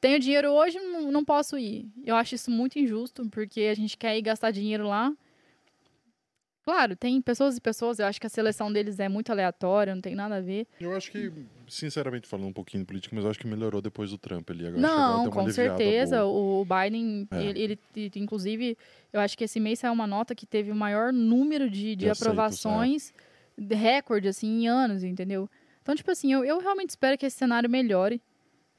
tenho 0.00 0.18
dinheiro 0.18 0.50
hoje, 0.50 0.78
não, 0.78 1.24
posso 1.24 1.58
ir. 1.58 1.88
Eu 2.04 2.16
acho 2.16 2.34
isso 2.34 2.50
muito 2.50 2.78
injusto, 2.78 3.28
porque 3.30 3.62
a 3.62 3.74
gente 3.74 3.96
quer 3.96 4.16
ir 4.16 4.22
gastar 4.22 4.50
dinheiro 4.50 4.86
lá. 4.88 5.12
Claro, 6.62 6.94
tem 6.94 7.20
pessoas 7.22 7.56
e 7.56 7.60
pessoas, 7.60 7.98
eu 7.98 8.06
acho 8.06 8.20
que 8.20 8.26
a 8.26 8.30
seleção 8.30 8.70
deles 8.72 9.00
é 9.00 9.08
muito 9.08 9.32
aleatória, 9.32 9.94
não 9.94 10.02
tem 10.02 10.14
nada 10.14 10.36
a 10.36 10.40
ver. 10.40 10.66
Eu 10.78 10.94
acho 10.94 11.10
que, 11.10 11.32
sinceramente 11.66 12.28
falando 12.28 12.48
um 12.48 12.52
pouquinho 12.52 12.82
de 12.82 12.86
política, 12.86 13.16
mas 13.16 13.24
eu 13.24 13.30
acho 13.30 13.40
que 13.40 13.46
melhorou 13.46 13.80
depois 13.80 14.10
do 14.10 14.18
Trump 14.18 14.48
ali. 14.50 14.66
Agora 14.66 14.80
Não, 14.80 15.30
com 15.30 15.48
certeza. 15.50 16.22
boa. 16.22 16.60
O 16.60 16.64
Biden, 16.64 17.26
É. 17.30 17.42
ele, 17.42 17.78
ele- 17.96 18.10
inclusive, 18.16 18.76
eu 19.12 19.20
acho 19.20 19.36
que 19.38 19.44
esse 19.44 19.58
mês 19.58 19.78
saiu 19.80 19.92
uma 19.92 20.06
nota 20.06 20.34
que 20.34 20.46
teve 20.46 20.70
o 20.70 20.76
maior 20.76 21.12
número 21.12 21.68
de, 21.68 21.96
de 21.96 22.08
aceitos, 22.08 22.22
aprovações, 22.22 23.12
de 23.56 23.74
recorde, 23.74 24.28
assim, 24.28 24.46
em 24.64 24.68
anos, 24.68 25.02
entendeu? 25.02 25.48
Então, 25.82 25.94
tipo 25.94 26.10
assim, 26.10 26.30
eu, 26.32 26.44
eu 26.44 26.58
realmente 26.60 26.90
espero 26.90 27.16
que 27.18 27.24
esse 27.26 27.36
cenário 27.38 27.68
melhore. 27.70 28.20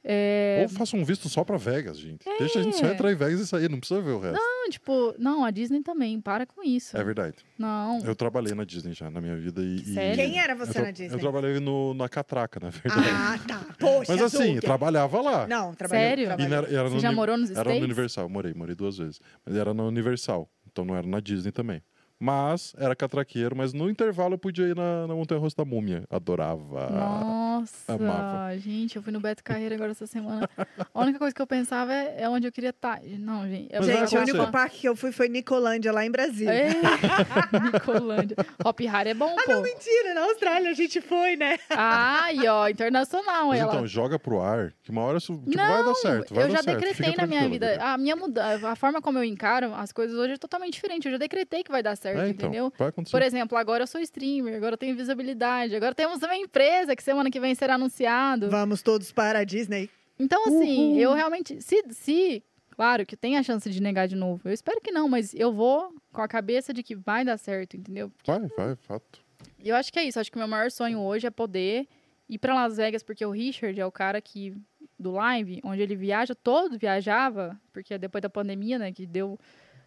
É, 0.04 0.62
Ou 0.64 0.70
faça 0.70 0.98
um 0.98 1.06
visto 1.06 1.30
só 1.30 1.44
pra 1.44 1.58
Vegas, 1.58 2.00
gente. 2.00 2.26
Deixa 2.40 2.60
a 2.60 2.64
gente 2.64 2.76
só 2.76 2.88
entrar 2.88 3.12
em 3.12 3.16
Vegas 3.16 3.40
e 3.40 3.46
sair, 3.46 3.70
não 3.70 3.78
precisa 3.80 4.02
ver 4.02 4.12
o 4.12 4.20
resto. 4.20 4.34
não, 4.42 4.70
tipo, 4.70 5.14
não, 5.20 5.46
a 5.46 5.52
Disney 5.52 5.82
também, 5.84 6.20
para 6.20 6.46
com 6.48 6.64
isso. 6.64 6.98
É 6.98 7.04
verdade. 7.04 7.36
Não, 7.58 8.00
Eu 8.04 8.16
trabalhei 8.16 8.56
na 8.56 8.64
Disney 8.64 8.94
já, 8.94 9.12
na 9.12 9.22
minha 9.22 9.36
vida. 9.38 9.62
E, 9.62 9.76
e- 9.76 9.94
Sério? 9.94 10.16
Quem 10.16 10.40
era 10.40 10.56
você 10.56 10.74
tra- 10.74 10.84
na 10.86 10.92
Disney? 10.92 11.16
Eu 11.16 11.20
trabalhei 11.20 11.60
no, 11.60 11.94
na 11.94 12.10
Catraca, 12.10 12.60
na 12.60 12.70
verdade. 12.70 13.08
Ah, 13.14 13.40
tá. 13.48 13.66
Poxa, 13.80 14.12
mas 14.14 14.22
assim, 14.24 14.46
Zucker. 14.56 14.62
trabalhava 14.62 15.22
lá. 15.22 15.48
Não, 15.48 15.74
trabalhou. 15.76 16.04
Sério? 16.04 16.28
E 16.40 16.48
na- 16.48 16.56
era 16.58 16.90
você 16.90 16.96
no 16.96 17.00
já 17.00 17.10
Uni- 17.10 17.16
morou 17.16 17.38
nos 17.38 17.52
Era 17.52 17.60
States? 17.62 17.80
no 17.80 17.86
Universal, 17.86 18.28
morei, 18.30 18.54
morei 18.56 18.76
duas 18.76 18.98
vezes. 18.98 19.20
Mas 19.46 19.56
era 19.56 19.72
na 19.74 19.84
Universal, 19.84 20.50
então 20.72 20.84
não 20.84 20.96
era 20.96 21.06
na 21.06 21.20
Disney 21.20 21.52
também. 21.52 21.82
Mas 22.24 22.76
era 22.78 22.96
catraqueiro, 22.96 23.56
mas 23.56 23.74
no 23.74 23.90
intervalo 23.90 24.36
eu 24.36 24.38
podia 24.38 24.66
ir 24.68 24.76
na, 24.76 25.08
na 25.08 25.16
Montanha 25.16 25.42
Russa 25.42 25.56
da 25.58 25.66
Múmia. 25.66 26.04
Adorava. 26.08 26.88
Nossa, 26.92 27.94
amava. 27.94 28.56
gente, 28.60 28.96
eu 28.96 29.02
fui 29.02 29.12
no 29.12 29.20
Beto 29.20 29.44
Carreira 29.44 29.74
agora 29.74 29.90
essa 29.90 30.06
semana. 30.06 30.48
A 30.94 31.02
única 31.02 31.18
coisa 31.18 31.34
que 31.34 31.42
eu 31.42 31.48
pensava 31.48 31.92
é, 31.92 32.22
é 32.22 32.30
onde 32.30 32.46
eu 32.48 32.52
queria 32.52 32.70
estar. 32.70 33.02
Não, 33.18 33.48
gente. 33.50 33.74
eu- 33.74 33.82
vai 33.82 33.98
Gente, 34.08 34.16
o 34.16 34.22
único 34.22 34.52
parque 34.52 34.82
que 34.82 34.88
eu 34.88 34.96
fui 34.96 35.12
foi 35.12 35.30
Nicolândia, 35.30 35.92
lá 35.92 36.06
em 36.06 36.12
Brasília. 36.12 36.54
É, 36.54 36.70
Nicolândia. 37.74 38.38
Hop 38.64 38.80
Hari 38.82 39.10
é 39.10 39.14
bom, 39.16 39.36
Ah, 39.38 39.44
pô. 39.46 39.52
não, 39.54 39.62
mentira. 39.64 40.14
Na 40.14 40.22
Austrália 40.26 40.70
a 40.70 40.74
gente 40.74 41.02
foi, 41.02 41.36
né? 41.36 41.58
Ai, 41.72 42.48
ó, 42.48 42.68
internacional 42.68 43.48
Mas 43.48 43.60
ela. 43.62 43.74
então, 43.74 43.88
joga 43.88 44.20
pro 44.20 44.42
ar, 44.42 44.74
que 44.84 44.92
uma 44.92 45.02
hora 45.02 45.18
isso 45.18 45.34
tipo, 45.40 45.58
não, 45.58 45.68
vai 45.74 45.84
dar 45.84 45.96
certo. 45.96 46.34
Vai 46.36 46.44
eu 46.44 46.48
dar 46.50 46.58
já 46.58 46.64
certo, 46.64 46.78
decretei 46.80 47.10
fica 47.12 47.22
na 47.22 47.28
minha 47.28 47.50
vida. 47.50 47.78
A 47.84 47.98
minha 47.98 48.16
muda, 48.16 48.60
a 48.70 48.76
forma 48.76 49.02
como 49.02 49.18
eu 49.18 49.24
encaro 49.24 49.74
as 49.74 49.92
coisas 49.92 50.16
hoje 50.18 50.34
é 50.34 50.38
totalmente 50.38 50.74
diferente. 50.74 51.06
Eu 51.08 51.12
já 51.14 51.18
decretei 51.18 51.64
que 51.64 51.72
vai 51.72 51.82
dar 51.82 51.96
certo, 51.96 52.11
É, 52.18 52.30
então, 52.30 52.50
entendeu? 52.50 52.74
vai 52.78 52.90
acontecer. 52.90 53.12
Por 53.12 53.22
exemplo, 53.22 53.58
agora 53.58 53.84
eu 53.84 53.88
sou 53.88 54.02
streamer, 54.02 54.56
agora 54.56 54.74
eu 54.74 54.78
tenho 54.78 54.96
visibilidade, 54.96 55.76
agora 55.76 55.94
temos 55.96 56.22
uma 56.22 56.36
empresa 56.36 56.96
que 56.96 57.04
semana 57.04 57.30
que 57.30 57.40
vem 57.40 57.56
será 57.56 57.76
anunciado. 57.76 58.50
Vamos 58.50 58.82
todos 58.82 59.12
para 59.12 59.40
a 59.40 59.44
Disney. 59.44 59.90
Então, 60.20 60.46
assim, 60.48 60.98
eu 60.98 61.14
realmente. 61.14 61.62
Se, 61.62 61.84
se, 61.90 62.44
claro, 62.72 63.06
que 63.06 63.18
tem 63.18 63.38
a 63.38 63.44
chance 63.44 63.70
de 63.70 63.82
negar 63.82 64.08
de 64.08 64.16
novo. 64.16 64.42
Eu 64.46 64.54
espero 64.54 64.80
que 64.80 64.92
não, 64.92 65.10
mas 65.10 65.34
eu 65.34 65.52
vou 65.52 65.94
com 66.12 66.22
a 66.22 66.28
cabeça 66.28 66.74
de 66.74 66.84
que 66.84 66.96
vai 66.96 67.26
dar 67.26 67.38
certo, 67.38 67.76
entendeu? 67.76 68.12
Vai, 68.26 68.40
vai, 68.56 68.76
fato. 68.76 69.20
E 69.60 69.70
eu 69.70 69.76
acho 69.76 69.92
que 69.92 70.00
é 70.00 70.04
isso. 70.04 70.20
Acho 70.20 70.32
que 70.32 70.38
o 70.38 70.40
meu 70.40 70.48
maior 70.48 70.70
sonho 70.70 71.00
hoje 71.00 71.26
é 71.26 71.32
poder 71.32 71.88
ir 72.30 72.38
para 72.38 72.54
Las 72.54 72.78
Vegas, 72.78 73.04
porque 73.04 73.26
o 73.26 73.32
Richard 73.32 73.80
é 73.80 73.86
o 73.86 73.92
cara 73.92 74.22
que 74.22 74.56
do 74.98 75.12
live, 75.12 75.60
onde 75.64 75.82
ele 75.82 75.96
viaja, 75.96 76.36
todo 76.36 76.78
viajava, 76.78 77.60
porque 77.74 77.98
depois 77.98 78.22
da 78.22 78.30
pandemia, 78.30 78.78
né, 78.78 78.92
que 78.92 79.06
deu 79.06 79.38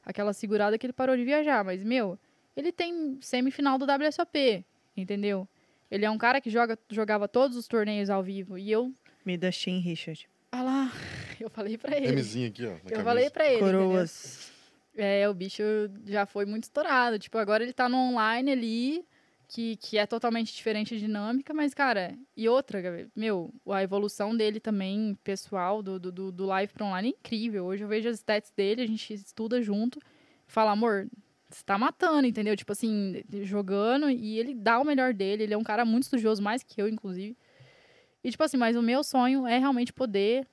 aquela 0.05 0.33
segurada 0.33 0.79
que 0.79 0.87
ele 0.87 0.93
parou 0.93 1.17
de 1.17 1.25
viajar. 1.25 1.65
Mas, 1.65 1.83
meu, 1.83 2.19
ele 2.57 2.73
tem 2.73 3.19
semifinal 3.21 3.79
do 3.79 3.85
WSOP, 3.87 4.65
entendeu? 4.97 5.49
Ele 5.91 6.05
é 6.05 6.11
um 6.11 6.19
cara 6.19 6.41
que 6.41 6.51
joga, 6.51 6.79
jogava 6.91 7.29
todos 7.29 7.57
os 7.57 7.67
torneios 7.69 8.11
ao 8.11 8.23
vivo. 8.23 8.59
E 8.59 8.71
eu. 8.71 8.93
Midas 9.25 9.57
Team 9.63 9.81
Richard. 9.81 10.29
Ah 10.51 10.63
lá, 10.63 10.93
eu 11.41 11.51
falei 11.51 11.77
pra 11.79 11.97
ele. 11.97 12.13
Mzinho 12.13 12.49
aqui, 12.49 12.65
ó. 12.67 12.71
Eu 12.71 12.79
camisa. 12.81 13.05
falei 13.05 13.31
pra 13.31 13.47
ele. 13.47 13.57
entendeu? 13.63 13.81
Coroas. 13.81 14.53
É, 14.97 15.29
o 15.29 15.35
bicho 15.35 15.63
já 16.07 16.25
foi 16.27 16.45
muito 16.47 16.65
estourado. 16.65 17.19
Tipo, 17.19 17.39
agora 17.39 17.63
ele 17.65 17.73
tá 17.73 17.89
no 17.89 17.97
online 17.97 18.53
ali, 18.53 19.05
que, 19.55 19.77
que 19.77 19.97
é 19.97 20.05
totalmente 20.05 20.53
diferente 20.53 20.97
a 20.97 20.99
dinâmica, 20.99 21.55
mas, 21.55 21.73
cara, 21.73 22.19
e 22.37 22.49
outra, 22.49 23.09
meu, 23.15 23.55
a 23.71 23.85
evolução 23.85 24.37
dele 24.37 24.59
também, 24.59 25.17
pessoal, 25.23 25.81
do, 25.81 25.97
do, 25.97 26.33
do- 26.33 26.45
live 26.45 26.73
pra 26.73 26.85
online 26.85 27.11
é 27.11 27.11
incrível. 27.13 27.67
Hoje 27.67 27.85
eu 27.85 27.89
vejo 27.89 28.09
as 28.09 28.17
stats 28.17 28.51
dele, 28.51 28.83
a 28.83 28.87
gente 28.87 29.15
estuda 29.15 29.63
junto, 29.63 30.01
fala, 30.49 30.73
amor, 30.73 31.09
você 31.49 31.63
tá 31.65 31.79
matando, 31.79 32.27
entendeu? 32.27 32.57
Tipo 32.57 32.73
assim, 32.73 33.23
jogando, 33.45 34.11
e 34.11 34.41
ele 34.41 34.55
dá 34.55 34.81
o 34.81 34.85
melhor 34.85 35.15
dele, 35.15 35.45
ele 35.45 35.55
é 35.55 35.57
um 35.57 35.63
cara 35.63 35.85
muito 35.85 36.03
estudioso, 36.03 36.43
mais 36.43 36.65
que 36.65 36.83
eu, 36.83 36.89
inclusive. 36.89 37.37
E, 38.25 38.33
tipo 38.33 38.43
assim, 38.43 38.57
mas 38.57 38.75
o 38.75 38.83
meu 38.83 39.05
sonho 39.05 39.47
é 39.47 39.57
realmente 39.57 39.93
poder 39.93 40.49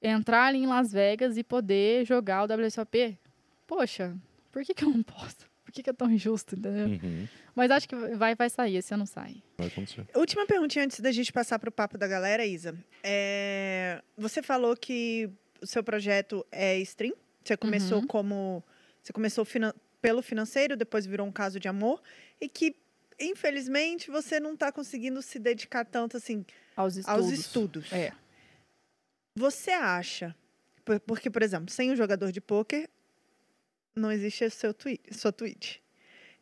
entrar 0.00 0.46
ali 0.46 0.58
em 0.58 0.66
Las 0.66 0.92
Vegas 0.92 1.36
e 1.36 1.42
poder 1.42 2.06
jogar 2.06 2.44
o 2.44 2.46
WSOP 2.46 3.18
poxa, 3.66 4.16
por 4.52 4.62
que, 4.62 4.72
que 4.72 4.84
eu 4.84 4.90
não 4.90 5.02
posso? 5.02 5.52
Por 5.74 5.78
que, 5.78 5.82
que 5.82 5.90
é 5.90 5.92
tão 5.92 6.08
injusto, 6.08 6.54
entendeu? 6.54 6.86
Uhum. 6.86 7.26
Mas 7.52 7.68
acho 7.72 7.88
que 7.88 7.96
vai, 7.96 8.36
vai 8.36 8.48
sair, 8.48 8.76
esse 8.76 8.94
ano 8.94 9.08
sai. 9.08 9.42
Vai 9.58 9.66
acontecer. 9.66 10.06
Última 10.14 10.46
perguntinha 10.46 10.84
antes 10.84 11.00
da 11.00 11.10
gente 11.10 11.32
passar 11.32 11.58
para 11.58 11.68
o 11.68 11.72
papo 11.72 11.98
da 11.98 12.06
galera, 12.06 12.46
Isa. 12.46 12.76
É, 13.02 14.00
Você 14.16 14.40
falou 14.40 14.76
que 14.76 15.28
o 15.60 15.66
seu 15.66 15.82
projeto 15.82 16.46
é 16.52 16.78
stream. 16.78 17.12
Você 17.42 17.56
começou 17.56 17.98
Uhum. 18.02 18.06
como. 18.06 18.62
Você 19.02 19.12
começou 19.12 19.44
finan- 19.44 19.74
pelo 20.00 20.22
financeiro, 20.22 20.76
depois 20.76 21.04
virou 21.06 21.26
um 21.26 21.32
caso 21.32 21.58
de 21.58 21.66
amor. 21.66 22.00
E 22.40 22.48
que, 22.48 22.76
infelizmente, 23.18 24.12
você 24.12 24.38
não 24.38 24.54
está 24.54 24.70
conseguindo 24.70 25.20
se 25.22 25.40
dedicar 25.40 25.84
tanto 25.84 26.16
assim 26.18 26.46
Aos 26.76 26.94
estudos. 26.96 27.20
aos 27.24 27.32
estudos. 27.32 27.92
É. 27.92 28.12
Você 29.36 29.72
acha. 29.72 30.36
por- 30.84 31.00
Porque, 31.00 31.28
por 31.30 31.42
exemplo, 31.42 31.68
sem 31.70 31.90
um 31.90 31.96
jogador 31.96 32.30
de 32.30 32.40
pôquer, 32.40 32.88
não 33.94 34.10
existe 34.10 34.48
seu 34.50 34.74
tweet, 34.74 35.02
sua 35.12 35.32
Twitch. 35.32 35.76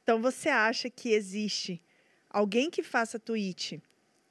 Então, 0.02 0.20
você 0.20 0.48
acha 0.48 0.90
que 0.90 1.10
existe 1.10 1.80
alguém 2.28 2.70
que 2.70 2.82
faça 2.82 3.18
Twitch 3.18 3.74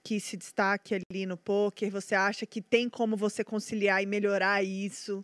que 0.04 0.20
se 0.20 0.36
destaque 0.36 0.96
ali 0.96 1.26
no 1.26 1.38
poker? 1.38 1.90
Você 1.92 2.16
acha 2.16 2.46
que 2.46 2.62
tem 2.62 2.90
como 2.90 3.16
você 3.16 3.44
conciliar 3.44 4.02
e 4.02 4.06
melhorar 4.06 4.64
isso? 4.64 5.24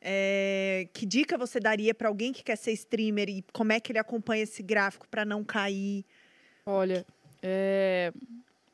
É, 0.00 0.88
que 0.92 1.06
dica 1.06 1.38
você 1.38 1.60
daria 1.60 1.94
para 1.94 2.08
alguém 2.08 2.32
que 2.32 2.42
quer 2.42 2.56
ser 2.56 2.72
streamer 2.72 3.28
e 3.28 3.44
como 3.52 3.72
é 3.72 3.78
que 3.78 3.92
ele 3.92 3.98
acompanha 3.98 4.42
esse 4.42 4.62
gráfico 4.62 5.06
para 5.08 5.24
não 5.24 5.44
cair? 5.44 6.04
Olha, 6.66 7.06
é... 7.40 8.12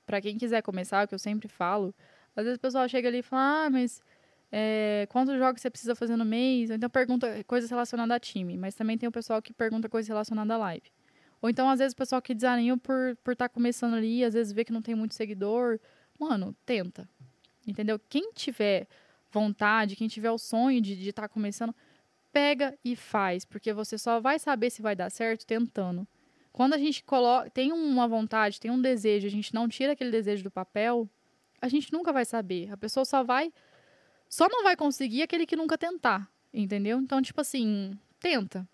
para 0.07 0.21
quem 0.21 0.39
quiser 0.39 0.63
começar, 0.63 1.05
o 1.05 1.09
que 1.09 1.15
eu 1.15 1.19
sempre 1.19 1.49
falo, 1.49 1.95
às 2.35 2.45
vezes 2.45 2.57
o 2.57 2.61
pessoal 2.61 2.89
chega 2.89 3.09
ali 3.09 3.19
e 3.19 3.23
fala, 3.23 3.67
ah, 3.67 3.71
mas 3.71 4.01
é, 4.51 5.07
quantos 5.11 5.37
jogos 5.37 5.61
você 5.61 5.71
precisa 5.71 5.95
fazer 5.95 6.17
no 6.17 6.25
mês? 6.25 6.71
Ou 6.71 6.77
então 6.77 6.89
pergunta 6.89 7.43
coisas 7.45 7.69
relacionadas 7.69 8.17
a 8.17 8.21
time, 8.21 8.57
mas 8.57 8.75
também 8.75 8.97
tem 8.97 9.09
o 9.09 9.13
pessoal 9.13 9.43
que 9.43 9.53
pergunta 9.53 9.89
coisas 9.89 10.09
relacionadas 10.09 10.51
a 10.51 10.59
live. 10.59 10.91
Ou 11.41 11.49
então, 11.49 11.69
às 11.69 11.79
vezes, 11.79 11.93
o 11.93 11.97
pessoal 11.97 12.21
que 12.21 12.35
desanima 12.35 12.77
por 12.77 13.11
estar 13.11 13.23
por 13.23 13.37
tá 13.37 13.49
começando 13.49 13.95
ali, 13.95 14.25
às 14.25 14.35
vezes 14.35 14.53
vê 14.53 14.65
que 14.65 14.73
não 14.73 14.83
tem 14.83 14.95
muito 14.95 15.15
seguidor. 15.15 15.79
Mano, 16.19 16.55
tenta. 16.67 17.09
Entendeu? 17.67 18.01
Quem 18.09 18.33
tiver 18.33 18.89
vontade, 19.31 19.95
quem 19.95 20.09
tiver 20.09 20.31
o 20.31 20.39
sonho 20.39 20.81
de 20.81 21.09
estar 21.09 21.29
começando, 21.29 21.75
pega 22.33 22.77
e 22.85 22.97
faz, 22.97 23.45
porque 23.45 23.73
você 23.73 23.97
só 23.99 24.21
vai 24.21 24.39
saber 24.39 24.71
se 24.71 24.83
vai 24.83 24.97
dar 24.97 25.11
certo 25.11 25.47
tentando. 25.47 26.07
Quando 26.53 26.75
a 26.75 26.79
gente 26.79 27.05
coloca, 27.05 27.51
tem 27.51 27.73
uma 27.73 28.09
vontade, 28.09 28.59
tem 28.59 28.71
um 28.71 28.81
desejo, 28.81 29.27
a 29.27 29.31
gente 29.31 29.55
não 29.55 29.69
tira 29.69 29.93
aquele 29.93 30.11
desejo 30.11 30.43
do 30.43 30.51
papel, 30.51 31.09
a 31.61 31.69
gente 31.69 31.93
nunca 31.93 32.13
vai 32.13 32.25
saber. 32.25 32.73
A 32.73 32.77
pessoa 32.77 33.05
só 33.05 33.23
vai 33.23 33.53
só 34.29 34.49
não 34.49 34.63
vai 34.63 34.77
conseguir 34.77 35.23
aquele 35.23 35.47
que 35.47 35.57
nunca 35.57 35.79
tentar, 35.79 36.29
entendeu? 36.53 36.99
Então, 36.99 37.21
tipo 37.23 37.41
assim, 37.41 37.99
tenta. 38.21 38.67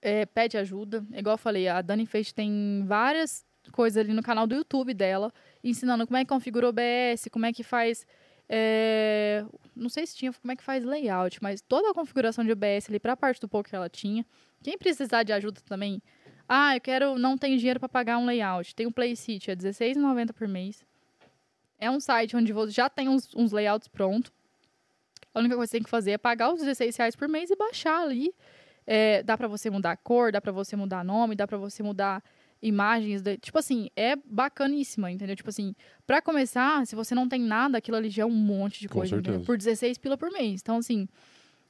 É, 0.00 0.24
pede 0.24 0.56
ajuda. 0.56 1.04
Igual 1.12 1.34
eu 1.34 1.38
falei, 1.38 1.68
a 1.68 1.82
Dani 1.82 2.06
fez 2.06 2.32
tem 2.32 2.84
várias 2.86 3.44
coisas 3.72 3.98
ali 4.02 4.14
no 4.14 4.22
canal 4.22 4.46
do 4.46 4.54
YouTube 4.54 4.94
dela, 4.94 5.32
ensinando 5.62 6.06
como 6.06 6.16
é 6.16 6.24
que 6.24 6.28
configura 6.28 6.66
o 6.66 6.70
OBS, 6.70 7.28
como 7.30 7.44
é 7.46 7.52
que 7.52 7.62
faz. 7.62 8.06
é, 8.48 9.44
Não 9.76 9.88
sei 9.88 10.06
se 10.06 10.16
tinha 10.16 10.32
como 10.32 10.52
é 10.52 10.56
que 10.56 10.62
faz 10.62 10.84
layout, 10.84 11.42
mas 11.42 11.60
toda 11.60 11.90
a 11.90 11.94
configuração 11.94 12.44
de 12.44 12.52
OBS 12.52 12.88
ali 12.88 12.98
pra 12.98 13.16
parte 13.16 13.40
do 13.40 13.48
poker 13.48 13.74
ela 13.74 13.88
tinha. 13.88 14.24
Quem 14.62 14.78
precisar 14.78 15.22
de 15.22 15.32
ajuda 15.32 15.60
também. 15.66 16.02
Ah, 16.48 16.74
eu 16.74 16.80
quero. 16.80 17.18
Não 17.18 17.38
tenho 17.38 17.56
dinheiro 17.58 17.78
para 17.78 17.88
pagar 17.88 18.18
um 18.18 18.26
layout. 18.26 18.74
Tem 18.74 18.86
um 18.86 18.92
Playcity, 18.92 19.50
é 19.50 19.54
R$16,90 19.54 20.32
por 20.32 20.48
mês. 20.48 20.84
É 21.78 21.90
um 21.90 22.00
site 22.00 22.36
onde 22.36 22.52
já 22.70 22.90
tem 22.90 23.08
uns, 23.08 23.34
uns 23.34 23.52
layouts 23.52 23.88
prontos. 23.88 24.32
A 25.34 25.38
única 25.40 25.54
coisa 25.56 25.68
que 25.68 25.70
você 25.70 25.76
tem 25.78 25.84
que 25.84 25.90
fazer 25.90 26.10
é 26.12 26.18
pagar 26.18 26.52
os 26.52 26.60
16 26.60 26.96
reais 26.96 27.14
por 27.16 27.28
mês 27.28 27.50
e 27.50 27.56
baixar 27.56 28.02
ali. 28.02 28.32
É, 28.86 29.22
dá 29.22 29.36
pra 29.36 29.46
você 29.46 29.70
mudar 29.70 29.92
a 29.92 29.96
cor, 29.96 30.32
dá 30.32 30.40
pra 30.40 30.50
você 30.52 30.74
mudar 30.74 31.04
nome, 31.04 31.36
dá 31.36 31.46
pra 31.46 31.56
você 31.58 31.82
mudar 31.82 32.22
imagens. 32.62 33.22
de- 33.22 33.38
tipo 33.38 33.58
assim, 33.58 33.88
é 33.96 34.16
bacaníssima, 34.16 35.10
entendeu? 35.10 35.34
Tipo 35.36 35.48
assim, 35.50 35.74
pra 36.06 36.20
começar, 36.20 36.86
se 36.86 36.94
você 36.94 37.14
não 37.14 37.28
tem 37.28 37.40
nada, 37.40 37.78
aquilo 37.78 37.96
ali 37.96 38.10
já 38.10 38.22
é 38.22 38.26
um 38.26 38.30
monte 38.30 38.80
de 38.80 38.88
coisa. 38.88 39.16
Por 39.46 39.56
16 39.56 39.96
pila 39.98 40.18
por 40.18 40.30
mês. 40.30 40.60
Então, 40.60 40.76
assim, 40.78 41.08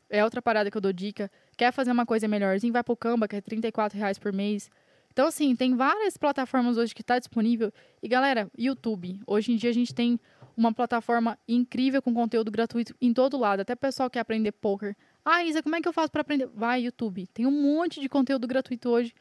é 0.09 0.25
outra 0.25 0.41
parada 0.43 0.71
que 0.71 0.77
eu 0.77 0.81
dou 0.81 0.93
dica. 0.93 1.31
Quer 1.57 1.73
fazer 1.73 1.93
uma 1.93 2.07
coisa 2.07 2.27
melhorzinha, 2.27 2.73
vai 2.73 2.83
pro 2.83 2.97
Canva, 2.97 3.29
que 3.29 3.37
é 3.37 3.41
34 3.41 3.97
reais 3.99 4.19
por 4.19 4.33
mês. 4.33 4.71
Então, 5.13 5.27
assim, 5.27 5.55
tem 5.55 5.77
várias 5.77 6.17
plataformas 6.17 6.77
hoje 6.77 6.95
que 6.95 7.03
tá 7.03 7.19
disponível. 7.19 7.73
E, 8.03 8.09
galera, 8.09 8.49
YouTube. 8.57 9.21
Hoje 9.27 9.53
em 9.53 9.57
dia 9.57 9.71
a 9.71 9.75
gente 9.75 9.95
tem 9.95 10.19
uma 10.57 10.73
plataforma 10.73 11.39
incrível 11.49 12.01
com 12.03 12.13
conteúdo 12.15 12.51
gratuito 12.51 12.95
em 13.01 13.13
todo 13.13 13.39
lado. 13.39 13.61
Até 13.61 13.75
pessoal 13.75 14.09
que 14.11 14.15
quer 14.15 14.21
aprender 14.21 14.53
poker. 14.53 14.97
Ah, 15.25 15.45
Isa, 15.45 15.63
como 15.63 15.77
é 15.77 15.81
que 15.81 15.89
eu 15.89 15.93
faço 15.93 16.11
pra 16.11 16.21
aprender? 16.23 16.47
Vai, 16.55 16.83
YouTube. 16.83 17.27
Tem 17.29 17.47
um 17.47 17.51
monte 17.51 18.01
de 18.01 18.09
conteúdo 18.09 18.47
gratuito 18.47 18.89
hoje. 18.89 19.15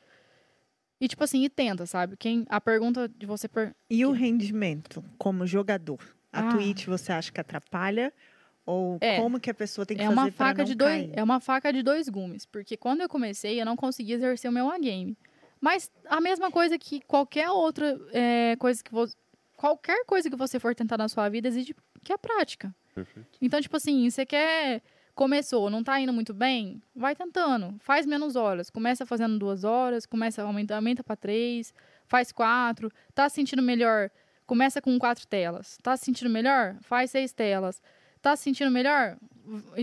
E, 1.02 1.08
tipo 1.08 1.24
assim, 1.24 1.44
e 1.44 1.50
tenta, 1.50 1.86
sabe? 1.86 2.18
Quem, 2.18 2.46
a 2.50 2.60
pergunta 2.60 3.08
de 3.08 3.26
você... 3.26 3.48
Per... 3.48 3.74
E 3.90 4.06
o 4.06 4.12
rendimento 4.12 5.04
como 5.18 5.46
jogador? 5.48 6.00
A 6.32 6.48
Ah. 6.50 6.52
Twitch 6.52 6.86
você 6.86 7.12
acha 7.12 7.32
que 7.32 7.40
atrapalha? 7.40 8.14
Ou 8.66 8.98
É. 9.02 9.18
como 9.20 9.40
que 9.40 9.50
a 9.50 9.54
pessoa 9.54 9.86
tem 9.86 9.98
que 9.98 10.04
é 10.04 10.06
fazer 10.06 10.20
uma 10.20 10.32
faca 10.32 10.64
de 10.64 10.76
dois 10.76 10.92
cair? 10.92 11.12
é 11.14 11.24
uma 11.24 11.40
faca 11.40 11.74
de 11.74 11.82
dois 11.82 12.08
gumes 12.08 12.46
porque 12.46 12.78
quando 12.78 13.02
eu 13.02 13.10
comecei 13.10 13.60
eu 13.60 13.66
não 13.66 13.76
conseguia 13.76 14.14
exercer 14.16 14.48
o 14.52 14.54
meu 14.54 14.70
A 14.70 14.78
game 14.78 15.18
mas 15.60 15.90
a 16.06 16.22
mesma 16.22 16.52
coisa 16.52 16.78
que 16.78 17.02
qualquer 17.02 17.50
outra 17.50 18.00
é, 18.14 18.56
coisa 18.58 18.84
que 18.84 18.92
você 18.92 19.16
qualquer 19.60 20.06
coisa 20.06 20.30
que 20.30 20.38
você 20.38 20.58
for 20.58 20.74
tentar 20.74 20.98
na 20.98 21.10
sua 21.10 21.28
vida 21.28 21.50
exige 21.50 21.76
que 22.02 22.14
é 22.14 22.18
prática. 22.18 22.74
Perfeito. 22.96 23.30
então 23.42 23.62
tipo 23.62 23.76
assim 23.76 24.10
você 24.10 24.26
quer 24.26 24.82
começou 25.14 25.70
não 25.70 25.84
tá 25.84 26.00
indo 26.00 26.14
muito 26.14 26.34
bem? 26.34 26.82
Vai 26.96 27.14
tentando. 27.14 27.76
Faz 27.80 28.06
menos 28.06 28.38
horas. 28.38 28.70
Começa 28.70 29.06
fazendo 29.06 29.38
duas 29.38 29.66
horas 29.66 30.06
começa 30.06 30.42
aumenta 30.42 30.78
aumenta 30.78 31.04
para 31.04 31.18
três 31.18 31.74
faz 32.08 32.32
quatro. 32.32 32.90
Tá 33.14 33.28
se 33.28 33.36
sentindo 33.36 33.62
melhor? 33.62 34.10
Começa 34.48 34.82
com 34.82 34.98
quatro 34.98 35.28
telas. 35.28 35.78
Tá 35.84 35.98
se 35.98 36.06
sentindo 36.06 36.30
melhor? 36.30 36.78
Faz 36.82 37.12
seis 37.12 37.34
telas. 37.34 37.82
Tá 38.22 38.36
se 38.38 38.44
sentindo 38.44 38.72
melhor? 38.72 39.18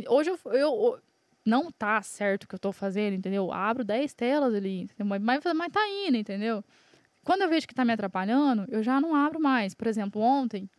Hoje 0.08 0.30
eu, 0.30 0.38
eu 0.52 1.00
não 1.44 1.70
tá 1.70 2.00
certo 2.00 2.44
o 2.44 2.48
que 2.48 2.55
eu 2.55 2.58
tô 2.58 2.72
fazendo, 2.72 3.14
entendeu? 3.14 3.52
Abro 3.52 3.84
10 3.84 4.12
telas 4.14 4.55
ali, 4.55 4.80
entendeu? 4.80 5.06
mas, 5.06 5.22
mas, 5.22 5.55
mas 5.55 5.72
tá 5.72 5.80
indo, 5.88 6.16
entendeu? 6.16 6.64
Quando 7.26 7.42
eu 7.42 7.48
vejo 7.48 7.66
que 7.66 7.74
tá 7.74 7.84
me 7.84 7.92
atrapalhando, 7.92 8.64
eu 8.68 8.82
já 8.84 9.00
não 9.00 9.14
abro 9.16 9.40
mais. 9.40 9.74
Por 9.74 9.88
exemplo, 9.88 10.22
ontem 10.22 10.70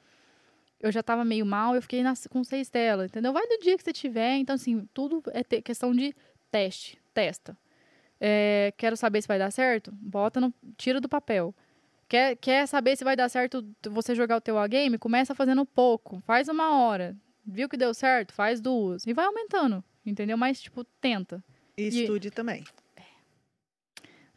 eu 0.79 0.91
já 0.91 1.03
tava 1.03 1.25
meio 1.25 1.45
mal, 1.45 1.75
eu 1.75 1.81
fiquei 1.81 2.01
nas, 2.01 2.25
com 2.27 2.41
seis 2.43 2.69
telas, 2.69 3.11
entendeu? 3.11 3.33
Vai 3.33 3.45
do 3.47 3.59
dia 3.59 3.75
que 3.77 3.83
você 3.83 3.91
tiver, 3.91 4.37
então 4.37 4.55
assim, 4.55 4.87
tudo 4.93 5.21
é 5.33 5.43
te- 5.43 5.61
questão 5.61 5.91
de 5.93 6.15
teste, 6.49 6.97
testa. 7.13 7.57
É, 8.19 8.73
quero 8.77 8.95
saber 8.95 9.21
se 9.21 9.27
vai 9.27 9.37
dar 9.37 9.51
certo? 9.51 9.91
Bota 9.91 10.39
no, 10.39 10.53
tira 10.77 11.01
do 11.01 11.09
papel. 11.09 11.53
Quer, 12.07 12.37
quer 12.37 12.65
saber 12.65 12.95
se 12.95 13.03
vai 13.03 13.15
dar 13.17 13.27
certo 13.27 13.67
você 13.89 14.15
jogar 14.15 14.37
o 14.37 14.41
teu 14.41 14.57
A-game? 14.57 14.97
Começa 14.97 15.35
fazendo 15.35 15.65
pouco, 15.65 16.21
faz 16.25 16.47
uma 16.47 16.79
hora. 16.79 17.13
Viu 17.45 17.67
que 17.67 17.75
deu 17.75 17.93
certo? 17.93 18.33
Faz 18.33 18.61
duas. 18.61 19.05
E 19.05 19.13
vai 19.13 19.25
aumentando, 19.25 19.83
entendeu? 20.05 20.37
Mas, 20.37 20.61
tipo, 20.61 20.85
tenta. 21.01 21.43
E 21.77 21.83
e- 21.83 21.87
estude 21.87 22.31
também. 22.31 22.63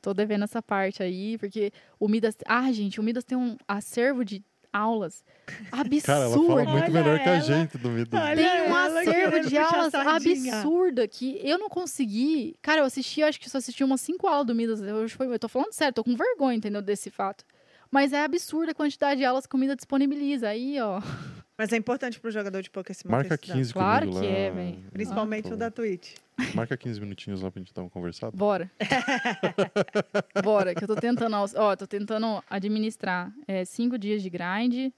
Tô 0.01 0.15
devendo 0.15 0.45
essa 0.45 0.63
parte 0.63 1.03
aí, 1.03 1.37
porque 1.39 1.73
o 1.99 2.09
Midas... 2.09 2.37
Ah, 2.47 2.71
gente, 2.73 3.01
o 3.01 3.03
Midas 3.03 3.25
tem 3.25 3.37
um 3.37 3.57
acervo 3.69 4.25
de 4.25 4.45
aulas 4.73 5.25
absurdo. 5.71 6.07
Cara, 6.07 6.25
ela 6.25 6.37
fala 6.37 6.65
muito 6.65 6.85
Olha 6.85 6.91
melhor 6.91 7.19
que 7.19 7.29
a 7.29 7.41
gente 7.41 7.79
do 7.79 7.91
Midas. 7.91 8.21
Olha 8.21 8.37
Tem 8.37 8.71
um 8.71 8.77
acervo 8.77 9.49
de 9.49 9.59
aulas 9.59 9.95
absurda 9.95 11.09
que 11.09 11.41
eu 11.43 11.59
não 11.59 11.69
consegui. 11.69 12.57
Cara, 12.63 12.81
eu 12.81 12.85
assisti, 12.85 13.23
acho 13.23 13.41
que 13.41 13.51
só 13.51 13.59
assisti 13.59 13.83
umas 13.85 14.01
cinco 14.01 14.27
aulas 14.27 14.47
do 14.47 14.55
Midas. 14.55 14.81
Eu, 14.81 15.07
eu 15.07 15.39
tô 15.39 15.49
falando 15.49 15.73
sério, 15.73 15.95
tô 15.95 16.05
com 16.05 16.17
vergonha, 16.17 16.57
entendeu? 16.57 16.83
Desse 16.83 17.11
fato. 17.11 17.45
Mas 17.91 18.13
é 18.13 18.23
absurda 18.25 18.73
a 18.73 18.75
quantidade 18.75 19.19
de 19.19 19.25
aulas 19.25 19.45
que 19.47 19.51
a 19.51 19.53
comida 19.53 19.75
disponibiliza. 19.75 20.49
Aí, 20.49 20.81
ó. 20.81 21.01
Mas 21.59 21.73
é 21.73 21.77
importante 21.77 22.19
pro 22.19 22.31
jogador 22.31 22.63
de 22.63 22.71
poker 22.71 22.95
se 22.95 23.07
manter 23.07 23.17
Marca 23.29 23.35
estudando. 23.35 23.57
15 23.59 23.73
Claro 23.75 24.09
que 24.11 24.15
lá. 24.17 24.25
é, 24.25 24.51
véi. 24.51 24.85
Principalmente 24.93 25.51
Ah, 25.51 25.55
o 25.55 25.57
da 25.57 25.71
Twitch. 25.71 26.15
Marca 26.55 26.75
15 26.77 27.01
minutinhos 27.01 27.43
lá 27.43 27.51
pra 27.51 27.61
gente 27.61 27.75
dar 27.75 27.83
uma 27.83 27.91
conversada. 27.91 28.35
Bora. 28.37 28.71
Bora, 30.43 30.75
que 30.75 30.85
eu 30.85 30.89
tô 30.89 30.97
tentando. 30.97 31.37
Ó, 31.57 31.77
tô 31.77 31.87
tentando 31.87 32.43
administrar 32.49 33.33
é, 33.47 33.65
cinco 33.65 33.99
dias 33.99 34.23
de 34.23 34.31
grind. 34.31 34.93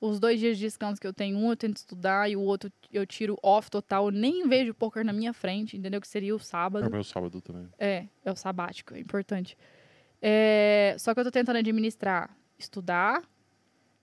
Os 0.00 0.20
dois 0.20 0.38
dias 0.38 0.56
de 0.56 0.62
descanso 0.64 1.00
que 1.00 1.06
eu 1.08 1.12
tenho, 1.12 1.36
um 1.36 1.50
eu 1.50 1.56
tento 1.56 1.76
estudar 1.78 2.30
e 2.30 2.36
o 2.36 2.40
outro 2.40 2.70
eu 2.92 3.04
tiro 3.04 3.36
off 3.42 3.68
total. 3.68 4.06
Eu 4.06 4.10
nem 4.12 4.46
vejo 4.48 4.72
poker 4.72 5.04
na 5.04 5.12
minha 5.12 5.32
frente, 5.32 5.76
entendeu? 5.76 6.00
Que 6.00 6.06
seria 6.06 6.32
o 6.34 6.38
É 6.38 6.40
sábado. 6.42 6.86
o 6.86 6.90
meu 6.90 7.02
sábado 7.02 7.40
também. 7.40 7.68
É, 7.78 8.04
é 8.24 8.30
o 8.30 8.36
sabático, 8.36 8.94
é 8.94 9.00
importante. 9.00 9.56
É, 10.22 10.94
só 11.00 11.12
que 11.14 11.18
eu 11.20 11.24
tô 11.24 11.32
tentando 11.32 11.56
administrar, 11.58 12.30
estudar, 12.58 13.22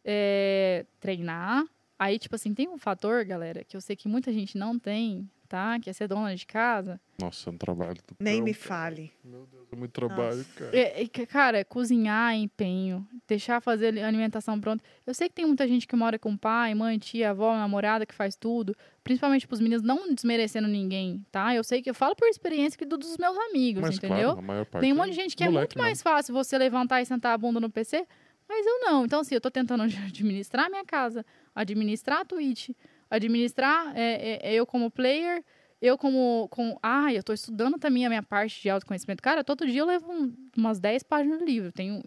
é, 0.03 0.85
treinar. 0.99 1.65
Aí, 1.97 2.19
tipo 2.19 2.35
assim, 2.35 2.53
tem 2.53 2.67
um 2.67 2.77
fator, 2.77 3.23
galera, 3.23 3.63
que 3.63 3.75
eu 3.75 3.81
sei 3.81 3.95
que 3.95 4.07
muita 4.07 4.31
gente 4.33 4.57
não 4.57 4.77
tem, 4.77 5.29
tá? 5.47 5.79
Que 5.79 5.89
é 5.89 5.93
ser 5.93 6.09
dona 6.09 6.35
de 6.35 6.45
casa. 6.45 6.99
Nossa, 7.17 7.49
é 7.49 7.53
um 7.53 7.57
trabalho 7.57 7.95
do 7.95 8.15
Nem 8.19 8.41
me 8.41 8.53
cara. 8.53 8.65
fale. 8.67 9.13
Meu 9.23 9.47
Deus, 9.49 9.65
é 9.71 9.75
muito 9.77 9.91
trabalho, 9.93 10.37
Nossa. 10.39 10.49
cara. 10.55 10.77
É, 10.77 11.03
é 11.03 11.07
que, 11.07 11.25
cara, 11.25 11.63
cozinhar 11.63 12.33
é 12.33 12.35
empenho, 12.35 13.07
deixar 13.25 13.61
fazer 13.61 13.87
ali- 13.87 14.01
alimentação 14.01 14.59
pronta. 14.59 14.83
Eu 15.07 15.13
sei 15.13 15.29
que 15.29 15.35
tem 15.35 15.45
muita 15.45 15.65
gente 15.69 15.87
que 15.87 15.95
mora 15.95 16.19
com 16.19 16.35
pai, 16.35 16.75
mãe, 16.75 16.99
tia, 16.99 17.29
avó, 17.29 17.55
namorada 17.55 18.05
que 18.05 18.13
faz 18.13 18.35
tudo, 18.35 18.75
principalmente 19.01 19.47
pros 19.47 19.61
meninos, 19.61 19.81
não 19.81 20.13
desmerecendo 20.13 20.67
ninguém, 20.67 21.25
tá? 21.31 21.55
Eu 21.55 21.63
sei 21.63 21.81
que 21.81 21.89
eu 21.89 21.95
falo 21.95 22.13
por 22.13 22.27
experiência 22.27 22.77
que 22.77 22.83
do- 22.85 22.97
dos 22.97 23.17
meus 23.17 23.37
amigos, 23.49 23.81
Mas 23.83 23.95
entendeu? 23.95 24.33
claro, 24.33 24.39
a 24.39 24.41
maior 24.41 24.65
parte 24.65 24.81
Tem 24.81 24.91
um 24.91 24.97
monte 24.97 25.11
de 25.11 25.15
gente 25.15 25.33
que 25.37 25.45
é 25.45 25.49
muito 25.49 25.77
mais 25.77 26.01
fácil 26.01 26.33
você 26.33 26.57
levantar 26.57 27.01
e 27.01 27.05
sentar 27.05 27.33
a 27.33 27.37
bunda 27.37 27.61
no 27.61 27.69
PC, 27.69 28.05
mas 28.47 28.65
eu 28.65 28.79
não. 28.81 29.05
Então, 29.05 29.19
assim, 29.19 29.35
eu 29.35 29.41
tô 29.41 29.49
tentando 29.51 29.83
administrar 30.05 30.69
minha 30.69 30.85
casa, 30.85 31.25
administrar 31.53 32.21
a 32.21 32.25
Twitch, 32.25 32.69
administrar 33.09 33.95
é, 33.95 34.39
é, 34.41 34.53
eu 34.53 34.65
como 34.65 34.89
player, 34.91 35.43
eu 35.81 35.97
como. 35.97 36.47
Com, 36.49 36.77
ah, 36.81 37.13
eu 37.13 37.23
tô 37.23 37.33
estudando 37.33 37.77
também 37.77 38.05
a 38.05 38.09
minha 38.09 38.23
parte 38.23 38.61
de 38.61 38.69
autoconhecimento. 38.69 39.21
Cara, 39.21 39.43
todo 39.43 39.65
dia 39.65 39.81
eu 39.81 39.85
levo 39.85 40.11
um- 40.11 40.33
umas 40.57 40.79
10 40.79 41.03
páginas 41.03 41.39
do 41.39 41.45
livro. 41.45 41.71
Tenho, 41.71 42.01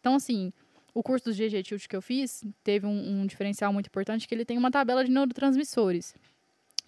então, 0.00 0.14
assim, 0.14 0.52
o 0.94 1.02
curso 1.02 1.26
do 1.26 1.32
GG 1.32 1.62
Tilt 1.62 1.86
que 1.86 1.96
eu 1.96 2.02
fiz 2.02 2.42
teve 2.64 2.86
um, 2.86 3.20
um 3.20 3.26
diferencial 3.26 3.72
muito 3.72 3.86
importante, 3.86 4.26
que 4.26 4.34
ele 4.34 4.44
tem 4.44 4.58
uma 4.58 4.70
tabela 4.70 5.04
de 5.04 5.10
neurotransmissores. 5.10 6.14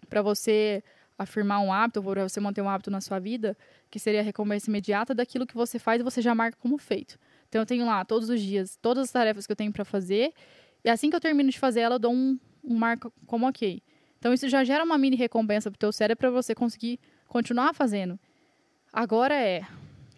Para 0.09 0.23
você 0.23 0.83
afirmar 1.19 1.61
um 1.61 1.73
hábito, 1.73 2.03
para 2.03 2.27
você 2.29 2.41
manter 2.41 2.63
um 2.63 2.69
hábito 2.69 2.91
na 2.91 3.01
sua 3.01 3.19
vida, 3.19 3.57
que 3.91 3.99
seria 3.99 4.21
a 4.21 4.23
recompensa 4.23 4.71
imediata 4.71 5.15
daquilo 5.15 5.47
que 5.47 5.55
você 5.55 5.79
faz 5.79 6.01
e 6.01 6.05
você 6.05 6.23
já 6.23 6.35
marca 6.35 6.57
como 6.59 6.79
feito. 6.79 7.19
Então 7.51 7.61
eu 7.63 7.67
tenho 7.67 7.85
lá 7.85 8.05
todos 8.05 8.31
os 8.31 8.41
dias, 8.41 8.79
todas 8.81 9.03
as 9.05 9.11
tarefas 9.13 9.45
que 9.45 9.51
eu 9.53 9.57
tenho 9.57 9.73
para 9.73 9.85
fazer, 9.85 10.33
e 10.85 10.89
assim 10.89 11.11
que 11.11 11.17
eu 11.17 11.21
termino 11.21 11.51
de 11.51 11.59
fazer 11.59 11.81
ela, 11.81 11.97
eu 11.97 11.99
dou 11.99 12.13
um, 12.15 12.39
um 12.65 12.77
marco 12.77 13.13
como 13.27 13.47
ok. 13.47 13.83
Então 14.19 14.33
isso 14.33 14.49
já 14.49 14.63
gera 14.63 14.85
uma 14.85 14.97
mini 14.97 15.17
recompensa 15.17 15.69
pro 15.69 15.79
teu 15.79 15.91
cérebro 15.93 16.21
para 16.21 16.31
você 16.31 16.55
conseguir 16.55 17.01
continuar 17.27 17.75
fazendo. 17.75 18.19
Agora 18.93 19.35
é, 19.35 19.63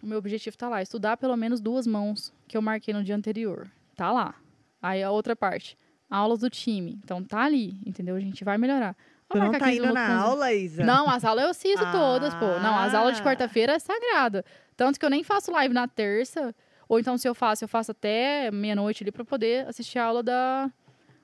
o 0.01 0.05
meu 0.05 0.17
objetivo 0.19 0.55
tá 0.57 0.69
lá, 0.69 0.81
estudar 0.81 1.17
pelo 1.17 1.35
menos 1.35 1.59
duas 1.59 1.87
mãos 1.87 2.31
que 2.47 2.55
eu 2.55 2.61
marquei 2.61 2.93
no 2.93 3.03
dia 3.03 3.15
anterior. 3.15 3.67
Tá 3.95 4.11
lá. 4.11 4.35
Aí 4.81 5.01
a 5.01 5.09
outra 5.09 5.35
parte, 5.35 5.77
aulas 6.09 6.39
do 6.39 6.49
time. 6.49 6.99
Então 7.03 7.23
tá 7.23 7.41
ali, 7.43 7.79
entendeu? 7.85 8.15
A 8.15 8.19
gente 8.19 8.43
vai 8.43 8.57
melhorar. 8.59 8.95
Tu 9.29 9.39
não 9.39 9.51
tá 9.51 9.59
15 9.59 9.77
indo 9.77 9.93
na 9.93 10.21
aula, 10.21 10.53
Isa? 10.53 10.83
não, 10.83 11.09
as 11.09 11.23
aulas 11.25 11.45
eu 11.45 11.49
assisto 11.49 11.91
todas, 11.91 12.35
pô. 12.35 12.45
Não, 12.59 12.77
as 12.77 12.93
aulas 12.93 13.15
de 13.15 13.21
Ah. 13.21 13.25
quarta-feira 13.25 13.73
é 13.73 13.79
sagrada. 13.79 14.45
Tanto 14.77 14.99
que 14.99 15.05
eu 15.05 15.09
nem 15.09 15.23
faço 15.23 15.51
live 15.51 15.73
na 15.73 15.87
terça. 15.87 16.53
Ou 16.93 16.99
então, 16.99 17.17
se 17.17 17.27
eu 17.27 17.33
faço, 17.33 17.63
eu 17.63 17.67
faço 17.67 17.91
até 17.91 18.51
meia-noite 18.51 19.03
ali 19.03 19.11
pra 19.11 19.25
poder 19.25 19.67
assistir 19.67 19.97
a 19.97 20.05
aula 20.05 20.21
da, 20.21 20.71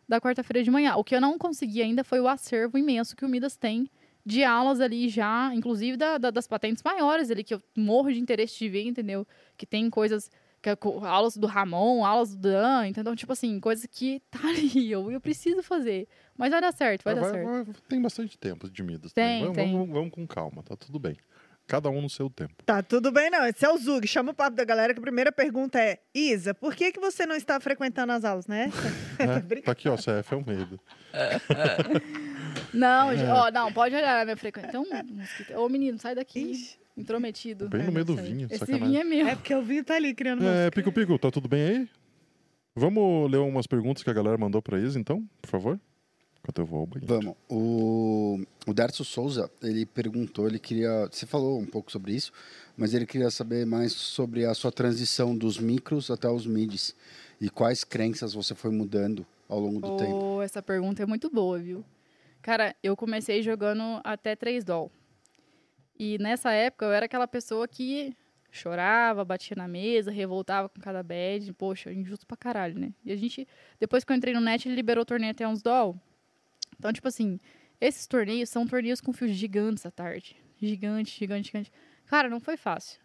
da 0.08 0.20
quarta-feira 0.20 0.64
de 0.64 0.72
manhã. 0.72 0.96
O 0.96 1.04
que 1.04 1.16
eu 1.16 1.22
não 1.22 1.38
consegui 1.38 1.82
ainda 1.82 2.04
foi 2.04 2.20
o 2.20 2.28
acervo 2.28 2.78
imenso 2.78 3.16
que 3.16 3.24
o 3.24 3.30
Midas 3.30 3.56
tem 3.56 3.88
de 4.26 4.44
aulas 4.44 4.82
ali 4.82 5.08
já, 5.10 5.52
inclusive 5.54 5.96
da- 5.96 6.18
da- 6.18 6.32
das 6.32 6.48
patentes 6.48 6.84
maiores 6.84 7.30
ali, 7.32 7.44
que 7.44 7.54
eu 7.54 7.62
morro 7.76 8.12
de 8.12 8.20
interesse 8.20 8.58
de 8.58 8.68
ver, 8.70 8.84
entendeu? 8.86 9.26
Que 9.58 9.66
tem 9.66 9.90
coisas. 9.90 10.30
Que 10.62 10.70
é 10.72 10.78
aulas 11.08 11.38
do 11.38 11.48
Ramon, 11.48 12.04
aulas 12.04 12.36
do 12.36 12.42
Dan, 12.42 12.88
então, 12.88 13.16
tipo 13.16 13.32
assim, 13.32 13.60
coisas 13.62 13.86
que 13.86 14.22
tá 14.30 14.40
ali, 14.50 14.92
eu, 14.92 15.10
eu 15.10 15.22
preciso 15.22 15.64
fazer. 15.64 16.06
Mas 16.38 16.52
vai 16.52 16.60
dar 16.60 16.74
certo, 16.74 17.04
vai 17.04 17.14
Ah, 17.14 17.16
dar 17.16 17.22
vai- 17.22 17.32
certo. 17.32 17.48
vai- 17.48 17.66
tem 17.88 18.02
bastante 18.02 18.38
tempo 18.38 18.70
de 18.70 18.84
Midas. 18.84 19.14
Tem, 19.14 19.40
também. 19.40 19.42
Vamos, 19.46 19.56
tem. 19.56 19.72
Vamos, 19.72 19.90
vamos 19.90 20.12
com 20.12 20.28
calma, 20.28 20.62
tá 20.64 20.76
tudo 20.76 21.00
bem. 21.00 21.16
Cada 21.70 21.88
um 21.90 22.02
no 22.02 22.10
seu 22.10 22.30
tempo. 22.32 22.56
Tá 22.66 22.82
tudo 22.82 23.12
bem, 23.12 23.30
não. 23.30 23.46
Esse 23.46 23.64
é 23.64 23.70
o 23.72 23.78
Zug. 23.78 24.06
Chama 24.08 24.32
o 24.32 24.34
papo 24.34 24.56
da 24.58 24.66
galera, 24.66 24.92
que 24.92 25.00
a 25.00 25.04
primeira 25.04 25.32
pergunta 25.32 25.80
é: 25.80 26.00
Isa, 26.16 26.52
por 26.54 26.74
que, 26.76 26.92
que 26.92 27.00
você 27.00 27.26
não 27.28 27.36
está 27.36 27.60
frequentando 27.60 28.12
as 28.12 28.26
aulas, 28.26 28.48
né? 28.48 28.72
né? 29.20 29.62
tá 29.64 29.72
aqui, 29.72 29.88
ó, 29.88 29.96
CF 29.96 30.34
é 30.34 30.36
o 30.36 30.44
medo. 30.46 30.80
Não, 32.74 33.12
É. 33.12 33.32
ó, 33.32 33.52
não, 33.52 33.72
pode 33.72 33.96
olhar 33.96 34.24
minha 34.26 34.36
frequência. 34.38 34.70
Então, 34.70 34.86
mosquito. 35.14 35.54
Ô, 35.58 35.70
menino, 35.70 35.98
sai 36.00 36.16
daqui. 36.16 36.40
Ixi. 36.52 36.78
Intrometido. 36.98 37.70
Bem 37.70 37.82
É, 37.82 37.86
no 37.86 37.92
meio 37.92 38.06
do 38.06 38.16
vinho, 38.16 38.48
Esse 38.50 38.60
sacanagem. 38.60 38.88
vinho 38.90 39.00
é 39.02 39.04
meu. 39.04 39.28
É 39.28 39.36
porque 39.36 39.54
o 39.56 39.62
Vinho 39.62 39.84
tá 39.84 39.96
ali 39.96 40.14
criando 40.14 40.44
É, 40.44 40.50
música. 40.66 40.72
Pico 40.72 40.92
Pico, 40.92 41.18
tá 41.18 41.32
tudo 41.32 41.48
bem 41.48 41.62
aí? 41.62 41.90
Vamos 42.76 43.30
ler 43.32 43.38
umas 43.38 43.68
perguntas 43.68 44.04
que 44.04 44.10
a 44.10 44.14
galera 44.14 44.38
mandou 44.38 44.62
pra 44.62 44.78
Isa, 44.80 45.00
então, 45.00 45.24
por 45.42 45.50
favor? 45.50 45.80
Enquanto 46.42 46.60
eu 46.60 46.66
vou 46.66 46.80
ao 46.82 46.86
banheiro. 46.86 47.08
Vamos. 47.08 47.36
O, 47.50 48.42
o 48.66 48.74
Darcio 48.74 49.04
Souza, 49.04 49.52
ele 49.62 49.86
perguntou, 49.86 50.48
ele 50.48 50.60
queria. 50.60 51.08
Você 51.12 51.26
falou 51.26 51.60
um 51.60 51.66
pouco 51.66 51.92
sobre 51.92 52.14
isso, 52.14 52.32
mas 52.78 52.94
ele 52.94 53.06
queria 53.06 53.30
saber 53.30 53.66
mais 53.66 53.92
sobre 53.94 54.46
a 54.46 54.54
sua 54.54 54.72
transição 54.72 55.38
dos 55.38 55.60
micros 55.60 56.10
até 56.10 56.30
os 56.30 56.48
mids. 56.48 56.96
E 57.42 57.50
quais 57.50 57.84
crenças 57.84 58.34
você 58.34 58.56
foi 58.56 58.72
mudando 58.72 59.26
ao 59.50 59.60
longo 59.60 59.82
do 59.82 59.98
tempo. 59.98 60.36
Oh, 60.38 60.42
essa 60.42 60.62
pergunta 60.62 61.02
é 61.02 61.06
muito 61.06 61.30
boa, 61.30 61.58
viu? 61.58 61.84
Cara, 62.42 62.76
eu 62.84 62.96
comecei 62.96 63.42
jogando 63.42 64.00
até 64.04 64.36
3 64.36 64.64
doll. 64.64 64.92
E 65.98 66.18
nessa 66.20 66.52
época 66.54 66.86
eu 66.86 66.92
era 66.92 67.06
aquela 67.08 67.28
pessoa 67.28 67.68
que 67.68 68.16
chorava, 68.52 69.26
batia 69.26 69.56
na 69.56 69.68
mesa, 69.68 70.12
revoltava 70.12 70.70
com 70.70 70.80
cada 70.80 71.04
bad. 71.04 71.52
Poxa, 71.54 71.92
injusto 71.92 72.26
pra 72.26 72.38
caralho, 72.38 72.80
né? 72.80 72.94
E 73.04 73.12
a 73.12 73.16
gente, 73.16 73.48
depois 73.80 74.04
que 74.04 74.12
eu 74.12 74.16
entrei 74.16 74.34
no 74.34 74.40
net, 74.40 74.68
ele 74.68 74.76
liberou 74.76 75.02
o 75.02 75.06
torneio 75.06 75.32
até 75.32 75.48
uns 75.48 75.62
doll. 75.62 76.00
Então, 76.80 76.92
tipo 76.94 77.08
assim, 77.08 77.40
esses 77.80 78.08
torneios 78.08 78.50
são 78.50 78.66
torneios 78.66 79.02
com 79.02 79.14
fios 79.14 79.32
gigantes 79.32 79.86
à 79.86 79.92
tarde. 79.92 80.36
Gigante, 80.58 81.18
gigante, 81.18 81.48
gigante. 81.48 81.72
Cara, 82.06 82.30
não 82.30 82.40
foi 82.40 82.58
fácil. 82.58 83.00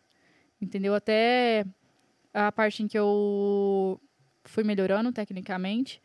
Entendeu? 0.61 0.94
Até 0.94 1.67
a 2.33 2.51
parte 2.51 2.83
em 2.83 2.89
que 2.89 2.99
eu 2.99 4.01
fui 4.44 4.65
melhorando 4.65 5.12
tecnicamente. 5.12 6.01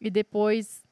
E 0.00 0.10
depois 0.10 0.84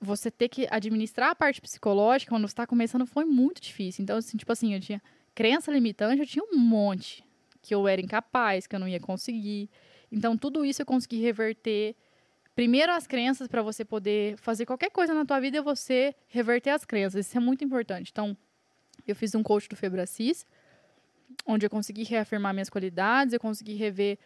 você 0.00 0.30
ter 0.30 0.48
que 0.48 0.66
administrar 0.70 1.30
a 1.30 1.34
parte 1.34 1.60
psicológica 1.60 2.30
quando 2.30 2.46
você 2.46 2.52
está 2.52 2.66
começando 2.66 3.06
foi 3.06 3.24
muito 3.24 3.62
difícil. 3.62 4.02
Então, 4.02 4.16
assim, 4.18 4.36
tipo 4.36 4.52
assim, 4.52 4.74
eu 4.74 4.80
tinha 4.80 5.00
crença 5.34 5.72
limitante, 5.72 6.20
eu 6.20 6.26
tinha 6.26 6.44
um 6.44 6.58
monte. 6.58 7.24
Que 7.62 7.74
eu 7.74 7.86
era 7.86 8.00
incapaz, 8.00 8.66
que 8.66 8.74
eu 8.74 8.80
não 8.80 8.88
ia 8.88 8.98
conseguir. 8.98 9.70
Então, 10.10 10.36
tudo 10.36 10.64
isso 10.64 10.82
eu 10.82 10.86
consegui 10.86 11.20
reverter. 11.20 11.94
Primeiro 12.54 12.92
as 12.92 13.06
crenças 13.06 13.48
para 13.48 13.62
você 13.62 13.84
poder 13.84 14.36
fazer 14.36 14.66
qualquer 14.66 14.90
coisa 14.90 15.14
na 15.14 15.24
tua 15.24 15.40
vida 15.40 15.58
é 15.58 15.62
você 15.62 16.14
reverter 16.28 16.70
as 16.70 16.84
crenças. 16.84 17.26
Isso 17.26 17.36
é 17.36 17.40
muito 17.40 17.64
importante. 17.64 18.10
Então, 18.12 18.36
eu 19.06 19.16
fiz 19.16 19.34
um 19.34 19.42
coach 19.42 19.68
do 19.68 19.76
Febracis, 19.76 20.46
onde 21.46 21.64
eu 21.64 21.70
consegui 21.70 22.04
reafirmar 22.04 22.52
minhas 22.52 22.68
qualidades, 22.68 23.32
eu 23.32 23.40
consegui 23.40 23.74
rever 23.74 24.18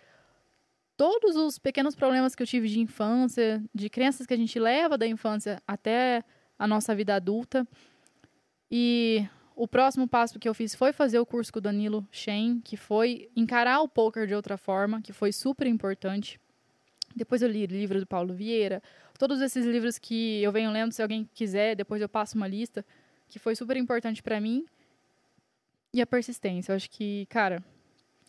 todos 0.97 1.37
os 1.37 1.59
pequenos 1.59 1.95
problemas 1.95 2.35
que 2.35 2.43
eu 2.43 2.47
tive 2.47 2.69
de 2.69 2.81
infância, 2.81 3.63
de 3.75 3.89
crenças 3.89 4.27
que 4.27 4.35
a 4.35 4.37
gente 4.37 4.59
leva 4.59 4.99
da 4.99 5.07
infância 5.07 5.63
até 5.67 6.25
a 6.59 6.67
nossa 6.67 6.95
vida 6.95 7.15
adulta. 7.15 7.67
E 8.71 9.25
o 9.55 9.69
próximo 9.69 10.09
passo 10.09 10.39
que 10.39 10.49
eu 10.49 10.55
fiz 10.55 10.75
foi 10.75 10.93
fazer 10.93 11.19
o 11.19 11.27
curso 11.27 11.53
com 11.53 11.59
o 11.59 11.63
Danilo 11.63 12.07
Shen, 12.11 12.61
que 12.61 12.77
foi 12.77 13.31
encarar 13.37 13.81
o 13.81 13.89
poker 13.89 14.27
de 14.27 14.35
outra 14.35 14.57
forma, 14.57 15.01
que 15.01 15.13
foi 15.13 15.33
super 15.33 15.67
importante. 15.67 16.41
Depois 17.17 17.41
eu 17.41 17.49
li 17.49 17.65
o 17.65 17.67
livro 17.67 17.99
do 17.99 18.07
Paulo 18.07 18.35
Vieira, 18.35 18.83
todos 19.19 19.41
esses 19.41 19.65
livros 19.65 19.99
que 19.99 20.43
eu 20.43 20.53
venho 20.53 20.71
lendo, 20.71 20.93
se 20.93 21.01
alguém 21.01 21.27
quiser, 21.35 21.75
depois 21.75 22.03
eu 22.03 22.09
passo 22.09 22.37
uma 22.37 22.47
lista, 22.47 22.85
que 23.27 23.39
foi 23.39 23.57
super 23.57 23.75
importante 23.79 24.23
para 24.23 24.39
mim. 24.39 24.67
E 25.95 26.03
a 26.03 26.07
persistência, 26.07 26.73
eu 26.73 26.77
acho 26.77 26.91
que, 26.91 27.25
cara, 27.31 27.65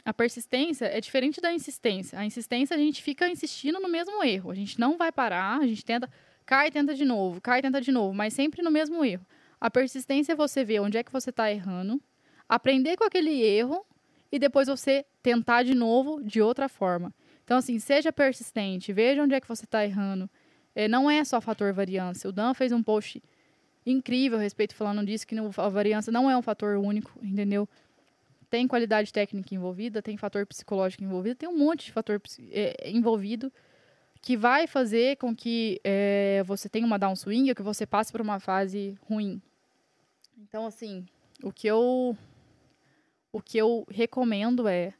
a 0.05 0.13
persistência 0.13 0.85
é 0.85 1.01
diferente 1.01 1.41
da 1.41 1.51
insistência. 1.51 2.17
A 2.17 2.23
insistência 2.25 2.77
a 2.77 2.79
gente 2.79 3.03
fica 3.03 3.27
insistindo 3.27 3.77
no 3.77 3.89
mesmo 3.89 4.23
erro. 4.23 4.51
A 4.51 4.55
gente 4.55 4.79
não 4.79 4.97
vai 4.97 5.11
parar, 5.11 5.59
a 5.59 5.67
gente 5.67 5.83
tenta, 5.83 6.09
cai, 6.45 6.71
tenta 6.71 6.95
de 6.95 7.03
novo, 7.03 7.41
cai, 7.41 7.61
tenta 7.61 7.81
de 7.81 7.91
novo, 7.91 8.13
mas 8.13 8.33
sempre 8.33 8.61
no 8.61 8.71
mesmo 8.71 9.03
erro. 9.03 9.25
A 9.59 9.69
persistência 9.69 10.31
é 10.31 10.35
você 10.35 10.63
ver 10.63 10.79
onde 10.79 10.97
é 10.97 11.03
que 11.03 11.11
você 11.11 11.29
está 11.29 11.51
errando, 11.51 12.01
aprender 12.47 12.95
com 12.95 13.03
aquele 13.03 13.41
erro 13.41 13.85
e 14.31 14.39
depois 14.39 14.69
você 14.69 15.05
tentar 15.21 15.63
de 15.63 15.75
novo 15.75 16.23
de 16.23 16.41
outra 16.41 16.69
forma. 16.69 17.13
Então, 17.47 17.59
assim, 17.59 17.79
seja 17.79 18.11
persistente, 18.11 18.91
veja 18.91 19.23
onde 19.23 19.33
é 19.33 19.39
que 19.39 19.47
você 19.47 19.63
está 19.63 19.85
errando. 19.85 20.29
É, 20.75 20.85
não 20.89 21.09
é 21.09 21.23
só 21.23 21.39
fator 21.39 21.71
variância. 21.71 22.29
O 22.29 22.33
Dan 22.33 22.53
fez 22.53 22.73
um 22.73 22.83
post 22.83 23.23
incrível 23.85 24.37
a 24.37 24.41
respeito 24.41 24.75
falando 24.75 25.05
disso, 25.05 25.25
que 25.25 25.33
a 25.37 25.69
variância 25.69 26.11
não 26.11 26.29
é 26.29 26.37
um 26.37 26.41
fator 26.41 26.75
único, 26.75 27.17
entendeu? 27.23 27.67
tem 28.49 28.67
qualidade 28.67 29.11
técnica 29.11 29.53
envolvida, 29.53 30.01
tem 30.01 30.17
fator 30.17 30.45
psicológico 30.45 31.03
envolvido, 31.03 31.35
tem 31.35 31.49
um 31.49 31.57
monte 31.57 31.85
de 31.85 31.91
fator 31.91 32.21
é, 32.51 32.89
envolvido 32.89 33.51
que 34.21 34.35
vai 34.35 34.67
fazer 34.67 35.17
com 35.17 35.35
que 35.35 35.79
é, 35.83 36.43
você 36.45 36.67
tenha 36.67 36.85
uma 36.85 36.97
downswing 36.97 37.49
ou 37.49 37.55
que 37.55 37.61
você 37.61 37.85
passe 37.85 38.11
por 38.11 38.21
uma 38.21 38.39
fase 38.39 38.97
ruim. 39.01 39.41
Então, 40.37 40.65
assim, 40.65 41.05
o 41.43 41.51
que 41.51 41.67
eu, 41.67 42.17
o 43.31 43.41
que 43.41 43.57
eu 43.57 43.85
recomendo 43.89 44.67
é 44.67 44.93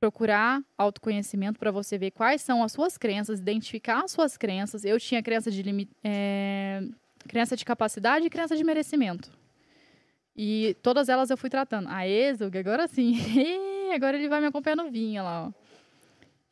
procurar 0.00 0.62
autoconhecimento 0.76 1.58
para 1.58 1.70
você 1.70 1.98
ver 1.98 2.12
quais 2.12 2.40
são 2.40 2.62
as 2.62 2.72
suas 2.72 2.96
crenças, 2.96 3.40
identificar 3.40 4.04
as 4.04 4.12
suas 4.12 4.36
crenças. 4.36 4.84
Eu 4.84 4.98
tinha 4.98 5.22
crença 5.22 5.50
de 5.50 5.62
limite, 5.62 5.92
é, 6.02 6.82
crença 7.26 7.56
de 7.56 7.64
capacidade 7.64 8.26
e 8.26 8.30
crença 8.30 8.56
de 8.56 8.64
merecimento. 8.64 9.30
E 10.36 10.76
todas 10.82 11.08
elas 11.08 11.30
eu 11.30 11.36
fui 11.36 11.50
tratando. 11.50 11.88
A 11.88 12.06
Exog, 12.06 12.56
agora 12.56 12.86
sim. 12.86 13.16
agora 13.92 14.16
ele 14.16 14.28
vai 14.28 14.40
me 14.40 14.46
acompanhar 14.46 14.76
no 14.76 14.90
vinho 14.90 15.22
lá, 15.22 15.48
ó. 15.48 15.52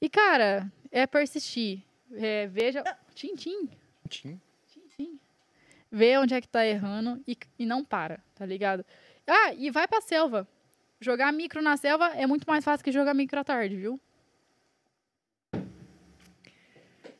E, 0.00 0.08
cara, 0.08 0.70
é 0.90 1.06
persistir. 1.06 1.82
É, 2.12 2.46
veja. 2.48 2.82
Tim, 3.14 3.34
tim. 3.34 3.68
Tim. 4.08 4.40
Tim, 4.96 5.20
Vê 5.90 6.18
onde 6.18 6.34
é 6.34 6.40
que 6.40 6.48
tá 6.48 6.66
errando 6.66 7.22
e, 7.26 7.36
e 7.58 7.64
não 7.64 7.84
para, 7.84 8.20
tá 8.34 8.44
ligado? 8.44 8.84
Ah, 9.26 9.54
e 9.54 9.70
vai 9.70 9.88
pra 9.88 10.00
selva. 10.00 10.46
Jogar 11.00 11.30
micro 11.32 11.60
na 11.60 11.76
selva 11.76 12.06
é 12.14 12.26
muito 12.26 12.44
mais 12.46 12.64
fácil 12.64 12.82
que 12.82 12.90
jogar 12.90 13.12
micro 13.12 13.38
à 13.38 13.44
tarde, 13.44 13.76
viu? 13.76 14.00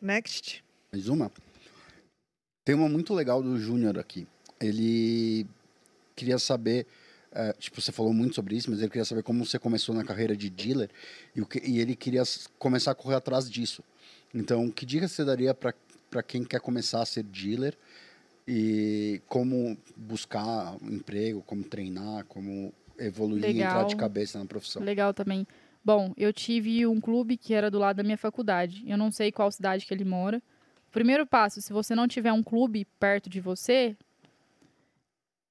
Next. 0.01 0.65
Mais 0.91 1.09
uma? 1.09 1.31
Tem 2.65 2.75
uma 2.75 2.89
muito 2.89 3.13
legal 3.13 3.43
do 3.43 3.59
Júnior 3.59 3.99
aqui. 3.99 4.27
Ele 4.59 5.47
queria 6.15 6.39
saber, 6.39 6.87
é, 7.31 7.53
tipo, 7.53 7.81
você 7.81 7.93
falou 7.93 8.15
muito 8.15 8.35
sobre 8.35 8.57
isso, 8.57 8.71
mas 8.71 8.81
ele 8.81 8.89
queria 8.89 9.05
saber 9.05 9.23
como 9.23 9.45
você 9.45 9.59
começou 9.59 9.95
na 9.95 10.05
carreira 10.05 10.35
de 10.35 10.49
dealer 10.49 10.91
e, 11.35 11.43
o 11.43 11.47
que, 11.47 11.59
e 11.59 11.79
ele 11.79 11.95
queria 11.95 12.23
começar 12.59 12.93
a 12.93 12.95
correr 12.95 13.17
atrás 13.17 13.51
disso. 13.51 13.85
Então, 14.35 14.71
que 14.71 14.87
dica 14.87 15.07
você 15.07 15.25
daria 15.25 15.55
para 15.55 16.23
quem 16.23 16.45
quer 16.45 16.61
começar 16.61 17.03
a 17.03 17.07
ser 17.07 17.25
dealer 17.25 17.77
e 18.49 19.21
como 19.29 19.77
buscar 19.95 20.77
emprego, 20.83 21.43
como 21.43 21.63
treinar, 21.63 22.25
como 22.25 22.73
evoluir 22.99 23.43
Legal. 23.43 23.57
e 23.57 23.63
entrar 23.63 23.85
de 23.85 23.97
cabeça 23.97 24.39
na 24.39 24.45
profissão? 24.47 24.83
Legal 24.83 25.13
também. 25.13 25.47
Bom, 25.85 26.13
eu 26.17 26.33
tive 26.33 26.87
um 26.87 27.01
clube 27.01 27.37
que 27.37 27.55
era 27.55 27.71
do 27.71 27.79
lado 27.79 27.97
da 27.97 28.03
minha 28.03 28.19
faculdade. 28.19 28.83
Eu 28.87 28.99
não 28.99 29.11
sei 29.11 29.31
qual 29.31 29.51
cidade 29.53 29.87
que 29.87 29.95
ele 29.95 30.05
mora. 30.05 30.43
O 30.89 30.91
primeiro 30.91 31.27
passo, 31.27 31.61
se 31.61 31.73
você 31.73 31.95
não 31.95 32.09
tiver 32.09 32.33
um 32.33 32.43
clube 32.43 32.87
perto 32.99 33.31
de 33.31 33.41
você, 33.41 33.97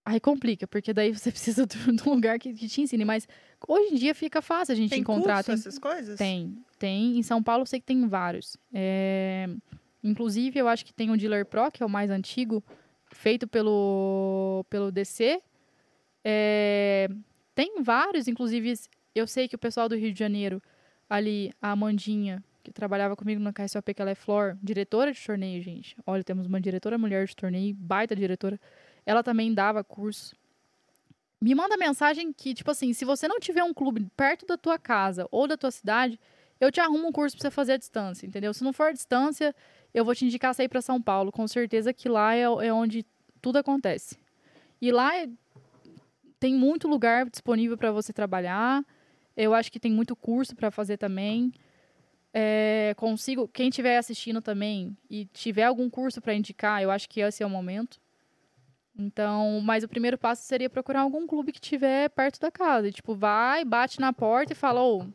Aí 0.05 0.19
complica, 0.19 0.67
porque 0.67 0.93
daí 0.93 1.11
você 1.11 1.31
precisa 1.33 1.65
de 1.65 1.77
um 2.07 2.13
lugar 2.13 2.37
que, 2.37 2.53
que 2.53 2.67
te 2.67 2.81
ensine. 2.81 3.03
Mas 3.03 3.27
hoje 3.67 3.93
em 3.93 3.95
dia 3.95 4.13
fica 4.13 4.41
fácil 4.41 4.73
a 4.73 4.75
gente 4.75 4.91
tem 4.91 4.99
encontrar. 4.99 5.43
Curso, 5.43 5.47
tem 5.47 5.55
essas 5.55 5.79
coisas? 5.79 6.17
Tem. 6.17 6.55
Tem. 6.77 7.17
Em 7.17 7.23
São 7.23 7.41
Paulo 7.41 7.63
eu 7.63 7.65
sei 7.65 7.79
que 7.79 7.87
tem 7.87 8.07
vários. 8.07 8.55
É... 8.71 9.49
Inclusive, 10.03 10.59
eu 10.59 10.67
acho 10.67 10.85
que 10.85 10.93
tem 10.93 11.09
o 11.09 11.17
Dealer 11.17 11.47
Pro, 11.47 11.71
que 11.71 11.81
é 11.81 11.85
o 11.85 11.89
mais 11.89 12.11
antigo, 12.11 12.63
feito 13.11 13.47
pelo, 13.47 14.63
pelo 14.69 14.91
DC. 14.91 15.41
É... 16.23 17.09
Tem 17.55 17.81
vários, 17.81 18.27
inclusive, 18.27 18.73
eu 19.15 19.25
sei 19.25 19.47
que 19.47 19.55
o 19.55 19.59
pessoal 19.59 19.89
do 19.89 19.95
Rio 19.95 20.13
de 20.13 20.19
Janeiro, 20.19 20.61
ali, 21.09 21.51
a 21.61 21.71
Amandinha, 21.71 22.43
que 22.61 22.71
trabalhava 22.71 23.15
comigo 23.15 23.41
na 23.41 23.53
KSOP, 23.53 23.93
que 23.93 24.01
ela 24.01 24.11
é 24.11 24.15
Flor, 24.15 24.57
diretora 24.61 25.11
de 25.11 25.25
torneio, 25.25 25.61
gente. 25.61 25.95
Olha, 26.05 26.23
temos 26.23 26.45
uma 26.45 26.59
diretora 26.59 26.97
mulher 26.97 27.25
de 27.25 27.35
torneio, 27.35 27.73
baita 27.75 28.15
diretora 28.15 28.59
ela 29.05 29.21
também 29.21 29.53
dava 29.53 29.83
curso. 29.83 30.35
Me 31.39 31.53
manda 31.53 31.77
mensagem 31.77 32.33
que, 32.33 32.53
tipo 32.53 32.71
assim, 32.71 32.91
se 32.91 33.05
você 33.05 33.27
não 33.27 33.39
tiver 33.39 33.63
um 33.63 33.73
clube 33.73 34.07
perto 34.17 34.45
da 34.45 34.57
tua 34.57 34.79
casa 34.79 35.27
ou 35.29 35.47
da 35.47 35.55
tua 35.55 35.69
cidade, 35.69 36.19
eu 36.59 36.71
te 36.71 36.79
arrumo 36.79 37.07
um 37.07 37.11
curso 37.11 37.37
pra 37.37 37.43
você 37.43 37.51
fazer 37.51 37.73
à 37.73 37.77
distância, 37.77 38.25
entendeu? 38.25 38.53
Se 38.53 38.63
não 38.63 38.73
for 38.73 38.87
à 38.87 38.91
distância, 38.91 39.53
eu 39.93 40.03
vou 40.03 40.15
te 40.15 40.25
indicar 40.25 40.55
sair 40.55 40.67
para 40.67 40.81
São 40.81 40.99
Paulo. 40.99 41.31
Com 41.31 41.47
certeza 41.47 41.93
que 41.93 42.09
lá 42.09 42.33
é, 42.33 42.41
é 42.41 42.73
onde 42.73 43.05
tudo 43.41 43.57
acontece. 43.57 44.17
E 44.81 44.91
lá 44.91 45.15
é, 45.15 45.29
tem 46.39 46.53
muito 46.53 46.87
lugar 46.87 47.29
disponível 47.29 47.77
para 47.77 47.91
você 47.91 48.13
trabalhar. 48.13 48.83
Eu 49.35 49.53
acho 49.53 49.71
que 49.71 49.79
tem 49.79 49.91
muito 49.91 50.15
curso 50.15 50.55
para 50.55 50.71
fazer 50.71 50.97
também. 50.97 51.51
É, 52.33 52.93
consigo, 52.97 53.47
quem 53.47 53.69
estiver 53.69 53.97
assistindo 53.97 54.41
também 54.41 54.97
e 55.09 55.25
tiver 55.25 55.63
algum 55.63 55.89
curso 55.89 56.21
para 56.21 56.33
indicar, 56.33 56.81
eu 56.81 56.91
acho 56.91 57.07
que 57.07 57.21
esse 57.21 57.41
é 57.41 57.45
o 57.45 57.49
momento. 57.49 57.99
Então, 58.97 59.59
mas 59.61 59.83
o 59.83 59.87
primeiro 59.87 60.17
passo 60.17 60.43
seria 60.43 60.69
procurar 60.69 61.01
algum 61.01 61.27
clube 61.27 61.51
que 61.51 61.59
tiver 61.59 62.09
perto 62.09 62.39
da 62.39 62.49
casa. 62.49 62.87
E, 62.87 62.93
tipo, 62.93 63.13
vai, 63.13 63.65
bate 63.65 63.99
na 63.99 64.13
porta 64.13 64.53
e 64.53 64.55
fala, 64.55 64.81
ô, 64.81 65.05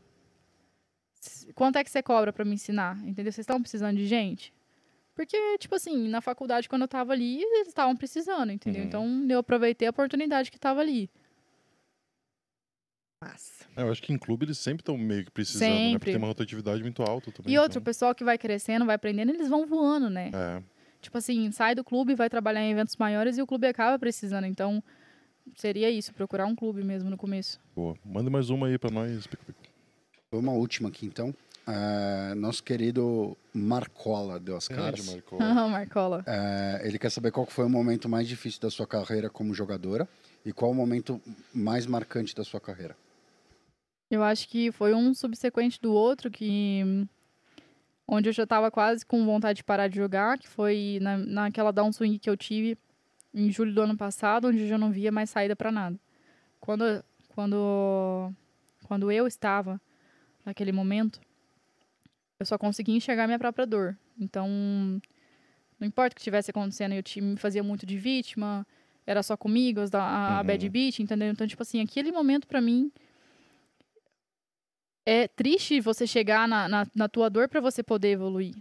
quanto 1.54 1.76
é 1.76 1.84
que 1.84 1.90
você 1.90 2.02
cobra 2.02 2.32
para 2.32 2.44
me 2.44 2.54
ensinar? 2.54 2.98
Entendeu? 2.98 3.32
Vocês 3.32 3.44
estão 3.44 3.60
precisando 3.60 3.96
de 3.96 4.06
gente? 4.06 4.52
Porque, 5.20 5.58
tipo 5.58 5.74
assim, 5.74 6.08
na 6.08 6.22
faculdade, 6.22 6.66
quando 6.66 6.80
eu 6.80 6.88
tava 6.88 7.12
ali, 7.12 7.42
eles 7.42 7.68
estavam 7.68 7.94
precisando, 7.94 8.52
entendeu? 8.52 8.80
Uhum. 8.80 8.88
Então, 8.88 9.26
eu 9.28 9.40
aproveitei 9.40 9.86
a 9.86 9.90
oportunidade 9.90 10.50
que 10.50 10.58
tava 10.58 10.80
ali. 10.80 11.10
Massa. 13.22 13.66
É, 13.76 13.82
eu 13.82 13.90
acho 13.90 14.02
que 14.02 14.14
em 14.14 14.16
clube 14.18 14.46
eles 14.46 14.56
sempre 14.56 14.80
estão 14.80 14.96
meio 14.96 15.26
que 15.26 15.30
precisando, 15.30 15.68
sempre. 15.68 15.92
né? 15.92 15.98
Porque 15.98 16.10
tem 16.12 16.16
uma 16.16 16.26
rotatividade 16.26 16.82
muito 16.82 17.02
alta 17.02 17.30
também. 17.30 17.52
E 17.52 17.58
outro, 17.58 17.72
então... 17.72 17.82
o 17.82 17.84
pessoal 17.84 18.14
que 18.14 18.24
vai 18.24 18.38
crescendo, 18.38 18.86
vai 18.86 18.94
aprendendo, 18.94 19.30
eles 19.30 19.46
vão 19.46 19.66
voando, 19.66 20.08
né? 20.08 20.30
É 20.32 20.62
tipo 21.02 21.18
assim, 21.18 21.50
sai 21.50 21.74
do 21.74 21.82
clube, 21.84 22.14
vai 22.14 22.30
trabalhar 22.30 22.62
em 22.62 22.70
eventos 22.70 22.96
maiores 22.96 23.36
e 23.36 23.42
o 23.42 23.46
clube 23.46 23.66
acaba 23.66 23.98
precisando. 23.98 24.46
Então, 24.46 24.82
seria 25.54 25.90
isso, 25.90 26.14
procurar 26.14 26.46
um 26.46 26.54
clube 26.54 26.82
mesmo 26.82 27.10
no 27.10 27.16
começo. 27.16 27.60
Boa. 27.74 27.94
Manda 28.04 28.30
mais 28.30 28.48
uma 28.48 28.68
aí 28.68 28.78
para 28.78 28.90
nós, 28.90 29.26
Pico 29.26 29.44
Pico. 29.44 29.60
Uma 30.32 30.52
última 30.52 30.88
aqui, 30.88 31.06
então. 31.06 31.34
Uh, 31.70 32.34
nosso 32.34 32.64
querido 32.64 33.36
Marcola 33.54 34.40
deu 34.40 34.56
as 34.56 34.66
caras. 34.66 35.06
Marcola. 35.06 35.68
Marcola. 35.68 36.24
Uh, 36.26 36.84
ele 36.86 36.98
quer 36.98 37.10
saber 37.10 37.30
qual 37.30 37.46
foi 37.46 37.64
o 37.64 37.68
momento 37.68 38.08
mais 38.08 38.26
difícil 38.26 38.60
da 38.60 38.70
sua 38.70 38.88
carreira 38.88 39.30
como 39.30 39.54
jogadora 39.54 40.08
e 40.44 40.52
qual 40.52 40.72
o 40.72 40.74
momento 40.74 41.20
mais 41.54 41.86
marcante 41.86 42.34
da 42.34 42.42
sua 42.42 42.60
carreira. 42.60 42.96
Eu 44.10 44.24
acho 44.24 44.48
que 44.48 44.72
foi 44.72 44.92
um 44.94 45.14
subsequente 45.14 45.80
do 45.80 45.92
outro 45.92 46.28
que 46.28 47.06
onde 48.08 48.28
eu 48.28 48.32
já 48.32 48.42
estava 48.42 48.68
quase 48.68 49.06
com 49.06 49.24
vontade 49.24 49.58
de 49.58 49.64
parar 49.64 49.86
de 49.86 49.94
jogar, 49.94 50.36
que 50.38 50.48
foi 50.48 50.98
na, 51.00 51.16
naquela 51.16 51.70
downswing 51.70 52.18
que 52.18 52.28
eu 52.28 52.36
tive 52.36 52.76
em 53.32 53.52
julho 53.52 53.72
do 53.72 53.82
ano 53.82 53.96
passado, 53.96 54.48
onde 54.48 54.62
eu 54.62 54.66
já 54.66 54.76
não 54.76 54.90
via 54.90 55.12
mais 55.12 55.30
saída 55.30 55.54
para 55.54 55.70
nada. 55.70 55.96
Quando, 56.58 57.04
quando, 57.28 58.32
quando 58.84 59.12
eu 59.12 59.28
estava 59.28 59.80
naquele 60.44 60.72
momento, 60.72 61.20
eu 62.40 62.46
só 62.46 62.56
conseguia 62.56 62.96
enxergar 62.96 63.26
minha 63.26 63.38
própria 63.38 63.66
dor. 63.66 63.96
Então, 64.18 64.48
não 65.78 65.86
importa 65.86 66.14
o 66.14 66.16
que 66.16 66.20
estivesse 66.20 66.50
acontecendo, 66.50 67.00
time 67.02 67.32
me 67.32 67.36
fazia 67.36 67.62
muito 67.62 67.84
de 67.84 67.98
vítima, 67.98 68.66
era 69.06 69.22
só 69.22 69.36
comigo, 69.36 69.80
a, 69.92 70.36
a 70.36 70.40
uhum. 70.40 70.46
bad 70.46 70.68
beat, 70.70 71.00
entendeu? 71.00 71.28
Então, 71.28 71.46
tipo 71.46 71.62
assim, 71.62 71.80
aquele 71.82 72.10
momento 72.10 72.46
para 72.46 72.60
mim 72.60 72.90
é 75.04 75.28
triste 75.28 75.80
você 75.80 76.06
chegar 76.06 76.48
na, 76.48 76.66
na, 76.66 76.86
na 76.94 77.08
tua 77.08 77.28
dor 77.28 77.48
para 77.48 77.60
você 77.60 77.82
poder 77.82 78.12
evoluir. 78.12 78.54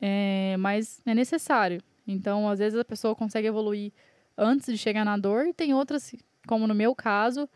É, 0.00 0.56
mas 0.58 1.00
é 1.06 1.14
necessário. 1.14 1.80
Então, 2.06 2.48
às 2.48 2.58
vezes 2.58 2.78
a 2.78 2.84
pessoa 2.84 3.14
consegue 3.14 3.48
evoluir 3.48 3.92
antes 4.36 4.66
de 4.66 4.76
chegar 4.76 5.04
na 5.04 5.16
dor, 5.16 5.46
e 5.46 5.54
tem 5.54 5.72
outras, 5.72 6.14
como 6.46 6.66
no 6.66 6.74
meu 6.74 6.94
caso, 6.94 7.48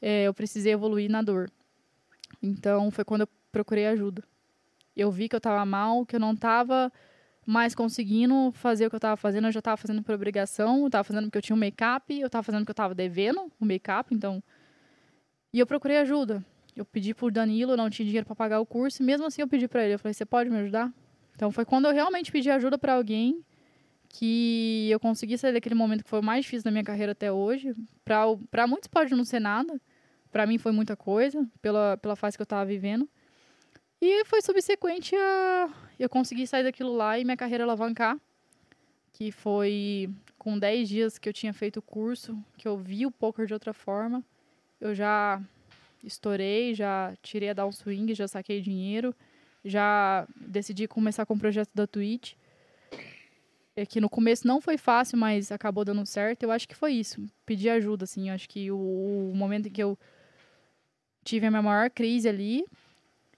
é, 0.00 0.24
eu 0.28 0.32
precisei 0.34 0.72
evoluir 0.72 1.10
na 1.10 1.20
dor. 1.20 1.50
Então, 2.40 2.90
foi 2.92 3.04
quando 3.04 3.22
eu 3.22 3.28
procurei 3.50 3.86
ajuda. 3.86 4.22
Eu 5.00 5.10
vi 5.10 5.28
que 5.28 5.34
eu 5.34 5.38
estava 5.38 5.64
mal, 5.64 6.04
que 6.04 6.16
eu 6.16 6.20
não 6.20 6.32
estava 6.32 6.92
mais 7.46 7.74
conseguindo 7.74 8.52
fazer 8.52 8.86
o 8.86 8.90
que 8.90 8.94
eu 8.94 8.98
estava 8.98 9.16
fazendo, 9.16 9.46
eu 9.46 9.52
já 9.52 9.58
estava 9.58 9.76
fazendo 9.76 10.02
por 10.02 10.14
obrigação, 10.14 10.80
eu 10.80 10.86
estava 10.86 11.04
fazendo 11.04 11.24
porque 11.24 11.38
eu 11.38 11.42
tinha 11.42 11.56
um 11.56 11.58
make-up, 11.58 12.20
eu 12.20 12.26
estava 12.26 12.42
fazendo 12.42 12.60
porque 12.60 12.70
eu 12.70 12.74
estava 12.74 12.94
devendo 12.94 13.50
o 13.58 13.64
make-up, 13.64 14.14
então... 14.14 14.42
E 15.52 15.58
eu 15.58 15.66
procurei 15.66 15.96
ajuda. 15.96 16.44
Eu 16.76 16.84
pedi 16.84 17.12
pro 17.12 17.30
Danilo, 17.30 17.76
não 17.76 17.90
tinha 17.90 18.06
dinheiro 18.06 18.26
para 18.26 18.36
pagar 18.36 18.60
o 18.60 18.66
curso, 18.66 19.02
e 19.02 19.06
mesmo 19.06 19.26
assim 19.26 19.42
eu 19.42 19.48
pedi 19.48 19.66
para 19.66 19.82
ele, 19.84 19.94
eu 19.94 19.98
falei: 19.98 20.14
"Você 20.14 20.24
pode 20.24 20.48
me 20.48 20.58
ajudar?" 20.58 20.92
Então 21.34 21.50
foi 21.50 21.64
quando 21.64 21.86
eu 21.86 21.92
realmente 21.92 22.30
pedi 22.30 22.50
ajuda 22.50 22.78
para 22.78 22.94
alguém 22.94 23.44
que 24.08 24.88
eu 24.90 25.00
consegui 25.00 25.36
sair 25.38 25.52
daquele 25.52 25.74
momento 25.74 26.04
que 26.04 26.10
foi 26.10 26.20
o 26.20 26.22
mais 26.22 26.44
difícil 26.44 26.64
da 26.64 26.70
minha 26.70 26.84
carreira 26.84 27.12
até 27.12 27.32
hoje. 27.32 27.74
Para 28.04 28.66
muitos 28.66 28.88
pode 28.88 29.14
não 29.14 29.24
ser 29.24 29.40
nada, 29.40 29.80
para 30.30 30.46
mim 30.46 30.58
foi 30.58 30.72
muita 30.72 30.96
coisa, 30.96 31.48
pela, 31.62 31.96
pela 31.96 32.14
fase 32.14 32.36
que 32.36 32.42
eu 32.42 32.44
estava 32.44 32.64
vivendo. 32.64 33.08
E 34.02 34.24
foi 34.24 34.40
subsequente 34.40 35.14
a 35.14 35.68
eu 35.98 36.08
conseguir 36.08 36.46
sair 36.46 36.62
daquilo 36.62 36.96
lá 36.96 37.18
e 37.18 37.24
minha 37.24 37.36
carreira 37.36 37.64
alavancar, 37.64 38.18
que 39.12 39.30
foi 39.30 40.08
com 40.38 40.58
10 40.58 40.88
dias 40.88 41.18
que 41.18 41.28
eu 41.28 41.32
tinha 41.34 41.52
feito 41.52 41.78
o 41.78 41.82
curso, 41.82 42.42
que 42.56 42.66
eu 42.66 42.78
vi 42.78 43.04
o 43.04 43.10
poker 43.10 43.44
de 43.44 43.52
outra 43.52 43.74
forma. 43.74 44.24
Eu 44.80 44.94
já 44.94 45.42
estourei, 46.02 46.74
já 46.74 47.14
tirei 47.22 47.50
a 47.50 47.52
downswing, 47.52 48.14
já 48.14 48.26
saquei 48.26 48.62
dinheiro, 48.62 49.14
já 49.62 50.26
decidi 50.34 50.88
começar 50.88 51.26
com 51.26 51.34
o 51.34 51.38
projeto 51.38 51.70
da 51.74 51.86
Twitch. 51.86 52.32
é 53.76 53.84
que 53.84 54.00
no 54.00 54.08
começo 54.08 54.46
não 54.46 54.62
foi 54.62 54.78
fácil, 54.78 55.18
mas 55.18 55.52
acabou 55.52 55.84
dando 55.84 56.06
certo. 56.06 56.42
Eu 56.42 56.50
acho 56.50 56.66
que 56.66 56.74
foi 56.74 56.94
isso. 56.94 57.22
Pedir 57.44 57.68
ajuda, 57.68 58.04
assim. 58.04 58.30
Eu 58.30 58.34
acho 58.34 58.48
que 58.48 58.70
o, 58.70 58.78
o 59.30 59.36
momento 59.36 59.68
em 59.68 59.70
que 59.70 59.82
eu 59.82 59.98
tive 61.22 61.46
a 61.46 61.50
minha 61.50 61.62
maior 61.62 61.90
crise 61.90 62.26
ali 62.26 62.64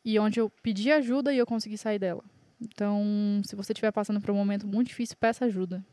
e 0.04 0.18
onde 0.18 0.40
eu 0.40 0.50
pedi 0.62 0.90
ajuda 0.90 1.32
e 1.32 1.38
eu 1.38 1.46
consegui 1.46 1.76
sair 1.78 1.98
dela. 1.98 2.24
Então, 2.60 3.40
se 3.44 3.56
você 3.56 3.72
estiver 3.72 3.90
passando 3.92 4.20
por 4.20 4.30
um 4.30 4.36
momento 4.36 4.66
muito 4.66 4.88
difícil, 4.88 5.16
peça 5.18 5.44
ajuda. 5.46 5.84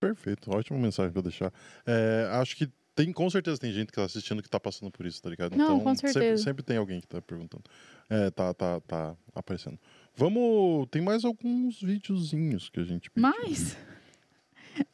Perfeito, 0.00 0.50
ótima 0.50 0.78
mensagem 0.78 1.12
pra 1.12 1.22
deixar. 1.22 1.52
É, 1.86 2.28
acho 2.32 2.56
que 2.56 2.68
tem, 2.94 3.12
com 3.12 3.30
certeza 3.30 3.58
tem 3.58 3.72
gente 3.72 3.86
que 3.88 3.92
tá 3.94 4.04
assistindo 4.04 4.42
que 4.42 4.48
tá 4.50 4.58
passando 4.58 4.90
por 4.90 5.06
isso, 5.06 5.22
tá 5.22 5.30
ligado? 5.30 5.56
Não, 5.56 5.76
então, 5.76 5.80
com 5.80 5.94
Sempre, 5.94 6.12
certeza. 6.12 6.42
sempre 6.42 6.62
tem 6.64 6.76
alguém 6.76 7.00
que 7.00 7.06
tá 7.06 7.22
perguntando. 7.22 7.62
É, 8.10 8.30
tá, 8.30 8.52
tá, 8.52 8.80
tá 8.80 9.16
aparecendo. 9.34 9.78
Vamos. 10.16 10.88
Tem 10.90 11.00
mais 11.00 11.24
alguns 11.24 11.80
videozinhos 11.80 12.68
que 12.68 12.80
a 12.80 12.84
gente 12.84 13.10
pediu. 13.10 13.30
Mas, 13.30 13.76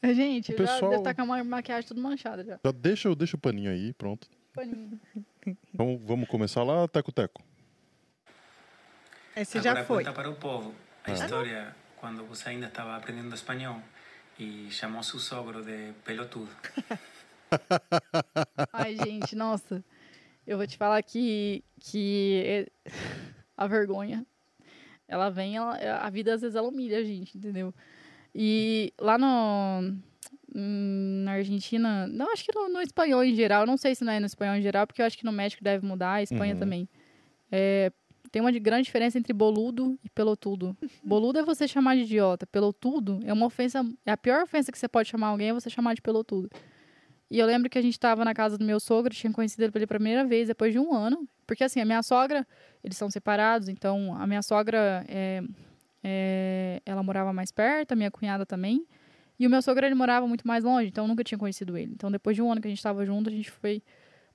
gente, 0.15 0.53
O 0.53 0.57
já 0.59 0.59
pessoal- 0.59 0.91
devo 0.91 1.01
estar 1.03 1.15
com 1.15 1.23
a 1.23 1.27
ma- 1.27 1.43
maquiagem 1.45 1.89
tudo 1.89 2.01
manchada 2.03 2.45
já. 2.45 2.61
Já 2.63 2.71
deixa, 2.71 3.15
deixa 3.17 3.37
o 3.37 3.41
paninho 3.41 3.71
aí, 3.71 3.95
pronto. 3.95 4.29
Paninho. 4.53 5.01
Vamos, 5.73 6.01
vamos 6.05 6.29
começar 6.29 6.63
lá, 6.63 6.87
Teco 6.87 7.11
Teco. 7.11 7.43
Esse 9.41 9.59
Agora 9.59 9.81
já 9.81 9.85
foi. 9.85 10.05
conta 10.05 10.13
para 10.13 10.31
o 10.31 10.35
povo 10.35 10.75
a 11.05 11.11
Ah. 11.11 11.15
história 11.15 11.77
quando 11.97 12.25
você 12.25 12.51
ainda 12.51 12.67
estava 12.67 12.97
aprendendo 12.97 13.35
espanhol 13.35 13.81
e 14.39 14.69
chamou 14.71 15.03
seu 15.03 15.19
sogro 15.19 15.65
de 15.65 15.93
pelotudo. 16.05 16.51
Ai, 18.73 18.97
gente, 18.97 19.35
nossa. 19.37 19.85
Eu 20.47 20.57
vou 20.57 20.67
te 20.67 20.77
falar 20.77 21.03
que, 21.03 21.63
que 21.81 22.67
a 23.57 23.67
vergonha, 23.67 24.25
ela 25.07 25.29
vem, 25.31 25.57
ela- 25.57 25.77
a 26.01 26.11
vida 26.11 26.35
às 26.35 26.41
vezes 26.41 26.57
ela 26.57 26.69
humilha 26.69 26.99
a 26.99 27.05
gente, 27.05 27.37
entendeu? 27.37 27.75
E 28.35 28.93
lá 29.01 29.19
no, 29.19 29.95
hum, 30.55 31.23
na 31.25 31.33
Argentina, 31.33 32.07
não, 32.07 32.33
acho 32.33 32.45
que 32.45 32.55
no, 32.55 32.69
no 32.69 32.81
espanhol 32.81 33.23
em 33.25 33.35
geral, 33.35 33.67
não 33.67 33.77
sei 33.77 33.95
se 33.95 34.05
não 34.05 34.13
é 34.13 34.21
no 34.21 34.27
espanhol 34.27 34.55
em 34.57 34.63
geral, 34.63 34.87
porque 34.87 35.03
eu 35.03 35.07
acho 35.07 35.19
que 35.19 35.25
no 35.25 35.33
México 35.33 35.63
deve 35.63 35.85
mudar, 35.87 36.15
a 36.15 36.23
Espanha 36.23 36.55
Uhum. 36.55 36.61
também. 36.61 36.89
É, 37.51 37.93
tem 38.31 38.41
uma 38.43 38.53
de- 38.53 38.61
grande 38.61 38.85
diferença 38.85 39.19
entre 39.19 39.33
boludo 39.33 39.99
e 40.05 40.09
pelotudo. 40.11 40.77
Boludo 41.03 41.39
é 41.39 41.43
você 41.43 41.67
chamar 41.67 41.95
de 41.97 42.03
idiota, 42.03 42.47
pelotudo 42.47 43.21
é 43.25 43.33
uma 43.33 43.47
ofensa, 43.47 43.85
é 44.07 44.11
a 44.13 44.17
pior 44.17 44.43
ofensa 44.43 44.71
que 44.73 44.79
você 44.79 44.89
pode 44.89 45.09
chamar 45.09 45.29
alguém 45.29 45.49
é 45.49 45.53
você 45.53 45.69
chamar 45.71 45.95
de 45.95 46.03
pelotudo. 46.03 46.49
E 47.31 47.39
eu 47.39 47.47
lembro 47.47 47.69
que 47.69 47.79
a 47.79 47.83
gente 47.83 47.93
estava 47.93 48.25
na 48.25 48.33
casa 48.33 48.57
do 48.57 48.65
meu 48.65 48.81
sogro, 48.81 49.13
tinha 49.15 49.33
conhecido 49.33 49.63
ele 49.63 49.73
pela 49.73 49.87
primeira 49.87 50.25
vez 50.25 50.49
depois 50.49 50.73
de 50.73 50.79
um 50.79 50.95
ano. 50.95 51.29
Porque 51.47 51.63
assim, 51.65 51.81
a 51.81 51.85
minha 51.85 52.03
sogra, 52.03 52.47
eles 52.83 52.97
são 52.97 53.11
separados, 53.11 53.69
então 53.69 54.15
a 54.19 54.27
minha 54.27 54.43
sogra, 54.43 55.05
é, 55.09 55.43
é, 56.03 56.83
ela 56.87 57.03
morava 57.03 57.33
mais 57.33 57.51
perto, 57.51 57.93
a 57.93 57.97
minha 57.97 58.11
cunhada 58.11 58.47
também. 58.47 58.87
E 59.39 59.47
o 59.47 59.51
meu 59.51 59.63
sogro, 59.63 59.85
ele 59.87 59.95
morava 59.95 60.27
muito 60.27 60.47
mais 60.47 60.65
longe, 60.65 60.89
então 60.89 61.05
eu 61.05 61.09
nunca 61.09 61.23
tinha 61.23 61.39
conhecido 61.39 61.77
ele. 61.77 61.93
Então 61.93 62.11
depois 62.11 62.35
de 62.35 62.43
um 62.43 62.51
ano 62.51 62.61
que 62.61 62.67
a 62.67 62.71
gente 62.71 62.79
estava 62.79 63.05
junto, 63.05 63.29
a 63.29 63.33
gente 63.33 63.51
foi 63.51 63.83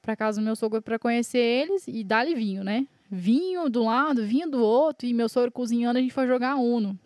pra 0.02 0.16
casa 0.16 0.40
do 0.40 0.46
meu 0.46 0.56
sogro 0.56 0.82
para 0.82 1.00
conhecer 1.00 1.40
eles 1.40 1.88
e 1.88 2.04
dar-lhe 2.04 2.36
vinho, 2.36 2.64
né? 2.64 2.88
Vinho 3.10 3.70
do 3.70 3.84
lado, 3.84 4.26
vinho 4.26 4.50
do 4.50 4.64
outro, 4.64 5.08
e 5.08 5.14
meu 5.14 5.30
sogro 5.30 5.52
cozinhando, 5.52 6.00
a 6.00 6.02
gente 6.02 6.14
foi 6.14 6.26
jogar 6.28 6.56
Uno. 6.56 6.98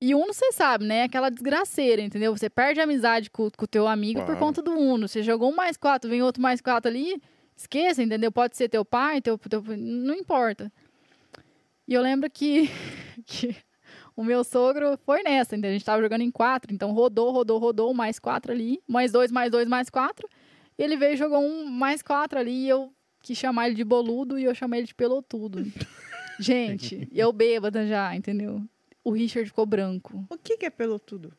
E 0.00 0.14
Uno, 0.14 0.32
você 0.34 0.52
sabe, 0.52 0.84
né? 0.84 1.04
Aquela 1.04 1.30
desgraceira, 1.30 2.02
entendeu? 2.02 2.36
Você 2.36 2.50
perde 2.50 2.80
a 2.80 2.84
amizade 2.84 3.30
com 3.30 3.44
o 3.46 3.66
teu 3.66 3.86
amigo 3.88 4.20
por 4.20 4.26
Claro. 4.26 4.40
conta 4.40 4.60
do 4.62 4.72
Uno. 4.72 5.08
Você 5.08 5.22
jogou 5.22 5.50
um 5.50 5.54
mais 5.56 5.76
quatro, 5.76 6.10
vem 6.10 6.22
outro 6.22 6.42
mais 6.42 6.60
quatro 6.60 6.90
ali, 6.90 7.22
esqueça, 7.56 8.02
entendeu? 8.02 8.30
Pode 8.30 8.56
ser 8.56 8.68
teu 8.68 8.84
pai, 8.84 9.20
teu, 9.22 9.38
teu 9.38 9.62
não 9.76 10.14
importa. 10.14 10.70
E 11.86 11.94
eu 11.94 12.02
lembro 12.02 12.28
que, 12.30 12.68
que 13.24 13.56
o 14.16 14.22
meu 14.24 14.44
sogro 14.44 14.98
foi 15.06 15.22
nessa, 15.22 15.54
entendeu? 15.54 15.70
A 15.70 15.72
gente 15.74 15.84
tava 15.84 16.02
jogando 16.02 16.22
em 16.22 16.30
quatro, 16.30 16.74
então 16.74 16.92
rodou, 16.92 17.30
rodou, 17.30 17.58
rodou, 17.58 17.94
mais 17.94 18.18
quatro 18.18 18.52
ali, 18.52 18.82
mais 18.86 19.12
dois, 19.12 19.30
mais 19.30 19.50
dois, 19.50 19.66
mais 19.66 19.88
quatro. 19.88 20.28
E 20.76 20.82
ele 20.82 20.96
veio 20.96 21.14
e 21.14 21.16
jogou 21.16 21.40
um 21.40 21.64
mais 21.66 22.02
quatro 22.02 22.38
ali, 22.38 22.64
e 22.64 22.68
eu 22.68 22.92
quis 23.24 23.38
chamar 23.38 23.66
ele 23.66 23.74
de 23.74 23.82
boludo 23.82 24.38
e 24.38 24.44
eu 24.44 24.54
chamei 24.54 24.80
ele 24.80 24.86
de 24.86 24.94
pelotudo. 24.94 25.64
Gente, 26.38 27.08
eu 27.10 27.32
bêbada 27.32 27.86
já, 27.86 28.14
entendeu? 28.14 28.62
O 29.02 29.10
Richard 29.10 29.48
ficou 29.48 29.64
branco. 29.64 30.26
O 30.28 30.36
que, 30.36 30.58
que 30.58 30.66
é 30.66 30.70
pelotudo? 30.70 31.32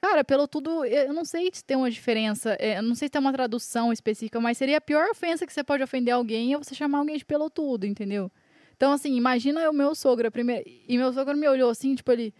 Cara, 0.00 0.24
pelo 0.24 0.46
tudo, 0.48 0.84
eu 0.84 1.14
não 1.14 1.24
sei 1.24 1.48
se 1.52 1.64
tem 1.64 1.76
uma 1.76 1.90
diferença, 1.90 2.56
é, 2.58 2.78
eu 2.78 2.82
não 2.82 2.94
sei 2.94 3.06
se 3.06 3.12
tem 3.12 3.20
uma 3.20 3.32
tradução 3.32 3.92
específica, 3.92 4.40
mas 4.40 4.58
seria 4.58 4.78
a 4.78 4.80
pior 4.80 5.08
ofensa 5.08 5.46
que 5.46 5.52
você 5.52 5.62
pode 5.62 5.82
ofender 5.82 6.12
alguém 6.12 6.52
é 6.52 6.58
você 6.58 6.74
chamar 6.74 6.98
alguém 6.98 7.16
de 7.16 7.24
pelotudo, 7.24 7.86
entendeu? 7.86 8.30
Então, 8.76 8.92
assim, 8.92 9.14
imagina 9.14 9.70
o 9.70 9.72
meu 9.72 9.94
sogro, 9.94 10.26
a 10.26 10.30
primeira, 10.30 10.64
e 10.66 10.98
meu 10.98 11.12
sogro 11.12 11.36
me 11.36 11.48
olhou 11.48 11.70
assim, 11.70 11.94
tipo, 11.94 12.10
ele 12.10 12.34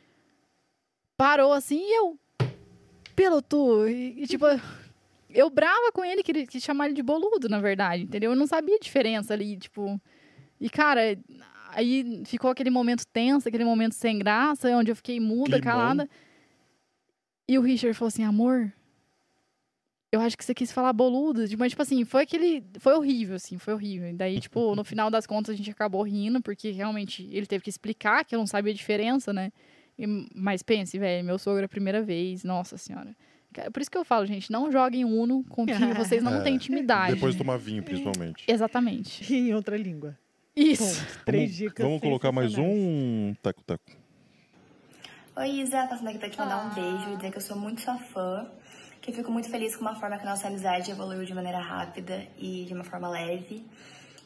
parou 1.16 1.52
assim 1.52 1.78
e 1.78 1.98
eu, 1.98 2.18
pelotudo, 3.14 3.88
e, 3.88 4.24
e, 4.24 4.26
tipo, 4.26 4.46
eu 5.34 5.48
brava 5.50 5.90
com 5.92 6.04
ele 6.04 6.22
que 6.22 6.32
ele 6.32 6.46
quis 6.46 6.62
chamar 6.62 6.86
ele 6.86 6.94
de 6.94 7.02
boludo, 7.02 7.48
na 7.48 7.60
verdade, 7.60 8.02
entendeu? 8.04 8.30
Eu 8.32 8.36
não 8.36 8.46
sabia 8.46 8.76
a 8.76 8.78
diferença 8.78 9.32
ali, 9.34 9.56
tipo, 9.56 10.00
e 10.60 10.68
cara, 10.70 11.18
aí 11.70 12.22
ficou 12.24 12.50
aquele 12.50 12.70
momento 12.70 13.06
tenso, 13.06 13.48
aquele 13.48 13.64
momento 13.64 13.94
sem 13.94 14.18
graça, 14.18 14.68
onde 14.76 14.90
eu 14.90 14.96
fiquei 14.96 15.18
muda, 15.18 15.58
Climão. 15.60 15.62
calada. 15.62 16.08
E 17.48 17.58
o 17.58 17.62
Richard 17.62 17.96
falou 17.96 18.08
assim, 18.08 18.24
amor, 18.24 18.72
eu 20.10 20.20
acho 20.20 20.36
que 20.36 20.44
você 20.44 20.54
quis 20.54 20.70
falar 20.70 20.92
boludo. 20.92 21.48
Tipo, 21.48 21.60
Mas, 21.60 21.72
tipo 21.72 21.82
assim, 21.82 22.04
foi 22.04 22.22
aquele... 22.22 22.62
Foi 22.78 22.92
horrível, 22.94 23.36
assim, 23.36 23.58
foi 23.58 23.74
horrível. 23.74 24.08
E 24.10 24.12
daí, 24.12 24.38
tipo, 24.40 24.74
no 24.74 24.84
final 24.84 25.10
das 25.10 25.26
contas, 25.26 25.54
a 25.54 25.56
gente 25.56 25.70
acabou 25.70 26.02
rindo, 26.02 26.40
porque 26.42 26.70
realmente 26.70 27.28
ele 27.32 27.46
teve 27.46 27.64
que 27.64 27.70
explicar 27.70 28.24
que 28.24 28.34
eu 28.34 28.38
não 28.38 28.46
sabia 28.46 28.72
a 28.72 28.76
diferença, 28.76 29.32
né? 29.32 29.50
E- 29.98 30.06
mas 30.34 30.62
pense, 30.62 30.98
velho, 30.98 31.24
meu 31.24 31.38
sogro 31.38 31.62
é 31.62 31.64
a 31.64 31.68
primeira 31.68 32.02
vez, 32.02 32.44
nossa 32.44 32.76
senhora. 32.76 33.16
Cara, 33.52 33.70
Por 33.70 33.80
isso 33.82 33.90
que 33.90 33.98
eu 33.98 34.04
falo, 34.04 34.24
gente, 34.26 34.50
não 34.50 34.70
joguem 34.72 35.04
Uno 35.04 35.44
com 35.48 35.66
quem 35.66 35.74
vocês 35.94 36.22
não 36.22 36.36
É, 36.36 36.40
têm 36.42 36.54
intimidade. 36.54 37.14
Depois 37.14 37.34
de 37.34 37.38
tomar 37.38 37.58
vinho, 37.58 37.82
principalmente. 37.82 38.44
Exatamente. 38.48 39.32
Em 39.34 39.54
outra 39.54 39.76
língua. 39.76 40.18
Isso. 40.54 40.82
Ponto. 40.82 41.24
Três 41.24 41.42
Vamos, 41.44 41.56
dicas 41.56 41.86
vamos 41.86 42.00
colocar 42.00 42.32
mais 42.32 42.56
um 42.58 43.34
Teco 43.42 43.62
Teco. 43.62 44.02
Oi, 45.34 45.48
Isa, 45.48 45.86
passando 45.86 46.08
aqui 46.08 46.18
pra 46.18 46.28
te 46.28 46.38
mandar 46.38 46.66
um 46.66 46.74
beijo 46.74 47.10
e 47.10 47.16
dizer 47.16 47.30
que 47.30 47.38
eu 47.38 47.42
sou 47.42 47.56
muito 47.56 47.80
sua 47.80 47.96
fã, 47.96 48.46
que 49.00 49.10
eu 49.10 49.14
fico 49.14 49.32
muito 49.32 49.48
feliz 49.48 49.74
com 49.74 49.80
uma 49.82 49.94
forma 49.94 50.18
que 50.18 50.26
a 50.26 50.30
nossa 50.30 50.48
amizade 50.48 50.90
evoluiu 50.90 51.24
de 51.24 51.32
maneira 51.34 51.58
rápida 51.58 52.26
e 52.38 52.64
de 52.66 52.74
uma 52.74 52.84
forma 52.84 53.08
leve. 53.08 53.64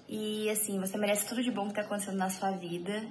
E 0.09 0.51
assim, 0.51 0.81
você 0.81 0.99
merece 0.99 1.27
tudo 1.29 1.43
de 1.45 1.51
bom 1.53 1.69
que 1.69 1.75
tá 1.75 1.83
acontecendo 1.83 2.17
na 2.17 2.29
sua 2.29 2.51
vida 2.51 3.05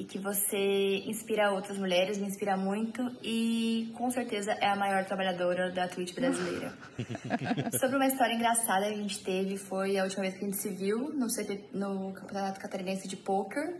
e 0.00 0.04
que 0.04 0.18
você 0.18 1.02
inspira 1.04 1.52
outras 1.52 1.76
mulheres, 1.76 2.16
me 2.16 2.26
inspira 2.26 2.56
muito 2.56 3.02
e 3.22 3.92
com 3.98 4.10
certeza 4.10 4.50
é 4.52 4.66
a 4.66 4.74
maior 4.74 5.04
trabalhadora 5.04 5.70
da 5.70 5.86
Twitch 5.88 6.14
brasileira. 6.14 6.72
Sobre 7.78 7.96
uma 7.96 8.06
história 8.06 8.32
engraçada 8.32 8.86
que 8.86 8.94
a 8.94 8.96
gente 8.96 9.22
teve, 9.22 9.58
foi 9.58 9.98
a 9.98 10.04
última 10.04 10.22
vez 10.22 10.38
que 10.38 10.42
a 10.42 10.48
gente 10.48 10.56
se 10.56 10.70
viu 10.70 11.12
no, 11.12 11.28
CP 11.28 11.66
no 11.74 12.14
Campeonato 12.14 12.58
Catarinense 12.58 13.06
de 13.06 13.16
Poker. 13.18 13.76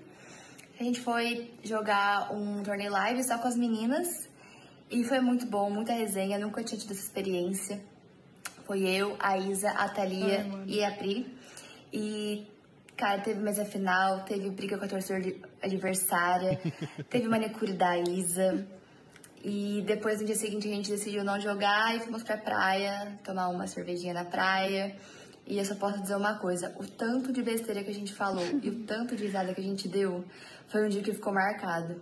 A 0.78 0.82
gente 0.84 1.00
foi 1.00 1.54
jogar 1.64 2.30
um 2.34 2.62
torneio 2.62 2.92
live 2.92 3.24
só 3.24 3.38
com 3.38 3.48
as 3.48 3.56
meninas 3.56 4.06
e 4.90 5.02
foi 5.02 5.20
muito 5.20 5.46
bom, 5.46 5.70
muita 5.70 5.94
resenha, 5.94 6.38
nunca 6.38 6.62
tinha 6.62 6.78
tido 6.78 6.90
essa 6.90 7.00
experiência. 7.00 7.80
Foi 8.66 8.86
eu, 8.86 9.16
a 9.18 9.38
Isa, 9.38 9.70
a 9.70 9.88
Thalia 9.88 10.44
e 10.66 10.84
a 10.84 10.90
Pri. 10.90 11.34
E, 11.90 12.46
cara, 12.94 13.22
teve 13.22 13.40
mesa 13.40 13.64
final, 13.64 14.22
teve 14.26 14.50
briga 14.50 14.76
com 14.76 14.84
a 14.84 14.88
torcedora 14.88 15.22
de- 15.22 15.49
adversária, 15.62 16.60
teve 17.10 17.28
manicure 17.28 17.72
da 17.72 17.98
Isa. 17.98 18.66
E 19.42 19.82
depois, 19.86 20.20
no 20.20 20.26
dia 20.26 20.34
seguinte, 20.36 20.68
a 20.68 20.70
gente 20.70 20.90
decidiu 20.90 21.24
não 21.24 21.40
jogar 21.40 21.96
e 21.96 22.00
fomos 22.00 22.22
pra 22.22 22.36
praia, 22.36 23.18
tomar 23.24 23.48
uma 23.48 23.66
cervejinha 23.66 24.12
na 24.12 24.24
praia. 24.24 24.94
E 25.46 25.56
eu 25.58 25.64
só 25.64 25.74
posso 25.74 26.00
dizer 26.00 26.14
uma 26.16 26.34
coisa: 26.34 26.74
o 26.78 26.86
tanto 26.86 27.32
de 27.32 27.42
besteira 27.42 27.82
que 27.82 27.90
a 27.90 27.94
gente 27.94 28.12
falou 28.12 28.44
e 28.62 28.68
o 28.68 28.84
tanto 28.84 29.16
de 29.16 29.24
risada 29.24 29.54
que 29.54 29.60
a 29.60 29.64
gente 29.64 29.88
deu 29.88 30.24
foi 30.68 30.84
um 30.84 30.88
dia 30.88 31.02
que 31.02 31.12
ficou 31.14 31.32
marcado. 31.32 32.00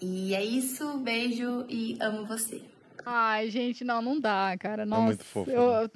E 0.00 0.34
é 0.34 0.42
isso, 0.42 0.98
beijo 0.98 1.66
e 1.68 1.98
amo 2.00 2.24
você. 2.24 2.62
Ai, 3.04 3.50
gente, 3.50 3.82
não, 3.84 4.00
não 4.00 4.18
dá, 4.20 4.56
cara. 4.58 4.86
Nossa, 4.86 5.02
muito 5.02 5.24
fofo, 5.24 5.50
eu, 5.50 5.70
né? 5.72 5.82
eu, 5.84 5.90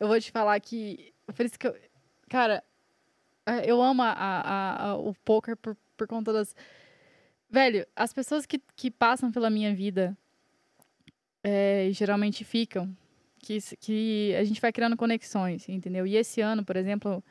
eu 0.00 0.08
vou 0.08 0.18
te 0.20 0.32
falar 0.32 0.58
que. 0.60 1.12
Por 1.36 1.44
isso 1.44 1.58
que 1.58 1.66
eu. 1.66 1.76
Cara, 2.28 2.64
é, 3.46 3.70
eu 3.70 3.80
amo 3.82 4.02
a, 4.02 4.10
a- 4.10 4.86
a- 4.90 4.96
o 4.96 5.14
poker 5.24 5.56
por, 5.56 5.76
por 5.96 6.06
conta 6.06 6.32
das. 6.32 6.54
Velho, 7.50 7.86
as 7.94 8.12
pessoas 8.12 8.46
que, 8.46 8.60
que 8.74 8.90
passam 8.90 9.30
pela 9.30 9.48
minha 9.50 9.74
vida 9.74 10.16
é, 11.42 11.88
geralmente 11.92 12.44
ficam, 12.44 12.96
que, 13.38 13.58
que 13.78 14.34
a 14.38 14.44
gente 14.44 14.60
vai 14.60 14.72
criando 14.72 14.96
conexões, 14.96 15.68
entendeu? 15.68 16.06
E 16.06 16.16
esse 16.16 16.40
ano, 16.40 16.64
por 16.64 16.76
exemplo, 16.76 17.22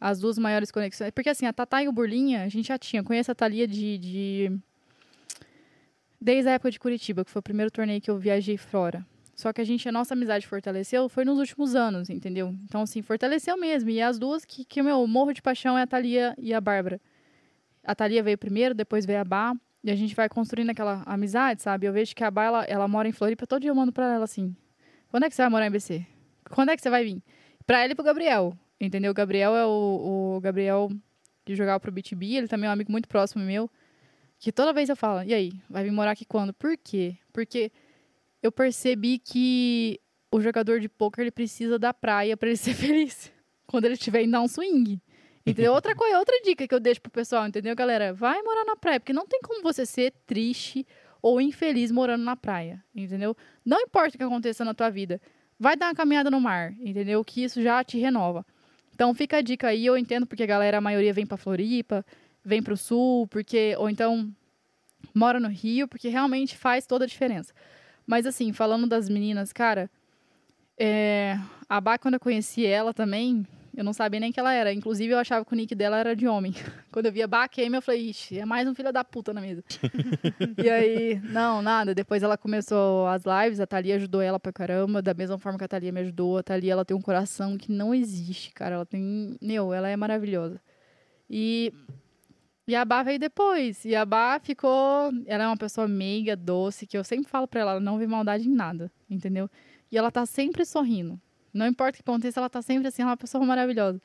as 0.00 0.20
duas 0.20 0.38
maiores 0.38 0.70
conexões. 0.70 1.10
Porque 1.10 1.30
assim, 1.30 1.46
a 1.46 1.52
Tatá 1.52 1.82
e 1.82 1.88
o 1.88 1.92
Burlinha, 1.92 2.42
a 2.42 2.48
gente 2.48 2.68
já 2.68 2.78
tinha. 2.78 3.02
Conheço 3.02 3.30
a 3.32 3.34
Thalia 3.34 3.66
de- 3.66 3.98
de 3.98 4.58
desde 6.20 6.48
a 6.48 6.52
época 6.52 6.70
de 6.70 6.78
Curitiba, 6.78 7.24
que 7.24 7.30
foi 7.30 7.40
o 7.40 7.42
primeiro 7.42 7.70
torneio 7.70 8.00
que 8.00 8.10
eu 8.10 8.18
viajei 8.18 8.56
fora. 8.56 9.04
Só 9.34 9.52
que 9.52 9.60
a 9.60 9.64
gente, 9.64 9.88
a 9.88 9.92
nossa 9.92 10.14
amizade 10.14 10.46
fortaleceu 10.46 11.08
foi 11.08 11.24
nos 11.24 11.38
últimos 11.38 11.74
anos, 11.74 12.10
entendeu? 12.10 12.54
Então, 12.64 12.82
assim, 12.82 13.02
fortaleceu 13.02 13.56
mesmo. 13.56 13.90
E 13.90 14.00
as 14.00 14.18
duas 14.18 14.44
que, 14.44 14.64
que 14.64 14.82
meu, 14.82 15.04
morro 15.06 15.32
de 15.32 15.42
paixão 15.42 15.76
é 15.76 15.82
a 15.82 15.86
Thalia 15.86 16.34
e 16.38 16.52
a 16.54 16.60
Bárbara. 16.60 17.00
A 17.84 17.94
Thalia 17.94 18.22
veio 18.22 18.38
primeiro, 18.38 18.74
depois 18.74 19.04
veio 19.04 19.20
a 19.20 19.24
Bá. 19.24 19.54
E 19.84 19.90
a 19.90 19.96
gente 19.96 20.14
vai 20.14 20.28
construindo 20.28 20.70
aquela 20.70 21.02
amizade, 21.04 21.60
sabe? 21.60 21.86
Eu 21.86 21.92
vejo 21.92 22.14
que 22.14 22.22
a 22.22 22.30
Bá, 22.30 22.44
ela, 22.44 22.64
ela 22.64 22.88
mora 22.88 23.08
em 23.08 23.12
Floripa, 23.12 23.46
todo 23.46 23.62
dia 23.62 23.70
eu 23.70 23.74
mando 23.74 23.92
pra 23.92 24.14
ela 24.14 24.24
assim: 24.24 24.54
quando 25.08 25.24
é 25.24 25.28
que 25.28 25.34
você 25.34 25.42
vai 25.42 25.50
morar 25.50 25.66
em 25.66 25.70
BC? 25.70 26.06
Quando 26.50 26.70
é 26.70 26.76
que 26.76 26.82
você 26.82 26.90
vai 26.90 27.04
vir? 27.04 27.22
Pra 27.66 27.82
ela 27.82 27.92
e 27.92 27.94
pro 27.94 28.04
Gabriel, 28.04 28.56
entendeu? 28.80 29.10
O 29.10 29.14
Gabriel 29.14 29.56
é 29.56 29.66
o, 29.66 30.36
o 30.36 30.40
Gabriel 30.40 30.88
que 31.44 31.54
jogava 31.56 31.80
pro 31.80 31.92
BTB, 31.92 32.36
ele 32.36 32.48
também 32.48 32.66
é 32.66 32.70
um 32.70 32.72
amigo 32.72 32.92
muito 32.92 33.08
próximo 33.08 33.44
meu. 33.44 33.70
Que 34.38 34.50
toda 34.50 34.72
vez 34.72 34.88
eu 34.88 34.96
falo, 34.96 35.22
e 35.22 35.34
aí, 35.34 35.52
vai 35.68 35.84
vir 35.84 35.92
morar 35.92 36.12
aqui 36.12 36.24
quando? 36.24 36.52
Por 36.52 36.76
quê? 36.76 37.16
Porque 37.32 37.70
eu 38.42 38.50
percebi 38.50 39.18
que 39.18 40.00
o 40.30 40.40
jogador 40.40 40.80
de 40.80 40.88
poker 40.88 41.22
ele 41.22 41.30
precisa 41.30 41.78
da 41.78 41.92
praia 41.94 42.36
para 42.36 42.48
ele 42.48 42.56
ser 42.58 42.74
feliz. 42.74 43.32
Quando 43.66 43.84
ele 43.84 43.94
estiver 43.94 44.26
dar 44.26 44.40
um 44.40 44.48
swing. 44.48 45.00
Entendeu? 45.44 45.72
Outra 45.74 45.94
coisa, 45.94 46.18
outra 46.18 46.40
dica 46.44 46.66
que 46.66 46.74
eu 46.74 46.80
deixo 46.80 47.00
pro 47.00 47.10
pessoal, 47.10 47.46
entendeu, 47.46 47.74
galera? 47.74 48.12
Vai 48.12 48.40
morar 48.42 48.64
na 48.64 48.76
praia, 48.76 49.00
porque 49.00 49.12
não 49.12 49.26
tem 49.26 49.40
como 49.42 49.62
você 49.62 49.84
ser 49.84 50.12
triste 50.26 50.86
ou 51.20 51.40
infeliz 51.40 51.90
morando 51.90 52.24
na 52.24 52.36
praia, 52.36 52.82
entendeu? 52.94 53.36
Não 53.64 53.80
importa 53.80 54.14
o 54.16 54.18
que 54.18 54.24
aconteça 54.24 54.64
na 54.64 54.74
tua 54.74 54.90
vida, 54.90 55.20
vai 55.58 55.76
dar 55.76 55.86
uma 55.86 55.94
caminhada 55.94 56.30
no 56.30 56.40
mar, 56.40 56.74
entendeu? 56.80 57.24
Que 57.24 57.44
isso 57.44 57.62
já 57.62 57.82
te 57.84 57.98
renova. 57.98 58.44
Então 58.94 59.14
fica 59.14 59.38
a 59.38 59.40
dica 59.40 59.68
aí, 59.68 59.86
eu 59.86 59.96
entendo 59.96 60.26
porque 60.26 60.42
a 60.42 60.46
galera, 60.46 60.78
a 60.78 60.80
maioria 60.80 61.12
vem 61.12 61.24
para 61.24 61.36
Floripa, 61.36 62.04
vem 62.44 62.62
para 62.62 62.74
o 62.74 62.76
sul, 62.76 63.26
porque 63.28 63.74
ou 63.78 63.88
então 63.88 64.30
mora 65.14 65.38
no 65.38 65.48
Rio, 65.48 65.88
porque 65.88 66.08
realmente 66.08 66.56
faz 66.56 66.86
toda 66.86 67.04
a 67.04 67.08
diferença. 67.08 67.54
Mas 68.06 68.26
assim, 68.26 68.52
falando 68.52 68.86
das 68.86 69.08
meninas, 69.08 69.52
cara, 69.52 69.90
é, 70.78 71.38
a 71.68 71.80
Bá, 71.80 71.98
quando 71.98 72.14
eu 72.14 72.20
conheci 72.20 72.66
ela 72.66 72.92
também, 72.92 73.46
eu 73.74 73.82
não 73.82 73.92
sabia 73.92 74.20
nem 74.20 74.30
que 74.30 74.38
ela 74.38 74.52
era. 74.52 74.72
Inclusive, 74.72 75.12
eu 75.12 75.18
achava 75.18 75.44
que 75.44 75.52
o 75.52 75.56
nick 75.56 75.74
dela 75.74 75.98
era 75.98 76.14
de 76.14 76.28
homem. 76.28 76.52
Quando 76.92 77.06
eu 77.06 77.12
via 77.12 77.28
Game, 77.54 77.74
eu 77.74 77.82
falei, 77.82 78.10
ixi, 78.10 78.38
é 78.38 78.44
mais 78.44 78.68
um 78.68 78.74
filho 78.74 78.92
da 78.92 79.02
puta 79.02 79.32
na 79.32 79.40
mesa. 79.40 79.64
e 80.62 80.68
aí, 80.68 81.20
não, 81.24 81.62
nada. 81.62 81.94
Depois 81.94 82.22
ela 82.22 82.36
começou 82.36 83.06
as 83.06 83.22
lives, 83.24 83.60
a 83.60 83.66
Thalia 83.66 83.96
ajudou 83.96 84.20
ela 84.20 84.38
pra 84.38 84.52
caramba, 84.52 85.00
da 85.00 85.14
mesma 85.14 85.38
forma 85.38 85.58
que 85.58 85.64
a 85.64 85.68
Thalia 85.68 85.92
me 85.92 86.00
ajudou. 86.00 86.38
A 86.38 86.42
Thalia, 86.42 86.72
ela 86.72 86.84
tem 86.84 86.96
um 86.96 87.00
coração 87.00 87.56
que 87.56 87.72
não 87.72 87.94
existe, 87.94 88.52
cara. 88.52 88.74
Ela 88.74 88.86
tem. 88.86 89.36
Meu, 89.40 89.72
ela 89.72 89.88
é 89.88 89.96
maravilhosa. 89.96 90.60
E 91.30 91.72
e 92.66 92.76
a 92.76 92.84
Bá 92.84 93.02
veio 93.02 93.18
depois. 93.18 93.84
E 93.84 93.94
a 93.96 94.04
Bá 94.04 94.38
ficou. 94.40 95.10
Ela 95.26 95.44
é 95.44 95.46
uma 95.46 95.56
pessoa 95.56 95.88
meiga, 95.88 96.36
doce, 96.36 96.86
que 96.86 96.96
eu 96.96 97.04
sempre 97.04 97.30
falo 97.30 97.48
pra 97.48 97.60
ela, 97.60 97.70
ela 97.72 97.80
não 97.80 97.98
vê 97.98 98.06
maldade 98.06 98.48
em 98.48 98.54
nada, 98.54 98.90
entendeu? 99.10 99.50
E 99.90 99.98
ela 99.98 100.10
tá 100.10 100.24
sempre 100.24 100.64
sorrindo. 100.64 101.20
Não 101.52 101.66
importa 101.66 101.92
o 101.92 102.02
que 102.02 102.08
aconteça, 102.08 102.40
ela 102.40 102.48
tá 102.50 102.62
sempre 102.62 102.88
assim, 102.88 103.02
ela 103.02 103.10
é 103.10 103.12
uma 103.12 103.16
pessoa 103.16 103.44
maravilhosa. 103.44 104.00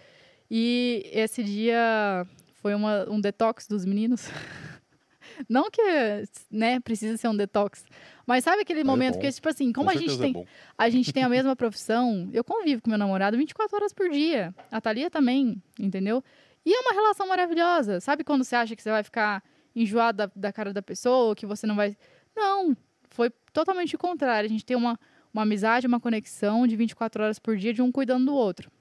E 0.49 1.09
esse 1.13 1.43
dia 1.43 2.25
foi 2.61 2.73
uma, 2.73 3.09
um 3.09 3.19
detox 3.19 3.67
dos 3.67 3.85
meninos. 3.85 4.29
Não 5.47 5.69
que, 5.69 5.81
né, 6.49 6.79
precisa 6.79 7.15
ser 7.17 7.27
um 7.27 7.35
detox. 7.35 7.85
Mas 8.25 8.43
sabe 8.43 8.61
aquele 8.61 8.83
momento 8.83 9.19
que, 9.19 9.31
tipo 9.31 9.47
assim, 9.47 9.71
como 9.71 9.85
Com 9.85 9.91
a 9.91 9.93
gente 9.99 10.11
certeza 10.11 10.33
tem. 10.33 10.43
é 10.43 10.47
a 10.77 10.89
gente 10.89 11.13
tem 11.13 11.23
a 11.23 11.29
mesma 11.29 11.55
profissão, 11.55 12.29
eu 12.33 12.43
convivo 12.43 12.81
com 12.81 12.89
meu 12.89 12.97
namorado 12.97 13.37
24 13.37 13.75
horas 13.75 13.93
por 13.93 14.09
dia. 14.09 14.53
A 14.71 14.81
Thalia 14.81 15.09
também, 15.09 15.61
entendeu? 15.79 16.23
E 16.65 16.73
é 16.73 16.79
uma 16.81 16.91
relação 16.91 17.27
maravilhosa. 17.27 18.01
Sabe 18.01 18.23
quando 18.23 18.43
você 18.43 18.55
acha 18.55 18.75
que 18.75 18.81
você 18.81 18.89
vai 18.89 19.03
ficar 19.03 19.43
enjoado 19.75 20.17
da, 20.17 20.31
da 20.35 20.51
cara 20.51 20.73
da 20.73 20.81
pessoa, 20.81 21.35
que 21.35 21.45
você 21.45 21.65
não 21.67 21.75
vai. 21.75 21.95
Não, 22.35 22.75
foi 23.09 23.29
totalmente 23.53 23.95
o 23.95 23.99
contrário. 23.99 24.47
A 24.47 24.51
gente 24.51 24.65
tem 24.65 24.75
uma, 24.75 24.99
uma 25.37 25.43
amizade, 25.43 25.87
uma 25.87 25.99
conexão 25.99 26.65
de 26.65 26.75
24 26.75 27.23
horas 27.23 27.39
por 27.39 27.55
dia 27.57 27.73
de 27.73 27.81
um 27.81 27.91
cuidando 27.91 28.25
do 28.25 28.33
outro. 28.33 28.71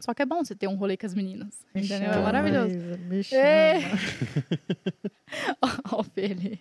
Só 0.00 0.12
que 0.12 0.22
é 0.22 0.26
bom 0.26 0.44
você 0.44 0.54
ter 0.54 0.66
um 0.66 0.74
rolê 0.74 0.96
com 0.96 1.06
as 1.06 1.14
meninas. 1.14 1.64
Me 1.74 1.82
Entendeu? 1.82 2.08
É 2.08 2.12
chama, 2.12 2.24
maravilhoso. 2.24 2.74
Isa. 3.12 3.36
É. 3.36 3.80
Ó, 5.92 6.00
o 6.00 6.02
Feli. 6.02 6.60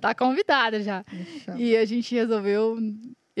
Tá 0.00 0.14
convidada 0.14 0.82
já. 0.82 1.04
E 1.56 1.76
a 1.76 1.84
gente 1.84 2.14
resolveu. 2.14 2.76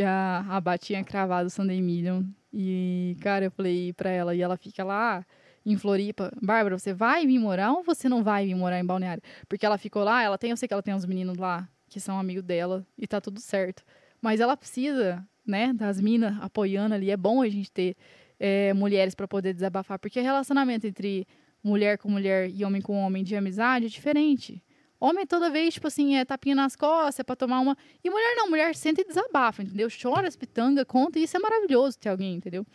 A, 0.04 0.56
a 0.56 0.60
Bá 0.60 0.76
tinha 0.76 1.04
cravado 1.04 1.46
o 1.46 1.50
Sunday 1.50 1.80
Million. 1.80 2.24
E, 2.52 3.16
cara, 3.20 3.44
eu 3.44 3.50
falei 3.50 3.92
pra 3.92 4.10
ela, 4.10 4.34
e 4.34 4.40
ela 4.40 4.56
fica 4.56 4.82
lá 4.82 5.24
em 5.64 5.76
Floripa. 5.76 6.32
Bárbara, 6.42 6.78
você 6.78 6.92
vai 6.92 7.26
vir 7.26 7.38
morar 7.38 7.72
ou 7.72 7.82
você 7.82 8.08
não 8.08 8.22
vai 8.22 8.46
vir 8.46 8.54
morar 8.54 8.80
em 8.80 8.84
Balneário? 8.84 9.22
Porque 9.48 9.66
ela 9.66 9.78
ficou 9.78 10.02
lá, 10.02 10.22
ela 10.22 10.38
tem, 10.38 10.50
eu 10.50 10.56
sei 10.56 10.66
que 10.66 10.74
ela 10.74 10.82
tem 10.82 10.94
uns 10.94 11.04
meninos 11.04 11.36
lá 11.36 11.68
que 11.88 12.00
são 12.00 12.18
amigos 12.18 12.42
dela 12.42 12.84
e 12.98 13.06
tá 13.06 13.20
tudo 13.20 13.40
certo. 13.40 13.84
Mas 14.24 14.40
ela 14.40 14.56
precisa, 14.56 15.22
né, 15.46 15.74
das 15.74 16.00
minas 16.00 16.34
apoiando 16.40 16.94
ali. 16.94 17.10
É 17.10 17.16
bom 17.16 17.42
a 17.42 17.48
gente 17.50 17.70
ter 17.70 17.94
é, 18.40 18.72
mulheres 18.72 19.14
pra 19.14 19.28
poder 19.28 19.52
desabafar, 19.52 19.98
porque 19.98 20.18
relacionamento 20.18 20.86
entre 20.86 21.26
mulher 21.62 21.98
com 21.98 22.08
mulher 22.08 22.48
e 22.48 22.64
homem 22.64 22.80
com 22.80 22.96
homem 23.04 23.22
de 23.22 23.36
amizade 23.36 23.84
é 23.84 23.88
diferente. 23.90 24.64
Homem 24.98 25.26
toda 25.26 25.50
vez, 25.50 25.74
tipo 25.74 25.88
assim, 25.88 26.16
é 26.16 26.24
tapinha 26.24 26.54
nas 26.54 26.74
costas, 26.74 27.20
é 27.20 27.22
pra 27.22 27.36
tomar 27.36 27.60
uma. 27.60 27.76
E 28.02 28.08
mulher 28.08 28.34
não, 28.34 28.48
mulher 28.48 28.74
senta 28.74 29.02
e 29.02 29.04
desabafa, 29.04 29.62
entendeu? 29.62 29.88
Chora, 29.90 30.26
as 30.26 30.36
pitanga, 30.36 30.86
conta, 30.86 31.18
e 31.18 31.24
isso 31.24 31.36
é 31.36 31.40
maravilhoso 31.40 31.98
ter 31.98 32.08
alguém, 32.08 32.36
entendeu? 32.36 32.66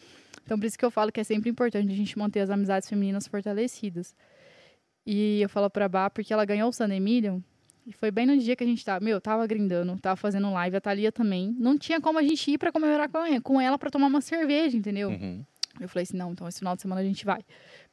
Então, 0.44 0.60
por 0.60 0.68
isso 0.68 0.78
que 0.78 0.86
eu 0.86 0.92
falo 0.92 1.11
que 1.11 1.19
é 1.19 1.24
sempre 1.24 1.50
importante 1.50 1.92
a 1.92 1.95
gente 1.95 2.16
manter 2.16 2.42
as 2.42 2.52
amizades 2.52 2.88
femininas 2.88 3.26
fortalecidas. 3.26 4.16
E 5.03 5.42
eu 5.42 5.50
falo 5.50 5.68
pra 5.68 5.90
Bá, 5.90 6.11
porque 6.11 6.32
ela 6.32 6.45
ganhou 6.45 6.69
o 6.69 6.74
Sunday 6.74 7.00
Million, 7.00 7.40
e 7.85 7.93
foi 7.93 8.11
bem 8.11 8.25
no 8.25 8.38
dia 8.38 8.56
que 8.56 8.64
a 8.64 8.67
gente 8.67 8.83
tava, 8.83 9.03
meu, 9.03 9.19
tava 9.19 9.45
grindando, 9.48 9.98
tava 9.99 10.16
fazendo 10.16 10.51
live, 10.51 10.77
a 10.77 10.82
Thalia 10.82 11.11
também. 11.11 11.56
Não 11.58 11.77
tinha 11.77 11.99
como 11.99 12.19
a 12.19 12.24
gente 12.24 12.51
ir 12.51 12.58
pra 12.58 12.72
comemorar 12.72 13.09
com 13.43 13.59
ela, 13.59 13.77
pra 13.77 13.90
tomar 13.90 14.08
uma 14.08 14.22
cerveja, 14.22 14.77
entendeu? 14.77 15.09
Uhum. 15.09 15.43
Eu 15.80 15.88
falei 15.88 16.03
assim, 16.03 16.17
não, 16.17 16.32
então 16.32 16.48
esse 16.48 16.59
final 16.59 16.75
de 16.75 16.82
semana 16.82 17.01
a 17.01 17.03
gente 17.03 17.25
vai. 17.25 17.41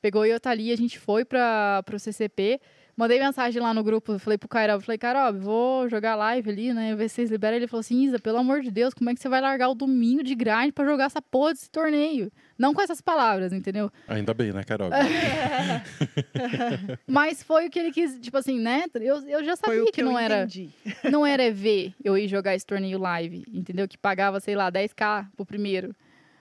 Pegou 0.02 0.24
eu 0.24 0.32
e 0.32 0.36
a 0.36 0.40
Thalia, 0.40 0.74
a 0.74 0.76
gente 0.76 0.98
foi 0.98 1.24
para 1.24 1.82
pro 1.84 1.98
CCP. 1.98 2.60
Mandei 2.97 3.20
mensagem 3.20 3.60
lá 3.60 3.75
no 3.75 3.84
grupo, 3.84 4.18
falei 4.18 4.39
pro 4.39 4.49
Cairo, 4.49 4.81
falei, 4.81 4.97
Cairo, 4.97 5.39
vou 5.39 5.86
jogar 5.86 6.15
live 6.16 6.49
ali, 6.49 6.73
né, 6.73 6.97
ver 6.97 7.10
se 7.10 7.16
vocês 7.16 7.31
liberam. 7.31 7.57
Ele 7.57 7.66
falou 7.66 7.81
assim, 7.81 8.05
Isa, 8.05 8.18
pelo 8.18 8.39
amor 8.39 8.62
de 8.62 8.70
Deus, 8.70 8.94
como 8.94 9.10
é 9.10 9.15
que 9.15 9.20
você 9.20 9.28
vai 9.28 9.39
largar 9.41 9.68
o 9.68 9.75
domingo 9.75 10.23
de 10.23 10.34
grind 10.34 10.73
pra 10.75 10.86
jogar 10.86 11.05
essa 11.05 11.20
porra 11.20 11.52
desse 11.52 11.70
torneio? 11.70 12.33
Não 12.58 12.73
com 12.73 12.81
essas 12.81 13.02
palavras, 13.02 13.52
entendeu? 13.52 13.92
Ainda 14.08 14.33
bem, 14.33 14.50
né, 14.50 14.65
Carol? 14.65 14.89
Mas 17.07 17.42
foi 17.42 17.66
o 17.66 17.70
que 17.70 17.78
ele 17.78 17.92
quis, 17.92 18.18
tipo 18.18 18.39
assim, 18.39 18.58
né? 18.58 18.84
Eu, 18.94 19.16
eu 19.28 19.44
já 19.44 19.57
Foi 19.57 19.68
sabia 19.68 19.83
o 19.83 19.86
que, 19.86 19.92
que 19.92 20.00
eu 20.00 20.07
não 20.07 20.18
era 20.18 20.44
entendi. 20.44 20.70
não 21.10 21.26
era 21.26 21.44
EV 21.44 21.92
eu 22.02 22.16
ir 22.16 22.28
jogar 22.28 22.55
esse 22.55 22.65
torneio 22.65 22.99
live, 22.99 23.44
entendeu? 23.52 23.86
Que 23.86 23.99
pagava, 23.99 24.41
sei 24.41 24.57
lá, 24.57 24.73
10k 24.73 25.26
pro 25.36 25.44
primeiro. 25.44 25.94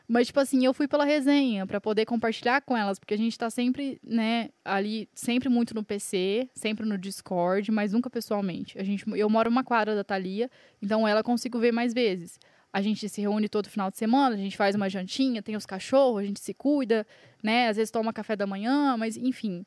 Mas, 0.08 0.28
tipo 0.28 0.40
assim, 0.40 0.64
eu 0.64 0.74
fui 0.74 0.88
pela 0.88 1.04
resenha 1.04 1.66
pra 1.66 1.82
poder 1.82 2.06
compartilhar 2.06 2.62
com 2.62 2.78
elas, 2.78 3.00
porque 3.00 3.14
a 3.14 3.18
gente 3.18 3.38
tá 3.38 3.50
sempre, 3.50 4.00
né, 4.04 4.50
ali, 4.64 5.10
sempre 5.16 5.50
muito 5.50 5.74
no 5.74 5.84
PC, 5.84 6.48
sempre 6.54 6.86
no 6.86 6.98
Discord, 6.98 7.72
mas 7.72 7.92
nunca 7.92 8.10
pessoalmente. 8.10 8.78
A 8.78 8.84
gente, 8.84 9.04
eu 9.18 9.30
moro 9.30 9.50
uma 9.50 9.64
quadra 9.64 9.96
da 9.96 10.04
Thalia, 10.04 10.50
então 10.82 11.08
ela 11.08 11.24
consigo 11.24 11.58
ver 11.58 11.72
mais 11.72 11.94
vezes. 11.94 12.40
A 12.72 12.82
gente 12.82 13.08
se 13.10 13.22
reúne 13.22 13.50
todo 13.50 13.70
final 13.70 13.90
de 13.90 13.98
semana, 13.98 14.36
a 14.36 14.38
gente 14.38 14.56
faz 14.56 14.76
uma 14.76 14.90
jantinha, 14.90 15.42
tem 15.42 15.56
os 15.56 15.66
cachorros, 15.66 16.20
a 16.20 16.26
gente 16.26 16.40
se 16.40 16.54
cuida, 16.54 17.08
né? 17.42 17.70
Às 17.70 17.78
vezes 17.78 17.90
toma 17.90 18.14
café 18.14 18.36
da 18.36 18.46
manhã, 18.46 18.96
mas 18.98 19.18
enfim. 19.18 19.66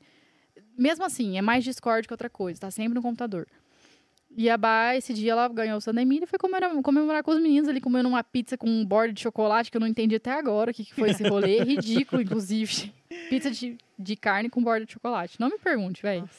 Mesmo 0.76 1.04
assim, 1.04 1.36
é 1.36 1.42
mais 1.42 1.64
Discord 1.64 2.06
que 2.06 2.14
outra 2.14 2.30
coisa, 2.30 2.60
tá 2.60 2.70
sempre 2.70 2.94
no 2.94 3.02
computador. 3.02 3.48
E 4.38 4.48
a 4.48 4.56
Bá, 4.56 4.94
esse 4.94 5.12
dia, 5.12 5.32
ela 5.32 5.48
ganhou 5.48 5.78
o 5.78 5.80
Sunday 5.80 6.04
Meal 6.04 6.22
e 6.22 6.26
foi 6.26 6.38
comemorar, 6.38 6.70
comemorar 6.80 7.24
com 7.24 7.32
os 7.32 7.42
meninos 7.42 7.68
ali, 7.68 7.80
comendo 7.80 8.08
uma 8.08 8.22
pizza 8.22 8.56
com 8.56 8.68
um 8.68 8.84
borda 8.84 9.12
de 9.12 9.20
chocolate, 9.20 9.68
que 9.68 9.76
eu 9.76 9.80
não 9.80 9.86
entendi 9.88 10.14
até 10.14 10.30
agora 10.30 10.70
o 10.70 10.74
que, 10.74 10.84
que 10.84 10.94
foi 10.94 11.10
esse 11.10 11.26
rolê. 11.28 11.58
Ridículo, 11.64 12.22
inclusive. 12.22 12.94
Pizza 13.28 13.50
de, 13.50 13.76
de 13.98 14.14
carne 14.14 14.48
com 14.48 14.62
borda 14.62 14.86
de 14.86 14.92
chocolate. 14.92 15.40
Não 15.40 15.48
me 15.48 15.58
pergunte, 15.58 16.00
velho. 16.02 16.30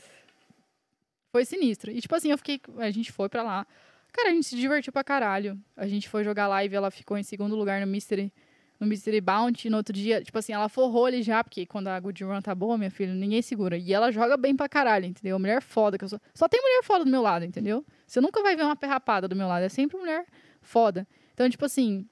Foi 1.33 1.43
sinistro. 1.43 1.91
E, 1.91 1.99
tipo 1.99 2.15
assim, 2.15 2.31
eu 2.31 2.37
fiquei. 2.37 2.61
A 2.77 2.89
gente 2.89 3.11
foi 3.11 3.27
pra 3.27 3.43
lá. 3.43 3.67
Cara, 4.13 4.29
a 4.29 4.31
gente 4.31 4.47
se 4.47 4.55
divertiu 4.55 4.93
pra 4.93 5.03
caralho. 5.03 5.59
A 5.75 5.85
gente 5.85 6.07
foi 6.07 6.23
jogar 6.23 6.47
live, 6.47 6.73
ela 6.73 6.89
ficou 6.89 7.17
em 7.17 7.23
segundo 7.23 7.53
lugar 7.53 7.81
no 7.81 7.87
Mystery, 7.87 8.31
no 8.79 8.87
Mystery 8.87 9.19
Bounty. 9.19 9.69
No 9.69 9.77
outro 9.77 9.93
dia, 9.93 10.23
tipo 10.23 10.37
assim, 10.37 10.53
ela 10.53 10.69
forrou 10.69 11.05
ali 11.05 11.21
já, 11.21 11.43
porque 11.43 11.65
quando 11.65 11.87
a 11.87 11.99
Good 11.99 12.23
Run 12.23 12.41
tá 12.41 12.55
boa, 12.55 12.77
minha 12.77 12.91
filha, 12.91 13.13
ninguém 13.13 13.41
segura. 13.41 13.77
E 13.77 13.93
ela 13.93 14.11
joga 14.11 14.37
bem 14.37 14.55
pra 14.55 14.69
caralho, 14.69 15.05
entendeu? 15.05 15.37
Mulher 15.37 15.61
foda, 15.61 15.97
que 15.97 16.05
eu 16.05 16.09
sou. 16.09 16.19
Só 16.33 16.47
tem 16.47 16.61
mulher 16.61 16.83
foda 16.83 17.03
do 17.03 17.11
meu 17.11 17.21
lado, 17.21 17.43
entendeu? 17.45 17.85
Você 18.07 18.21
nunca 18.21 18.41
vai 18.41 18.55
ver 18.55 18.63
uma 18.63 18.75
perrapada 18.75 19.27
do 19.27 19.35
meu 19.35 19.47
lado. 19.47 19.63
É 19.63 19.69
sempre 19.69 19.97
mulher 19.97 20.25
foda. 20.61 21.07
Então, 21.33 21.49
tipo 21.49 21.65
assim, 21.65 22.07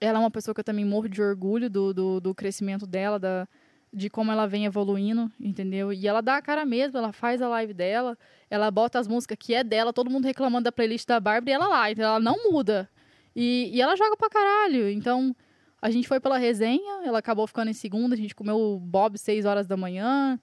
ela 0.00 0.18
é 0.18 0.20
uma 0.20 0.30
pessoa 0.30 0.54
que 0.54 0.60
eu 0.60 0.64
também 0.64 0.84
morro 0.84 1.08
de 1.08 1.20
orgulho 1.22 1.68
do, 1.70 1.92
do, 1.92 2.20
do 2.20 2.34
crescimento 2.34 2.86
dela, 2.86 3.18
da, 3.18 3.48
de 3.92 4.08
como 4.08 4.30
ela 4.30 4.46
vem 4.46 4.64
evoluindo, 4.64 5.30
entendeu? 5.40 5.92
E 5.92 6.06
ela 6.06 6.20
dá 6.20 6.36
a 6.36 6.42
cara 6.42 6.64
mesmo, 6.64 6.98
ela 6.98 7.12
faz 7.12 7.42
a 7.42 7.48
live 7.48 7.74
dela, 7.74 8.16
ela 8.50 8.70
bota 8.70 8.98
as 8.98 9.08
músicas 9.08 9.36
que 9.40 9.54
é 9.54 9.64
dela, 9.64 9.92
todo 9.92 10.10
mundo 10.10 10.24
reclamando 10.24 10.64
da 10.64 10.72
playlist 10.72 11.06
da 11.06 11.18
Bárbara 11.18 11.50
e 11.50 11.54
ela 11.54 11.68
lá, 11.68 11.90
então 11.90 12.04
ela 12.04 12.20
não 12.20 12.50
muda. 12.50 12.88
E, 13.34 13.70
e 13.72 13.80
ela 13.80 13.96
joga 13.96 14.16
pra 14.16 14.28
caralho. 14.28 14.88
Então, 14.88 15.34
a 15.80 15.90
gente 15.90 16.08
foi 16.08 16.18
pela 16.20 16.38
resenha, 16.38 17.04
ela 17.04 17.18
acabou 17.18 17.46
ficando 17.46 17.70
em 17.70 17.74
segunda, 17.74 18.14
a 18.14 18.18
gente 18.18 18.34
comeu 18.34 18.78
Bob 18.80 19.16
6 19.16 19.44
horas 19.44 19.66
da 19.66 19.76
manhã. 19.76 20.38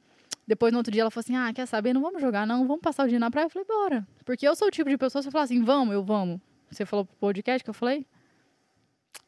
Depois, 0.48 0.72
no 0.72 0.78
outro 0.78 0.92
dia, 0.92 1.02
ela 1.02 1.12
falou 1.12 1.24
assim: 1.24 1.36
Ah, 1.36 1.52
quer 1.54 1.66
saber? 1.66 1.94
Não 1.94 2.02
vamos 2.02 2.22
jogar, 2.22 2.46
não, 2.46 2.68
vamos 2.68 2.82
passar 2.82 3.06
o 3.06 3.10
dia 3.10 3.20
na 3.20 3.32
praia. 3.32 3.46
Eu 3.46 3.50
falei, 3.50 3.68
bora. 3.68 4.08
Porque 4.24 4.48
eu 4.48 4.56
sou 4.56 4.68
o 4.68 4.72
tipo 4.72 4.90
de 4.90 4.98
pessoa, 4.98 5.22
você 5.22 5.32
fala 5.32 5.44
assim, 5.44 5.64
vamos, 5.64 5.94
eu 5.94 6.04
vamos. 6.04 6.40
Você 6.70 6.86
falou 6.86 7.06
pro 7.06 7.16
podcast 7.18 7.64
que 7.64 7.70
eu 7.70 7.74
falei? 7.74 8.06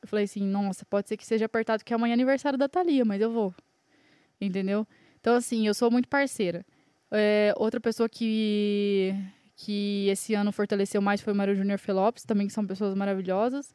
Eu 0.02 0.08
falei 0.08 0.26
assim, 0.26 0.44
nossa, 0.44 0.86
pode 0.86 1.08
ser 1.10 1.18
que 1.18 1.26
seja 1.26 1.46
apertado, 1.46 1.84
que 1.84 1.94
amanhã 1.94 2.14
é 2.14 2.16
aniversário 2.16 2.58
da 2.58 2.70
Thalia, 2.70 3.04
mas 3.04 3.22
eu 3.22 3.32
vou. 3.32 3.54
Entendeu? 4.40 4.88
Então, 5.20 5.36
assim, 5.36 5.66
eu 5.66 5.74
sou 5.74 5.90
muito 5.90 6.08
parceira. 6.08 6.66
É, 7.12 7.54
outra 7.58 7.80
pessoa 7.80 8.08
que, 8.08 9.16
que 9.56 10.08
esse 10.10 10.34
ano 10.34 10.52
fortaleceu 10.52 11.02
mais 11.02 11.22
foi 11.22 11.34
o 11.34 11.36
Mário 11.36 11.56
Júnior 11.56 11.80
Felopes, 11.80 12.24
também 12.24 12.48
que 12.48 12.54
são 12.54 12.66
pessoas 12.66 12.94
maravilhosas. 12.94 13.74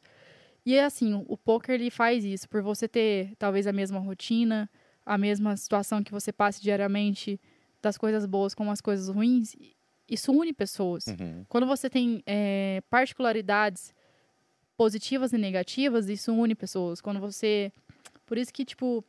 E 0.65 0.75
é 0.75 0.85
assim, 0.85 1.13
o 1.27 1.37
poker 1.37 1.75
ele 1.75 1.89
faz 1.89 2.23
isso, 2.23 2.47
por 2.47 2.61
você 2.61 2.87
ter 2.87 3.35
talvez 3.37 3.67
a 3.67 3.73
mesma 3.73 3.99
rotina, 3.99 4.69
a 5.05 5.17
mesma 5.17 5.57
situação 5.57 6.01
que 6.01 6.11
você 6.11 6.31
passe 6.31 6.61
diariamente, 6.61 7.39
das 7.81 7.97
coisas 7.97 8.25
boas 8.25 8.55
como 8.55 8.71
as 8.71 8.79
coisas 8.79 9.13
ruins, 9.13 9.55
isso 10.09 10.31
une 10.31 10.53
pessoas. 10.53 11.07
Uhum. 11.07 11.45
Quando 11.49 11.67
você 11.67 11.89
tem 11.89 12.23
é, 12.25 12.81
particularidades 12.89 13.93
positivas 14.77 15.33
e 15.33 15.37
negativas, 15.37 16.07
isso 16.07 16.33
une 16.33 16.55
pessoas. 16.55 17.01
Quando 17.01 17.19
você. 17.19 17.71
Por 18.25 18.37
isso 18.37 18.53
que, 18.53 18.63
tipo, 18.63 19.03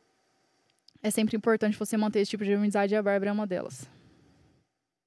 é 1.01 1.09
sempre 1.09 1.37
importante 1.37 1.77
você 1.77 1.95
manter 1.95 2.19
esse 2.19 2.31
tipo 2.31 2.43
de 2.43 2.53
amizade 2.53 2.93
e 2.93 2.97
a 2.97 3.03
Bárbara 3.03 3.29
é 3.29 3.33
uma 3.33 3.47
delas. 3.47 3.89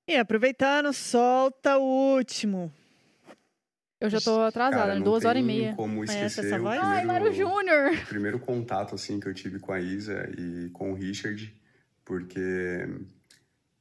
E 0.07 0.17
aproveitando, 0.17 0.93
solta 0.93 1.77
o 1.79 2.17
último. 2.17 2.73
Eu 4.01 4.09
já 4.09 4.21
tô 4.21 4.41
atrasada, 4.43 4.93
Cara, 4.93 5.01
duas 5.01 5.25
horas 5.25 5.43
e 5.43 5.45
meia. 5.45 5.75
como 5.75 6.05
esquecer 6.05 6.47
essa 6.47 6.59
voz? 6.59 6.79
Ai, 6.81 7.05
Mário 7.05 7.31
primeiro, 7.31 7.51
Júnior! 7.51 7.93
o 7.95 8.07
primeiro 8.07 8.39
contato 8.39 8.95
assim 8.95 9.19
que 9.19 9.27
eu 9.29 9.35
tive 9.35 9.59
com 9.59 9.73
a 9.73 9.81
Isa 9.81 10.31
e 10.39 10.71
com 10.71 10.93
o 10.93 10.95
Richard, 10.95 11.53
porque 12.05 12.89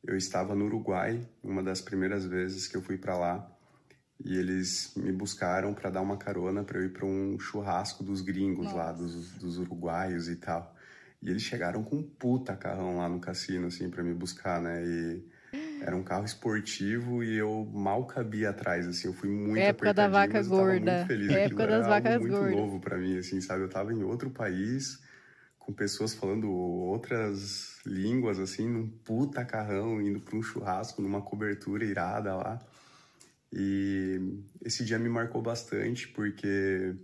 eu 0.03 0.17
estava 0.17 0.55
no 0.55 0.65
Uruguai, 0.65 1.21
uma 1.43 1.61
das 1.61 1.81
primeiras 1.81 2.25
vezes 2.25 2.67
que 2.67 2.75
eu 2.75 2.81
fui 2.81 2.97
para 2.97 3.15
lá, 3.15 3.51
e 4.25 4.35
eles 4.35 4.91
me 4.95 5.11
buscaram 5.11 5.75
para 5.75 5.91
dar 5.91 6.01
uma 6.01 6.17
carona 6.17 6.63
para 6.63 6.79
eu 6.79 6.85
ir 6.85 6.89
para 6.89 7.05
um 7.05 7.37
churrasco 7.39 8.03
dos 8.03 8.21
gringos 8.21 8.73
lá, 8.73 8.91
dos, 8.91 9.33
dos 9.33 9.59
uruguaios 9.59 10.27
e 10.27 10.35
tal. 10.35 10.75
E 11.21 11.29
eles 11.29 11.43
chegaram 11.43 11.83
com 11.83 11.97
um 11.97 12.03
puta 12.03 12.55
carrão 12.55 12.97
lá 12.97 13.07
no 13.07 13.19
cassino 13.19 13.67
assim 13.67 13.89
para 13.89 14.01
me 14.03 14.15
buscar, 14.15 14.59
né? 14.59 14.83
E 14.83 15.23
era 15.81 15.95
um 15.95 16.03
carro 16.03 16.25
esportivo 16.25 17.23
e 17.23 17.37
eu 17.37 17.69
mal 17.71 18.05
cabia 18.05 18.49
atrás, 18.49 18.87
assim, 18.87 19.07
eu 19.07 19.13
fui 19.13 19.29
muito 19.29 19.59
Época 19.59 19.93
da 19.93 20.07
vaca 20.07 20.41
gorda. 20.43 20.91
muito 20.91 21.07
feliz. 21.07 21.29
Época 21.29 21.63
Aquilo 21.63 21.79
das 21.79 21.87
vacas 21.87 22.19
muito 22.19 22.33
gordas. 22.33 22.55
novo 22.55 22.79
para 22.79 22.97
mim, 22.97 23.17
assim, 23.17 23.39
sabe? 23.41 23.63
Eu 23.63 23.69
tava 23.69 23.93
em 23.93 24.03
outro 24.03 24.29
país, 24.29 24.99
com 25.59 25.71
pessoas 25.71 26.13
falando 26.13 26.49
outras 26.51 27.79
línguas, 27.85 28.39
assim, 28.39 28.67
num 28.67 28.87
puta 28.87 29.45
carrão, 29.45 30.01
indo 30.01 30.19
para 30.19 30.35
um 30.35 30.41
churrasco, 30.41 31.01
numa 31.01 31.21
cobertura 31.21 31.85
irada 31.85 32.35
lá. 32.35 32.59
E 33.53 34.41
esse 34.63 34.83
dia 34.83 34.99
me 34.99 35.09
marcou 35.09 35.41
bastante, 35.41 36.07
porque 36.07 36.95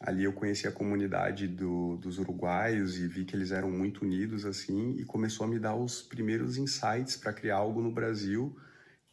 ali 0.00 0.24
eu 0.24 0.32
conheci 0.32 0.66
a 0.66 0.72
comunidade 0.72 1.48
do- 1.48 1.96
dos 1.96 2.18
uruguaios 2.18 2.98
e 2.98 3.06
vi 3.08 3.24
que 3.24 3.34
eles 3.36 3.50
eram 3.50 3.70
muito 3.70 4.04
unidos, 4.04 4.44
assim, 4.44 4.96
e 4.98 5.04
começou 5.04 5.46
a 5.46 5.48
me 5.48 5.58
dar 5.58 5.74
os 5.76 6.02
primeiros 6.02 6.56
insights 6.58 7.16
para 7.16 7.32
criar 7.32 7.56
algo 7.56 7.80
no 7.82 7.90
Brasil 7.92 8.56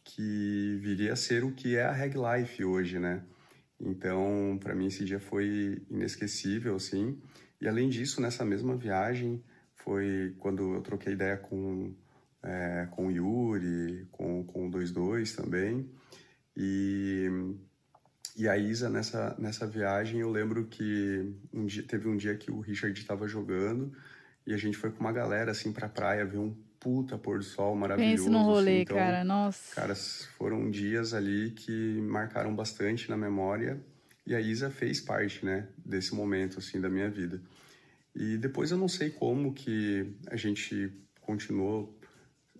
que 0.04 0.78
viria 0.82 1.14
a 1.14 1.16
ser 1.16 1.44
o 1.44 1.52
que 1.52 1.76
é 1.76 1.84
a 1.84 1.92
Reg 1.92 2.14
Life 2.16 2.64
hoje, 2.64 2.98
né? 2.98 3.22
Então, 3.80 4.58
para 4.62 4.74
mim 4.74 4.86
esse 4.86 5.04
dia 5.04 5.18
foi 5.20 5.82
inesquecível, 5.90 6.76
assim. 6.76 7.18
E 7.60 7.68
além 7.68 7.88
disso, 7.88 8.20
nessa 8.20 8.44
mesma 8.44 8.76
viagem, 8.76 9.42
foi 9.74 10.34
quando 10.38 10.74
eu 10.74 10.82
troquei 10.82 11.14
ideia 11.14 11.36
com, 11.36 11.94
é, 12.42 12.88
com 12.92 13.08
o 13.08 13.10
Yuri, 13.10 14.06
com, 14.12 14.44
com 14.44 14.68
o 14.68 14.70
22 14.70 15.34
também. 15.34 15.90
E, 16.56 17.28
e 18.36 18.48
a 18.48 18.56
Isa, 18.56 18.88
nessa, 18.88 19.36
nessa 19.38 19.66
viagem, 19.66 20.20
eu 20.20 20.30
lembro 20.30 20.64
que 20.64 21.34
um 21.52 21.66
dia, 21.66 21.82
teve 21.84 22.08
um 22.08 22.16
dia 22.16 22.34
que 22.34 22.50
o 22.50 22.60
Richard 22.60 22.98
estava 22.98 23.28
jogando 23.28 23.92
e 24.46 24.52
a 24.52 24.56
gente 24.56 24.76
foi 24.76 24.90
com 24.90 25.00
uma 25.00 25.12
galera, 25.12 25.52
assim, 25.52 25.72
pra 25.72 25.88
praia 25.88 26.24
ver 26.24 26.38
um 26.38 26.54
puta 26.80 27.16
pôr 27.16 27.38
do 27.38 27.44
sol 27.44 27.74
maravilhoso. 27.76 28.24
Pense 28.24 28.30
no 28.30 28.42
rolê, 28.42 28.72
assim, 28.72 28.80
então, 28.82 28.96
cara. 28.96 29.24
Nossa. 29.24 29.74
Cara, 29.74 29.94
foram 29.94 30.70
dias 30.70 31.14
ali 31.14 31.52
que 31.52 32.00
marcaram 32.02 32.54
bastante 32.54 33.08
na 33.08 33.16
memória 33.16 33.80
e 34.26 34.34
a 34.34 34.40
Isa 34.40 34.68
fez 34.68 35.00
parte, 35.00 35.44
né, 35.44 35.68
desse 35.84 36.14
momento, 36.14 36.58
assim, 36.58 36.80
da 36.80 36.88
minha 36.88 37.08
vida. 37.08 37.40
E 38.14 38.36
depois 38.36 38.70
eu 38.70 38.76
não 38.76 38.88
sei 38.88 39.10
como 39.10 39.54
que 39.54 40.12
a 40.28 40.36
gente 40.36 40.92
continuou, 41.20 41.96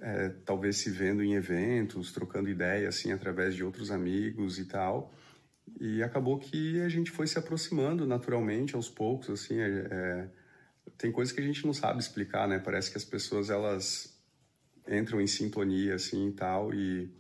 é, 0.01 0.31
talvez 0.45 0.79
se 0.79 0.91
vendo 0.91 1.23
em 1.23 1.35
eventos, 1.35 2.13
trocando 2.13 2.49
ideia, 2.49 2.89
assim, 2.89 3.13
através 3.13 3.55
de 3.55 3.65
outros 3.65 3.91
amigos 3.91 4.59
e 4.59 4.65
tal. 4.65 5.13
E 5.81 6.03
acabou 6.03 6.39
que 6.39 6.81
a 6.81 6.89
gente 6.89 7.11
foi 7.11 7.27
se 7.27 7.39
aproximando 7.39 8.07
naturalmente, 8.07 8.75
aos 8.75 8.89
poucos, 8.89 9.31
assim, 9.31 9.59
é, 9.59 9.89
é, 9.91 10.29
tem 10.99 11.11
coisas 11.11 11.35
que 11.35 11.41
a 11.41 11.45
gente 11.45 11.65
não 11.67 11.73
sabe 11.73 12.01
explicar, 12.01 12.47
né? 12.47 12.59
Parece 12.59 12.91
que 12.91 12.97
as 12.97 13.05
pessoas, 13.05 13.51
elas 13.51 14.15
entram 14.89 15.21
em 15.21 15.27
sintonia, 15.27 15.95
assim, 15.95 16.29
e 16.29 16.33
tal, 16.33 16.75
e, 16.75 17.11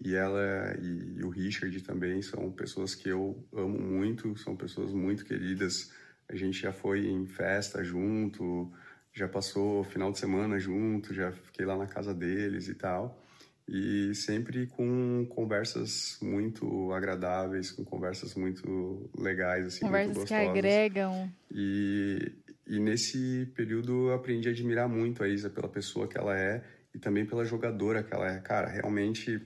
e 0.00 0.14
ela 0.14 0.76
e, 0.80 1.22
o 1.22 1.28
Richard 1.28 1.80
também 1.82 2.22
são 2.22 2.50
pessoas 2.52 2.94
que 2.94 3.08
eu 3.08 3.44
amo 3.52 3.78
muito, 3.78 4.36
são 4.38 4.56
pessoas 4.56 4.92
muito 4.92 5.24
queridas. 5.24 5.92
A 6.28 6.36
gente 6.36 6.60
já 6.60 6.72
foi 6.72 7.08
em 7.08 7.26
festa 7.26 7.82
junto, 7.82 8.72
já 9.12 9.26
passou 9.26 9.82
final 9.82 10.12
de 10.12 10.18
semana 10.18 10.58
junto, 10.58 11.14
já 11.14 11.32
fiquei 11.32 11.66
lá 11.66 11.76
na 11.76 11.86
casa 11.86 12.14
deles 12.14 12.68
e 12.68 12.74
tal. 12.74 13.20
E 13.68 14.14
sempre 14.14 14.66
com 14.66 15.26
conversas 15.28 16.18
muito 16.22 16.90
agradáveis, 16.92 17.70
com 17.70 17.84
conversas 17.84 18.34
muito 18.34 19.10
legais, 19.18 19.66
assim, 19.66 19.80
Conversas 19.80 20.16
muito 20.16 20.28
que 20.28 20.34
gostosas. 20.34 20.56
agregam. 20.56 21.30
E, 21.50 22.32
e 22.66 22.78
nesse 22.78 23.46
período 23.54 24.08
eu 24.08 24.14
aprendi 24.14 24.48
a 24.48 24.52
admirar 24.52 24.88
muito 24.88 25.22
a 25.22 25.28
Isa 25.28 25.50
pela 25.50 25.68
pessoa 25.68 26.08
que 26.08 26.16
ela 26.16 26.38
é 26.38 26.64
e 26.94 26.98
também 26.98 27.26
pela 27.26 27.44
jogadora 27.44 28.02
que 28.02 28.14
ela 28.14 28.32
é. 28.32 28.40
Cara, 28.40 28.68
realmente 28.68 29.38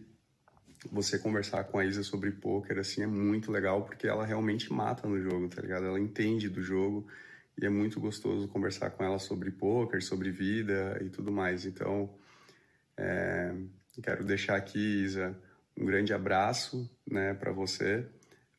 você 0.91 1.18
conversar 1.18 1.65
com 1.65 1.81
a 1.81 1.84
Isa 1.84 2.05
sobre 2.05 2.31
poker 2.31 2.78
assim 2.78 3.02
é 3.02 3.07
muito 3.09 3.51
legal 3.51 3.84
porque 3.84 4.07
ela 4.07 4.25
realmente 4.25 4.73
mata 4.73 5.09
no 5.09 5.20
jogo, 5.20 5.49
tá 5.49 5.60
ligado? 5.60 5.86
Ela 5.86 5.99
entende 5.99 6.49
do 6.49 6.62
jogo 6.62 7.09
e 7.60 7.67
é 7.67 7.68
muito 7.68 7.99
gostoso 7.99 8.47
conversar 8.47 8.91
com 8.91 9.02
ela 9.02 9.18
sobre 9.18 9.51
poker, 9.51 10.01
sobre 10.01 10.31
vida 10.31 10.97
e 11.05 11.09
tudo 11.09 11.33
mais. 11.33 11.67
Então, 11.67 12.09
é, 12.97 13.52
quero 14.00 14.24
deixar 14.24 14.56
aqui, 14.56 15.02
Isa, 15.04 15.36
um 15.76 15.84
grande 15.84 16.14
abraço, 16.14 16.88
né, 17.06 17.34
para 17.34 17.52
você. 17.52 18.06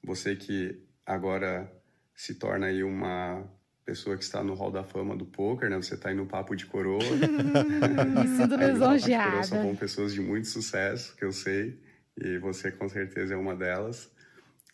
Você 0.04 0.36
que 0.36 0.84
agora 1.06 1.72
se 2.16 2.36
torna 2.36 2.68
aí 2.68 2.84
uma 2.84 3.44
pessoa 3.86 4.18
que 4.18 4.24
está 4.24 4.44
no 4.44 4.54
hall 4.54 4.72
da 4.72 4.84
fama 4.84 5.16
do 5.16 5.26
poker, 5.26 5.70
né? 5.70 5.76
Você 5.78 5.96
está 5.96 6.10
aí 6.10 6.16
no 6.16 6.26
papo 6.26 6.56
de 6.56 6.66
coroa. 6.66 7.00
Me 7.04 8.28
sinto 8.28 8.56
de 8.58 8.66
Coroa 8.66 8.72
lisonjeada. 8.72 9.44
Só 9.44 9.76
pessoas 9.76 10.14
de 10.14 10.22
muito 10.22 10.48
sucesso, 10.48 11.16
que 11.16 11.26
eu 11.26 11.32
sei, 11.32 11.80
e 12.18 12.38
você 12.38 12.72
com 12.72 12.88
certeza 12.88 13.34
é 13.34 13.38
uma 13.38 13.56
delas. 13.56 14.12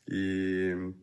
E 0.07 0.93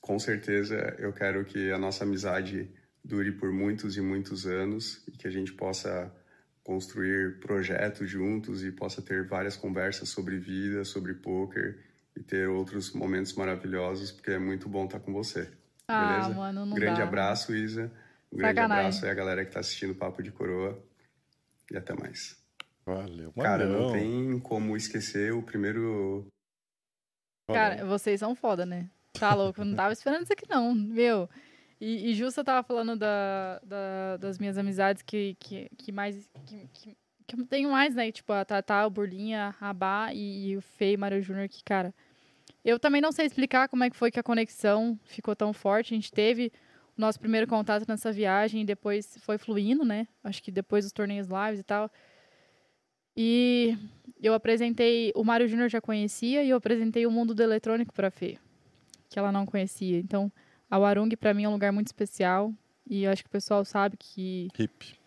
com 0.00 0.18
certeza 0.18 0.96
eu 0.98 1.12
quero 1.12 1.44
que 1.44 1.70
a 1.70 1.78
nossa 1.78 2.04
amizade 2.04 2.70
dure 3.04 3.32
por 3.32 3.52
muitos 3.52 3.96
e 3.96 4.00
muitos 4.00 4.46
anos 4.46 5.02
e 5.08 5.12
que 5.12 5.26
a 5.26 5.30
gente 5.30 5.52
possa 5.52 6.12
construir 6.68 7.40
projetos 7.40 8.10
juntos 8.10 8.62
e 8.62 8.70
possa 8.70 9.00
ter 9.00 9.24
várias 9.24 9.56
conversas 9.56 10.10
sobre 10.10 10.36
vida, 10.36 10.84
sobre 10.84 11.14
poker 11.14 11.78
e 12.14 12.22
ter 12.22 12.46
outros 12.46 12.92
momentos 12.92 13.32
maravilhosos, 13.32 14.12
porque 14.12 14.32
é 14.32 14.38
muito 14.38 14.68
bom 14.68 14.84
estar 14.84 15.00
com 15.00 15.10
você. 15.10 15.50
Ah, 15.88 16.18
beleza? 16.18 16.34
mano, 16.34 16.66
não 16.66 16.74
grande 16.74 17.00
dá. 17.00 17.06
abraço, 17.06 17.56
Isa. 17.56 17.90
Um 18.30 18.36
grande 18.36 18.56
Sacanagem. 18.56 18.84
abraço 18.84 19.04
aí 19.06 19.10
a 19.10 19.14
galera 19.14 19.42
que 19.44 19.48
está 19.48 19.60
assistindo 19.60 19.92
o 19.92 19.94
Papo 19.94 20.22
de 20.22 20.30
Coroa. 20.30 20.78
E 21.72 21.76
até 21.78 21.94
mais. 21.94 22.36
Valeu. 22.84 23.32
Cara, 23.32 23.64
não 23.64 23.86
Manão. 23.86 23.92
tem 23.92 24.38
como 24.40 24.76
esquecer 24.76 25.32
o 25.32 25.42
primeiro. 25.42 26.26
Cara, 27.46 27.86
vocês 27.86 28.20
são 28.20 28.34
foda, 28.34 28.66
né? 28.66 28.90
Tá 29.18 29.34
louco, 29.34 29.62
eu 29.62 29.64
não 29.64 29.74
tava 29.74 29.94
esperando 29.94 30.24
isso 30.24 30.34
aqui, 30.34 30.44
não, 30.50 30.74
meu. 30.74 31.30
E, 31.80 32.10
e 32.10 32.14
justo 32.14 32.40
eu 32.40 32.44
tava 32.44 32.66
falando 32.66 32.96
da, 32.96 33.60
da- 33.64 34.16
das 34.16 34.38
minhas 34.38 34.58
amizades 34.58 35.02
que, 35.02 35.36
que, 35.38 35.68
que 35.76 35.92
mais. 35.92 36.28
Que, 36.46 36.68
que, 36.74 36.96
que 37.26 37.36
eu 37.40 37.46
tenho 37.46 37.70
mais, 37.70 37.94
né? 37.94 38.10
Tipo, 38.10 38.32
a 38.32 38.44
Tatá, 38.44 38.86
o 38.86 38.90
Burlinha, 38.90 39.44
a 39.44 39.50
Rabá 39.50 40.12
e, 40.12 40.48
e 40.50 40.56
o 40.56 40.60
Fei 40.62 40.96
Mário 40.96 41.20
Júnior, 41.22 41.48
que, 41.48 41.62
cara. 41.62 41.94
Eu 42.64 42.78
também 42.78 43.00
não 43.00 43.12
sei 43.12 43.26
explicar 43.26 43.68
como 43.68 43.84
é 43.84 43.90
que 43.90 43.96
foi 43.96 44.10
que 44.10 44.18
a 44.18 44.22
conexão 44.22 44.98
ficou 45.04 45.36
tão 45.36 45.52
forte. 45.52 45.94
A 45.94 45.96
gente 45.96 46.10
teve 46.12 46.50
o 46.96 47.00
nosso 47.00 47.20
primeiro 47.20 47.46
contato 47.46 47.84
nessa 47.86 48.10
viagem 48.10 48.62
e 48.62 48.64
depois 48.64 49.16
foi 49.20 49.38
fluindo, 49.38 49.84
né? 49.84 50.08
Acho 50.24 50.42
que 50.42 50.50
depois 50.50 50.84
dos 50.84 50.92
torneios 50.92 51.28
lives 51.28 51.60
e 51.60 51.62
tal. 51.62 51.90
E 53.16 53.76
eu 54.22 54.32
apresentei, 54.34 55.12
o 55.14 55.24
Mário 55.24 55.48
Júnior 55.48 55.68
já 55.68 55.80
conhecia 55.80 56.42
e 56.42 56.50
eu 56.50 56.56
apresentei 56.56 57.06
o 57.06 57.10
mundo 57.10 57.34
do 57.34 57.42
eletrônico 57.42 57.92
para 57.92 58.10
Fê, 58.10 58.38
que 59.08 59.18
ela 59.18 59.32
não 59.32 59.44
conhecia. 59.46 59.98
Então, 59.98 60.30
a 60.70 60.78
Warung 60.78 61.10
para 61.18 61.34
mim 61.34 61.44
é 61.44 61.48
um 61.48 61.52
lugar 61.52 61.72
muito 61.72 61.86
especial 61.86 62.52
e 62.88 63.04
eu 63.04 63.10
acho 63.10 63.22
que 63.22 63.28
o 63.28 63.32
pessoal 63.32 63.64
sabe 63.64 63.96
que 63.96 64.48
Hip. 64.58 64.98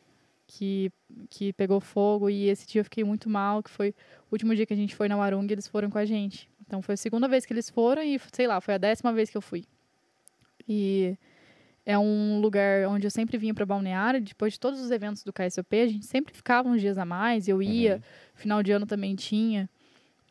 que 0.47 0.91
que 1.29 1.53
pegou 1.53 1.79
fogo 1.79 2.29
e 2.29 2.49
esse 2.49 2.67
dia 2.67 2.81
eu 2.81 2.85
fiquei 2.85 3.03
muito 3.03 3.29
mal, 3.29 3.61
que 3.61 3.69
foi 3.69 3.89
o 4.29 4.33
último 4.33 4.55
dia 4.55 4.65
que 4.65 4.73
a 4.73 4.77
gente 4.77 4.95
foi 4.95 5.07
na 5.07 5.17
Warung, 5.17 5.47
eles 5.49 5.67
foram 5.67 5.89
com 5.89 5.97
a 5.97 6.05
gente. 6.05 6.49
Então 6.65 6.81
foi 6.81 6.93
a 6.93 6.97
segunda 6.97 7.27
vez 7.27 7.45
que 7.45 7.53
eles 7.53 7.69
foram 7.69 8.01
e 8.01 8.19
sei 8.31 8.47
lá, 8.47 8.61
foi 8.61 8.73
a 8.73 8.77
décima 8.77 9.11
vez 9.11 9.29
que 9.29 9.37
eu 9.37 9.41
fui. 9.41 9.65
E 10.67 11.17
é 11.85 11.97
um 11.97 12.39
lugar 12.39 12.87
onde 12.87 13.05
eu 13.05 13.11
sempre 13.11 13.37
vinha 13.37 13.53
para 13.53 13.65
Balneário, 13.65 14.21
depois 14.21 14.53
de 14.53 14.59
todos 14.59 14.79
os 14.79 14.91
eventos 14.91 15.23
do 15.23 15.33
KSOP, 15.33 15.81
a 15.81 15.87
gente 15.87 16.05
sempre 16.05 16.33
ficava 16.33 16.69
uns 16.69 16.79
dias 16.79 16.97
a 16.97 17.05
mais, 17.05 17.47
eu 17.47 17.61
ia, 17.61 18.01
final 18.35 18.61
de 18.61 18.71
ano 18.71 18.85
também 18.85 19.15
tinha. 19.15 19.69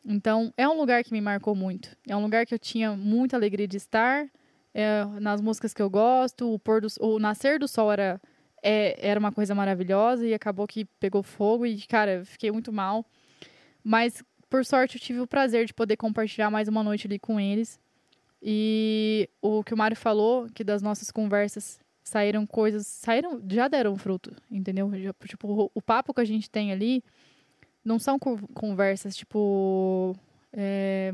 Então, 0.03 0.51
é 0.57 0.67
um 0.67 0.77
lugar 0.77 1.03
que 1.03 1.11
me 1.11 1.21
marcou 1.21 1.53
muito. 1.53 1.95
É 2.07 2.15
um 2.15 2.21
lugar 2.21 2.45
que 2.45 2.53
eu 2.53 2.59
tinha 2.59 2.95
muita 2.95 3.35
alegria 3.35 3.67
de 3.67 3.77
estar. 3.77 4.27
É, 4.73 5.05
nas 5.19 5.41
músicas 5.41 5.73
que 5.73 5.81
eu 5.81 5.89
gosto, 5.89 6.53
o, 6.53 6.59
pôr 6.59 6.81
do, 6.81 6.87
o 6.99 7.19
nascer 7.19 7.59
do 7.59 7.67
sol 7.67 7.91
era, 7.91 8.21
é, 8.63 8.97
era 8.99 9.19
uma 9.19 9.31
coisa 9.31 9.53
maravilhosa 9.53 10.25
e 10.25 10.33
acabou 10.33 10.67
que 10.67 10.85
pegou 10.99 11.23
fogo 11.23 11.65
e, 11.65 11.81
cara, 11.83 12.23
fiquei 12.25 12.51
muito 12.51 12.71
mal. 12.71 13.05
Mas, 13.83 14.23
por 14.49 14.63
sorte, 14.65 14.97
eu 14.97 15.01
tive 15.01 15.19
o 15.19 15.27
prazer 15.27 15.65
de 15.65 15.73
poder 15.73 15.97
compartilhar 15.97 16.49
mais 16.49 16.67
uma 16.67 16.83
noite 16.83 17.07
ali 17.07 17.19
com 17.19 17.39
eles. 17.39 17.79
E 18.41 19.29
o 19.41 19.63
que 19.63 19.73
o 19.73 19.77
Mário 19.77 19.95
falou, 19.95 20.47
que 20.53 20.63
das 20.63 20.81
nossas 20.81 21.11
conversas 21.11 21.79
saíram 22.03 22.45
coisas, 22.45 22.87
saíram, 22.87 23.41
já 23.47 23.67
deram 23.67 23.95
fruto, 23.95 24.35
entendeu? 24.49 24.91
Já, 24.95 25.13
tipo, 25.27 25.69
o, 25.73 25.81
papo 25.81 26.13
que 26.13 26.21
a 26.21 26.25
gente 26.25 26.49
tem 26.49 26.71
ali 26.71 27.03
não 27.85 27.99
são 27.99 28.17
co- 28.17 28.39
conversas, 28.53 29.15
tipo, 29.15 30.15
é, 30.51 31.13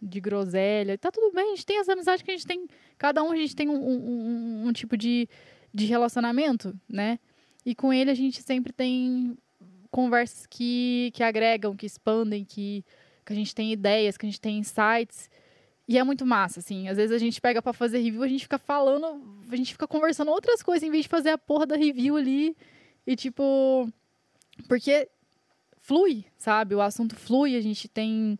de 0.00 0.20
groselha. 0.20 0.96
Tá 0.98 1.10
tudo 1.10 1.32
bem, 1.34 1.52
a 1.52 1.56
gente 1.56 1.66
tem 1.66 1.78
essa 1.78 1.92
amizade 1.92 2.22
que 2.24 2.30
a 2.30 2.34
gente 2.34 2.46
tem, 2.46 2.66
cada 2.98 3.22
um 3.22 3.32
a 3.32 3.36
gente 3.36 3.54
tem 3.54 3.68
um, 3.68 3.74
um- 3.74 4.10
um- 4.64 4.68
um 4.68 4.72
tipo 4.72 4.96
de, 4.96 5.28
de 5.72 5.86
relacionamento, 5.86 6.74
né? 6.88 7.18
E 7.64 7.74
com 7.74 7.92
ele 7.92 8.10
a 8.10 8.14
gente 8.14 8.42
sempre 8.42 8.72
tem 8.72 9.36
conversas 9.90 10.46
que, 10.46 11.10
que 11.14 11.22
agregam, 11.22 11.76
que 11.76 11.84
expandem, 11.86 12.44
que, 12.44 12.84
que 13.26 13.32
a 13.32 13.36
gente 13.36 13.54
tem 13.54 13.72
ideias, 13.72 14.16
que 14.16 14.24
a 14.26 14.28
gente 14.28 14.40
tem 14.40 14.58
insights. 14.58 15.28
E 15.88 15.98
é 15.98 16.04
muito 16.04 16.24
massa, 16.24 16.60
assim. 16.60 16.88
Às 16.88 16.96
vezes 16.96 17.10
a 17.14 17.18
gente 17.18 17.40
pega 17.40 17.60
pra 17.60 17.72
fazer 17.72 17.98
review, 17.98 18.22
a 18.22 18.28
gente 18.28 18.44
fica 18.44 18.58
falando, 18.58 19.20
a 19.50 19.56
gente 19.56 19.72
fica 19.72 19.88
conversando 19.88 20.30
outras 20.30 20.62
coisas 20.62 20.86
em 20.86 20.90
vez 20.90 21.02
de 21.02 21.08
fazer 21.08 21.30
a 21.30 21.38
porra 21.38 21.66
da 21.66 21.76
review 21.76 22.16
ali. 22.16 22.56
E 23.06 23.16
tipo. 23.16 23.88
Porque 24.68 25.08
flui, 25.80 26.24
sabe? 26.38 26.74
O 26.76 26.80
assunto 26.80 27.16
flui, 27.16 27.56
a 27.56 27.60
gente 27.60 27.88
tem. 27.88 28.38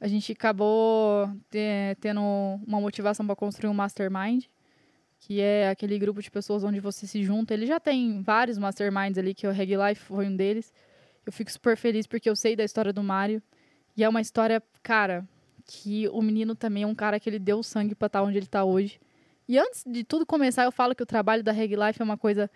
A 0.00 0.06
gente 0.08 0.32
acabou 0.32 1.28
te- 1.50 1.96
tendo 2.00 2.20
uma 2.66 2.80
motivação 2.80 3.26
para 3.26 3.36
construir 3.36 3.70
um 3.70 3.74
mastermind, 3.74 4.44
que 5.18 5.40
é 5.40 5.68
aquele 5.68 5.98
grupo 5.98 6.22
de 6.22 6.30
pessoas 6.30 6.62
onde 6.64 6.80
você 6.80 7.06
se 7.06 7.22
junta. 7.22 7.54
Ele 7.54 7.66
já 7.66 7.80
tem 7.80 8.22
vários 8.22 8.58
masterminds 8.58 9.18
ali, 9.18 9.34
que 9.34 9.46
o 9.46 9.50
Reg 9.52 9.76
Life 9.76 10.02
foi 10.02 10.26
um 10.26 10.36
deles. 10.36 10.72
Eu 11.24 11.32
fico 11.32 11.50
super 11.50 11.76
feliz 11.76 12.06
porque 12.06 12.28
eu 12.28 12.36
sei 12.36 12.54
da 12.54 12.64
história 12.64 12.92
do 12.92 13.02
Mário. 13.02 13.42
E 13.96 14.04
é 14.04 14.08
uma 14.08 14.20
história, 14.20 14.62
cara, 14.82 15.26
que 15.64 16.08
o 16.10 16.22
menino 16.22 16.54
também 16.54 16.84
é 16.84 16.86
um 16.86 16.94
cara 16.94 17.18
que 17.18 17.28
ele 17.28 17.38
deu 17.38 17.62
sangue 17.62 17.94
pra 17.94 18.06
estar 18.06 18.22
onde 18.22 18.36
ele 18.38 18.46
tá 18.46 18.64
hoje. 18.64 19.00
E 19.48 19.58
antes 19.58 19.82
de 19.86 20.04
tudo 20.04 20.26
começar, 20.26 20.64
eu 20.64 20.72
falo 20.72 20.94
que 20.94 21.02
o 21.02 21.06
trabalho 21.06 21.42
da 21.42 21.52
Reg 21.52 21.74
Life 21.74 22.00
é 22.00 22.04
uma 22.04 22.16
coisa 22.18 22.50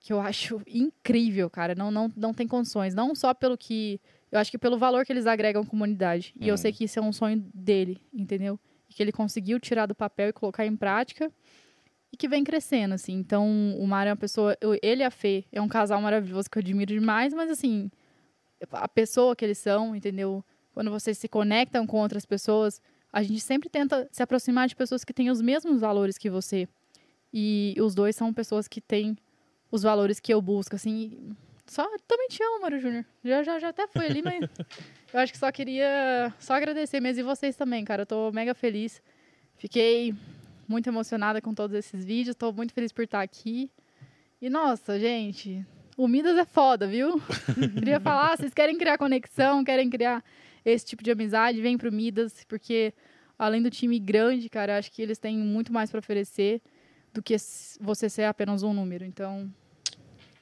que 0.00 0.12
eu 0.12 0.20
acho 0.20 0.60
incrível, 0.66 1.48
cara. 1.48 1.74
Não, 1.74 1.90
não, 1.90 2.12
não 2.16 2.34
tem 2.34 2.46
condições. 2.46 2.94
Não 2.94 3.14
só 3.14 3.32
pelo 3.34 3.56
que. 3.56 4.00
Eu 4.34 4.40
acho 4.40 4.50
que 4.50 4.58
pelo 4.58 4.76
valor 4.76 5.06
que 5.06 5.12
eles 5.12 5.26
agregam 5.28 5.62
à 5.62 5.64
comunidade. 5.64 6.34
E 6.40 6.48
eu 6.48 6.54
Hum. 6.54 6.56
sei 6.56 6.72
que 6.72 6.82
isso 6.82 6.98
é 6.98 7.02
um 7.02 7.12
sonho 7.12 7.40
dele, 7.54 8.00
entendeu? 8.12 8.58
E 8.90 8.92
que 8.92 9.00
ele 9.00 9.12
conseguiu 9.12 9.60
tirar 9.60 9.86
do 9.86 9.94
papel 9.94 10.30
e 10.30 10.32
colocar 10.32 10.66
em 10.66 10.74
prática. 10.76 11.30
E 12.12 12.16
que 12.16 12.26
vem 12.26 12.42
crescendo, 12.42 12.94
assim. 12.94 13.12
Então, 13.12 13.46
o 13.78 13.86
Mário 13.86 14.10
é 14.10 14.12
uma 14.12 14.16
pessoa. 14.16 14.56
eu- 14.60 14.76
ele 14.82 15.02
e 15.02 15.04
a 15.04 15.10
Fê 15.10 15.44
é 15.52 15.60
um 15.60 15.68
casal 15.68 16.00
maravilhoso 16.02 16.50
que 16.50 16.58
eu 16.58 16.60
admiro 16.62 16.92
demais, 16.92 17.32
mas 17.32 17.48
assim. 17.48 17.88
A 18.72 18.88
pessoa 18.88 19.36
que 19.36 19.44
eles 19.44 19.58
são, 19.58 19.94
entendeu? 19.94 20.44
Quando 20.72 20.90
vocês 20.90 21.16
se 21.16 21.28
conectam 21.28 21.86
com 21.86 21.98
outras 22.00 22.26
pessoas, 22.26 22.82
a 23.12 23.22
gente 23.22 23.40
sempre 23.40 23.68
tenta 23.68 24.08
se 24.10 24.20
aproximar 24.20 24.66
de 24.66 24.74
pessoas 24.74 25.04
que 25.04 25.14
têm 25.14 25.30
os 25.30 25.40
mesmos 25.40 25.80
valores 25.80 26.18
que 26.18 26.28
você. 26.28 26.66
E 27.32 27.76
os 27.78 27.94
dois 27.94 28.16
são 28.16 28.32
pessoas 28.34 28.66
que 28.66 28.80
têm 28.80 29.16
os 29.70 29.82
valores 29.84 30.18
que 30.18 30.34
eu 30.34 30.42
busco, 30.42 30.74
assim. 30.74 31.36
Só 31.66 31.88
também 32.06 32.28
te 32.28 32.42
amo, 32.42 32.60
Mário 32.60 32.78
Júnior. 32.78 33.04
Já, 33.24 33.42
já, 33.42 33.58
já 33.58 33.68
até 33.68 33.86
foi 33.86 34.06
ali, 34.06 34.22
mas 34.22 34.48
eu 35.12 35.20
acho 35.20 35.32
que 35.32 35.38
só 35.38 35.50
queria 35.50 36.32
só 36.38 36.54
agradecer 36.54 37.00
mesmo. 37.00 37.20
E 37.20 37.24
vocês 37.24 37.56
também, 37.56 37.84
cara. 37.84 38.02
Eu 38.02 38.06
tô 38.06 38.32
mega 38.32 38.54
feliz. 38.54 39.02
Fiquei 39.56 40.14
muito 40.68 40.88
emocionada 40.88 41.40
com 41.40 41.54
todos 41.54 41.76
esses 41.76 42.04
vídeos. 42.04 42.36
Tô 42.36 42.52
muito 42.52 42.74
feliz 42.74 42.92
por 42.92 43.04
estar 43.04 43.22
aqui. 43.22 43.70
E 44.40 44.50
nossa, 44.50 44.98
gente, 44.98 45.64
o 45.96 46.06
Midas 46.06 46.36
é 46.36 46.44
foda, 46.44 46.86
viu? 46.86 47.20
Queria 47.78 47.98
falar, 47.98 48.36
vocês 48.36 48.52
querem 48.52 48.76
criar 48.76 48.98
conexão, 48.98 49.64
querem 49.64 49.88
criar 49.88 50.22
esse 50.64 50.84
tipo 50.84 51.02
de 51.02 51.10
amizade, 51.10 51.60
vem 51.60 51.78
pro 51.78 51.92
Midas, 51.92 52.44
porque 52.44 52.92
além 53.38 53.62
do 53.62 53.70
time 53.70 53.98
grande, 53.98 54.48
cara, 54.48 54.76
acho 54.78 54.90
que 54.92 55.00
eles 55.00 55.18
têm 55.18 55.38
muito 55.38 55.72
mais 55.72 55.90
para 55.90 55.98
oferecer 55.98 56.60
do 57.12 57.22
que 57.22 57.36
você 57.80 58.08
ser 58.08 58.24
apenas 58.24 58.62
um 58.62 58.72
número. 58.72 59.04
Então, 59.04 59.50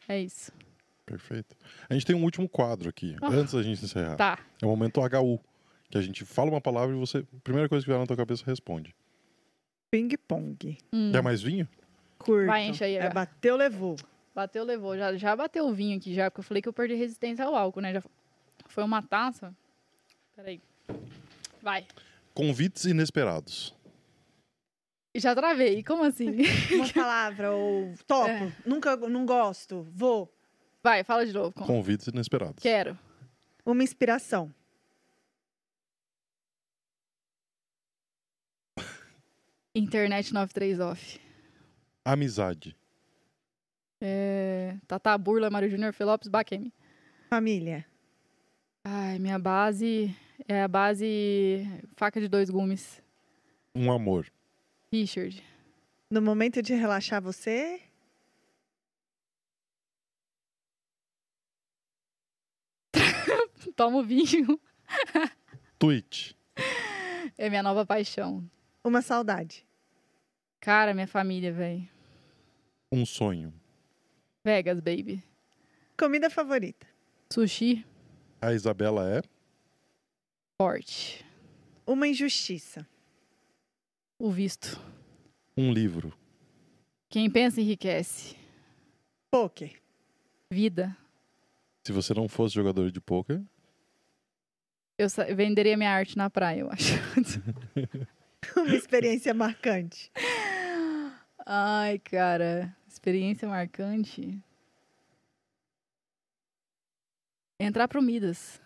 é 0.09 0.21
isso. 0.21 0.51
Perfeito. 1.13 1.55
A 1.91 1.93
gente 1.93 2.07
tem 2.07 2.17
um 2.17 2.25
último 2.25 2.49
quadro 2.49 2.89
aqui, 2.89 3.15
Ah. 3.21 3.29
antes 3.29 3.53
da 3.53 3.63
gente 3.63 3.85
encerrar. 3.85 4.17
Tá. 4.17 4.39
É 4.63 4.65
o 4.65 4.69
momento 4.71 4.99
HU, 4.99 5.39
que 5.91 5.99
a 5.99 6.01
gente 6.01 6.25
fala 6.25 6.51
uma 6.51 6.61
palavra 6.61 6.97
e 6.97 6.99
você, 6.99 7.19
a 7.19 7.41
primeira 7.45 7.69
coisa 7.69 7.85
que 7.85 7.91
vier 7.91 8.01
na 8.01 8.07
tua 8.07 8.17
cabeça, 8.17 8.43
responde. 8.47 8.95
Ping-pong. 9.91 10.79
Hum, 10.91 11.13
Quer 11.13 11.23
mais 11.23 11.43
vinho? 11.43 11.69
Curto. 12.19 12.47
Vai, 12.47 12.67
enche 12.67 12.83
aí, 12.83 12.95
É, 12.97 13.11
bateu, 13.11 13.57
levou. 13.57 13.97
bateu, 14.35 14.65
levou. 14.65 14.97
Já, 14.97 15.15
já 15.19 15.37
bateu 15.37 15.67
o 15.67 15.75
vinho 15.75 15.99
aqui 15.99 16.15
já, 16.15 16.31
porque 16.31 16.41
eu 16.41 16.45
falei 16.45 16.63
que 16.63 16.69
eu 16.69 16.73
perdi 16.73 16.95
resistência 16.95 17.45
ao 17.45 17.55
álcool, 17.55 17.83
né? 17.83 17.93
Já 17.93 18.03
foi 18.69 18.83
uma 18.85 19.03
taça. 19.03 19.55
Peraí. 20.35 20.63
Vai. 21.61 21.87
Convites 22.33 22.87
inesperados. 22.87 23.75
Já 25.15 25.35
travei. 25.35 25.83
Como 25.83 26.05
assim? 26.05 26.39
Uma 26.73 26.89
palavra, 26.91 27.53
ou 27.53 27.93
topo. 28.07 28.31
É. 28.33 28.53
Nunca, 28.65 28.97
não 28.97 29.27
gosto. 29.27 29.87
Vou. 29.93 30.33
Vai, 30.83 31.05
fala 31.05 31.25
de 31.25 31.33
novo. 31.33 31.53
Convites 31.53 32.09
inesperados. 32.09 32.63
Quero. 32.63 32.99
Uma 33.65 33.85
inspiração. 33.85 34.53
Internet 39.75 40.35
93 40.35 40.81
off. 40.81 41.21
Amizade. 42.05 42.77
É... 44.01 44.77
Tata 44.89 45.17
Burla, 45.17 45.49
Mário 45.49 45.71
Júnior, 45.71 45.93
Felopes, 45.93 46.29
Baquemi. 46.29 46.73
Família. 47.31 47.87
Ai, 48.85 49.19
minha 49.21 49.39
base 49.39 50.15
é 50.49 50.63
a 50.63 50.69
base 50.69 51.65
faca 51.97 52.21
de 52.21 52.27
dois 52.29 52.51
gumes. 52.51 53.01
Um 53.75 53.91
amor. 53.93 54.27
Richard. 54.93 55.43
No 56.11 56.21
momento 56.21 56.61
de 56.61 56.75
relaxar 56.75 57.23
você, 57.23 57.81
Toma 63.77 63.99
o 63.99 64.03
vinho. 64.05 64.61
Tweet. 65.79 66.37
É 67.39 67.49
minha 67.49 67.63
nova 67.63 67.85
paixão. 67.87 68.49
uma 68.85 69.03
saudade. 69.03 69.67
Cara, 70.61 70.95
minha 70.95 71.07
família, 71.09 71.53
velho. 71.53 71.89
Um 72.91 73.05
sonho. 73.07 73.53
Vegas, 74.45 74.81
baby. 74.81 75.23
Comida 75.99 76.29
favorita. 76.31 76.87
Sushi, 77.33 77.85
A 78.41 78.53
Isabela 78.53 79.09
é 79.09 79.23
forte. 80.61 81.25
Uma 81.87 82.07
injustiça. 82.07 82.87
O 84.19 84.31
visto. 84.31 84.79
um 85.57 85.73
livro. 85.73 86.13
Quem 87.09 87.31
pensa 87.31 87.61
enriquece. 87.61 88.37
Poker. 89.31 89.81
Vida. 90.51 90.97
Se 91.87 91.93
você 91.93 92.15
não 92.15 92.29
fosse 92.29 92.55
jogador 92.55 92.91
de 92.93 93.01
pôquer, 93.01 93.43
Eu 94.99 95.09
venderia 95.35 95.77
minha 95.77 95.91
arte 95.91 96.17
na 96.17 96.29
praia, 96.31 96.61
eu 96.61 96.71
acho. 96.71 96.95
Uma 98.57 98.75
experiência 98.75 99.33
marcante. 99.33 100.11
Ai, 101.47 101.99
cara. 101.99 102.77
Experiência 102.87 103.49
marcante. 103.49 104.39
Entrar 107.59 107.89
pro 107.89 108.03
Midas. 108.03 108.61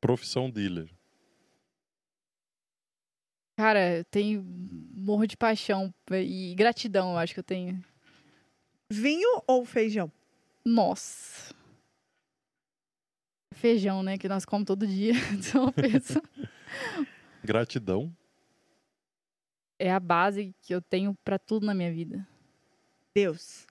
profissão 0.00 0.50
dealer. 0.50 0.88
Cara, 3.56 3.98
eu 3.98 4.04
tenho 4.06 4.42
morro 4.42 5.26
de 5.26 5.36
paixão 5.36 5.92
e 6.10 6.54
gratidão, 6.54 7.12
eu 7.12 7.18
acho 7.18 7.34
que 7.34 7.40
eu 7.40 7.44
tenho. 7.44 7.84
Vinho 8.90 9.42
ou 9.46 9.66
feijão? 9.66 10.10
Nossa. 10.64 11.54
Feijão, 13.60 14.02
né? 14.02 14.16
Que 14.16 14.28
nós 14.28 14.44
comemos 14.44 14.66
todo 14.66 14.86
dia. 14.86 15.12
Então, 15.32 15.70
penso. 15.70 16.20
Gratidão. 17.44 18.12
é 19.78 19.90
a 19.90 20.00
base 20.00 20.54
que 20.62 20.74
eu 20.74 20.80
tenho 20.80 21.14
pra 21.24 21.38
tudo 21.38 21.66
na 21.66 21.74
minha 21.74 21.92
vida. 21.92 22.26
Deus. 23.14 23.66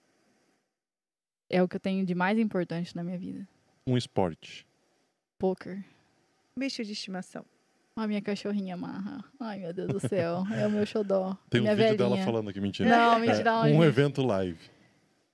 É 1.50 1.62
o 1.64 1.68
que 1.68 1.76
eu 1.76 1.80
tenho 1.80 2.06
de 2.06 2.14
mais 2.14 2.38
importante 2.38 2.96
na 2.96 3.04
minha 3.04 3.18
vida. 3.18 3.48
Um 3.88 3.98
esporte. 3.98 4.66
Poker. 5.40 5.84
Bicho 6.56 6.84
de 6.84 6.92
estimação. 6.94 7.44
A 7.96 8.08
minha 8.08 8.22
cachorrinha 8.22 8.76
amarra. 8.76 9.24
Ai, 9.40 9.60
meu 9.60 9.74
Deus 9.74 9.88
do 9.90 10.00
céu. 10.00 10.44
É 10.54 10.68
o 10.68 10.72
meu 10.72 10.86
xodó. 10.86 11.36
Tem 11.50 11.62
um 11.62 11.64
minha 11.64 11.76
vídeo 11.76 11.98
velhinha. 11.98 12.10
dela 12.16 12.26
falando 12.26 12.50
aqui, 12.50 12.62
mentira. 12.62 12.90
Não, 12.90 13.20
mentira. 13.20 13.50
É, 13.50 13.74
um 13.74 13.84
evento 13.84 14.22
live. 14.22 14.60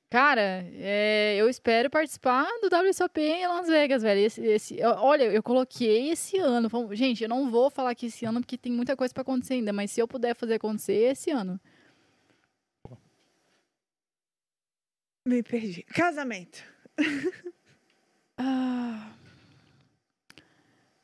Cara, 0.10 0.64
é, 0.74 1.36
eu 1.38 1.50
espero 1.50 1.90
participar 1.90 2.46
do 2.62 2.70
WSOP 2.70 3.20
em 3.20 3.48
Las 3.48 3.68
Vegas, 3.68 4.02
velho. 4.04 4.22
Esse, 4.22 4.42
esse- 4.46 4.80
eu- 4.80 4.92
olha, 4.92 5.24
eu 5.26 5.44
coloquei 5.44 6.10
esse 6.12 6.38
ano. 6.38 6.70
Gente, 6.96 7.24
eu 7.24 7.30
não 7.30 7.50
vou 7.52 7.70
falar 7.70 7.94
que 7.96 8.06
esse 8.06 8.24
ano 8.26 8.40
porque 8.40 8.58
tem 8.58 8.72
muita 8.72 8.96
coisa 8.96 9.14
pra 9.14 9.22
acontecer 9.24 9.56
ainda, 9.56 9.74
mas 9.74 9.92
se 9.92 10.00
eu 10.00 10.08
puder 10.08 10.34
fazer 10.36 10.54
acontecer, 10.56 10.94
é 10.94 11.12
esse 11.12 11.32
ano. 11.32 11.60
Me 15.28 15.42
perdi. 15.44 15.84
Casamento. 15.84 16.64
Ah, 18.38 19.14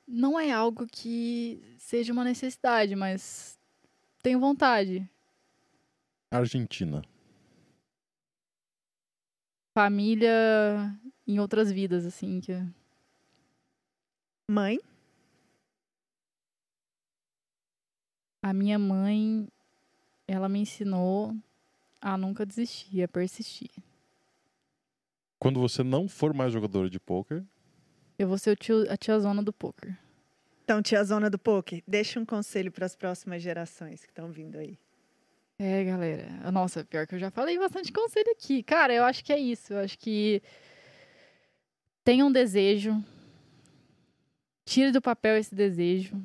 não 0.06 0.38
é 0.38 0.52
algo 0.52 0.86
que 0.86 1.64
seja 1.78 2.12
uma 2.12 2.26
necessidade, 2.26 2.94
mas 2.94 3.58
tenho 4.22 4.38
vontade. 4.38 5.10
Argentina. 6.30 7.02
Família 9.74 10.94
em 11.26 11.40
outras 11.40 11.72
vidas, 11.72 12.06
assim, 12.06 12.42
que 12.42 12.52
Mãe. 14.50 14.80
a 18.44 18.52
minha 18.54 18.78
mãe, 18.80 19.48
ela 20.28 20.50
me 20.50 20.60
ensinou 20.60 21.34
a 22.02 22.18
nunca 22.18 22.46
desistir, 22.46 23.04
a 23.04 23.08
persistir. 23.08 23.70
Quando 25.40 25.60
você 25.60 25.84
não 25.84 26.10
for 26.10 26.34
mais 26.34 26.52
jogadora 26.52 26.90
de 26.90 27.00
pôquer, 27.00 27.46
Eu 28.20 28.28
vou 28.28 28.38
ser 28.38 28.52
o 28.52 28.56
tio- 28.56 28.92
a 28.92 28.96
tiazona 28.98 29.42
do 29.42 29.52
poker. 29.54 29.98
Então, 30.64 30.80
tia 30.82 31.04
Zona 31.04 31.28
do 31.30 31.40
Poker, 31.40 31.84
deixa 31.88 32.20
um 32.20 32.26
conselho 32.26 32.72
para 32.72 32.86
as 32.86 32.96
próximas 32.96 33.42
gerações 33.42 34.06
que 34.06 34.12
estão 34.12 34.32
vindo 34.32 34.58
aí. 34.58 34.78
É, 35.64 35.84
galera. 35.84 36.52
Nossa, 36.52 36.84
pior 36.84 37.06
que 37.06 37.14
eu 37.14 37.20
já 37.20 37.30
falei 37.30 37.56
bastante 37.56 37.92
conselho 37.92 38.32
aqui. 38.32 38.64
Cara, 38.64 38.92
eu 38.96 39.04
acho 39.04 39.24
que 39.24 39.32
é 39.32 39.38
isso. 39.38 39.74
Eu 39.74 39.78
acho 39.78 39.96
que 40.00 40.42
tenha 42.04 42.26
um 42.26 42.32
desejo. 42.32 43.00
Tire 44.66 44.92
do 44.92 45.00
papel 45.00 45.38
esse 45.38 45.54
desejo. 45.54 46.20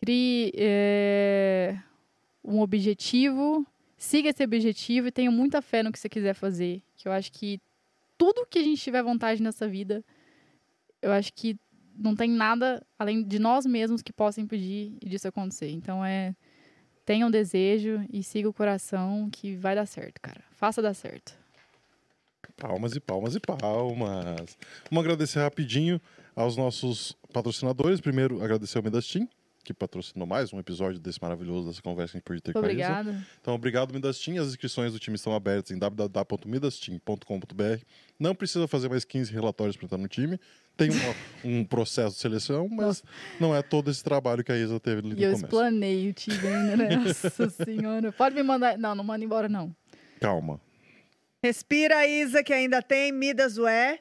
Crie 0.00 0.52
é, 0.54 1.76
um 2.44 2.60
objetivo. 2.60 3.66
Siga 3.96 4.28
esse 4.28 4.44
objetivo 4.44 5.08
e 5.08 5.10
tenha 5.10 5.32
muita 5.32 5.60
fé 5.60 5.82
no 5.82 5.90
que 5.90 5.98
você 5.98 6.08
quiser 6.08 6.34
fazer. 6.34 6.80
Que 6.94 7.08
eu 7.08 7.12
acho 7.12 7.32
que 7.32 7.60
tudo 8.16 8.46
que 8.46 8.60
a 8.60 8.62
gente 8.62 8.80
tiver 8.80 9.02
vontade 9.02 9.42
nessa 9.42 9.66
vida, 9.66 10.04
eu 11.02 11.10
acho 11.10 11.32
que 11.32 11.58
não 11.96 12.14
tem 12.14 12.30
nada 12.30 12.86
além 12.96 13.24
de 13.24 13.40
nós 13.40 13.66
mesmos 13.66 14.00
que 14.00 14.12
possa 14.12 14.40
impedir 14.40 14.96
disso 15.04 15.26
acontecer. 15.26 15.72
Então 15.72 16.04
é 16.04 16.36
tenha 17.10 17.26
um 17.26 17.30
desejo 17.30 18.06
e 18.12 18.22
siga 18.22 18.48
o 18.48 18.52
coração 18.52 19.28
que 19.32 19.56
vai 19.56 19.74
dar 19.74 19.84
certo, 19.84 20.20
cara. 20.20 20.40
Faça 20.52 20.80
dar 20.80 20.94
certo. 20.94 21.34
palmas 22.56 22.94
e 22.94 23.00
palmas 23.00 23.34
e 23.34 23.40
palmas. 23.40 24.56
Vamos 24.88 25.04
agradecer 25.04 25.40
rapidinho 25.40 26.00
aos 26.36 26.56
nossos 26.56 27.18
patrocinadores. 27.32 28.00
Primeiro, 28.00 28.40
agradecer 28.40 28.78
ao 28.78 28.84
Medastim, 28.84 29.28
que 29.62 29.74
patrocinou 29.74 30.26
mais 30.26 30.52
um 30.52 30.58
episódio 30.58 30.98
desse 30.98 31.20
maravilhoso 31.20 31.68
dessa 31.68 31.82
conversa 31.82 32.12
que 32.12 32.16
a 32.16 32.20
gente 32.20 32.26
pôde 32.26 32.40
ter 32.40 32.52
com 32.52 32.60
a 32.60 32.72
Isa. 32.72 33.26
Então, 33.40 33.54
obrigado, 33.54 33.92
Midastim. 33.92 34.38
As 34.38 34.48
inscrições 34.48 34.92
do 34.92 34.98
time 34.98 35.16
estão 35.16 35.34
abertas 35.34 35.70
em 35.70 35.78
www.midastim.com.br. 35.78 37.84
Não 38.18 38.34
precisa 38.34 38.66
fazer 38.66 38.88
mais 38.88 39.04
15 39.04 39.32
relatórios 39.32 39.76
para 39.76 39.86
estar 39.86 39.98
no 39.98 40.08
time. 40.08 40.38
Tem 40.76 40.90
um, 40.90 40.94
um 41.60 41.64
processo 41.64 42.16
de 42.16 42.22
seleção, 42.22 42.68
mas 42.68 43.02
não 43.38 43.54
é 43.54 43.62
todo 43.62 43.90
esse 43.90 44.02
trabalho 44.02 44.42
que 44.42 44.52
a 44.52 44.56
Isa 44.56 44.80
teve 44.80 45.02
no 45.02 45.08
E 45.10 45.22
eu 45.22 45.32
começo. 45.32 45.44
explanei 45.44 46.08
o 46.08 46.12
time 46.12 46.46
ainda, 46.46 46.76
né? 46.76 46.96
Nossa 47.04 47.50
senhora. 47.50 48.12
Pode 48.12 48.34
me 48.34 48.42
mandar. 48.42 48.78
Não, 48.78 48.94
não 48.94 49.04
manda 49.04 49.24
embora, 49.24 49.48
não. 49.48 49.74
Calma. 50.20 50.60
Respira, 51.42 52.06
Isa, 52.06 52.42
que 52.42 52.52
ainda 52.52 52.82
tem 52.82 53.12
Midas 53.12 53.56
Ué. 53.56 53.98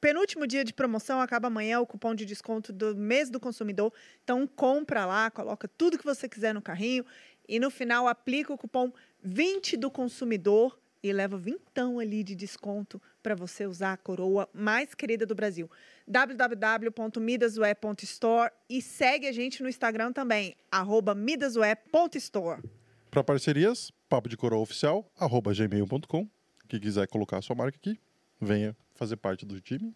Penúltimo 0.00 0.46
dia 0.46 0.64
de 0.64 0.72
promoção, 0.72 1.20
acaba 1.20 1.48
amanhã 1.48 1.80
o 1.80 1.86
cupom 1.86 2.14
de 2.14 2.24
desconto 2.24 2.72
do 2.72 2.94
mês 2.94 3.28
do 3.30 3.40
consumidor. 3.40 3.92
Então, 4.22 4.46
compra 4.46 5.04
lá, 5.06 5.28
coloca 5.30 5.68
tudo 5.68 5.98
que 5.98 6.04
você 6.04 6.28
quiser 6.28 6.54
no 6.54 6.62
carrinho 6.62 7.04
e 7.48 7.58
no 7.58 7.70
final 7.70 8.06
aplica 8.08 8.52
o 8.52 8.58
cupom 8.58 8.92
20 9.22 9.76
do 9.76 9.88
consumidor 9.90 10.78
e 11.02 11.12
leva 11.12 11.36
vintão 11.38 11.98
ali 11.98 12.24
de 12.24 12.34
desconto 12.34 12.98
para 13.22 13.34
você 13.34 13.66
usar 13.66 13.92
a 13.92 13.96
coroa 13.96 14.46
mais 14.52 14.94
querida 14.94 15.24
do 15.24 15.34
Brasil. 15.34 15.70
www.midasue.store 16.06 18.52
e 18.68 18.82
segue 18.82 19.26
a 19.26 19.32
gente 19.32 19.62
no 19.62 19.68
Instagram 19.68 20.12
também, 20.12 20.54
arroba 20.70 21.14
midasue.store. 21.14 22.62
Para 23.10 23.24
parcerias, 23.24 23.90
papo 24.08 24.28
de 24.28 24.36
coroa 24.36 24.60
oficial, 24.60 25.10
gmail.com. 25.18 26.28
Quem 26.68 26.80
quiser 26.80 27.06
colocar 27.06 27.38
a 27.38 27.42
sua 27.42 27.56
marca 27.56 27.78
aqui, 27.78 27.98
venha 28.40 28.76
fazer 28.96 29.16
parte 29.16 29.44
do 29.46 29.60
time. 29.60 29.94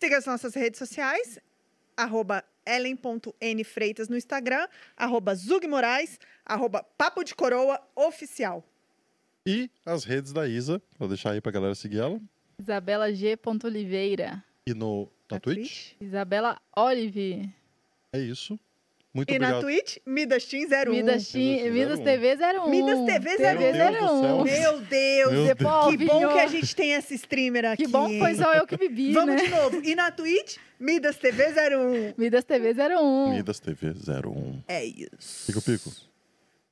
Siga 0.00 0.18
as 0.18 0.26
nossas 0.26 0.54
redes 0.54 0.78
sociais, 0.78 1.38
arroba 1.96 2.44
ellen.nfreitas 2.66 4.08
no 4.08 4.16
Instagram, 4.16 4.68
arroba 4.96 5.34
zugmorais, 5.34 6.18
arroba 6.44 6.82
papo 6.82 7.24
de 7.24 7.34
coroa 7.34 7.80
oficial. 7.96 8.64
E 9.46 9.70
as 9.84 10.04
redes 10.04 10.32
da 10.32 10.46
Isa, 10.46 10.80
vou 10.98 11.08
deixar 11.08 11.32
aí 11.32 11.40
pra 11.40 11.50
galera 11.52 11.74
seguir 11.74 11.98
ela. 11.98 12.20
Isabela 12.60 13.12
G. 13.12 13.38
Oliveira. 13.64 14.44
E 14.66 14.74
no, 14.74 15.10
na 15.30 15.36
Na 15.36 15.40
Twitch. 15.40 15.92
Isabela 16.00 16.60
Olive. 16.76 17.50
É 18.12 18.18
isso. 18.20 18.58
Muito 19.18 19.34
E 19.34 19.38
na 19.38 19.58
obrigado. 19.58 19.62
Twitch, 19.84 19.96
Midas 20.06 20.44
Team 20.44 20.68
01. 20.68 20.90
Midas, 20.92 21.28
Tim- 21.28 21.70
Midas 21.70 21.72
Midas 21.72 21.98
01. 21.98 22.04
TV 22.04 22.36
01. 22.36 22.70
Midas 22.70 22.98
TV 23.04 23.36
TV 23.36 23.72
01. 23.72 23.72
Meu 23.72 23.92
Deus. 23.92 24.44
Meu 24.44 24.80
Deus, 24.80 25.32
Meu 25.32 25.54
Deus. 25.54 25.58
que 25.96 26.04
bom 26.06 26.28
que 26.32 26.38
a 26.38 26.46
gente 26.46 26.76
tem 26.76 26.94
essa 26.94 27.14
streamer 27.14 27.64
aqui. 27.64 27.84
Que 27.84 27.88
bom 27.90 28.08
que 28.08 28.18
foi 28.18 28.34
só 28.36 28.54
eu 28.54 28.66
que 28.66 28.76
bebi, 28.76 29.12
Vamos 29.14 29.34
né? 29.34 29.42
de 29.42 29.48
novo. 29.48 29.80
E 29.84 29.94
na 29.94 30.10
Twitch, 30.12 30.56
Midas 30.78 31.16
TV 31.16 31.46
01. 31.46 32.14
Midas 32.16 32.44
TV 32.44 32.72
01. 32.74 33.32
Midas 33.34 33.58
TV 33.60 33.88
01. 33.90 34.62
É 34.68 34.84
isso. 34.84 35.46
Pico 35.46 35.62
Pico. 35.62 35.90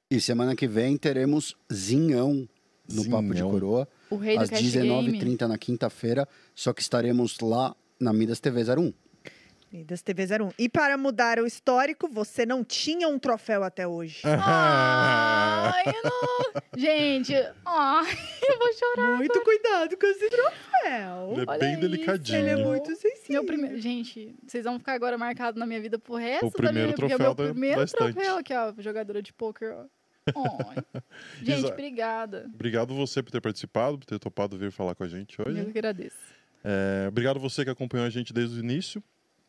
E 0.09 0.21
semana 0.21 0.55
que 0.55 0.69
vem 0.69 0.97
teremos 0.97 1.57
Zinhão 1.73 2.49
no 2.89 3.11
Papo 3.11 3.29
de 3.31 3.35
Zinhão. 3.39 3.51
Coroa, 3.51 3.89
O 4.09 4.17
rei 4.17 4.37
às 4.37 4.49
do 4.49 4.53
Cash 4.53 4.63
Game. 4.71 4.89
19h30 4.89 5.49
na 5.49 5.59
quinta-feira, 5.59 6.29
só 6.55 6.73
que 6.73 6.81
estaremos 6.81 7.41
lá 7.41 7.75
na 7.99 8.13
Midas 8.13 8.39
TV 8.39 8.63
01. 8.63 8.93
Midas 9.77 10.01
TV 10.03 10.25
01. 10.25 10.53
E 10.59 10.69
para 10.69 10.97
mudar 10.97 11.39
o 11.39 11.47
histórico, 11.47 12.09
você 12.09 12.47
não 12.47 12.65
tinha 12.65 13.07
um 13.09 13.19
troféu 13.19 13.63
até 13.63 13.87
hoje. 13.87 14.23
Ai, 14.25 15.83
eu 15.87 16.03
não... 16.03 16.63
Gente, 16.77 17.35
ai, 17.65 18.19
eu 18.49 18.59
vou 18.59 18.73
chorar. 18.73 19.17
Muito 19.17 19.41
cuidado 19.43 19.97
com 19.99 20.07
esse 20.07 20.31
troféu. 20.31 21.33
Ele 21.33 21.41
é 21.41 21.45
Olha 21.47 21.59
bem 21.59 21.73
isso, 21.73 21.81
delicadinho. 21.81 22.39
Ele 22.39 22.49
é 22.51 22.57
muito 22.57 22.95
sensível. 22.97 23.33
Meu 23.43 23.45
primeiro... 23.45 23.79
Gente, 23.79 24.35
vocês 24.47 24.65
vão 24.65 24.79
ficar 24.79 24.95
agora 24.95 25.19
marcados 25.19 25.59
na 25.59 25.67
minha 25.67 25.81
vida 25.81 25.99
por 25.99 26.17
resto 26.21 26.47
O 26.47 26.51
da 26.51 26.57
primeiro 26.57 26.89
minha 26.89 26.97
porque 26.97 27.13
é 27.13 27.19
meu 27.19 27.35
da- 27.35 27.45
primeiro 27.45 27.81
da 27.81 27.87
troféu 27.87 28.37
aqui, 28.39 28.55
ó, 28.55 28.73
jogadora 28.79 29.21
de 29.23 29.33
poker, 29.33 29.75
ó. 29.75 29.85
Ai. 30.35 31.03
Gente, 31.43 31.59
Isa- 31.59 31.69
obrigada. 31.69 32.51
Obrigado 32.53 32.95
você 32.95 33.23
por 33.23 33.31
ter 33.31 33.41
participado, 33.41 33.99
por 33.99 34.07
ter 34.07 34.19
topado 34.19 34.57
vir 34.59 34.73
falar 34.73 34.95
com 34.95 35.05
a 35.05 35.09
gente 35.09 35.37
hoje. 35.41 35.59
Eu 35.61 35.65
que 35.67 35.71
agradeço. 35.79 36.17
É, 36.65 37.07
obrigado 37.09 37.39
você 37.39 37.63
que 37.65 37.71
acompanhou 37.71 38.07
a 38.07 38.11
gente 38.11 38.33
desde 38.33 38.57
o 38.59 38.61
início, 38.61 39.01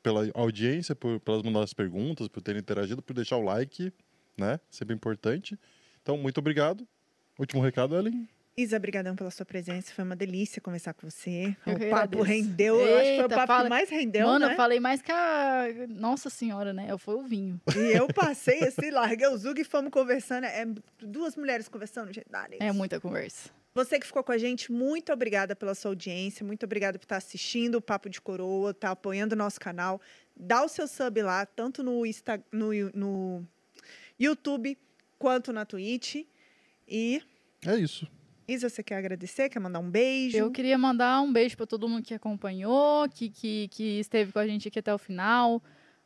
pela 0.04 0.30
audiência, 0.34 0.96
por, 0.96 1.20
pelas 1.20 1.42
mandar 1.44 1.64
as 1.64 1.74
perguntas, 1.74 2.28
por 2.28 2.42
terem 2.42 2.60
interagido, 2.62 3.02
por 3.02 3.14
deixar 3.14 3.38
o 3.38 3.42
like, 3.44 3.92
né? 4.38 4.60
Sempre 4.70 4.96
importante. 4.96 5.58
Então, 6.02 6.18
muito 6.18 6.38
obrigado. 6.40 6.88
Último 7.40 7.62
recado, 7.62 7.96
Ellen. 7.96 8.28
Isa, 8.60 8.80
brigadão 8.80 9.16
pela 9.16 9.30
sua 9.30 9.46
presença. 9.46 9.94
Foi 9.94 10.04
uma 10.04 10.16
delícia 10.16 10.60
conversar 10.60 10.92
com 10.96 11.08
você. 11.08 11.56
Eu 11.64 11.76
o 11.76 11.90
papo 11.92 12.22
rendeu. 12.24 12.76
Eu 12.80 12.96
acho 12.98 13.04
que 13.04 13.10
foi 13.10 13.20
o 13.20 13.22
Eita, 13.26 13.36
papo 13.36 13.48
fala- 13.48 13.64
que 13.66 13.70
mais 13.70 13.90
rendeu, 13.90 14.26
Mano, 14.26 14.48
né? 14.48 14.54
eu 14.54 14.58
falei 14.58 14.80
mais 14.80 15.00
que 15.00 15.12
a. 15.12 15.66
Nossa 15.90 16.28
Senhora, 16.28 16.74
né? 16.74 16.88
Eu 16.90 16.98
Foi 16.98 17.14
o 17.16 17.22
vinho. 17.22 17.62
E 17.76 17.96
eu 17.96 18.08
passei 18.08 18.64
assim, 18.64 18.90
larguei 18.90 19.28
o 19.28 19.38
Zug 19.38 19.62
e 19.62 19.64
fomos 19.64 19.92
conversando. 19.92 20.46
É 20.46 20.66
duas 21.00 21.36
mulheres 21.36 21.68
conversando, 21.70 22.12
gente. 22.12 22.26
É 22.60 22.72
muita 22.72 23.00
conversa. 23.00 23.52
Você 23.78 24.00
que 24.00 24.08
ficou 24.08 24.24
com 24.24 24.32
a 24.32 24.40
gente, 24.40 24.72
muito 24.72 25.14
obrigada 25.14 25.56
pela 25.56 25.76
sua 25.76 25.92
audiência, 25.92 26.44
muito 26.44 26.64
obrigada 26.66 26.98
por 26.98 27.06
estar 27.06 27.18
assistindo 27.18 27.76
o 27.76 27.82
Papo 27.82 28.10
de 28.10 28.20
Coroa, 28.20 28.72
estar 28.72 28.90
apoiando 28.90 29.36
o 29.36 29.38
nosso 29.38 29.60
canal. 29.60 30.02
Dá 30.36 30.66
o 30.66 30.68
seu 30.68 30.88
sub 30.88 31.22
lá, 31.22 31.46
tanto 31.46 31.84
no, 31.84 32.04
Insta, 32.04 32.44
no, 32.52 32.72
no 32.96 33.48
YouTube 34.20 34.76
quanto 35.20 35.54
na 35.54 35.64
Twitch. 35.64 36.26
E, 36.88 37.22
É 37.64 37.76
isso. 37.76 38.10
Isa, 38.48 38.68
você 38.68 38.82
quer 38.82 38.96
agradecer? 38.96 39.48
Quer 39.48 39.60
mandar 39.60 39.78
um 39.78 39.92
beijo? 39.92 40.36
Eu 40.36 40.50
queria 40.50 40.76
mandar 40.76 41.22
um 41.22 41.32
beijo 41.32 41.56
para 41.56 41.68
todo 41.68 41.88
mundo 41.88 42.02
que 42.02 42.16
acompanhou, 42.16 43.08
que, 43.08 43.30
que, 43.30 43.68
que 43.68 44.00
esteve 44.00 44.32
com 44.32 44.40
a 44.40 44.48
gente 44.48 44.70
aqui 44.70 44.80
até 44.80 44.92
o 44.92 44.98
final, 44.98 45.62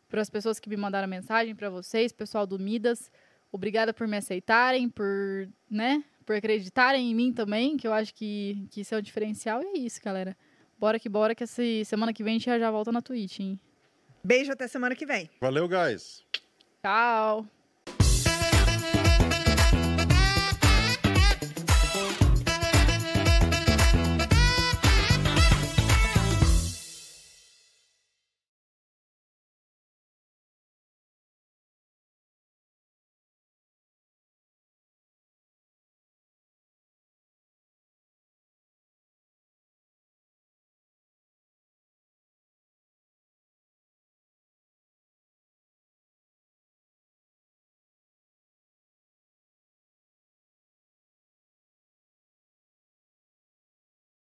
para 0.09 0.19
as 0.19 0.30
pessoas 0.30 0.59
que 0.59 0.67
me 0.67 0.75
mandaram 0.75 1.08
mensagem, 1.08 1.56
para 1.56 1.69
vocês, 1.69 2.11
pessoal 2.11 2.45
do 2.45 2.59
Midas. 2.59 3.09
Obrigada 3.50 3.93
por 3.93 4.09
me 4.09 4.17
aceitarem, 4.17 4.90
por, 4.90 5.48
né, 5.69 6.03
por 6.25 6.35
acreditarem 6.35 7.11
em 7.11 7.16
mim 7.16 7.33
também, 7.33 7.77
que 7.77 7.88
eu 7.88 7.93
acho 7.93 8.14
que, 8.14 8.67
que 8.72 8.82
isso 8.82 8.93
é 8.93 8.98
o 8.98 9.01
diferencial. 9.01 9.61
E 9.61 9.66
é 9.66 9.77
isso, 9.80 10.00
galera. 10.03 10.35
Bora 10.80 11.00
que 11.00 11.09
bora, 11.09 11.35
que 11.35 11.43
essa 11.43 11.61
semana 11.85 12.14
que 12.14 12.24
vem 12.24 12.35
a 12.35 12.40
gente 12.40 12.59
já 12.59 12.72
volta 12.72 12.91
na 12.91 13.01
Twitch, 13.01 13.40
hein? 13.40 13.59
Beijo 14.24 14.51
até 14.51 14.67
semana 14.67 14.95
que 14.95 15.06
vem. 15.06 15.30
Valeu, 15.40 15.67
guys. 15.67 16.24
Tchau! 16.82 17.45